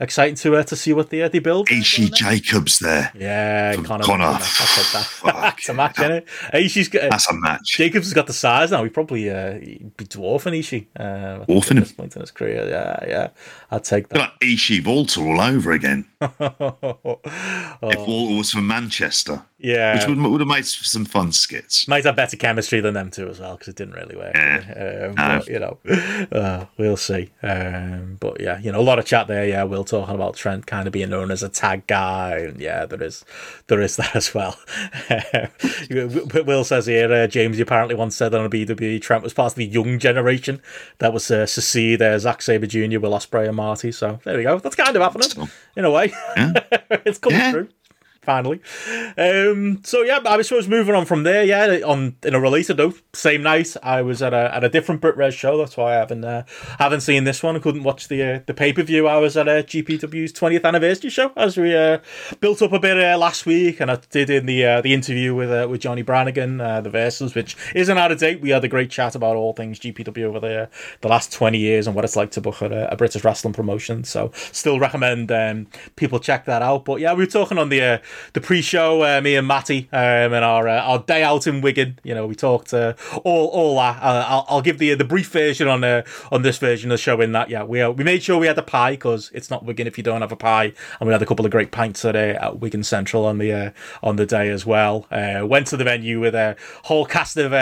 exciting 0.00 0.34
to 0.36 0.56
uh, 0.56 0.62
to 0.64 0.76
see 0.76 0.92
what 0.92 1.10
the 1.10 1.22
uh, 1.22 1.28
they 1.28 1.38
build. 1.38 1.68
Ishii 1.68 2.12
Jacobs 2.12 2.78
there. 2.78 3.12
Yeah, 3.14 3.76
Connor. 3.76 4.04
Connor. 4.04 4.32
That's 4.32 4.92
that. 4.92 5.08
That's 5.24 5.68
a 5.68 5.74
match, 5.74 5.98
isn't 6.00 6.24
it? 6.52 6.68
She's 6.70 6.88
got. 6.88 7.10
That's 7.10 7.28
a 7.30 7.34
match. 7.34 7.76
Jacobs 7.76 8.06
has 8.06 8.14
got 8.14 8.26
the 8.26 8.32
size 8.32 8.70
now. 8.70 8.82
He 8.82 8.90
probably 8.90 9.30
uh, 9.30 9.58
he'd 9.58 9.96
be 9.96 10.04
dwarfing 10.06 10.54
Ishii. 10.54 10.86
Uh, 10.98 11.44
Dwarfing 11.44 11.76
at 11.76 11.84
this 11.84 11.92
point 11.92 12.14
in 12.16 12.20
his 12.20 12.30
career. 12.30 12.68
Yeah, 12.68 13.04
yeah. 13.06 13.28
I'd 13.70 13.84
take 13.84 14.08
that. 14.08 14.18
Like 14.18 14.40
Ishii 14.40 14.84
Walter 14.84 15.20
all 15.20 15.40
over 15.40 15.72
again. 15.72 16.06
oh, 16.20 17.20
If 17.82 18.06
Walter 18.06 18.36
was 18.36 18.50
from 18.50 18.66
Manchester, 18.66 19.42
yeah. 19.58 19.94
which 19.94 20.06
would, 20.06 20.18
would 20.18 20.40
have 20.40 20.48
made 20.48 20.66
some 20.66 21.04
fun 21.04 21.32
skits. 21.32 21.88
Might 21.88 22.04
have 22.04 22.16
better 22.16 22.36
chemistry 22.36 22.80
than 22.80 22.94
them 22.94 23.10
two 23.10 23.28
as 23.28 23.40
well 23.40 23.54
because 23.54 23.68
it 23.68 23.76
didn't 23.76 23.94
really 23.94 24.16
work. 24.16 24.34
Yeah. 24.34 25.08
Um, 25.08 25.14
No. 25.14 25.38
but, 25.38 25.48
you 25.48 25.58
know, 25.58 25.78
uh, 26.32 26.66
we'll 26.76 26.96
see. 26.96 27.30
Um, 27.42 28.16
but 28.20 28.40
yeah, 28.40 28.58
you 28.58 28.72
know, 28.72 28.80
a 28.80 28.82
lot 28.82 28.98
of 28.98 29.06
chat 29.06 29.28
there. 29.28 29.46
Yeah, 29.46 29.62
Will 29.64 29.84
talking 29.90 30.14
about 30.14 30.36
Trent 30.36 30.66
kind 30.66 30.86
of 30.86 30.92
being 30.92 31.10
known 31.10 31.30
as 31.30 31.42
a 31.42 31.48
tag 31.48 31.86
guy, 31.86 32.38
and 32.38 32.60
yeah, 32.60 32.86
there 32.86 33.02
is 33.02 33.24
there 33.66 33.80
is 33.80 33.96
that 33.98 34.16
as 34.16 34.32
well. 34.34 34.58
Will 36.46 36.64
says 36.64 36.86
here, 36.86 37.12
uh, 37.12 37.26
James, 37.26 37.58
you 37.58 37.62
apparently 37.62 37.94
once 37.94 38.16
said 38.16 38.34
on 38.34 38.44
a 38.44 38.50
BWE 38.50 39.00
Trent 39.02 39.22
was 39.22 39.34
part 39.34 39.52
of 39.52 39.56
the 39.56 39.66
young 39.66 39.98
generation 39.98 40.62
that 40.98 41.12
was 41.12 41.30
uh, 41.30 41.46
secede 41.46 42.02
uh, 42.02 42.18
Zack 42.18 42.42
Sabre 42.42 42.66
Jr., 42.66 42.98
Will 43.00 43.12
Ospreay, 43.12 43.46
and 43.48 43.56
Marty. 43.56 43.92
So 43.92 44.20
there 44.24 44.36
we 44.36 44.42
go. 44.44 44.58
That's 44.58 44.76
kind 44.76 44.94
of 44.96 45.02
happening 45.02 45.48
in 45.76 45.84
a 45.84 45.90
way. 45.90 46.12
Yeah. 46.36 46.52
it's 47.04 47.18
coming 47.18 47.38
Yeah. 47.38 47.50
through. 47.52 47.68
Finally, 48.30 48.60
um, 49.18 49.80
so 49.82 50.02
yeah, 50.02 50.20
I 50.24 50.40
suppose 50.42 50.68
moving 50.68 50.94
on 50.94 51.04
from 51.04 51.24
there, 51.24 51.42
yeah. 51.42 51.80
On 51.84 52.14
in 52.22 52.32
a 52.32 52.38
related 52.38 52.76
note, 52.76 53.02
same 53.12 53.42
night 53.42 53.76
I 53.82 54.02
was 54.02 54.22
at 54.22 54.32
a 54.32 54.54
at 54.54 54.62
a 54.62 54.68
different 54.68 55.00
Brit 55.00 55.16
Wres 55.16 55.34
show. 55.34 55.58
That's 55.58 55.76
why 55.76 55.94
I 55.94 55.96
haven't 55.96 56.24
uh, 56.24 56.44
haven't 56.78 57.00
seen 57.00 57.24
this 57.24 57.42
one. 57.42 57.60
Couldn't 57.60 57.82
watch 57.82 58.06
the 58.06 58.22
uh, 58.22 58.40
the 58.46 58.54
pay 58.54 58.72
per 58.72 58.84
view. 58.84 59.08
I 59.08 59.16
was 59.16 59.36
at 59.36 59.48
a 59.48 59.64
GPW's 59.64 60.32
twentieth 60.32 60.64
anniversary 60.64 61.10
show 61.10 61.32
as 61.36 61.56
we 61.56 61.74
uh, 61.74 61.98
built 62.38 62.62
up 62.62 62.72
a 62.72 62.78
bit 62.78 63.02
uh, 63.02 63.18
last 63.18 63.46
week, 63.46 63.80
and 63.80 63.90
I 63.90 63.98
did 64.10 64.30
in 64.30 64.46
the 64.46 64.64
uh, 64.64 64.80
the 64.80 64.94
interview 64.94 65.34
with 65.34 65.50
uh, 65.50 65.66
with 65.68 65.80
Johnny 65.80 66.02
Brannigan, 66.02 66.60
uh, 66.60 66.80
the 66.82 66.90
Versus, 66.90 67.34
which 67.34 67.56
isn't 67.74 67.98
out 67.98 68.12
of 68.12 68.18
date. 68.20 68.40
We 68.40 68.50
had 68.50 68.62
a 68.62 68.68
great 68.68 68.92
chat 68.92 69.16
about 69.16 69.34
all 69.34 69.54
things 69.54 69.80
GPW 69.80 70.22
over 70.22 70.38
the 70.38 70.68
the 71.00 71.08
last 71.08 71.32
twenty 71.32 71.58
years 71.58 71.88
and 71.88 71.96
what 71.96 72.04
it's 72.04 72.14
like 72.14 72.30
to 72.30 72.40
book 72.40 72.62
a, 72.62 72.86
a 72.92 72.96
British 72.96 73.24
wrestling 73.24 73.54
promotion. 73.54 74.04
So 74.04 74.30
still 74.52 74.78
recommend 74.78 75.32
um, 75.32 75.66
people 75.96 76.20
check 76.20 76.44
that 76.44 76.62
out. 76.62 76.84
But 76.84 77.00
yeah, 77.00 77.12
we 77.12 77.24
were 77.24 77.30
talking 77.30 77.58
on 77.58 77.70
the 77.70 77.82
uh, 77.82 77.98
the 78.32 78.40
pre-show, 78.40 79.02
uh, 79.02 79.20
me 79.20 79.36
and 79.36 79.46
Matty, 79.46 79.88
um, 79.92 80.32
and 80.32 80.44
our 80.44 80.68
uh, 80.68 80.80
our 80.80 80.98
day 80.98 81.22
out 81.22 81.46
in 81.46 81.60
Wigan. 81.60 81.98
You 82.02 82.14
know, 82.14 82.26
we 82.26 82.34
talked 82.34 82.72
uh, 82.72 82.94
all 83.24 83.48
all 83.48 83.76
that. 83.76 84.02
Uh, 84.02 84.24
I'll, 84.28 84.46
I'll 84.48 84.62
give 84.62 84.78
the 84.78 84.94
the 84.94 85.04
brief 85.04 85.30
version 85.30 85.68
on 85.68 85.84
uh, 85.84 86.02
on 86.30 86.42
this 86.42 86.58
version 86.58 86.90
of 86.90 86.94
the 86.94 87.02
show. 87.02 87.20
In 87.20 87.32
that, 87.32 87.50
yeah, 87.50 87.62
we 87.62 87.80
uh, 87.80 87.90
we 87.90 88.04
made 88.04 88.22
sure 88.22 88.38
we 88.38 88.46
had 88.46 88.58
a 88.58 88.62
pie 88.62 88.92
because 88.92 89.30
it's 89.34 89.50
not 89.50 89.64
Wigan 89.64 89.86
if 89.86 89.98
you 89.98 90.04
don't 90.04 90.20
have 90.20 90.32
a 90.32 90.36
pie, 90.36 90.72
and 90.98 91.06
we 91.06 91.12
had 91.12 91.22
a 91.22 91.26
couple 91.26 91.44
of 91.44 91.50
great 91.50 91.70
pints 91.70 92.04
at, 92.04 92.16
at 92.16 92.60
Wigan 92.60 92.82
Central 92.82 93.24
on 93.26 93.38
the 93.38 93.72
on 94.02 94.16
the 94.16 94.26
day 94.26 94.48
as 94.48 94.64
well. 94.66 95.06
Went 95.10 95.66
to 95.68 95.76
the 95.76 95.84
venue 95.84 96.20
with 96.20 96.34
a 96.34 96.56
whole 96.84 97.04
cast 97.04 97.36
of 97.36 97.52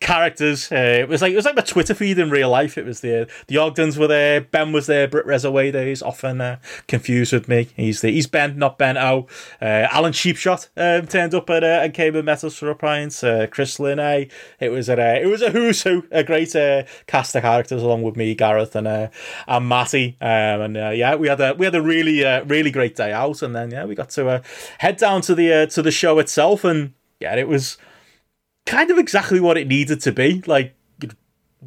characters. 0.00 0.70
It 0.70 1.08
was 1.08 1.22
like 1.22 1.32
it 1.32 1.36
was 1.36 1.44
like 1.44 1.56
my 1.56 1.62
Twitter 1.62 1.94
feed 1.94 2.18
in 2.18 2.30
real 2.30 2.50
life. 2.50 2.78
It 2.78 2.84
was 2.84 3.00
the 3.00 3.28
the 3.48 3.56
Ogdens 3.56 3.98
were 3.98 4.06
there, 4.06 4.40
Ben 4.40 4.72
was 4.72 4.86
there, 4.86 5.08
Brit 5.08 5.26
Reza 5.26 5.48
away 5.48 5.70
days, 5.70 6.02
often 6.02 6.58
confused 6.88 7.32
with 7.32 7.48
me. 7.48 7.68
He's 7.76 8.00
the 8.00 8.10
he's 8.10 8.26
Ben, 8.26 8.58
not 8.58 8.78
Ben 8.78 8.96
O. 8.96 9.26
Uh, 9.60 9.85
Alan 9.90 10.12
Cheapshot 10.12 10.68
um, 10.76 11.06
turned 11.06 11.34
up 11.34 11.48
at 11.50 11.64
uh, 11.64 11.80
and 11.82 11.94
came 11.94 12.14
and 12.16 12.24
met 12.24 12.44
us 12.44 12.56
for 12.56 12.70
a 12.70 12.74
pint. 12.74 13.22
Uh, 13.22 13.46
Chris 13.46 13.78
Linney. 13.78 14.28
It 14.60 14.70
was 14.70 14.88
a 14.88 14.94
uh, 14.94 15.20
it 15.20 15.26
was 15.26 15.42
a 15.42 15.50
who's 15.50 15.82
who, 15.82 16.04
a 16.10 16.22
great 16.22 16.54
uh, 16.54 16.84
cast 17.06 17.34
of 17.34 17.42
characters 17.42 17.82
along 17.82 18.02
with 18.02 18.16
me, 18.16 18.34
Gareth 18.34 18.76
and 18.76 18.86
uh, 18.86 19.08
and 19.46 19.68
Matty. 19.68 20.16
Um, 20.20 20.60
and 20.60 20.76
uh, 20.76 20.90
yeah, 20.90 21.14
we 21.14 21.28
had 21.28 21.40
a 21.40 21.54
we 21.54 21.64
had 21.64 21.74
a 21.74 21.82
really 21.82 22.24
uh, 22.24 22.44
really 22.44 22.70
great 22.70 22.96
day 22.96 23.12
out, 23.12 23.42
and 23.42 23.54
then 23.54 23.70
yeah, 23.70 23.84
we 23.84 23.94
got 23.94 24.10
to 24.10 24.28
uh, 24.28 24.42
head 24.78 24.96
down 24.96 25.20
to 25.22 25.34
the 25.34 25.52
uh, 25.52 25.66
to 25.66 25.82
the 25.82 25.90
show 25.90 26.18
itself, 26.18 26.64
and 26.64 26.92
yeah, 27.20 27.34
it 27.34 27.48
was 27.48 27.78
kind 28.66 28.90
of 28.90 28.98
exactly 28.98 29.40
what 29.40 29.56
it 29.56 29.68
needed 29.68 30.00
to 30.02 30.12
be. 30.12 30.42
Like 30.46 30.76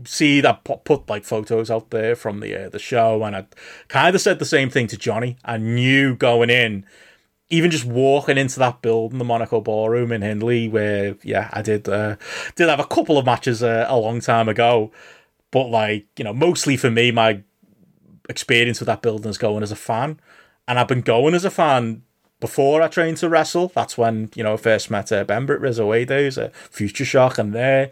see 0.06 0.41
that 0.41 0.64
put, 0.64 0.84
put 0.84 1.10
like 1.10 1.24
photos 1.24 1.72
out 1.72 1.90
there 1.90 2.16
from 2.16 2.40
the 2.40 2.66
uh, 2.66 2.70
the 2.70 2.80
show, 2.80 3.24
and 3.24 3.36
I 3.36 3.46
kind 3.88 4.16
of 4.16 4.22
said 4.22 4.40
the 4.40 4.46
same 4.46 4.70
thing 4.70 4.88
to 4.88 4.98
Johnny. 4.98 5.38
I 5.44 5.58
knew 5.58 6.16
going 6.16 6.50
in, 6.50 6.86
even 7.50 7.72
just 7.72 7.86
walking 7.86 8.38
into 8.38 8.60
that 8.60 8.82
building, 8.82 9.18
the 9.18 9.26
Monaco 9.26 9.60
Ballroom 9.60 10.12
in 10.12 10.22
Hindley, 10.22 10.68
where 10.68 11.16
yeah, 11.24 11.50
I 11.52 11.62
did 11.62 11.90
uh, 11.90 12.16
did 12.56 12.70
have 12.70 12.80
a 12.80 12.86
couple 12.86 13.18
of 13.18 13.26
matches 13.26 13.64
uh, 13.64 13.86
a 13.88 13.98
long 13.98 14.22
time 14.22 14.48
ago, 14.48 14.92
but 15.52 15.68
like 15.70 16.08
you 16.18 16.24
know, 16.24 16.34
mostly 16.34 16.78
for 16.78 16.92
me, 16.92 17.12
my 17.12 17.42
experience 18.30 18.80
with 18.80 18.88
that 18.88 19.02
building 19.02 19.30
is 19.30 19.38
going 19.38 19.64
as 19.64 19.72
a 19.72 19.76
fan, 19.76 20.20
and 20.68 20.78
I've 20.78 20.88
been 20.88 21.02
going 21.02 21.34
as 21.34 21.46
a 21.46 21.52
fan 21.52 22.04
before 22.40 22.82
I 22.82 22.88
trained 22.88 23.18
to 23.18 23.30
wrestle. 23.30 23.72
That's 23.74 23.98
when 23.98 24.30
you 24.36 24.44
know 24.44 24.54
I 24.54 24.58
first 24.58 24.92
met 24.92 25.12
uh, 25.12 25.24
Ben 25.24 25.46
Britt 25.46 25.62
Rizzo 25.62 25.88
way 25.88 26.06
days, 26.06 26.38
uh, 26.38 26.50
Future 26.54 27.06
Shock, 27.06 27.40
and 27.40 27.54
there. 27.54 27.92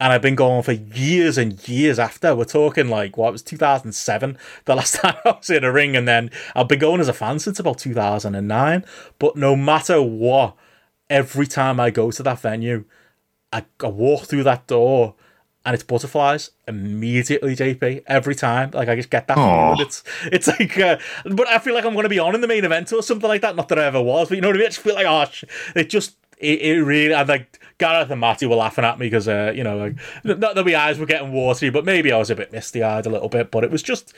And 0.00 0.12
I've 0.12 0.22
been 0.22 0.34
going 0.34 0.62
for 0.62 0.72
years 0.72 1.36
and 1.36 1.68
years 1.68 1.98
after. 1.98 2.34
We're 2.34 2.44
talking 2.44 2.88
like 2.88 3.16
what 3.16 3.28
it 3.28 3.32
was 3.32 3.42
2007, 3.42 4.38
the 4.64 4.74
last 4.74 4.94
time 4.96 5.16
I 5.24 5.32
was 5.32 5.50
in 5.50 5.62
a 5.62 5.70
ring, 5.70 5.94
and 5.94 6.08
then 6.08 6.30
I've 6.56 6.68
been 6.68 6.78
going 6.78 7.00
as 7.00 7.08
a 7.08 7.12
fan 7.12 7.38
since 7.38 7.60
about 7.60 7.78
2009. 7.78 8.84
But 9.18 9.36
no 9.36 9.54
matter 9.54 10.00
what, 10.02 10.56
every 11.10 11.46
time 11.46 11.78
I 11.78 11.90
go 11.90 12.10
to 12.10 12.22
that 12.22 12.40
venue, 12.40 12.84
I, 13.52 13.64
I 13.82 13.88
walk 13.88 14.24
through 14.24 14.44
that 14.44 14.66
door 14.66 15.14
and 15.64 15.74
it's 15.74 15.82
butterflies 15.82 16.52
immediately, 16.66 17.54
JP. 17.54 18.04
Every 18.06 18.34
time, 18.34 18.70
like 18.72 18.88
I 18.88 18.96
just 18.96 19.10
get 19.10 19.28
that 19.28 19.36
feeling. 19.36 19.86
It's 19.86 20.02
it's 20.24 20.48
like, 20.48 20.78
uh, 20.78 20.98
but 21.26 21.46
I 21.48 21.58
feel 21.58 21.74
like 21.74 21.84
I'm 21.84 21.92
going 21.92 22.04
to 22.04 22.08
be 22.08 22.18
on 22.18 22.34
in 22.34 22.40
the 22.40 22.48
main 22.48 22.64
event 22.64 22.92
or 22.92 23.02
something 23.02 23.28
like 23.28 23.42
that. 23.42 23.56
Not 23.56 23.68
that 23.68 23.78
I 23.78 23.84
ever 23.84 24.00
was, 24.00 24.28
but 24.30 24.36
you 24.36 24.40
know 24.40 24.48
what 24.48 24.56
I 24.56 24.60
mean. 24.60 24.66
I 24.66 24.70
just 24.70 24.80
feel 24.80 24.94
like, 24.94 25.06
oh, 25.06 25.26
it 25.76 25.90
just 25.90 26.16
it, 26.40 26.60
it 26.60 26.82
really. 26.82 27.14
I 27.14 27.22
like 27.22 27.60
Gareth 27.78 28.10
and 28.10 28.20
Matty 28.20 28.46
were 28.46 28.56
laughing 28.56 28.84
at 28.84 28.98
me 28.98 29.06
because, 29.06 29.28
uh, 29.28 29.52
you 29.54 29.62
know, 29.62 29.76
like 29.76 29.96
not 30.24 30.54
that 30.54 30.64
my 30.64 30.74
eyes 30.74 30.98
were 30.98 31.06
getting 31.06 31.32
watery, 31.32 31.70
but 31.70 31.84
maybe 31.84 32.12
I 32.12 32.18
was 32.18 32.30
a 32.30 32.34
bit 32.34 32.52
misty 32.52 32.82
eyed 32.82 33.06
a 33.06 33.10
little 33.10 33.28
bit. 33.28 33.50
But 33.50 33.64
it 33.64 33.70
was 33.70 33.82
just 33.82 34.14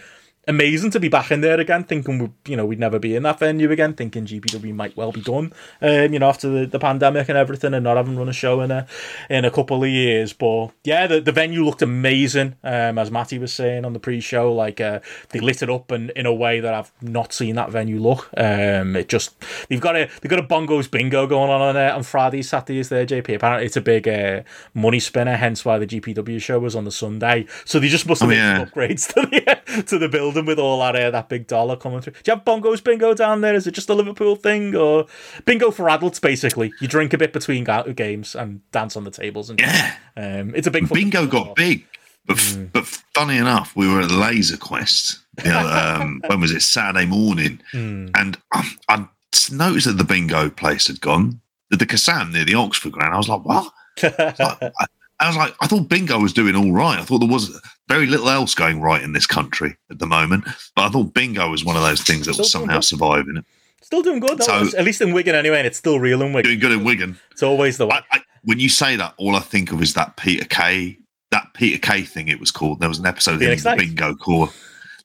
amazing 0.49 0.91
to 0.91 0.99
be 1.01 1.09
back 1.09 1.31
in 1.31 1.41
there 1.41 1.61
again, 1.61 1.85
thinking 1.85 2.19
we, 2.19 2.31
you 2.51 2.57
know 2.57 2.67
we'd 2.67 2.79
never 2.81 2.99
be 2.99 3.15
in 3.15 3.23
that 3.23 3.39
venue 3.39 3.71
again, 3.71 3.95
thinking 3.95 4.27
GPW 4.27 4.75
might 4.75 4.97
well 4.97 5.13
be 5.13 5.21
done, 5.21 5.53
um, 5.81 6.13
you 6.13 6.19
know 6.19 6.29
after 6.29 6.49
the, 6.49 6.67
the 6.67 6.79
pandemic 6.79 7.29
and 7.29 7.39
everything, 7.39 7.75
and 7.75 7.85
not 7.85 7.97
having 7.97 8.17
run 8.17 8.29
a 8.29 8.33
show 8.33 8.61
in 8.61 8.71
a 8.71 8.87
in 9.31 9.45
a 9.45 9.51
couple 9.51 9.83
of 9.85 9.89
years. 9.91 10.33
But 10.33 10.69
yeah, 10.85 11.07
the, 11.07 11.21
the 11.21 11.33
venue 11.33 11.65
looked 11.65 11.83
amazing, 11.83 12.57
um, 12.65 12.99
as 12.99 13.11
Matty 13.11 13.39
was 13.39 13.53
saying 13.53 13.85
on 13.85 13.93
the 13.93 14.01
pre-show. 14.01 14.53
Like 14.53 14.81
uh, 14.81 15.01
they 15.31 15.41
lit 15.41 15.63
it 15.63 15.71
up 15.71 15.93
in, 15.93 16.11
in 16.17 16.27
a 16.27 16.33
way 16.35 16.61
that 16.61 16.75
I've 16.75 16.93
not 17.01 17.33
seen 17.33 17.55
that 17.57 17.71
venue 17.71 18.01
look. 18.01 18.29
Um, 18.37 18.97
it 18.97 19.09
just 19.09 19.35
they've 19.69 19.81
got 19.81 19.97
a 19.97 20.09
they've 20.21 20.31
got 20.31 20.41
a 20.41 20.43
bongos 20.43 20.91
bingo 20.91 21.27
going 21.27 21.51
on 21.51 21.61
on, 21.61 21.77
uh, 21.77 21.95
on 21.95 22.03
Fridays, 22.03 22.49
Saturdays. 22.49 22.89
There, 22.89 23.07
JP. 23.07 23.37
Apparently, 23.37 23.67
it's 23.67 23.77
a 23.77 23.81
big 23.81 24.09
uh, 24.09 24.43
money 24.75 24.99
spinner. 25.01 25.37
Hence 25.37 25.65
why 25.65 25.79
the 25.79 25.87
GPW 25.87 26.41
show 26.41 26.59
was 26.59 26.75
on 26.75 26.85
the 26.85 26.91
Sunday. 26.91 27.47
So 27.65 27.79
they 27.79 27.89
just 27.89 28.07
must 28.09 28.21
have 28.23 28.29
Oh, 28.29 28.31
made 28.33 28.39
yeah. 28.39 28.59
some 28.59 28.67
upgrades 28.69 29.15
to 29.15 29.21
the 29.27 29.83
to 29.87 29.99
the 29.99 30.09
building 30.09 30.32
with 30.35 30.59
all 30.59 30.81
that 30.81 30.97
uh, 30.97 31.11
that 31.11 31.29
big 31.29 31.47
dollar 31.47 31.77
coming 31.77 32.01
through. 32.01 32.15
Do 32.15 32.31
you 32.31 32.35
have 32.37 32.45
bongos 32.45 32.83
bingo 32.83 33.15
down 33.15 33.41
there? 33.41 33.55
Is 33.55 33.67
it 33.67 33.73
just 33.75 33.89
a 33.91 33.95
Liverpool 33.95 34.37
thing 34.37 34.75
or 34.75 35.07
bingo 35.45 35.71
for 35.71 35.89
adults? 35.91 36.19
Basically, 36.19 36.73
you 36.81 36.89
drink 36.89 37.13
a 37.13 37.19
bit 37.19 37.33
between 37.33 37.65
ga- 37.65 37.93
games 37.93 38.35
and 38.35 38.61
dance 38.73 38.97
on 38.97 39.05
the 39.05 39.11
tables. 39.11 39.51
And 39.51 39.61
Yeah. 39.61 39.95
um, 40.17 40.55
it's 40.55 40.67
a 40.67 40.71
big 40.71 40.89
Bingo 40.89 41.27
got 41.27 41.55
big, 41.57 41.87
but 42.27 42.37
Mm. 42.39 42.73
but 42.73 42.87
funny 43.15 43.37
enough, 43.37 43.75
we 43.77 43.87
were 43.89 44.01
at 44.01 44.11
Laser 44.11 44.57
Quest. 44.57 45.19
You 45.45 45.51
know, 45.51 45.67
um, 46.01 46.21
when 46.27 46.41
was 46.41 46.51
it? 46.53 46.63
Saturday 46.63 47.07
morning, 47.07 47.61
Mm. 47.73 48.11
and 48.15 48.37
um, 48.55 48.79
I 48.89 49.07
noticed 49.51 49.87
that 49.87 49.97
the 49.99 50.05
bingo 50.05 50.51
place 50.51 50.87
had 50.89 51.01
gone. 51.01 51.41
The, 51.71 51.77
the 51.79 51.87
Kassam 51.87 52.33
near 52.33 52.45
the 52.45 52.55
Oxford 52.55 52.93
ground. 52.93 53.15
I 53.15 53.17
was 53.17 53.29
like, 53.29 53.45
what? 53.45 53.73
I, 54.03 54.87
I 55.23 55.29
was 55.29 55.37
like, 55.37 55.55
I 55.61 55.67
thought 55.67 55.89
bingo 55.89 56.19
was 56.19 56.33
doing 56.33 56.57
all 56.57 56.73
right. 56.73 56.99
I 56.99 57.03
thought 57.05 57.19
there 57.21 57.29
was 57.29 57.61
very 57.89 58.07
little 58.07 58.29
else 58.29 58.55
going 58.55 58.81
right 58.81 59.03
in 59.03 59.13
this 59.13 59.27
country 59.27 59.77
at 59.91 59.99
the 59.99 60.07
moment. 60.07 60.45
But 60.77 60.87
I 60.87 60.89
thought 60.89 61.15
bingo 61.15 61.49
was 61.51 61.65
one 61.65 61.77
of 61.77 61.83
those 61.83 62.03
things 62.03 62.27
that 62.27 62.37
was 62.37 62.49
Still 62.49 62.61
doing 62.61 62.69
somehow 62.71 62.81
surviving 62.81 63.37
it. 63.39 63.45
Still 63.83 64.03
doing 64.03 64.21
good, 64.21 64.39
though. 64.39 64.65
So- 64.67 64.79
at 64.79 64.85
least 64.85 65.01
in 65.01 65.13
Wigan 65.13 65.35
anyway, 65.35 65.59
and 65.59 65.67
it's 65.67 65.79
still 65.79 66.01
real 66.01 66.23
in 66.23 66.33
Wigan. 66.33 66.49
Doing 66.51 66.61
good 66.61 66.73
in 66.73 66.85
Wigan. 66.85 67.19
It's 67.31 67.43
always 67.43 67.77
the 67.79 67.87
way. 67.87 68.01
I, 68.11 68.19
I, 68.19 68.21
when 68.43 68.59
you 68.59 68.69
say 68.69 68.97
that, 68.97 69.15
all 69.17 69.37
I 69.37 69.41
think 69.41 69.71
of 69.73 69.81
is 69.83 69.95
that 69.95 70.17
Peter 70.17 70.45
Kay, 70.45 70.99
that 71.31 71.49
Peter 71.55 71.79
Kay 71.79 72.03
thing. 72.03 72.29
It 72.29 72.41
was 72.41 72.51
called. 72.51 72.81
There 72.81 72.89
was 72.89 72.99
an 72.99 73.07
episode 73.07 73.35
of 73.35 73.41
Phoenix 73.41 73.65
in 73.65 73.77
the 73.77 73.85
bingo 73.85 74.15
core. 74.15 74.49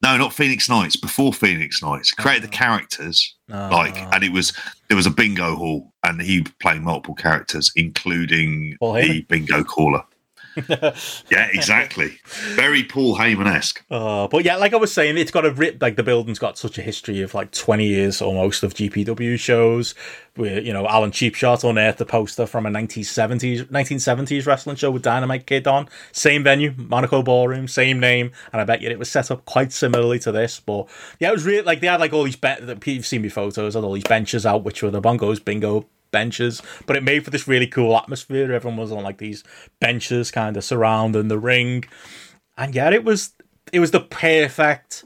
No, 0.04 0.16
not 0.16 0.32
Phoenix 0.34 0.70
Nights. 0.70 0.96
Before 0.96 1.34
Phoenix 1.34 1.82
Nights, 1.82 2.12
created 2.12 2.44
the 2.44 2.48
Oh. 2.56 2.58
characters 2.58 3.36
Ah. 3.52 3.70
like, 3.72 3.98
and 3.98 4.24
it 4.24 4.32
was 4.32 4.54
there 4.90 4.96
was 4.98 5.08
a 5.08 5.12
bingo 5.12 5.56
hall, 5.56 5.92
and 6.08 6.22
he 6.22 6.44
played 6.62 6.82
multiple 6.82 7.16
characters, 7.16 7.72
including 7.76 8.78
the 8.82 9.26
bingo 9.28 9.64
caller. 9.64 10.04
Yeah, 11.30 11.48
exactly. 11.52 12.18
Very 12.56 12.84
Paul 12.84 13.16
Heyman 13.16 13.48
esque. 13.48 13.84
Uh, 13.92 14.28
but 14.28 14.44
yeah, 14.44 14.56
like 14.56 14.74
I 14.74 14.78
was 14.78 14.92
saying, 14.92 15.18
it's 15.18 15.32
got 15.32 15.46
a 15.46 15.52
rip. 15.52 15.82
Like 15.82 15.96
the 15.96 16.04
building's 16.04 16.40
got 16.40 16.58
such 16.58 16.78
a 16.78 16.82
history 16.82 17.22
of 17.22 17.34
like 17.34 17.52
twenty 17.52 17.88
years 17.88 18.22
almost 18.22 18.64
of 18.64 18.74
GPW 18.74 19.38
shows. 19.38 19.94
Where 20.36 20.60
you 20.60 20.74
know 20.74 20.88
Alan 20.88 21.12
Cheapshot 21.12 21.68
unearthed 21.68 22.00
the 22.00 22.06
poster 22.06 22.46
from 22.48 22.66
a 22.66 22.70
nineteen 22.70 23.04
seventies 23.04 23.70
nineteen 23.70 24.00
seventies 24.00 24.46
wrestling 24.48 24.78
show 24.78 24.90
with 24.90 25.04
Dynamite 25.04 25.46
Kid 25.46 25.68
on 25.68 25.90
same 26.12 26.44
venue, 26.44 26.74
Monaco 26.76 27.22
Ballroom, 27.22 27.68
same 27.68 28.00
name, 28.00 28.32
and 28.52 28.62
I 28.62 28.64
bet 28.64 28.82
you 28.82 28.90
it 28.90 29.00
was 29.00 29.12
set 29.12 29.30
up 29.30 29.46
quite 29.46 29.72
similarly 29.72 30.20
to 30.20 30.32
this. 30.32 30.60
But 30.60 30.88
yeah, 31.20 31.30
it 31.30 31.34
was 31.34 31.46
really 31.46 31.64
like 31.64 31.82
they 31.82 31.88
had 31.88 32.00
like 32.00 32.14
all 32.14 32.24
these 32.24 32.36
be- 32.36 32.56
that 32.60 32.88
you've 32.88 33.06
seen 33.06 33.22
me 33.22 33.30
photos 33.30 33.76
had 33.76 33.84
all 33.84 33.94
these 33.94 34.04
benches 34.04 34.46
out, 34.46 34.64
which 34.64 34.82
were 34.82 34.92
the 34.92 35.02
bongos 35.02 35.44
bingo 35.44 35.86
benches, 36.12 36.62
but 36.86 36.96
it 36.96 37.04
made 37.04 37.24
for 37.24 37.32
this 37.32 37.48
really 37.48 37.68
cool 37.68 37.96
atmosphere. 37.96 38.52
Everyone 38.52 38.78
was 38.78 38.92
on 38.92 39.04
like 39.04 39.18
these 39.18 39.44
benches, 39.80 40.32
kind 40.32 40.58
of 40.58 40.64
surrounding 40.64 41.28
the 41.28 41.40
ring 41.40 41.86
and 42.58 42.74
yeah, 42.74 42.90
it 42.90 43.04
was 43.04 43.34
it 43.72 43.80
was 43.80 43.92
the 43.92 44.00
perfect 44.00 45.04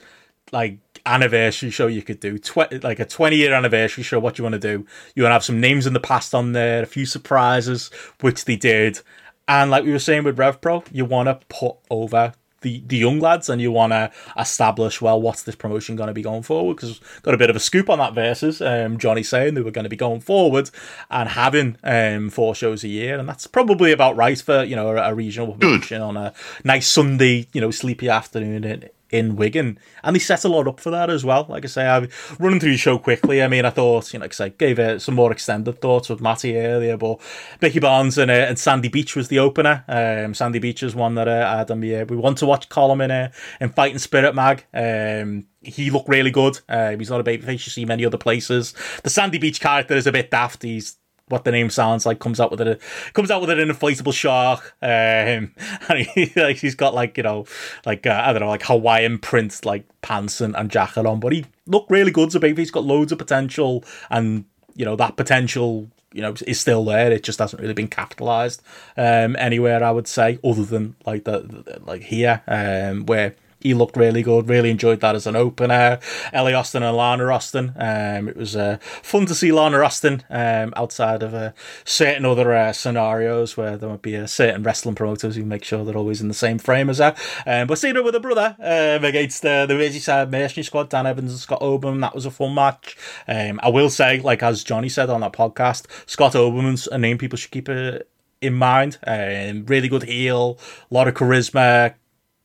like 0.51 0.79
anniversary 1.05 1.69
show 1.69 1.87
you 1.87 2.01
could 2.01 2.19
do. 2.19 2.37
Tw- 2.37 2.83
like 2.83 2.99
a 2.99 3.05
twenty 3.05 3.35
year 3.35 3.53
anniversary 3.53 4.03
show. 4.03 4.19
What 4.19 4.37
you 4.37 4.43
want 4.43 4.53
to 4.53 4.59
do? 4.59 4.85
You 5.15 5.23
want 5.23 5.31
to 5.31 5.33
have 5.33 5.43
some 5.43 5.59
names 5.59 5.85
in 5.85 5.93
the 5.93 5.99
past 5.99 6.33
on 6.33 6.53
there, 6.53 6.81
a 6.81 6.87
few 6.87 7.05
surprises, 7.05 7.91
which 8.21 8.45
they 8.45 8.55
did, 8.55 9.01
and 9.47 9.69
like 9.69 9.83
we 9.83 9.91
were 9.91 9.99
saying 9.99 10.23
with 10.23 10.39
Rev 10.39 10.61
Pro, 10.61 10.83
you 10.91 11.05
want 11.05 11.27
to 11.27 11.45
put 11.47 11.75
over. 11.89 12.33
The, 12.61 12.83
the 12.85 12.97
young 12.97 13.19
lads 13.19 13.49
and 13.49 13.61
you 13.61 13.71
want 13.71 13.91
to 13.91 14.11
establish 14.37 15.01
well 15.01 15.21
what's 15.21 15.43
this 15.43 15.55
promotion 15.55 15.95
going 15.95 16.07
to 16.07 16.13
be 16.13 16.21
going 16.21 16.43
forward? 16.43 16.75
Because 16.75 16.99
got 17.23 17.33
a 17.33 17.37
bit 17.37 17.49
of 17.49 17.55
a 17.55 17.59
scoop 17.59 17.89
on 17.89 17.99
that 17.99 18.13
versus 18.13 18.61
um, 18.61 18.97
Johnny 18.97 19.23
saying 19.23 19.53
they 19.53 19.61
were 19.61 19.71
going 19.71 19.83
to 19.83 19.89
be 19.89 19.95
going 19.95 20.21
forward 20.21 20.69
and 21.09 21.29
having 21.29 21.77
um, 21.83 22.29
four 22.29 22.53
shows 22.55 22.83
a 22.83 22.87
year. 22.87 23.17
And 23.17 23.27
that's 23.27 23.47
probably 23.47 23.91
about 23.91 24.15
right 24.15 24.39
for 24.39 24.63
you 24.63 24.75
know 24.75 24.95
a, 24.95 25.11
a 25.11 25.15
regional 25.15 25.53
promotion 25.53 26.01
on 26.01 26.17
a 26.17 26.33
nice 26.63 26.87
Sunday 26.87 27.47
you 27.53 27.61
know 27.61 27.71
sleepy 27.71 28.09
afternoon 28.09 28.63
in, 28.63 28.89
in 29.11 29.35
Wigan, 29.35 29.77
and 30.03 30.15
they 30.15 30.19
set 30.19 30.43
a 30.43 30.49
lot 30.49 30.67
up 30.67 30.79
for 30.79 30.89
that 30.89 31.09
as 31.09 31.25
well. 31.25 31.45
Like 31.49 31.65
I 31.65 31.67
say, 31.67 31.87
I'm 31.87 32.09
running 32.39 32.59
through 32.59 32.71
the 32.71 32.77
show 32.77 32.97
quickly. 32.97 33.43
I 33.43 33.47
mean, 33.47 33.65
I 33.65 33.69
thought, 33.69 34.13
you 34.13 34.19
know, 34.19 34.25
like 34.25 34.39
I 34.39 34.49
gave 34.49 34.79
it 34.79 35.01
some 35.01 35.15
more 35.15 35.31
extended 35.31 35.81
thoughts 35.81 36.09
with 36.09 36.21
Matty 36.21 36.57
earlier, 36.57 36.97
but 36.97 37.19
Mickey 37.61 37.79
Barnes 37.79 38.17
and, 38.17 38.31
uh, 38.31 38.33
and 38.33 38.57
Sandy 38.57 38.87
Beach 38.87 39.15
was 39.15 39.27
the 39.27 39.39
opener. 39.39 39.83
Um, 39.87 40.33
Sandy 40.33 40.59
Beach 40.59 40.83
is 40.83 40.95
one 40.95 41.15
that 41.15 41.27
uh, 41.27 41.49
I 41.53 41.57
had 41.59 41.71
on 41.71 41.81
the, 41.81 41.97
uh, 41.97 42.05
we 42.05 42.15
want 42.15 42.37
to 42.39 42.45
watch 42.45 42.69
Colin 42.69 43.01
in, 43.01 43.11
uh, 43.11 43.31
in 43.59 43.69
Fighting 43.69 43.99
Spirit 43.99 44.35
Mag. 44.35 44.65
Um, 44.73 45.45
he 45.61 45.91
looked 45.91 46.09
really 46.09 46.31
good. 46.31 46.59
Uh, 46.67 46.95
he's 46.97 47.09
not 47.09 47.21
a 47.21 47.23
babyface 47.23 47.51
you 47.51 47.71
see 47.71 47.85
many 47.85 48.05
other 48.05 48.17
places. 48.17 48.73
The 49.03 49.09
Sandy 49.09 49.37
Beach 49.37 49.59
character 49.59 49.95
is 49.95 50.07
a 50.07 50.11
bit 50.11 50.31
daft. 50.31 50.63
He's 50.63 50.97
what 51.31 51.43
the 51.43 51.51
name 51.51 51.69
sounds 51.69 52.05
like 52.05 52.19
comes 52.19 52.39
out 52.39 52.51
with 52.51 52.61
it 52.61 52.81
comes 53.13 53.31
out 53.31 53.41
with 53.41 53.49
an 53.49 53.57
inflatable 53.57 54.13
shark. 54.13 54.75
Um 54.81 55.53
and 55.89 55.99
he, 56.13 56.31
like 56.35 56.57
he's 56.57 56.75
got 56.75 56.93
like 56.93 57.17
you 57.17 57.23
know 57.23 57.45
like 57.85 58.05
uh, 58.05 58.21
i 58.25 58.33
don't 58.33 58.41
know 58.41 58.49
like 58.49 58.63
hawaiian 58.63 59.17
prints 59.17 59.65
like 59.65 59.85
pants 60.01 60.41
and, 60.41 60.55
and 60.55 60.69
jacket 60.69 61.05
on 61.05 61.19
but 61.19 61.31
he 61.31 61.45
looked 61.65 61.91
really 61.91 62.11
good. 62.11 62.33
A 62.35 62.39
baby 62.39 62.61
he's 62.61 62.71
got 62.71 62.83
loads 62.83 63.11
of 63.11 63.17
potential 63.17 63.83
and 64.09 64.45
you 64.75 64.85
know 64.85 64.95
that 64.95 65.17
potential 65.17 65.89
you 66.13 66.21
know 66.21 66.33
is 66.45 66.59
still 66.59 66.83
there. 66.85 67.11
It 67.11 67.23
just 67.23 67.39
hasn't 67.39 67.61
really 67.61 67.73
been 67.73 67.87
capitalized 67.87 68.61
um 68.97 69.35
anywhere 69.37 69.83
i 69.83 69.91
would 69.91 70.07
say 70.07 70.39
other 70.43 70.63
than 70.63 70.95
like 71.05 71.23
the, 71.23 71.39
the 71.39 71.81
like 71.85 72.03
here 72.03 72.41
um 72.47 73.05
where 73.05 73.35
he 73.61 73.73
looked 73.73 73.97
really 73.97 74.23
good. 74.23 74.49
Really 74.49 74.71
enjoyed 74.71 75.01
that 75.01 75.15
as 75.15 75.27
an 75.27 75.35
opener. 75.35 75.99
Ellie 76.33 76.53
Austin 76.53 76.83
and 76.83 76.95
Lana 76.95 77.27
Austin. 77.27 77.73
Um, 77.75 78.27
it 78.27 78.37
was 78.37 78.55
uh, 78.55 78.77
fun 78.81 79.25
to 79.27 79.35
see 79.35 79.51
Lana 79.51 79.79
Austin 79.79 80.23
um, 80.29 80.73
outside 80.75 81.23
of 81.23 81.33
uh, 81.33 81.51
certain 81.83 82.25
other 82.25 82.53
uh, 82.53 82.73
scenarios 82.73 83.57
where 83.57 83.77
there 83.77 83.89
might 83.89 84.01
be 84.01 84.15
a 84.15 84.27
certain 84.27 84.63
wrestling 84.63 84.95
promoters 84.95 85.35
who 85.35 85.43
make 85.43 85.63
sure 85.63 85.83
they're 85.83 85.97
always 85.97 86.21
in 86.21 86.27
the 86.27 86.33
same 86.33 86.57
frame 86.57 86.89
as 86.89 86.99
her. 86.99 87.15
Um, 87.45 87.67
but 87.67 87.77
seeing 87.77 87.95
her 87.95 88.03
with 88.03 88.13
her 88.13 88.19
brother 88.19 88.55
um, 88.59 89.05
against 89.05 89.45
uh, 89.45 89.65
the 89.65 89.73
Merseyside 89.73 90.29
Mercenary 90.29 90.63
Squad, 90.63 90.89
Dan 90.89 91.05
Evans 91.05 91.31
and 91.31 91.39
Scott 91.39 91.61
Oberman, 91.61 92.01
that 92.01 92.15
was 92.15 92.25
a 92.25 92.31
fun 92.31 92.53
match. 92.53 92.97
Um, 93.27 93.59
I 93.63 93.69
will 93.69 93.89
say, 93.89 94.19
like 94.19 94.43
as 94.43 94.63
Johnny 94.63 94.89
said 94.89 95.09
on 95.09 95.21
that 95.21 95.33
podcast, 95.33 95.85
Scott 96.09 96.33
Oberman's 96.33 96.87
a 96.87 96.97
name 96.97 97.17
people 97.17 97.37
should 97.37 97.51
keep 97.51 97.69
uh, 97.69 97.99
in 98.41 98.55
mind. 98.55 98.97
Um, 99.05 99.65
really 99.67 99.87
good 99.87 100.03
heel, 100.03 100.59
a 100.89 100.93
lot 100.93 101.07
of 101.07 101.13
charisma, 101.13 101.93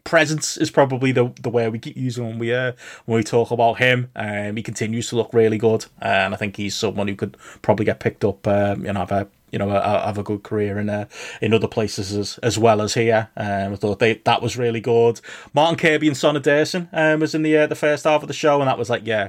presence 0.06 0.56
is 0.56 0.70
probably 0.70 1.12
the 1.12 1.32
the 1.40 1.50
way 1.50 1.68
we 1.68 1.78
keep 1.78 1.96
using 1.96 2.26
when 2.26 2.38
we 2.38 2.54
uh, 2.54 2.72
when 3.04 3.16
we 3.16 3.22
talk 3.22 3.50
about 3.50 3.78
him. 3.78 4.10
Um, 4.16 4.56
he 4.56 4.62
continues 4.62 5.08
to 5.10 5.16
look 5.16 5.34
really 5.34 5.58
good, 5.58 5.86
and 6.00 6.32
I 6.32 6.36
think 6.36 6.56
he's 6.56 6.74
someone 6.74 7.08
who 7.08 7.16
could 7.16 7.36
probably 7.62 7.84
get 7.84 8.00
picked 8.00 8.24
up. 8.24 8.46
Um, 8.46 8.86
and 8.86 8.96
have 8.96 9.12
a 9.12 9.28
you 9.50 9.58
know 9.58 9.70
a, 9.70 10.06
have 10.06 10.18
a 10.18 10.22
good 10.22 10.42
career 10.42 10.78
in 10.78 10.88
uh, 10.88 11.06
in 11.40 11.52
other 11.52 11.68
places 11.68 12.14
as 12.14 12.38
as 12.38 12.58
well 12.58 12.80
as 12.80 12.94
here. 12.94 13.28
Um, 13.36 13.72
I 13.72 13.76
thought 13.76 13.98
they, 13.98 14.14
that 14.14 14.42
was 14.42 14.56
really 14.56 14.80
good. 14.80 15.20
Martin 15.52 15.76
Kirby 15.76 16.08
and 16.08 16.16
Sonna 16.16 16.40
Derson 16.40 16.88
um, 16.92 17.20
was 17.20 17.34
in 17.34 17.42
the 17.42 17.56
uh, 17.56 17.66
the 17.66 17.74
first 17.74 18.04
half 18.04 18.22
of 18.22 18.28
the 18.28 18.34
show, 18.34 18.60
and 18.60 18.68
that 18.68 18.78
was 18.78 18.90
like 18.90 19.06
yeah, 19.06 19.28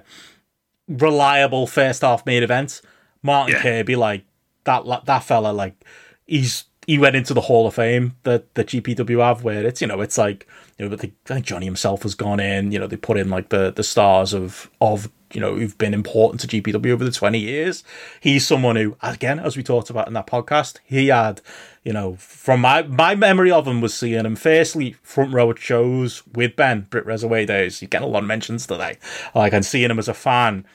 reliable 0.88 1.68
first 1.68 2.02
half 2.02 2.26
main 2.26 2.44
event. 2.44 2.82
Martin 3.22 3.56
Yeah. 3.56 3.62
Kirby 3.62 3.96
like 3.96 4.26
that 4.64 5.06
that 5.06 5.24
fella 5.24 5.52
like 5.52 5.84
he's 6.26 6.66
he 6.88 6.98
went 6.98 7.18
into 7.18 7.34
the 7.34 7.42
Hall 7.42 7.68
of 7.68 7.76
Fame 7.76 8.16
that 8.24 8.56
the 8.56 8.64
GPW 8.64 9.22
have, 9.22 9.44
where 9.44 9.66
it's 9.66 9.82
you 9.82 9.88
know 9.88 10.00
it's 10.00 10.18
like 10.18 10.48
you 10.78 10.88
know, 10.88 10.96
I 10.96 10.98
think 10.98 11.46
Johnny 11.46 11.66
himself 11.66 12.04
has 12.04 12.16
gone 12.16 12.40
in. 12.40 12.72
You 12.72 12.80
know, 12.80 12.88
they 12.88 12.96
put 12.96 13.18
in 13.18 13.30
like 13.30 13.50
the 13.50 13.72
the 13.72 13.84
stars 13.84 14.34
of 14.34 14.72
of 14.80 15.12
you 15.34 15.42
know 15.42 15.56
who've 15.56 15.78
been 15.78 15.94
important 15.94 16.40
to 16.42 16.48
GPW 16.48 16.92
over 16.92 17.04
the 17.04 17.12
twenty 17.12 17.40
years. 17.40 17.84
He's 18.22 18.48
someone 18.48 18.78
who, 18.78 18.96
again, 19.02 19.38
as 19.38 19.58
we 19.58 19.64
talked 19.64 19.90
about 19.90 20.08
in 20.08 20.14
that 20.14 20.28
podcast, 20.28 20.78
he 20.86 21.08
had 21.08 21.42
you 21.84 21.92
know 21.92 22.16
from 22.16 22.62
my 22.62 22.84
my 22.84 23.16
memory 23.16 23.52
of 23.52 23.68
him 23.68 23.82
was 23.82 23.94
seeing 23.94 24.26
him 24.26 24.38
firstly 24.38 24.96
front 25.04 25.34
row 25.34 25.52
at 25.52 25.60
shows 25.60 26.26
with 26.34 26.56
Ben 26.56 26.88
Brit 26.90 27.06
Reserway 27.06 27.46
days. 27.46 27.82
He's 27.82 27.90
get 27.90 28.02
a 28.02 28.08
lot 28.08 28.24
of 28.24 28.28
mentions 28.28 28.66
today. 28.66 28.98
Like 29.36 29.52
and 29.52 29.66
seeing 29.66 29.92
him 29.92 30.00
as 30.00 30.08
a 30.08 30.14
fan 30.14 30.66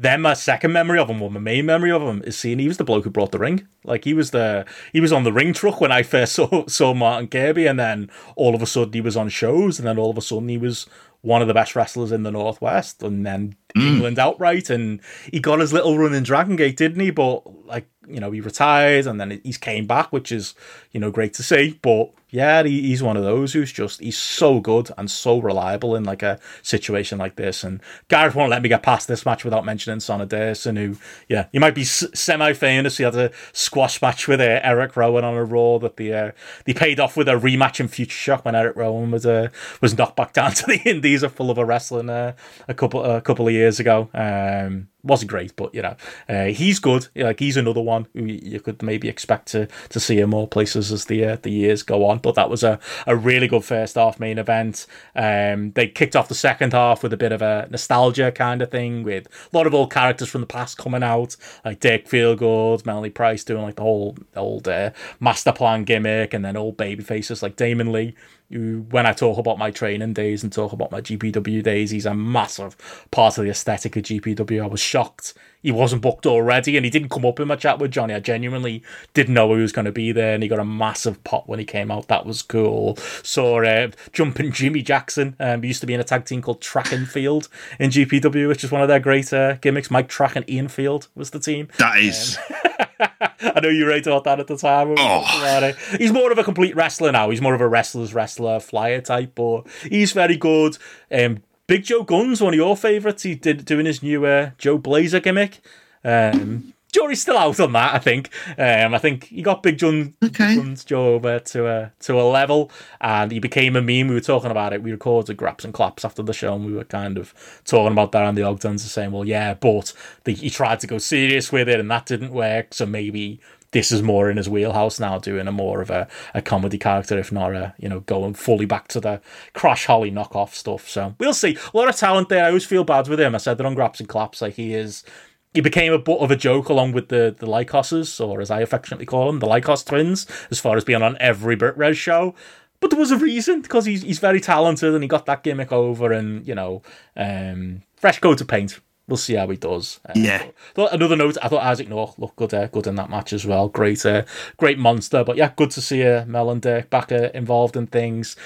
then 0.00 0.22
my 0.22 0.32
second 0.32 0.72
memory 0.72 0.98
of 0.98 1.10
him, 1.10 1.20
or 1.20 1.30
my 1.30 1.40
main 1.40 1.66
memory 1.66 1.90
of 1.90 2.00
him, 2.00 2.22
is 2.24 2.34
seeing 2.34 2.58
he 2.58 2.66
was 2.66 2.78
the 2.78 2.84
bloke 2.84 3.04
who 3.04 3.10
brought 3.10 3.32
the 3.32 3.38
ring. 3.38 3.68
Like 3.84 4.04
he 4.04 4.14
was 4.14 4.30
the 4.30 4.64
he 4.94 5.00
was 5.00 5.12
on 5.12 5.24
the 5.24 5.32
ring 5.32 5.52
truck 5.52 5.78
when 5.78 5.92
I 5.92 6.02
first 6.02 6.32
saw 6.36 6.66
saw 6.66 6.94
Martin 6.94 7.28
Kirby, 7.28 7.66
and 7.66 7.78
then 7.78 8.10
all 8.34 8.54
of 8.54 8.62
a 8.62 8.66
sudden 8.66 8.94
he 8.94 9.02
was 9.02 9.14
on 9.14 9.28
shows, 9.28 9.78
and 9.78 9.86
then 9.86 9.98
all 9.98 10.08
of 10.08 10.16
a 10.16 10.22
sudden 10.22 10.48
he 10.48 10.56
was 10.56 10.86
one 11.20 11.42
of 11.42 11.48
the 11.48 11.54
best 11.54 11.76
wrestlers 11.76 12.12
in 12.12 12.22
the 12.22 12.30
Northwest, 12.30 13.02
and 13.02 13.26
then 13.26 13.56
mm. 13.74 13.94
England 13.94 14.18
outright, 14.18 14.70
and 14.70 15.00
he 15.30 15.40
got 15.40 15.60
his 15.60 15.72
little 15.72 15.98
run 15.98 16.14
in 16.14 16.22
Dragon 16.22 16.56
Gate, 16.56 16.76
didn't 16.76 17.00
he? 17.00 17.10
But 17.10 17.66
like 17.66 17.86
you 18.06 18.20
know, 18.20 18.30
he 18.30 18.40
retired, 18.40 19.06
and 19.06 19.20
then 19.20 19.40
he's 19.44 19.58
came 19.58 19.86
back, 19.86 20.12
which 20.12 20.32
is 20.32 20.54
you 20.92 21.00
know 21.00 21.10
great 21.10 21.34
to 21.34 21.42
see. 21.42 21.78
But 21.82 22.12
yeah, 22.30 22.62
he, 22.62 22.82
he's 22.82 23.02
one 23.02 23.16
of 23.16 23.24
those 23.24 23.52
who's 23.52 23.72
just 23.72 24.00
he's 24.00 24.16
so 24.16 24.60
good 24.60 24.90
and 24.96 25.10
so 25.10 25.38
reliable 25.38 25.96
in 25.96 26.04
like 26.04 26.22
a 26.22 26.38
situation 26.62 27.18
like 27.18 27.36
this. 27.36 27.64
And 27.64 27.80
Gareth 28.08 28.34
won't 28.34 28.50
let 28.50 28.62
me 28.62 28.68
get 28.68 28.82
past 28.82 29.08
this 29.08 29.26
match 29.26 29.44
without 29.44 29.64
mentioning 29.64 30.00
Sonny 30.00 30.26
Dawson, 30.26 30.76
who 30.76 30.96
yeah, 31.28 31.46
he 31.52 31.58
might 31.58 31.74
be 31.74 31.84
semi 31.84 32.52
famous. 32.52 32.96
He 32.96 33.04
had 33.04 33.16
a 33.16 33.32
squash 33.52 34.00
match 34.00 34.28
with 34.28 34.40
uh, 34.40 34.60
Eric 34.62 34.96
Rowan 34.96 35.24
on 35.24 35.34
a 35.34 35.44
Raw 35.44 35.78
that 35.78 35.96
the 35.96 36.14
uh, 36.14 36.30
they 36.64 36.72
paid 36.72 37.00
off 37.00 37.16
with 37.16 37.28
a 37.28 37.32
rematch 37.32 37.80
in 37.80 37.88
Future 37.88 38.10
Shock 38.10 38.44
when 38.44 38.54
Eric 38.54 38.76
Rowan 38.76 39.10
was 39.10 39.26
uh, 39.26 39.48
was 39.80 39.96
knocked 39.96 40.16
back 40.16 40.32
down 40.40 40.52
to 40.52 40.66
the 40.66 40.80
Indies, 40.84 41.22
a 41.22 41.28
full 41.28 41.50
of 41.50 41.58
a 41.58 41.64
wrestling 41.64 42.10
uh, 42.10 42.34
a 42.68 42.74
couple 42.74 43.04
a 43.04 43.20
couple 43.20 43.46
of 43.46 43.52
years 43.52 43.59
ago. 43.80 44.10
Um, 44.14 44.89
wasn't 45.02 45.30
great, 45.30 45.54
but 45.56 45.74
you 45.74 45.82
know, 45.82 45.96
uh, 46.28 46.46
he's 46.46 46.78
good. 46.78 47.08
Like 47.14 47.38
he's 47.38 47.56
another 47.56 47.80
one 47.80 48.06
who 48.14 48.24
you 48.24 48.60
could 48.60 48.82
maybe 48.82 49.08
expect 49.08 49.48
to 49.48 49.68
to 49.90 50.00
see 50.00 50.18
in 50.18 50.30
more 50.30 50.48
places 50.48 50.92
as 50.92 51.06
the 51.06 51.24
uh, 51.24 51.36
the 51.40 51.50
years 51.50 51.82
go 51.82 52.06
on. 52.06 52.18
But 52.18 52.34
that 52.34 52.50
was 52.50 52.62
a, 52.62 52.78
a 53.06 53.16
really 53.16 53.48
good 53.48 53.64
first 53.64 53.94
half 53.96 54.20
main 54.20 54.38
event. 54.38 54.86
Um, 55.14 55.72
they 55.72 55.88
kicked 55.88 56.16
off 56.16 56.28
the 56.28 56.34
second 56.34 56.72
half 56.72 57.02
with 57.02 57.12
a 57.12 57.16
bit 57.16 57.32
of 57.32 57.42
a 57.42 57.68
nostalgia 57.70 58.32
kind 58.32 58.62
of 58.62 58.70
thing, 58.70 59.02
with 59.02 59.26
a 59.52 59.56
lot 59.56 59.66
of 59.66 59.74
old 59.74 59.92
characters 59.92 60.28
from 60.28 60.40
the 60.40 60.46
past 60.46 60.78
coming 60.78 61.02
out, 61.02 61.36
like 61.64 61.80
Dick 61.80 62.08
Feelgood, 62.08 62.84
Melanie 62.84 63.10
Price 63.10 63.44
doing 63.44 63.62
like 63.62 63.76
the 63.76 63.82
whole 63.82 64.16
old 64.36 64.68
uh, 64.68 64.90
master 65.18 65.52
plan 65.52 65.84
gimmick, 65.84 66.34
and 66.34 66.44
then 66.44 66.56
old 66.56 66.76
baby 66.76 67.02
faces 67.02 67.42
like 67.42 67.56
Damon 67.56 67.92
Lee 67.92 68.14
when 68.50 69.06
I 69.06 69.12
talk 69.12 69.38
about 69.38 69.58
my 69.58 69.70
training 69.70 70.12
days 70.12 70.42
and 70.42 70.52
talk 70.52 70.72
about 70.72 70.90
my 70.90 71.00
GPW 71.00 71.62
days, 71.62 71.92
he's 71.92 72.06
a 72.06 72.14
massive 72.14 73.06
part 73.12 73.38
of 73.38 73.44
the 73.44 73.50
aesthetic 73.50 73.94
of 73.94 74.02
GPW. 74.02 74.62
I 74.62 74.66
was 74.66 74.80
shocked 74.90 75.34
he 75.62 75.70
wasn't 75.70 76.02
booked 76.02 76.26
already 76.26 76.76
and 76.76 76.84
he 76.84 76.90
didn't 76.90 77.10
come 77.10 77.26
up 77.26 77.38
in 77.38 77.48
my 77.48 77.56
chat 77.56 77.78
with 77.78 77.90
Johnny. 77.90 78.14
I 78.14 78.20
genuinely 78.20 78.82
didn't 79.14 79.34
know 79.34 79.54
he 79.54 79.60
was 79.60 79.72
going 79.72 79.84
to 79.84 79.92
be 79.92 80.12
there 80.12 80.34
and 80.34 80.42
he 80.42 80.48
got 80.48 80.58
a 80.58 80.64
massive 80.64 81.22
pop 81.24 81.46
when 81.48 81.58
he 81.58 81.64
came 81.64 81.90
out. 81.90 82.08
That 82.08 82.24
was 82.24 82.42
cool. 82.42 82.96
Saw 83.22 83.62
uh, 83.62 83.90
jumping 84.12 84.52
Jimmy 84.52 84.82
Jackson. 84.82 85.36
Um, 85.38 85.62
he 85.62 85.68
used 85.68 85.80
to 85.80 85.86
be 85.86 85.94
in 85.94 86.00
a 86.00 86.04
tag 86.04 86.24
team 86.24 86.40
called 86.42 86.62
Track 86.62 86.92
and 86.92 87.08
Field 87.08 87.48
in 87.78 87.90
GPW, 87.90 88.48
which 88.48 88.64
is 88.64 88.70
one 88.70 88.82
of 88.82 88.88
their 88.88 89.00
great 89.00 89.32
uh, 89.32 89.54
gimmicks. 89.54 89.90
Mike 89.90 90.08
Track 90.08 90.36
and 90.36 90.48
Ian 90.48 90.68
Field 90.68 91.08
was 91.14 91.30
the 91.30 91.40
team. 91.40 91.68
That 91.78 91.98
is. 91.98 92.38
Um, 92.38 92.66
I 93.42 93.60
know 93.60 93.68
you 93.68 93.86
wrote 93.88 94.06
about 94.06 94.24
that 94.24 94.40
at 94.40 94.46
the 94.46 94.56
time. 94.56 94.94
Oh. 94.98 95.72
He's 95.96 96.12
more 96.12 96.30
of 96.30 96.38
a 96.38 96.44
complete 96.44 96.76
wrestler 96.76 97.12
now. 97.12 97.30
He's 97.30 97.40
more 97.40 97.54
of 97.54 97.60
a 97.60 97.68
wrestler's 97.68 98.14
wrestler, 98.14 98.60
flyer 98.60 99.00
type, 99.00 99.34
but 99.34 99.66
he's 99.82 100.12
very 100.12 100.36
good. 100.36 100.76
Um, 101.10 101.42
Big 101.70 101.84
Joe 101.84 102.02
Guns, 102.02 102.40
one 102.40 102.52
of 102.52 102.56
your 102.58 102.76
favourites, 102.76 103.22
he 103.22 103.36
did 103.36 103.64
doing 103.64 103.86
his 103.86 104.02
new 104.02 104.26
uh, 104.26 104.50
Joe 104.58 104.76
Blazer 104.76 105.20
gimmick. 105.20 105.60
Um, 106.02 106.74
jury's 106.92 107.22
still 107.22 107.38
out 107.38 107.60
on 107.60 107.70
that. 107.74 107.94
I 107.94 107.98
think. 108.00 108.28
Um, 108.58 108.92
I 108.92 108.98
think 108.98 109.26
he 109.26 109.40
got 109.40 109.62
Big 109.62 109.78
John 109.78 110.14
okay. 110.20 110.56
Guns 110.56 110.82
Joe 110.82 111.14
over 111.14 111.38
to 111.38 111.68
a 111.68 111.92
to 112.00 112.20
a 112.20 112.26
level, 112.28 112.72
and 113.00 113.30
he 113.30 113.38
became 113.38 113.76
a 113.76 113.80
meme. 113.80 114.08
We 114.08 114.14
were 114.14 114.20
talking 114.20 114.50
about 114.50 114.72
it. 114.72 114.82
We 114.82 114.90
recorded 114.90 115.36
graps 115.36 115.64
and 115.64 115.72
claps 115.72 116.04
after 116.04 116.24
the 116.24 116.32
show, 116.32 116.56
and 116.56 116.66
we 116.66 116.72
were 116.72 116.82
kind 116.82 117.16
of 117.16 117.32
talking 117.64 117.92
about 117.92 118.10
that. 118.10 118.24
And 118.24 118.36
the 118.36 118.42
Ogdens 118.42 118.84
are 118.84 118.88
saying, 118.88 119.12
"Well, 119.12 119.24
yeah, 119.24 119.54
but 119.54 119.92
the, 120.24 120.32
he 120.32 120.50
tried 120.50 120.80
to 120.80 120.88
go 120.88 120.98
serious 120.98 121.52
with 121.52 121.68
it, 121.68 121.78
and 121.78 121.88
that 121.88 122.04
didn't 122.04 122.32
work. 122.32 122.74
So 122.74 122.84
maybe 122.84 123.38
this 123.72 123.92
is 123.92 124.02
more 124.02 124.30
in 124.30 124.36
his 124.36 124.48
wheelhouse 124.48 124.98
now, 124.98 125.18
doing 125.18 125.46
a 125.46 125.52
more 125.52 125.80
of 125.80 125.90
a, 125.90 126.08
a 126.34 126.42
comedy 126.42 126.78
character, 126.78 127.18
if 127.18 127.30
not 127.30 127.54
a 127.54 127.74
you 127.78 127.88
know 127.88 128.00
going 128.00 128.34
fully 128.34 128.66
back 128.66 128.88
to 128.88 129.00
the 129.00 129.20
Crash 129.52 129.86
Holly 129.86 130.10
knockoff 130.10 130.54
stuff. 130.54 130.88
So 130.88 131.14
we'll 131.18 131.34
see. 131.34 131.56
A 131.72 131.76
lot 131.76 131.88
of 131.88 131.96
talent 131.96 132.28
there. 132.28 132.44
I 132.44 132.48
always 132.48 132.66
feel 132.66 132.84
bad 132.84 133.08
with 133.08 133.20
him. 133.20 133.34
I 133.34 133.38
said 133.38 133.58
that 133.58 133.66
on 133.66 133.74
Graps 133.74 134.00
and 134.00 134.08
Claps. 134.08 134.42
Like 134.42 134.54
he 134.54 134.74
is. 134.74 135.04
He 135.52 135.60
became 135.60 135.92
a 135.92 135.98
bit 135.98 136.20
of 136.20 136.30
a 136.30 136.36
joke 136.36 136.68
along 136.68 136.92
with 136.92 137.08
the 137.08 137.34
the 137.36 137.46
Lykosses, 137.46 138.24
or 138.24 138.40
as 138.40 138.50
I 138.50 138.60
affectionately 138.60 139.06
call 139.06 139.26
them, 139.26 139.40
the 139.40 139.48
Lykos 139.48 139.84
twins, 139.84 140.26
as 140.50 140.60
far 140.60 140.76
as 140.76 140.84
being 140.84 141.02
on 141.02 141.16
every 141.20 141.56
Brit 141.56 141.76
Wres 141.76 141.98
show. 141.98 142.34
But 142.78 142.90
there 142.90 142.98
was 142.98 143.10
a 143.10 143.16
reason 143.16 143.60
because 143.60 143.84
he's 143.84 144.02
he's 144.02 144.20
very 144.20 144.40
talented 144.40 144.94
and 144.94 145.02
he 145.02 145.08
got 145.08 145.26
that 145.26 145.42
gimmick 145.42 145.72
over, 145.72 146.12
and 146.12 146.46
you 146.46 146.54
know, 146.54 146.82
um, 147.16 147.82
fresh 147.96 148.20
coat 148.20 148.40
of 148.40 148.48
paint 148.48 148.80
we'll 149.10 149.16
see 149.16 149.34
how 149.34 149.48
he 149.48 149.56
does. 149.56 150.00
Uh, 150.08 150.12
yeah. 150.14 150.46
another 150.76 151.16
note, 151.16 151.36
I 151.42 151.48
thought 151.48 151.64
Isaac 151.64 151.88
North 151.88 152.18
looked 152.18 152.36
good, 152.36 152.54
uh, 152.54 152.68
good 152.68 152.86
in 152.86 152.94
that 152.94 153.10
match 153.10 153.32
as 153.32 153.44
well. 153.44 153.68
Great, 153.68 154.06
uh, 154.06 154.22
great 154.56 154.78
monster. 154.78 155.24
But 155.24 155.36
yeah, 155.36 155.52
good 155.56 155.70
to 155.72 155.82
see 155.82 156.06
uh, 156.06 156.24
Mel 156.24 156.50
and 156.50 156.62
Dirk 156.62 156.88
back 156.88 157.12
uh, 157.12 157.30
involved 157.34 157.76
in 157.76 157.88
things. 157.88 158.36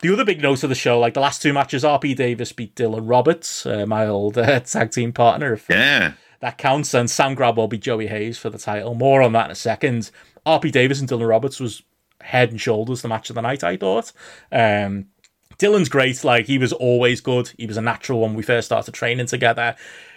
The 0.00 0.12
other 0.12 0.24
big 0.24 0.42
note 0.42 0.62
of 0.64 0.70
the 0.70 0.74
show, 0.74 0.98
like 0.98 1.14
the 1.14 1.20
last 1.20 1.42
two 1.42 1.52
matches, 1.52 1.84
RP 1.84 2.16
Davis 2.16 2.52
beat 2.52 2.74
Dylan 2.74 3.08
Roberts, 3.08 3.64
uh, 3.66 3.86
my 3.86 4.06
old 4.06 4.36
uh, 4.36 4.60
tag 4.60 4.90
team 4.90 5.12
partner. 5.12 5.52
If, 5.52 5.68
yeah. 5.68 6.14
That 6.40 6.58
counts. 6.58 6.92
And 6.92 7.10
Sam 7.10 7.36
Gradwell 7.36 7.70
beat 7.70 7.82
Joey 7.82 8.06
Hayes 8.08 8.38
for 8.38 8.50
the 8.50 8.58
title. 8.58 8.94
More 8.94 9.22
on 9.22 9.32
that 9.32 9.46
in 9.46 9.50
a 9.50 9.54
second. 9.54 10.10
RP 10.44 10.72
Davis 10.72 11.00
and 11.00 11.08
Dylan 11.08 11.28
Roberts 11.28 11.60
was 11.60 11.82
head 12.20 12.50
and 12.50 12.60
shoulders 12.60 13.02
the 13.02 13.08
match 13.08 13.30
of 13.30 13.34
the 13.36 13.42
night, 13.42 13.64
I 13.64 13.76
thought. 13.76 14.12
Um, 14.52 15.06
Dylan's 15.58 15.88
great. 15.88 16.22
Like 16.24 16.46
he 16.46 16.58
was 16.58 16.72
always 16.72 17.20
good. 17.20 17.52
He 17.56 17.66
was 17.66 17.76
a 17.76 17.82
natural 17.82 18.20
when 18.20 18.34
we 18.34 18.42
first 18.42 18.66
started 18.66 18.92
training 18.92 19.26
together 19.26 19.76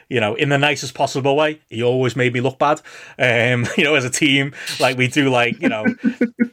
you 0.10 0.20
know, 0.20 0.36
in 0.36 0.50
the 0.50 0.58
nicest 0.58 0.94
possible 0.94 1.36
way. 1.36 1.62
He 1.70 1.84
always 1.84 2.16
made 2.16 2.34
me 2.34 2.42
look 2.42 2.60
bad. 2.60 2.82
Um, 3.20 3.66
you 3.78 3.84
know, 3.84 3.96
as 3.96 4.06
a 4.06 4.10
team, 4.10 4.54
like 4.80 4.98
we 4.98 5.08
do, 5.08 5.30
like 5.30 5.62
you 5.62 5.70
know, 5.70 5.86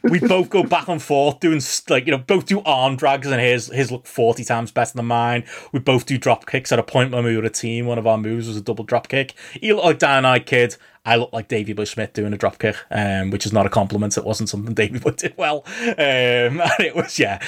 we 0.03 0.19
both 0.19 0.49
go 0.49 0.63
back 0.63 0.87
and 0.87 1.01
forth 1.01 1.39
doing 1.39 1.61
like 1.89 2.05
you 2.05 2.11
know, 2.11 2.17
both 2.17 2.45
do 2.45 2.61
arm 2.61 2.95
drags, 2.95 3.27
and 3.27 3.41
his 3.41 3.67
his 3.67 3.91
look 3.91 4.05
forty 4.05 4.43
times 4.43 4.71
better 4.71 4.93
than 4.93 5.05
mine. 5.05 5.43
We 5.71 5.79
both 5.79 6.05
do 6.05 6.17
drop 6.17 6.45
kicks. 6.45 6.71
At 6.71 6.79
a 6.79 6.83
point 6.83 7.11
when 7.11 7.25
we 7.25 7.37
were 7.37 7.43
a 7.43 7.49
team, 7.49 7.85
one 7.85 7.97
of 7.97 8.07
our 8.07 8.17
moves 8.17 8.47
was 8.47 8.57
a 8.57 8.61
double 8.61 8.83
drop 8.83 9.07
kick. 9.07 9.33
He 9.53 9.73
looked 9.73 9.85
like 9.85 9.99
Dynamite 9.99 10.45
Kid. 10.45 10.77
I 11.05 11.17
look 11.17 11.31
like 11.31 11.47
Davey 11.47 11.73
Boy 11.73 11.83
Smith 11.83 12.13
doing 12.13 12.33
a 12.33 12.37
drop 12.37 12.57
kick, 12.57 12.75
um, 12.89 13.29
which 13.29 13.45
is 13.45 13.53
not 13.53 13.67
a 13.67 13.69
compliment. 13.69 14.17
It 14.17 14.25
wasn't 14.25 14.49
something 14.49 14.73
Davey 14.73 14.99
Boy 14.99 15.11
did 15.11 15.37
well. 15.37 15.63
Um, 15.67 15.95
and 15.97 16.79
it 16.79 16.95
was, 16.95 17.19
yeah, 17.19 17.39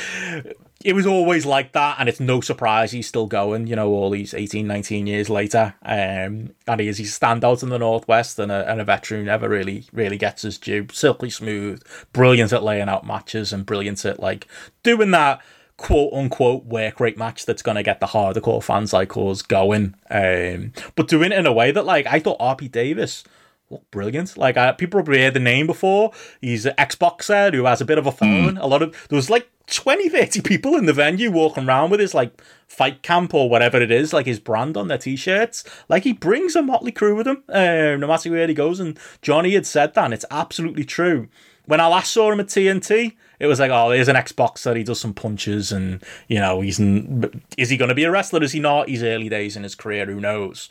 it 0.84 0.94
was 0.94 1.06
always 1.06 1.45
like 1.45 1.72
that. 1.74 1.98
And 1.99 2.08
it's 2.08 2.20
no 2.20 2.41
surprise 2.41 2.91
he's 2.91 3.08
still 3.08 3.28
going, 3.28 3.68
you 3.68 3.76
know, 3.76 3.90
all 3.90 4.10
these 4.10 4.34
18, 4.34 4.68
19 4.68 5.08
years 5.08 5.30
later. 5.30 5.76
Um, 5.84 6.52
and 6.68 6.80
he 6.80 6.88
is, 6.88 6.98
he's 6.98 7.16
a 7.16 7.20
standout 7.20 7.64
in 7.64 7.70
the 7.70 7.80
Northwest 7.80 8.40
and 8.40 8.52
a, 8.52 8.70
and 8.70 8.80
a 8.80 8.86
veteran 8.86 9.22
who 9.22 9.26
never 9.26 9.49
really, 9.49 9.86
really 9.91 10.18
gets 10.18 10.44
his 10.44 10.58
due. 10.58 10.88
Silky 10.91 11.30
smooth, 11.30 11.84
brilliant 12.14 12.54
at 12.54 12.64
laying 12.64 12.90
out 12.90 13.06
matches 13.06 13.52
and 13.52 13.66
brilliant 13.66 14.06
at 14.06 14.20
like 14.20 14.48
doing 14.84 15.12
that 15.12 15.41
quote 15.78 16.12
unquote 16.12 16.66
work 16.66 16.99
rate 16.99 17.18
match 17.18 17.45
that's 17.45 17.62
going 17.62 17.76
to 17.76 17.84
get 17.84 17.99
the 17.99 18.08
hardcore 18.08 18.64
fans 18.64 18.94
like 18.94 19.16
us 19.18 19.41
going. 19.41 19.95
Um, 20.10 20.74
but 20.95 21.08
doing 21.08 21.32
it 21.32 21.38
in 21.40 21.45
a 21.45 21.54
way 21.54 21.72
that, 21.72 21.86
like, 21.86 22.06
I 22.08 22.20
thought 22.20 22.40
RP 22.40 22.72
Davis 22.72 23.24
look 23.70 23.90
brilliant. 23.91 24.38
Like 24.38 24.58
uh, 24.58 24.74
people 24.74 24.99
probably 24.99 25.22
heard 25.22 25.34
the 25.34 25.40
name 25.40 25.68
before. 25.68 26.12
He's 26.41 26.66
an 26.66 26.76
Xboxer 26.78 27.54
who 27.54 27.66
has 27.66 27.82
a 27.82 27.86
bit 27.86 27.98
of 27.98 28.08
a 28.08 28.12
hmm. 28.12 28.18
phone. 28.18 28.56
Mm. 28.56 28.62
A 28.62 28.68
lot 28.68 28.82
of 28.82 29.08
there 29.10 29.16
was 29.16 29.30
like 29.30 29.49
20, 29.68 30.10
30 30.10 30.41
people 30.41 30.76
in 30.76 30.85
the 30.85 30.94
venue 30.94 31.30
walking 31.30 31.68
around 31.68 31.89
with 31.89 31.99
his 31.99 32.14
like 32.14 32.41
fight 32.68 33.03
camp 33.03 33.34
or 33.34 33.49
whatever 33.49 33.81
it 33.81 33.91
is, 33.91 34.14
like 34.14 34.26
his 34.26 34.39
brand 34.39 34.77
on 34.77 34.88
their 34.88 34.98
t-shirts. 34.98 35.64
Like 35.89 36.03
he 36.03 36.14
brings 36.14 36.56
a 36.56 36.61
motley 36.61 36.91
crew 36.91 37.15
with 37.15 37.27
him, 37.27 37.44
uh, 37.49 37.98
no 37.98 38.07
matter 38.07 38.31
where 38.31 38.48
he 38.48 38.53
goes. 38.53 38.80
And 38.80 38.98
Johnny 39.22 39.53
had 39.53 39.65
said 39.65 39.94
that, 39.94 40.06
and 40.06 40.14
it's 40.14 40.26
absolutely 40.31 40.85
true. 40.85 41.27
When 41.65 41.81
I 41.81 41.88
last 41.88 42.14
saw 42.14 42.31
him 42.31 42.39
at 42.39 42.48
TNT, 42.48 43.18
it 43.39 43.48
was 43.48 43.60
like, 43.60 43.72
oh, 43.72 43.89
there's 43.89 44.07
an 44.07 44.15
Xboxer. 44.15 44.76
He 44.76 44.84
does 44.84 45.02
some 45.02 45.14
punches, 45.14 45.73
and 45.73 46.02
you 46.30 46.39
know, 46.39 46.61
he's 46.61 46.80
is 46.80 47.69
he 47.69 47.76
going 47.76 47.89
to 47.89 47.95
be 47.95 48.06
a 48.06 48.11
wrestler? 48.11 48.41
Is 48.41 48.53
he 48.53 48.61
not? 48.61 48.88
He's 48.88 49.03
early 49.03 49.27
days 49.27 49.57
in 49.57 49.64
his 49.64 49.76
career. 49.76 50.06
Who 50.06 50.22
knows? 50.22 50.69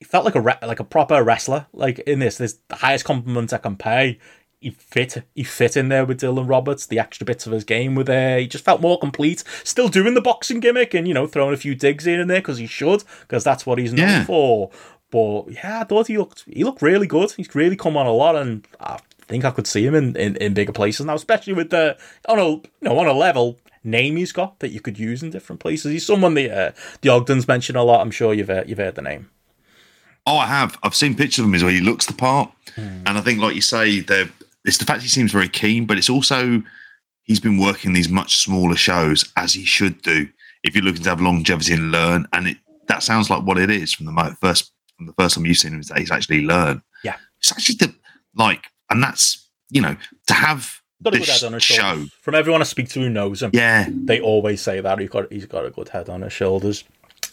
he 0.00 0.06
felt 0.06 0.24
like 0.24 0.34
a 0.34 0.40
re- 0.40 0.58
like 0.62 0.80
a 0.80 0.84
proper 0.84 1.22
wrestler. 1.22 1.66
Like 1.72 2.00
in 2.00 2.18
this, 2.18 2.38
there's 2.38 2.58
the 2.68 2.76
highest 2.76 3.04
compliment 3.04 3.52
I 3.52 3.58
can 3.58 3.76
pay. 3.76 4.18
He 4.60 4.70
fit, 4.70 5.22
he 5.34 5.42
fit 5.42 5.74
in 5.74 5.88
there 5.88 6.04
with 6.04 6.20
Dylan 6.20 6.48
Roberts. 6.48 6.84
The 6.84 6.98
extra 6.98 7.24
bits 7.24 7.46
of 7.46 7.52
his 7.52 7.64
game 7.64 7.94
were 7.94 8.04
there. 8.04 8.38
He 8.38 8.46
just 8.46 8.64
felt 8.64 8.82
more 8.82 8.98
complete. 8.98 9.42
Still 9.64 9.88
doing 9.88 10.12
the 10.12 10.20
boxing 10.20 10.60
gimmick 10.60 10.92
and 10.92 11.08
you 11.08 11.14
know 11.14 11.26
throwing 11.26 11.54
a 11.54 11.56
few 11.56 11.74
digs 11.74 12.06
in 12.06 12.26
there 12.28 12.40
because 12.40 12.58
he 12.58 12.66
should, 12.66 13.02
because 13.22 13.42
that's 13.42 13.64
what 13.64 13.78
he's 13.78 13.94
known 13.94 14.08
yeah. 14.08 14.24
for. 14.24 14.70
But 15.10 15.50
yeah, 15.50 15.80
I 15.80 15.84
thought 15.84 16.08
he 16.08 16.18
looked 16.18 16.44
he 16.46 16.62
looked 16.62 16.82
really 16.82 17.06
good. 17.06 17.32
He's 17.32 17.54
really 17.54 17.76
come 17.76 17.96
on 17.96 18.06
a 18.06 18.12
lot, 18.12 18.36
and 18.36 18.66
I 18.78 18.98
think 19.28 19.46
I 19.46 19.50
could 19.50 19.66
see 19.66 19.84
him 19.84 19.94
in, 19.94 20.14
in, 20.16 20.36
in 20.36 20.54
bigger 20.54 20.72
places 20.72 21.06
now, 21.06 21.14
especially 21.14 21.54
with 21.54 21.70
the 21.70 21.96
on 22.28 22.38
a 22.38 22.48
you 22.48 22.62
know 22.82 22.98
on 22.98 23.06
a 23.06 23.12
level 23.14 23.58
name 23.82 24.16
he's 24.16 24.32
got 24.32 24.58
that 24.58 24.70
you 24.70 24.80
could 24.80 24.98
use 24.98 25.22
in 25.22 25.30
different 25.30 25.60
places. 25.60 25.92
He's 25.92 26.06
someone 26.06 26.34
the 26.34 26.50
uh, 26.50 26.72
the 27.00 27.08
Ogdens 27.08 27.48
mention 27.48 27.76
a 27.76 27.82
lot. 27.82 28.00
I'm 28.02 28.10
sure 28.10 28.34
you've 28.34 28.50
uh, 28.50 28.64
you've 28.66 28.78
heard 28.78 28.94
the 28.94 29.02
name. 29.02 29.30
Oh, 30.26 30.36
I 30.36 30.46
have. 30.46 30.78
I've 30.82 30.94
seen 30.94 31.14
pictures 31.14 31.40
of 31.40 31.46
him 31.46 31.54
as 31.54 31.64
well. 31.64 31.72
He 31.72 31.80
looks 31.80 32.06
the 32.06 32.12
part, 32.12 32.52
mm. 32.76 33.02
and 33.06 33.08
I 33.08 33.20
think, 33.20 33.40
like 33.40 33.54
you 33.54 33.62
say, 33.62 34.00
it's 34.64 34.78
the 34.78 34.84
fact 34.84 35.02
he 35.02 35.08
seems 35.08 35.32
very 35.32 35.48
keen, 35.48 35.86
but 35.86 35.98
it's 35.98 36.10
also 36.10 36.62
he's 37.22 37.40
been 37.40 37.58
working 37.58 37.92
these 37.92 38.08
much 38.08 38.36
smaller 38.36 38.76
shows 38.76 39.30
as 39.36 39.54
he 39.54 39.64
should 39.64 40.02
do. 40.02 40.28
If 40.62 40.74
you're 40.74 40.84
looking 40.84 41.02
to 41.04 41.08
have 41.10 41.20
longevity 41.20 41.72
and 41.74 41.90
learn, 41.90 42.26
and 42.32 42.48
it 42.48 42.56
that 42.88 43.02
sounds 43.02 43.30
like 43.30 43.42
what 43.44 43.58
it 43.58 43.70
is 43.70 43.92
from 43.92 44.06
the 44.06 44.36
first 44.40 44.72
from 44.96 45.06
the 45.06 45.12
first 45.14 45.34
time 45.36 45.46
you've 45.46 45.56
seen 45.56 45.72
him 45.72 45.80
is 45.80 45.88
that 45.88 45.98
he's 45.98 46.10
actually 46.10 46.42
learned. 46.42 46.82
Yeah. 47.02 47.16
It's 47.38 47.50
actually 47.52 47.76
the, 47.76 47.94
like, 48.34 48.66
and 48.90 49.02
that's, 49.02 49.48
you 49.70 49.80
know, 49.80 49.96
to 50.26 50.34
have 50.34 50.80
Got 51.02 51.14
a 51.14 51.18
good 51.20 51.28
head 51.28 51.44
on 51.44 51.52
his 51.54 51.62
show. 51.62 51.74
shoulders. 51.76 52.12
From 52.20 52.34
everyone 52.34 52.60
I 52.60 52.64
speak 52.64 52.90
to 52.90 53.00
who 53.00 53.08
knows 53.08 53.42
him, 53.42 53.50
Yeah. 53.54 53.88
they 53.90 54.20
always 54.20 54.60
say 54.60 54.80
that 54.80 54.98
he's 54.98 55.08
got 55.08 55.32
he's 55.32 55.46
got 55.46 55.64
a 55.64 55.70
good 55.70 55.88
head 55.88 56.10
on 56.10 56.20
his 56.20 56.32
shoulders. 56.34 56.84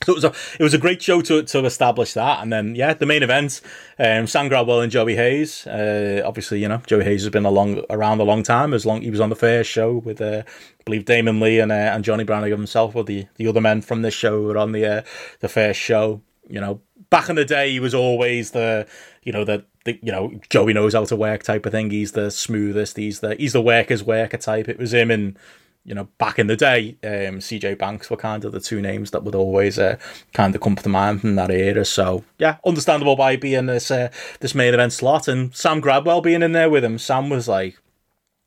So 0.05 0.11
it 0.13 0.15
was 0.15 0.23
a 0.23 0.33
it 0.59 0.63
was 0.63 0.73
a 0.73 0.77
great 0.77 1.01
show 1.01 1.21
to 1.21 1.43
to 1.43 1.65
establish 1.65 2.13
that, 2.13 2.41
and 2.41 2.51
then 2.51 2.75
yeah, 2.75 2.93
the 2.93 3.05
main 3.05 3.23
event, 3.23 3.61
um, 3.99 4.27
Sam 4.27 4.49
Gradwell 4.49 4.83
and 4.83 4.91
Joey 4.91 5.15
Hayes. 5.15 5.65
Uh, 5.65 6.21
obviously, 6.25 6.61
you 6.61 6.67
know 6.67 6.81
Joey 6.85 7.03
Hayes 7.03 7.23
has 7.23 7.31
been 7.31 7.45
along 7.45 7.83
around 7.89 8.19
a 8.19 8.23
long 8.23 8.43
time. 8.43 8.73
As 8.73 8.85
long 8.85 9.01
he 9.01 9.11
was 9.11 9.19
on 9.19 9.29
the 9.29 9.35
first 9.35 9.69
show 9.69 9.97
with 9.97 10.21
uh, 10.21 10.43
I 10.45 10.83
believe 10.85 11.05
Damon 11.05 11.39
Lee 11.39 11.59
and 11.59 11.71
uh, 11.71 11.75
and 11.75 12.03
Johnny 12.03 12.23
Brannigan 12.23 12.59
himself, 12.59 12.95
or 12.95 13.03
the 13.03 13.27
the 13.35 13.47
other 13.47 13.61
men 13.61 13.81
from 13.81 14.01
this 14.01 14.13
show 14.13 14.41
were 14.41 14.57
on 14.57 14.71
the 14.71 14.85
uh, 14.85 15.01
the 15.39 15.49
first 15.49 15.79
show. 15.79 16.21
You 16.49 16.61
know, 16.61 16.81
back 17.09 17.29
in 17.29 17.35
the 17.35 17.43
day, 17.43 17.71
he 17.71 17.79
was 17.79 17.93
always 17.93 18.51
the 18.51 18.87
you 19.23 19.31
know 19.31 19.43
the. 19.43 19.65
The, 19.85 19.97
you 20.03 20.11
know 20.11 20.37
Joey 20.49 20.73
knows 20.73 20.95
how 20.95 21.05
to 21.05 21.15
work 21.15 21.43
type 21.43 21.65
of 21.65 21.71
thing. 21.71 21.91
He's 21.91 22.11
the 22.11 22.29
smoothest. 22.29 22.97
He's 22.97 23.21
the 23.21 23.35
he's 23.35 23.53
the 23.53 23.61
worker's 23.61 24.03
worker 24.03 24.35
type. 24.35 24.67
It 24.67 24.77
was 24.77 24.93
him 24.93 25.09
and 25.09 25.39
you 25.87 25.95
know, 25.95 26.09
back 26.17 26.37
in 26.37 26.47
the 26.47 26.57
day, 26.57 26.97
um, 27.01 27.39
CJ 27.39 27.77
Banks 27.77 28.09
were 28.09 28.17
kind 28.17 28.43
of 28.43 28.51
the 28.51 28.59
two 28.59 28.81
names 28.81 29.11
that 29.11 29.23
would 29.23 29.33
always 29.33 29.79
uh, 29.79 29.95
kind 30.33 30.53
of 30.53 30.59
come 30.59 30.75
to 30.75 30.89
mind 30.89 31.21
from 31.21 31.35
that 31.35 31.49
era. 31.49 31.85
So 31.85 32.25
yeah, 32.37 32.57
understandable 32.65 33.15
by 33.15 33.37
being 33.37 33.67
this 33.67 33.89
uh, 33.89 34.09
this 34.41 34.53
main 34.53 34.73
event 34.73 34.91
slot 34.91 35.29
and 35.29 35.55
Sam 35.55 35.81
Gradwell 35.81 36.21
being 36.21 36.43
in 36.43 36.51
there 36.51 36.69
with 36.69 36.83
him. 36.83 36.99
Sam 36.99 37.29
was 37.29 37.47
like, 37.47 37.79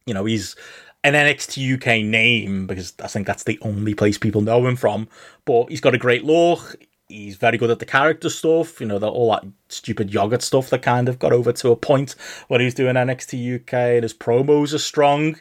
you 0.05 0.13
know, 0.13 0.27
he's 0.27 0.55
an 1.03 1.15
NXT 1.15 1.77
UK 1.77 2.05
name 2.05 2.67
because 2.67 2.93
I 3.03 3.07
think 3.07 3.27
that's 3.27 3.45
the 3.45 3.59
only 3.63 3.95
place 3.95 4.19
people 4.19 4.43
know 4.43 4.67
him 4.67 4.77
from. 4.77 5.09
But 5.47 5.71
he's 5.71 5.81
got 5.81 5.95
a 5.95 5.99
great 5.99 6.25
look. 6.25 6.77
He's 7.09 7.37
very 7.37 7.57
good 7.57 7.71
at 7.71 7.79
the 7.79 7.87
character 7.87 8.29
stuff, 8.29 8.81
you 8.81 8.87
know, 8.87 8.99
the, 8.99 9.09
all 9.09 9.33
that 9.33 9.45
stupid 9.69 10.13
yogurt 10.13 10.43
stuff 10.43 10.71
that 10.71 10.83
kind 10.83 11.09
of 11.09 11.19
got 11.19 11.33
over 11.33 11.53
to 11.53 11.71
a 11.71 11.77
point 11.77 12.15
when 12.49 12.61
he's 12.61 12.75
doing 12.75 12.95
NXT 12.95 13.63
UK, 13.63 13.75
and 13.75 14.03
his 14.05 14.15
promos 14.15 14.75
are 14.75 14.79
strong 14.79 15.37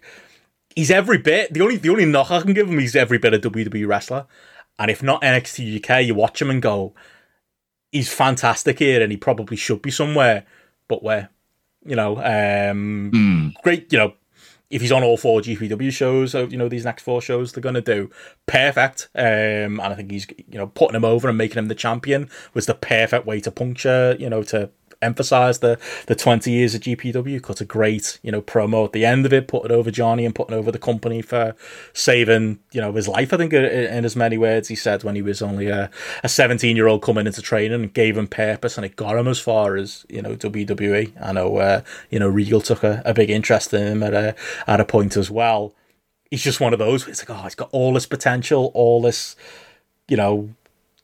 he's 0.80 0.90
every 0.92 1.18
bit. 1.18 1.54
The 1.54 1.62
only 1.62 1.76
the 1.76 1.90
only 1.90 2.06
knock 2.06 2.32
I 2.32 2.42
can 2.42 2.54
give 2.54 2.70
him, 2.70 2.80
he's 2.80 2.96
every 2.96 3.18
bit 3.18 3.34
a 3.34 3.40
WWE 3.40 3.86
wrestler. 3.88 4.26
And 4.80 4.90
if 4.90 5.04
not 5.04 5.22
NXT 5.22 5.76
UK, 5.84 6.06
you 6.06 6.16
watch 6.16 6.42
him 6.42 6.50
and 6.50 6.62
go, 6.62 6.94
he's 7.92 8.12
fantastic 8.14 8.80
here, 8.80 9.02
and 9.02 9.12
he 9.12 9.18
probably 9.18 9.58
should 9.58 9.82
be 9.82 9.92
somewhere. 9.92 10.46
But 10.88 11.04
where, 11.04 11.30
you 11.86 11.96
know, 11.98 12.18
um, 12.18 13.12
Mm. 13.14 13.62
great. 13.62 13.92
You 13.92 14.00
know, 14.00 14.14
if 14.70 14.82
he's 14.82 14.92
on 14.92 15.04
all 15.04 15.18
four 15.18 15.42
GPW 15.42 15.92
shows, 15.92 16.34
you 16.34 16.56
know 16.58 16.70
these 16.70 16.86
next 16.86 17.04
four 17.04 17.22
shows 17.22 17.52
they're 17.52 17.62
gonna 17.62 17.82
do 17.82 18.10
perfect. 18.46 19.10
Um, 19.16 19.80
and 19.80 19.82
I 19.82 19.96
think 19.96 20.12
he's 20.12 20.28
you 20.48 20.58
know 20.60 20.68
putting 20.68 20.96
him 20.96 21.06
over 21.06 21.28
and 21.28 21.38
making 21.38 21.58
him 21.58 21.68
the 21.68 21.76
champion 21.76 22.30
was 22.54 22.66
the 22.68 22.74
perfect 22.76 23.26
way 23.26 23.42
to 23.42 23.52
puncture. 23.52 24.16
You 24.18 24.30
know 24.30 24.44
to 24.44 24.70
emphasize 25.02 25.60
the 25.60 25.80
the 26.08 26.16
20 26.16 26.52
years 26.52 26.76
of 26.76 26.82
GPW 26.82 27.42
cut 27.42 27.62
a 27.62 27.66
great 27.66 28.20
you 28.22 28.32
know 28.32 28.42
promo 28.42 28.86
at 28.86 28.92
the 28.92 29.06
end 29.06 29.26
of 29.26 29.32
it 29.32 29.48
putting 29.48 29.72
over 29.72 29.92
Johnny 29.92 30.26
and 30.26 30.36
putting 30.36 30.56
over 30.56 30.72
the 30.72 30.80
company 30.80 31.22
for 31.22 31.56
saving 31.94 32.60
you 32.72 32.82
know 32.82 32.92
his 32.94 33.08
life 33.08 33.34
I 33.34 33.38
think 33.38 33.54
in, 33.54 34.06
as 34.06 34.16
many 34.16 34.38
words. 34.38 34.68
He 34.68 34.76
said 34.76 35.04
when 35.04 35.16
he 35.16 35.22
was 35.22 35.42
only 35.42 35.68
a, 35.68 35.90
a 36.24 36.30
17 36.30 36.76
year 36.76 36.88
old 36.88 37.02
coming 37.02 37.28
into 37.28 37.42
training 37.42 37.82
and 37.82 37.94
gave 37.94 38.18
him 38.18 38.28
purpose 38.28 38.78
and 38.78 38.86
it 38.86 38.96
got 38.96 39.18
him 39.18 39.28
as 39.28 39.40
far 39.40 39.78
as 39.78 40.06
you 40.10 40.22
know 40.22 40.36
WWE 40.36 41.14
I 41.22 41.32
know 41.32 41.58
uh, 41.58 41.82
you 42.10 42.20
know 42.20 42.28
Regal 42.28 42.62
took 42.62 42.84
a, 42.84 43.02
a 43.06 43.14
big 43.14 43.30
interest 43.30 43.74
in 43.74 43.88
him 43.88 44.04
at 44.04 44.14
a 44.14 44.36
at 44.68 44.80
a 44.80 44.86
point 44.86 45.16
as 45.16 45.32
well. 45.32 45.74
He's 46.30 46.44
just 46.44 46.60
one 46.60 46.74
of 46.74 46.80
those 46.80 47.08
it's 47.08 47.28
like 47.28 47.38
oh 47.38 47.44
he's 47.44 47.56
got 47.56 47.70
all 47.72 47.94
this 47.94 48.06
potential 48.06 48.72
all 48.74 49.02
this 49.02 49.36
you 50.08 50.18
know 50.18 50.50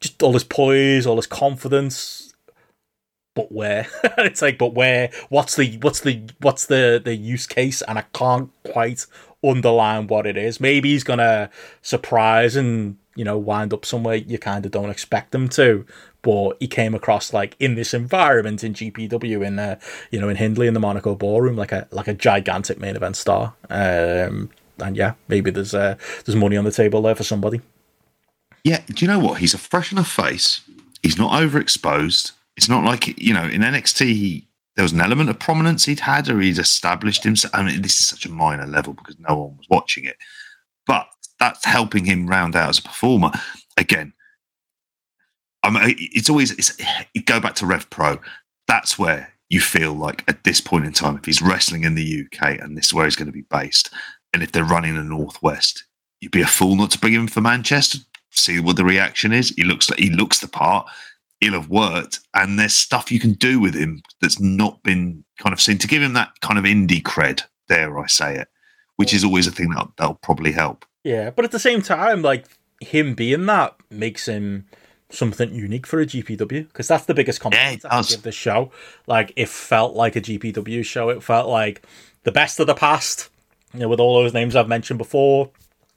just 0.02 0.22
all 0.22 0.34
this 0.34 0.44
poise 0.44 1.06
all 1.06 1.16
this 1.16 1.28
confidence 1.28 2.25
but 3.36 3.52
where 3.52 3.88
it's 4.18 4.42
like 4.42 4.58
but 4.58 4.74
where 4.74 5.10
what's 5.30 5.56
the 5.56 5.78
what's 5.82 6.00
the 6.00 6.24
what's 6.40 6.66
the 6.66 7.02
the 7.04 7.16
use 7.16 7.46
case 7.46 7.82
and 7.84 8.00
i 8.00 8.04
can't 8.14 8.50
quite 8.64 9.06
underline 9.44 10.08
what 10.08 10.26
it 10.26 10.38
is 10.38 10.60
maybe 10.60 10.90
he's 10.92 11.04
gonna 11.04 11.50
surprise 11.84 12.56
and 12.56 12.98
you 13.16 13.24
know 13.24 13.38
wind 13.38 13.74
up 13.74 13.86
somewhere 13.86 14.16
you 14.16 14.40
kind 14.40 14.66
of 14.66 14.72
don't 14.72 14.90
expect 14.90 15.36
him 15.36 15.48
to 15.48 15.86
but 16.24 16.58
he 16.60 16.68
came 16.68 16.96
across 16.96 17.32
like 17.32 17.56
in 17.60 17.76
this 17.76 17.94
environment 17.94 18.64
in 18.64 18.74
gpw 18.74 19.46
in 19.46 19.60
uh 19.60 19.80
you 20.10 20.20
know 20.20 20.30
in 20.30 20.38
hindley 20.38 20.66
in 20.66 20.74
the 20.74 20.80
monaco 20.80 21.14
ballroom 21.14 21.56
like 21.56 21.72
a 21.72 21.88
like 21.92 22.08
a 22.08 22.14
gigantic 22.14 22.80
main 22.80 22.96
event 22.96 23.16
star 23.16 23.54
um 23.70 24.50
and 24.80 24.98
yeah 24.98 25.14
maybe 25.28 25.52
there's 25.52 25.76
uh 25.76 25.96
there's 26.26 26.36
money 26.36 26.58
on 26.58 26.66
the 26.66 26.72
table 26.72 27.02
there 27.04 27.16
for 27.16 27.24
somebody 27.24 27.62
Yeah, 28.64 28.82
do 28.88 29.06
you 29.06 29.12
know 29.12 29.20
what? 29.20 29.40
He's 29.42 29.54
a 29.54 29.60
fresh 29.60 29.92
enough 29.92 30.10
face. 30.10 30.62
He's 31.04 31.20
not 31.20 31.40
overexposed. 31.40 32.32
It's 32.58 32.70
not 32.70 32.84
like 32.84 33.20
you 33.22 33.34
know 33.34 33.44
in 33.44 33.62
NXT 33.62 34.06
he, 34.06 34.48
there 34.76 34.84
was 34.84 34.94
an 34.94 35.02
element 35.02 35.30
of 35.30 35.40
prominence 35.40 35.86
he'd 35.86 36.00
had, 36.02 36.30
or 36.30 36.40
he'd 36.40 36.58
established 36.58 37.24
himself. 37.24 37.54
I 37.54 37.64
mean, 37.64 37.82
this 37.82 38.00
is 38.00 38.08
such 38.08 38.26
a 38.26 38.32
minor 38.32 38.66
level 38.66 38.94
because 38.94 39.18
no 39.20 39.38
one 39.38 39.58
was 39.58 39.68
watching 39.70 40.06
it, 40.06 40.18
but 40.88 41.08
that's 41.40 41.66
helping 41.66 42.06
him 42.06 42.28
round 42.28 42.56
out 42.56 42.70
as 42.70 42.80
a 42.80 42.84
performer. 42.84 43.32
Again, 43.78 44.14
I 45.64 45.70
mean, 45.70 45.96
it's 45.98 46.30
always 46.30 46.52
it's, 46.52 46.78
go 47.26 47.40
back 47.40 47.56
to 47.56 47.66
Rev 47.66 47.90
Pro. 47.90 48.20
That's 48.68 48.98
where 48.98 49.34
you 49.50 49.60
feel 49.60 49.94
like 49.94 50.24
at 50.28 50.44
this 50.44 50.62
point 50.62 50.86
in 50.86 50.94
time, 50.94 51.18
if 51.18 51.26
he's 51.26 51.42
wrestling 51.42 51.84
in 51.84 51.96
the 51.96 52.26
UK 52.26 52.60
and 52.60 52.78
this 52.78 52.88
is 52.88 52.94
where 52.94 53.06
he's 53.06 53.16
going 53.16 53.28
to 53.28 53.32
be 53.32 53.46
based, 53.50 53.90
and 54.34 54.44
if 54.44 54.52
they're 54.52 54.64
running 54.64 54.96
the 54.96 55.04
Northwest, 55.04 55.86
you'd 56.22 56.32
be 56.32 56.42
a 56.42 56.48
fool 56.48 56.76
not 56.76 56.92
to 56.92 57.00
bring 57.00 57.14
him 57.14 57.28
for 57.28 57.42
Manchester. 57.42 58.00
See 58.32 58.60
what 58.60 58.76
the 58.76 58.86
reaction 58.86 59.32
is. 59.32 59.50
He 59.50 59.64
looks 59.64 59.90
like 59.90 60.00
he 60.00 60.10
looks 60.10 60.40
the 60.40 60.48
part. 60.48 60.88
He'll 61.42 61.54
have 61.54 61.70
worked, 61.70 62.22
and 62.34 62.58
there's 62.58 62.74
stuff 62.74 63.12
you 63.12 63.20
can 63.20 63.34
do 63.34 63.60
with 63.60 63.76
him 63.76 64.02
that's 64.22 64.40
not 64.40 64.82
been 64.84 65.26
kind 65.38 65.54
of 65.54 65.60
seen 65.62 65.78
to 65.80 65.88
give 65.88 66.02
him 66.02 66.14
that 66.14 66.32
kind 66.42 66.58
of 66.58 66.66
indie 66.66 67.02
cred. 67.02 67.44
Dare 67.68 68.00
I 68.00 68.08
say 68.08 68.38
it? 68.38 68.48
Which 68.96 69.14
is 69.14 69.24
always 69.24 69.48
a 69.48 69.52
thing 69.52 69.70
that 69.72 69.88
that'll 69.98 70.16
probably 70.16 70.54
help. 70.54 70.86
Yeah, 71.04 71.30
but 71.30 71.46
at 71.46 71.52
the 71.52 71.60
same 71.60 71.82
time, 71.82 72.22
like 72.22 72.46
him 72.80 73.16
being 73.16 73.46
that 73.48 73.76
makes 73.90 74.28
him 74.28 74.66
something 75.10 75.54
unique 75.54 75.86
for 75.86 76.02
a 76.02 76.06
GPW 76.06 76.68
because 76.68 76.88
that's 76.88 77.06
the 77.06 77.14
biggest 77.14 77.40
compliment 77.40 77.84
Yeah, 77.84 77.90
I 77.92 78.02
give 78.02 78.24
the 78.24 78.32
show. 78.32 78.72
Like 79.08 79.32
it 79.36 79.50
felt 79.50 79.96
like 79.96 80.16
a 80.16 80.22
GPW 80.22 80.84
show. 80.84 81.10
It 81.10 81.24
felt 81.24 81.48
like 81.48 81.86
the 82.24 82.32
best 82.32 82.60
of 82.60 82.68
the 82.68 82.76
past, 82.76 83.30
you 83.74 83.82
know, 83.82 83.88
with 83.88 84.00
all 84.00 84.16
those 84.22 84.34
names 84.34 84.56
I've 84.56 84.68
mentioned 84.68 84.98
before. 84.98 85.52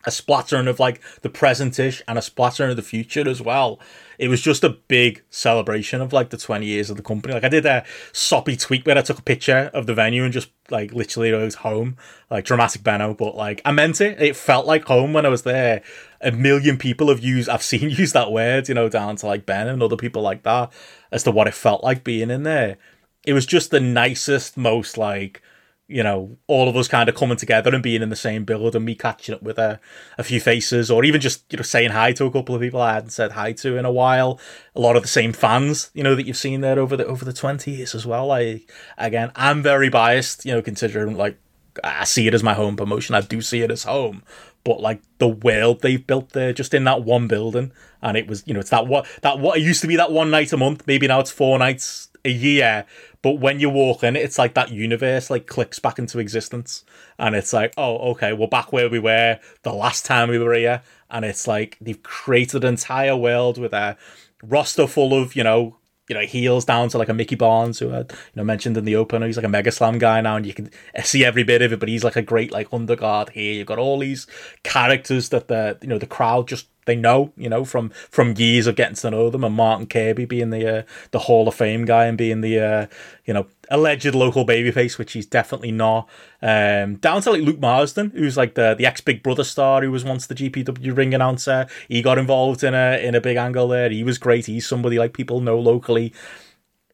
A 0.06 0.10
splattering 0.10 0.68
of 0.68 0.78
like 0.78 1.00
the 1.22 1.28
presentish 1.28 2.00
and 2.06 2.18
a 2.18 2.22
splattering 2.22 2.70
of 2.70 2.76
the 2.76 2.82
future 2.82 3.28
as 3.28 3.42
well. 3.42 3.80
It 4.18 4.28
was 4.28 4.40
just 4.40 4.64
a 4.64 4.70
big 4.70 5.22
celebration 5.30 6.00
of 6.00 6.12
like 6.12 6.30
the 6.30 6.36
20 6.36 6.64
years 6.64 6.88
of 6.88 6.96
the 6.96 7.02
company. 7.02 7.34
Like 7.34 7.44
I 7.44 7.48
did 7.48 7.66
a 7.66 7.84
soppy 8.12 8.56
tweet 8.56 8.86
where 8.86 8.96
I 8.96 9.02
took 9.02 9.18
a 9.18 9.22
picture 9.22 9.70
of 9.74 9.86
the 9.86 9.94
venue 9.94 10.24
and 10.24 10.32
just 10.32 10.50
like 10.70 10.92
literally 10.92 11.32
wrote 11.32 11.54
home, 11.54 11.96
like 12.30 12.44
dramatic 12.44 12.82
Benno, 12.82 13.14
but 13.14 13.36
like 13.36 13.60
I 13.64 13.72
meant 13.72 14.00
it. 14.00 14.20
It 14.20 14.36
felt 14.36 14.66
like 14.66 14.84
home 14.84 15.12
when 15.12 15.26
I 15.26 15.30
was 15.30 15.42
there. 15.42 15.82
A 16.20 16.32
million 16.32 16.78
people 16.78 17.08
have 17.08 17.20
used, 17.20 17.48
I've 17.48 17.62
seen 17.62 17.90
use 17.90 18.12
that 18.12 18.32
word, 18.32 18.68
you 18.68 18.74
know, 18.74 18.88
down 18.88 19.16
to 19.16 19.26
like 19.26 19.46
Ben 19.46 19.68
and 19.68 19.82
other 19.82 19.96
people 19.96 20.22
like 20.22 20.44
that 20.44 20.72
as 21.10 21.24
to 21.24 21.30
what 21.30 21.48
it 21.48 21.54
felt 21.54 21.82
like 21.84 22.04
being 22.04 22.30
in 22.30 22.44
there. 22.44 22.78
It 23.26 23.32
was 23.32 23.46
just 23.46 23.70
the 23.70 23.80
nicest, 23.80 24.56
most 24.56 24.96
like, 24.96 25.42
you 25.88 26.02
know, 26.02 26.36
all 26.46 26.68
of 26.68 26.76
us 26.76 26.86
kind 26.86 27.08
of 27.08 27.14
coming 27.14 27.38
together 27.38 27.74
and 27.74 27.82
being 27.82 28.02
in 28.02 28.10
the 28.10 28.16
same 28.16 28.44
build 28.44 28.76
and 28.76 28.84
me 28.84 28.94
catching 28.94 29.34
up 29.34 29.42
with 29.42 29.58
a, 29.58 29.80
a 30.18 30.22
few 30.22 30.38
faces 30.38 30.90
or 30.90 31.02
even 31.02 31.18
just, 31.18 31.50
you 31.50 31.56
know, 31.56 31.62
saying 31.62 31.90
hi 31.90 32.12
to 32.12 32.26
a 32.26 32.30
couple 32.30 32.54
of 32.54 32.60
people 32.60 32.80
I 32.80 32.92
hadn't 32.92 33.10
said 33.10 33.32
hi 33.32 33.52
to 33.52 33.76
in 33.78 33.86
a 33.86 33.90
while. 33.90 34.38
A 34.76 34.80
lot 34.80 34.96
of 34.96 35.02
the 35.02 35.08
same 35.08 35.32
fans, 35.32 35.90
you 35.94 36.02
know, 36.02 36.14
that 36.14 36.26
you've 36.26 36.36
seen 36.36 36.60
there 36.60 36.78
over 36.78 36.94
the 36.94 37.06
over 37.06 37.24
the 37.24 37.32
20 37.32 37.70
years 37.70 37.94
as 37.94 38.04
well. 38.04 38.30
I 38.30 38.60
again, 38.98 39.32
I'm 39.34 39.62
very 39.62 39.88
biased, 39.88 40.44
you 40.44 40.52
know, 40.52 40.60
considering 40.60 41.16
like 41.16 41.38
I 41.82 42.04
see 42.04 42.26
it 42.26 42.34
as 42.34 42.42
my 42.42 42.52
home 42.52 42.76
promotion. 42.76 43.14
I 43.14 43.22
do 43.22 43.40
see 43.40 43.62
it 43.62 43.70
as 43.70 43.84
home. 43.84 44.22
But 44.64 44.80
like 44.80 45.00
the 45.16 45.28
world 45.28 45.80
they've 45.80 46.06
built 46.06 46.30
there, 46.30 46.52
just 46.52 46.74
in 46.74 46.84
that 46.84 47.02
one 47.02 47.28
building, 47.28 47.72
and 48.02 48.18
it 48.18 48.26
was, 48.26 48.42
you 48.46 48.52
know, 48.52 48.60
it's 48.60 48.70
that 48.70 48.86
what 48.86 49.06
that 49.22 49.38
what 49.38 49.56
it 49.56 49.62
used 49.62 49.80
to 49.80 49.86
be 49.86 49.96
that 49.96 50.12
one 50.12 50.30
night 50.30 50.52
a 50.52 50.58
month. 50.58 50.86
Maybe 50.86 51.06
now 51.06 51.20
it's 51.20 51.30
four 51.30 51.58
nights 51.58 52.07
a 52.28 52.32
year. 52.32 52.86
But 53.22 53.40
when 53.40 53.58
you 53.58 53.68
walk 53.68 54.04
in, 54.04 54.14
it's 54.14 54.38
like 54.38 54.54
that 54.54 54.70
universe 54.70 55.30
like 55.30 55.46
clicks 55.46 55.78
back 55.78 55.98
into 55.98 56.18
existence, 56.18 56.84
and 57.18 57.34
it's 57.34 57.52
like, 57.52 57.74
oh, 57.76 58.10
okay, 58.12 58.32
we're 58.32 58.46
back 58.46 58.72
where 58.72 58.88
we 58.88 59.00
were 59.00 59.40
the 59.62 59.72
last 59.72 60.04
time 60.04 60.28
we 60.28 60.38
were 60.38 60.54
here, 60.54 60.82
and 61.10 61.24
it's 61.24 61.48
like 61.48 61.76
they've 61.80 62.02
created 62.02 62.62
an 62.62 62.70
entire 62.70 63.16
world 63.16 63.58
with 63.58 63.72
a 63.72 63.96
roster 64.42 64.86
full 64.86 65.14
of 65.14 65.34
you 65.34 65.42
know 65.42 65.78
you 66.08 66.14
know, 66.14 66.22
heels 66.22 66.64
down 66.64 66.88
to 66.88 66.98
like 66.98 67.10
a 67.10 67.14
Mickey 67.14 67.34
Barnes, 67.34 67.78
who 67.78 67.92
I 67.92 67.98
you 67.98 68.06
know 68.34 68.44
mentioned 68.44 68.76
in 68.76 68.84
the 68.84 68.96
opener. 68.96 69.26
He's 69.26 69.36
like 69.36 69.44
a 69.44 69.48
Mega 69.48 69.70
Slam 69.70 69.98
guy 69.98 70.20
now, 70.20 70.36
and 70.36 70.46
you 70.46 70.54
can 70.54 70.70
see 71.04 71.24
every 71.24 71.44
bit 71.44 71.62
of 71.62 71.72
it. 71.72 71.80
But 71.80 71.88
he's 71.88 72.04
like 72.04 72.16
a 72.16 72.22
great 72.22 72.50
like 72.50 72.70
underguard 72.70 73.30
here. 73.30 73.52
You've 73.52 73.66
got 73.66 73.78
all 73.78 73.98
these 73.98 74.26
characters 74.62 75.28
that 75.28 75.48
the 75.48 75.78
you 75.82 75.88
know 75.88 75.98
the 75.98 76.06
crowd 76.06 76.48
just 76.48 76.68
they 76.88 76.96
know, 76.96 77.32
you 77.36 77.48
know, 77.48 77.64
from 77.64 77.90
from 77.90 78.34
years 78.36 78.66
of 78.66 78.74
getting 78.74 78.96
to 78.96 79.10
know 79.10 79.30
them, 79.30 79.44
and 79.44 79.54
Martin 79.54 79.86
Kirby 79.86 80.24
being 80.24 80.50
the 80.50 80.78
uh, 80.78 80.82
the 81.12 81.20
Hall 81.20 81.46
of 81.46 81.54
Fame 81.54 81.84
guy 81.84 82.06
and 82.06 82.18
being 82.18 82.40
the 82.40 82.58
uh, 82.58 82.86
you 83.26 83.34
know 83.34 83.46
alleged 83.70 84.14
local 84.14 84.46
babyface, 84.46 84.98
which 84.98 85.12
he's 85.12 85.26
definitely 85.26 85.70
not. 85.70 86.08
Um, 86.40 86.96
down 86.96 87.20
to 87.22 87.30
like 87.30 87.42
Luke 87.42 87.60
Marsden, 87.60 88.10
who's 88.10 88.36
like 88.36 88.54
the 88.54 88.74
the 88.74 88.86
ex 88.86 89.00
Big 89.00 89.22
Brother 89.22 89.44
star 89.44 89.82
who 89.82 89.92
was 89.92 90.04
once 90.04 90.26
the 90.26 90.34
GPW 90.34 90.96
ring 90.96 91.14
announcer. 91.14 91.66
He 91.88 92.02
got 92.02 92.18
involved 92.18 92.64
in 92.64 92.74
a 92.74 92.98
in 93.00 93.14
a 93.14 93.20
big 93.20 93.36
angle 93.36 93.68
there. 93.68 93.90
He 93.90 94.02
was 94.02 94.18
great. 94.18 94.46
He's 94.46 94.66
somebody 94.66 94.98
like 94.98 95.12
people 95.12 95.40
know 95.40 95.58
locally. 95.60 96.12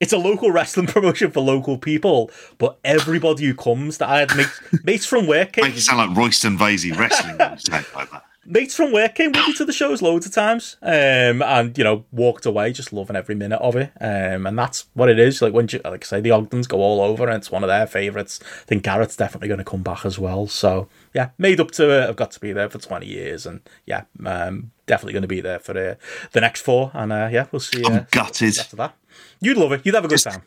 it's 0.00 0.12
a 0.12 0.18
local 0.18 0.50
wrestling 0.50 0.86
promotion 0.94 1.30
for 1.30 1.40
local 1.40 1.78
people, 1.78 2.30
but 2.58 2.78
everybody 2.84 3.44
who 3.44 3.54
comes 3.54 3.98
that 3.98 4.08
I 4.08 4.18
had 4.20 4.36
mates, 4.36 4.60
mates 4.84 5.06
from 5.06 5.26
work. 5.26 5.56
Make 5.56 5.76
it 5.76 5.80
sound 5.80 5.98
like 5.98 6.16
Royston 6.16 6.58
Vasey 6.58 6.96
wrestling 6.98 7.38
when 7.38 7.52
you 7.52 7.58
say 7.58 7.78
it 7.78 7.94
like 7.94 8.10
that. 8.10 8.24
Mates 8.46 8.74
from 8.74 8.92
work 8.92 9.14
came 9.14 9.32
with 9.32 9.46
me 9.46 9.54
to 9.54 9.64
the 9.64 9.72
shows 9.72 10.02
loads 10.02 10.26
of 10.26 10.32
times, 10.32 10.76
um, 10.82 11.42
and 11.42 11.76
you 11.76 11.84
know 11.84 12.04
walked 12.12 12.46
away 12.46 12.72
just 12.72 12.92
loving 12.92 13.16
every 13.16 13.34
minute 13.34 13.60
of 13.60 13.76
it. 13.76 13.92
Um, 14.00 14.46
and 14.46 14.58
that's 14.58 14.86
what 14.94 15.08
it 15.08 15.18
is. 15.18 15.40
Like 15.42 15.52
when 15.52 15.68
you, 15.70 15.80
like 15.84 16.04
I 16.04 16.06
say, 16.06 16.20
the 16.20 16.30
Ogdens 16.30 16.66
go 16.66 16.78
all 16.80 17.00
over, 17.00 17.24
and 17.26 17.36
it's 17.36 17.50
one 17.50 17.62
of 17.64 17.68
their 17.68 17.86
favourites. 17.86 18.40
I 18.42 18.64
think 18.66 18.82
Garrett's 18.82 19.16
definitely 19.16 19.48
going 19.48 19.58
to 19.58 19.64
come 19.64 19.82
back 19.82 20.04
as 20.04 20.18
well. 20.18 20.46
So 20.46 20.88
yeah, 21.14 21.30
made 21.38 21.60
up 21.60 21.70
to 21.72 21.90
it. 21.90 22.08
I've 22.08 22.16
got 22.16 22.30
to 22.32 22.40
be 22.40 22.52
there 22.52 22.68
for 22.70 22.78
twenty 22.78 23.06
years, 23.06 23.46
and 23.46 23.60
yeah, 23.86 24.04
um, 24.24 24.70
definitely 24.86 25.12
going 25.14 25.22
to 25.22 25.28
be 25.28 25.40
there 25.40 25.58
for 25.58 25.72
the 25.72 25.98
the 26.32 26.40
next 26.40 26.62
four. 26.62 26.90
And 26.94 27.12
uh, 27.12 27.28
yeah, 27.32 27.46
we'll 27.52 27.60
see. 27.60 27.84
Uh, 27.84 27.90
I'm 27.90 28.06
gutted. 28.10 28.58
after 28.58 28.76
that. 28.76 28.96
You'd 29.40 29.56
love 29.56 29.72
it. 29.72 29.82
You'd 29.84 29.94
have 29.94 30.04
a 30.04 30.08
good 30.08 30.14
Just- 30.18 30.26
time. 30.30 30.42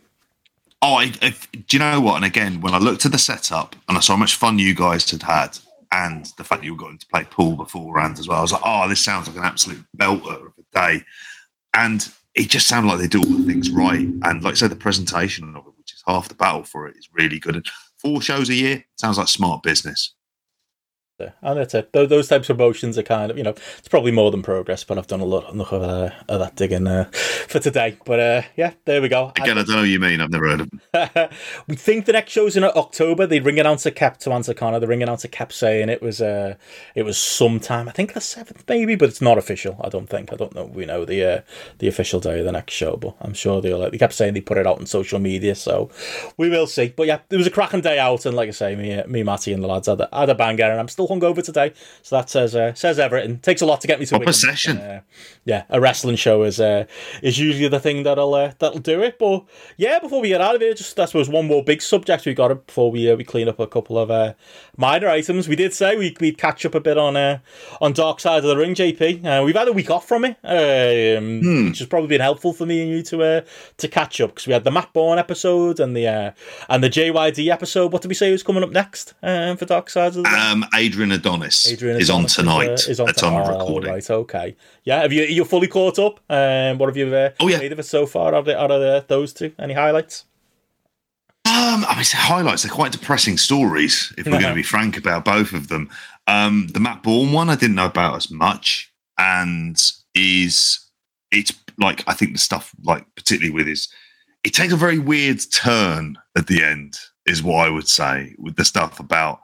Oh, 0.79 0.97
I, 0.97 1.07
do 1.09 1.35
you 1.71 1.79
know 1.79 1.99
what? 1.99 2.17
And 2.17 2.25
again, 2.25 2.61
when 2.61 2.75
I 2.75 2.77
looked 2.77 3.03
at 3.03 3.11
the 3.11 3.17
setup 3.17 3.75
and 3.89 3.97
I 3.97 3.99
saw 3.99 4.13
how 4.13 4.17
much 4.19 4.35
fun 4.35 4.59
you 4.59 4.75
guys 4.75 5.09
had 5.09 5.23
had, 5.23 5.57
and 5.91 6.25
the 6.37 6.43
fact 6.43 6.61
that 6.61 6.65
you 6.65 6.73
were 6.73 6.79
going 6.79 6.97
to 6.97 7.07
play 7.07 7.23
pool 7.23 7.55
beforehand 7.55 8.19
as 8.19 8.27
well, 8.27 8.39
I 8.39 8.41
was 8.41 8.51
like, 8.51 8.61
oh, 8.65 8.87
this 8.87 8.99
sounds 8.99 9.27
like 9.27 9.37
an 9.37 9.43
absolute 9.43 9.83
belter 9.97 10.47
of 10.47 10.53
a 10.57 10.63
day. 10.73 11.03
And 11.73 12.07
it 12.35 12.49
just 12.49 12.67
sounded 12.67 12.89
like 12.89 12.99
they 12.99 13.07
do 13.07 13.19
all 13.19 13.37
the 13.37 13.45
things 13.45 13.69
right. 13.69 14.07
And 14.23 14.43
like 14.43 14.53
I 14.53 14.55
said, 14.55 14.71
the 14.71 14.75
presentation 14.75 15.55
of 15.55 15.65
it, 15.67 15.73
which 15.77 15.93
is 15.93 16.03
half 16.05 16.29
the 16.29 16.35
battle 16.35 16.63
for 16.63 16.87
it, 16.87 16.97
is 16.97 17.09
really 17.13 17.39
good. 17.39 17.55
And 17.55 17.65
four 17.97 18.21
shows 18.21 18.49
a 18.49 18.53
year 18.53 18.85
sounds 18.97 19.17
like 19.17 19.27
smart 19.27 19.63
business. 19.63 20.13
And 21.19 21.57
that's 21.57 21.73
it. 21.73 21.91
Those, 21.93 22.09
those 22.09 22.27
types 22.27 22.49
of 22.49 22.57
motions 22.57 22.97
are 22.97 23.03
kind 23.03 23.31
of, 23.31 23.37
you 23.37 23.43
know, 23.43 23.55
it's 23.77 23.87
probably 23.87 24.11
more 24.11 24.31
than 24.31 24.43
progress, 24.43 24.83
but 24.83 24.97
I've 24.97 25.07
done 25.07 25.19
a 25.19 25.25
lot 25.25 25.51
enough 25.51 25.71
of, 25.71 25.81
uh, 25.81 26.11
of 26.29 26.39
that 26.39 26.55
digging 26.55 26.87
uh, 26.87 27.05
for 27.47 27.59
today. 27.59 27.97
But 28.05 28.19
uh, 28.19 28.41
yeah, 28.55 28.73
there 28.85 29.01
we 29.01 29.09
go. 29.09 29.31
Again, 29.35 29.57
I 29.57 29.63
don't 29.63 29.69
know 29.69 29.81
what 29.81 29.89
you 29.89 29.99
mean. 29.99 30.21
I've 30.21 30.29
never 30.29 30.47
heard 30.47 30.61
of 30.61 30.69
them. 30.69 31.29
we 31.67 31.75
think 31.75 32.05
the 32.05 32.13
next 32.13 32.31
show's 32.31 32.55
in 32.55 32.63
October. 32.63 33.25
They 33.25 33.39
ring 33.39 33.59
announcer 33.59 33.91
kept 33.91 34.21
to 34.21 34.31
answer 34.31 34.53
Connor. 34.53 34.79
The 34.79 34.87
ring 34.87 35.01
announcer 35.01 35.27
kept 35.27 35.53
saying 35.53 35.89
it 35.89 36.01
was 36.01 36.21
uh 36.21 36.55
it 36.95 37.03
was 37.03 37.17
sometime. 37.17 37.89
I 37.89 37.91
think 37.91 38.13
the 38.13 38.21
seventh 38.21 38.63
maybe, 38.67 38.95
but 38.95 39.09
it's 39.09 39.21
not 39.21 39.37
official. 39.37 39.79
I 39.83 39.89
don't 39.89 40.07
think. 40.07 40.31
I 40.31 40.35
don't 40.35 40.53
know. 40.53 40.65
We 40.65 40.85
know 40.85 41.05
the 41.05 41.23
uh, 41.23 41.41
the 41.79 41.87
official 41.87 42.19
day 42.19 42.39
of 42.39 42.45
the 42.45 42.51
next 42.51 42.73
show, 42.73 42.97
but 42.97 43.15
I'm 43.21 43.33
sure 43.33 43.61
they'll. 43.61 43.81
Uh, 43.81 43.89
they 43.89 43.97
kept 43.97 44.13
saying 44.13 44.33
they 44.33 44.41
put 44.41 44.57
it 44.57 44.67
out 44.67 44.79
on 44.79 44.85
social 44.85 45.19
media, 45.19 45.55
so 45.55 45.89
we 46.37 46.49
will 46.49 46.67
see. 46.67 46.93
But 46.95 47.07
yeah, 47.07 47.19
it 47.29 47.37
was 47.37 47.47
a 47.47 47.51
cracking 47.51 47.81
day 47.81 47.99
out, 47.99 48.25
and 48.25 48.35
like 48.35 48.49
I 48.49 48.51
say, 48.51 48.75
me, 48.75 48.93
uh, 48.93 49.07
me, 49.07 49.23
Matty, 49.23 49.53
and 49.53 49.63
the 49.63 49.67
lads 49.67 49.87
had 49.87 50.01
a, 50.01 50.09
had 50.11 50.29
a 50.29 50.35
banger, 50.35 50.65
and 50.65 50.79
I'm 50.79 50.87
still 50.87 51.06
hungover 51.07 51.43
today, 51.43 51.73
so 52.01 52.17
that 52.17 52.29
says 52.29 52.55
uh, 52.55 52.73
says 52.73 52.99
everything. 52.99 53.39
Takes 53.39 53.61
a 53.61 53.65
lot 53.65 53.81
to 53.81 53.87
get 53.87 53.99
me 53.99 54.05
to 54.05 54.17
Proper 54.17 54.33
session. 54.33 54.77
Uh, 54.77 55.01
yeah, 55.45 55.63
a 55.69 55.79
wrestling 55.79 56.15
show 56.15 56.43
is 56.43 56.59
uh, 56.59 56.85
is 57.21 57.39
usually 57.39 57.67
the 57.67 57.79
thing 57.79 58.03
that'll 58.03 58.33
uh, 58.33 58.53
that'll 58.59 58.79
do 58.79 59.01
it. 59.01 59.17
But 59.19 59.45
yeah, 59.77 59.99
before 59.99 60.21
we 60.21 60.29
get 60.29 60.41
out 60.41 60.55
of 60.55 60.61
here, 60.61 60.73
just 60.73 60.99
I 60.99 61.05
suppose 61.05 61.29
one 61.29 61.47
more 61.47 61.63
big 61.63 61.81
subject 61.81 62.25
we 62.25 62.33
got 62.33 62.51
it 62.51 62.67
before 62.67 62.91
we 62.91 63.09
uh, 63.09 63.15
we 63.15 63.23
clean 63.23 63.47
up 63.47 63.59
a 63.59 63.67
couple 63.67 63.97
of 63.97 64.11
uh, 64.11 64.33
minor 64.75 65.07
items. 65.07 65.47
We 65.47 65.55
did 65.55 65.73
say 65.73 65.95
we 65.95 66.15
we'd 66.19 66.37
catch 66.37 66.65
up 66.65 66.75
a 66.75 66.79
bit 66.79 66.97
on 66.97 67.15
uh, 67.15 67.39
on 67.81 67.93
Dark 67.93 68.19
Side 68.19 68.39
of 68.39 68.43
the 68.43 68.57
Ring, 68.57 68.75
JP. 68.75 69.25
Uh, 69.25 69.43
we've 69.43 69.55
had 69.55 69.67
a 69.67 69.73
week 69.73 69.89
off 69.89 70.07
from 70.07 70.25
it, 70.25 70.37
um, 70.43 71.67
which 71.69 71.79
has 71.79 71.87
probably 71.87 72.07
been 72.07 72.21
helpful 72.21 72.53
for 72.53 72.65
me 72.65 72.81
and 72.81 72.91
you 72.91 73.03
to 73.03 73.23
uh, 73.23 73.41
to 73.77 73.87
catch 73.87 74.19
up 74.21 74.31
because 74.31 74.47
we 74.47 74.53
had 74.53 74.63
the 74.63 74.71
Matt 74.71 74.93
Borne 74.93 75.19
episode 75.19 75.79
and 75.79 75.95
the 75.95 76.07
uh, 76.07 76.31
and 76.69 76.83
the 76.83 76.89
JYD 76.89 77.49
episode. 77.49 77.91
What 77.91 78.01
did 78.01 78.09
we 78.09 78.15
say 78.15 78.31
was 78.31 78.43
coming 78.43 78.63
up 78.63 78.71
next 78.71 79.13
um, 79.23 79.57
for 79.57 79.65
Dark 79.65 79.89
Side 79.89 80.07
of 80.07 80.13
the 80.15 80.23
Ring? 80.23 80.33
Um, 80.35 80.65
Adrian 80.97 81.11
Adonis 81.11 81.71
Adrian 81.71 82.01
is 82.01 82.09
on 82.09 82.25
tonight 82.25 82.69
uh, 82.69 82.89
is 82.91 82.99
on 82.99 83.09
at 83.09 83.17
time 83.17 83.35
of 83.35 83.47
oh, 83.47 83.59
recording. 83.59 83.91
Right, 83.91 84.09
okay. 84.09 84.55
Yeah, 84.83 85.01
have 85.03 85.13
you 85.13 85.25
you're 85.25 85.45
fully 85.45 85.67
caught 85.67 85.99
up? 85.99 86.19
Um, 86.27 86.79
what 86.79 86.87
have 86.87 86.97
you 86.97 87.13
uh, 87.13 87.29
Oh, 87.39 87.47
yeah. 87.47 87.59
made 87.59 87.71
of 87.71 87.77
it 87.77 87.83
so 87.83 88.07
far? 88.07 88.33
Out 88.33 88.47
of, 88.47 88.55
out 88.55 88.71
of 88.71 88.81
uh, 88.81 89.05
those 89.07 89.31
two, 89.31 89.53
any 89.59 89.75
highlights? 89.75 90.25
Um, 91.45 91.85
I 91.87 91.93
mean, 91.95 92.05
highlights. 92.11 92.63
They're 92.63 92.71
quite 92.71 92.93
depressing 92.93 93.37
stories, 93.37 94.11
if 94.17 94.25
we're 94.25 94.39
going 94.39 94.49
to 94.49 94.55
be 94.55 94.63
frank 94.75 94.97
about 94.97 95.23
both 95.23 95.53
of 95.53 95.67
them. 95.67 95.89
Um, 96.25 96.67
the 96.73 96.79
Matt 96.79 97.03
Borne 97.03 97.31
one, 97.31 97.49
I 97.49 97.55
didn't 97.55 97.75
know 97.75 97.85
about 97.85 98.15
as 98.15 98.31
much, 98.31 98.91
and 99.19 99.79
is 100.15 100.79
it's 101.31 101.53
like 101.77 102.03
I 102.07 102.13
think 102.13 102.33
the 102.33 102.39
stuff, 102.39 102.73
like 102.83 103.05
particularly 103.15 103.53
with 103.53 103.67
his, 103.67 103.87
it 104.43 104.55
takes 104.55 104.73
a 104.73 104.77
very 104.77 104.97
weird 104.97 105.39
turn 105.51 106.17
at 106.35 106.47
the 106.47 106.63
end, 106.63 106.97
is 107.27 107.43
what 107.43 107.67
I 107.67 107.69
would 107.69 107.87
say, 107.87 108.33
with 108.39 108.55
the 108.55 108.65
stuff 108.65 108.99
about 108.99 109.41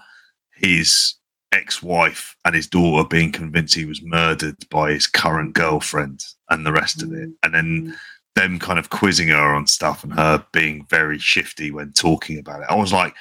his 0.55 1.13
ex-wife 1.53 2.35
and 2.43 2.55
his 2.55 2.67
daughter 2.67 3.07
being 3.07 3.31
convinced 3.31 3.75
he 3.75 3.85
was 3.85 4.01
murdered 4.01 4.57
by 4.69 4.91
his 4.91 5.07
current 5.07 5.53
girlfriend 5.53 6.25
and 6.49 6.65
the 6.65 6.73
rest 6.73 7.01
of 7.01 7.13
it, 7.13 7.29
and 7.43 7.53
then 7.53 7.87
mm. 7.87 7.93
them 8.35 8.59
kind 8.59 8.79
of 8.79 8.89
quizzing 8.89 9.29
her 9.29 9.53
on 9.53 9.67
stuff 9.67 10.03
and 10.03 10.13
her 10.13 10.45
being 10.51 10.85
very 10.89 11.19
shifty 11.19 11.71
when 11.71 11.93
talking 11.93 12.37
about 12.37 12.61
it. 12.61 12.67
I 12.69 12.75
was 12.75 12.91
like, 12.91 13.15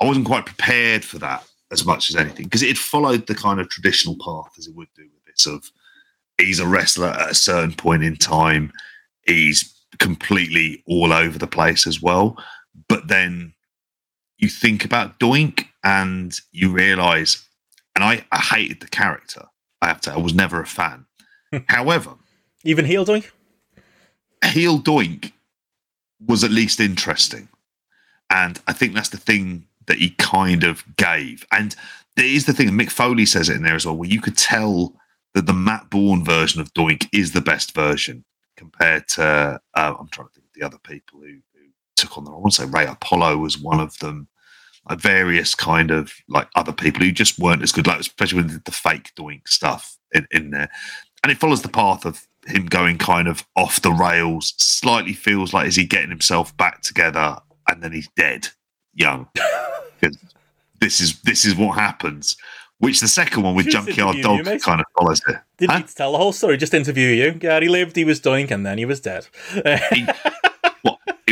I 0.00 0.06
wasn't 0.06 0.26
quite 0.26 0.46
prepared 0.46 1.04
for 1.04 1.18
that 1.20 1.44
as 1.70 1.84
much 1.84 2.10
as 2.10 2.16
anything 2.16 2.44
because 2.44 2.62
it 2.62 2.68
had 2.68 2.78
followed 2.78 3.26
the 3.26 3.34
kind 3.34 3.60
of 3.60 3.68
traditional 3.68 4.16
path 4.16 4.52
as 4.58 4.66
it 4.66 4.74
would 4.74 4.88
do 4.96 5.02
with 5.02 5.24
this 5.24 5.46
of 5.46 5.70
he's 6.38 6.60
a 6.60 6.66
wrestler 6.66 7.08
at 7.08 7.30
a 7.30 7.34
certain 7.34 7.74
point 7.74 8.04
in 8.04 8.16
time, 8.16 8.72
he's 9.26 9.74
completely 9.98 10.82
all 10.86 11.12
over 11.12 11.38
the 11.38 11.46
place 11.46 11.86
as 11.86 12.00
well. 12.00 12.36
But 12.88 13.08
then 13.08 13.54
you 14.38 14.48
think 14.48 14.84
about 14.84 15.18
Doink 15.18 15.66
and 15.84 16.32
you 16.52 16.70
realize, 16.70 17.44
and 17.98 18.04
I, 18.04 18.24
I 18.30 18.38
hated 18.38 18.78
the 18.78 18.86
character. 18.86 19.42
I 19.82 19.88
have 19.88 20.00
to. 20.02 20.12
I 20.12 20.18
was 20.18 20.32
never 20.32 20.60
a 20.60 20.66
fan. 20.66 21.04
However, 21.66 22.14
Even 22.62 22.84
heel 22.84 23.04
doing? 23.04 23.24
heel 24.44 24.78
doink 24.78 25.32
was 26.24 26.44
at 26.44 26.50
least 26.52 26.78
interesting 26.78 27.48
and 28.30 28.60
i 28.68 28.72
think 28.72 28.94
that's 28.94 29.08
the 29.08 29.16
thing 29.16 29.66
that 29.86 29.98
he 29.98 30.10
kind 30.10 30.62
of 30.62 30.84
gave 30.96 31.44
and 31.50 31.74
there 32.14 32.24
is 32.24 32.46
the 32.46 32.52
thing 32.52 32.68
mick 32.68 32.88
foley 32.88 33.26
says 33.26 33.48
it 33.48 33.56
in 33.56 33.64
there 33.64 33.74
as 33.74 33.84
well 33.84 33.96
where 33.96 34.08
you 34.08 34.20
could 34.20 34.36
tell 34.36 34.94
that 35.34 35.46
the 35.46 35.52
matt 35.52 35.90
borne 35.90 36.24
version 36.24 36.60
of 36.60 36.72
doink 36.72 37.08
is 37.12 37.32
the 37.32 37.40
best 37.40 37.74
version 37.74 38.24
compared 38.56 39.08
to 39.08 39.60
uh, 39.74 39.94
i'm 39.98 40.08
trying 40.08 40.28
to 40.28 40.34
think 40.34 40.46
of 40.46 40.52
the 40.54 40.64
other 40.64 40.78
people 40.84 41.18
who, 41.18 41.26
who 41.54 41.66
took 41.96 42.16
on 42.16 42.24
the 42.24 42.30
i 42.30 42.34
want 42.34 42.52
to 42.52 42.62
say 42.62 42.68
ray 42.68 42.86
apollo 42.86 43.36
was 43.38 43.58
one 43.58 43.80
of 43.80 43.98
them 43.98 44.28
various 44.96 45.54
kind 45.54 45.90
of 45.90 46.12
like 46.28 46.48
other 46.56 46.72
people 46.72 47.02
who 47.02 47.12
just 47.12 47.38
weren't 47.38 47.62
as 47.62 47.72
good 47.72 47.86
like 47.86 48.00
especially 48.00 48.42
with 48.42 48.64
the 48.64 48.72
fake 48.72 49.12
doink 49.16 49.46
stuff 49.46 49.96
in, 50.12 50.26
in 50.30 50.50
there 50.50 50.70
and 51.22 51.32
it 51.32 51.38
follows 51.38 51.62
the 51.62 51.68
path 51.68 52.04
of 52.04 52.26
him 52.46 52.66
going 52.66 52.98
kind 52.98 53.28
of 53.28 53.44
off 53.56 53.82
the 53.82 53.92
rails. 53.92 54.54
Slightly 54.56 55.12
feels 55.12 55.52
like 55.52 55.66
is 55.66 55.76
he 55.76 55.84
getting 55.84 56.10
himself 56.10 56.56
back 56.56 56.82
together 56.82 57.36
and 57.68 57.82
then 57.82 57.92
he's 57.92 58.08
dead, 58.16 58.48
young. 58.94 59.28
this 60.80 61.00
is 61.00 61.20
this 61.22 61.44
is 61.44 61.54
what 61.54 61.78
happens. 61.78 62.36
Which 62.80 63.00
the 63.00 63.08
second 63.08 63.42
one 63.42 63.56
with 63.56 63.66
Just 63.66 63.88
Junkyard 63.88 64.16
interview 64.16 64.36
you, 64.36 64.44
Dog 64.44 64.60
kind 64.60 64.80
of 64.80 64.86
follows 64.96 65.20
it. 65.26 65.36
Didn't 65.58 65.72
Huh? 65.72 65.78
need 65.78 65.88
to 65.88 65.94
tell 65.96 66.12
the 66.12 66.18
whole 66.18 66.32
story, 66.32 66.56
just 66.56 66.72
interview 66.72 67.08
you. 67.08 67.36
Yeah, 67.42 67.58
he 67.58 67.68
lived, 67.68 67.96
he 67.96 68.04
was 68.04 68.20
doing, 68.20 68.52
and 68.52 68.64
then 68.64 68.78
he 68.78 68.84
was 68.84 69.00
dead. 69.00 69.26
He 69.92 70.06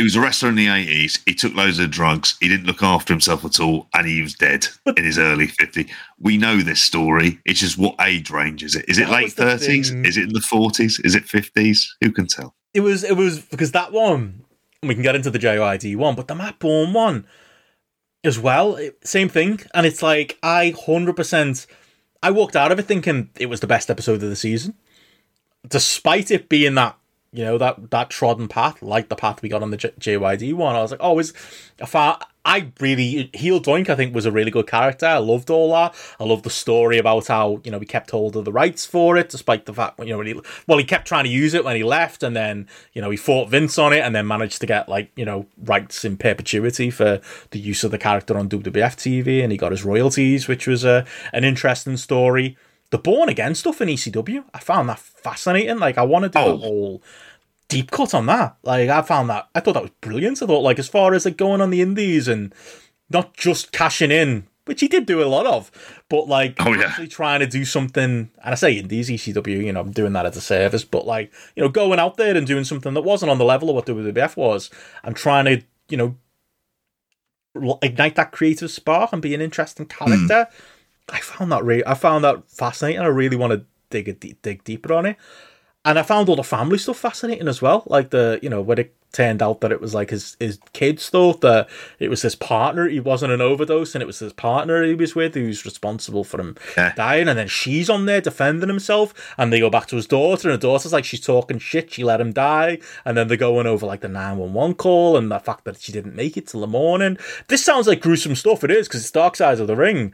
was 0.07 0.15
a 0.15 0.21
wrestler 0.21 0.49
in 0.49 0.55
the 0.55 0.67
eighties. 0.67 1.19
He 1.25 1.33
took 1.35 1.53
loads 1.53 1.77
of 1.79 1.91
drugs. 1.91 2.37
He 2.39 2.47
didn't 2.47 2.65
look 2.65 2.81
after 2.81 3.13
himself 3.13 3.43
at 3.45 3.59
all, 3.59 3.87
and 3.93 4.07
he 4.07 4.21
was 4.21 4.33
dead 4.33 4.67
in 4.95 5.03
his 5.05 5.19
early 5.19 5.47
fifty. 5.47 5.87
We 6.19 6.37
know 6.37 6.57
this 6.57 6.81
story. 6.81 7.39
It's 7.45 7.59
just 7.59 7.77
what 7.77 7.95
age 8.01 8.29
range 8.31 8.63
is 8.63 8.75
it? 8.75 8.85
Is 8.87 8.97
it 8.97 9.07
That 9.07 9.11
late 9.13 9.31
thirties? 9.33 9.91
Is 9.91 10.17
it 10.17 10.23
in 10.23 10.33
the 10.33 10.41
forties? 10.41 10.99
Is 11.03 11.15
it 11.15 11.25
fifties? 11.25 11.95
Who 12.01 12.11
can 12.11 12.27
tell? 12.27 12.55
it 12.73 12.81
was 12.81 13.03
it 13.03 13.17
was 13.17 13.39
because 13.39 13.71
that 13.71 13.91
one 13.91 14.43
we 14.83 14.93
can 14.93 15.01
get 15.03 15.15
into 15.15 15.31
the 15.31 15.39
JYD 15.39 15.95
one, 15.95 16.15
but 16.15 16.27
the 16.27 16.35
Matt 16.35 16.59
Borne 16.59 16.93
one 16.93 17.25
as 18.23 18.37
well, 18.39 18.75
it- 18.75 18.97
same 19.07 19.29
thing. 19.29 19.59
And 19.73 19.85
it's 19.85 20.01
like 20.03 20.37
I 20.43 20.73
hundred 20.85 21.15
percent 21.15 21.65
I 22.21 22.31
walked 22.31 22.55
out 22.55 22.71
of 22.71 22.79
it 22.79 22.83
thinking 22.83 23.29
it 23.39 23.47
was 23.47 23.59
the 23.61 23.67
best 23.67 23.89
episode 23.89 24.21
of 24.23 24.29
the 24.29 24.35
season. 24.35 24.75
Despite 25.67 26.31
it 26.31 26.47
being 26.49 26.75
that 26.75 26.97
you 27.37 27.43
know 27.45 27.57
that 27.57 27.91
that 27.91 28.09
trodden 28.09 28.47
path, 28.47 28.81
like 28.81 29.09
the 29.09 29.15
path 29.15 29.41
we 29.41 29.49
got 29.49 29.61
on 29.61 29.71
the 29.71 29.77
J- 29.77 29.93
JYD 29.99 30.53
one, 30.55 30.75
I 30.75 30.81
was 30.81 30.91
like, 30.91 30.99
oh, 31.03 31.19
is 31.19 31.33
I 31.81 31.85
found, 31.85 32.23
I 32.43 32.71
really 32.79 33.29
heel 33.33 33.59
Doink. 33.61 33.89
I 33.89 33.95
think 33.95 34.15
was 34.15 34.25
a 34.25 34.31
really 34.31 34.49
good 34.51 34.67
character. 34.67 35.05
I 35.05 35.17
loved 35.19 35.49
all 35.49 35.71
that. 35.73 35.93
I 36.19 36.23
loved 36.23 36.43
the 36.45 36.49
story 36.49 36.97
about 36.97 37.27
how 37.27 37.61
you 37.63 37.71
know 37.71 37.77
we 37.77 37.85
kept 37.85 38.09
hold 38.11 38.35
of 38.35 38.45
the 38.45 38.51
rights 38.51 38.85
for 38.85 39.17
it, 39.17 39.29
despite 39.29 39.65
the 39.67 39.73
fact 39.73 39.99
you 39.99 40.05
know 40.07 40.17
when 40.17 40.27
he 40.27 40.41
well 40.65 40.77
he 40.79 40.83
kept 40.83 41.07
trying 41.07 41.25
to 41.25 41.29
use 41.29 41.53
it 41.53 41.63
when 41.63 41.75
he 41.75 41.83
left, 41.83 42.23
and 42.23 42.35
then 42.35 42.67
you 42.93 43.01
know 43.01 43.09
he 43.11 43.17
fought 43.17 43.49
Vince 43.49 43.77
on 43.77 43.93
it, 43.93 43.99
and 43.99 44.15
then 44.15 44.25
managed 44.25 44.59
to 44.61 44.65
get 44.67 44.89
like 44.89 45.11
you 45.15 45.25
know 45.25 45.45
rights 45.63 46.03
in 46.03 46.17
perpetuity 46.17 46.89
for 46.89 47.21
the 47.51 47.59
use 47.59 47.83
of 47.83 47.91
the 47.91 47.97
character 47.99 48.37
on 48.37 48.49
WWF 48.49 48.95
TV, 48.95 49.43
and 49.43 49.51
he 49.51 49.57
got 49.57 49.71
his 49.71 49.85
royalties, 49.85 50.47
which 50.47 50.65
was 50.65 50.83
a 50.83 51.05
an 51.33 51.43
interesting 51.43 51.97
story. 51.97 52.57
The 52.89 52.97
Borne 52.97 53.27
Again 53.27 53.53
stuff 53.53 53.81
in 53.81 53.89
ECW, 53.89 54.45
I 54.53 54.59
found 54.59 54.87
that 54.87 54.99
fascinating. 54.99 55.77
Like 55.79 55.97
I 55.97 56.03
want 56.03 56.23
to 56.23 56.29
do 56.29 56.39
Oh. 56.39 56.53
a 56.53 56.57
whole 56.57 57.03
deep 57.67 57.91
cut 57.91 58.13
on 58.13 58.25
that. 58.27 58.57
Like 58.63 58.89
I 58.89 59.01
found 59.01 59.29
that 59.29 59.49
I 59.55 59.59
thought 59.59 59.73
that 59.73 59.83
was 59.83 59.91
brilliant. 60.01 60.41
I 60.41 60.45
thought 60.45 60.61
like 60.61 60.79
as 60.79 60.87
far 60.87 61.13
as 61.13 61.25
like 61.25 61.37
going 61.37 61.61
on 61.61 61.69
the 61.69 61.81
indies 61.81 62.27
and 62.27 62.53
not 63.09 63.35
just 63.35 63.71
cashing 63.71 64.11
in 64.11 64.47
which 64.67 64.81
he 64.81 64.87
did 64.87 65.05
do 65.05 65.23
a 65.23 65.25
lot 65.25 65.45
of. 65.45 65.71
But 66.09 66.27
like, 66.27 66.55
Oh, 66.59 66.73
yeah. 66.73 66.85
actually 66.85 67.07
trying 67.07 67.39
to 67.39 67.47
do 67.47 67.65
something, 67.65 68.03
and 68.03 68.29
I 68.43 68.55
say 68.55 68.73
indies 68.73 69.09
ECW, 69.09 69.65
you 69.65 69.73
know, 69.73 69.81
I'm 69.81 69.91
doing 69.91 70.13
that 70.13 70.25
as 70.25 70.37
a 70.37 70.41
service, 70.41 70.83
but 70.83 71.07
like, 71.07 71.33
you 71.55 71.63
know, 71.63 71.69
going 71.69 71.99
out 71.99 72.17
there 72.17 72.35
and 72.35 72.45
doing 72.45 72.63
something 72.63 72.93
that 72.93 73.01
wasn't 73.01 73.31
on 73.31 73.37
the 73.37 73.45
level 73.45 73.69
of 73.69 73.75
what 73.75 73.85
WWF 73.85 74.35
was, 74.37 74.69
I'm 75.03 75.13
trying 75.13 75.45
to, 75.45 75.61
you 75.89 75.97
know, 75.97 76.17
ignite 77.81 78.15
that 78.15 78.31
creative 78.31 78.69
spark 78.69 79.11
and 79.13 79.21
be 79.21 79.33
an 79.33 79.41
interesting 79.41 79.85
hmm. 79.85 80.05
character. 80.05 80.47
I 81.09 81.19
found 81.19 81.51
that 81.53 81.63
re- 81.63 81.83
I 81.87 81.93
found 81.93 82.25
that 82.25 82.49
fascinating. 82.49 83.01
I 83.01 83.05
really 83.05 83.37
want 83.37 83.53
to 83.53 83.65
dig 83.89 84.09
a 84.09 84.13
deep, 84.13 84.41
dig 84.41 84.63
deeper 84.65 84.93
on 84.93 85.05
it. 85.05 85.17
And 85.87 85.97
I 85.97 86.03
found 86.03 86.29
all 86.29 86.35
the 86.35 86.43
family 86.43 86.77
stuff 86.77 86.97
fascinating 86.99 87.47
as 87.47 87.61
well. 87.61 87.83
Like 87.87 88.09
the, 88.11 88.39
you 88.41 88.49
know, 88.49 88.61
when 88.61 88.77
it 88.77 88.93
turned 89.13 89.41
out 89.41 89.61
that 89.61 89.71
it 89.71 89.79
was 89.81 89.93
like 89.95 90.09
his, 90.09 90.35
his 90.39 90.59
kids 90.73 91.09
thought 91.09 91.39
that 91.41 91.69
it 91.97 92.09
was 92.09 92.21
his 92.21 92.35
partner. 92.35 92.87
He 92.87 92.99
wasn't 92.99 93.31
an 93.31 93.39
overdose 93.41 93.95
and 93.95 94.01
it 94.01 94.05
was 94.05 94.19
his 94.19 94.33
partner 94.33 94.83
he 94.83 94.93
was 94.95 95.15
with 95.15 95.33
who's 95.33 95.63
responsible 95.65 96.23
for 96.25 96.39
him 96.41 96.57
Yeah. 96.77 96.93
dying. 96.93 97.27
And 97.29 97.39
then 97.39 97.47
she's 97.47 97.89
on 97.89 98.05
there 98.05 98.21
defending 98.21 98.69
himself. 98.69 99.13
And 99.37 99.51
they 99.51 99.59
go 99.61 99.69
back 99.69 99.87
to 99.87 99.95
his 99.95 100.07
daughter. 100.07 100.49
And 100.49 100.61
the 100.61 100.67
daughter's 100.67 100.93
like, 100.93 101.05
she's 101.05 101.21
talking 101.21 101.57
shit. 101.57 101.93
She 101.93 102.03
let 102.03 102.21
him 102.21 102.33
die. 102.33 102.79
And 103.05 103.17
then 103.17 103.27
they're 103.29 103.37
going 103.37 103.65
over 103.65 103.85
like 103.85 104.01
the 104.01 104.09
911 104.09 104.75
call 104.75 105.17
and 105.17 105.31
the 105.31 105.39
fact 105.39 105.63
that 105.63 105.79
she 105.79 105.91
didn't 105.93 106.15
make 106.15 106.35
it 106.37 106.47
till 106.47 106.61
the 106.61 106.67
morning. 106.67 107.17
This 107.47 107.63
sounds 107.63 107.87
like 107.87 108.01
gruesome 108.01 108.35
stuff. 108.35 108.63
It 108.63 108.71
is 108.71 108.87
because 108.87 109.01
it's 109.01 109.11
Dark 109.11 109.35
Side 109.37 109.59
of 109.59 109.67
the 109.67 109.75
Ring 109.75 110.13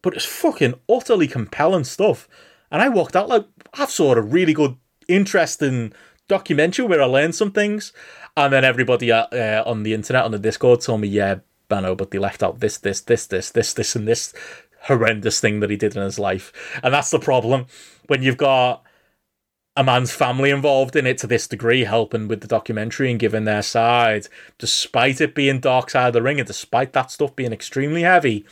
but 0.00 0.14
it's 0.14 0.24
fucking 0.24 0.74
utterly 0.88 1.26
compelling 1.26 1.82
stuff. 1.82 2.28
And 2.70 2.80
I 2.80 2.88
walked 2.88 3.16
out 3.16 3.28
like 3.28 3.46
I've 3.74 3.90
saw 3.90 4.12
a 4.14 4.20
really 4.20 4.52
good, 4.52 4.76
interesting 5.08 5.92
documentary 6.28 6.86
where 6.86 7.02
I 7.02 7.06
learned 7.06 7.34
some 7.34 7.50
things, 7.50 7.92
and 8.36 8.52
then 8.52 8.64
everybody 8.64 9.10
uh, 9.10 9.26
uh, 9.32 9.62
on 9.66 9.82
the 9.82 9.94
internet 9.94 10.24
on 10.24 10.30
the 10.30 10.38
Discord 10.38 10.80
told 10.80 11.00
me, 11.00 11.08
yeah, 11.08 11.36
Benno, 11.68 11.94
but 11.94 12.10
they 12.10 12.18
left 12.18 12.42
out 12.42 12.60
this, 12.60 12.78
this, 12.78 13.00
this, 13.00 13.26
this, 13.26 13.50
this, 13.50 13.72
this, 13.72 13.96
and 13.96 14.06
this 14.06 14.32
horrendous 14.82 15.40
thing 15.40 15.60
that 15.60 15.70
he 15.70 15.76
did 15.76 15.96
in 15.96 16.02
his 16.02 16.18
life, 16.18 16.52
and 16.82 16.94
that's 16.94 17.10
the 17.10 17.18
problem 17.18 17.66
when 18.06 18.22
you've 18.22 18.36
got 18.36 18.84
a 19.78 19.84
man's 19.84 20.10
family 20.10 20.50
involved 20.50 20.96
in 20.96 21.06
it 21.06 21.18
to 21.18 21.28
this 21.28 21.46
degree, 21.46 21.84
helping 21.84 22.26
with 22.26 22.40
the 22.40 22.48
documentary 22.48 23.12
and 23.12 23.20
giving 23.20 23.44
their 23.44 23.62
side, 23.62 24.26
despite 24.58 25.20
it 25.20 25.36
being 25.36 25.60
dark 25.60 25.90
side 25.90 26.08
of 26.08 26.14
the 26.14 26.22
ring 26.22 26.40
and 26.40 26.48
despite 26.48 26.92
that 26.94 27.12
stuff 27.12 27.36
being 27.36 27.52
extremely 27.52 28.02
heavy. 28.02 28.44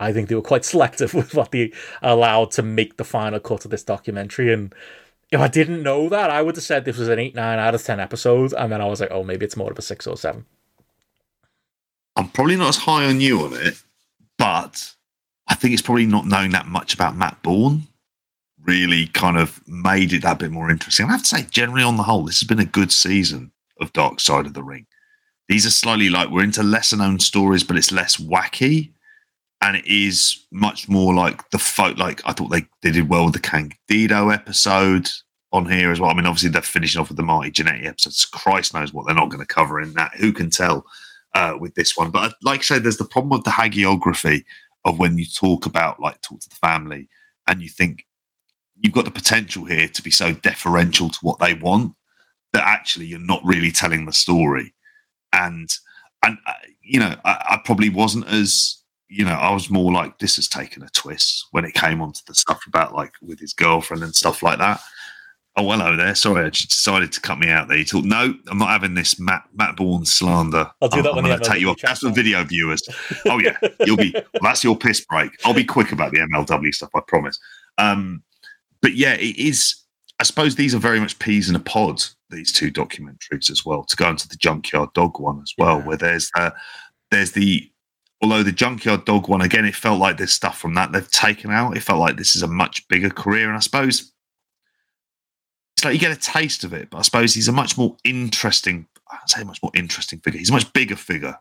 I 0.00 0.12
think 0.12 0.28
they 0.28 0.34
were 0.34 0.42
quite 0.42 0.64
selective 0.72 1.14
with 1.14 1.32
what 1.32 1.52
they 1.52 1.72
allowed 2.02 2.50
to 2.52 2.62
make 2.62 2.96
the 2.96 3.04
final 3.04 3.38
cut 3.38 3.64
of 3.64 3.70
this 3.70 3.84
documentary. 3.84 4.52
And 4.52 4.74
if 5.32 5.40
I 5.40 5.48
didn't 5.48 5.82
know 5.82 6.10
that, 6.10 6.28
I 6.30 6.42
would 6.42 6.56
have 6.56 6.62
said 6.62 6.84
this 6.84 6.98
was 6.98 7.08
an 7.08 7.18
8, 7.18 7.34
9 7.34 7.58
out 7.58 7.74
of 7.74 7.82
10 7.82 7.98
episodes. 7.98 8.52
And 8.52 8.70
then 8.70 8.82
I 8.82 8.84
was 8.84 9.00
like, 9.00 9.10
oh, 9.10 9.24
maybe 9.24 9.46
it's 9.46 9.56
more 9.56 9.72
of 9.72 9.78
a 9.78 9.82
6 9.82 10.06
or 10.06 10.16
7. 10.16 10.44
I'm 12.14 12.28
probably 12.28 12.56
not 12.56 12.68
as 12.68 12.76
high 12.76 13.06
on 13.06 13.22
you 13.22 13.40
on 13.40 13.54
it, 13.54 13.82
but 14.38 14.92
I 15.48 15.54
think 15.54 15.72
it's 15.72 15.82
probably 15.82 16.04
not 16.04 16.26
knowing 16.26 16.50
that 16.50 16.66
much 16.66 16.92
about 16.92 17.16
Matt 17.16 17.42
Borne 17.42 17.84
really 18.62 19.06
kind 19.08 19.38
of 19.38 19.66
made 19.66 20.12
it 20.12 20.22
that 20.22 20.38
bit 20.38 20.50
more 20.50 20.70
interesting. 20.70 21.06
I 21.06 21.12
have 21.12 21.22
to 21.22 21.28
say, 21.28 21.46
generally 21.50 21.82
on 21.82 21.96
the 21.96 22.02
whole, 22.02 22.24
this 22.24 22.40
has 22.40 22.46
been 22.46 22.60
a 22.60 22.66
good 22.66 22.92
season 22.92 23.52
of 23.80 23.92
Dark 23.94 24.20
Side 24.20 24.44
of 24.44 24.52
the 24.52 24.62
Ring. 24.62 24.86
These 25.48 25.64
are 25.66 25.70
slightly 25.70 26.10
like 26.10 26.28
we're 26.28 26.44
into 26.44 26.62
lesser 26.62 26.98
known 26.98 27.18
stories, 27.18 27.64
but 27.64 27.76
it's 27.76 27.90
less 27.90 28.18
wacky. 28.18 28.90
And 29.62 29.76
it 29.76 29.86
is 29.86 30.44
much 30.50 30.88
more 30.88 31.14
like 31.14 31.48
the 31.50 31.58
folk. 31.58 31.96
Like 31.96 32.20
I 32.26 32.32
thought 32.32 32.50
they, 32.50 32.66
they 32.82 32.90
did 32.90 33.08
well 33.08 33.24
with 33.24 33.34
the 33.34 33.40
Candido 33.40 34.30
episode 34.30 35.08
on 35.52 35.70
here 35.70 35.92
as 35.92 36.00
well. 36.00 36.10
I 36.10 36.14
mean, 36.14 36.26
obviously 36.26 36.50
they're 36.50 36.62
finishing 36.62 37.00
off 37.00 37.08
with 37.08 37.16
the 37.16 37.22
Marty 37.22 37.50
Jannetty 37.50 37.86
episodes. 37.86 38.24
Christ 38.26 38.74
knows 38.74 38.92
what 38.92 39.06
they're 39.06 39.14
not 39.14 39.30
going 39.30 39.44
to 39.44 39.54
cover 39.54 39.80
in 39.80 39.92
that. 39.94 40.16
Who 40.16 40.32
can 40.32 40.50
tell? 40.50 40.84
uh, 41.34 41.56
with 41.58 41.74
this 41.74 41.96
one. 41.96 42.10
But 42.10 42.34
like 42.42 42.60
I 42.60 42.62
say, 42.62 42.78
there's 42.78 42.96
the 42.96 43.04
problem 43.04 43.30
with 43.30 43.44
the 43.44 43.50
hagiography 43.50 44.44
of 44.84 44.98
when 44.98 45.18
you 45.18 45.24
talk 45.26 45.66
about 45.66 46.00
like 46.00 46.20
talk 46.20 46.40
to 46.40 46.48
the 46.48 46.56
family 46.56 47.08
and 47.46 47.62
you 47.62 47.68
think 47.68 48.06
you've 48.80 48.92
got 48.92 49.04
the 49.04 49.10
potential 49.10 49.64
here 49.64 49.88
to 49.88 50.02
be 50.02 50.10
so 50.10 50.32
deferential 50.32 51.08
to 51.08 51.18
what 51.22 51.38
they 51.38 51.54
want 51.54 51.94
that 52.52 52.66
actually 52.66 53.06
you're 53.06 53.18
not 53.18 53.44
really 53.44 53.70
telling 53.70 54.04
the 54.04 54.12
story. 54.12 54.74
And 55.32 55.68
and 56.22 56.38
uh, 56.46 56.52
you 56.82 57.00
know, 57.00 57.14
I, 57.24 57.44
I 57.50 57.60
probably 57.64 57.88
wasn't 57.88 58.28
as 58.28 58.81
you 59.12 59.24
know, 59.24 59.32
I 59.34 59.52
was 59.52 59.70
more 59.70 59.92
like 59.92 60.18
this 60.18 60.36
has 60.36 60.48
taken 60.48 60.82
a 60.82 60.88
twist 60.90 61.46
when 61.50 61.64
it 61.64 61.74
came 61.74 62.00
onto 62.00 62.20
the 62.26 62.34
stuff 62.34 62.62
about 62.66 62.94
like 62.94 63.12
with 63.20 63.38
his 63.40 63.52
girlfriend 63.52 64.02
and 64.02 64.14
stuff 64.14 64.42
like 64.42 64.58
that. 64.58 64.80
Oh, 65.54 65.70
hello 65.70 65.96
there. 65.96 66.14
Sorry, 66.14 66.46
I 66.46 66.48
just 66.48 66.70
decided 66.70 67.12
to 67.12 67.20
cut 67.20 67.38
me 67.38 67.50
out 67.50 67.68
there. 67.68 67.76
You 67.76 67.84
thought, 67.84 68.06
no, 68.06 68.32
I'm 68.48 68.56
not 68.56 68.70
having 68.70 68.94
this 68.94 69.20
Matt 69.20 69.44
Matt 69.54 69.76
Borne 69.76 70.06
slander. 70.06 70.70
I'll 70.80 70.88
do 70.88 71.02
that 71.02 71.10
I'm 71.10 71.16
when 71.16 71.24
going 71.26 71.38
to 71.38 71.44
take 71.46 71.60
you 71.60 71.68
off. 71.68 71.80
That's 71.82 72.00
for 72.00 72.10
video 72.10 72.42
viewers. 72.42 72.82
Oh 73.26 73.38
yeah, 73.38 73.56
you'll 73.84 73.98
be. 73.98 74.12
Well, 74.34 74.50
that's 74.50 74.64
your 74.64 74.76
piss 74.78 75.04
break. 75.04 75.30
I'll 75.44 75.52
be 75.52 75.64
quick 75.64 75.92
about 75.92 76.12
the 76.12 76.18
MLW 76.20 76.72
stuff. 76.72 76.90
I 76.94 77.00
promise. 77.06 77.38
Um, 77.76 78.22
but 78.80 78.94
yeah, 78.94 79.12
it 79.14 79.36
is. 79.38 79.74
I 80.20 80.24
suppose 80.24 80.54
these 80.54 80.74
are 80.74 80.78
very 80.78 81.00
much 81.00 81.18
peas 81.18 81.50
in 81.50 81.56
a 81.56 81.60
pod. 81.60 82.02
These 82.30 82.52
two 82.52 82.70
documentaries 82.70 83.50
as 83.50 83.66
well. 83.66 83.84
To 83.84 83.96
go 83.96 84.08
into 84.08 84.26
the 84.28 84.36
Junkyard 84.36 84.92
Dog 84.94 85.20
one 85.20 85.40
as 85.42 85.52
well, 85.58 85.78
Yeah. 85.80 85.84
where 85.86 85.96
there's 85.98 86.30
uh, 86.34 86.50
there's 87.10 87.32
the 87.32 87.70
although 88.22 88.42
the 88.42 88.52
Junkyard 88.52 89.04
Dog 89.04 89.28
one 89.28 89.42
again, 89.42 89.64
it 89.64 89.74
felt 89.74 89.98
like 89.98 90.16
there's 90.16 90.32
stuff 90.32 90.58
from 90.58 90.74
that 90.74 90.92
they've 90.92 91.10
taken 91.10 91.50
out. 91.50 91.76
It 91.76 91.82
felt 91.82 91.98
like 91.98 92.16
this 92.16 92.36
is 92.36 92.42
a 92.42 92.48
much 92.48 92.86
bigger 92.88 93.10
career, 93.10 93.48
and 93.48 93.56
I 93.56 93.60
suppose 93.60 94.12
it's 95.76 95.84
like 95.84 95.94
you 95.94 96.00
get 96.00 96.16
a 96.16 96.20
taste 96.20 96.64
of 96.64 96.72
it. 96.72 96.88
But 96.90 96.98
I 96.98 97.02
suppose 97.02 97.34
he's 97.34 97.48
a 97.48 97.52
much 97.52 97.76
more 97.76 97.96
interesting. 98.04 98.86
I'd 99.10 99.28
say 99.28 99.44
much 99.44 99.62
more 99.62 99.72
interesting 99.74 100.20
figure. 100.20 100.38
He's 100.38 100.50
a 100.50 100.54
much 100.54 100.72
bigger 100.72 100.96
figure 100.96 101.36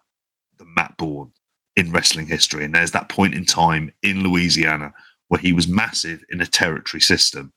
than 0.58 0.74
Matt 0.76 0.98
Borne 0.98 1.32
in 1.76 1.92
wrestling 1.92 2.26
history. 2.26 2.66
And 2.66 2.76
there's 2.76 2.92
that 2.92 3.10
point 3.10 3.36
in 3.36 3.46
time 3.46 3.94
in 4.02 4.24
Louisiana 4.24 4.92
where 5.30 5.40
he 5.40 5.54
was 5.54 5.68
massive 5.68 6.24
in 6.30 6.42
a 6.42 6.46
territory 6.46 7.00
system, 7.00 7.54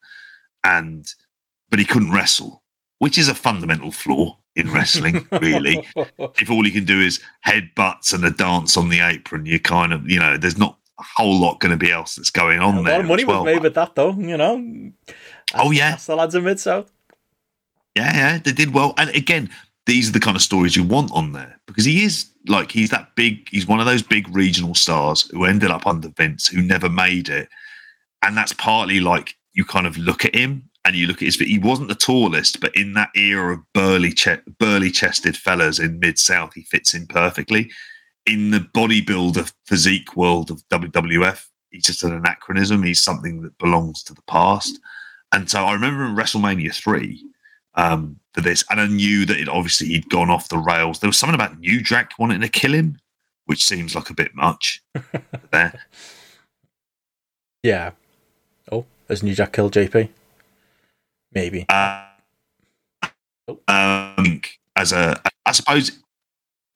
and 0.62 1.12
but 1.70 1.78
he 1.78 1.84
couldn't 1.84 2.12
wrestle, 2.12 2.62
which 2.98 3.18
is 3.18 3.28
a 3.28 3.34
fundamental 3.34 3.90
flaw 3.90 4.38
in 4.56 4.70
wrestling, 4.72 5.26
really 5.40 5.86
if 6.18 6.50
all 6.50 6.66
you 6.66 6.72
can 6.72 6.84
do 6.84 7.00
is 7.00 7.20
headbutts 7.46 8.12
and 8.12 8.24
a 8.24 8.30
dance 8.30 8.76
on 8.76 8.88
the 8.88 9.00
apron, 9.00 9.46
you 9.46 9.58
kind 9.60 9.92
of, 9.92 10.08
you 10.08 10.18
know, 10.18 10.36
there's 10.36 10.58
not 10.58 10.78
a 10.98 11.02
whole 11.02 11.38
lot 11.38 11.60
going 11.60 11.70
to 11.70 11.76
be 11.76 11.90
else 11.90 12.16
that's 12.16 12.30
going 12.30 12.60
on 12.60 12.78
a 12.78 12.82
there. 12.82 12.92
lot 12.92 13.00
of 13.00 13.06
money 13.06 13.24
well. 13.24 13.44
was 13.44 13.52
made 13.52 13.62
with 13.62 13.74
that, 13.74 13.94
though, 13.94 14.12
you 14.12 14.36
know? 14.36 14.92
Oh, 15.54 15.70
yeah. 15.70 15.90
That's 15.90 16.06
the 16.06 16.16
lads 16.16 16.34
in 16.34 16.44
Mid 16.44 16.60
South. 16.60 16.90
Yeah, 17.96 18.14
yeah, 18.14 18.38
they 18.38 18.52
did 18.52 18.74
well. 18.74 18.94
And 18.98 19.10
again, 19.10 19.50
these 19.86 20.08
are 20.08 20.12
the 20.12 20.20
kind 20.20 20.36
of 20.36 20.42
stories 20.42 20.76
you 20.76 20.82
want 20.82 21.12
on 21.12 21.32
there 21.32 21.60
because 21.66 21.84
he 21.84 22.04
is 22.04 22.26
like 22.48 22.72
he's 22.72 22.90
that 22.90 23.14
big. 23.14 23.48
He's 23.50 23.66
one 23.66 23.80
of 23.80 23.86
those 23.86 24.02
big 24.02 24.34
regional 24.34 24.74
stars 24.74 25.28
who 25.30 25.44
ended 25.44 25.70
up 25.70 25.86
under 25.86 26.08
Vince, 26.08 26.48
who 26.48 26.62
never 26.62 26.88
made 26.88 27.28
it, 27.28 27.48
and 28.22 28.36
that's 28.36 28.52
partly 28.52 28.98
like 28.98 29.36
you 29.52 29.64
kind 29.64 29.86
of 29.86 29.96
look 29.96 30.24
at 30.24 30.34
him 30.34 30.68
and 30.84 30.94
you 30.94 31.06
look 31.06 31.16
at 31.16 31.26
his. 31.26 31.36
He 31.36 31.58
wasn't 31.58 31.88
the 31.88 31.94
tallest, 31.94 32.60
but 32.60 32.74
in 32.76 32.92
that 32.94 33.10
era 33.14 33.54
of 33.54 33.60
burly, 33.72 34.12
che- 34.12 34.40
burly 34.58 34.90
chested 34.90 35.36
fellas 35.36 35.78
in 35.78 35.98
mid 35.98 36.18
South, 36.18 36.52
he 36.54 36.62
fits 36.62 36.94
in 36.94 37.06
perfectly. 37.06 37.70
In 38.26 38.50
the 38.50 38.60
bodybuilder 38.60 39.52
physique 39.66 40.16
world 40.16 40.50
of 40.50 40.66
WWF, 40.68 41.46
he's 41.70 41.84
just 41.84 42.02
an 42.04 42.12
anachronism. 42.12 42.82
He's 42.82 43.02
something 43.02 43.42
that 43.42 43.56
belongs 43.58 44.02
to 44.04 44.14
the 44.14 44.22
past. 44.22 44.78
And 45.32 45.50
so 45.50 45.64
I 45.64 45.72
remember 45.72 46.04
in 46.04 46.14
WrestleMania 46.14 46.74
three 46.74 47.22
um, 47.74 48.18
for 48.32 48.40
this, 48.40 48.64
and 48.70 48.80
I 48.80 48.86
knew 48.86 49.26
that 49.26 49.38
it 49.38 49.48
obviously 49.48 49.88
he'd 49.88 50.08
gone 50.08 50.30
off 50.30 50.48
the 50.48 50.58
rails. 50.58 51.00
There 51.00 51.08
was 51.08 51.18
something 51.18 51.34
about 51.34 51.58
New 51.58 51.82
Jack 51.82 52.12
wanting 52.18 52.40
to 52.40 52.48
kill 52.48 52.72
him, 52.72 52.98
which 53.46 53.64
seems 53.64 53.94
like 53.94 54.10
a 54.10 54.14
bit 54.14 54.34
much. 54.34 54.82
there, 55.50 55.80
Yeah. 57.62 57.90
Oh, 58.70 58.86
has 59.08 59.22
New 59.22 59.34
Jack 59.34 59.52
killed 59.52 59.72
JP? 59.74 60.08
Maybe. 61.34 61.66
uh, 61.68 62.06
um, 63.68 64.40
as 64.76 64.92
a, 64.92 65.20
I 65.46 65.52
suppose, 65.52 65.90
a 65.90 65.92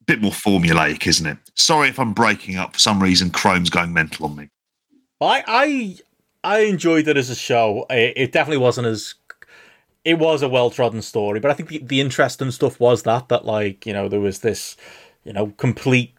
bit 0.05 0.21
more 0.21 0.31
formulaic, 0.31 1.07
isn't 1.07 1.25
it? 1.25 1.37
Sorry 1.55 1.89
if 1.89 1.99
I'm 1.99 2.13
breaking 2.13 2.57
up 2.57 2.73
for 2.73 2.79
some 2.79 3.01
reason. 3.01 3.29
Chrome's 3.29 3.69
going 3.69 3.93
mental 3.93 4.25
on 4.25 4.35
me. 4.35 4.49
I 5.21 5.43
I 5.47 5.97
I 6.43 6.59
enjoyed 6.61 7.07
it 7.07 7.17
as 7.17 7.29
a 7.29 7.35
show. 7.35 7.85
It, 7.89 8.13
it 8.15 8.31
definitely 8.31 8.57
wasn't 8.57 8.87
as 8.87 9.15
it 10.05 10.17
was 10.17 10.41
a 10.41 10.49
well 10.49 10.69
trodden 10.69 11.01
story, 11.01 11.39
but 11.39 11.51
I 11.51 11.53
think 11.53 11.69
the, 11.69 11.79
the 11.79 12.01
interesting 12.01 12.51
stuff 12.51 12.79
was 12.79 13.03
that 13.03 13.29
that 13.29 13.45
like 13.45 13.85
you 13.85 13.93
know 13.93 14.07
there 14.07 14.19
was 14.19 14.39
this 14.39 14.77
you 15.23 15.33
know 15.33 15.53
complete 15.57 16.13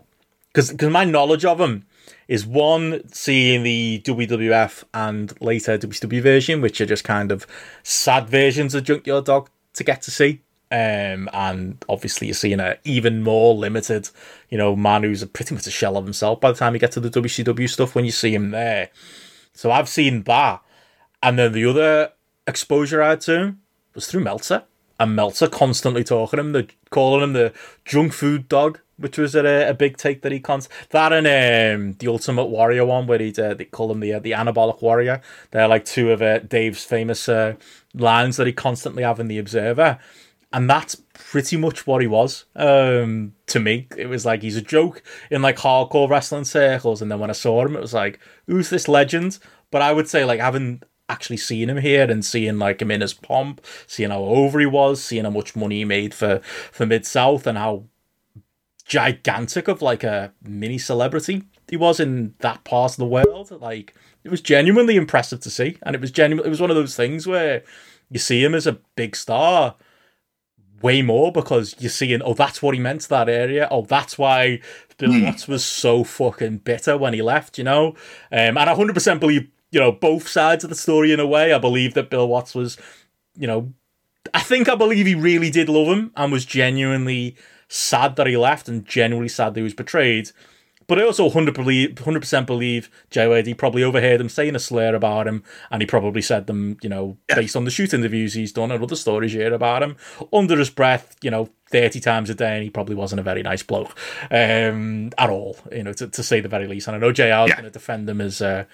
because 0.52 0.70
because 0.70 0.90
my 0.90 1.04
knowledge 1.04 1.44
of 1.44 1.60
him 1.60 1.86
is 2.28 2.46
one 2.46 3.08
seeing 3.12 3.62
the 3.62 4.02
WWF 4.04 4.84
and 4.94 5.32
later 5.40 5.78
WCW 5.78 6.22
version, 6.22 6.60
which 6.60 6.80
are 6.80 6.86
just 6.86 7.04
kind 7.04 7.32
of 7.32 7.46
sad 7.82 8.28
versions 8.28 8.74
of 8.74 8.84
Junkyard 8.84 9.24
Dog 9.24 9.50
to 9.74 9.84
get 9.84 10.02
to 10.02 10.10
see. 10.10 10.42
Um, 10.72 11.28
and 11.32 11.84
obviously 11.88 12.28
you're 12.28 12.34
seeing 12.34 12.60
a 12.60 12.78
even 12.84 13.24
more 13.24 13.54
limited, 13.54 14.08
you 14.50 14.56
know, 14.56 14.76
man 14.76 15.02
who's 15.02 15.22
a, 15.22 15.26
pretty 15.26 15.54
much 15.54 15.66
a 15.66 15.70
shell 15.70 15.96
of 15.96 16.04
himself 16.04 16.40
by 16.40 16.52
the 16.52 16.58
time 16.58 16.74
you 16.74 16.80
get 16.80 16.92
to 16.92 17.00
the 17.00 17.10
WCW 17.10 17.68
stuff 17.68 17.96
when 17.96 18.04
you 18.04 18.12
see 18.12 18.32
him 18.32 18.50
there. 18.50 18.90
So 19.52 19.72
I've 19.72 19.88
seen 19.88 20.22
that, 20.22 20.62
and 21.22 21.38
then 21.38 21.52
the 21.52 21.64
other 21.64 22.12
exposure 22.46 23.02
I 23.02 23.10
had 23.10 23.20
to 23.22 23.38
him 23.38 23.60
was 23.94 24.06
through 24.06 24.22
Meltzer, 24.22 24.62
and 25.00 25.16
Meltzer 25.16 25.48
constantly 25.48 26.04
talking 26.04 26.38
him, 26.38 26.52
the 26.52 26.68
calling 26.90 27.24
him 27.24 27.32
the 27.32 27.52
junk 27.84 28.12
food 28.12 28.48
dog, 28.48 28.78
which 29.00 29.18
was 29.18 29.34
a, 29.34 29.68
a 29.68 29.74
big 29.74 29.96
take 29.96 30.22
that 30.22 30.32
he 30.32 30.40
cons 30.40 30.68
that 30.90 31.12
and 31.12 31.26
um, 31.26 31.92
the 31.98 32.08
Ultimate 32.08 32.46
Warrior 32.46 32.84
one 32.84 33.06
where 33.06 33.18
he 33.18 33.34
uh, 33.38 33.54
they 33.54 33.64
call 33.64 33.90
him 33.90 34.00
the 34.00 34.14
uh, 34.14 34.18
the 34.20 34.32
Anabolic 34.32 34.82
Warrior. 34.82 35.20
They're 35.50 35.68
like 35.68 35.84
two 35.84 36.12
of 36.12 36.22
uh, 36.22 36.40
Dave's 36.40 36.84
famous 36.84 37.28
uh, 37.28 37.54
lines 37.94 38.36
that 38.36 38.46
he 38.46 38.52
constantly 38.52 39.02
have 39.02 39.18
in 39.18 39.28
the 39.28 39.38
Observer, 39.38 39.98
and 40.52 40.68
that's 40.68 40.94
pretty 41.14 41.56
much 41.56 41.86
what 41.86 42.00
he 42.00 42.06
was 42.06 42.44
um, 42.56 43.34
to 43.46 43.60
me. 43.60 43.88
It 43.96 44.06
was 44.06 44.26
like 44.26 44.42
he's 44.42 44.56
a 44.56 44.62
joke 44.62 45.02
in 45.30 45.42
like 45.42 45.56
hardcore 45.56 46.08
wrestling 46.08 46.44
circles, 46.44 47.02
and 47.02 47.10
then 47.10 47.20
when 47.20 47.30
I 47.30 47.34
saw 47.34 47.64
him, 47.64 47.76
it 47.76 47.82
was 47.82 47.94
like, 47.94 48.20
who's 48.46 48.70
this 48.70 48.88
legend? 48.88 49.38
But 49.70 49.82
I 49.82 49.92
would 49.92 50.08
say 50.08 50.24
like 50.24 50.40
having 50.40 50.82
actually 51.10 51.36
seen 51.36 51.68
him 51.68 51.78
here 51.78 52.08
and 52.08 52.24
seeing 52.24 52.58
like 52.58 52.80
him 52.80 52.90
in 52.90 53.00
his 53.00 53.14
pomp, 53.14 53.60
seeing 53.86 54.10
how 54.10 54.22
over 54.22 54.60
he 54.60 54.66
was, 54.66 55.02
seeing 55.02 55.24
how 55.24 55.30
much 55.30 55.56
money 55.56 55.78
he 55.78 55.84
made 55.84 56.14
for 56.14 56.38
for 56.72 56.86
Mid 56.86 57.04
South, 57.04 57.46
and 57.46 57.58
how 57.58 57.84
gigantic 58.90 59.68
of 59.68 59.80
like 59.80 60.02
a 60.02 60.32
mini 60.42 60.76
celebrity 60.76 61.44
he 61.70 61.76
was 61.76 62.00
in 62.00 62.34
that 62.40 62.64
part 62.64 62.92
of 62.92 62.96
the 62.96 63.06
world. 63.06 63.50
Like 63.62 63.94
it 64.24 64.30
was 64.30 64.40
genuinely 64.40 64.96
impressive 64.96 65.40
to 65.40 65.50
see, 65.50 65.78
and 65.82 65.94
it 65.94 66.00
was 66.00 66.10
genuine. 66.10 66.44
It 66.44 66.50
was 66.50 66.60
one 66.60 66.70
of 66.70 66.76
those 66.76 66.96
things 66.96 67.26
where 67.26 67.62
you 68.10 68.18
see 68.18 68.44
him 68.44 68.54
as 68.54 68.66
a 68.66 68.80
big 68.96 69.14
star 69.14 69.76
way 70.82 71.02
more 71.02 71.30
because 71.30 71.76
you're 71.78 71.90
seeing, 71.90 72.22
oh, 72.22 72.34
that's 72.34 72.60
what 72.60 72.74
he 72.74 72.80
meant 72.80 73.02
to 73.02 73.08
that 73.10 73.28
area. 73.28 73.68
Oh, 73.70 73.82
that's 73.82 74.18
why 74.18 74.60
Bill 74.98 75.10
mm. 75.10 75.24
Watts 75.24 75.46
was 75.46 75.64
so 75.64 76.02
fucking 76.02 76.58
bitter 76.58 76.96
when 76.96 77.14
he 77.14 77.22
left, 77.22 77.58
you 77.58 77.64
know? 77.64 77.88
Um, 78.32 78.56
and 78.56 78.58
I 78.58 78.74
100% 78.74 79.20
believe, 79.20 79.48
you 79.70 79.78
know, 79.78 79.92
both 79.92 80.26
sides 80.26 80.64
of 80.64 80.70
the 80.70 80.76
story 80.76 81.12
in 81.12 81.20
a 81.20 81.26
way. 81.26 81.52
I 81.52 81.58
believe 81.58 81.92
that 81.94 82.08
Bill 82.08 82.26
Watts 82.26 82.54
was, 82.54 82.78
you 83.36 83.46
know, 83.46 83.74
I 84.32 84.40
think 84.40 84.70
I 84.70 84.74
believe 84.74 85.06
he 85.06 85.14
really 85.14 85.50
did 85.50 85.68
love 85.68 85.88
him 85.88 86.12
and 86.16 86.32
was 86.32 86.46
genuinely 86.46 87.36
sad 87.70 88.16
that 88.16 88.26
he 88.26 88.36
left 88.36 88.68
and 88.68 88.84
genuinely 88.84 89.28
sad 89.28 89.54
that 89.54 89.60
he 89.60 89.64
was 89.64 89.74
betrayed. 89.74 90.30
But 90.88 90.98
I 90.98 91.04
also 91.04 91.30
100%, 91.30 91.94
percent 92.20 92.46
believe 92.48 92.90
JYD 93.12 93.56
probably 93.56 93.84
overheard 93.84 94.20
him 94.20 94.28
saying 94.28 94.56
a 94.56 94.58
slur 94.58 94.92
about 94.92 95.28
him, 95.28 95.44
and 95.70 95.80
he 95.80 95.86
probably 95.86 96.20
said 96.20 96.48
them, 96.48 96.78
you 96.82 96.88
know, 96.88 97.16
yeah. 97.28 97.36
based 97.36 97.54
on 97.54 97.64
the 97.64 97.70
shoot 97.70 97.94
interviews 97.94 98.34
he's 98.34 98.52
done 98.52 98.72
and 98.72 98.82
other 98.82 98.96
stories 98.96 99.32
you 99.32 99.40
hear 99.40 99.54
about 99.54 99.84
him, 99.84 99.96
under 100.32 100.58
his 100.58 100.68
breath, 100.68 101.14
you 101.22 101.30
know, 101.30 101.48
30 101.70 102.00
times 102.00 102.28
a 102.28 102.34
day, 102.34 102.56
and 102.56 102.64
he 102.64 102.70
probably 102.70 102.96
wasn't 102.96 103.20
a 103.20 103.22
very 103.22 103.44
nice 103.44 103.62
bloke 103.62 103.96
um, 104.32 105.12
at 105.16 105.30
all, 105.30 105.56
you 105.70 105.84
know, 105.84 105.92
to, 105.92 106.08
to 106.08 106.24
say 106.24 106.40
the 106.40 106.48
very 106.48 106.66
least. 106.66 106.88
And 106.88 106.96
I 106.96 106.98
know 106.98 107.12
JR 107.12 107.22
is 107.22 107.28
yeah. 107.28 107.46
going 107.50 107.62
to 107.62 107.70
defend 107.70 108.10
him 108.10 108.20
as, 108.20 108.42
uh, 108.42 108.64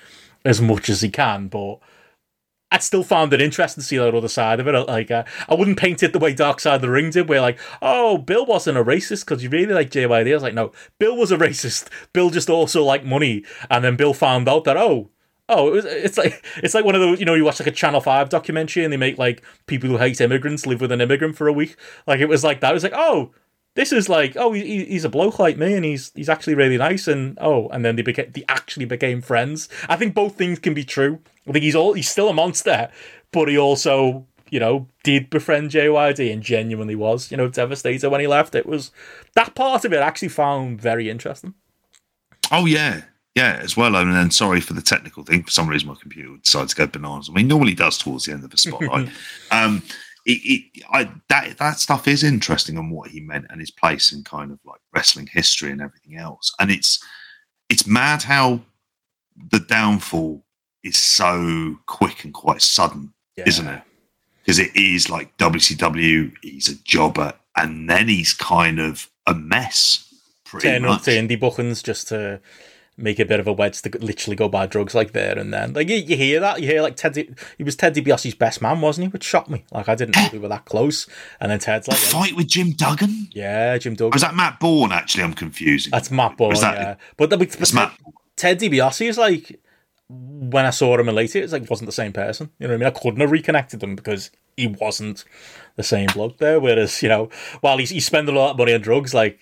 as 0.42 0.62
much 0.62 0.88
as 0.88 1.02
he 1.02 1.10
can, 1.10 1.48
but 1.48 1.80
I 2.70 2.78
still 2.78 3.04
found 3.04 3.32
it 3.32 3.40
interesting 3.40 3.80
to 3.80 3.86
see 3.86 3.96
that 3.96 4.14
other 4.14 4.28
side 4.28 4.58
of 4.58 4.66
it. 4.66 4.72
Like, 4.72 5.10
uh, 5.10 5.24
I 5.48 5.54
wouldn't 5.54 5.78
paint 5.78 6.02
it 6.02 6.12
the 6.12 6.18
way 6.18 6.34
Dark 6.34 6.58
Side 6.58 6.76
of 6.76 6.82
the 6.82 6.90
Ring 6.90 7.10
did, 7.10 7.28
where 7.28 7.40
like, 7.40 7.58
oh, 7.80 8.18
Bill 8.18 8.44
wasn't 8.44 8.78
a 8.78 8.84
racist 8.84 9.24
because 9.24 9.42
you 9.42 9.50
really 9.50 9.72
like 9.72 9.90
JYD. 9.90 10.30
I 10.30 10.34
was 10.34 10.42
like, 10.42 10.54
no, 10.54 10.72
Bill 10.98 11.16
was 11.16 11.30
a 11.30 11.36
racist. 11.36 11.88
Bill 12.12 12.30
just 12.30 12.50
also 12.50 12.82
liked 12.82 13.04
money, 13.04 13.44
and 13.70 13.84
then 13.84 13.96
Bill 13.96 14.12
found 14.12 14.48
out 14.48 14.64
that 14.64 14.76
oh, 14.76 15.10
oh, 15.48 15.68
it 15.68 15.72
was, 15.72 15.84
it's 15.84 16.18
like 16.18 16.44
it's 16.62 16.74
like 16.74 16.84
one 16.84 16.94
of 16.94 17.00
those 17.00 17.20
you 17.20 17.26
know 17.26 17.34
you 17.34 17.44
watch 17.44 17.60
like 17.60 17.68
a 17.68 17.72
Channel 17.72 18.00
Five 18.00 18.28
documentary 18.28 18.84
and 18.84 18.92
they 18.92 18.96
make 18.96 19.16
like 19.16 19.44
people 19.66 19.88
who 19.88 19.98
hate 19.98 20.20
immigrants 20.20 20.66
live 20.66 20.80
with 20.80 20.92
an 20.92 21.00
immigrant 21.00 21.36
for 21.36 21.46
a 21.48 21.52
week. 21.52 21.76
Like 22.06 22.20
it 22.20 22.28
was 22.28 22.42
like 22.42 22.60
that. 22.60 22.70
It 22.70 22.74
was 22.74 22.82
like 22.82 22.94
oh, 22.94 23.32
this 23.76 23.92
is 23.92 24.08
like, 24.08 24.36
oh, 24.36 24.52
he, 24.52 24.84
he's 24.86 25.04
a 25.04 25.08
bloke 25.08 25.38
like 25.38 25.56
me, 25.56 25.74
and 25.74 25.84
he's 25.84 26.10
he's 26.14 26.28
actually 26.28 26.54
really 26.54 26.78
nice, 26.78 27.06
and 27.06 27.38
oh, 27.40 27.68
and 27.68 27.84
then 27.84 27.94
they 27.94 28.02
became 28.02 28.32
they 28.32 28.44
actually 28.48 28.86
became 28.86 29.22
friends. 29.22 29.68
I 29.88 29.96
think 29.96 30.14
both 30.14 30.36
things 30.36 30.58
can 30.58 30.74
be 30.74 30.84
true. 30.84 31.20
I 31.46 31.52
think 31.52 31.62
he's 31.62 31.76
all 31.76 31.92
he's 31.92 32.08
still 32.08 32.28
a 32.28 32.34
monster, 32.34 32.90
but 33.32 33.48
he 33.48 33.56
also 33.56 34.26
you 34.50 34.58
know 34.58 34.88
did 35.04 35.30
befriend 35.30 35.70
JYD 35.70 36.32
and 36.32 36.42
genuinely 36.42 36.94
was 36.94 37.30
you 37.30 37.36
know 37.36 37.48
devastated 37.48 38.10
when 38.10 38.20
he 38.20 38.26
left. 38.26 38.54
It 38.54 38.66
was 38.66 38.90
that 39.34 39.54
part 39.54 39.84
of 39.84 39.92
it 39.92 40.00
I 40.00 40.06
actually 40.06 40.28
found 40.28 40.80
very 40.80 41.10
interesting. 41.10 41.54
Oh 42.50 42.64
yeah, 42.64 43.02
yeah, 43.34 43.60
as 43.62 43.76
well. 43.76 43.94
I 43.94 44.00
and 44.00 44.08
mean, 44.08 44.16
then 44.16 44.30
sorry 44.30 44.62
for 44.62 44.72
the 44.72 44.80
technical 44.80 45.22
thing. 45.22 45.42
For 45.42 45.50
some 45.50 45.68
reason, 45.68 45.88
my 45.88 45.96
computer 46.00 46.34
decided 46.42 46.70
to 46.70 46.76
go 46.76 46.86
bananas. 46.86 47.28
I 47.28 47.34
mean, 47.34 47.46
normally 47.46 47.74
does 47.74 47.98
towards 47.98 48.24
the 48.24 48.32
end 48.32 48.42
of 48.42 48.50
the 48.50 48.56
spotlight. 48.56 49.10
um, 49.50 49.82
it, 50.26 50.40
it 50.44 50.84
I, 50.90 51.08
that 51.28 51.56
that 51.58 51.78
stuff 51.78 52.08
is 52.08 52.24
interesting 52.24 52.76
on 52.76 52.90
what 52.90 53.10
he 53.10 53.20
meant 53.20 53.46
and 53.48 53.60
his 53.60 53.70
place 53.70 54.12
in 54.12 54.24
kind 54.24 54.50
of 54.50 54.58
like 54.64 54.80
wrestling 54.94 55.28
history 55.32 55.70
and 55.70 55.80
everything 55.80 56.16
else. 56.16 56.52
And 56.58 56.70
it's 56.70 57.02
it's 57.70 57.86
mad 57.86 58.24
how 58.24 58.60
the 59.50 59.60
downfall 59.60 60.44
is 60.82 60.98
so 60.98 61.78
quick 61.86 62.24
and 62.24 62.34
quite 62.34 62.62
sudden, 62.62 63.12
yeah. 63.36 63.44
isn't 63.46 63.68
it? 63.68 63.82
Because 64.40 64.58
it 64.58 64.74
is 64.76 65.08
like 65.08 65.36
WCW, 65.38 66.32
he's 66.42 66.68
a 66.68 66.76
jobber, 66.84 67.34
and 67.56 67.88
then 67.88 68.08
he's 68.08 68.32
kind 68.34 68.78
of 68.80 69.08
a 69.26 69.34
mess. 69.34 70.02
Pretty 70.44 70.68
Turn 70.68 70.82
much. 70.82 71.02
to 71.04 71.10
indie 71.10 71.38
bookings 71.38 71.82
just 71.82 72.08
to 72.08 72.40
make 72.98 73.18
a 73.18 73.24
bit 73.24 73.40
of 73.40 73.46
a 73.46 73.52
wedge 73.52 73.82
to 73.82 73.90
literally 73.98 74.36
go 74.36 74.48
buy 74.48 74.66
drugs 74.66 74.94
like 74.94 75.12
there 75.12 75.38
and 75.38 75.52
then. 75.52 75.72
Like 75.74 75.88
you, 75.88 75.96
you 75.96 76.16
hear 76.16 76.40
that, 76.40 76.60
you 76.60 76.66
hear 76.66 76.82
like 76.82 76.96
Ted. 76.96 77.16
He 77.58 77.64
was 77.64 77.76
Ted 77.76 77.94
DiBiase's 77.94 78.34
best 78.34 78.62
man, 78.62 78.80
wasn't 78.80 79.06
he? 79.06 79.08
Which 79.10 79.24
shocked 79.24 79.50
me. 79.50 79.64
Like 79.70 79.88
I 79.88 79.94
didn't 79.94 80.16
know 80.16 80.28
we 80.32 80.38
were 80.38 80.48
that 80.48 80.64
close. 80.64 81.06
And 81.40 81.50
then 81.50 81.58
Ted's 81.58 81.88
like 81.88 81.98
fight 81.98 82.34
with 82.36 82.46
Jim 82.46 82.72
Duggan. 82.72 83.28
Yeah, 83.32 83.76
Jim 83.78 83.94
Duggan. 83.94 84.12
Was 84.12 84.22
that 84.22 84.34
Matt 84.34 84.60
Borne? 84.60 84.92
Actually, 84.92 85.24
I'm 85.24 85.34
confusing. 85.34 85.90
That's 85.90 86.10
Matt 86.10 86.36
Borne. 86.36 86.54
That, 86.60 86.74
yeah, 86.74 86.94
but, 87.16 87.30
the, 87.30 87.36
but 87.36 87.74
Matt. 87.74 87.98
Ted 88.36 88.60
DiBiase 88.60 89.08
is 89.08 89.18
like 89.18 89.60
when 90.08 90.64
I 90.64 90.70
saw 90.70 90.98
him 90.98 91.06
later, 91.08 91.40
it's 91.40 91.52
like 91.52 91.68
wasn't 91.68 91.86
the 91.86 91.92
same 91.92 92.12
person. 92.12 92.50
You 92.58 92.68
know 92.68 92.74
what 92.74 92.82
I 92.82 92.90
mean? 92.90 92.96
I 92.96 92.98
couldn't 92.98 93.20
have 93.20 93.32
reconnected 93.32 93.80
them 93.80 93.96
because 93.96 94.30
he 94.56 94.68
wasn't 94.68 95.24
the 95.74 95.82
same 95.82 96.06
bloke 96.14 96.38
there. 96.38 96.60
Whereas, 96.60 97.02
you 97.02 97.08
know, 97.08 97.28
while 97.60 97.78
he's, 97.78 97.90
he's 97.90 98.06
spending 98.06 98.34
a 98.34 98.38
lot 98.38 98.52
of 98.52 98.58
money 98.58 98.72
on 98.72 98.80
drugs, 98.80 99.12
like 99.14 99.38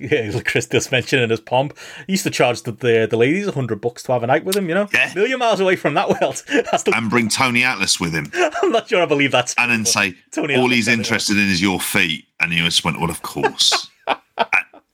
Chris 0.46 0.66
just 0.66 0.90
mentioned 0.90 1.22
in 1.22 1.30
his 1.30 1.40
pomp, 1.40 1.76
he 2.06 2.14
used 2.14 2.24
to 2.24 2.30
charge 2.30 2.62
the 2.62 2.72
the, 2.72 3.06
the 3.08 3.16
ladies 3.16 3.46
a 3.46 3.52
hundred 3.52 3.80
bucks 3.80 4.02
to 4.04 4.12
have 4.12 4.22
a 4.22 4.26
night 4.26 4.44
with 4.44 4.56
him. 4.56 4.68
You 4.68 4.74
know, 4.74 4.88
yeah. 4.92 5.12
million 5.14 5.38
miles 5.38 5.60
away 5.60 5.76
from 5.76 5.94
that 5.94 6.08
world. 6.08 6.42
the... 6.48 6.92
And 6.94 7.10
bring 7.10 7.28
Tony 7.28 7.62
Atlas 7.62 8.00
with 8.00 8.14
him. 8.14 8.30
I'm 8.62 8.72
not 8.72 8.88
sure 8.88 9.02
I 9.02 9.06
believe 9.06 9.32
that. 9.32 9.54
And 9.58 9.70
then 9.70 9.84
say 9.84 10.16
Tony 10.30 10.54
all 10.54 10.64
Atlas 10.64 10.76
he's 10.76 10.88
interested 10.88 11.36
in 11.36 11.48
is 11.50 11.60
your 11.60 11.80
feet, 11.80 12.24
and 12.40 12.52
he 12.52 12.60
just 12.60 12.84
went, 12.84 13.00
"Well, 13.00 13.10
of 13.10 13.22
course." 13.22 13.90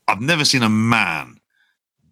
I've 0.09 0.21
never 0.21 0.45
seen 0.45 0.65
a 0.65 0.69
man 0.69 1.40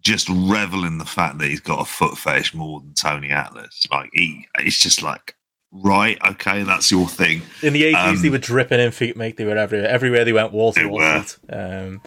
just 0.01 0.29
revel 0.29 0.85
in 0.85 0.97
the 0.97 1.05
fact 1.05 1.37
that 1.39 1.49
he's 1.49 1.59
got 1.59 1.81
a 1.81 1.85
foot 1.85 2.17
fetish 2.17 2.53
more 2.53 2.79
than 2.79 2.93
Tony 2.93 3.31
Atlas. 3.31 3.85
Like 3.91 4.09
he, 4.13 4.47
it's 4.59 4.79
just 4.79 5.03
like 5.03 5.35
right, 5.71 6.17
okay, 6.31 6.63
that's 6.63 6.91
your 6.91 7.07
thing. 7.07 7.41
In 7.61 7.73
the 7.73 7.85
eighties, 7.85 8.17
um, 8.17 8.21
they 8.21 8.29
were 8.29 8.37
dripping 8.37 8.79
in 8.79 8.91
feet, 8.91 9.17
mate. 9.17 9.37
They 9.37 9.45
were 9.45 9.57
everywhere. 9.57 9.89
Everywhere 9.89 10.25
they 10.25 10.33
went, 10.33 10.51
wall 10.51 10.73
to 10.73 10.87
wall. 10.87 11.23
Um, 11.49 12.01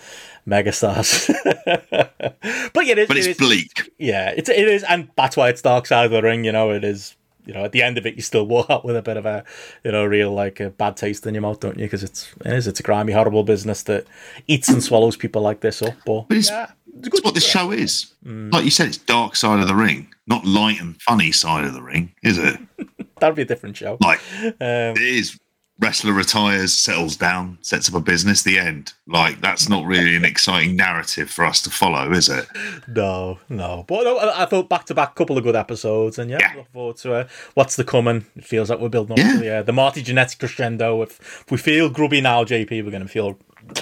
megastars. 0.47 1.29
but 2.73 2.87
yeah, 2.87 2.93
it 2.93 2.99
is, 2.99 3.09
but 3.09 3.17
it's 3.17 3.27
it 3.27 3.31
is, 3.31 3.37
bleak. 3.37 3.93
Yeah, 3.99 4.31
it's 4.31 4.49
it 4.49 4.69
is, 4.69 4.83
and 4.85 5.11
that's 5.17 5.37
why 5.37 5.49
it's 5.49 5.63
dark 5.63 5.87
side 5.87 6.07
of 6.07 6.11
the 6.11 6.23
ring. 6.23 6.45
You 6.45 6.53
know, 6.53 6.71
it 6.71 6.85
is. 6.85 7.17
You 7.45 7.53
know, 7.53 7.65
at 7.65 7.73
the 7.73 7.83
end 7.83 7.99
of 7.99 8.07
it, 8.07 8.15
you 8.15 8.23
still 8.23 8.47
walk 8.47 8.71
out 8.71 8.85
with 8.85 8.95
a 8.95 9.03
bit 9.03 9.17
of 9.17 9.27
a, 9.27 9.43
you 9.83 9.91
know, 9.91 10.05
real 10.05 10.31
like 10.31 10.61
a 10.61 10.71
bad 10.71 10.97
taste 10.97 11.27
in 11.27 11.35
your 11.35 11.43
mouth, 11.43 11.59
don't 11.59 11.77
you? 11.77 11.87
Because 11.87 12.05
it's 12.05 12.33
it 12.45 12.53
is 12.53 12.69
it's 12.69 12.79
a 12.79 12.85
grimy, 12.85 13.13
horrible 13.13 13.43
business 13.43 13.83
that 13.83 14.07
eats 14.47 14.69
and 14.69 14.81
swallows 14.81 15.17
people 15.17 15.43
like 15.43 15.61
this 15.61 15.83
up. 15.83 15.95
But, 16.07 16.29
but 16.29 16.37
it's, 16.37 16.51
yeah, 16.51 16.71
it's, 17.01 17.23
what 17.23 17.35
this 17.35 17.47
show 17.47 17.71
is. 17.71 18.07
Mm. 18.23 18.53
Like 18.53 18.65
you 18.65 18.71
said, 18.71 18.87
it's 18.87 18.99
dark 18.99 19.35
side 19.35 19.59
of 19.59 19.67
the 19.67 19.75
ring, 19.75 20.07
not 20.29 20.45
light 20.45 20.81
and 20.81 20.95
funny 21.03 21.33
side 21.33 21.65
of 21.65 21.75
the 21.75 21.83
ring, 21.83 22.15
is 22.23 22.39
it? 22.39 22.57
that'd 23.19 23.35
be 23.35 23.43
a 23.43 23.45
different 23.45 23.77
show. 23.77 23.99
Like 24.01 24.21
um, 24.43 24.53
it 24.61 25.01
is. 25.01 25.41
Wrestler 25.81 26.13
retires, 26.13 26.73
settles 26.73 27.17
down, 27.17 27.59
sets 27.63 27.89
up 27.89 27.97
a 27.97 28.01
business. 28.01 28.43
The 28.43 28.59
end. 28.59 28.93
Like 29.09 29.41
that's 29.41 29.69
not 29.69 29.85
really 29.87 30.15
an 30.15 30.25
exciting 30.25 30.77
narrative 30.77 31.29
for 31.29 31.45
us 31.45 31.61
to 31.63 31.71
follow, 31.71 32.13
is 32.13 32.29
it? 32.29 32.47
No, 32.87 33.41
no. 33.49 33.85
But 33.89 34.05
no, 34.05 34.21
I 34.21 34.45
thought 34.47 34.69
back 34.69 34.85
to 34.87 34.95
back, 34.95 35.17
couple 35.17 35.37
of 35.37 35.43
good 35.43 35.57
episodes, 35.57 36.21
and 36.21 36.31
yeah, 36.31 36.39
yeah. 36.41 36.53
look 36.59 36.71
forward 36.73 36.97
to 36.99 37.15
uh, 37.15 37.29
what's 37.55 37.75
the 37.75 37.83
coming. 37.83 38.27
It 38.37 38.45
feels 38.45 38.71
like 38.71 38.79
we're 38.79 38.91
building 38.91 39.15
up 39.15 39.19
yeah. 39.19 39.33
to 39.33 39.39
the, 39.39 39.49
uh, 39.49 39.63
the 39.65 39.73
Marty 39.73 40.05
Jannetty 40.05 40.39
crescendo. 40.39 41.03
If, 41.03 41.19
if 41.19 41.51
we 41.51 41.59
feel 41.59 41.91
grubby 41.91 42.21
now, 42.21 42.45
JP, 42.45 42.85
we're 42.85 42.93
going 42.93 43.03
to 43.03 43.09
feel 43.09 43.37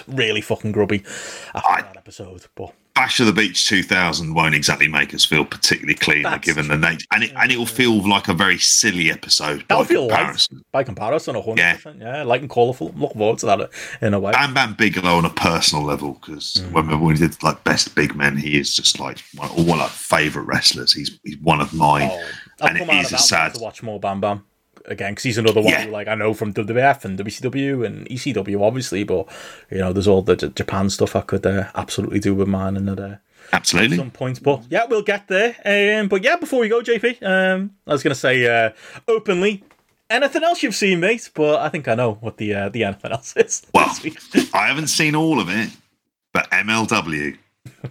really 0.07 0.41
fucking 0.41 0.73
grubby 0.73 1.03
after 1.55 1.71
I, 1.71 1.83
that 1.83 1.99
episode. 1.99 2.47
But 2.55 2.73
Bash 3.01 3.19
of 3.19 3.25
the 3.25 3.33
Beach 3.33 3.67
2000 3.67 4.35
won't 4.35 4.55
exactly 4.55 4.87
make 4.87 5.15
us 5.15 5.25
feel 5.25 5.43
particularly 5.43 5.95
clean, 5.95 6.27
given 6.43 6.69
the 6.69 6.77
nature, 6.77 7.07
and 7.11 7.25
it 7.25 7.33
and 7.35 7.51
it'll 7.51 7.65
feel 7.65 8.07
like 8.07 8.29
a 8.29 8.35
very 8.35 8.59
silly 8.59 9.11
episode. 9.11 9.65
That'll 9.69 9.85
feel 9.87 10.07
comparison. 10.07 10.59
Light 10.59 10.67
by 10.71 10.85
comparison, 10.85 11.35
hundred 11.35 11.59
yeah. 11.59 11.75
percent, 11.77 11.99
yeah, 11.99 12.23
light 12.25 12.43
and 12.43 12.51
colourful. 12.51 12.93
Look 12.95 13.15
forward 13.15 13.39
to 13.39 13.47
that 13.47 13.71
in 14.03 14.13
a 14.13 14.21
way. 14.21 14.33
Bam 14.33 14.53
Bam 14.53 14.75
Bigelow 14.75 15.15
on 15.15 15.25
a 15.25 15.31
personal 15.31 15.83
level, 15.83 16.19
because 16.21 16.57
mm. 16.57 16.73
when 16.73 17.01
we 17.01 17.15
did 17.15 17.43
like 17.43 17.65
best 17.65 17.95
big 17.95 18.15
men, 18.15 18.37
he 18.37 18.61
is 18.61 18.77
just 18.77 19.01
like 19.01 19.19
one, 19.35 19.49
of 19.51 19.67
like 19.67 19.91
favourite 19.91 20.47
wrestlers. 20.47 20.93
He's 20.93 21.19
he's 21.25 21.39
one 21.39 21.63
of 21.63 21.73
mine, 21.73 22.11
oh, 22.13 22.29
and 22.61 22.77
it 22.77 22.87
is 22.87 23.15
a 23.15 23.19
sad 23.19 23.55
to 23.55 23.63
watch 23.63 23.83
more 23.83 23.99
Bam 23.99 24.21
Bam 24.21 24.45
again 24.87 25.13
because 25.13 25.25
he's 25.25 25.39
another 25.39 25.61
one 25.61 25.73
yeah. 25.73 25.85
who, 25.85 25.91
like 25.91 26.09
I 26.09 26.15
know 26.15 26.35
from 26.35 26.53
WWF 26.53 27.05
and 27.05 27.19
WCW 27.19 27.85
and 27.85 28.07
ECW 28.09 28.63
obviously, 28.63 29.05
but 29.05 29.27
you 29.71 29.79
know 29.79 29.93
there's 29.93 30.09
all 30.09 30.23
the 30.23 30.37
J- 30.37 30.49
Japan 30.51 30.91
stuff 30.91 31.17
I 31.17 31.23
could 31.23 31.47
uh, 31.47 31.71
absolutely 31.75 32.21
do 32.21 32.35
with 32.35 32.49
mine 32.49 32.77
and 32.77 32.89
that. 32.89 33.01
Uh, 33.01 33.17
Absolutely. 33.53 33.97
At 33.97 34.01
some 34.01 34.11
point, 34.13 34.43
but 34.45 34.63
yeah, 34.71 34.85
we'll 34.85 35.03
get 35.03 35.27
there. 35.27 35.57
Um, 35.65 36.07
but 36.07 36.23
yeah, 36.23 36.37
before 36.37 36.61
we 36.61 36.69
go, 36.69 36.83
JP, 36.83 37.21
um, 37.25 37.75
I 37.85 37.93
was 37.93 38.03
going 38.03 38.15
to 38.15 38.21
say 38.21 38.47
uh, 38.47 38.71
openly, 39.09 39.65
anything 40.09 40.45
else 40.45 40.63
you've 40.63 40.75
seen, 40.75 41.01
mate? 41.01 41.31
But 41.35 41.61
I 41.61 41.69
think 41.69 41.89
I 41.89 41.95
know 41.95 42.15
what 42.15 42.37
the 42.37 42.55
uh, 42.55 42.69
the 42.69 42.85
anything 42.85 43.13
else 43.13 43.35
is. 43.37 43.67
Well, 43.75 43.93
I 44.55 44.69
haven't 44.69 44.89
seen 44.89 45.17
all 45.17 45.41
of 45.41 45.49
it, 45.49 45.71
but 46.33 46.51
MLW 46.51 47.39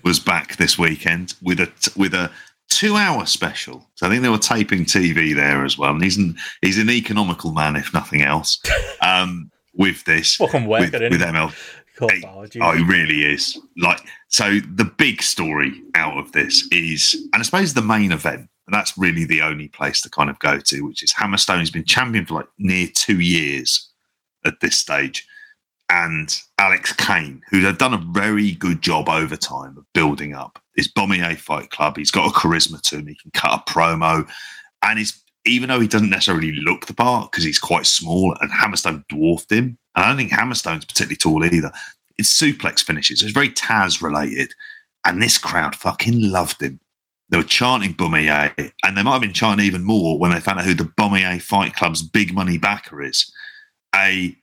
was 0.04 0.20
back 0.20 0.58
this 0.58 0.78
weekend 0.78 1.34
with 1.42 1.60
a 1.60 1.72
with 1.96 2.14
a 2.14 2.32
two 2.70 2.96
hour 2.96 3.26
special. 3.26 3.88
So 3.96 4.08
I 4.08 4.10
think 4.10 4.24
they 4.24 4.30
were 4.30 4.38
taping 4.38 4.86
TV 4.86 5.36
there 5.36 5.66
as 5.66 5.78
well. 5.78 5.92
And 5.92 6.04
he's 6.04 6.18
an 6.18 6.38
he's 6.62 6.78
an 6.78 6.90
economical 6.90 7.52
man, 7.52 7.76
if 7.76 7.94
nothing 7.94 8.22
else. 8.22 8.62
Um, 9.02 9.50
with 9.76 10.04
this, 10.04 10.36
Fucking 10.36 10.66
with, 10.68 10.92
with? 10.92 11.22
ML. 11.22 11.54
Oh, 12.02 12.46
Oh, 12.62 12.72
he 12.76 12.84
really 12.84 13.24
is. 13.24 13.58
Like, 13.78 14.02
so 14.28 14.60
the 14.60 14.86
big 14.86 15.22
story 15.22 15.82
out 15.96 16.18
of 16.18 16.32
this 16.34 16.68
is, 16.72 17.14
and 17.34 17.40
I 17.40 17.44
suppose 17.44 17.74
the 17.74 17.82
main 17.82 18.12
event, 18.12 18.50
and 18.68 18.74
that's 18.74 18.98
really 18.98 19.24
the 19.26 19.42
only 19.42 19.70
place 19.70 20.02
to 20.02 20.10
kind 20.10 20.30
of 20.30 20.38
go 20.40 20.60
to, 20.60 20.82
which 20.82 21.02
is 21.02 21.14
Hammerstone's 21.14 21.72
been 21.72 21.86
champion 21.86 22.26
for 22.26 22.36
like 22.36 22.48
near 22.58 22.88
two 22.94 23.20
years 23.22 23.90
at 24.46 24.60
this 24.60 24.78
stage. 24.78 25.26
And 25.90 26.40
Alex 26.60 26.94
Kane, 26.94 27.42
who 27.50 27.62
had 27.62 27.78
done 27.78 27.94
a 27.94 28.06
very 28.12 28.52
good 28.52 28.82
job 28.82 29.10
over 29.10 29.36
time 29.36 29.78
of 29.78 29.86
building 29.94 30.34
up 30.34 30.62
his 30.80 30.92
Bomaye 30.92 31.38
Fight 31.38 31.70
Club. 31.72 31.98
He's 31.98 32.10
got 32.10 32.30
a 32.30 32.34
charisma 32.34 32.82
to 32.84 32.98
him. 32.98 33.08
He 33.08 33.16
can 33.16 33.32
cut 33.32 33.60
a 33.60 33.72
promo. 33.72 34.28
And 34.82 34.98
he's, 34.98 35.22
even 35.46 35.68
though 35.68 35.82
he 35.82 35.90
doesn't 35.90 36.10
necessarily 36.10 36.54
look 36.54 36.86
the 36.86 36.94
part 36.94 37.30
because 37.30 37.44
he's 37.44 37.60
quite 37.60 37.86
small 37.86 38.34
and 38.40 38.50
Hammerstone 38.50 39.06
dwarfed 39.10 39.52
him, 39.52 39.78
and 39.96 40.06
I 40.06 40.08
don't 40.08 40.18
think 40.18 40.32
Hammerstone's 40.32 40.86
particularly 40.86 41.18
tall 41.18 41.44
either. 41.44 41.72
It's 42.18 42.32
suplex 42.32 42.82
finishes. 42.82 43.22
It's 43.22 43.34
very 43.34 43.50
Taz 43.50 44.02
related. 44.02 44.54
And 45.06 45.22
this 45.22 45.38
crowd 45.38 45.76
fucking 45.76 46.22
loved 46.22 46.62
him. 46.62 46.80
They 47.30 47.38
were 47.38 47.44
chanting 47.44 47.94
Bomaye, 47.94 48.72
and 48.84 48.98
they 48.98 49.04
might 49.04 49.12
have 49.12 49.22
been 49.22 49.34
chanting 49.34 49.66
even 49.66 49.84
more 49.84 50.18
when 50.18 50.32
they 50.32 50.40
found 50.40 50.60
out 50.60 50.66
who 50.66 50.74
the 50.74 50.86
Bomaye 50.86 51.42
Fight 51.42 51.76
Club's 51.76 52.02
big 52.02 52.34
money 52.34 52.58
backer 52.58 53.02
is. 53.04 53.32
A 53.96 54.36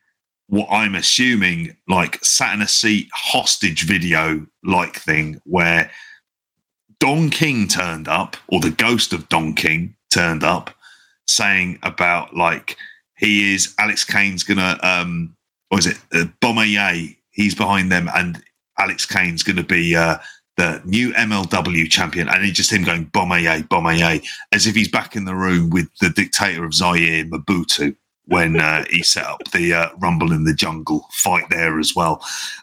what 0.48 0.68
I'm 0.70 0.94
assuming 0.94 1.76
like 1.88 2.24
sat 2.24 2.54
in 2.54 2.62
a 2.62 2.68
seat 2.68 3.08
hostage 3.12 3.84
video 3.84 4.46
like 4.62 4.96
thing 4.96 5.40
where 5.44 5.90
Don 7.06 7.30
King 7.30 7.68
turned 7.68 8.08
up, 8.08 8.36
or 8.48 8.58
the 8.58 8.72
ghost 8.72 9.12
of 9.12 9.28
Don 9.28 9.54
King 9.54 9.94
turned 10.12 10.42
up, 10.42 10.74
saying 11.28 11.78
about 11.84 12.36
like 12.36 12.76
he 13.16 13.54
is 13.54 13.72
Alex 13.78 14.02
Kane's 14.02 14.42
gonna 14.42 14.76
um 14.82 15.32
what 15.68 15.78
is 15.78 15.86
it 15.86 15.98
uh, 16.12 16.24
Bomaye 16.40 17.16
he's 17.30 17.54
behind 17.54 17.92
them 17.92 18.10
and 18.12 18.42
Alex 18.76 19.06
Kane's 19.06 19.44
gonna 19.44 19.62
be 19.62 19.94
uh 19.94 20.18
the 20.56 20.82
new 20.84 21.12
MLW 21.12 21.88
champion 21.88 22.28
and 22.28 22.44
it's 22.44 22.56
just 22.56 22.72
him 22.72 22.82
going 22.82 23.06
Bomaye 23.06 23.68
Bomaye 23.68 24.26
as 24.50 24.66
if 24.66 24.74
he's 24.74 24.90
back 24.90 25.14
in 25.14 25.26
the 25.26 25.36
room 25.36 25.70
with 25.70 25.88
the 26.00 26.10
dictator 26.10 26.64
of 26.64 26.74
Zaire 26.74 27.24
Mobutu 27.24 27.94
when 28.24 28.58
uh, 28.58 28.84
he 28.90 29.04
set 29.04 29.24
up 29.24 29.44
the 29.52 29.72
uh, 29.72 29.88
Rumble 29.98 30.32
in 30.32 30.42
the 30.42 30.54
Jungle 30.54 31.06
fight 31.12 31.44
there 31.48 31.78
as 31.78 31.94
well. 31.94 32.20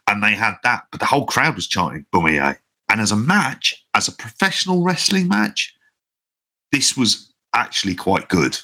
And 0.10 0.22
they 0.22 0.34
had 0.34 0.56
that, 0.64 0.88
but 0.92 1.00
the 1.00 1.06
whole 1.06 1.26
crowd 1.26 1.56
was 1.56 1.68
chanting 1.68 2.06
Bomaye. 2.14 2.58
And 2.94 3.02
as 3.02 3.12
a 3.12 3.16
match, 3.16 3.84
as 3.96 4.08
a 4.08 4.12
professional 4.12 4.84
wrestling 4.84 5.28
match, 5.28 5.74
this 6.72 6.96
was 6.96 7.34
actually 7.56 7.96
quite 7.96 8.30
good. 8.30 8.56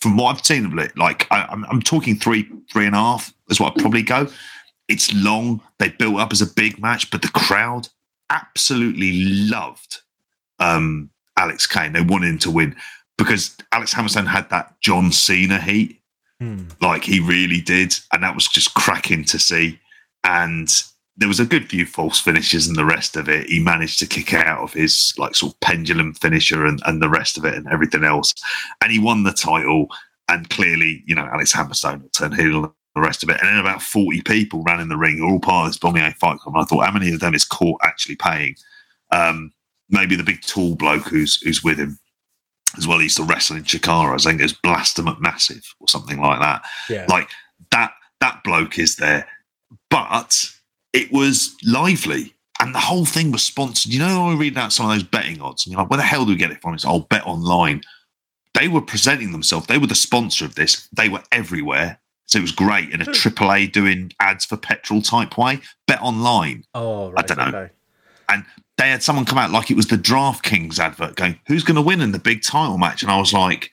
From 0.00 0.16
what 0.16 0.34
I've 0.34 0.44
seen 0.46 0.64
of 0.64 0.78
it, 0.78 0.96
like 0.96 1.26
I, 1.30 1.46
I'm, 1.50 1.66
I'm 1.66 1.82
talking 1.82 2.16
three, 2.16 2.48
three 2.72 2.86
and 2.86 2.94
a 2.94 2.98
half 2.98 3.32
is 3.50 3.60
what 3.60 3.72
I'd 3.74 3.78
probably 3.82 4.00
go. 4.00 4.28
It's 4.88 5.12
long. 5.14 5.60
They 5.78 5.90
built 5.90 6.18
up 6.18 6.32
as 6.32 6.40
a 6.40 6.46
big 6.46 6.80
match, 6.80 7.10
but 7.10 7.20
the 7.20 7.28
crowd 7.28 7.88
absolutely 8.30 9.12
loved 9.24 9.98
um, 10.58 11.10
Alex 11.36 11.66
Kane. 11.66 11.92
They 11.92 12.00
wanted 12.00 12.30
him 12.30 12.38
to 12.38 12.50
win 12.50 12.74
because 13.18 13.54
Alex 13.70 13.92
Hammerstone 13.92 14.26
had 14.26 14.48
that 14.48 14.80
John 14.80 15.12
Cena 15.12 15.60
heat 15.60 15.98
Hmm. 16.40 16.64
like 16.80 17.04
he 17.04 17.20
really 17.20 17.60
did, 17.60 17.94
and 18.12 18.24
that 18.24 18.34
was 18.34 18.48
just 18.48 18.74
cracking 18.74 19.24
to 19.26 19.38
see. 19.38 19.78
And 20.24 20.68
there 21.16 21.28
was 21.28 21.40
a 21.40 21.46
good 21.46 21.68
few 21.68 21.84
false 21.84 22.18
finishes 22.18 22.66
and 22.66 22.76
the 22.76 22.84
rest 22.84 23.16
of 23.16 23.28
it. 23.28 23.46
He 23.46 23.58
managed 23.60 23.98
to 23.98 24.06
kick 24.06 24.32
out 24.32 24.62
of 24.62 24.72
his 24.72 25.12
like 25.18 25.34
sort 25.34 25.52
of 25.52 25.60
pendulum 25.60 26.14
finisher 26.14 26.64
and, 26.64 26.80
and 26.86 27.02
the 27.02 27.10
rest 27.10 27.36
of 27.36 27.44
it 27.44 27.54
and 27.54 27.66
everything 27.68 28.02
else. 28.04 28.32
And 28.80 28.90
he 28.90 28.98
won 28.98 29.24
the 29.24 29.32
title. 29.32 29.88
And 30.28 30.48
clearly, 30.48 31.02
you 31.06 31.14
know, 31.14 31.28
Alex 31.30 31.52
Hammerstone 31.52 32.10
turned 32.12 32.36
heel 32.36 32.64
and 32.64 32.72
the 32.94 33.02
rest 33.02 33.22
of 33.22 33.28
it. 33.28 33.38
And 33.40 33.48
then 33.50 33.58
about 33.58 33.82
40 33.82 34.22
people 34.22 34.62
ran 34.62 34.80
in 34.80 34.88
the 34.88 34.96
ring, 34.96 35.20
all 35.20 35.38
part 35.40 35.66
of 35.66 35.72
this 35.72 35.78
Bomaye 35.78 36.14
fight 36.14 36.38
club. 36.38 36.54
And 36.54 36.62
I 36.62 36.64
thought, 36.64 36.86
how 36.86 36.92
many 36.92 37.12
of 37.12 37.20
them 37.20 37.34
is 37.34 37.44
Court 37.44 37.78
actually 37.84 38.16
paying? 38.16 38.54
Um, 39.10 39.52
maybe 39.90 40.16
the 40.16 40.22
big 40.22 40.40
tall 40.40 40.74
bloke 40.76 41.02
who's 41.04 41.42
who's 41.42 41.62
with 41.62 41.76
him 41.78 41.98
as 42.78 42.88
well. 42.88 42.98
He 42.98 43.04
used 43.04 43.18
to 43.18 43.24
wrestle 43.24 43.56
in 43.56 43.64
Chikara. 43.64 44.14
I 44.14 44.16
think 44.16 44.40
it's 44.40 44.54
Blaster 44.54 45.02
McMassive 45.02 45.66
or 45.80 45.88
something 45.88 46.18
like 46.18 46.40
that 46.40 46.62
Yeah. 46.88 47.04
like 47.10 47.28
that 47.72 47.92
that 48.20 48.42
bloke 48.44 48.78
is 48.78 48.96
there 48.96 49.26
but 49.90 50.50
it 50.92 51.10
was 51.12 51.56
lively 51.64 52.34
and 52.60 52.74
the 52.74 52.80
whole 52.80 53.04
thing 53.04 53.32
was 53.32 53.42
sponsored 53.42 53.92
you 53.92 53.98
know 53.98 54.24
when 54.26 54.38
we 54.38 54.46
read 54.46 54.58
out 54.58 54.72
some 54.72 54.86
of 54.86 54.92
those 54.92 55.02
betting 55.02 55.40
odds 55.40 55.66
and 55.66 55.72
you're 55.72 55.80
like 55.80 55.90
where 55.90 55.96
the 55.96 56.02
hell 56.02 56.24
do 56.24 56.32
we 56.32 56.36
get 56.36 56.50
it 56.50 56.60
from 56.60 56.74
it's 56.74 56.84
i'll 56.84 57.00
bet 57.00 57.26
online 57.26 57.80
they 58.54 58.68
were 58.68 58.82
presenting 58.82 59.32
themselves 59.32 59.66
they 59.66 59.78
were 59.78 59.86
the 59.86 59.94
sponsor 59.94 60.44
of 60.44 60.54
this 60.54 60.88
they 60.92 61.08
were 61.08 61.22
everywhere 61.32 61.98
so 62.26 62.38
it 62.38 62.42
was 62.42 62.52
great 62.52 62.90
in 62.90 63.02
a 63.02 63.04
hmm. 63.04 63.10
AAA 63.10 63.72
doing 63.72 64.10
ads 64.20 64.44
for 64.44 64.56
petrol 64.56 65.02
type 65.02 65.36
way 65.36 65.60
bet 65.86 66.00
online 66.00 66.64
oh, 66.74 67.10
right. 67.10 67.26
don't 67.26 67.38
know. 67.38 67.58
Okay. 67.58 67.72
they 68.78 68.88
had 68.88 69.02
someone 69.02 69.24
come 69.24 69.38
out 69.38 69.50
like 69.50 69.70
it 69.70 69.76
was 69.76 69.88
the 69.88 69.96
DraftKings 69.96 70.78
advert 70.78 71.16
going, 71.16 71.38
Who's 71.46 71.64
going 71.64 71.76
to 71.76 71.82
win 71.82 72.00
in 72.00 72.12
the 72.12 72.18
big 72.18 72.42
title 72.42 72.78
match? 72.78 73.02
And 73.02 73.12
I 73.12 73.18
was 73.18 73.32
like, 73.32 73.70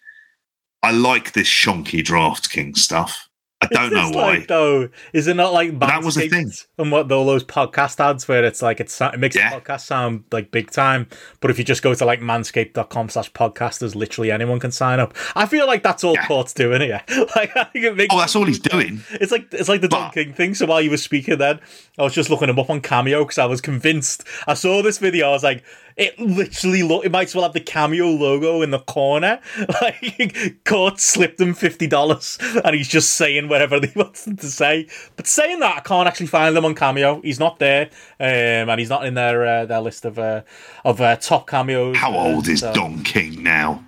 I 0.84 0.92
like 0.92 1.32
this 1.32 1.48
shonky 1.48 2.04
DraftKings 2.04 2.78
stuff. 2.78 3.29
I 3.62 3.68
don't 3.68 3.94
know 3.94 4.10
why. 4.12 4.38
Like, 4.38 4.48
though, 4.48 4.88
is 5.12 5.28
it 5.28 5.34
not 5.36 5.52
like 5.52 5.78
that 5.80 6.02
was 6.04 6.16
the 6.16 6.30
thing. 6.30 6.50
And 6.78 6.92
what 6.94 7.12
all 7.12 7.26
those 7.26 7.44
podcast 7.44 8.00
ads 8.00 8.26
where 8.28 8.44
it's 8.46 8.62
like 8.62 8.80
it's 8.80 9.00
it 9.02 9.20
makes 9.20 9.36
Yeah. 9.36 9.50
the 9.54 9.60
podcast 9.62 9.82
sound 9.82 10.24
like 10.32 10.50
big 10.52 10.72
time, 10.72 11.08
but 11.42 11.52
if 11.52 11.58
you 11.60 11.66
just 11.66 11.84
go 11.84 11.94
to 11.94 12.06
like 12.06 12.22
manscaped.com 12.22 13.10
slash 13.10 13.32
podcasters, 13.34 13.96
literally 13.96 14.32
anyone 14.32 14.60
can 14.62 14.72
sign 14.72 15.02
up. 15.02 15.14
I 15.36 15.46
feel 15.46 15.68
like 15.68 15.84
that's 15.84 16.06
all 16.06 16.14
Yeah. 16.14 16.26
Court's 16.26 16.54
doing 16.54 16.80
here. 16.82 17.02
like 17.36 17.56
I 17.58 17.66
think 17.66 17.84
it 17.86 17.98
makes 17.98 18.16
oh, 18.16 18.20
that's 18.20 18.36
all 18.36 18.46
he's 18.46 18.60
doing. 18.72 19.02
It's 19.12 19.32
like 19.32 19.54
it's 19.54 19.68
like 19.68 19.82
the 19.82 19.90
Don 19.90 20.08
But- 20.08 20.14
King 20.14 20.34
thing. 20.34 20.56
So 20.56 20.66
while 20.66 20.82
you 20.82 20.90
were 20.90 20.98
speaking, 20.98 21.38
then 21.38 21.60
I 21.98 22.04
was 22.04 22.14
just 22.14 22.30
looking 22.30 22.48
him 22.50 22.60
up 22.60 22.70
on 22.70 22.80
Cameo 22.80 23.26
because 23.26 23.38
I 23.40 23.46
was 23.46 23.60
convinced. 23.60 24.24
I 24.48 24.54
saw 24.54 24.82
this 24.82 25.00
video. 25.00 25.28
I 25.28 25.32
was 25.32 25.44
like, 25.44 25.66
it 26.00 26.18
literally 26.20 26.82
look. 26.82 27.06
It 27.06 27.12
might 27.12 27.28
as 27.28 27.36
well 27.36 27.44
have 27.44 27.54
the 27.54 27.60
Cameo 27.60 28.08
logo 28.08 28.62
in 28.62 28.72
the 28.72 28.80
corner. 28.80 29.40
Like 29.82 30.64
Court 30.66 31.00
slipped 31.00 31.40
him 31.40 31.54
fifty 31.54 31.86
dollars, 31.88 32.38
and 32.64 32.76
he's 32.76 32.88
just 32.88 33.12
saying 33.12 33.50
whatever 33.50 33.80
he 33.86 33.92
wants 33.96 34.24
to 34.26 34.48
say. 34.48 34.88
But 35.16 35.28
saying 35.28 35.60
that, 35.60 35.78
I 35.78 35.80
can't 35.82 36.08
actually 36.08 36.28
find 36.28 36.56
them 36.56 36.66
on 36.66 36.74
Cameo. 36.76 37.22
He's 37.22 37.40
not 37.40 37.60
there, 37.60 37.90
um, 38.20 38.70
and 38.70 38.80
he's 38.80 38.90
not 38.90 39.06
in 39.06 39.14
their 39.14 39.46
uh, 39.46 39.66
their 39.66 39.82
list 39.82 40.06
of 40.06 40.18
uh, 40.18 40.42
of 40.86 41.02
uh, 41.02 41.18
top 41.18 41.48
cameos. 41.48 41.98
How 41.98 42.14
old 42.16 42.48
is 42.48 42.62
so- 42.62 42.74
Don 42.74 43.04
King 43.04 43.44
now? 43.44 43.84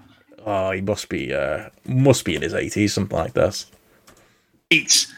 Oh, 0.45 0.71
he 0.71 0.81
must 0.81 1.07
be 1.09 1.33
uh, 1.33 1.69
must 1.85 2.25
be 2.25 2.35
in 2.35 2.41
his 2.41 2.53
eighties, 2.53 2.93
something 2.93 3.17
like 3.17 3.33
this. 3.33 3.65
It's 4.69 5.13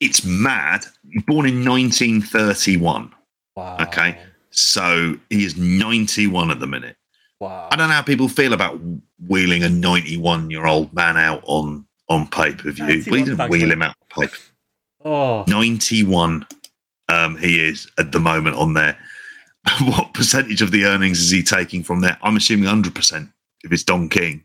it's 0.00 0.24
mad. 0.24 0.84
Born 1.26 1.46
in 1.46 1.64
1931. 1.64 3.12
Wow. 3.56 3.76
Okay. 3.80 4.18
So 4.58 5.16
he 5.30 5.44
is 5.44 5.56
91 5.56 6.50
at 6.50 6.60
the 6.60 6.66
minute. 6.66 6.96
Wow. 7.40 7.68
I 7.70 7.76
don't 7.76 7.88
know 7.88 7.94
how 7.94 8.02
people 8.02 8.28
feel 8.28 8.52
about 8.52 8.80
wheeling 9.26 9.62
a 9.62 9.68
91 9.68 10.50
year 10.50 10.66
old 10.66 10.92
man 10.92 11.16
out 11.16 11.42
on 11.44 11.86
on 12.08 12.26
pay 12.26 12.52
per 12.54 12.70
view. 12.70 13.04
We 13.10 13.22
didn't 13.22 13.48
wheel 13.48 13.70
him 13.70 13.82
out 13.82 13.94
on 14.16 14.26
pay 14.26 14.34
Oh. 15.04 15.44
91 15.46 16.46
um, 17.08 17.36
he 17.36 17.66
is 17.66 17.88
at 17.98 18.12
the 18.12 18.20
moment 18.20 18.56
on 18.56 18.74
there. 18.74 18.98
what 19.82 20.12
percentage 20.14 20.60
of 20.60 20.70
the 20.70 20.84
earnings 20.84 21.20
is 21.20 21.30
he 21.30 21.42
taking 21.42 21.82
from 21.82 22.00
there? 22.00 22.18
I'm 22.22 22.36
assuming 22.36 22.68
100% 22.68 23.32
if 23.64 23.72
it's 23.72 23.84
Don 23.84 24.08
King. 24.08 24.44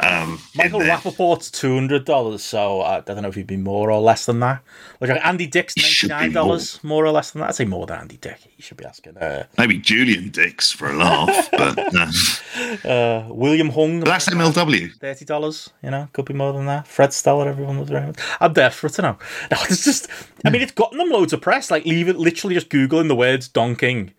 Um, 0.00 0.40
Michael 0.56 0.80
there. 0.80 0.88
Rappaport's 0.88 1.52
two 1.52 1.74
hundred 1.74 2.04
dollars, 2.04 2.42
so 2.42 2.82
I 2.82 3.00
don't 3.00 3.22
know 3.22 3.28
if 3.28 3.36
he'd 3.36 3.46
be 3.46 3.56
more 3.56 3.92
or 3.92 4.00
less 4.00 4.26
than 4.26 4.40
that. 4.40 4.60
Like 5.00 5.24
Andy 5.24 5.46
Dick's 5.46 5.74
should 5.74 6.08
ninety 6.08 6.26
nine 6.26 6.32
dollars, 6.34 6.82
more. 6.82 7.06
or 7.06 7.12
less 7.12 7.30
than 7.30 7.40
that. 7.40 7.50
I'd 7.50 7.54
say 7.54 7.64
more 7.64 7.86
than 7.86 8.00
Andy 8.00 8.16
Dick. 8.16 8.40
You 8.56 8.62
should 8.62 8.76
be 8.76 8.84
asking. 8.84 9.16
Uh, 9.16 9.44
Maybe 9.56 9.78
Julian 9.78 10.30
Dix 10.30 10.72
for 10.72 10.90
a 10.90 10.94
laugh, 10.96 11.48
but 11.52 11.78
uh, 11.94 12.88
uh, 12.88 13.28
William 13.30 13.70
Hung, 13.70 14.00
but 14.00 14.06
that's 14.06 14.28
MLW. 14.28 14.96
thirty 14.96 15.24
dollars. 15.24 15.70
You 15.80 15.92
know, 15.92 16.08
could 16.12 16.24
be 16.24 16.34
more 16.34 16.52
than 16.52 16.66
that. 16.66 16.88
Fred 16.88 17.12
Stellar, 17.12 17.48
everyone 17.48 17.78
was 17.78 17.92
around. 17.92 18.18
I'm 18.40 18.52
desperate 18.52 18.94
to 18.94 19.02
know. 19.02 19.18
No, 19.52 19.58
it's 19.70 19.84
just. 19.84 20.08
I 20.44 20.50
mean, 20.50 20.60
it's 20.62 20.72
gotten 20.72 20.98
them 20.98 21.10
loads 21.10 21.32
of 21.32 21.40
press. 21.40 21.70
Like, 21.70 21.84
leave 21.84 22.08
it. 22.08 22.16
Literally, 22.16 22.54
just 22.56 22.68
googling 22.68 23.06
the 23.08 23.14
words 23.14 23.46
Don 23.46 23.76
King 23.76 24.12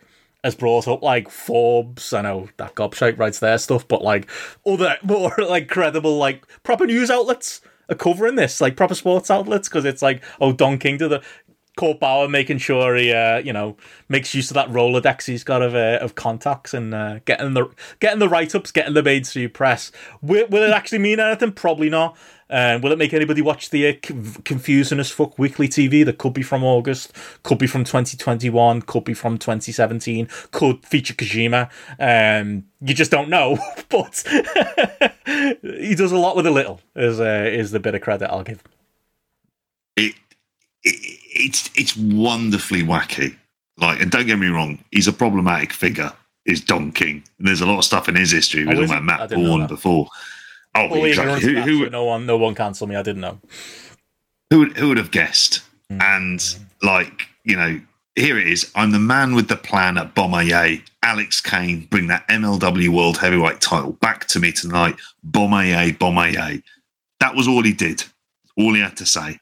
has 0.45 0.55
brought 0.55 0.87
up 0.87 1.01
like 1.01 1.29
Forbes. 1.29 2.13
I 2.13 2.21
know 2.21 2.47
that 2.57 2.75
gobshite 2.75 3.17
writes 3.17 3.39
their 3.39 3.57
stuff, 3.57 3.87
but 3.87 4.03
like 4.03 4.29
other 4.65 4.95
more 5.03 5.33
like 5.37 5.67
credible 5.67 6.17
like 6.17 6.45
proper 6.61 6.85
news 6.85 7.09
outlets 7.09 7.61
are 7.89 7.95
covering 7.95 8.35
this, 8.35 8.61
like 8.61 8.77
proper 8.77 8.93
sports 8.95 9.31
outlets, 9.31 9.67
because 9.67 9.85
it's 9.85 10.03
like 10.03 10.23
oh 10.39 10.53
Don 10.53 10.77
King 10.77 10.97
did 10.97 11.09
the. 11.09 11.23
Court 11.75 11.99
Bauer 11.99 12.27
making 12.29 12.59
sure 12.59 12.95
he, 12.95 13.11
uh, 13.11 13.37
you 13.39 13.51
know, 13.51 13.75
makes 14.07 14.33
use 14.33 14.49
of 14.49 14.55
that 14.55 14.69
Rolodex 14.69 15.25
he's 15.25 15.43
got 15.43 15.61
of 15.61 15.75
uh, 15.75 15.99
of 16.01 16.15
contacts 16.15 16.73
and 16.73 16.93
uh, 16.93 17.19
getting 17.25 17.53
the 17.53 17.69
getting 17.99 18.19
the 18.19 18.29
write 18.29 18.55
ups, 18.55 18.71
getting 18.71 18.93
the 18.93 19.03
mainstream 19.03 19.49
press. 19.49 19.91
Will, 20.21 20.47
will 20.47 20.63
it 20.63 20.71
actually 20.71 20.99
mean 20.99 21.19
anything? 21.19 21.51
Probably 21.51 21.89
not. 21.89 22.17
Um, 22.47 22.81
will 22.81 22.91
it 22.91 22.99
make 22.99 23.13
anybody 23.13 23.41
watch 23.41 23.71
the 23.71 23.87
uh, 23.87 23.93
confusing 24.43 24.99
as 24.99 25.09
fuck 25.09 25.39
weekly 25.39 25.67
TV 25.67 26.05
that 26.05 26.19
could 26.19 26.33
be 26.33 26.43
from 26.43 26.63
August, 26.63 27.11
could 27.41 27.57
be 27.57 27.65
from 27.65 27.83
2021, 27.83 28.83
could 28.83 29.03
be 29.03 29.15
from 29.15 29.39
2017, 29.39 30.29
could 30.51 30.85
feature 30.85 31.15
Kojima? 31.15 31.69
Um, 31.99 32.65
you 32.81 32.93
just 32.93 33.09
don't 33.09 33.29
know, 33.29 33.57
but 33.89 34.23
he 35.25 35.95
does 35.95 36.11
a 36.11 36.17
lot 36.17 36.35
with 36.35 36.45
a 36.45 36.51
little. 36.51 36.81
Is 36.95 37.19
uh, 37.19 37.49
is 37.51 37.71
the 37.71 37.79
bit 37.79 37.95
of 37.95 38.01
credit 38.01 38.29
I'll 38.29 38.43
give. 38.43 38.63
It, 39.97 40.15
it's 41.35 41.69
it's 41.75 41.95
wonderfully 41.95 42.83
wacky. 42.83 43.35
Like, 43.77 44.01
and 44.01 44.09
don't 44.09 44.25
get 44.25 44.39
me 44.39 44.47
wrong, 44.47 44.79
he's 44.91 45.07
a 45.07 45.13
problematic 45.13 45.73
figure. 45.73 46.11
Is 46.45 46.61
Don 46.61 46.91
King? 46.91 47.23
And 47.39 47.47
there's 47.47 47.61
a 47.61 47.65
lot 47.65 47.79
of 47.79 47.85
stuff 47.85 48.07
in 48.07 48.15
his 48.15 48.31
history. 48.31 48.65
We 48.65 48.71
oh, 48.71 48.85
talking 48.85 48.89
about 48.91 49.03
Matt 49.03 49.29
Borne 49.31 49.67
before. 49.67 50.07
Oh, 50.75 50.87
well, 50.89 51.03
exactly. 51.03 51.53
Who, 51.53 51.61
who, 51.61 51.89
no 51.89 52.05
one, 52.05 52.25
no 52.25 52.37
one 52.37 52.53
cancel 52.53 52.85
me. 52.85 52.95
I 52.95 53.01
didn't 53.01 53.21
know. 53.21 53.39
Who 54.51 54.59
would, 54.59 54.77
who 54.77 54.89
would 54.89 54.97
have 54.97 55.09
guessed? 55.09 55.63
Mm. 55.91 56.03
And 56.03 56.67
like, 56.83 57.27
you 57.43 57.55
know, 57.55 57.81
here 58.15 58.37
it 58.37 58.47
is. 58.47 58.71
I'm 58.75 58.91
the 58.91 58.99
man 58.99 59.33
with 59.33 59.47
the 59.47 59.55
plan 59.55 59.97
at 59.97 60.13
Bomaye. 60.13 60.81
Alex 61.01 61.41
Kane, 61.41 61.87
bring 61.89 62.07
that 62.07 62.27
MLW 62.27 62.89
World 62.89 63.17
Heavyweight 63.17 63.59
title 63.59 63.93
back 63.93 64.25
to 64.27 64.39
me 64.39 64.51
tonight. 64.51 64.95
Bomaye, 65.27 65.97
Bomaye. 65.97 66.61
That 67.19 67.35
was 67.35 67.47
all 67.47 67.63
he 67.63 67.73
did. 67.73 68.03
All 68.57 68.73
he 68.73 68.81
had 68.81 68.97
to 68.97 69.05
say. 69.05 69.39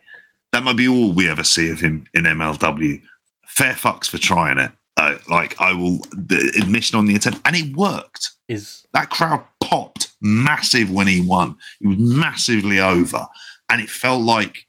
That 0.53 0.64
might 0.64 0.77
be 0.77 0.88
all 0.88 1.11
we 1.11 1.27
ever 1.27 1.43
see 1.43 1.69
of 1.72 1.80
him 1.80 2.06
in 2.14 2.23
MLW. 2.23 3.01
Fair 3.48 3.73
fucks 3.73 4.07
for 4.07 4.19
trying 4.19 4.59
it. 4.59 4.72
Uh, 4.95 5.17
like 5.27 5.59
I 5.59 5.73
will 5.73 5.98
the 6.11 6.53
admission 6.61 6.98
on 6.99 7.07
the 7.07 7.15
attempt, 7.15 7.41
and 7.45 7.56
it 7.56 7.75
worked. 7.75 8.30
Is 8.48 8.85
that 8.93 9.09
crowd 9.09 9.43
popped 9.59 10.11
massive 10.22 10.91
when 10.91 11.07
he 11.07 11.19
won? 11.19 11.57
He 11.80 11.88
was 11.88 11.98
massively 11.98 12.80
over, 12.80 13.25
and 13.69 13.82
it 13.82 13.90
felt 13.90 14.22
like, 14.22 14.67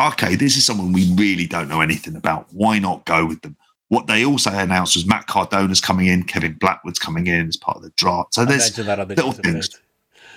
okay, 0.00 0.34
this 0.34 0.56
is 0.56 0.64
someone 0.64 0.92
we 0.92 1.12
really 1.14 1.46
don't 1.46 1.68
know 1.68 1.82
anything 1.82 2.16
about. 2.16 2.46
Why 2.50 2.78
not 2.78 3.04
go 3.04 3.26
with 3.26 3.42
them? 3.42 3.58
What 3.88 4.06
they 4.06 4.24
also 4.24 4.50
announced 4.50 4.96
was 4.96 5.06
Matt 5.06 5.26
Cardona's 5.26 5.80
coming 5.82 6.06
in, 6.06 6.22
Kevin 6.22 6.54
Blackwood's 6.54 6.98
coming 6.98 7.26
in 7.26 7.48
as 7.48 7.56
part 7.58 7.76
of 7.76 7.82
the 7.82 7.90
draft. 7.90 8.32
So 8.32 8.46
there's 8.46 8.70
little 9.16 9.32
things. 9.42 9.68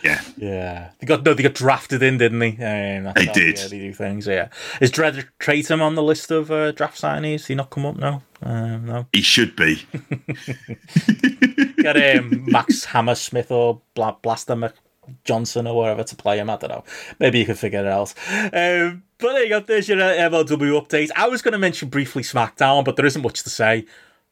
Yeah, 0.04 0.22
yeah. 0.38 0.92
They 1.00 1.08
got 1.08 1.24
no, 1.24 1.34
they 1.34 1.44
got 1.44 1.54
drafted 1.54 2.02
in, 2.04 2.18
didn't 2.18 2.40
they? 2.40 2.52
Um, 2.52 3.14
they 3.16 3.26
did. 3.28 3.60
Yeah, 3.60 3.68
they 3.68 3.80
do 3.80 3.94
things. 3.94 4.28
Yeah. 4.28 4.50
Is 4.80 4.92
Dred 4.92 5.28
Tatum 5.40 5.82
on 5.82 5.96
the 5.96 6.04
list 6.04 6.32
of 6.32 6.52
uh, 6.52 6.72
draft 6.72 7.00
signees? 7.00 7.48
He 7.48 7.56
not 7.56 7.70
come 7.70 7.86
up 7.86 7.98
now? 7.98 8.24
Um, 8.44 8.86
no. 8.86 9.06
He 9.14 9.22
should 9.22 9.56
be. 9.56 9.86
Got 11.84 11.98
um, 12.18 12.46
Max 12.46 12.86
Hammersmith 12.86 13.52
or 13.52 13.82
Bla- 13.94 14.18
Blaster 14.22 14.56
Mc- 14.56 14.76
Johnson 15.24 15.68
or 15.68 15.76
whatever 15.76 16.04
to 16.04 16.16
play 16.16 16.38
him. 16.40 16.50
I 16.50 16.58
don't 16.58 16.70
know. 16.70 16.84
Maybe 17.20 17.40
you 17.40 17.46
could 17.46 17.60
figure 17.60 17.80
it 17.80 17.88
out. 17.88 18.14
Um, 18.54 19.04
but 19.18 19.34
there 19.34 19.44
you 19.44 19.50
go. 19.50 19.60
There's 19.60 19.88
your 19.90 20.00
uh, 20.00 20.14
MLW 20.30 20.82
update. 20.82 21.10
I 21.16 21.28
was 21.28 21.42
going 21.42 21.52
to 21.54 21.58
mention 21.60 21.90
briefly 21.90 22.24
SmackDown, 22.24 22.84
but 22.86 22.96
there 22.96 23.06
isn't 23.06 23.22
much 23.22 23.44
to 23.44 23.50
say. 23.50 23.86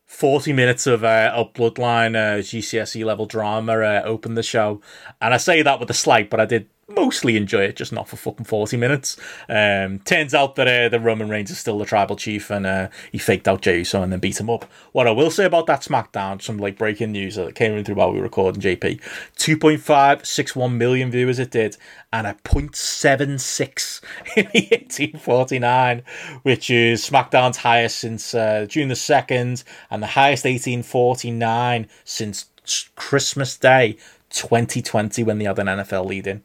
40 0.09 0.53
minutes 0.53 0.87
of, 0.87 1.03
uh, 1.03 1.31
of 1.35 1.53
Bloodline 1.53 2.15
uh, 2.15 2.39
GCSE 2.39 3.05
level 3.05 3.27
drama 3.27 3.73
uh, 3.73 4.01
opened 4.03 4.35
the 4.35 4.43
show. 4.43 4.81
And 5.21 5.35
I 5.35 5.37
say 5.37 5.61
that 5.61 5.79
with 5.79 5.89
a 5.91 5.93
slight, 5.93 6.31
but 6.31 6.39
I 6.39 6.45
did 6.45 6.67
mostly 6.89 7.37
enjoy 7.37 7.63
it, 7.63 7.75
just 7.75 7.91
not 7.93 8.07
for 8.07 8.17
fucking 8.17 8.45
40 8.45 8.77
minutes. 8.77 9.17
Um, 9.47 9.99
turns 9.99 10.33
out 10.33 10.55
that 10.55 10.67
uh, 10.67 10.89
the 10.89 10.99
Roman 10.99 11.29
Reigns 11.29 11.51
is 11.51 11.57
still 11.57 11.77
the 11.77 11.85
tribal 11.85 12.15
chief 12.15 12.49
and 12.49 12.65
uh, 12.65 12.89
he 13.11 13.17
faked 13.17 13.47
out 13.47 13.61
Jey 13.61 13.79
Uso 13.79 14.01
and 14.01 14.11
then 14.11 14.19
beat 14.19 14.39
him 14.39 14.49
up. 14.49 14.65
What 14.91 15.07
I 15.07 15.11
will 15.11 15.31
say 15.31 15.45
about 15.45 15.67
that 15.67 15.81
SmackDown, 15.81 16.41
some 16.41 16.57
like 16.57 16.77
breaking 16.77 17.11
news 17.11 17.35
that 17.35 17.55
came 17.55 17.73
in 17.73 17.83
through 17.83 17.95
while 17.95 18.11
we 18.11 18.17
were 18.17 18.23
recording, 18.23 18.61
JP 18.61 19.01
2.561 19.37 20.73
million 20.73 21.11
viewers 21.11 21.39
it 21.39 21.51
did 21.51 21.77
and 22.11 22.25
a 22.25 22.33
0.76 22.43 24.01
in 24.35 24.45
the 24.45 24.67
1849, 24.71 26.03
which 26.43 26.69
is 26.69 27.07
SmackDown's 27.07 27.57
highest 27.57 27.97
since 27.97 28.33
uh, 28.33 28.65
June 28.67 28.87
the 28.87 28.95
2nd 28.95 29.63
and 29.91 30.03
the 30.03 30.07
highest 30.07 30.45
1849 30.45 31.87
since 32.03 32.49
Christmas 32.95 33.57
Day 33.57 33.97
2020 34.31 35.23
when 35.23 35.37
they 35.37 35.45
had 35.45 35.59
an 35.59 35.67
NFL 35.67 36.05
lead 36.05 36.27
in. 36.27 36.43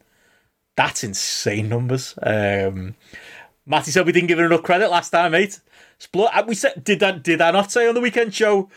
That's 0.75 1.03
insane 1.03 1.69
numbers. 1.69 2.17
Um, 2.21 2.95
Matty 3.65 3.91
said 3.91 4.05
we 4.05 4.11
didn't 4.11 4.27
give 4.27 4.39
it 4.39 4.43
enough 4.43 4.63
credit 4.63 4.89
last 4.89 5.09
time, 5.09 5.31
mate. 5.31 5.59
Split. 5.97 6.29
Uh, 6.33 6.43
we 6.47 6.55
said 6.55 6.83
did 6.83 6.99
that? 6.99 7.23
Did 7.23 7.41
I 7.41 7.51
not 7.51 7.71
say 7.71 7.87
on 7.87 7.95
the 7.95 8.01
weekend 8.01 8.33
show? 8.33 8.69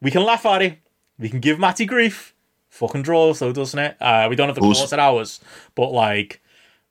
We 0.00 0.10
can 0.10 0.24
laugh 0.24 0.44
at 0.46 0.62
it. 0.62 0.78
We 1.18 1.28
can 1.28 1.40
give 1.40 1.58
Matty 1.58 1.86
grief. 1.86 2.34
Fucking 2.68 3.02
draws 3.02 3.38
though, 3.38 3.52
doesn't 3.52 3.78
it? 3.78 3.96
Uh, 4.00 4.26
we 4.28 4.36
don't 4.36 4.48
have 4.48 4.56
the 4.56 4.60
quarter 4.60 4.98
hours, 4.98 5.40
but 5.76 5.92
like 5.92 6.42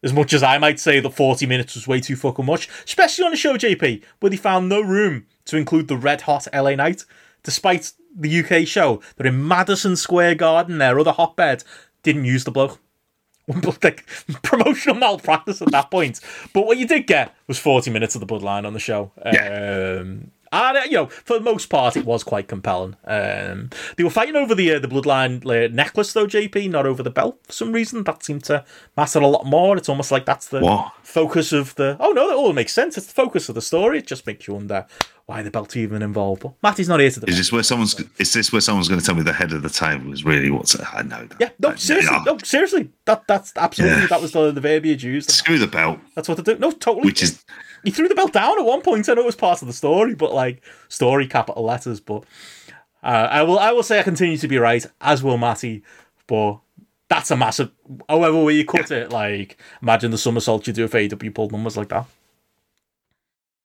as 0.01 0.13
much 0.13 0.33
as 0.33 0.43
I 0.43 0.57
might 0.57 0.79
say 0.79 0.99
that 0.99 1.09
40 1.09 1.45
minutes 1.45 1.75
was 1.75 1.87
way 1.87 1.99
too 1.99 2.15
fucking 2.15 2.45
much, 2.45 2.69
especially 2.85 3.25
on 3.25 3.33
a 3.33 3.37
show, 3.37 3.55
JP, 3.55 4.03
where 4.19 4.29
they 4.29 4.37
found 4.37 4.67
no 4.67 4.81
room 4.81 5.25
to 5.45 5.57
include 5.57 5.87
the 5.87 5.97
red 5.97 6.21
hot 6.21 6.47
LA 6.53 6.75
Knight, 6.75 7.05
despite 7.41 7.93
the 8.15 8.43
UK 8.43 8.67
show. 8.67 9.01
They're 9.15 9.27
in 9.27 9.47
Madison 9.47 9.95
Square 9.95 10.35
Garden, 10.35 10.77
their 10.77 10.99
other 10.99 11.13
hotbed, 11.13 11.63
didn't 12.03 12.25
use 12.25 12.43
the 12.43 12.51
bloke. 12.51 12.79
like 13.83 14.05
promotional 14.41 14.95
malpractice 14.95 15.61
at 15.61 15.71
that 15.71 15.91
point. 15.91 16.19
But 16.53 16.65
what 16.65 16.77
you 16.77 16.87
did 16.87 17.07
get 17.07 17.35
was 17.47 17.59
40 17.59 17.91
minutes 17.91 18.15
of 18.15 18.21
the 18.21 18.27
bloodline 18.27 18.65
on 18.65 18.73
the 18.73 18.79
show. 18.79 19.11
Yeah. 19.25 19.99
Um, 20.01 20.31
and 20.53 20.77
uh, 20.77 20.81
you 20.85 20.91
know, 20.91 21.07
for 21.07 21.37
the 21.37 21.43
most 21.43 21.65
part, 21.67 21.97
it 21.97 22.05
was 22.05 22.23
quite 22.23 22.47
compelling. 22.47 22.95
Um, 23.05 23.71
they 23.97 24.03
were 24.03 24.11
fighting 24.11 24.35
over 24.35 24.53
the 24.53 24.73
uh, 24.73 24.79
the 24.79 24.87
bloodline 24.87 25.43
uh, 25.45 25.73
necklace, 25.73 26.13
though, 26.13 26.27
JP, 26.27 26.69
not 26.69 26.85
over 26.85 27.01
the 27.01 27.09
belt 27.09 27.39
for 27.47 27.53
some 27.53 27.71
reason. 27.71 28.03
That 28.03 28.23
seemed 28.23 28.43
to 28.45 28.63
matter 28.95 29.19
a 29.19 29.27
lot 29.27 29.45
more. 29.45 29.75
It's 29.77 29.89
almost 29.89 30.11
like 30.11 30.25
that's 30.25 30.47
the 30.47 30.59
what? 30.59 30.93
focus 31.01 31.51
of 31.51 31.73
the. 31.75 31.97
Oh 31.99 32.11
no, 32.11 32.27
that 32.27 32.35
all 32.35 32.53
makes 32.53 32.73
sense. 32.73 32.97
It's 32.97 33.07
the 33.07 33.13
focus 33.13 33.49
of 33.49 33.55
the 33.55 33.61
story. 33.61 33.97
It 33.97 34.07
just 34.07 34.27
makes 34.27 34.47
you 34.47 34.53
wonder 34.53 34.85
why 35.25 35.41
the 35.41 35.49
belt 35.49 35.75
even 35.75 36.01
involved. 36.01 36.43
But 36.43 36.53
Matty's 36.61 36.89
not 36.89 36.99
here 36.99 37.09
to. 37.09 37.27
Is 37.27 37.37
this 37.37 37.51
where 37.51 37.63
someone's? 37.63 37.99
Is 38.19 38.33
this 38.33 38.51
where 38.51 38.61
someone's 38.61 38.87
going 38.87 38.99
to 38.99 39.05
tell 39.05 39.15
me 39.15 39.23
the 39.23 39.33
head 39.33 39.53
of 39.53 39.63
the 39.63 39.69
table 39.69 40.13
is 40.13 40.23
really 40.23 40.51
what's? 40.51 40.79
I 40.93 41.01
know 41.01 41.25
that. 41.25 41.37
Yeah, 41.39 41.49
no, 41.59 41.75
seriously, 41.75 42.17
no, 42.25 42.37
seriously. 42.43 42.89
That 43.05 43.23
that's 43.27 43.53
absolutely 43.55 44.01
yeah. 44.01 44.07
that 44.07 44.21
was 44.21 44.33
the, 44.33 44.51
the 44.51 44.61
verbiage 44.61 45.03
used. 45.03 45.31
Screw 45.31 45.57
the 45.57 45.67
belt. 45.67 45.99
That's 46.15 46.27
what 46.27 46.37
they 46.37 46.43
do. 46.43 46.59
No, 46.59 46.71
totally. 46.71 47.05
Which 47.05 47.23
is. 47.23 47.43
He 47.83 47.91
threw 47.91 48.07
the 48.07 48.15
belt 48.15 48.33
down 48.33 48.59
at 48.59 48.65
one 48.65 48.81
point. 48.81 49.09
I 49.09 49.13
know 49.13 49.21
it 49.21 49.25
was 49.25 49.35
part 49.35 49.61
of 49.61 49.67
the 49.67 49.73
story, 49.73 50.15
but 50.15 50.33
like 50.33 50.61
story 50.87 51.27
capital 51.27 51.63
letters. 51.63 51.99
But 51.99 52.23
uh, 53.03 53.27
I 53.29 53.43
will, 53.43 53.59
I 53.59 53.71
will 53.71 53.83
say, 53.83 53.99
I 53.99 54.03
continue 54.03 54.37
to 54.37 54.47
be 54.47 54.57
right, 54.57 54.85
as 55.01 55.21
will 55.23 55.37
Matty. 55.37 55.83
But 56.27 56.59
that's 57.09 57.31
a 57.31 57.35
massive. 57.35 57.71
However, 58.07 58.41
way 58.41 58.53
you 58.53 58.65
cut 58.65 58.89
yeah. 58.89 58.99
it, 58.99 59.11
like 59.11 59.57
imagine 59.81 60.11
the 60.11 60.17
somersault 60.17 60.65
you 60.67 60.73
do 60.73 60.85
if 60.85 60.95
AW 60.95 61.29
pulled 61.33 61.51
numbers 61.51 61.77
like 61.77 61.89
that. 61.89 62.05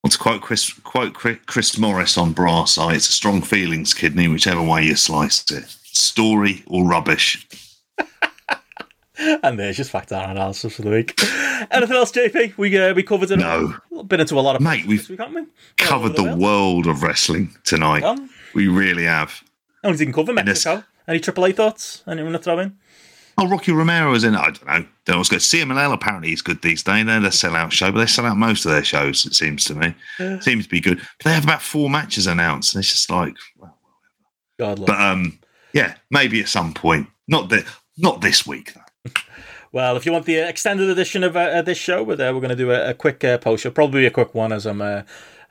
Well, 0.03 0.11
to 0.11 0.19
quote 0.19 0.43
Chris, 0.43 0.73
quote 0.73 1.15
Chris 1.15 1.79
Morris 1.79 2.17
on 2.17 2.33
Brass 2.33 2.79
Eye, 2.79 2.95
it's 2.95 3.09
a 3.09 3.13
strong 3.13 3.43
feelings 3.43 3.95
kidney, 3.95 4.29
whichever 4.29 4.63
way 4.63 4.85
you 4.85 4.97
slice 4.97 5.51
it. 5.51 5.65
Story 5.85 6.63
or 6.67 6.85
rubbish. 6.85 7.47
And 9.19 9.59
there's 9.59 9.77
just 9.77 9.91
fact 9.91 10.13
our 10.13 10.31
analysis 10.31 10.77
for 10.77 10.83
the 10.83 10.91
week. 10.91 11.21
Anything 11.71 11.97
else, 11.97 12.13
JP? 12.13 12.57
We 12.57 12.77
uh, 12.79 12.95
we 12.95 13.03
covered 13.03 13.31
it. 13.31 13.39
No, 13.39 13.75
been 14.05 14.21
into 14.21 14.39
a 14.39 14.41
lot 14.41 14.57
of 14.57 14.63
mate. 14.63 14.87
We've 14.87 15.09
week, 15.09 15.21
we? 15.35 15.47
covered 15.77 16.17
the, 16.17 16.23
the 16.23 16.37
world 16.37 16.87
of 16.87 17.03
wrestling 17.03 17.57
tonight. 17.65 18.03
Um, 18.03 18.31
we 18.55 18.69
really 18.69 19.05
have. 19.05 19.43
Oh, 19.85 19.91
we 19.91 19.97
didn't 19.97 20.15
cover 20.15 20.33
Mexico. 20.33 20.85
Any 21.07 21.21
Triple 21.21 21.47
A 21.47 21.53
thoughts? 21.53 22.03
Anyone 22.07 22.33
to 22.33 22.39
throw 22.39 22.59
in? 22.59 22.77
Oh, 23.41 23.47
Rocky 23.49 23.71
Romero 23.71 24.13
is 24.15 24.25
in. 24.25 24.35
I 24.35 24.47
don't 24.47 24.67
know. 24.67 24.85
That 25.07 25.17
was 25.17 25.29
good. 25.29 25.39
CMLL 25.39 25.93
apparently 25.93 26.33
is 26.33 26.43
good 26.43 26.61
these 26.61 26.83
days. 26.83 27.07
They're 27.07 27.21
the 27.21 27.29
sellout 27.29 27.71
show, 27.71 27.93
but 27.93 28.01
they 28.01 28.07
sell 28.07 28.27
out 28.27 28.37
most 28.37 28.65
of 28.65 28.73
their 28.73 28.83
shows, 28.83 29.25
it 29.25 29.35
seems 29.35 29.65
to 29.67 29.77
me. 29.77 29.95
Yeah. 30.19 30.41
Seems 30.41 30.65
to 30.65 30.71
be 30.71 30.81
good. 30.81 30.99
But 30.99 31.25
they 31.25 31.33
have 31.33 31.45
about 31.45 31.63
four 31.63 31.89
matches 31.89 32.27
announced, 32.27 32.75
and 32.75 32.83
it's 32.83 32.91
just 32.91 33.11
like, 33.11 33.37
well, 33.57 33.79
God 34.59 34.85
But 34.85 35.01
um, 35.01 35.39
yeah, 35.73 35.95
maybe 36.11 36.41
at 36.41 36.49
some 36.49 36.75
point. 36.75 37.07
Not 37.29 37.49
the, 37.49 37.65
not 37.97 38.21
this 38.21 38.45
week, 38.45 38.75
though. 38.75 38.81
well, 39.73 39.97
if 39.97 40.07
you 40.07 40.13
want 40.13 40.27
the 40.27 40.37
extended 40.37 40.89
edition 40.89 41.25
of 41.25 41.37
uh, 41.37 41.63
this 41.63 41.79
show, 41.79 42.03
we're, 42.03 42.17
there, 42.17 42.35
we're 42.35 42.41
going 42.41 42.51
to 42.51 42.57
do 42.57 42.71
a, 42.71 42.91
a 42.91 42.95
quick 42.95 43.25
uh, 43.25 43.39
post 43.39 43.63
show. 43.63 43.71
Probably 43.71 44.07
a 44.07 44.11
quick 44.11 44.35
one 44.35 44.53
as 44.53 44.67
I'm. 44.67 44.81
Uh, 44.81 45.03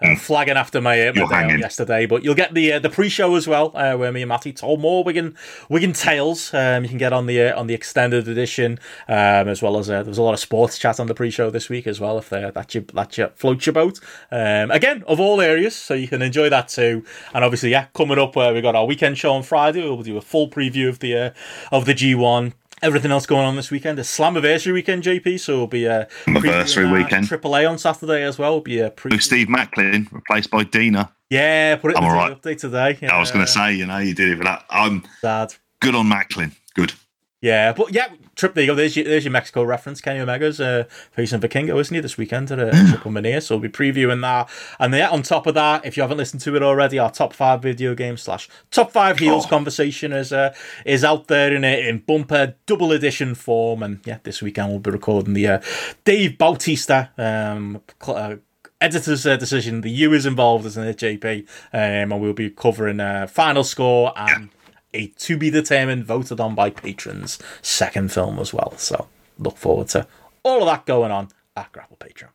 uh, 0.02 0.16
flagging 0.16 0.58
after 0.58 0.80
my, 0.80 1.08
uh, 1.08 1.14
my 1.16 1.48
day 1.48 1.58
yesterday. 1.58 2.06
But 2.06 2.24
you'll 2.24 2.36
get 2.36 2.54
the 2.54 2.74
uh, 2.74 2.80
the 2.80 2.90
pre-show 2.90 3.36
as 3.36 3.48
well, 3.48 3.72
uh, 3.76 3.96
where 3.96 4.12
me 4.12 4.22
and 4.22 4.30
Matty 4.30 4.54
told 4.54 4.80
more 4.80 5.04
Wigan 5.04 5.36
Wigan 5.70 5.94
tales. 5.94 6.54
Um, 6.54 6.84
you 6.84 6.90
can 6.90 6.98
get 6.98 7.14
on 7.14 7.26
the 7.26 7.42
uh, 7.42 7.60
on 7.60 7.68
the 7.68 7.74
extended 7.74 8.28
edition, 8.28 8.80
um, 9.08 9.48
as 9.48 9.62
well 9.62 9.78
as 9.78 9.90
uh, 9.90 10.04
there's 10.04 10.18
a 10.18 10.24
lot 10.24 10.34
of 10.34 10.40
sports 10.40 10.78
chat 10.78 11.00
on 11.00 11.08
the 11.08 11.16
pre-show 11.16 11.50
this 11.50 11.70
week 11.70 11.88
as 11.88 12.00
well. 12.00 12.18
If 12.18 12.30
that 12.30 12.76
you, 12.76 12.82
that 12.94 13.18
you 13.18 13.30
floats 13.36 13.66
your 13.66 13.74
boat, 13.74 14.00
um, 14.32 14.72
again 14.72 15.04
of 15.08 15.20
all 15.20 15.42
areas, 15.42 15.76
so 15.76 15.94
you 15.94 16.08
can 16.08 16.22
enjoy 16.22 16.50
that 16.50 16.68
too. 16.70 17.04
And 17.34 17.44
obviously, 17.44 17.72
yeah, 17.72 17.88
coming 17.96 18.20
up, 18.20 18.36
where 18.36 18.54
we 18.54 18.62
got 18.62 18.76
our 18.76 18.86
weekend 18.86 19.18
show 19.18 19.34
on 19.34 19.44
Friday, 19.44 19.82
we'll 19.82 20.04
do 20.04 20.18
a 20.18 20.22
full 20.22 20.50
preview 20.50 20.90
of 20.90 21.00
the 21.00 21.34
of 21.72 21.86
the 21.86 21.94
G1 21.94 22.54
everything 22.82 23.12
else 23.12 23.26
going 23.26 23.46
on 23.46 23.56
this 23.56 23.72
weekend. 23.72 24.00
It's 24.00 24.18
Slammiversary 24.18 24.74
weekend, 24.74 25.04
JP. 25.04 25.40
So 25.40 25.54
it'll 25.54 25.68
be 25.68 25.88
uh, 25.88 26.06
Slammiversary 26.26 26.90
uh, 26.90 26.94
weekend. 26.94 27.28
AAA 27.28 27.70
on 27.70 27.78
Saturday 27.78 28.24
as 28.24 28.38
well. 28.38 28.54
We'll 28.54 28.62
be 28.62 28.82
uh, 28.82 28.92
Who's 29.04 29.26
Steve 29.26 29.48
Maclin 29.48 30.12
replaced 30.12 30.52
by 30.52 30.64
Dina. 30.64 31.12
Yeah, 31.30 31.76
put 31.76 31.92
it 31.92 31.98
in 31.98 32.04
I'm 32.04 32.10
the 32.10 32.16
all 32.16 32.30
right. 32.30 32.42
update 32.42 32.60
today. 32.60 33.08
I 33.08 33.20
was 33.20 33.32
going 33.32 33.46
to 33.46 33.52
say, 33.52 33.74
you 33.74 33.86
know, 33.86 33.98
you 33.98 34.14
did 34.14 34.30
it 34.30 34.38
for 34.38 34.46
that. 34.46 34.66
I'm 34.70 35.04
sad. 35.22 35.54
good 35.82 35.96
on 35.96 36.06
Maclin. 36.08 36.54
Good. 36.74 36.94
Yeah, 37.40 37.72
but 37.74 37.94
yeah, 37.94 38.08
trip. 38.36 38.56
There 38.56 38.64
you 38.64 38.72
go. 38.72 38.74
There's 38.76 38.96
your, 38.96 39.06
there's 39.06 39.24
your 39.24 39.32
Mexico 39.32 39.62
reference. 39.64 40.02
Kenny 40.02 40.20
Omega's 40.20 40.60
uh, 40.60 40.86
facing 41.12 41.40
Vikingo, 41.40 41.80
isn't 41.80 41.94
he, 41.94 42.02
this 42.02 42.18
weekend 42.18 42.50
at 42.50 42.58
a 42.60 42.72
Triple 42.90 43.12
Mania? 43.12 43.42
So 43.42 43.56
we'll 43.56 43.70
be 43.70 43.70
previewing 43.70 44.22
that. 44.24 44.50
And 44.80 44.92
yeah, 44.92 45.10
on 45.10 45.22
top 45.22 45.46
of 45.46 45.54
that, 45.54 45.86
if 45.86 45.96
you 45.96 46.02
haven't 46.02 46.18
listened 46.18 46.42
to 46.42 46.56
it 46.56 46.64
already, 46.64 46.98
our 46.98 47.12
top 47.12 47.34
five 47.34 47.62
video 47.62 47.94
game 47.94 48.18
slash 48.18 48.50
top 48.72 48.92
five 48.92 49.20
heels 49.20 49.46
Oh. 49.46 49.50
conversation 49.50 50.14
is 50.14 50.34
uh, 50.34 50.52
is 50.84 51.04
out 51.04 51.28
there 51.28 51.54
in 51.56 51.64
a, 51.64 51.88
in 51.88 52.00
bumper 52.00 52.56
double 52.66 52.92
edition 52.92 53.36
form. 53.36 53.84
And 53.84 54.00
yeah, 54.04 54.18
this 54.24 54.42
weekend 54.42 54.70
we'll 54.70 54.80
be 54.80 54.90
recording 54.90 55.34
the 55.36 55.48
uh, 55.48 55.62
Dave 56.06 56.40
Bautista 56.40 57.12
um, 57.20 57.82
cl- 58.02 58.18
uh, 58.18 58.36
editor's 58.82 59.28
uh, 59.28 59.38
decision. 59.38 59.82
The 59.82 59.92
U 59.92 60.12
is 60.14 60.26
involved, 60.26 60.66
isn't 60.66 60.84
it, 60.88 60.98
JP? 60.98 61.42
Um, 61.72 62.12
and 62.12 62.20
we'll 62.20 62.34
be 62.34 62.50
covering 62.50 63.00
uh, 63.00 63.28
final 63.28 63.64
score 63.64 64.12
and 64.16 64.50
a 64.94 65.08
to 65.08 65.38
be 65.38 65.50
determined, 65.50 66.06
voted 66.06 66.40
on 66.40 66.56
by 66.56 66.70
patrons 66.70 67.40
second 67.62 68.12
film 68.12 68.40
as 68.40 68.54
well. 68.54 68.78
So 68.78 69.08
look 69.38 69.58
forward 69.58 69.88
to 69.90 70.08
all 70.44 70.62
of 70.62 70.68
that 70.68 70.86
going 70.86 71.12
on 71.12 71.30
at 71.56 71.72
GRAPPL 71.72 71.98
Patreon. 72.00 72.30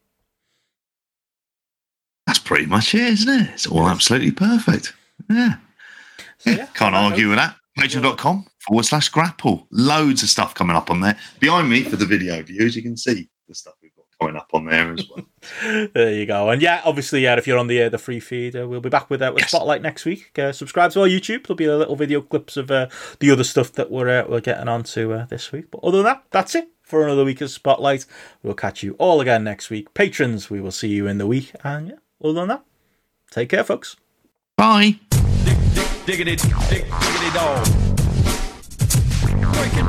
That's 2.26 2.38
pretty 2.38 2.66
much 2.66 2.94
it, 2.94 3.00
isn't 3.00 3.40
it? 3.42 3.50
It's 3.54 3.66
all 3.66 3.88
absolutely 3.88 4.30
perfect. 4.30 4.94
Yeah. 5.28 5.56
So, 6.38 6.50
Yeah, 6.50 6.56
yeah, 6.56 6.66
Can't 6.74 6.94
argue 6.94 7.28
with 7.28 7.38
that. 7.38 7.56
Patreon.com 7.78 8.46
forward 8.66 8.84
slash 8.84 9.10
GRAPPL. 9.10 9.66
Loads 9.70 10.22
of 10.22 10.28
stuff 10.28 10.54
coming 10.54 10.76
up 10.76 10.90
on 10.90 11.00
there. 11.00 11.16
Behind 11.40 11.68
me, 11.68 11.82
for 11.82 11.96
the 11.96 12.06
video 12.06 12.42
viewers, 12.42 12.76
you 12.76 12.82
can 12.82 12.96
see 12.96 13.28
the 13.48 13.54
stuff 13.54 13.74
coming 14.22 14.36
up 14.36 14.50
on 14.52 14.64
there 14.66 14.92
as 14.92 15.08
well. 15.08 15.26
There 15.94 16.12
you 16.12 16.24
go. 16.26 16.50
And 16.50 16.62
yeah, 16.62 16.82
obviously, 16.84 17.22
yeah, 17.22 17.36
if 17.36 17.46
you're 17.46 17.58
on 17.58 17.66
the 17.66 17.82
uh, 17.82 17.88
the 17.88 17.98
free 17.98 18.20
feed, 18.20 18.54
uh, 18.54 18.68
we'll 18.68 18.80
be 18.80 18.88
back 18.88 19.10
with 19.10 19.20
uh, 19.20 19.32
with 19.34 19.42
Yes. 19.42 19.50
Spotlight 19.50 19.82
next 19.82 20.04
week. 20.04 20.38
Uh, 20.38 20.52
subscribe 20.52 20.92
to 20.92 21.00
our 21.00 21.08
YouTube. 21.08 21.46
There'll 21.46 21.56
be 21.56 21.64
a 21.64 21.76
little 21.76 21.96
video 21.96 22.20
clips 22.20 22.56
of 22.56 22.70
uh, 22.70 22.88
the 23.18 23.30
other 23.30 23.42
stuff 23.44 23.72
that 23.72 23.90
we're 23.90 24.08
uh, 24.20 24.24
we're 24.28 24.40
getting 24.40 24.68
onto 24.68 25.12
uh, 25.12 25.26
this 25.26 25.50
week. 25.50 25.70
But 25.70 25.82
other 25.82 25.98
than 25.98 26.06
that, 26.06 26.24
that's 26.30 26.54
it 26.54 26.68
for 26.82 27.02
another 27.02 27.24
week 27.24 27.40
of 27.40 27.50
Spotlight. 27.50 28.06
We'll 28.42 28.54
catch 28.54 28.82
you 28.84 28.94
all 28.98 29.20
again 29.20 29.42
next 29.42 29.68
week. 29.68 29.92
Patrons, 29.94 30.48
we 30.48 30.60
will 30.60 30.70
see 30.70 30.88
you 30.88 31.06
in 31.08 31.18
the 31.18 31.26
week. 31.26 31.52
And 31.64 31.88
yeah, 31.88 31.94
other 32.22 32.34
than 32.34 32.48
that, 32.48 32.64
take 33.30 33.48
care, 33.48 33.64
folks. 33.64 33.96
Bye. 34.56 35.00
Dig, 35.44 35.56
dig, 35.74 36.06
diggity, 36.06 36.36
dig, 36.70 36.84
diggity 36.84 37.30
dog. 37.34 37.66
Breaking. 39.54 39.88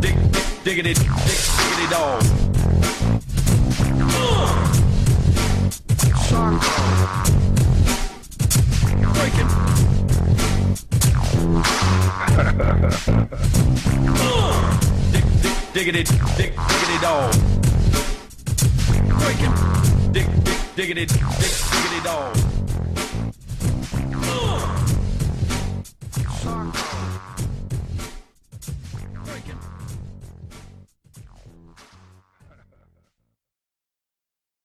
Dig, 0.00 0.14
dig, 0.32 0.64
diggity, 0.64 0.94
dig, 0.94 1.06
diggity 1.06 1.90
dog 1.90 2.45
diggity, 15.92 16.18
dig, 16.36 16.52
diggity 16.68 16.98
dog. 17.00 17.30
Breaking, 19.20 19.54
dig, 20.12 20.26
dig, 20.74 21.06
dog. 22.04 22.46